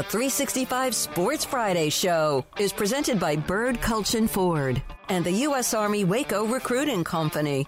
The 0.00 0.04
365 0.04 0.94
Sports 0.94 1.44
Friday 1.44 1.90
Show 1.90 2.46
is 2.58 2.72
presented 2.72 3.20
by 3.20 3.36
Bird 3.36 3.82
Kultgen 3.82 4.30
Ford 4.30 4.82
and 5.10 5.26
the 5.26 5.30
U.S. 5.30 5.74
Army 5.74 6.04
Waco 6.04 6.46
Recruiting 6.46 7.04
Company. 7.04 7.66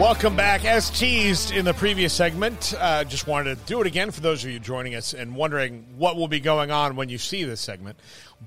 Welcome 0.00 0.36
back. 0.36 0.64
As 0.64 0.88
teased 0.88 1.52
in 1.52 1.66
the 1.66 1.74
previous 1.74 2.14
segment, 2.14 2.72
uh, 2.78 3.04
just 3.04 3.26
wanted 3.26 3.58
to 3.58 3.64
do 3.66 3.82
it 3.82 3.86
again 3.86 4.10
for 4.10 4.22
those 4.22 4.42
of 4.42 4.50
you 4.50 4.58
joining 4.58 4.94
us 4.94 5.12
and 5.12 5.36
wondering 5.36 5.84
what 5.98 6.16
will 6.16 6.26
be 6.26 6.40
going 6.40 6.70
on 6.70 6.96
when 6.96 7.10
you 7.10 7.18
see 7.18 7.44
this 7.44 7.60
segment. 7.60 7.98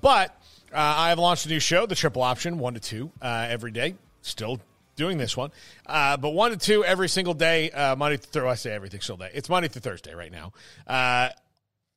But 0.02 0.32
uh, 0.74 0.78
I 0.78 1.10
have 1.10 1.20
launched 1.20 1.46
a 1.46 1.50
new 1.50 1.60
show, 1.60 1.86
The 1.86 1.94
Triple 1.94 2.24
Option, 2.24 2.58
1 2.58 2.74
to 2.74 2.80
2, 2.80 3.12
uh, 3.22 3.46
every 3.48 3.70
day. 3.70 3.94
Still 4.24 4.60
doing 4.96 5.18
this 5.18 5.36
one. 5.36 5.52
Uh, 5.86 6.18
but 6.18 6.32
1 6.32 6.52
to 6.52 6.58
2 6.58 6.86
every 6.86 7.10
single 7.10 7.34
day, 7.34 7.72
uh, 7.72 7.96
Monday 7.96 8.18
through 8.18 8.32
Thursday. 8.32 8.50
I 8.50 8.56
say 8.56 8.72
everything 8.74 9.02
single 9.02 9.26
day. 9.26 9.32
It's 9.34 9.50
Monday 9.50 9.68
through 9.68 9.82
Thursday 9.82 10.14
right 10.14 10.32
now. 10.32 10.54
Uh, 10.88 11.30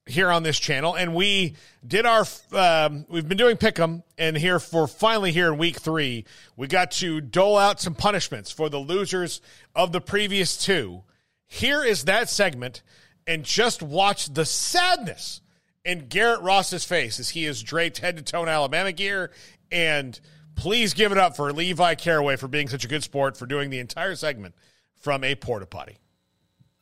here 0.06 0.30
on 0.30 0.44
this 0.44 0.58
channel, 0.58 0.94
and 0.94 1.14
we 1.14 1.56
did 1.84 2.06
our. 2.06 2.24
Um, 2.52 3.06
we've 3.08 3.26
been 3.28 3.36
doing 3.36 3.56
pick'em, 3.56 4.04
and 4.16 4.36
here 4.36 4.60
for 4.60 4.86
finally 4.86 5.32
here 5.32 5.52
in 5.52 5.58
week 5.58 5.78
three, 5.78 6.24
we 6.56 6.68
got 6.68 6.92
to 6.92 7.20
dole 7.20 7.58
out 7.58 7.80
some 7.80 7.94
punishments 7.94 8.52
for 8.52 8.68
the 8.68 8.78
losers 8.78 9.40
of 9.74 9.90
the 9.90 10.00
previous 10.00 10.56
two. 10.56 11.02
Here 11.48 11.84
is 11.84 12.04
that 12.04 12.28
segment, 12.28 12.82
and 13.26 13.44
just 13.44 13.82
watch 13.82 14.32
the 14.32 14.44
sadness 14.44 15.40
in 15.84 16.06
Garrett 16.08 16.40
Ross's 16.40 16.84
face 16.84 17.18
as 17.18 17.30
he 17.30 17.44
is 17.44 17.62
draped 17.62 17.98
head 17.98 18.16
to 18.16 18.22
toe 18.22 18.42
in 18.44 18.48
Alabama 18.48 18.92
gear. 18.92 19.32
And 19.72 20.18
please 20.56 20.94
give 20.94 21.12
it 21.12 21.18
up 21.18 21.36
for 21.36 21.52
Levi 21.52 21.94
Caraway 21.94 22.36
for 22.36 22.48
being 22.48 22.68
such 22.68 22.84
a 22.84 22.88
good 22.88 23.04
sport 23.04 23.36
for 23.36 23.46
doing 23.46 23.70
the 23.70 23.78
entire 23.78 24.16
segment 24.16 24.54
from 24.96 25.22
a 25.22 25.34
porta 25.34 25.66
potty. 25.66 25.98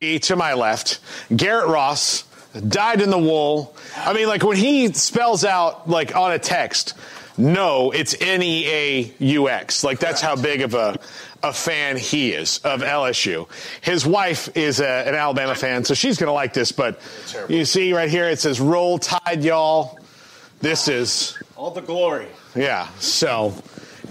To 0.01 0.37
my 0.37 0.55
left, 0.55 1.01
Garrett 1.35 1.69
Ross 1.69 2.25
died 2.69 3.01
in 3.01 3.11
the 3.11 3.19
wool. 3.19 3.77
I 3.97 4.13
mean, 4.13 4.29
like 4.29 4.43
when 4.43 4.57
he 4.57 4.93
spells 4.93 5.45
out 5.45 5.89
like 5.89 6.15
on 6.15 6.33
a 6.33 6.39
text, 6.39 6.95
no, 7.37 7.91
it's 7.91 8.15
N 8.21 8.43
E 8.43 8.67
A 8.67 9.15
U 9.19 9.49
X. 9.49 9.83
Like 9.83 9.99
that's 9.99 10.21
how 10.21 10.37
big 10.37 10.61
of 10.63 10.75
a 10.75 10.99
a 11.43 11.53
fan 11.53 11.97
he 11.97 12.33
is 12.33 12.59
of 12.59 12.81
LSU. 12.81 13.49
His 13.83 14.07
wife 14.07 14.57
is 14.57 14.81
a, 14.81 15.09
an 15.09 15.15
Alabama 15.15 15.55
fan, 15.55 15.85
so 15.85 15.95
she's 15.95 16.17
going 16.17 16.29
to 16.29 16.33
like 16.33 16.55
this. 16.55 16.73
But 16.73 17.01
you 17.49 17.65
see 17.67 17.93
right 17.93 18.09
here, 18.09 18.29
it 18.29 18.41
says 18.41 18.61
"Roll 18.61 18.99
Tide, 18.99 19.43
y'all." 19.43 19.99
This 20.61 20.89
is 20.89 21.37
all 21.57 21.71
the 21.71 21.83
glory. 21.83 22.29
Yeah. 22.55 22.89
So 22.99 23.55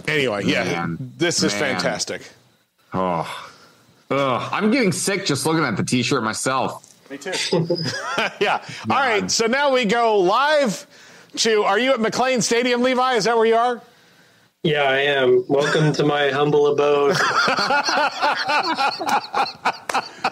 anyway, 0.07 0.43
yeah, 0.45 0.63
Man. 0.63 1.13
this 1.17 1.43
is 1.43 1.53
Man. 1.53 1.75
fantastic. 1.75 2.21
Oh, 2.93 3.49
Ugh. 4.11 4.49
I'm 4.51 4.69
getting 4.71 4.91
sick 4.91 5.25
just 5.25 5.45
looking 5.45 5.63
at 5.63 5.77
the 5.77 5.83
T-shirt 5.83 6.23
myself. 6.23 6.89
Me 7.09 7.17
too. 7.17 7.31
yeah. 8.39 8.63
All 8.89 8.97
right. 8.97 9.29
So 9.31 9.45
now 9.47 9.73
we 9.73 9.85
go 9.85 10.19
live 10.19 10.85
to. 11.37 11.63
Are 11.63 11.79
you 11.79 11.93
at 11.93 11.99
McLane 11.99 12.41
Stadium, 12.43 12.81
Levi? 12.83 13.13
Is 13.15 13.23
that 13.25 13.35
where 13.35 13.45
you 13.45 13.55
are? 13.55 13.81
Yeah, 14.63 14.83
I 14.83 14.99
am. 14.99 15.43
Welcome 15.49 15.91
to 15.93 16.03
my 16.05 16.29
humble 16.29 16.67
abode. 16.67 17.17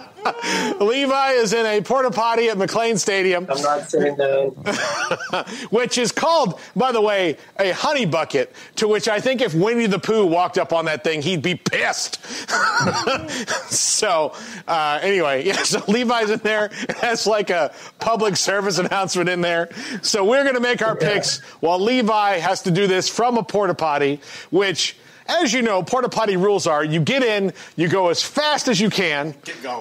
Levi 0.80 1.32
is 1.32 1.54
in 1.54 1.66
a 1.66 1.82
porta 1.82 2.12
potty 2.12 2.50
at 2.50 2.58
McLane 2.58 2.98
Stadium. 2.98 3.48
I'm 3.50 3.62
not 3.62 3.90
sitting 3.90 4.16
down. 4.16 4.52
which 5.70 5.98
is 5.98 6.12
called, 6.12 6.60
by 6.76 6.92
the 6.92 7.02
way, 7.02 7.38
a 7.60 7.72
honey 7.72 8.06
bucket, 8.06 8.54
to 8.78 8.88
which 8.88 9.08
I 9.08 9.20
think 9.20 9.42
if 9.42 9.54
Winnie 9.54 9.88
the 9.88 10.00
Pooh 10.00 10.26
walked 10.26 10.58
up 10.58 10.74
on 10.74 10.86
that 10.86 11.04
thing, 11.04 11.22
he'd 11.22 11.42
be 11.42 11.56
pissed. 11.56 12.24
so, 13.72 14.34
uh, 14.68 15.00
anyway, 15.02 15.46
yeah, 15.46 15.64
so 15.64 15.84
Levi's 15.88 16.30
in 16.30 16.40
there. 16.40 16.70
That's 17.02 17.26
like 17.26 17.50
a 17.50 17.74
public 18.00 18.36
service 18.36 18.78
announcement 18.78 19.30
in 19.30 19.42
there. 19.42 19.70
So, 20.02 20.26
we're 20.26 20.44
going 20.44 20.56
to 20.56 20.62
make 20.62 20.82
our 20.82 20.96
picks 20.96 21.40
while 21.62 21.80
Levi 21.80 22.38
has 22.38 22.64
to 22.64 22.72
do 22.72 22.88
this 22.88 23.10
from 23.10 23.38
a 23.38 23.44
porta 23.44 23.74
potty, 23.74 24.22
which 24.50 24.96
as 25.42 25.54
you 25.54 25.62
know, 25.62 25.82
porta 25.84 26.10
potty 26.10 26.36
rules 26.38 26.68
are 26.68 26.84
you 26.84 27.00
get 27.00 27.24
in, 27.24 27.54
you 27.76 27.88
go 27.88 28.10
as 28.10 28.22
fast 28.24 28.68
as 28.68 28.80
you 28.80 28.90
can, 28.90 29.34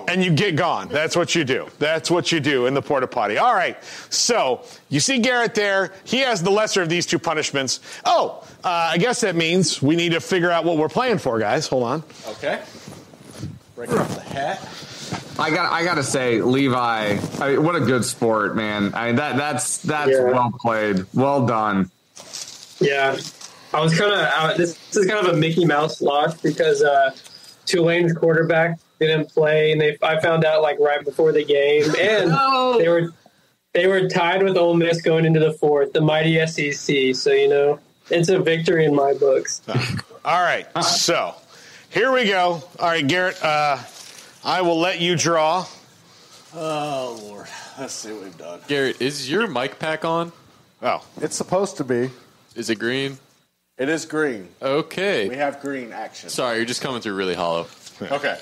and 0.09 0.25
you 0.25 0.31
get 0.31 0.57
gone. 0.57 0.89
That's 0.89 1.17
what 1.17 1.35
you 1.35 1.45
do. 1.45 1.69
That's 1.79 2.11
what 2.11 2.31
you 2.33 2.41
do 2.41 2.67
in 2.67 2.75
the 2.75 2.83
porta 2.83 3.07
potty. 3.07 3.39
All 3.39 3.55
right. 3.55 3.77
So 4.11 4.65
you 4.89 5.01
see 5.01 5.19
Garrett 5.19 5.55
there. 5.55 5.93
He 6.05 6.19
has 6.19 6.43
the 6.43 6.51
lesser 6.51 6.83
of 6.83 6.89
these 6.89 7.07
two 7.07 7.19
punishments. 7.19 7.81
Oh, 8.05 8.47
uh, 8.65 8.69
I 8.69 8.99
guess 8.99 9.21
that 9.23 9.37
means 9.37 9.81
we 9.83 9.97
need 9.97 10.13
to 10.13 10.21
figure 10.21 10.51
out 10.51 10.65
what 10.65 10.77
we're 10.77 10.89
playing 10.89 11.19
for, 11.19 11.39
guys. 11.39 11.67
Hold 11.69 11.85
on. 11.85 12.05
Okay. 12.29 12.63
Breaking 13.75 13.99
off 13.99 14.15
the 14.15 14.21
hat. 14.21 14.61
I 15.39 15.51
got 15.51 15.73
I 15.73 15.85
got 15.85 15.95
to 15.95 16.03
say, 16.05 16.43
Levi, 16.43 17.19
I 17.41 17.49
mean, 17.51 17.65
what 17.65 17.75
a 17.75 17.81
good 17.81 18.05
sport, 18.05 18.55
man. 18.55 18.95
I 18.95 19.07
mean 19.07 19.17
that 19.17 19.37
that's 19.39 19.79
that's 19.79 20.11
Yeah. 20.11 20.25
well 20.25 20.53
played, 20.61 21.07
well 21.15 21.47
done. 21.47 21.91
Yeah, 22.79 23.17
I 23.73 23.81
was 23.81 23.97
kind 23.99 24.13
of 24.13 24.57
this, 24.57 24.75
this 24.75 24.97
is 24.97 25.07
kind 25.07 25.27
of 25.27 25.35
a 25.35 25.37
Mickey 25.37 25.65
Mouse 25.65 26.01
loss 26.01 26.41
because 26.41 26.83
uh, 26.83 27.15
Tulane's 27.67 28.13
quarterback 28.13 28.79
didn't 28.99 29.31
play, 29.33 29.73
and 29.73 29.81
they 29.81 29.97
I 30.03 30.21
found 30.21 30.45
out 30.45 30.63
like 30.63 30.79
right 30.81 31.05
before 31.05 31.33
the 31.33 31.45
game, 31.45 31.85
and 31.99 32.31
they 32.81 32.89
were 32.89 33.13
they 33.73 33.87
were 33.87 34.09
tied 34.09 34.43
with 34.43 34.57
Ole 34.57 34.75
Miss 34.75 35.01
going 35.01 35.25
into 35.25 35.41
the 35.41 35.53
fourth, 35.53 35.93
the 35.93 36.01
mighty 36.01 36.45
SEC. 36.47 37.15
So 37.15 37.33
you 37.33 37.49
know, 37.49 37.79
it's 38.11 38.29
a 38.29 38.39
victory 38.41 38.85
in 38.85 38.95
my 38.95 39.15
books. 39.15 39.63
All 40.25 40.43
right. 40.43 40.67
So 40.83 41.35
here 41.91 42.11
we 42.13 42.27
go. 42.27 42.63
All 42.79 42.89
right, 42.89 43.07
Garrett, 43.07 43.43
uh, 43.43 43.79
I 44.45 44.63
will 44.63 44.79
let 44.79 45.01
you 45.01 45.17
draw. 45.17 45.65
Oh 46.55 47.21
Lord, 47.23 47.47
let's 47.79 47.95
see 47.95 48.13
what 48.13 48.25
we've 48.25 48.39
done. 48.39 48.61
Garrett, 48.67 49.01
is 49.01 49.31
your 49.31 49.47
mic 49.47 49.79
pack 49.79 50.05
on? 50.05 50.33
Oh, 50.83 51.05
it's 51.21 51.37
supposed 51.37 51.77
to 51.77 51.85
be. 51.85 52.11
Is 52.57 52.69
it 52.69 52.81
green? 52.81 53.19
It 53.81 53.89
is 53.89 54.05
green. 54.05 54.47
Okay. 54.61 55.27
We 55.27 55.37
have 55.37 55.63
green 55.63 55.95
action. 55.95 56.29
Sorry, 56.29 56.59
you're 56.59 56.67
just 56.67 56.83
coming 56.83 57.01
through 57.01 57.15
really 57.15 57.35
hollow. 57.35 57.67
Okay. 58.03 58.39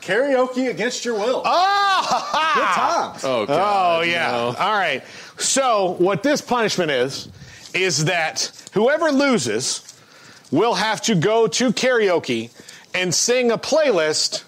Karaoke 0.00 0.70
against 0.70 1.04
your 1.04 1.14
will. 1.14 1.42
Oh, 1.44 2.52
good 2.54 2.62
times. 2.62 3.24
Oh, 3.24 3.46
oh 3.48 4.00
yeah. 4.02 4.32
All 4.32 4.54
right. 4.54 5.02
So 5.38 5.96
what 5.98 6.22
this 6.22 6.40
punishment 6.40 6.92
is 6.92 7.28
is 7.74 8.04
that 8.04 8.52
whoever 8.72 9.10
loses 9.10 9.92
will 10.52 10.74
have 10.74 11.00
to 11.02 11.16
go 11.16 11.48
to 11.48 11.72
karaoke 11.72 12.50
and 12.94 13.12
sing 13.12 13.50
a 13.50 13.58
playlist. 13.58 14.44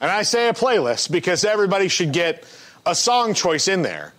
And 0.00 0.10
I 0.10 0.22
say 0.22 0.48
a 0.48 0.54
playlist 0.54 1.12
because 1.12 1.44
everybody 1.44 1.88
should 1.88 2.12
get 2.12 2.44
a 2.86 2.94
song 2.94 3.34
choice 3.34 3.68
in 3.68 3.82
there 3.82 4.14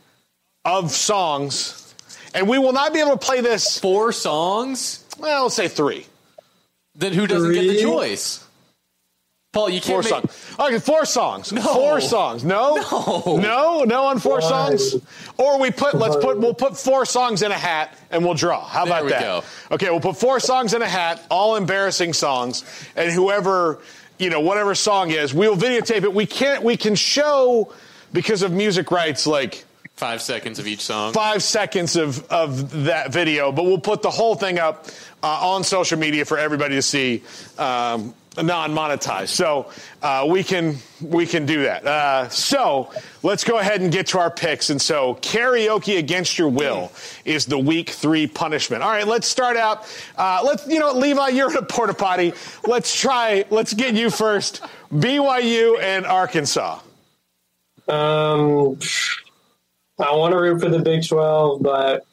of 0.66 0.92
songs. 0.92 1.96
And 2.36 2.48
we 2.48 2.60
will 2.60 2.74
not 2.74 2.94
be 2.94 3.00
able 3.00 3.14
to 3.14 3.18
play 3.18 3.42
this 3.42 3.80
four 3.80 4.12
songs. 4.12 5.01
Well, 5.22 5.44
let's 5.44 5.56
say 5.56 5.68
three. 5.68 6.06
Then 6.96 7.14
who 7.14 7.28
doesn't 7.28 7.54
get 7.54 7.62
the 7.68 7.82
choice? 7.82 8.46
Paul, 9.54 9.70
you 9.70 9.82
can't 9.82 10.04
make- 10.04 10.10
songs. 10.10 10.56
Okay, 10.60 10.80
four 10.80 11.04
songs. 11.06 11.52
No. 11.52 11.62
Four 11.62 12.00
songs. 12.02 12.44
No. 12.46 12.76
No. 12.92 13.38
No. 13.38 13.84
No 13.84 14.06
on 14.06 14.20
four 14.20 14.40
Why? 14.40 14.50
songs. 14.50 14.96
Or 15.38 15.60
we 15.60 15.72
put. 15.72 15.94
Let's 15.94 16.16
put. 16.16 16.40
We'll 16.40 16.54
put 16.54 16.78
four 16.78 17.06
songs 17.06 17.42
in 17.42 17.52
a 17.52 17.58
hat 17.58 17.94
and 18.12 18.24
we'll 18.24 18.34
draw. 18.34 18.64
How 18.66 18.86
There 18.86 18.94
about 18.94 19.06
we 19.06 19.12
that? 19.12 19.22
go. 19.22 19.44
Okay, 19.72 19.90
we'll 19.90 20.00
put 20.00 20.16
four 20.18 20.40
songs 20.40 20.74
in 20.74 20.82
a 20.82 20.88
hat, 20.88 21.26
all 21.30 21.58
embarrassing 21.58 22.14
songs, 22.14 22.64
and 22.96 23.12
whoever 23.12 23.80
you 24.20 24.30
know, 24.30 24.40
whatever 24.40 24.76
song 24.76 25.10
is, 25.10 25.34
we'll 25.34 25.58
videotape 25.58 26.04
it. 26.04 26.14
We 26.14 26.26
can't. 26.28 26.64
We 26.64 26.78
can 26.78 26.96
show 26.96 27.74
because 28.14 28.44
of 28.44 28.52
music 28.54 28.90
rights, 28.92 29.26
like 29.28 29.66
Five 30.02 30.24
seconds 30.24 30.58
of 30.58 30.66
each 30.66 30.82
song. 30.82 31.14
five 31.14 31.44
seconds 31.44 31.96
of, 31.96 32.26
of 32.32 32.86
that 32.86 33.14
video, 33.14 33.52
but 33.52 33.66
we'll 33.66 33.78
put 33.78 34.02
the 34.02 34.10
whole 34.10 34.34
thing 34.34 34.58
up 34.58 34.88
uh, 35.22 35.28
on 35.28 35.64
social 35.64 36.00
media 36.00 36.26
for 36.26 36.40
everybody 36.40 36.74
to 36.74 36.82
see, 36.82 37.22
um, 37.60 38.16
non-monetized. 38.36 39.28
So 39.28 39.70
uh, 40.02 40.26
we 40.28 40.44
can 40.44 40.78
we 41.02 41.28
can 41.28 41.46
do 41.46 41.66
that. 41.66 41.86
Uh, 41.86 42.30
so 42.30 42.92
let's 43.22 43.44
go 43.44 43.60
ahead 43.60 43.82
and 43.82 43.92
get 43.92 44.08
to 44.08 44.18
our 44.18 44.32
picks. 44.32 44.72
And 44.72 44.82
so 44.82 45.20
karaoke 45.22 46.00
against 46.00 46.36
your 46.36 46.50
will 46.50 46.92
is 47.24 47.46
the 47.46 47.60
week 47.60 47.92
three 47.92 48.26
punishment. 48.26 48.82
All 48.82 48.90
right, 48.90 49.06
let's 49.06 49.28
start 49.28 49.56
out. 49.56 49.88
Uh, 50.18 50.42
let's 50.44 50.66
you 50.66 50.80
know, 50.80 50.94
Levi, 50.94 51.28
you're 51.28 51.52
in 51.52 51.58
a 51.58 51.62
porta 51.62 51.94
potty. 51.94 52.34
Let's 52.66 53.00
try. 53.00 53.46
Let's 53.52 53.76
get 53.76 53.94
you 53.94 54.10
first. 54.10 54.64
BYU 54.92 55.80
and 55.80 56.08
Arkansas. 56.08 56.80
Um, 57.88 58.80
I 60.02 60.16
want 60.16 60.34
to 60.34 60.40
root 60.40 60.62
for 60.62 60.70
the 60.70 60.80
Big 60.80 61.08
Twelve, 61.08 61.62
but 61.62 62.06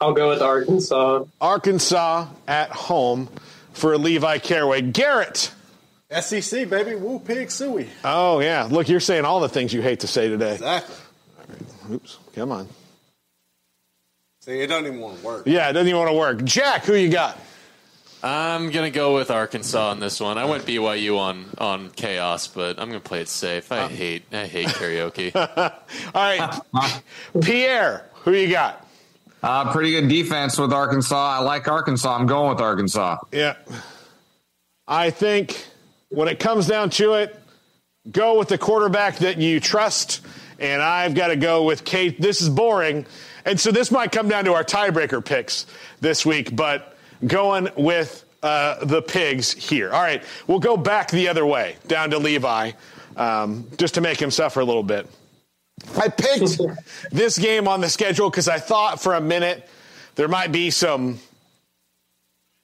I'll 0.00 0.12
go 0.12 0.28
with 0.28 0.40
Arkansas. 0.40 1.24
Arkansas 1.40 2.28
at 2.46 2.70
home 2.70 3.28
for 3.72 3.96
Levi 3.98 4.38
Caraway. 4.38 4.82
Garrett. 4.82 5.52
SEC 6.20 6.68
baby, 6.68 6.96
woo 6.96 7.20
pig 7.20 7.50
suey. 7.50 7.88
Oh 8.04 8.40
yeah, 8.40 8.66
look, 8.70 8.88
you're 8.88 8.98
saying 8.98 9.24
all 9.24 9.40
the 9.40 9.48
things 9.48 9.72
you 9.72 9.80
hate 9.80 10.00
to 10.00 10.08
say 10.08 10.28
today. 10.28 10.54
Exactly. 10.54 10.96
Oops, 11.92 12.18
come 12.34 12.50
on. 12.52 12.68
See, 14.40 14.60
it 14.60 14.68
doesn't 14.68 14.86
even 14.86 15.00
want 15.00 15.18
to 15.20 15.24
work. 15.24 15.42
Yeah, 15.46 15.68
it 15.68 15.74
doesn't 15.74 15.86
even 15.86 15.98
want 15.98 16.10
to 16.10 16.16
work. 16.16 16.44
Jack, 16.44 16.84
who 16.84 16.94
you 16.94 17.10
got? 17.10 17.38
I'm 18.22 18.70
gonna 18.70 18.90
go 18.90 19.14
with 19.14 19.30
Arkansas 19.30 19.90
on 19.90 20.00
this 20.00 20.20
one. 20.20 20.36
I 20.36 20.44
went 20.44 20.66
BYU 20.66 21.18
on 21.18 21.46
on 21.58 21.90
chaos, 21.90 22.46
but 22.46 22.78
I'm 22.78 22.88
gonna 22.88 23.00
play 23.00 23.22
it 23.22 23.28
safe. 23.28 23.72
I 23.72 23.88
hate 23.88 24.24
I 24.32 24.46
hate 24.46 24.68
karaoke. 24.68 25.34
all 25.34 25.72
right, 26.14 27.02
Pierre, 27.40 28.06
who 28.24 28.32
you 28.32 28.50
got? 28.50 28.86
Uh, 29.42 29.72
pretty 29.72 29.92
good 29.92 30.08
defense 30.08 30.58
with 30.58 30.72
Arkansas. 30.72 31.16
I 31.16 31.38
like 31.38 31.66
Arkansas. 31.66 32.14
I'm 32.14 32.26
going 32.26 32.50
with 32.50 32.60
Arkansas. 32.60 33.18
Yeah. 33.32 33.54
I 34.86 35.10
think 35.10 35.66
when 36.10 36.28
it 36.28 36.38
comes 36.38 36.66
down 36.66 36.90
to 36.90 37.14
it, 37.14 37.40
go 38.10 38.38
with 38.38 38.48
the 38.48 38.58
quarterback 38.58 39.16
that 39.18 39.38
you 39.38 39.60
trust, 39.60 40.20
and 40.58 40.82
I've 40.82 41.14
got 41.14 41.28
to 41.28 41.36
go 41.36 41.64
with 41.64 41.84
Kate. 41.84 42.20
This 42.20 42.42
is 42.42 42.50
boring, 42.50 43.06
and 43.46 43.58
so 43.58 43.70
this 43.72 43.90
might 43.90 44.12
come 44.12 44.28
down 44.28 44.44
to 44.44 44.52
our 44.52 44.64
tiebreaker 44.64 45.24
picks 45.24 45.64
this 46.00 46.26
week, 46.26 46.54
but 46.54 46.89
going 47.26 47.68
with 47.76 48.24
uh, 48.42 48.84
the 48.84 49.02
pigs 49.02 49.52
here. 49.52 49.92
All 49.92 50.02
right, 50.02 50.22
we'll 50.46 50.60
go 50.60 50.76
back 50.76 51.10
the 51.10 51.28
other 51.28 51.44
way, 51.44 51.76
down 51.86 52.10
to 52.10 52.18
Levi, 52.18 52.72
um, 53.16 53.66
just 53.76 53.94
to 53.94 54.00
make 54.00 54.20
him 54.20 54.30
suffer 54.30 54.60
a 54.60 54.64
little 54.64 54.82
bit. 54.82 55.06
I 55.96 56.08
picked 56.08 56.60
this 57.12 57.38
game 57.38 57.68
on 57.68 57.80
the 57.80 57.88
schedule 57.88 58.30
because 58.30 58.48
I 58.48 58.58
thought 58.58 59.02
for 59.02 59.14
a 59.14 59.20
minute 59.20 59.68
there 60.14 60.28
might 60.28 60.52
be 60.52 60.70
some 60.70 61.18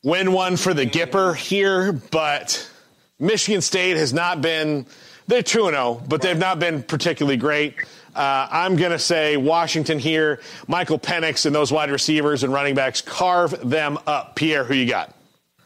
win 0.03 0.33
one 0.33 0.57
for 0.57 0.75
the 0.75 0.87
Gipper 0.87 1.35
here, 1.35 1.93
but 1.93 2.71
Michigan 3.19 3.61
State 3.61 3.97
has 3.97 4.13
not 4.13 4.41
been, 4.41 4.87
they're 5.27 5.43
2 5.43 5.71
0, 5.71 6.03
but 6.09 6.23
they've 6.23 6.39
not 6.39 6.59
been 6.59 6.83
particularly 6.83 7.37
great. 7.37 7.75
Uh, 8.17 8.49
I'm 8.51 8.77
going 8.77 8.93
to 8.93 8.99
say 8.99 9.37
Washington 9.37 9.99
here. 9.99 10.41
Michael 10.67 10.99
Penix 10.99 11.47
and 11.47 11.55
those 11.55 11.71
wide 11.71 11.91
receivers 11.91 12.43
and 12.43 12.53
running 12.53 12.75
backs 12.75 13.03
carve 13.03 13.51
them 13.69 13.99
up. 14.07 14.35
Pierre, 14.37 14.65
who 14.65 14.75
you 14.75 14.89
got? 14.89 15.11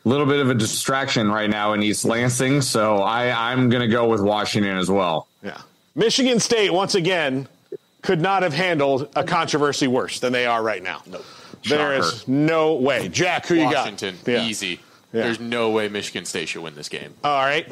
A 0.04 0.08
little 0.08 0.26
bit 0.26 0.40
of 0.40 0.50
a 0.50 0.54
distraction 0.54 1.30
right 1.30 1.48
now 1.50 1.74
in 1.74 1.82
East 1.82 2.04
Lansing, 2.04 2.62
so 2.62 2.98
I, 2.98 3.52
I'm 3.52 3.68
going 3.68 3.82
to 3.82 3.94
go 3.94 4.08
with 4.08 4.22
Washington 4.22 4.76
as 4.76 4.90
well. 4.90 5.28
Yeah. 5.42 5.60
Michigan 5.94 6.40
State, 6.40 6.72
once 6.72 6.94
again, 6.94 7.46
could 8.02 8.20
not 8.20 8.42
have 8.42 8.54
handled 8.54 9.10
a 9.14 9.22
controversy 9.22 9.86
worse 9.86 10.18
than 10.20 10.32
they 10.32 10.46
are 10.46 10.62
right 10.62 10.82
now. 10.82 11.02
No. 11.06 11.20
There 11.68 11.94
is 11.94 12.26
no 12.26 12.76
way. 12.76 13.08
Jack, 13.08 13.46
who 13.46 13.54
you 13.56 13.64
Washington, 13.66 14.16
got? 14.24 14.32
Yeah. 14.32 14.44
easy. 14.44 14.80
Yeah. 15.12 15.24
There's 15.24 15.40
no 15.40 15.70
way 15.70 15.88
Michigan 15.88 16.24
State 16.24 16.48
should 16.48 16.62
win 16.62 16.74
this 16.74 16.88
game. 16.88 17.12
All 17.22 17.44
right. 17.44 17.70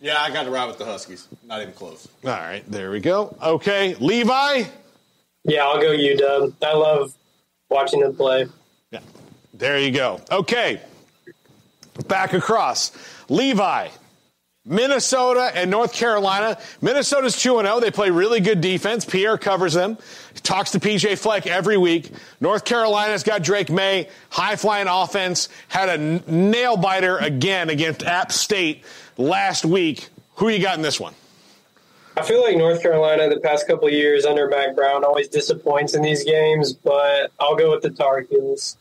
Yeah, 0.00 0.20
I 0.20 0.30
got 0.30 0.44
to 0.44 0.50
ride 0.50 0.66
with 0.66 0.78
the 0.78 0.84
Huskies. 0.84 1.28
Not 1.44 1.62
even 1.62 1.72
close. 1.74 2.06
All 2.24 2.30
right. 2.30 2.62
There 2.70 2.90
we 2.90 3.00
go. 3.00 3.36
Okay. 3.42 3.94
Levi? 3.94 4.64
Yeah, 5.44 5.64
I'll 5.64 5.80
go 5.80 5.90
UW. 5.96 6.52
I 6.62 6.74
love 6.74 7.14
watching 7.70 8.00
them 8.00 8.14
play. 8.14 8.46
Yeah. 8.90 9.00
There 9.54 9.78
you 9.78 9.90
go. 9.92 10.20
Okay. 10.30 10.80
Back 12.08 12.34
across. 12.34 12.92
Levi, 13.30 13.88
Minnesota 14.66 15.50
and 15.54 15.70
North 15.70 15.92
Carolina. 15.94 16.58
Minnesota's 16.82 17.40
2 17.40 17.60
0. 17.62 17.80
They 17.80 17.90
play 17.90 18.10
really 18.10 18.40
good 18.40 18.60
defense. 18.60 19.04
Pierre 19.04 19.38
covers 19.38 19.72
them. 19.74 19.96
He 20.34 20.40
talks 20.40 20.72
to 20.72 20.80
PJ 20.80 21.16
Fleck 21.18 21.46
every 21.46 21.78
week. 21.78 22.10
North 22.40 22.64
Carolina's 22.64 23.22
got 23.22 23.42
Drake 23.42 23.70
Maye. 23.70 24.08
High 24.28 24.56
flying 24.56 24.88
offense. 24.88 25.48
Had 25.68 25.88
a 25.88 25.92
n- 25.92 26.22
nail 26.26 26.76
biter 26.76 27.16
again 27.18 27.70
against 27.70 28.02
App 28.02 28.30
State 28.32 28.84
last 29.16 29.64
week. 29.64 30.08
Who 30.36 30.48
you 30.48 30.60
got 30.60 30.76
in 30.76 30.82
this 30.82 31.00
one? 31.00 31.14
I 32.16 32.22
feel 32.22 32.42
like 32.42 32.56
North 32.56 32.80
Carolina 32.80 33.28
the 33.28 33.40
past 33.40 33.66
couple 33.66 33.88
of 33.88 33.92
years 33.92 34.24
under 34.24 34.48
Mack 34.48 34.74
Brown 34.74 35.04
always 35.04 35.28
disappoints 35.28 35.94
in 35.94 36.02
these 36.02 36.24
games, 36.24 36.72
but 36.72 37.30
I'll 37.38 37.56
go 37.56 37.70
with 37.70 37.82
the 37.82 37.90
Tar 37.90 38.20
Heels. 38.20 38.78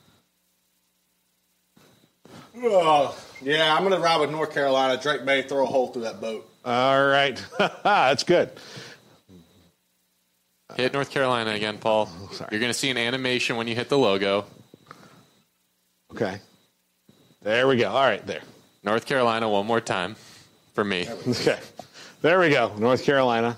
Oh, 2.63 3.17
yeah, 3.41 3.75
I'm 3.75 3.83
going 3.83 3.93
to 3.93 3.99
ride 3.99 4.21
with 4.21 4.31
North 4.31 4.53
Carolina. 4.53 5.01
Drake 5.01 5.25
Maye 5.25 5.41
throw 5.41 5.63
a 5.63 5.65
hole 5.65 5.89
through 5.89 6.03
that 6.03 6.21
boat. 6.21 6.49
All 6.63 7.05
right. 7.05 7.43
That's 7.83 8.23
good. 8.23 8.51
Hit 10.77 10.93
North 10.93 11.11
Carolina 11.11 11.51
again, 11.51 11.77
Paul. 11.77 12.09
Oh, 12.09 12.47
You're 12.51 12.61
going 12.61 12.71
to 12.71 12.77
see 12.77 12.89
an 12.89 12.97
animation 12.97 13.57
when 13.57 13.67
you 13.67 13.75
hit 13.75 13.89
the 13.89 13.97
logo. 13.97 14.45
Okay. 16.11 16.39
There 17.41 17.67
we 17.67 17.75
go. 17.75 17.89
All 17.89 18.01
right, 18.01 18.25
there. 18.25 18.41
North 18.83 19.05
Carolina 19.05 19.49
one 19.49 19.65
more 19.65 19.81
time 19.81 20.15
for 20.75 20.83
me. 20.83 21.07
Okay. 21.27 21.57
There 22.21 22.39
we 22.39 22.49
go. 22.49 22.75
North 22.77 23.03
Carolina. 23.03 23.57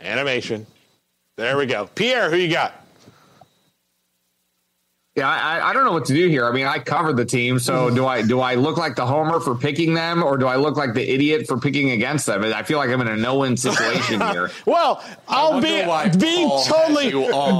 Animation. 0.00 0.66
There 1.36 1.56
we 1.56 1.66
go. 1.66 1.86
Pierre, 1.94 2.30
who 2.30 2.36
you 2.36 2.50
got? 2.50 2.82
Yeah, 5.16 5.30
I, 5.30 5.70
I 5.70 5.72
don't 5.72 5.86
know 5.86 5.92
what 5.92 6.04
to 6.06 6.14
do 6.14 6.28
here. 6.28 6.44
I 6.46 6.52
mean, 6.52 6.66
I 6.66 6.78
covered 6.78 7.16
the 7.16 7.24
team, 7.24 7.58
so 7.58 7.88
do 7.88 8.06
I 8.06 8.20
do 8.20 8.40
I 8.40 8.54
look 8.54 8.76
like 8.76 8.96
the 8.96 9.06
homer 9.06 9.40
for 9.40 9.54
picking 9.54 9.94
them, 9.94 10.22
or 10.22 10.36
do 10.36 10.46
I 10.46 10.56
look 10.56 10.76
like 10.76 10.92
the 10.92 11.10
idiot 11.10 11.46
for 11.46 11.58
picking 11.58 11.92
against 11.92 12.26
them? 12.26 12.44
I 12.44 12.62
feel 12.62 12.76
like 12.76 12.90
I'm 12.90 13.00
in 13.00 13.08
a 13.08 13.16
no-win 13.16 13.56
situation 13.56 14.20
here. 14.30 14.50
Well, 14.66 15.02
I'll 15.26 15.58
be 15.58 15.82
being 16.18 16.48
Paul 16.48 16.64
totally 16.64 17.12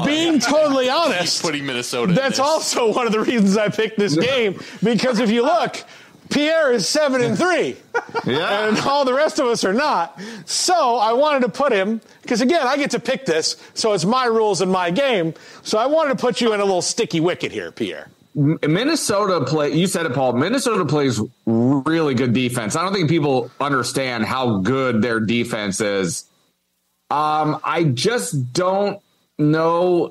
being 0.04 0.38
totally 0.38 0.90
honest. 0.90 1.40
putting 1.40 1.64
Minnesota. 1.64 2.12
That's 2.12 2.36
this. 2.36 2.40
also 2.40 2.92
one 2.92 3.06
of 3.06 3.12
the 3.14 3.20
reasons 3.20 3.56
I 3.56 3.70
picked 3.70 3.98
this 3.98 4.16
game 4.18 4.60
because 4.82 5.18
if 5.18 5.30
you 5.30 5.42
look, 5.42 5.82
Pierre 6.30 6.72
is 6.72 6.88
seven 6.88 7.22
and 7.22 7.36
three, 7.38 7.76
Yeah. 8.26 8.68
and 8.68 8.78
all 8.80 9.05
the 9.05 9.14
rest 9.14 9.38
of 9.38 9.46
us 9.46 9.64
are 9.64 9.72
not. 9.72 10.20
So 10.44 10.96
I 10.96 11.12
wanted 11.12 11.40
to 11.42 11.48
put 11.48 11.72
him 11.72 12.00
because 12.22 12.40
again, 12.40 12.66
I 12.66 12.76
get 12.76 12.90
to 12.92 13.00
pick 13.00 13.26
this, 13.26 13.56
so 13.74 13.92
it's 13.92 14.05
my 14.05 14.24
rules 14.26 14.60
and 14.60 14.70
my 14.70 14.90
game. 14.90 15.34
So 15.62 15.78
I 15.78 15.86
wanted 15.86 16.10
to 16.10 16.20
put 16.20 16.40
you 16.40 16.52
in 16.52 16.60
a 16.60 16.64
little 16.64 16.82
sticky 16.82 17.20
wicket 17.20 17.52
here, 17.52 17.70
Pierre. 17.72 18.08
Minnesota 18.34 19.44
play. 19.46 19.72
You 19.72 19.86
said 19.86 20.05
it, 20.05 20.12
Paul. 20.12 20.34
Minnesota 20.34 20.84
plays 20.84 21.18
really 21.46 22.12
good 22.14 22.34
defense. 22.34 22.76
I 22.76 22.82
don't 22.82 22.92
think 22.92 23.08
people 23.08 23.50
understand 23.60 24.24
how 24.26 24.58
good 24.58 25.00
their 25.00 25.20
defense 25.20 25.80
is. 25.80 26.24
Um, 27.08 27.58
I 27.64 27.84
just 27.84 28.52
don't 28.52 29.00
know 29.38 30.10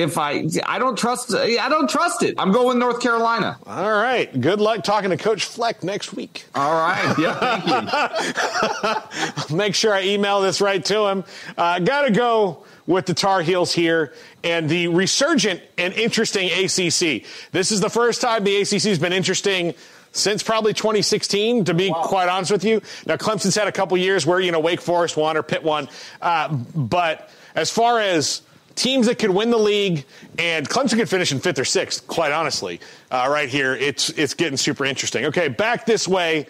if 0.00 0.18
I. 0.18 0.44
I 0.66 0.78
don't 0.78 0.96
trust. 0.96 1.34
I 1.34 1.68
don't 1.68 1.88
trust 1.88 2.22
it. 2.22 2.34
I'm 2.38 2.52
going 2.52 2.78
North 2.78 3.00
Carolina. 3.00 3.58
All 3.66 3.92
right. 3.92 4.40
Good 4.40 4.60
luck 4.60 4.84
talking 4.84 5.10
to 5.10 5.16
Coach 5.16 5.44
Fleck 5.44 5.84
next 5.84 6.12
week. 6.12 6.46
All 6.54 6.72
right. 6.72 7.14
Yeah. 7.18 7.60
Thank 7.60 9.50
you. 9.50 9.56
Make 9.56 9.74
sure 9.74 9.92
I 9.92 10.02
email 10.04 10.40
this 10.40 10.60
right 10.60 10.84
to 10.86 11.06
him. 11.06 11.24
Uh, 11.56 11.78
Got 11.80 12.02
to 12.02 12.10
go 12.12 12.64
with 12.86 13.06
the 13.06 13.14
Tar 13.14 13.42
Heels 13.42 13.72
here 13.72 14.12
and 14.42 14.68
the 14.68 14.88
resurgent 14.88 15.62
and 15.78 15.94
interesting 15.94 16.46
ACC. 16.48 17.24
This 17.52 17.70
is 17.70 17.80
the 17.80 17.90
first 17.90 18.20
time 18.20 18.44
the 18.44 18.56
ACC 18.56 18.82
has 18.82 18.98
been 18.98 19.12
interesting 19.12 19.74
since 20.12 20.42
probably 20.42 20.72
2016, 20.72 21.66
to 21.66 21.74
be 21.74 21.92
quite 21.94 22.28
honest 22.28 22.50
with 22.50 22.64
you. 22.64 22.82
Now, 23.06 23.16
Clemson's 23.16 23.54
had 23.54 23.68
a 23.68 23.72
couple 23.72 23.96
years 23.96 24.26
where, 24.26 24.40
you 24.40 24.50
know, 24.50 24.58
Wake 24.60 24.80
Forest 24.80 25.16
won 25.16 25.36
or 25.36 25.42
Pitt 25.42 25.62
won. 25.62 25.88
Uh, 26.20 26.48
but 26.48 27.30
as 27.54 27.70
far 27.70 28.00
as 28.00 28.42
teams 28.74 29.06
that 29.06 29.18
could 29.18 29.30
win 29.30 29.50
the 29.50 29.58
league, 29.58 30.04
and 30.38 30.68
Clemson 30.68 30.96
could 30.96 31.08
finish 31.08 31.32
in 31.32 31.40
fifth 31.40 31.58
or 31.58 31.64
sixth, 31.64 32.06
quite 32.06 32.32
honestly, 32.32 32.80
uh, 33.10 33.28
right 33.30 33.48
here, 33.48 33.74
it's, 33.74 34.10
it's 34.10 34.34
getting 34.34 34.56
super 34.56 34.84
interesting. 34.84 35.26
Okay, 35.26 35.48
back 35.48 35.86
this 35.86 36.06
way. 36.08 36.46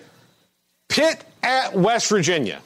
Pitt 0.88 1.24
at 1.42 1.74
West 1.74 2.08
Virginia. 2.08 2.60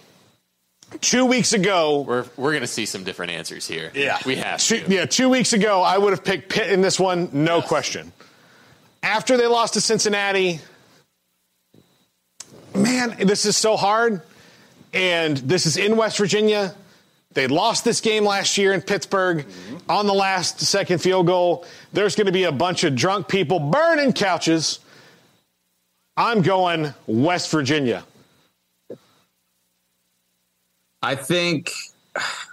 Two 1.01 1.25
weeks 1.27 1.53
ago, 1.53 2.03
We're 2.03 2.27
we're 2.37 2.53
going 2.53 2.61
to 2.61 2.67
see 2.69 2.87
some 2.87 3.03
different 3.05 3.33
answers 3.33 3.67
here. 3.67 3.91
yeah, 3.95 4.19
we 4.25 4.37
have. 4.37 4.61
Two, 4.61 4.83
yeah, 4.87 5.07
two 5.07 5.29
weeks 5.29 5.53
ago, 5.53 5.83
I 5.83 5.99
would 5.99 6.11
have 6.13 6.23
picked 6.23 6.51
Pitt 6.51 6.71
in 6.71 6.83
this 6.83 7.01
one, 7.01 7.31
no 7.33 7.61
question. 7.63 8.13
After 9.03 9.37
they 9.37 9.47
lost 9.47 9.75
to 9.75 9.81
Cincinnati, 9.81 10.61
man, 12.75 13.17
this 13.27 13.45
is 13.45 13.57
so 13.57 13.77
hard. 13.77 14.23
And 14.93 15.37
this 15.39 15.67
is 15.67 15.77
in 15.77 15.97
West 15.97 16.19
Virginia. 16.19 16.73
They 17.35 17.49
lost 17.49 17.85
this 17.85 18.01
game 18.01 18.25
last 18.25 18.57
year 18.57 18.73
in 18.73 18.81
Pittsburgh 18.81 19.45
on 19.89 20.07
the 20.07 20.15
last 20.15 20.61
second 20.61 21.01
field 21.01 21.27
goal. 21.27 21.67
There's 21.93 22.15
going 22.15 22.27
to 22.27 22.33
be 22.33 22.45
a 22.45 22.53
bunch 22.53 22.85
of 22.85 22.95
drunk 22.95 23.29
people 23.29 23.59
burning 23.59 24.13
couches. 24.13 24.79
I'm 26.17 26.43
going 26.43 26.95
West 27.07 27.51
Virginia. 27.51 28.05
I 31.03 31.17
think, 31.17 31.73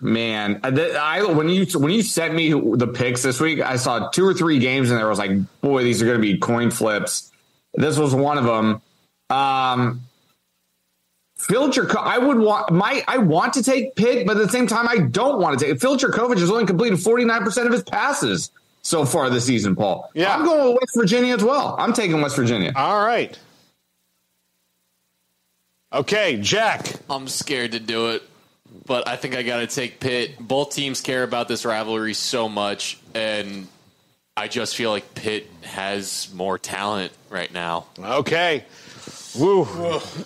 man, 0.02 0.60
I, 0.64 0.70
I 0.70 1.24
when 1.32 1.48
you 1.48 1.66
when 1.80 1.92
you 1.92 2.02
sent 2.02 2.34
me 2.34 2.50
the 2.52 2.88
picks 2.88 3.22
this 3.22 3.40
week, 3.40 3.62
I 3.62 3.78
saw 3.78 4.10
two 4.10 4.26
or 4.26 4.34
three 4.34 4.60
games 4.60 4.90
and 4.90 5.00
there 5.00 5.08
was 5.08 5.20
like, 5.20 5.32
boy, 5.62 5.84
these 5.84 6.02
are 6.02 6.06
going 6.06 6.18
to 6.18 6.22
be 6.22 6.38
coin 6.38 6.72
flips. 6.72 7.32
This 7.76 7.98
was 7.98 8.14
one 8.14 8.38
of 8.38 8.44
them. 8.44 8.82
Um, 9.30 10.02
Phil 11.48 11.70
Jerko- 11.70 12.04
I 12.04 12.18
would 12.18 12.38
want 12.38 12.72
my 12.72 13.04
I 13.08 13.18
want 13.18 13.54
to 13.54 13.64
take 13.64 13.96
Pitt, 13.96 14.26
but 14.28 14.38
at 14.38 14.44
the 14.44 14.50
same 14.50 14.68
time, 14.68 14.88
I 14.88 14.98
don't 14.98 15.40
want 15.42 15.58
to 15.60 15.66
take 15.66 15.80
Phil 15.82 15.98
Jurkovec 15.98 16.38
has 16.40 16.50
only 16.52 16.66
completed 16.66 17.00
forty 17.00 17.26
nine 17.26 17.44
percent 17.44 17.68
of 17.68 17.74
his 17.74 17.84
passes 17.84 18.52
so 18.84 19.06
far 19.06 19.30
this 19.30 19.46
season. 19.46 19.76
Paul, 19.76 20.10
Yeah. 20.14 20.36
I'm 20.36 20.44
going 20.46 20.74
with 20.74 20.82
West 20.82 20.96
Virginia 20.96 21.36
as 21.36 21.44
well. 21.44 21.76
I'm 21.80 21.94
taking 21.94 22.22
West 22.22 22.36
Virginia. 22.36 22.74
All 22.76 23.04
right. 23.04 23.38
Okay, 25.94 26.38
Jack. 26.38 26.94
I'm 27.10 27.28
scared 27.28 27.74
to 27.74 27.80
do 27.80 28.12
it, 28.12 28.24
but 28.86 29.08
I 29.08 29.18
think 29.18 29.36
I 29.36 29.44
got 29.44 29.58
to 29.60 29.68
take 29.68 30.00
Pitt. 30.00 30.36
Both 30.40 30.74
teams 30.74 31.02
care 31.02 31.24
about 31.24 31.48
this 31.48 31.66
rivalry 31.66 32.14
so 32.14 32.48
much, 32.48 32.98
and 33.14 33.68
I 34.38 34.48
just 34.48 34.76
feel 34.76 34.90
like 34.92 35.14
Pitt 35.16 35.50
has 35.64 36.30
more 36.34 36.58
talent 36.58 37.12
right 37.30 37.52
now. 37.54 37.88
Okay. 38.00 38.64
Woo. 39.38 39.68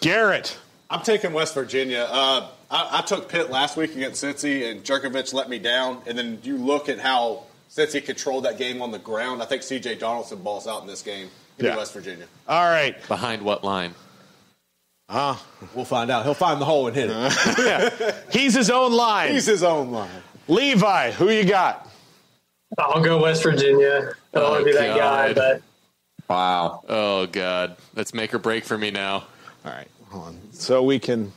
Garrett. 0.01 0.57
I'm 0.89 1.01
taking 1.01 1.33
West 1.33 1.53
Virginia. 1.55 2.07
Uh, 2.09 2.47
I, 2.69 2.99
I 2.99 3.01
took 3.01 3.27
Pitt 3.29 3.49
last 3.49 3.75
week 3.77 3.95
against 3.95 4.23
Cincy, 4.23 4.69
and 4.69 4.83
Jurkovec 4.83 5.33
let 5.33 5.49
me 5.49 5.59
down. 5.59 6.01
And 6.07 6.17
then 6.17 6.39
you 6.43 6.57
look 6.57 6.89
at 6.89 6.99
how 6.99 7.43
Cincy 7.69 8.03
controlled 8.03 8.45
that 8.45 8.57
game 8.57 8.81
on 8.81 8.91
the 8.91 8.99
ground. 8.99 9.41
I 9.41 9.45
think 9.45 9.63
C.J. 9.63 9.95
Donaldson 9.95 10.39
balls 10.43 10.67
out 10.67 10.81
in 10.81 10.87
this 10.87 11.01
game. 11.01 11.29
Give 11.57 11.65
Yeah. 11.67 11.71
me 11.71 11.77
West 11.77 11.93
Virginia. 11.93 12.25
All 12.47 12.65
right. 12.69 12.95
Behind 13.07 13.41
what 13.41 13.63
line? 13.63 13.95
Uh, 15.09 15.37
We'll 15.73 15.85
find 15.85 16.09
out. 16.11 16.23
He'll 16.25 16.33
find 16.33 16.59
the 16.61 16.65
hole 16.65 16.87
and 16.87 16.95
hit 16.95 17.09
it. 17.11 17.57
yeah. 17.59 18.15
He's 18.31 18.53
his 18.53 18.69
own 18.69 18.91
line. 18.93 19.31
He's 19.31 19.45
his 19.45 19.63
own 19.63 19.91
line. 19.91 20.09
Levi, 20.47 21.11
who 21.11 21.29
you 21.29 21.45
got? 21.45 21.87
I'll 22.77 23.01
go 23.01 23.21
West 23.21 23.43
Virginia. 23.43 24.13
I 24.33 24.39
don't 24.39 24.49
want 24.51 24.59
to 24.61 24.65
be 24.65 24.73
that 24.73 24.97
guy, 24.97 25.33
but 25.33 25.61
Wow. 26.29 26.83
Oh 26.89 27.25
God, 27.27 27.77
that's 27.93 28.13
make 28.13 28.33
or 28.33 28.39
break 28.39 28.63
for 28.65 28.77
me 28.77 28.89
now. 28.91 29.15
All 29.63 29.71
right, 29.71 29.87
hold 29.94 29.94
on. 30.15 30.39
So 30.53 30.83
we 30.83 30.99
can, 30.99 31.31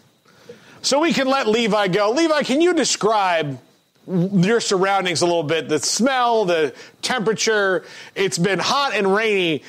so 0.82 1.00
we 1.00 1.12
can 1.12 1.26
let 1.28 1.46
Levi 1.46 1.88
go. 1.88 2.10
Levi, 2.12 2.42
can 2.42 2.60
you 2.60 2.72
describe 2.74 3.58
your 4.06 4.60
surroundings 4.60 5.20
a 5.22 5.26
little 5.26 5.42
bit? 5.42 5.68
The 5.68 5.78
smell, 5.78 6.44
the 6.44 6.74
temperature. 7.02 7.84
It's 8.14 8.38
been 8.38 8.58
hot 8.58 8.94
and 8.94 9.12
rainy 9.14 9.62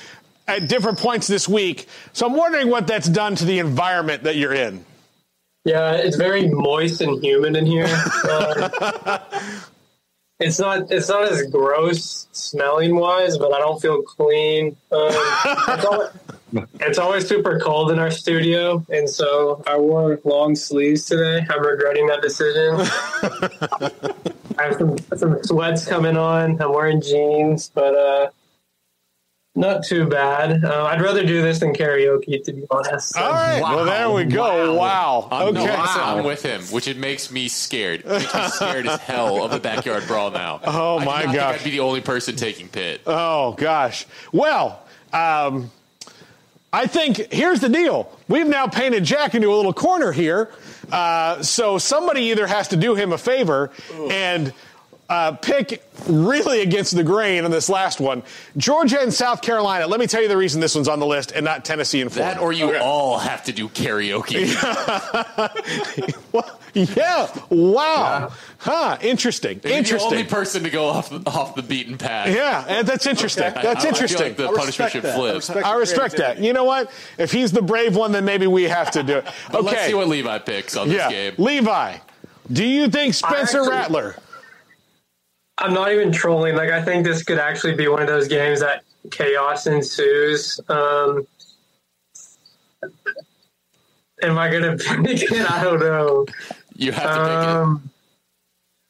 at 0.48 0.68
different 0.68 0.98
points 1.00 1.28
this 1.28 1.48
week. 1.48 1.88
So 2.14 2.26
I'm 2.26 2.36
wondering 2.36 2.70
what 2.70 2.88
that's 2.88 3.08
done 3.10 3.36
to 3.36 3.46
the 3.46 3.60
environment 3.60 4.24
that 4.24 4.36
you're 4.36 4.54
in. 4.54 4.86
yeah, 5.66 5.92
it's 5.94 6.16
very 6.16 6.48
moist 6.50 7.02
and 7.02 7.24
humid 7.24 7.56
in 7.56 7.66
here. 7.66 7.88
Uh, 8.24 9.20
it's 10.40 10.58
not 10.58 10.90
it's 10.90 11.10
not 11.10 11.24
as 11.30 11.44
gross 11.52 12.28
smelling 12.32 12.96
wise, 12.96 13.38
but 13.38 13.54
I 13.54 13.60
don't 13.60 13.82
feel 13.82 14.02
clean. 14.04 14.78
Um, 14.90 15.10
it's, 15.12 15.86
always, 15.86 16.10
it's 16.82 16.98
always 16.98 17.28
super 17.28 17.60
cold 17.60 17.92
in 17.92 18.00
our 18.00 18.11
studio, 18.11 18.84
and 18.90 19.10
so 19.10 19.64
I 19.68 19.78
wore 19.78 20.19
long 20.24 20.56
sleeves 20.56 21.06
today. 21.06 21.45
I'm 21.50 21.66
regretting 21.66 22.08
that 22.08 22.22
decision. 22.22 22.76
I 24.58 24.64
have 24.64 24.76
some 24.78 24.98
some 25.18 25.44
sweats 25.44 25.86
coming 25.86 26.18
on. 26.18 26.61
I'm 26.61 26.74
wearing 26.74 27.02
jeans, 27.02 27.69
but 27.74 27.95
uh, 27.95 28.30
not 29.56 29.84
too 29.84 30.06
bad. 30.08 30.64
Uh, 30.64 30.86
I'd 30.86 31.02
rather 31.02 31.26
do 31.26 31.42
this 31.42 31.60
than 31.60 31.74
karaoke, 31.74 32.44
to 32.44 32.53
be 32.53 32.64
honest. 32.72 33.18
All 33.18 33.32
right, 33.32 33.61
well 33.61 33.86
there 33.86 34.10
we 34.10 34.26
go. 34.26 34.76
Wow. 34.76 35.28
I'm, 35.32 35.48
Okay. 35.50 35.66
no, 35.66 35.82
listen, 35.82 36.02
I'm 36.02 36.24
with 36.26 36.44
him, 36.44 36.61
which 36.64 36.88
it 36.88 36.98
makes 36.98 37.32
me 37.32 37.48
scared. 37.48 38.02
It 38.02 38.08
makes 38.08 38.34
me 38.34 38.48
scared 38.48 38.88
as 38.88 39.00
hell 39.02 39.44
of 39.44 39.52
the 39.52 39.60
backyard 39.60 40.06
brawl 40.08 40.32
now. 40.32 40.61
Oh, 40.64 40.98
I 40.98 41.00
do 41.00 41.06
my 41.06 41.11
not 41.11 41.22
think 41.24 41.36
gosh. 41.36 41.60
I'd 41.60 41.64
be 41.64 41.72
the 41.72 41.80
only 41.82 42.02
person 42.02 42.36
taking 42.36 42.68
pit. 42.69 43.02
Oh 43.06 43.53
gosh. 43.53 44.06
Well, 44.32 44.82
um, 45.14 45.72
I 46.72 46.86
think 46.86 47.18
here's 47.32 47.62
the 47.62 47.70
deal. 47.70 48.16
We've 48.28 48.48
now 48.48 48.68
painted 48.68 49.04
Jack 49.04 49.34
into 49.34 49.52
a 49.52 49.56
little 49.56 49.74
corner 49.74 50.12
here. 50.12 50.52
Uh, 50.92 51.42
so 51.42 51.80
somebody 51.80 52.26
either 52.26 52.46
has 52.46 52.68
to 52.70 52.78
do 52.78 52.94
him 52.94 53.12
a 53.12 53.18
favor 53.18 53.72
and 54.12 54.54
uh, 55.10 55.32
pick 55.34 55.84
really 56.08 56.62
against 56.62 56.96
the 56.96 57.04
grain 57.04 57.44
on 57.44 57.52
this 57.52 57.68
last 57.68 58.00
one. 58.00 58.22
Georgia 58.58 59.02
and 59.02 59.14
South 59.14 59.42
Carolina. 59.42 59.88
Let 59.88 60.00
me 60.00 60.06
tell 60.08 60.22
you 60.22 60.28
the 60.28 60.38
reason 60.38 60.62
this 60.62 60.76
one's 60.76 60.88
on 60.88 61.00
the 61.00 61.06
list 61.06 61.32
and 61.32 61.44
not 61.44 61.66
Tennessee 61.66 62.02
and 62.02 62.12
Florida. 62.12 62.36
That 62.36 62.42
or 62.44 62.54
you 62.54 62.78
all 62.78 63.18
have 63.18 63.44
to 63.46 63.52
do 63.52 63.70
karaoke. 63.70 64.50
yeah. 66.74 67.28
Wow. 67.50 68.32
Huh. 68.60 68.98
Interesting. 69.02 69.60
You're 69.64 69.74
Interesting. 69.74 70.10
the 70.12 70.18
only 70.18 70.30
person 70.30 70.64
to 70.64 70.70
go 70.70 70.86
off 70.86 71.12
off 71.28 71.56
the 71.56 71.64
beaten 71.64 71.98
path. 71.98 72.34
Yeah, 72.34 72.66
and 72.68 72.88
that's 72.88 73.08
interesting. 73.08 73.46
Okay. 73.46 73.62
That's 73.62 73.84
I- 73.86 73.90
I 73.90 73.92
feel 73.92 74.04
interesting. 74.04 74.28
like 74.28 74.38
the 74.38 74.50
I 74.50 74.56
punishment 74.56 74.92
should 74.92 75.02
flip. 75.02 75.32
I 75.32 75.36
respect 75.36 75.66
I 75.66 75.76
respect 75.76 76.18
that. 76.18 76.40
You 76.40 76.54
know 76.54 76.66
what? 76.66 76.92
If 77.18 77.32
he's 77.32 77.52
the 77.52 77.62
brave 77.62 77.96
one, 77.96 78.12
then 78.12 78.26
maybe 78.26 78.46
we 78.46 78.64
have 78.64 78.92
to 78.92 79.04
do 79.04 79.18
it. 79.18 79.28
But 79.52 79.62
okay. 79.62 79.68
let's 79.68 79.86
see 79.88 79.94
what 79.96 80.08
Levi 80.08 80.38
picks 80.40 80.78
on 80.78 80.90
yeah. 80.92 81.10
this 81.10 81.12
game. 81.12 81.34
Levi, 81.44 81.98
do 82.52 82.64
you 82.64 82.90
think 82.90 83.16
Spencer 83.16 83.60
actually- 83.62 83.70
Rattler? 83.70 84.16
I'm 85.60 85.74
not 85.74 85.92
even 85.92 86.12
trolling. 86.12 86.56
Like 86.56 86.70
I 86.70 86.82
think 86.82 87.06
this 87.06 87.24
could 87.24 87.38
actually 87.40 87.76
be 87.76 87.88
one 87.88 88.02
of 88.02 88.08
those 88.08 88.28
games 88.28 88.62
that 88.62 88.84
chaos 89.12 89.68
ensues. 89.68 90.60
Um, 90.70 91.28
am 94.22 94.38
I 94.38 94.50
gonna 94.52 94.78
pick 95.04 95.22
it? 95.24 95.52
I 95.52 95.64
don't 95.64 95.80
know. 95.80 96.26
You 96.76 96.92
have 96.94 97.04
to 97.04 97.10
pick 97.10 97.18
it. 97.50 97.56
Um, 97.56 97.90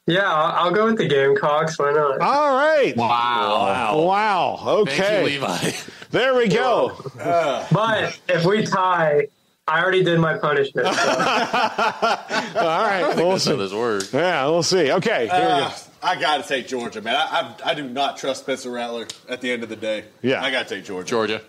yeah, 0.06 0.32
I'll, 0.32 0.66
I'll 0.66 0.70
go 0.72 0.86
with 0.86 0.98
the 0.98 1.06
Gamecocks. 1.06 1.78
Why 1.78 1.92
not? 1.92 2.20
All 2.20 2.56
right. 2.56 2.96
Wow. 2.96 4.02
Wow. 4.06 4.58
Okay. 4.80 4.96
Thank 4.96 5.18
you, 5.18 5.24
Levi. 5.40 5.70
There 6.10 6.34
we 6.36 6.48
go. 6.48 6.98
Uh. 7.20 7.66
but 7.70 8.18
if 8.28 8.44
we 8.44 8.64
tie, 8.66 9.28
I 9.68 9.80
already 9.82 10.02
did 10.02 10.18
my 10.18 10.36
punishment. 10.38 10.86
so- 10.86 10.92
All 11.02 12.82
right. 12.82 13.12
We'll 13.16 13.38
see. 13.38 13.54
this 13.56 13.72
works. 13.72 14.12
Yeah, 14.12 14.46
we'll 14.46 14.62
see. 14.64 14.90
Okay. 14.90 15.28
Here 15.28 15.34
we 15.40 15.46
go. 15.46 15.66
Uh, 15.66 15.72
I 16.02 16.18
got 16.18 16.42
to 16.42 16.48
take 16.48 16.68
Georgia, 16.68 17.00
man. 17.02 17.16
I, 17.16 17.54
I 17.64 17.70
I 17.70 17.74
do 17.74 17.88
not 17.88 18.16
trust 18.16 18.42
Spencer 18.42 18.70
Rattler 18.70 19.06
at 19.28 19.40
the 19.40 19.50
end 19.50 19.62
of 19.62 19.68
the 19.68 19.76
day. 19.76 20.04
Yeah. 20.22 20.42
I 20.42 20.50
got 20.50 20.68
to 20.68 20.76
take 20.76 20.84
Georgia. 20.84 21.08
Georgia. 21.08 21.42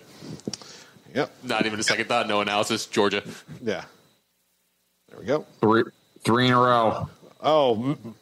Yep. 1.13 1.31
Not 1.43 1.65
even 1.65 1.79
a 1.79 1.83
second 1.83 2.05
thought. 2.05 2.27
No 2.27 2.41
analysis. 2.41 2.85
Georgia. 2.85 3.23
Yeah. 3.61 3.83
There 5.09 5.19
we 5.19 5.25
go. 5.25 5.45
Three, 5.59 5.83
three 6.23 6.47
in 6.47 6.53
a 6.53 6.59
row. 6.59 7.09
Oh, 7.41 7.75
m- 7.75 8.15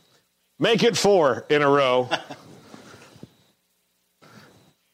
make 0.57 0.83
it 0.83 0.97
four 0.97 1.45
in 1.49 1.61
a 1.61 1.69
row. 1.69 2.09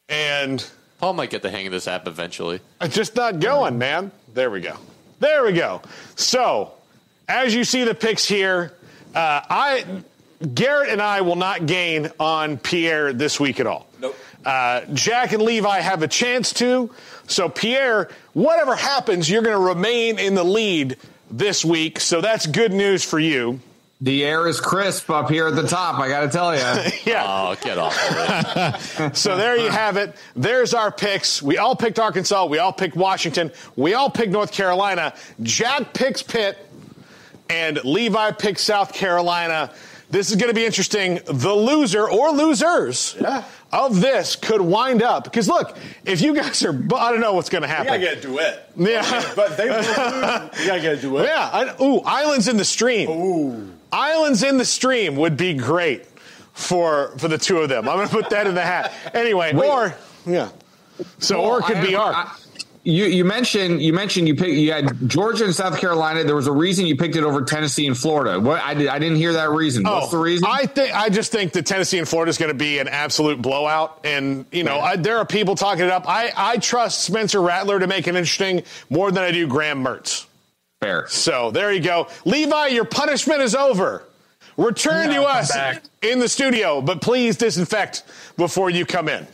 and 0.08 0.68
Paul 0.98 1.14
might 1.14 1.30
get 1.30 1.42
the 1.42 1.50
hang 1.50 1.66
of 1.66 1.72
this 1.72 1.88
app 1.88 2.06
eventually. 2.06 2.60
it's 2.80 2.94
just 2.94 3.16
not 3.16 3.40
going, 3.40 3.78
man. 3.78 4.10
There 4.34 4.50
we 4.50 4.60
go. 4.60 4.76
There 5.20 5.44
we 5.44 5.52
go. 5.52 5.80
So, 6.16 6.72
as 7.28 7.54
you 7.54 7.64
see 7.64 7.84
the 7.84 7.94
picks 7.94 8.26
here, 8.26 8.74
uh, 9.14 9.40
I 9.48 9.84
Garrett 10.54 10.90
and 10.90 11.00
I 11.00 11.22
will 11.22 11.36
not 11.36 11.66
gain 11.66 12.10
on 12.20 12.58
Pierre 12.58 13.12
this 13.12 13.40
week 13.40 13.60
at 13.60 13.66
all. 13.66 13.86
Nope. 14.00 14.16
Uh, 14.44 14.82
Jack 14.92 15.32
and 15.32 15.42
Levi 15.42 15.80
have 15.80 16.02
a 16.02 16.08
chance 16.08 16.52
to. 16.54 16.90
So, 17.26 17.48
Pierre, 17.48 18.08
whatever 18.32 18.76
happens, 18.76 19.28
you're 19.28 19.42
going 19.42 19.56
to 19.56 19.64
remain 19.64 20.18
in 20.18 20.34
the 20.34 20.44
lead 20.44 20.96
this 21.30 21.64
week. 21.64 21.98
So, 21.98 22.20
that's 22.20 22.46
good 22.46 22.72
news 22.72 23.02
for 23.02 23.18
you. 23.18 23.60
The 24.00 24.24
air 24.24 24.46
is 24.46 24.60
crisp 24.60 25.08
up 25.08 25.30
here 25.30 25.46
at 25.46 25.56
the 25.56 25.66
top. 25.66 25.98
I 25.98 26.08
got 26.08 26.20
to 26.20 26.28
tell 26.28 26.54
you. 26.54 26.90
yeah. 27.06 27.24
Oh, 27.26 27.56
get 27.62 27.78
off. 27.78 29.16
so 29.16 29.38
there 29.38 29.56
you 29.56 29.70
have 29.70 29.96
it. 29.96 30.14
There's 30.34 30.74
our 30.74 30.92
picks. 30.92 31.42
We 31.42 31.56
all 31.56 31.74
picked 31.74 31.98
Arkansas. 31.98 32.44
We 32.44 32.58
all 32.58 32.74
picked 32.74 32.94
Washington. 32.94 33.50
We 33.74 33.94
all 33.94 34.10
picked 34.10 34.32
North 34.32 34.52
Carolina. 34.52 35.14
Jack 35.42 35.94
picks 35.94 36.22
Pitt, 36.22 36.58
and 37.48 37.82
Levi 37.84 38.32
picks 38.32 38.62
South 38.62 38.92
Carolina. 38.92 39.72
This 40.08 40.30
is 40.30 40.36
going 40.36 40.48
to 40.50 40.54
be 40.54 40.64
interesting. 40.64 41.20
The 41.24 41.52
loser 41.52 42.08
or 42.08 42.30
losers 42.30 43.16
of 43.72 44.00
this 44.00 44.36
could 44.36 44.60
wind 44.60 45.02
up 45.02 45.24
because 45.24 45.48
look, 45.48 45.76
if 46.04 46.20
you 46.20 46.34
guys 46.34 46.64
are, 46.64 46.70
I 46.94 47.10
don't 47.10 47.20
know 47.20 47.32
what's 47.34 47.48
going 47.48 47.62
to 47.62 47.68
You 47.68 47.74
happen. 47.74 47.86
got 47.88 47.94
to 47.94 48.14
get 48.14 48.18
a 48.18 48.20
duet. 48.20 48.72
Yeah. 48.76 49.32
but 49.36 49.56
they 49.56 49.66
both 49.68 49.86
lose. 49.88 49.96
You 50.60 50.66
got 50.66 50.74
to 50.76 50.80
get 50.80 50.98
a 50.98 51.00
duet. 51.00 51.26
Yeah. 51.26 51.50
I, 51.52 51.82
ooh, 51.82 51.98
Islands 52.00 52.46
in 52.46 52.56
the 52.56 52.64
Stream. 52.64 53.10
Ooh. 53.10 53.72
Islands 53.92 54.42
in 54.44 54.58
the 54.58 54.64
Stream 54.64 55.16
would 55.16 55.36
be 55.36 55.54
great 55.54 56.04
for 56.52 57.16
for 57.18 57.26
the 57.28 57.38
two 57.38 57.58
of 57.58 57.68
them. 57.68 57.88
I'm 57.88 57.96
going 57.96 58.08
to 58.08 58.14
put 58.14 58.30
that 58.30 58.46
in 58.46 58.54
the 58.54 58.62
hat. 58.62 58.92
Anyway, 59.12 59.54
or 59.54 59.94
yeah. 60.24 60.50
So 61.18 61.40
or 61.40 61.58
it 61.60 61.64
could 61.64 61.76
Well, 61.78 61.86
be 61.86 61.96
I- 61.96 62.02
Ark. 62.02 62.16
I- 62.16 62.36
You 62.88 63.06
you 63.06 63.24
mentioned 63.24 63.82
you 63.82 63.92
mentioned 63.92 64.28
you 64.28 64.36
picked 64.36 64.52
you 64.52 64.70
had 64.70 65.08
Georgia 65.08 65.44
and 65.44 65.52
South 65.52 65.80
Carolina. 65.80 66.22
There 66.22 66.36
was 66.36 66.46
a 66.46 66.52
reason 66.52 66.86
you 66.86 66.96
picked 66.96 67.16
it 67.16 67.24
over 67.24 67.42
Tennessee 67.42 67.84
and 67.88 67.98
Florida. 67.98 68.38
What 68.38 68.62
I 68.62 68.74
did 68.74 68.86
I 68.86 69.00
didn't 69.00 69.16
hear 69.16 69.32
that 69.32 69.50
reason. 69.50 69.84
Oh, 69.84 69.94
What's 69.98 70.12
the 70.12 70.18
reason? 70.18 70.46
Oh, 70.46 70.52
I 70.52 70.66
think 70.66 70.94
I 70.94 71.08
just 71.08 71.32
think 71.32 71.52
that 71.54 71.66
Tennessee 71.66 71.98
and 71.98 72.08
Florida 72.08 72.30
is 72.30 72.38
going 72.38 72.50
to 72.52 72.54
be 72.56 72.78
an 72.78 72.86
absolute 72.86 73.42
blowout, 73.42 74.02
and 74.04 74.46
you 74.52 74.62
know 74.62 74.78
I, 74.78 74.94
there 74.94 75.18
are 75.18 75.26
people 75.26 75.56
talking 75.56 75.84
it 75.84 75.90
up. 75.90 76.08
I 76.08 76.32
I 76.36 76.58
trust 76.58 77.02
Spencer 77.02 77.42
Rattler 77.42 77.80
to 77.80 77.88
make 77.88 78.06
it 78.06 78.14
interesting 78.14 78.62
more 78.88 79.10
than 79.10 79.24
I 79.24 79.32
do 79.32 79.48
Graham 79.48 79.82
Mertz. 79.84 80.26
Fair. 80.80 81.08
So 81.08 81.50
there 81.50 81.72
you 81.72 81.80
go, 81.80 82.06
Levi. 82.24 82.68
Your 82.68 82.84
punishment 82.84 83.40
is 83.42 83.56
over. 83.56 84.04
Return 84.56 85.10
Yeah, 85.10 85.16
to 85.18 85.24
us 85.24 85.52
back. 85.52 85.82
in 86.02 86.20
the 86.20 86.28
studio, 86.28 86.80
but 86.80 87.00
please 87.02 87.36
disinfect 87.36 88.04
before 88.36 88.70
you 88.70 88.86
come 88.86 89.08
in. 89.08 89.26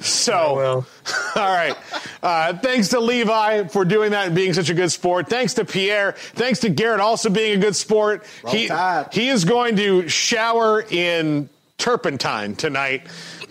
So, 0.00 0.84
all 1.36 1.42
right. 1.42 1.76
Uh, 2.22 2.56
thanks 2.58 2.88
to 2.88 3.00
Levi 3.00 3.64
for 3.68 3.84
doing 3.84 4.12
that 4.12 4.26
and 4.26 4.34
being 4.36 4.52
such 4.52 4.70
a 4.70 4.74
good 4.74 4.90
sport. 4.92 5.28
Thanks 5.28 5.54
to 5.54 5.64
Pierre. 5.64 6.12
Thanks 6.12 6.60
to 6.60 6.68
Garrett 6.68 7.00
also 7.00 7.30
being 7.30 7.58
a 7.58 7.60
good 7.60 7.76
sport. 7.76 8.24
Roll 8.42 8.54
He, 8.54 8.68
Tide. 8.68 9.08
he 9.12 9.28
is 9.28 9.44
going 9.44 9.76
to 9.76 10.08
shower 10.08 10.80
in 10.82 11.48
turpentine 11.78 12.54
tonight 12.56 13.06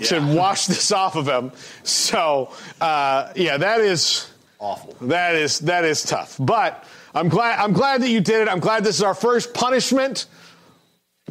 to 0.05 0.19
wash 0.19 0.67
this 0.67 0.91
off 0.91 1.15
of 1.15 1.27
him. 1.27 1.51
So, 1.83 2.51
uh, 2.81 3.31
yeah, 3.35 3.57
that 3.57 3.81
is 3.81 4.29
awful. 4.59 4.95
That 5.07 5.35
is 5.35 5.59
that 5.59 5.85
is 5.85 6.03
tough. 6.03 6.35
But 6.39 6.83
I'm 7.13 7.29
glad 7.29 7.59
I'm 7.59 7.73
glad 7.73 8.01
that 8.01 8.09
you 8.09 8.19
did 8.21 8.41
it. 8.41 8.47
I'm 8.49 8.59
glad 8.59 8.83
this 8.83 8.97
is 8.97 9.03
our 9.03 9.15
first 9.15 9.53
punishment 9.53 10.25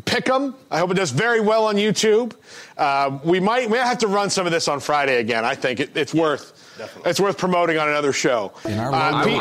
pick 0.05 0.29
'em. 0.29 0.55
I 0.71 0.79
hope 0.79 0.91
it 0.91 0.95
does 0.95 1.11
very 1.11 1.41
well 1.41 1.67
on 1.67 1.77
YouTube. 1.77 2.33
Uh, 2.77 3.19
we 3.25 3.41
might 3.41 3.71
we 3.71 3.79
might 3.79 3.85
have 3.87 3.99
to 3.99 4.09
run 4.09 4.31
some 4.31 4.47
of 4.47 4.53
this 4.53 4.69
on 4.69 4.81
Friday 4.81 5.19
again. 5.19 5.45
I 5.45 5.55
think 5.55 5.81
it, 5.81 5.97
it's 5.97 6.13
worth 6.15 6.53
it's 7.07 7.19
worth 7.19 7.39
promoting 7.39 7.79
on 7.79 7.89
another 7.89 8.13
show. 8.13 8.53
In 8.67 8.79
our 8.79 8.93
Uh, 8.93 9.11
local 9.13 9.25
Pete- 9.33 9.41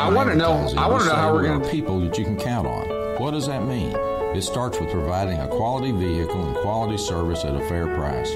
I 0.78 0.88
wanna 0.88 1.04
know 1.04 1.10
how 1.14 1.34
we 1.36 1.40
are 1.40 1.58
gonna- 1.58 1.68
people 1.68 2.00
that 2.00 2.16
you 2.18 2.24
can 2.24 2.38
count 2.38 2.66
on. 2.66 2.88
What 3.18 3.32
does 3.32 3.46
that 3.46 3.62
mean? 3.64 3.94
It 4.34 4.42
starts 4.42 4.78
with 4.80 4.90
providing 4.90 5.38
a 5.40 5.46
quality 5.48 5.92
vehicle 5.92 6.42
and 6.46 6.56
quality 6.56 6.98
service 6.98 7.44
at 7.44 7.54
a 7.54 7.60
fair 7.68 7.86
price. 7.86 8.30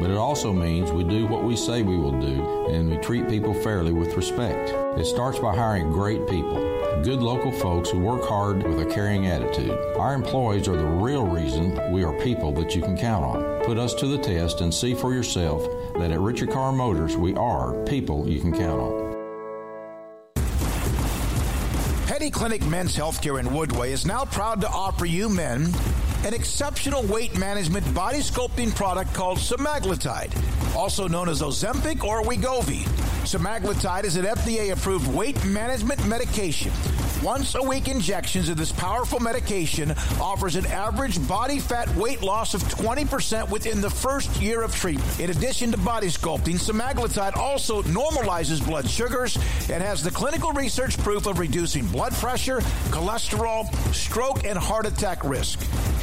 But 0.00 0.10
it 0.10 0.16
also 0.16 0.52
means 0.52 0.90
we 0.90 1.04
do 1.04 1.26
what 1.26 1.44
we 1.44 1.56
say 1.56 1.82
we 1.82 1.98
will 1.98 2.18
do 2.18 2.68
and 2.70 2.90
we 2.90 2.96
treat 2.96 3.28
people 3.28 3.52
fairly 3.52 3.92
with 3.92 4.16
respect. 4.16 4.70
It 4.98 5.04
starts 5.04 5.38
by 5.38 5.54
hiring 5.54 5.90
great 5.90 6.26
people, 6.26 6.54
good 7.02 7.20
local 7.20 7.52
folks 7.52 7.90
who 7.90 8.00
work 8.00 8.24
hard 8.24 8.66
with 8.66 8.80
a 8.80 8.86
caring 8.86 9.26
attitude. 9.26 9.78
Our 9.96 10.14
employees 10.14 10.68
are 10.68 10.76
the 10.76 10.86
real 10.86 11.26
reason 11.26 11.78
we 11.92 12.02
are 12.02 12.14
people 12.14 12.50
that 12.52 12.74
you 12.74 12.80
can 12.80 12.96
count 12.96 13.24
on. 13.24 13.64
Put 13.64 13.78
us 13.78 13.92
to 13.94 14.06
the 14.06 14.18
test 14.18 14.62
and 14.62 14.72
see 14.72 14.94
for 14.94 15.12
yourself 15.12 15.68
that 15.94 16.10
at 16.10 16.20
Richard 16.20 16.50
Car 16.50 16.72
Motors 16.72 17.16
we 17.16 17.34
are 17.34 17.74
people 17.84 18.26
you 18.26 18.40
can 18.40 18.52
count 18.52 18.80
on. 18.80 18.99
Petty 22.20 22.30
Clinic 22.30 22.66
Men's 22.66 22.94
Healthcare 22.94 23.40
in 23.40 23.46
Woodway 23.46 23.92
is 23.92 24.04
now 24.04 24.26
proud 24.26 24.60
to 24.60 24.68
offer 24.68 25.06
you 25.06 25.30
men 25.30 25.72
an 26.26 26.34
exceptional 26.34 27.02
weight 27.04 27.38
management 27.38 27.94
body 27.94 28.18
sculpting 28.18 28.74
product 28.74 29.14
called 29.14 29.38
semaglutide, 29.38 30.30
also 30.76 31.08
known 31.08 31.30
as 31.30 31.40
Ozempic 31.40 32.04
or 32.04 32.22
Wegovy. 32.22 32.82
Semaglutide 33.24 34.04
is 34.04 34.16
an 34.16 34.26
FDA 34.26 34.72
approved 34.72 35.06
weight 35.14 35.42
management 35.46 36.06
medication. 36.06 36.70
Once 37.22 37.54
a 37.54 37.62
week 37.62 37.86
injections 37.86 38.48
of 38.48 38.56
this 38.56 38.72
powerful 38.72 39.20
medication 39.20 39.90
offers 40.22 40.56
an 40.56 40.64
average 40.66 41.26
body 41.28 41.58
fat 41.58 41.86
weight 41.94 42.22
loss 42.22 42.54
of 42.54 42.62
20% 42.62 43.50
within 43.50 43.82
the 43.82 43.90
first 43.90 44.34
year 44.40 44.62
of 44.62 44.74
treatment. 44.74 45.20
In 45.20 45.28
addition 45.28 45.70
to 45.72 45.76
body 45.78 46.06
sculpting, 46.06 46.54
semaglutide 46.54 47.36
also 47.36 47.82
normalizes 47.82 48.64
blood 48.64 48.88
sugars 48.88 49.36
and 49.70 49.82
has 49.82 50.02
the 50.02 50.10
clinical 50.10 50.52
research 50.52 50.96
proof 50.98 51.26
of 51.26 51.38
reducing 51.38 51.86
blood 51.88 52.14
pressure, 52.14 52.60
cholesterol, 52.88 53.70
stroke, 53.94 54.44
and 54.46 54.58
heart 54.58 54.86
attack 54.86 55.22
risk. 55.22 55.60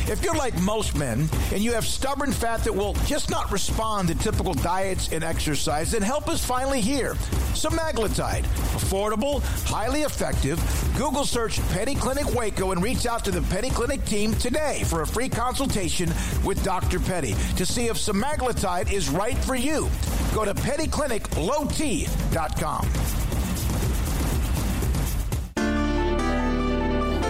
If 0.10 0.24
you're 0.24 0.36
like 0.36 0.58
most 0.62 0.96
men 0.96 1.28
and 1.52 1.62
you 1.62 1.74
have 1.74 1.86
stubborn 1.86 2.32
fat 2.32 2.64
that 2.64 2.74
will 2.74 2.94
just 3.06 3.32
not 3.32 3.52
respond 3.52 4.08
to 4.10 4.16
typical 4.16 4.54
diets 4.54 5.12
and 5.12 5.24
exercise, 5.24 5.92
then 5.92 6.04
help 6.04 6.32
is 6.32 6.46
finally 6.46 6.80
here. 6.80 7.16
Semaglutide, 7.54 8.44
affordable, 8.78 9.42
highly 9.68 10.04
effective. 10.04 10.60
Google 11.08 11.24
search 11.24 11.66
Petty 11.70 11.96
Clinic 11.96 12.36
Waco 12.36 12.74
and 12.74 12.84
reach 12.84 13.06
out 13.06 13.24
to 13.24 13.32
the 13.32 13.42
Petty 13.44 13.70
Clinic 13.70 14.04
team 14.04 14.34
today 14.34 14.84
for 14.84 15.04
a 15.04 15.08
free 15.08 15.30
consultation 15.30 16.10
with 16.44 16.62
Dr. 16.66 17.00
Petty 17.00 17.34
to 17.56 17.66
see 17.66 17.88
if 17.88 17.96
semaglutide 17.96 18.92
is 18.92 19.10
right 19.10 19.38
for 19.38 19.56
you. 19.56 19.90
Go 20.34 20.44
to 20.44 20.54
pettycliniclowt.com. 20.54 23.27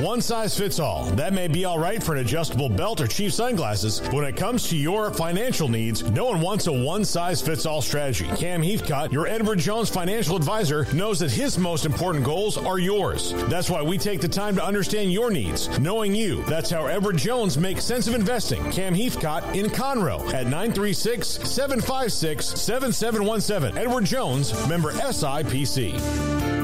one 0.01 0.21
size 0.21 0.55
fits 0.57 0.79
all. 0.79 1.05
That 1.11 1.33
may 1.33 1.47
be 1.47 1.65
all 1.65 1.79
right 1.79 2.01
for 2.01 2.13
an 2.13 2.19
adjustable 2.19 2.69
belt 2.69 3.01
or 3.01 3.07
cheap 3.07 3.31
sunglasses. 3.31 3.99
When 4.11 4.25
it 4.25 4.35
comes 4.35 4.69
to 4.69 4.77
your 4.77 5.11
financial 5.11 5.67
needs, 5.67 6.03
no 6.11 6.25
one 6.25 6.39
wants 6.39 6.67
a 6.67 6.71
one 6.71 7.03
size 7.03 7.41
fits 7.41 7.65
all 7.65 7.81
strategy. 7.81 8.27
Cam 8.35 8.61
Heathcott, 8.61 9.11
your 9.11 9.27
Edward 9.27 9.59
Jones 9.59 9.89
financial 9.89 10.35
advisor, 10.35 10.85
knows 10.93 11.19
that 11.19 11.31
his 11.31 11.57
most 11.57 11.85
important 11.85 12.23
goals 12.23 12.57
are 12.57 12.79
yours. 12.79 13.33
That's 13.47 13.69
why 13.69 13.81
we 13.81 13.97
take 13.97 14.21
the 14.21 14.27
time 14.27 14.55
to 14.55 14.63
understand 14.63 15.11
your 15.11 15.31
needs, 15.31 15.79
knowing 15.79 16.13
you. 16.13 16.43
That's 16.43 16.69
how 16.69 16.85
Edward 16.85 17.17
Jones 17.17 17.57
makes 17.57 17.83
sense 17.83 18.07
of 18.07 18.13
investing. 18.13 18.71
Cam 18.71 18.93
Heathcott 18.93 19.55
in 19.55 19.67
Conroe 19.67 20.21
at 20.33 20.45
936 20.45 21.27
756 21.27 22.45
7717. 22.45 23.77
Edward 23.77 24.05
Jones, 24.05 24.53
member 24.67 24.91
SIPC. 24.93 26.56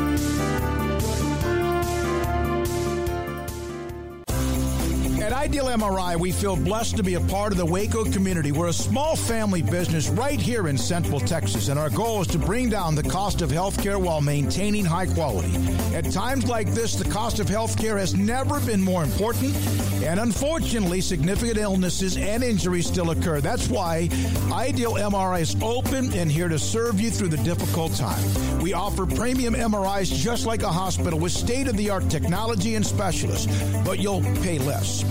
Ideal 5.44 5.66
MRI, 5.66 6.18
we 6.18 6.32
feel 6.32 6.56
blessed 6.56 6.96
to 6.96 7.04
be 7.04 7.16
a 7.16 7.20
part 7.20 7.52
of 7.52 7.58
the 7.58 7.66
Waco 7.66 8.06
community. 8.06 8.54
We're 8.54 8.70
a 8.70 8.74
small 8.74 9.18
family 9.18 9.62
business 9.62 10.08
right 10.08 10.40
here 10.40 10.70
in 10.70 10.78
Central 10.78 11.20
Texas, 11.20 11.68
and 11.68 11.78
our 11.78 11.90
goal 11.90 12.22
is 12.22 12.28
to 12.28 12.40
bring 12.40 12.70
down 12.70 12.96
the 12.96 13.04
cost 13.04 13.42
of 13.42 13.50
healthcare 13.50 14.00
while 14.00 14.22
maintaining 14.22 14.86
high 14.86 15.06
quality. 15.06 15.54
At 15.94 16.10
times 16.12 16.48
like 16.48 16.70
this, 16.70 16.96
the 16.96 17.10
cost 17.10 17.40
of 17.40 17.48
healthcare 17.48 18.00
has 18.00 18.16
never 18.16 18.62
been 18.62 18.82
more 18.82 19.04
important, 19.04 19.54
and 20.02 20.18
unfortunately, 20.18 21.02
significant 21.02 21.58
illnesses 21.58 22.16
and 22.16 22.42
injuries 22.42 22.88
still 22.88 23.12
occur. 23.12 23.42
That's 23.42 23.68
why 23.68 24.08
Ideal 24.50 24.94
MRI 24.94 25.42
is 25.42 25.58
open 25.62 26.14
and 26.14 26.32
here 26.32 26.48
to 26.48 26.58
serve 26.58 27.02
you 27.02 27.12
through 27.12 27.30
the 27.30 27.44
difficult 27.44 27.94
time. 27.96 28.62
We 28.62 28.72
offer 28.72 29.06
premium 29.06 29.56
MRIs 29.56 30.10
just 30.16 30.46
like 30.46 30.64
a 30.64 30.72
hospital 30.72 31.20
with 31.20 31.34
state 31.34 31.68
of 31.68 31.76
the 31.76 31.90
art 31.90 32.10
technology 32.10 32.76
and 32.76 32.86
specialists, 32.86 33.48
but 33.84 34.00
you'll 34.00 34.22
pay 34.42 34.58
less. 34.58 35.04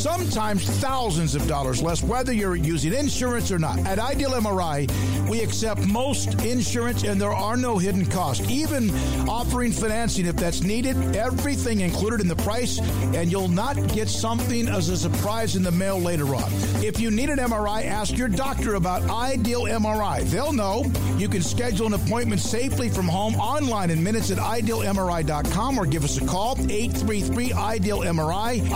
Sometimes 0.00 0.64
thousands 0.80 1.34
of 1.34 1.46
dollars 1.46 1.82
less, 1.82 2.02
whether 2.02 2.32
you're 2.32 2.56
using 2.56 2.94
insurance 2.94 3.52
or 3.52 3.58
not. 3.58 3.78
At 3.80 3.98
Ideal 3.98 4.30
MRI, 4.30 4.88
we 5.28 5.42
accept 5.42 5.86
most 5.86 6.42
insurance 6.42 7.04
and 7.04 7.20
there 7.20 7.34
are 7.34 7.54
no 7.54 7.76
hidden 7.76 8.06
costs, 8.06 8.48
even 8.48 8.90
offering 9.28 9.72
financing 9.72 10.24
if 10.24 10.36
that's 10.36 10.62
needed. 10.62 10.96
Everything 11.14 11.80
included 11.80 12.22
in 12.22 12.28
the 12.28 12.36
price, 12.36 12.78
and 13.14 13.30
you'll 13.30 13.48
not 13.48 13.76
get 13.88 14.08
something 14.08 14.68
as 14.68 14.88
a 14.88 14.96
surprise 14.96 15.54
in 15.54 15.62
the 15.62 15.70
mail 15.70 15.98
later 15.98 16.34
on. 16.34 16.50
If 16.82 16.98
you 16.98 17.10
need 17.10 17.28
an 17.28 17.38
MRI, 17.38 17.84
ask 17.84 18.16
your 18.16 18.28
doctor 18.28 18.76
about 18.76 19.02
Ideal 19.10 19.64
MRI. 19.64 20.22
They'll 20.30 20.54
know. 20.54 20.90
You 21.18 21.28
can 21.28 21.42
schedule 21.42 21.86
an 21.86 21.92
appointment 21.92 22.40
safely 22.40 22.88
from 22.88 23.06
home 23.06 23.34
online 23.34 23.90
in 23.90 24.02
minutes 24.02 24.30
at 24.30 24.38
idealmri.com 24.38 25.78
or 25.78 25.84
give 25.84 26.04
us 26.04 26.16
a 26.16 26.26
call 26.26 26.52
833 26.58 27.52
Ideal 27.52 27.98
MRI, 27.98 28.66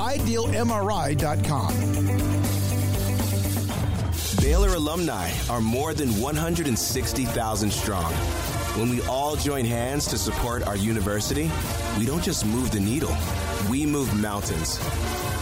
Baylor 4.40 4.74
alumni 4.74 5.30
are 5.48 5.60
more 5.60 5.94
than 5.94 6.10
160,000 6.20 7.70
strong. 7.72 8.12
When 8.76 8.90
we 8.90 9.00
all 9.02 9.36
join 9.36 9.64
hands 9.64 10.06
to 10.08 10.18
support 10.18 10.64
our 10.64 10.76
university, 10.76 11.50
we 11.98 12.04
don't 12.04 12.22
just 12.22 12.44
move 12.44 12.70
the 12.72 12.80
needle, 12.80 13.16
we 13.70 13.86
move 13.86 14.12
mountains. 14.20 14.80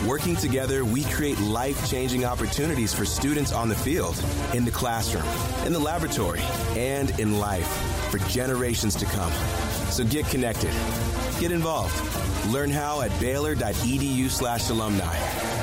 Working 0.07 0.37
together, 0.37 0.85
we 0.85 1.05
create 1.05 1.39
life 1.41 1.89
changing 1.89 2.25
opportunities 2.25 2.93
for 2.93 3.05
students 3.05 3.53
on 3.53 3.69
the 3.69 3.75
field, 3.75 4.23
in 4.53 4.65
the 4.65 4.71
classroom, 4.71 5.27
in 5.67 5.73
the 5.73 5.79
laboratory, 5.79 6.43
and 6.77 7.19
in 7.19 7.39
life 7.39 7.67
for 8.11 8.19
generations 8.29 8.95
to 8.97 9.07
come. 9.07 9.33
So 9.91 10.05
get 10.05 10.27
connected, 10.27 10.73
get 11.41 11.53
involved. 11.53 11.95
Learn 12.49 12.71
how 12.71 13.01
at 13.01 13.19
baylor.edu 13.21 14.29
slash 14.29 14.69
alumni. 14.69 15.62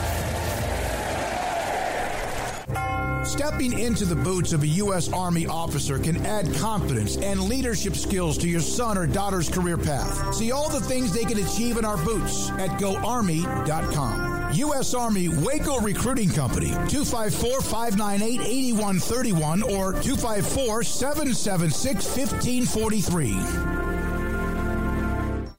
Stepping 3.29 3.77
into 3.77 4.05
the 4.05 4.15
boots 4.15 4.53
of 4.53 4.63
a 4.63 4.67
U.S. 4.67 5.13
Army 5.13 5.45
officer 5.45 5.99
can 5.99 6.17
add 6.25 6.51
confidence 6.55 7.15
and 7.17 7.39
leadership 7.43 7.95
skills 7.95 8.39
to 8.39 8.49
your 8.49 8.59
son 8.59 8.97
or 8.97 9.05
daughter's 9.05 9.47
career 9.47 9.77
path. 9.77 10.33
See 10.33 10.51
all 10.51 10.67
the 10.67 10.79
things 10.79 11.13
they 11.13 11.25
can 11.25 11.37
achieve 11.37 11.77
in 11.77 11.85
our 11.85 12.03
boots 12.03 12.49
at 12.51 12.79
goarmy.com. 12.79 14.51
U.S. 14.53 14.95
Army 14.95 15.29
Waco 15.29 15.79
Recruiting 15.79 16.31
Company, 16.31 16.69
254 16.89 17.61
598 17.61 18.41
8131 18.41 19.61
or 19.61 19.93
254 19.93 20.83
776 20.83 22.05
1543. 22.17 23.88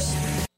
Bears. 0.00 0.49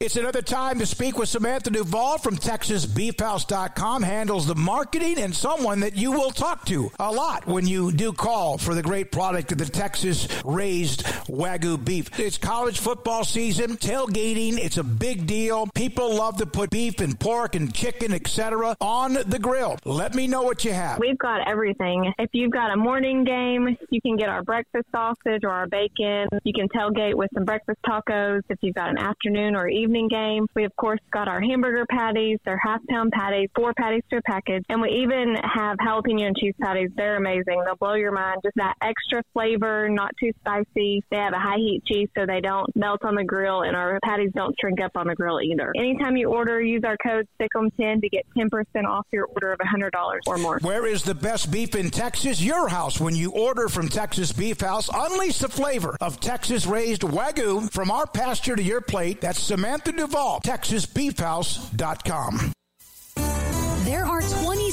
It's 0.00 0.14
another 0.14 0.42
time 0.42 0.78
to 0.78 0.86
speak 0.86 1.18
with 1.18 1.28
Samantha 1.28 1.70
Duvall 1.70 2.18
from 2.18 2.36
TexasBeefHouse.com, 2.36 4.04
handles 4.04 4.46
the 4.46 4.54
marketing 4.54 5.18
and 5.18 5.34
someone 5.34 5.80
that 5.80 5.96
you 5.96 6.12
will 6.12 6.30
talk 6.30 6.64
to 6.66 6.92
a 7.00 7.10
lot 7.10 7.48
when 7.48 7.66
you 7.66 7.90
do 7.90 8.12
call 8.12 8.58
for 8.58 8.76
the 8.76 8.82
great 8.82 9.10
product 9.10 9.50
of 9.50 9.58
the 9.58 9.66
Texas 9.66 10.28
raised 10.44 11.02
Wagyu 11.26 11.84
beef. 11.84 12.16
It's 12.16 12.38
college 12.38 12.78
football 12.78 13.24
season, 13.24 13.76
tailgating, 13.76 14.56
it's 14.58 14.76
a 14.76 14.84
big 14.84 15.26
deal. 15.26 15.66
People 15.74 16.14
love 16.14 16.36
to 16.36 16.46
put 16.46 16.70
beef 16.70 17.00
and 17.00 17.18
pork 17.18 17.56
and 17.56 17.74
chicken, 17.74 18.12
etc. 18.12 18.76
on 18.80 19.14
the 19.14 19.40
grill. 19.40 19.78
Let 19.84 20.14
me 20.14 20.28
know 20.28 20.42
what 20.42 20.64
you 20.64 20.74
have. 20.74 21.00
We've 21.00 21.18
got 21.18 21.48
everything. 21.48 22.12
If 22.20 22.30
you've 22.34 22.52
got 22.52 22.70
a 22.70 22.76
morning 22.76 23.24
game, 23.24 23.76
you 23.90 24.00
can 24.00 24.14
get 24.14 24.28
our 24.28 24.44
breakfast 24.44 24.86
sausage 24.92 25.42
or 25.42 25.50
our 25.50 25.66
bacon. 25.66 26.28
You 26.44 26.52
can 26.52 26.68
tailgate 26.68 27.16
with 27.16 27.30
some 27.34 27.44
breakfast 27.44 27.80
tacos. 27.84 28.42
If 28.48 28.58
you've 28.62 28.76
got 28.76 28.90
an 28.90 28.98
afternoon 28.98 29.56
or 29.56 29.66
evening 29.66 29.87
game, 30.08 30.46
we 30.54 30.64
of 30.64 30.74
course 30.76 31.00
got 31.12 31.28
our 31.28 31.40
hamburger 31.40 31.84
patties. 31.90 32.38
They're 32.44 32.60
half 32.62 32.80
pound 32.88 33.12
patties, 33.12 33.48
four 33.54 33.72
patties 33.74 34.02
to 34.10 34.18
a 34.18 34.22
package. 34.22 34.64
And 34.68 34.80
we 34.80 34.90
even 35.02 35.36
have 35.42 35.76
jalapeno 35.78 36.26
and 36.26 36.36
cheese 36.36 36.54
patties. 36.60 36.90
They're 36.96 37.16
amazing. 37.16 37.62
They'll 37.64 37.76
blow 37.76 37.94
your 37.94 38.12
mind. 38.12 38.40
Just 38.44 38.56
that 38.56 38.74
extra 38.82 39.22
flavor, 39.32 39.88
not 39.88 40.10
too 40.20 40.32
spicy. 40.40 41.02
They 41.10 41.16
have 41.16 41.32
a 41.32 41.38
high 41.38 41.56
heat 41.56 41.82
cheese 41.86 42.08
so 42.16 42.26
they 42.26 42.40
don't 42.40 42.74
melt 42.76 43.04
on 43.04 43.14
the 43.14 43.24
grill 43.24 43.62
and 43.62 43.76
our 43.76 43.98
patties 44.04 44.30
don't 44.34 44.54
shrink 44.60 44.80
up 44.80 44.92
on 44.96 45.06
the 45.06 45.14
grill 45.14 45.40
either. 45.40 45.72
Anytime 45.76 46.16
you 46.16 46.28
order, 46.28 46.60
use 46.60 46.82
our 46.84 46.96
code 46.96 47.26
SICK'EM10 47.40 48.02
to 48.02 48.08
get 48.08 48.26
10% 48.36 48.84
off 48.84 49.06
your 49.12 49.26
order 49.26 49.52
of 49.52 49.58
$100 49.58 49.90
or 50.26 50.38
more. 50.38 50.58
Where 50.60 50.86
is 50.86 51.02
the 51.02 51.14
best 51.14 51.50
beef 51.50 51.74
in 51.74 51.90
Texas? 51.90 52.42
Your 52.42 52.68
house. 52.68 53.00
When 53.00 53.14
you 53.16 53.32
order 53.32 53.68
from 53.68 53.88
Texas 53.88 54.32
Beef 54.32 54.60
House, 54.60 54.88
unleash 54.92 55.38
the 55.38 55.48
flavor 55.48 55.96
of 56.00 56.20
Texas 56.20 56.66
raised 56.66 57.02
Wagyu 57.02 57.70
from 57.72 57.90
our 57.90 58.06
pasture 58.06 58.56
to 58.56 58.62
your 58.62 58.80
plate. 58.80 59.20
That's 59.20 59.38
Samantha 59.38 59.77
Duvall, 59.84 60.40
TexasBeefHouse.com. 60.40 62.52
There 63.84 64.04
are 64.04 64.20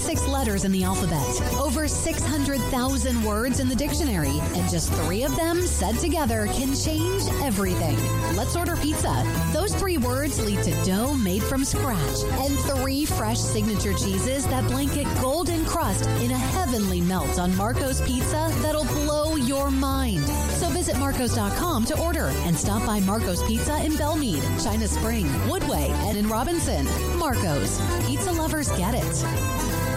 26 0.06 0.28
letters 0.28 0.66
in 0.66 0.72
the 0.72 0.84
alphabet, 0.84 1.26
over 1.60 1.88
600,000 1.88 3.24
words 3.24 3.60
in 3.60 3.68
the 3.68 3.76
dictionary, 3.76 4.40
and 4.54 4.70
just 4.70 4.94
three 4.94 5.24
of 5.24 5.36
them 5.36 5.66
said 5.66 5.98
together 5.98 6.46
can 6.54 6.76
change 6.76 7.24
everything. 7.42 7.98
Let's 8.36 8.56
order 8.56 8.76
pizza. 8.76 9.26
Those 9.52 9.74
three 9.74 9.98
words 9.98 10.40
lead 10.46 10.62
to 10.62 10.86
dough 10.86 11.16
made 11.16 11.42
from 11.42 11.66
scratch 11.66 12.20
and 12.24 12.56
three 12.60 13.06
fresh 13.06 13.40
signature 13.40 13.94
cheeses 13.94 14.46
that 14.46 14.68
blanket 14.68 15.08
golden 15.20 15.66
crust 15.66 16.08
in 16.22 16.30
a 16.30 16.38
heavenly 16.38 17.02
melt 17.02 17.40
on 17.40 17.56
Marco's 17.58 18.00
Pizza 18.02 18.54
that'll 18.62 18.86
blow 18.86 19.38
your 19.38 19.72
mind. 19.72 20.28
So 20.60 20.70
visit 20.70 21.00
Marcos.com 21.00 21.86
to 21.86 22.00
order 22.00 22.28
and 22.46 22.56
stop 22.56 22.86
by 22.86 23.00
Marco's 23.00 23.42
Pizza 23.48 23.84
in 23.84 23.94
Belmead, 23.94 24.64
China 24.64 24.88
Spring, 24.88 25.26
Woodway, 25.50 25.90
and 26.08 26.16
in 26.16 26.28
Robinson. 26.30 26.86
Marco's. 27.18 27.82
Pizza 28.06 28.32
lovers 28.32 28.70
get 28.74 28.94
it. 28.94 29.95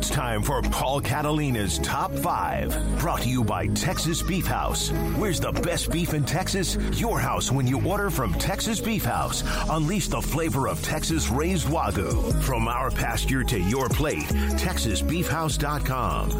It's 0.00 0.08
time 0.08 0.42
for 0.42 0.62
Paul 0.62 1.02
Catalina's 1.02 1.78
Top 1.80 2.10
5. 2.10 3.00
Brought 3.00 3.20
to 3.20 3.28
you 3.28 3.44
by 3.44 3.66
Texas 3.66 4.22
Beef 4.22 4.46
House. 4.46 4.88
Where's 5.18 5.40
the 5.40 5.52
best 5.52 5.92
beef 5.92 6.14
in 6.14 6.24
Texas? 6.24 6.78
Your 6.98 7.20
house 7.20 7.52
when 7.52 7.66
you 7.66 7.86
order 7.86 8.08
from 8.08 8.32
Texas 8.32 8.80
Beef 8.80 9.04
House. 9.04 9.44
Unleash 9.68 10.08
the 10.08 10.22
flavor 10.22 10.68
of 10.68 10.80
Texas 10.80 11.28
raised 11.28 11.66
Wagyu. 11.66 12.42
From 12.44 12.66
our 12.66 12.90
pasture 12.90 13.44
to 13.44 13.60
your 13.60 13.90
plate, 13.90 14.24
TexasBeefHouse.com. 14.24 16.30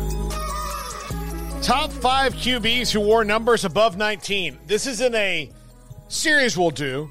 Top 1.61 1.93
five 1.93 2.33
QBs 2.33 2.91
who 2.91 3.01
wore 3.01 3.27
numbers 3.27 3.67
above 3.67 3.99
19. 3.99 4.59
This 4.67 4.87
is 4.87 5.03
in 5.03 5.15
a 5.15 5.51
series 6.09 6.57
we'll 6.57 6.71
do 6.71 7.11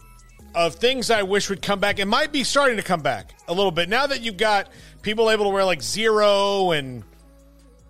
of 0.55 0.73
things 0.73 1.11
I 1.11 1.23
wish 1.23 1.49
would 1.49 1.61
come 1.61 1.79
back. 1.79 1.99
It 1.99 2.05
might 2.05 2.31
be 2.31 2.43
starting 2.43 2.77
to 2.77 2.83
come 2.83 3.01
back 3.01 3.35
a 3.47 3.53
little 3.53 3.71
bit 3.71 3.87
now 3.87 4.07
that 4.07 4.21
you've 4.21 4.37
got 4.37 4.67
people 5.01 5.29
able 5.29 5.45
to 5.45 5.51
wear 5.51 5.63
like 5.63 5.81
zero 5.81 6.71
and 6.71 7.03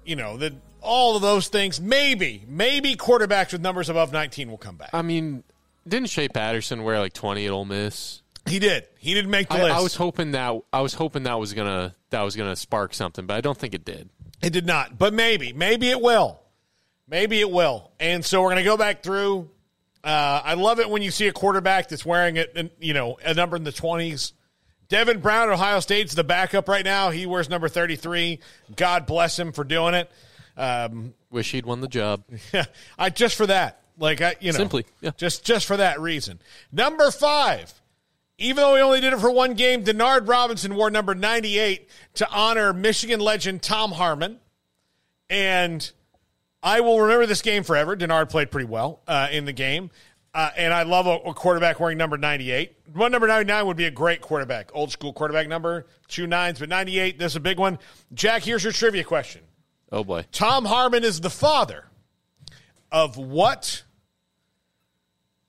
you 0.05 0.15
know 0.15 0.37
the 0.37 0.55
all 0.81 1.15
of 1.15 1.21
those 1.21 1.47
things. 1.49 1.79
Maybe, 1.81 2.43
maybe 2.47 2.95
quarterbacks 2.95 3.51
with 3.51 3.61
numbers 3.61 3.89
above 3.89 4.13
19 4.13 4.49
will 4.49 4.57
come 4.57 4.77
back. 4.77 4.91
I 4.93 5.01
mean, 5.01 5.43
didn't 5.87 6.09
Shea 6.09 6.29
Patterson 6.29 6.83
wear 6.83 6.99
like 6.99 7.13
20 7.13 7.45
at 7.45 7.51
Ole 7.51 7.65
Miss? 7.65 8.21
He 8.47 8.59
did. 8.59 8.87
He 8.97 9.13
didn't 9.13 9.29
make 9.29 9.49
the 9.49 9.55
I, 9.55 9.63
list. 9.63 9.75
I 9.75 9.81
was 9.81 9.95
hoping 9.95 10.31
that 10.31 10.59
I 10.73 10.81
was 10.81 10.93
hoping 10.93 11.23
that 11.23 11.39
was 11.39 11.53
gonna 11.53 11.95
that 12.09 12.21
was 12.21 12.35
gonna 12.35 12.55
spark 12.55 12.93
something, 12.93 13.25
but 13.25 13.35
I 13.35 13.41
don't 13.41 13.57
think 13.57 13.73
it 13.73 13.85
did. 13.85 14.09
It 14.41 14.53
did 14.53 14.65
not, 14.65 14.97
but 14.97 15.13
maybe, 15.13 15.53
maybe 15.53 15.89
it 15.89 16.01
will. 16.01 16.39
Maybe 17.09 17.39
it 17.39 17.49
will. 17.49 17.91
And 17.99 18.23
so 18.23 18.41
we're 18.41 18.49
going 18.49 18.63
to 18.63 18.69
go 18.69 18.77
back 18.77 19.01
through. 19.03 19.49
Uh, 20.03 20.41
I 20.43 20.53
love 20.53 20.79
it 20.79 20.89
when 20.89 21.01
you 21.01 21.11
see 21.11 21.27
a 21.27 21.33
quarterback 21.33 21.89
that's 21.89 22.05
wearing 22.05 22.37
it, 22.37 22.73
you 22.79 22.93
know, 22.93 23.17
a 23.23 23.33
number 23.33 23.57
in 23.57 23.63
the 23.63 23.71
twenties. 23.71 24.33
Devin 24.89 25.19
Brown 25.19 25.49
at 25.49 25.53
Ohio 25.53 25.79
State's 25.79 26.15
the 26.15 26.23
backup 26.23 26.67
right 26.67 26.83
now. 26.83 27.11
He 27.11 27.25
wears 27.25 27.49
number 27.49 27.69
thirty-three. 27.69 28.39
God 28.75 29.05
bless 29.05 29.37
him 29.37 29.51
for 29.51 29.63
doing 29.63 29.93
it. 29.93 30.11
Um, 30.57 31.13
Wish 31.31 31.51
he'd 31.51 31.65
won 31.65 31.79
the 31.81 31.87
job. 31.87 32.23
Yeah, 32.51 32.65
I 32.97 33.11
just 33.11 33.35
for 33.35 33.45
that, 33.45 33.81
like 33.99 34.19
I, 34.19 34.35
you 34.39 34.51
know, 34.51 34.57
Simply, 34.57 34.85
yeah. 34.99 35.11
just 35.15 35.45
just 35.45 35.67
for 35.67 35.77
that 35.77 35.99
reason. 35.99 36.39
Number 36.71 37.11
five, 37.11 37.71
even 38.39 38.57
though 38.57 38.75
he 38.75 38.81
only 38.81 38.99
did 38.99 39.13
it 39.13 39.19
for 39.19 39.29
one 39.31 39.53
game, 39.53 39.83
Denard 39.83 40.27
Robinson 40.27 40.73
wore 40.73 40.89
number 40.89 41.13
ninety-eight 41.13 41.87
to 42.15 42.29
honor 42.31 42.73
Michigan 42.73 43.19
legend 43.19 43.61
Tom 43.61 43.91
Harmon, 43.91 44.39
and 45.29 45.91
I 46.63 46.81
will 46.81 46.99
remember 46.99 47.27
this 47.27 47.43
game 47.43 47.63
forever. 47.63 47.95
Denard 47.95 48.29
played 48.29 48.49
pretty 48.49 48.67
well 48.67 49.01
uh, 49.07 49.27
in 49.31 49.45
the 49.45 49.53
game. 49.53 49.91
Uh, 50.33 50.51
and 50.55 50.73
I 50.73 50.83
love 50.83 51.07
a, 51.07 51.29
a 51.29 51.33
quarterback 51.33 51.79
wearing 51.79 51.97
number 51.97 52.17
98. 52.17 52.75
One 52.93 53.11
number 53.11 53.27
99 53.27 53.65
would 53.65 53.77
be 53.77 53.85
a 53.85 53.91
great 53.91 54.21
quarterback, 54.21 54.69
old 54.73 54.91
school 54.91 55.11
quarterback 55.11 55.47
number, 55.47 55.87
two 56.07 56.27
nines, 56.27 56.59
but 56.59 56.69
98, 56.69 57.17
this 57.17 57.31
is 57.31 57.35
a 57.35 57.39
big 57.39 57.57
one. 57.57 57.79
Jack, 58.13 58.43
here's 58.43 58.63
your 58.63 58.73
trivia 58.73 59.03
question. 59.03 59.41
Oh 59.91 60.03
boy. 60.03 60.25
Tom 60.31 60.65
Harmon 60.65 61.03
is 61.03 61.21
the 61.21 61.31
father 61.31 61.85
of 62.91 63.17
what 63.17 63.83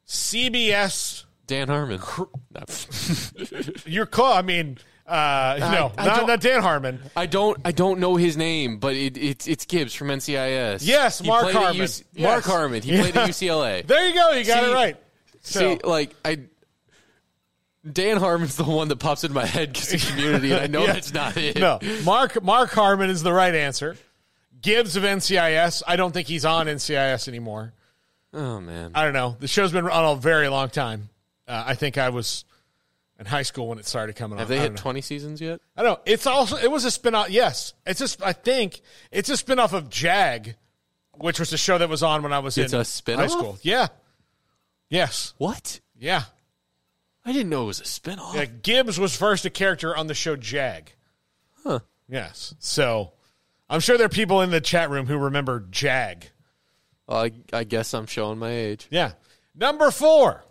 CBS? 0.07 1.25
Dan 1.47 1.68
Harmon. 1.68 2.00
You're 3.84 4.07
close. 4.07 4.36
I 4.36 4.42
mean, 4.42 4.78
uh, 5.10 5.56
no, 5.58 5.92
I 5.98 6.06
not, 6.06 6.16
don't- 6.18 6.26
not 6.28 6.40
Dan 6.40 6.62
Harmon. 6.62 7.00
I 7.16 7.26
don't 7.26 7.58
I 7.64 7.72
don't 7.72 7.98
know 8.00 8.16
his 8.16 8.36
name, 8.36 8.78
but 8.78 8.94
it, 8.94 9.16
it's 9.16 9.48
it's 9.48 9.64
Gibbs 9.66 9.92
from 9.94 10.08
NCIS. 10.08 10.80
Yes, 10.86 11.22
Mark 11.24 11.50
Harmon. 11.52 11.76
UC 11.82 12.05
Yes. 12.12 12.22
Mark 12.30 12.44
Harmon. 12.44 12.82
He 12.82 12.97
played 12.98 13.16
at 13.16 13.28
UCLA. 13.30 13.86
There 13.86 14.06
you 14.06 14.14
go. 14.14 14.30
You 14.30 14.44
got 14.44 14.62
See- 14.64 14.70
it 14.70 14.74
right. 14.74 14.97
So, 15.42 15.60
See, 15.60 15.80
like 15.84 16.14
I, 16.24 16.40
Dan 17.90 18.18
Harmon's 18.18 18.56
the 18.56 18.64
one 18.64 18.89
that 18.89 18.97
pops 18.97 19.24
into 19.24 19.34
my 19.34 19.47
head 19.47 19.72
because 19.72 19.94
of 19.94 20.06
community, 20.06 20.52
and 20.52 20.60
I 20.60 20.66
know 20.66 20.82
Yeah. 20.86 20.92
that's 20.92 21.14
not 21.14 21.36
it. 21.36 21.56
No, 21.58 21.78
Mark 22.05 22.42
Mark 22.42 22.70
Harmon 22.70 23.08
is 23.10 23.22
the 23.22 23.32
right 23.32 23.55
answer. 23.55 23.97
Gibbs 24.60 24.97
of 24.97 25.02
NCIS. 25.05 25.82
I 25.86 25.97
don't 25.97 26.12
think 26.12 26.28
he's 26.28 26.44
on 26.44 26.66
NCIS 26.66 27.26
anymore. 27.28 27.72
Oh 28.34 28.60
man. 28.60 28.92
I 28.94 29.05
don't 29.05 29.14
know. 29.14 29.34
The 29.40 29.48
show's 29.48 29.72
been 29.72 29.89
on 29.89 30.16
a 30.18 30.20
very 30.20 30.48
long 30.48 30.68
time. 30.68 31.08
Uh, 31.48 31.64
I 31.68 31.74
think 31.74 31.97
I 31.98 32.10
was 32.10 32.44
in 33.20 33.26
high 33.26 33.42
school 33.42 33.68
when 33.68 33.78
it 33.78 33.86
started 33.86 34.16
coming 34.16 34.39
Have 34.39 34.50
on. 34.50 34.57
they 34.57 34.60
hit 34.60 34.73
know. 34.73 34.76
twenty 34.78 35.00
seasons 35.02 35.40
yet? 35.40 35.60
I 35.76 35.82
don't 35.82 35.92
know. 35.99 36.02
It's 36.07 36.26
also 36.26 36.57
it 36.57 36.70
was 36.70 36.84
a 36.84 36.90
spin-off. 36.90 37.31
Yes, 37.31 37.74
it's 37.86 38.00
just 38.00 38.20
I 38.23 38.32
think 38.32 38.81
it's 39.12 39.28
a 39.28 39.36
spin-off 39.36 39.73
of 39.73 39.89
Jag, 39.90 40.57
which 41.18 41.39
was 41.39 41.50
the 41.50 41.57
show 41.58 41.78
that 41.78 41.89
was 41.89 42.02
on 42.02 42.23
when 42.23 42.32
I 42.32 42.39
was 42.40 42.58
It's 42.58 42.73
in 42.73 42.81
a 42.81 42.84
spin-off? 42.84 43.20
high 43.20 43.26
school. 43.28 43.58
Yeah. 43.62 43.89
Yes. 44.89 45.34
What? 45.39 45.81
Yeah. 45.97 46.23
I 47.24 47.32
didn't 47.32 47.50
know 47.50 47.65
it 47.65 47.66
was 47.66 47.81
a 47.81 47.84
spinoff. 47.84 48.34
Yeah, 48.34 48.47
Gibbs 48.47 48.99
was 48.99 49.15
first 49.15 49.44
a 49.44 49.50
character 49.50 49.94
on 49.94 50.07
the 50.07 50.15
show 50.15 50.34
Jag. 50.34 50.90
Huh. 51.62 51.81
Yes. 52.08 52.55
So 52.58 53.12
I'm 53.68 53.81
sure 53.81 53.99
there 53.99 54.07
are 54.07 54.08
people 54.08 54.40
in 54.40 54.50
the 54.50 54.60
chat 54.62 54.89
room 54.90 55.07
who 55.07 55.18
remember 55.18 55.65
Jag. 55.70 56.26
Well, 57.07 57.18
I, 57.24 57.32
I 57.52 57.65
guess 57.65 57.92
I'm 57.92 58.07
showing 58.07 58.39
my 58.39 58.50
age. 58.50 58.89
Yeah. 58.90 59.12
Number 59.55 59.90
four, 59.90 60.42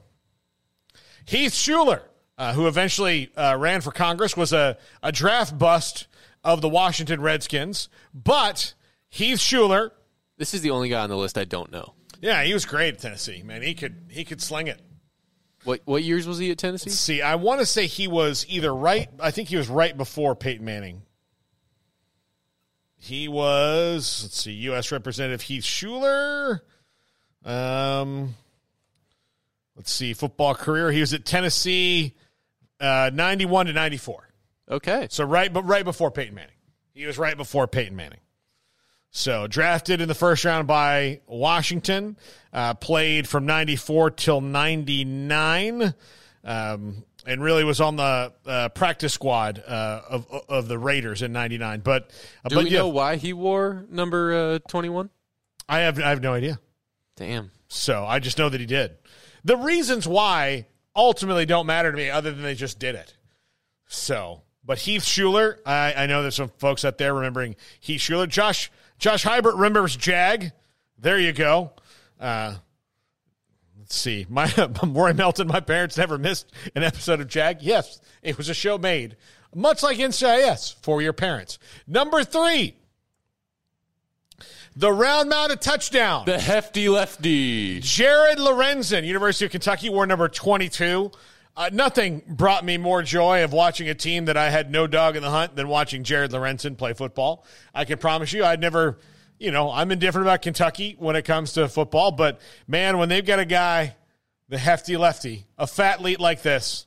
Heath 1.25 1.53
Shuler, 1.53 2.01
uh, 2.39 2.53
who 2.53 2.65
eventually 2.67 3.29
uh, 3.37 3.55
ran 3.59 3.81
for 3.81 3.91
Congress, 3.91 4.35
was 4.35 4.51
a, 4.53 4.77
a 5.03 5.11
draft 5.11 5.57
bust 5.59 6.07
of 6.43 6.61
the 6.61 6.69
Washington 6.69 7.21
Redskins. 7.21 7.89
But 8.13 8.73
Heath 9.09 9.37
Shuler, 9.39 9.91
This 10.37 10.53
is 10.55 10.61
the 10.61 10.71
only 10.71 10.89
guy 10.89 11.01
on 11.03 11.09
the 11.09 11.17
list 11.17 11.37
I 11.37 11.43
don't 11.43 11.71
know. 11.71 11.93
yeah, 12.21 12.41
he 12.43 12.53
was 12.53 12.65
great 12.65 12.95
at 12.95 12.99
Tennessee. 13.01 13.43
Man, 13.43 13.61
he 13.61 13.73
could 13.75 14.07
he 14.09 14.23
could 14.25 14.41
sling 14.41 14.67
it. 14.67 14.81
What 15.65 15.81
what 15.83 16.01
years 16.01 16.25
was 16.25 16.37
he 16.37 16.49
at 16.51 16.57
Tennessee? 16.57 16.89
See, 16.89 17.21
I 17.21 17.35
want 17.35 17.59
to 17.59 17.65
say 17.65 17.85
he 17.85 18.07
was 18.07 18.45
either 18.47 18.73
right. 18.73 19.09
I 19.19 19.31
think 19.31 19.49
he 19.49 19.57
was 19.57 19.67
right 19.67 19.95
before 19.95 20.33
Peyton 20.33 20.63
Manning. 20.65 21.01
He 23.01 23.27
was, 23.29 24.23
let's 24.23 24.41
see, 24.41 24.51
U.S. 24.51 24.91
Representative 24.91 25.41
Heath 25.41 25.63
Shuler. 25.63 26.59
Um, 27.45 28.35
let's 29.75 29.91
see, 29.91 30.13
football 30.13 30.53
career. 30.53 30.91
He 30.91 30.99
was 30.99 31.13
at 31.13 31.23
Tennessee, 31.25 32.15
uh, 32.79 33.11
ninety-one 33.13 33.65
to 33.67 33.73
ninety-four. 33.73 34.27
Okay, 34.69 35.07
so 35.09 35.23
right, 35.23 35.51
but 35.51 35.63
right 35.63 35.83
before 35.83 36.11
Peyton 36.11 36.35
Manning. 36.35 36.55
He 36.93 37.05
was 37.05 37.17
right 37.17 37.35
before 37.37 37.67
Peyton 37.67 37.95
Manning. 37.95 38.19
So 39.11 39.47
drafted 39.47 40.01
in 40.01 40.07
the 40.07 40.13
first 40.15 40.45
round 40.45 40.67
by 40.67 41.21
Washington, 41.25 42.17
uh, 42.53 42.75
played 42.75 43.27
from 43.27 43.45
'94 43.47 44.11
till 44.11 44.41
'99, 44.41 45.95
um, 46.43 47.03
and 47.25 47.43
really 47.43 47.63
was 47.63 47.81
on 47.81 47.95
the 47.95 48.33
uh, 48.45 48.69
practice 48.69 49.13
squad 49.13 49.63
uh, 49.65 50.01
of 50.09 50.27
of 50.47 50.67
the 50.67 50.77
Raiders 50.77 51.23
in 51.23 51.31
'99. 51.31 51.79
But 51.79 52.11
uh, 52.45 52.49
Do 52.49 52.55
but 52.55 52.63
we 52.65 52.69
yeah, 52.69 52.79
know 52.79 52.89
why 52.89 53.15
he 53.15 53.33
wore 53.33 53.85
number 53.89 54.33
uh, 54.33 54.59
twenty 54.67 54.89
one? 54.89 55.09
I 55.67 55.79
have 55.79 55.99
I 55.99 56.09
have 56.09 56.21
no 56.21 56.33
idea. 56.33 56.59
Damn. 57.15 57.49
So 57.67 58.05
I 58.05 58.19
just 58.19 58.37
know 58.37 58.49
that 58.49 58.59
he 58.59 58.67
did. 58.67 58.95
The 59.43 59.57
reasons 59.57 60.07
why 60.07 60.67
ultimately 60.99 61.45
don't 61.45 61.65
matter 61.65 61.91
to 61.91 61.97
me, 61.97 62.09
other 62.09 62.31
than 62.31 62.43
they 62.43 62.55
just 62.55 62.79
did 62.79 62.95
it. 62.95 63.15
So, 63.87 64.43
but 64.63 64.79
Heath 64.79 65.03
Shuler, 65.03 65.57
I, 65.65 65.93
I 65.93 66.05
know 66.05 66.21
there's 66.21 66.35
some 66.35 66.51
folks 66.57 66.85
out 66.85 66.97
there 66.97 67.13
remembering 67.13 67.55
Heath 67.79 68.01
Shuler. 68.01 68.27
Josh 68.27 68.71
Josh 68.97 69.23
Hybert 69.23 69.53
remembers 69.53 69.95
Jag. 69.95 70.51
There 70.97 71.17
you 71.17 71.31
go. 71.31 71.71
Uh, 72.19 72.55
let's 73.79 73.95
see. 73.95 74.25
My 74.29 74.51
Roy 74.83 75.13
Melton, 75.13 75.47
my 75.47 75.61
parents 75.61 75.97
never 75.97 76.17
missed 76.17 76.51
an 76.75 76.83
episode 76.83 77.21
of 77.21 77.27
Jag. 77.27 77.61
Yes, 77.61 78.01
it 78.21 78.37
was 78.37 78.49
a 78.49 78.53
show 78.53 78.77
made 78.77 79.15
much 79.53 79.83
like 79.83 79.97
NCIS 79.97 80.75
for 80.81 81.01
your 81.01 81.13
parents. 81.13 81.59
Number 81.87 82.23
three, 82.23 82.75
the 84.79 84.91
round 84.91 85.29
mounted 85.29 85.59
touchdown. 85.59 86.23
The 86.25 86.39
hefty 86.39 86.87
lefty. 86.87 87.81
Jared 87.81 88.37
Lorenzen, 88.37 89.05
University 89.05 89.45
of 89.45 89.51
Kentucky, 89.51 89.89
wore 89.89 90.07
number 90.07 90.29
22. 90.29 91.11
Uh, 91.57 91.69
nothing 91.73 92.21
brought 92.25 92.63
me 92.63 92.77
more 92.77 93.03
joy 93.03 93.43
of 93.43 93.51
watching 93.51 93.89
a 93.89 93.93
team 93.93 94.25
that 94.25 94.37
I 94.37 94.49
had 94.49 94.71
no 94.71 94.87
dog 94.87 95.17
in 95.17 95.21
the 95.21 95.29
hunt 95.29 95.57
than 95.57 95.67
watching 95.67 96.03
Jared 96.05 96.31
Lorenzen 96.31 96.77
play 96.77 96.93
football. 96.93 97.45
I 97.75 97.83
can 97.83 97.97
promise 97.97 98.31
you, 98.31 98.45
I'd 98.45 98.61
never, 98.61 98.97
you 99.37 99.51
know, 99.51 99.69
I'm 99.69 99.91
indifferent 99.91 100.25
about 100.25 100.41
Kentucky 100.41 100.95
when 100.97 101.17
it 101.17 101.25
comes 101.25 101.53
to 101.53 101.67
football, 101.67 102.11
but 102.13 102.39
man, 102.65 102.97
when 102.99 103.09
they've 103.09 103.25
got 103.25 103.39
a 103.39 103.45
guy, 103.45 103.97
the 104.47 104.57
hefty 104.57 104.95
lefty, 104.95 105.45
a 105.57 105.67
fat 105.67 106.01
leet 106.01 106.21
like 106.21 106.41
this, 106.41 106.85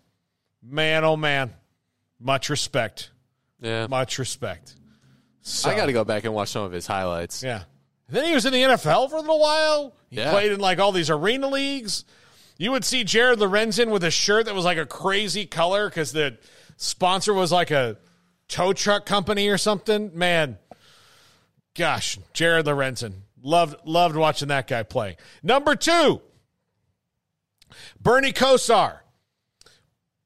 man, 0.63 1.05
oh 1.05 1.19
man, 1.19 1.53
much 2.19 2.49
respect. 2.49 3.11
Yeah. 3.61 3.87
Much 3.89 4.19
respect. 4.19 4.77
So- 5.43 5.69
I 5.69 5.77
got 5.77 5.87
to 5.87 5.93
go 5.93 6.05
back 6.05 6.25
and 6.25 6.33
watch 6.33 6.49
some 6.49 6.63
of 6.65 6.73
his 6.73 6.87
highlights. 6.87 7.43
yeah. 7.43 7.65
Then 8.13 8.27
he 8.27 8.35
was 8.35 8.45
in 8.45 8.53
the 8.53 8.63
NFL 8.63 9.09
for 9.09 9.17
a 9.17 9.21
little 9.21 9.41
while. 9.41 9.95
He 10.11 10.19
Yeah. 10.19 10.31
played 10.31 10.53
in 10.53 10.61
like 10.61 10.79
all 10.79 10.93
these 10.93 11.09
arena 11.09 11.49
leagues. 11.49 12.05
You 12.59 12.71
would 12.71 12.85
see 12.85 13.05
Jared 13.05 13.39
Lorenzen 13.39 13.91
with 13.91 14.05
a 14.05 14.11
shirt 14.11 14.45
that 14.45 14.55
was 14.55 14.67
like 14.67 14.77
a 14.77 14.85
crazy 14.85 15.47
color 15.47 15.89
because 15.89 16.13
the 16.13 16.37
sponsor 16.77 17.33
was 17.33 17.51
like 17.51 17.71
a 17.71 17.97
tow 18.49 18.75
truck 18.75 19.07
company 19.07 19.49
or 19.49 19.57
something. 19.57 20.11
Man, 20.17 20.59
gosh, 21.75 22.19
Jared 22.35 22.67
Lorenzen. 22.67 23.23
Loved 23.43 23.77
loved 23.87 24.15
watching 24.15 24.49
that 24.49 24.69
guy 24.69 24.83
play. 24.83 25.17
Number 25.43 25.75
two, 25.75 26.21
Bernie 28.01 28.33
Kosar 28.33 28.99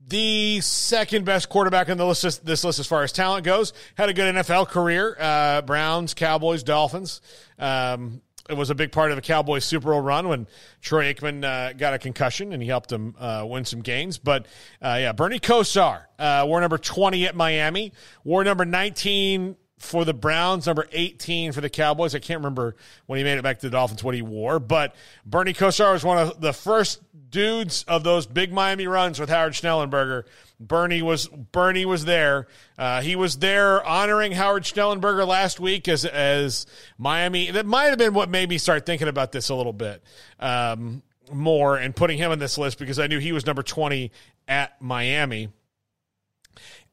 the 0.07 0.61
second 0.61 1.25
best 1.25 1.49
quarterback 1.49 1.89
on 1.89 1.97
the 1.97 2.07
list 2.07 2.45
this 2.45 2.65
list 2.65 2.79
as 2.79 2.87
far 2.87 3.03
as 3.03 3.13
talent 3.13 3.45
goes. 3.45 3.73
Had 3.97 4.09
a 4.09 4.15
good 4.15 4.35
NFL 4.35 4.69
career. 4.69 5.17
Uh, 5.19 5.63
Browns, 5.63 6.15
Cowboys, 6.15 6.63
Dolphins. 6.63 7.21
Um, 7.59 8.23
it 8.49 8.57
was 8.57 8.71
a 8.71 8.75
big 8.75 8.93
part 8.93 9.11
of 9.11 9.19
a 9.19 9.21
Cowboys 9.21 9.65
Super 9.65 9.91
Bowl 9.91 10.01
run 10.01 10.29
when 10.29 10.47
Troy 10.81 11.13
Aikman 11.13 11.45
uh, 11.45 11.73
got 11.73 11.95
a 11.95 11.99
concussion 11.99 12.53
and 12.53 12.63
he 12.63 12.69
helped 12.69 12.89
them 12.89 13.17
uh, 13.19 13.45
win 13.47 13.65
some 13.65 13.81
games. 13.81 14.19
But 14.19 14.47
uh, 14.81 14.99
yeah, 15.01 15.13
Bernie 15.13 15.41
Kosar 15.41 16.05
uh, 16.19 16.45
wore 16.47 16.61
number 16.61 16.79
20 16.79 17.27
at 17.27 17.35
Miami, 17.35 17.93
wore 18.23 18.45
number 18.45 18.65
19 18.65 19.57
for 19.79 20.05
the 20.05 20.15
Browns, 20.15 20.67
number 20.67 20.87
18 20.93 21.53
for 21.53 21.61
the 21.61 21.69
Cowboys. 21.69 22.15
I 22.15 22.19
can't 22.19 22.39
remember 22.39 22.77
when 23.07 23.19
he 23.19 23.25
made 23.25 23.39
it 23.39 23.43
back 23.43 23.59
to 23.61 23.67
the 23.67 23.71
Dolphins 23.71 24.03
what 24.03 24.15
he 24.15 24.23
wore, 24.23 24.59
but 24.59 24.95
Bernie 25.25 25.53
Kosar 25.53 25.93
was 25.93 26.05
one 26.05 26.19
of 26.19 26.41
the 26.41 26.53
first 26.53 27.01
dudes 27.29 27.85
of 27.89 28.05
those 28.05 28.27
big 28.27 28.53
Miami 28.53 28.87
runs 28.87 29.19
with 29.19 29.29
Howard 29.29 29.53
Schnellenberger. 29.53 30.25
Bernie 30.59 31.03
was 31.03 31.29
Bernie 31.29 31.85
was 31.85 32.05
there. 32.05 32.47
Uh, 32.79 33.03
he 33.03 33.17
was 33.17 33.39
there 33.39 33.85
honoring 33.85 34.33
Howard 34.33 34.65
Schnellenberger 34.65 35.27
last 35.27 35.61
week 35.61 35.89
as 35.89 36.05
as 36.05 36.67
Miami. 36.99 37.51
That 37.51 37.67
might 37.67 37.87
have 37.87 37.99
been 37.99 38.15
what 38.15 38.31
made 38.31 38.49
me 38.49 38.59
start 38.59 38.87
thinking 38.87 39.09
about 39.09 39.33
this 39.33 39.49
a 39.49 39.55
little 39.55 39.73
bit 39.73 40.03
um, 40.41 41.03
more 41.33 41.77
and 41.77 41.95
putting 41.95 42.19
him 42.19 42.31
on 42.31 42.39
this 42.39 42.57
list 42.59 42.79
because 42.79 42.99
I 42.99 43.07
knew 43.07 43.19
he 43.19 43.33
was 43.33 43.47
number 43.47 43.63
20 43.63 44.11
at 44.49 44.81
Miami. 44.81 45.49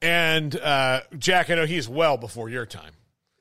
And 0.02 0.54
uh, 0.60 1.02
Jack, 1.18 1.50
I 1.50 1.56
know 1.56 1.66
he's 1.66 1.88
well 1.88 2.18
before 2.18 2.50
your 2.50 2.66
time. 2.66 2.92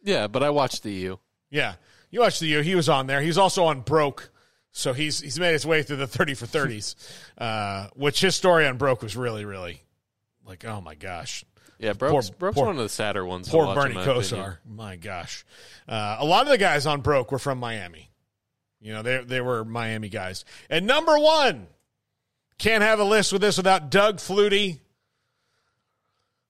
Yeah, 0.04 0.28
but 0.28 0.42
I 0.42 0.50
watched 0.50 0.82
the 0.84 0.92
U. 0.92 1.18
Yeah, 1.50 1.74
you 2.10 2.20
watched 2.20 2.40
the 2.40 2.46
U. 2.46 2.60
He 2.60 2.74
was 2.74 2.88
on 2.88 3.06
there. 3.06 3.20
He's 3.20 3.38
also 3.38 3.64
on 3.64 3.80
Broke, 3.80 4.30
so 4.72 4.92
he's 4.92 5.20
he's 5.20 5.38
made 5.38 5.52
his 5.52 5.66
way 5.66 5.82
through 5.82 5.98
the 5.98 6.06
thirty 6.06 6.34
for 6.34 6.46
thirties, 6.46 6.96
uh, 7.38 7.88
which 7.94 8.20
his 8.20 8.34
story 8.34 8.66
on 8.66 8.78
Broke 8.78 9.02
was 9.02 9.16
really 9.16 9.44
really 9.44 9.82
like 10.46 10.64
oh 10.64 10.80
my 10.80 10.94
gosh. 10.94 11.44
Yeah, 11.78 11.94
Broke's, 11.94 12.30
Broke's 12.30 12.56
one 12.56 12.68
of 12.68 12.76
the 12.76 12.88
sadder 12.88 13.26
ones. 13.26 13.48
Poor 13.48 13.62
to 13.62 13.66
watch, 13.66 13.76
Bernie 13.76 13.94
my 13.96 14.06
Kosar. 14.06 14.32
opinion. 14.32 14.56
My 14.68 14.96
gosh, 14.96 15.44
uh, 15.88 16.16
a 16.20 16.24
lot 16.24 16.42
of 16.42 16.48
the 16.48 16.58
guys 16.58 16.86
on 16.86 17.00
Broke 17.00 17.32
were 17.32 17.40
from 17.40 17.58
Miami. 17.58 18.08
You 18.80 18.92
know, 18.92 19.02
they 19.02 19.22
they 19.24 19.40
were 19.40 19.64
Miami 19.64 20.08
guys. 20.08 20.44
And 20.70 20.86
number 20.86 21.18
one, 21.18 21.66
can't 22.58 22.82
have 22.82 23.00
a 23.00 23.04
list 23.04 23.32
with 23.32 23.42
this 23.42 23.56
without 23.56 23.90
Doug 23.90 24.18
Flutie. 24.18 24.78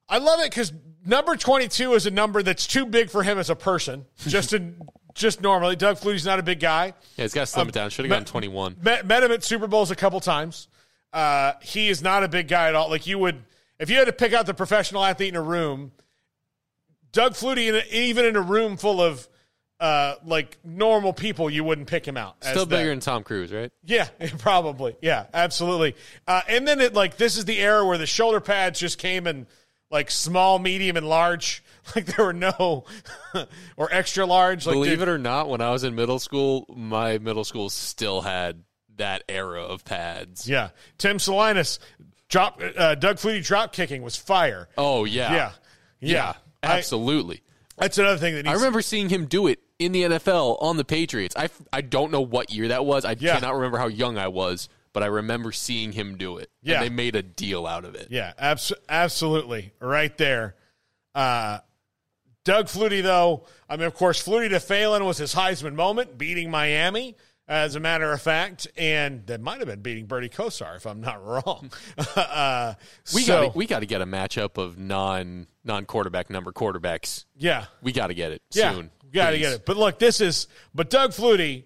I 0.09 0.18
love 0.18 0.41
it 0.41 0.51
because 0.51 0.73
number 1.05 1.36
twenty 1.36 1.68
two 1.68 1.94
is 1.94 2.07
a 2.07 2.10
number 2.10 2.42
that's 2.42 2.67
too 2.67 2.84
big 2.86 3.10
for 3.10 3.23
him 3.23 3.39
as 3.39 3.49
a 3.51 3.57
person. 3.57 4.05
Just 4.18 4.52
in 4.52 4.76
just 5.15 5.41
normally, 5.41 5.76
Doug 5.76 5.97
Flutie's 5.99 6.24
not 6.26 6.39
a 6.39 6.42
big 6.42 6.60
guy. 6.60 6.86
Yeah, 7.16 7.24
he's 7.24 7.34
got 7.34 7.42
to 7.42 7.47
slim 7.47 7.62
Um, 7.62 7.68
it 7.68 7.73
down. 7.74 7.91
Should 7.91 8.05
have 8.05 8.10
Ma- 8.10 8.16
gone 8.16 8.24
21. 8.24 8.76
Met, 8.82 9.07
met 9.07 9.23
him 9.23 9.31
at 9.32 9.44
Super 9.44 9.66
Bowls 9.66 9.91
a 9.91 9.97
couple 9.97 10.20
times. 10.20 10.68
Uh, 11.12 11.52
he 11.62 11.89
is 11.89 12.02
not 12.02 12.23
a 12.24 12.28
big 12.28 12.49
guy 12.49 12.68
at 12.68 12.74
all. 12.74 12.89
Like 12.89 13.07
you 13.07 13.18
would, 13.18 13.42
if 13.78 13.91
you 13.91 13.97
had 13.97 14.07
to 14.07 14.12
pick 14.12 14.32
out 14.32 14.47
the 14.47 14.55
professional 14.55 15.05
athlete 15.05 15.28
in 15.31 15.36
a 15.36 15.42
room, 15.42 15.92
Doug 17.12 17.32
Flutie, 17.34 17.68
in 17.68 17.74
a, 17.74 17.82
even 17.92 18.24
in 18.24 18.36
a 18.36 18.41
room 18.41 18.76
full 18.76 19.00
of 19.02 19.28
uh, 19.81 20.15
like 20.24 20.57
normal 20.65 21.12
people, 21.12 21.50
you 21.50 21.65
wouldn't 21.65 21.89
pick 21.89 22.07
him 22.07 22.16
out. 22.16 22.36
as 22.42 22.50
Still 22.50 22.66
that. 22.66 22.76
bigger 22.76 22.91
than 22.91 23.00
Tom 23.00 23.23
Cruise, 23.24 23.52
right? 23.52 23.70
Yeah, 23.84 24.07
probably. 24.39 24.97
Yeah, 25.02 25.26
absolutely. 25.34 25.97
Uh, 26.26 26.41
and 26.49 26.66
then 26.66 26.81
it 26.81 26.94
like 26.94 27.16
this 27.16 27.36
is 27.36 27.44
the 27.44 27.58
era 27.58 27.84
where 27.84 27.99
the 27.99 28.07
shoulder 28.07 28.41
pads 28.41 28.78
just 28.81 28.99
came 28.99 29.26
in 29.26 29.47
like 29.91 30.10
small, 30.10 30.58
medium, 30.58 30.97
and 30.97 31.07
large. 31.08 31.62
Like 31.97 32.07
there 32.07 32.25
were 32.27 32.33
no 32.33 32.85
or 33.77 33.89
extra 33.93 34.25
large. 34.27 34.67
Like 34.67 34.75
Believe 34.75 34.99
they- 34.99 35.02
it 35.05 35.09
or 35.09 35.19
not, 35.19 35.49
when 35.49 35.61
I 35.61 35.70
was 35.70 35.85
in 35.85 35.94
middle 35.94 36.19
school, 36.19 36.65
my 36.75 37.19
middle 37.19 37.44
school 37.44 37.69
still 37.70 38.20
had 38.20 38.62
that 38.97 39.25
era 39.28 39.62
of 39.62 39.85
pads. 39.85 40.49
Yeah, 40.49 40.70
Tim 40.99 41.19
Salinas 41.19 41.78
drop 42.28 42.61
uh, 42.77 42.94
Doug 42.94 43.17
Flutie 43.17 43.44
drop 43.44 43.73
kicking 43.73 44.02
was 44.02 44.17
fire. 44.17 44.69
Oh 44.78 45.05
yeah, 45.05 45.33
Yeah, 45.33 45.52
yeah, 46.01 46.33
I- 46.62 46.78
absolutely. 46.78 47.43
that's 47.78 47.99
another 47.99 48.19
thing 48.19 48.35
that 48.36 48.47
I 48.47 48.52
remember 48.52 48.81
seeing 48.83 49.09
him 49.09 49.27
do 49.27 49.47
it 49.49 49.59
in 49.78 49.91
the 49.93 50.02
NFL 50.02 50.62
on 50.62 50.77
the 50.77 50.85
Patriots. 50.85 51.35
I, 51.36 51.49
I 51.73 51.81
don't 51.81 52.12
know 52.12 52.20
what 52.20 52.52
year 52.52 52.69
that 52.69 52.85
was. 52.86 53.05
I 53.05 53.17
Yeah. 53.19 53.35
cannot 53.35 53.55
remember 53.57 53.78
how 53.78 53.89
young 53.89 54.17
I 54.19 54.28
was, 54.28 54.69
but 54.93 55.02
I 55.02 55.07
remember 55.07 55.51
seeing 55.51 55.91
him 55.91 56.17
do 56.17 56.36
it. 56.39 56.49
Yeah. 56.62 56.75
and 56.77 56.85
they 56.85 56.94
made 56.94 57.17
a 57.17 57.23
deal 57.23 57.67
out 57.67 57.85
of 57.85 57.97
it. 57.97 58.07
Yeah, 58.11 58.33
abs- 58.39 58.73
absolutely. 58.89 59.73
Right 59.81 60.17
there. 60.17 60.55
Uh, 61.15 61.59
Doug 62.44 62.66
Flutie, 62.66 63.02
though, 63.02 63.46
I 63.68 63.76
mean, 63.76 63.86
of 63.86 63.94
course, 63.94 64.22
Flutie 64.22 64.48
to 64.50 64.60
Phelan 64.60 65.04
was 65.04 65.18
his 65.18 65.34
Heisman 65.34 65.74
moment, 65.74 66.18
beating 66.18 66.50
Miami, 66.50 67.16
as 67.48 67.74
a 67.76 67.80
matter 67.80 68.10
of 68.12 68.20
fact, 68.22 68.66
and 68.76 69.26
that 69.26 69.40
might 69.40 69.58
have 69.58 69.68
been 69.68 69.80
beating 69.80 70.06
Bernie 70.06 70.28
Kosar, 70.28 70.76
if 70.76 70.86
I'm 70.86 71.00
not 71.00 71.24
wrong. 71.24 71.70
uh, 72.16 72.74
We 73.14 73.22
so, 73.22 73.46
got 73.46 73.56
we 73.56 73.66
got 73.66 73.80
to 73.80 73.86
get 73.86 74.00
a 74.00 74.06
matchup 74.06 74.58
of 74.58 74.78
non 74.78 75.46
non 75.64 75.84
quarterback 75.84 76.30
number 76.30 76.50
quarterbacks. 76.52 77.24
Yeah. 77.36 77.66
we 77.82 77.92
got 77.92 78.08
to 78.08 78.14
get 78.14 78.32
it 78.32 78.42
Yeah, 78.52 78.74
soon. 78.74 78.90
got 79.12 79.30
to 79.30 79.38
get 79.38 79.52
it. 79.52 79.66
But 79.66 79.76
look, 79.76 79.98
this 79.98 80.20
is, 80.20 80.46
but 80.74 80.90
Doug 80.90 81.10
Flutie, 81.10 81.64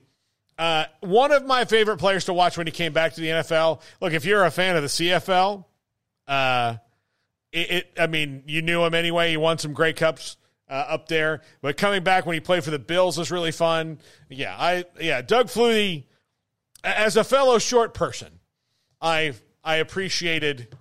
uh, 0.58 0.84
one 1.00 1.32
of 1.32 1.44
my 1.46 1.64
favorite 1.66 1.98
players 1.98 2.24
to 2.26 2.32
watch 2.34 2.56
when 2.58 2.66
he 2.66 2.70
came 2.70 2.92
back 2.92 3.14
to 3.14 3.20
the 3.20 3.28
NFL. 3.28 3.80
Look, 4.00 4.12
if 4.12 4.24
you're 4.24 4.44
a 4.44 4.50
fan 4.50 4.76
of 4.76 4.82
the 4.82 4.88
CFL, 4.88 5.64
uh, 6.26 6.76
it, 7.52 7.70
it 7.70 7.92
I 7.98 8.06
mean, 8.06 8.42
you 8.46 8.60
knew 8.62 8.82
him 8.84 8.94
anyway. 8.94 9.30
He 9.30 9.36
won 9.36 9.58
some 9.58 9.72
great 9.74 9.96
cups 9.96 10.36
uh, 10.68 10.72
up 10.88 11.08
there, 11.08 11.42
but 11.60 11.76
coming 11.76 12.02
back 12.02 12.26
when 12.26 12.34
he 12.34 12.40
played 12.40 12.64
for 12.64 12.70
the 12.70 12.78
Bills 12.78 13.18
was 13.18 13.30
really 13.30 13.52
fun. 13.52 13.98
Yeah, 14.28 14.56
I 14.58 14.84
yeah, 15.00 15.22
Doug 15.22 15.46
Flutie, 15.46 16.04
as 16.82 17.16
a 17.16 17.24
fellow 17.24 17.58
short 17.58 17.94
person, 17.94 18.40
I 19.00 19.34
I 19.62 19.76
appreciated 19.76 20.74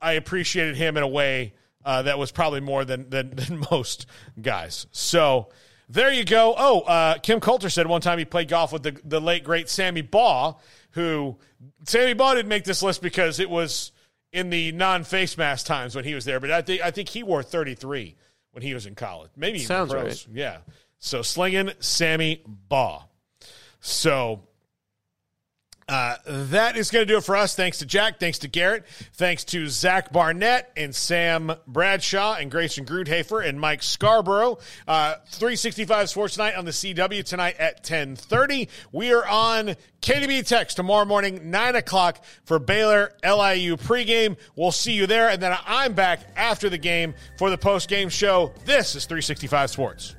I 0.00 0.12
appreciated 0.12 0.76
him 0.76 0.96
in 0.96 1.02
a 1.02 1.08
way 1.08 1.54
uh, 1.84 2.02
that 2.02 2.18
was 2.18 2.30
probably 2.30 2.60
more 2.60 2.84
than, 2.84 3.08
than 3.10 3.30
than 3.34 3.64
most 3.70 4.06
guys. 4.40 4.86
So 4.92 5.48
there 5.88 6.12
you 6.12 6.24
go. 6.24 6.54
Oh, 6.56 6.80
uh, 6.80 7.18
Kim 7.18 7.40
Coulter 7.40 7.70
said 7.70 7.86
one 7.86 8.00
time 8.00 8.18
he 8.18 8.24
played 8.24 8.48
golf 8.48 8.72
with 8.72 8.82
the 8.82 9.00
the 9.04 9.20
late 9.20 9.44
great 9.44 9.68
Sammy 9.68 10.02
Baugh, 10.02 10.56
who 10.92 11.38
Sammy 11.84 12.14
Baugh 12.14 12.34
didn't 12.34 12.48
make 12.48 12.64
this 12.64 12.82
list 12.82 13.02
because 13.02 13.38
it 13.38 13.50
was 13.50 13.92
in 14.32 14.50
the 14.50 14.72
non 14.72 15.04
face 15.04 15.36
mask 15.36 15.66
times 15.66 15.94
when 15.94 16.04
he 16.04 16.14
was 16.14 16.24
there. 16.24 16.40
But 16.40 16.50
I 16.50 16.62
think 16.62 16.82
I 16.82 16.90
think 16.90 17.08
he 17.08 17.22
wore 17.22 17.42
thirty 17.42 17.74
three 17.74 18.16
when 18.52 18.62
he 18.62 18.74
was 18.74 18.86
in 18.86 18.94
college. 18.94 19.30
Maybe 19.36 19.58
even 19.58 19.68
Sounds 19.68 19.92
pros. 19.92 20.26
right. 20.26 20.36
Yeah. 20.36 20.58
So 20.98 21.22
slinging 21.22 21.70
Sammy 21.80 22.42
Baugh. 22.46 23.04
So 23.80 24.42
uh, 25.90 26.16
that 26.24 26.76
is 26.76 26.88
going 26.92 27.04
to 27.04 27.12
do 27.12 27.18
it 27.18 27.24
for 27.24 27.34
us. 27.34 27.56
Thanks 27.56 27.78
to 27.78 27.86
Jack. 27.86 28.20
Thanks 28.20 28.38
to 28.38 28.48
Garrett. 28.48 28.86
Thanks 29.14 29.42
to 29.46 29.66
Zach 29.66 30.12
Barnett 30.12 30.70
and 30.76 30.94
Sam 30.94 31.52
Bradshaw 31.66 32.34
and 32.34 32.48
Grayson 32.48 32.86
Grundhoefer 32.86 33.44
and 33.44 33.58
Mike 33.58 33.82
Scarborough. 33.82 34.58
Uh, 34.86 35.16
365 35.30 36.08
Sports 36.08 36.38
Night 36.38 36.54
on 36.54 36.64
the 36.64 36.70
CW 36.70 37.24
tonight 37.24 37.56
at 37.58 37.78
1030. 37.78 38.68
We 38.92 39.12
are 39.12 39.26
on 39.26 39.74
KDB 40.00 40.46
Text 40.46 40.76
tomorrow 40.76 41.04
morning, 41.04 41.50
9 41.50 41.74
o'clock 41.74 42.24
for 42.44 42.60
Baylor 42.60 43.12
LIU 43.24 43.76
pregame. 43.76 44.36
We'll 44.54 44.70
see 44.70 44.92
you 44.92 45.08
there. 45.08 45.28
And 45.28 45.42
then 45.42 45.58
I'm 45.66 45.94
back 45.94 46.20
after 46.36 46.68
the 46.68 46.78
game 46.78 47.14
for 47.36 47.50
the 47.50 47.58
post-game 47.58 48.10
show. 48.10 48.52
This 48.64 48.94
is 48.94 49.06
365 49.06 49.70
Sports. 49.70 50.14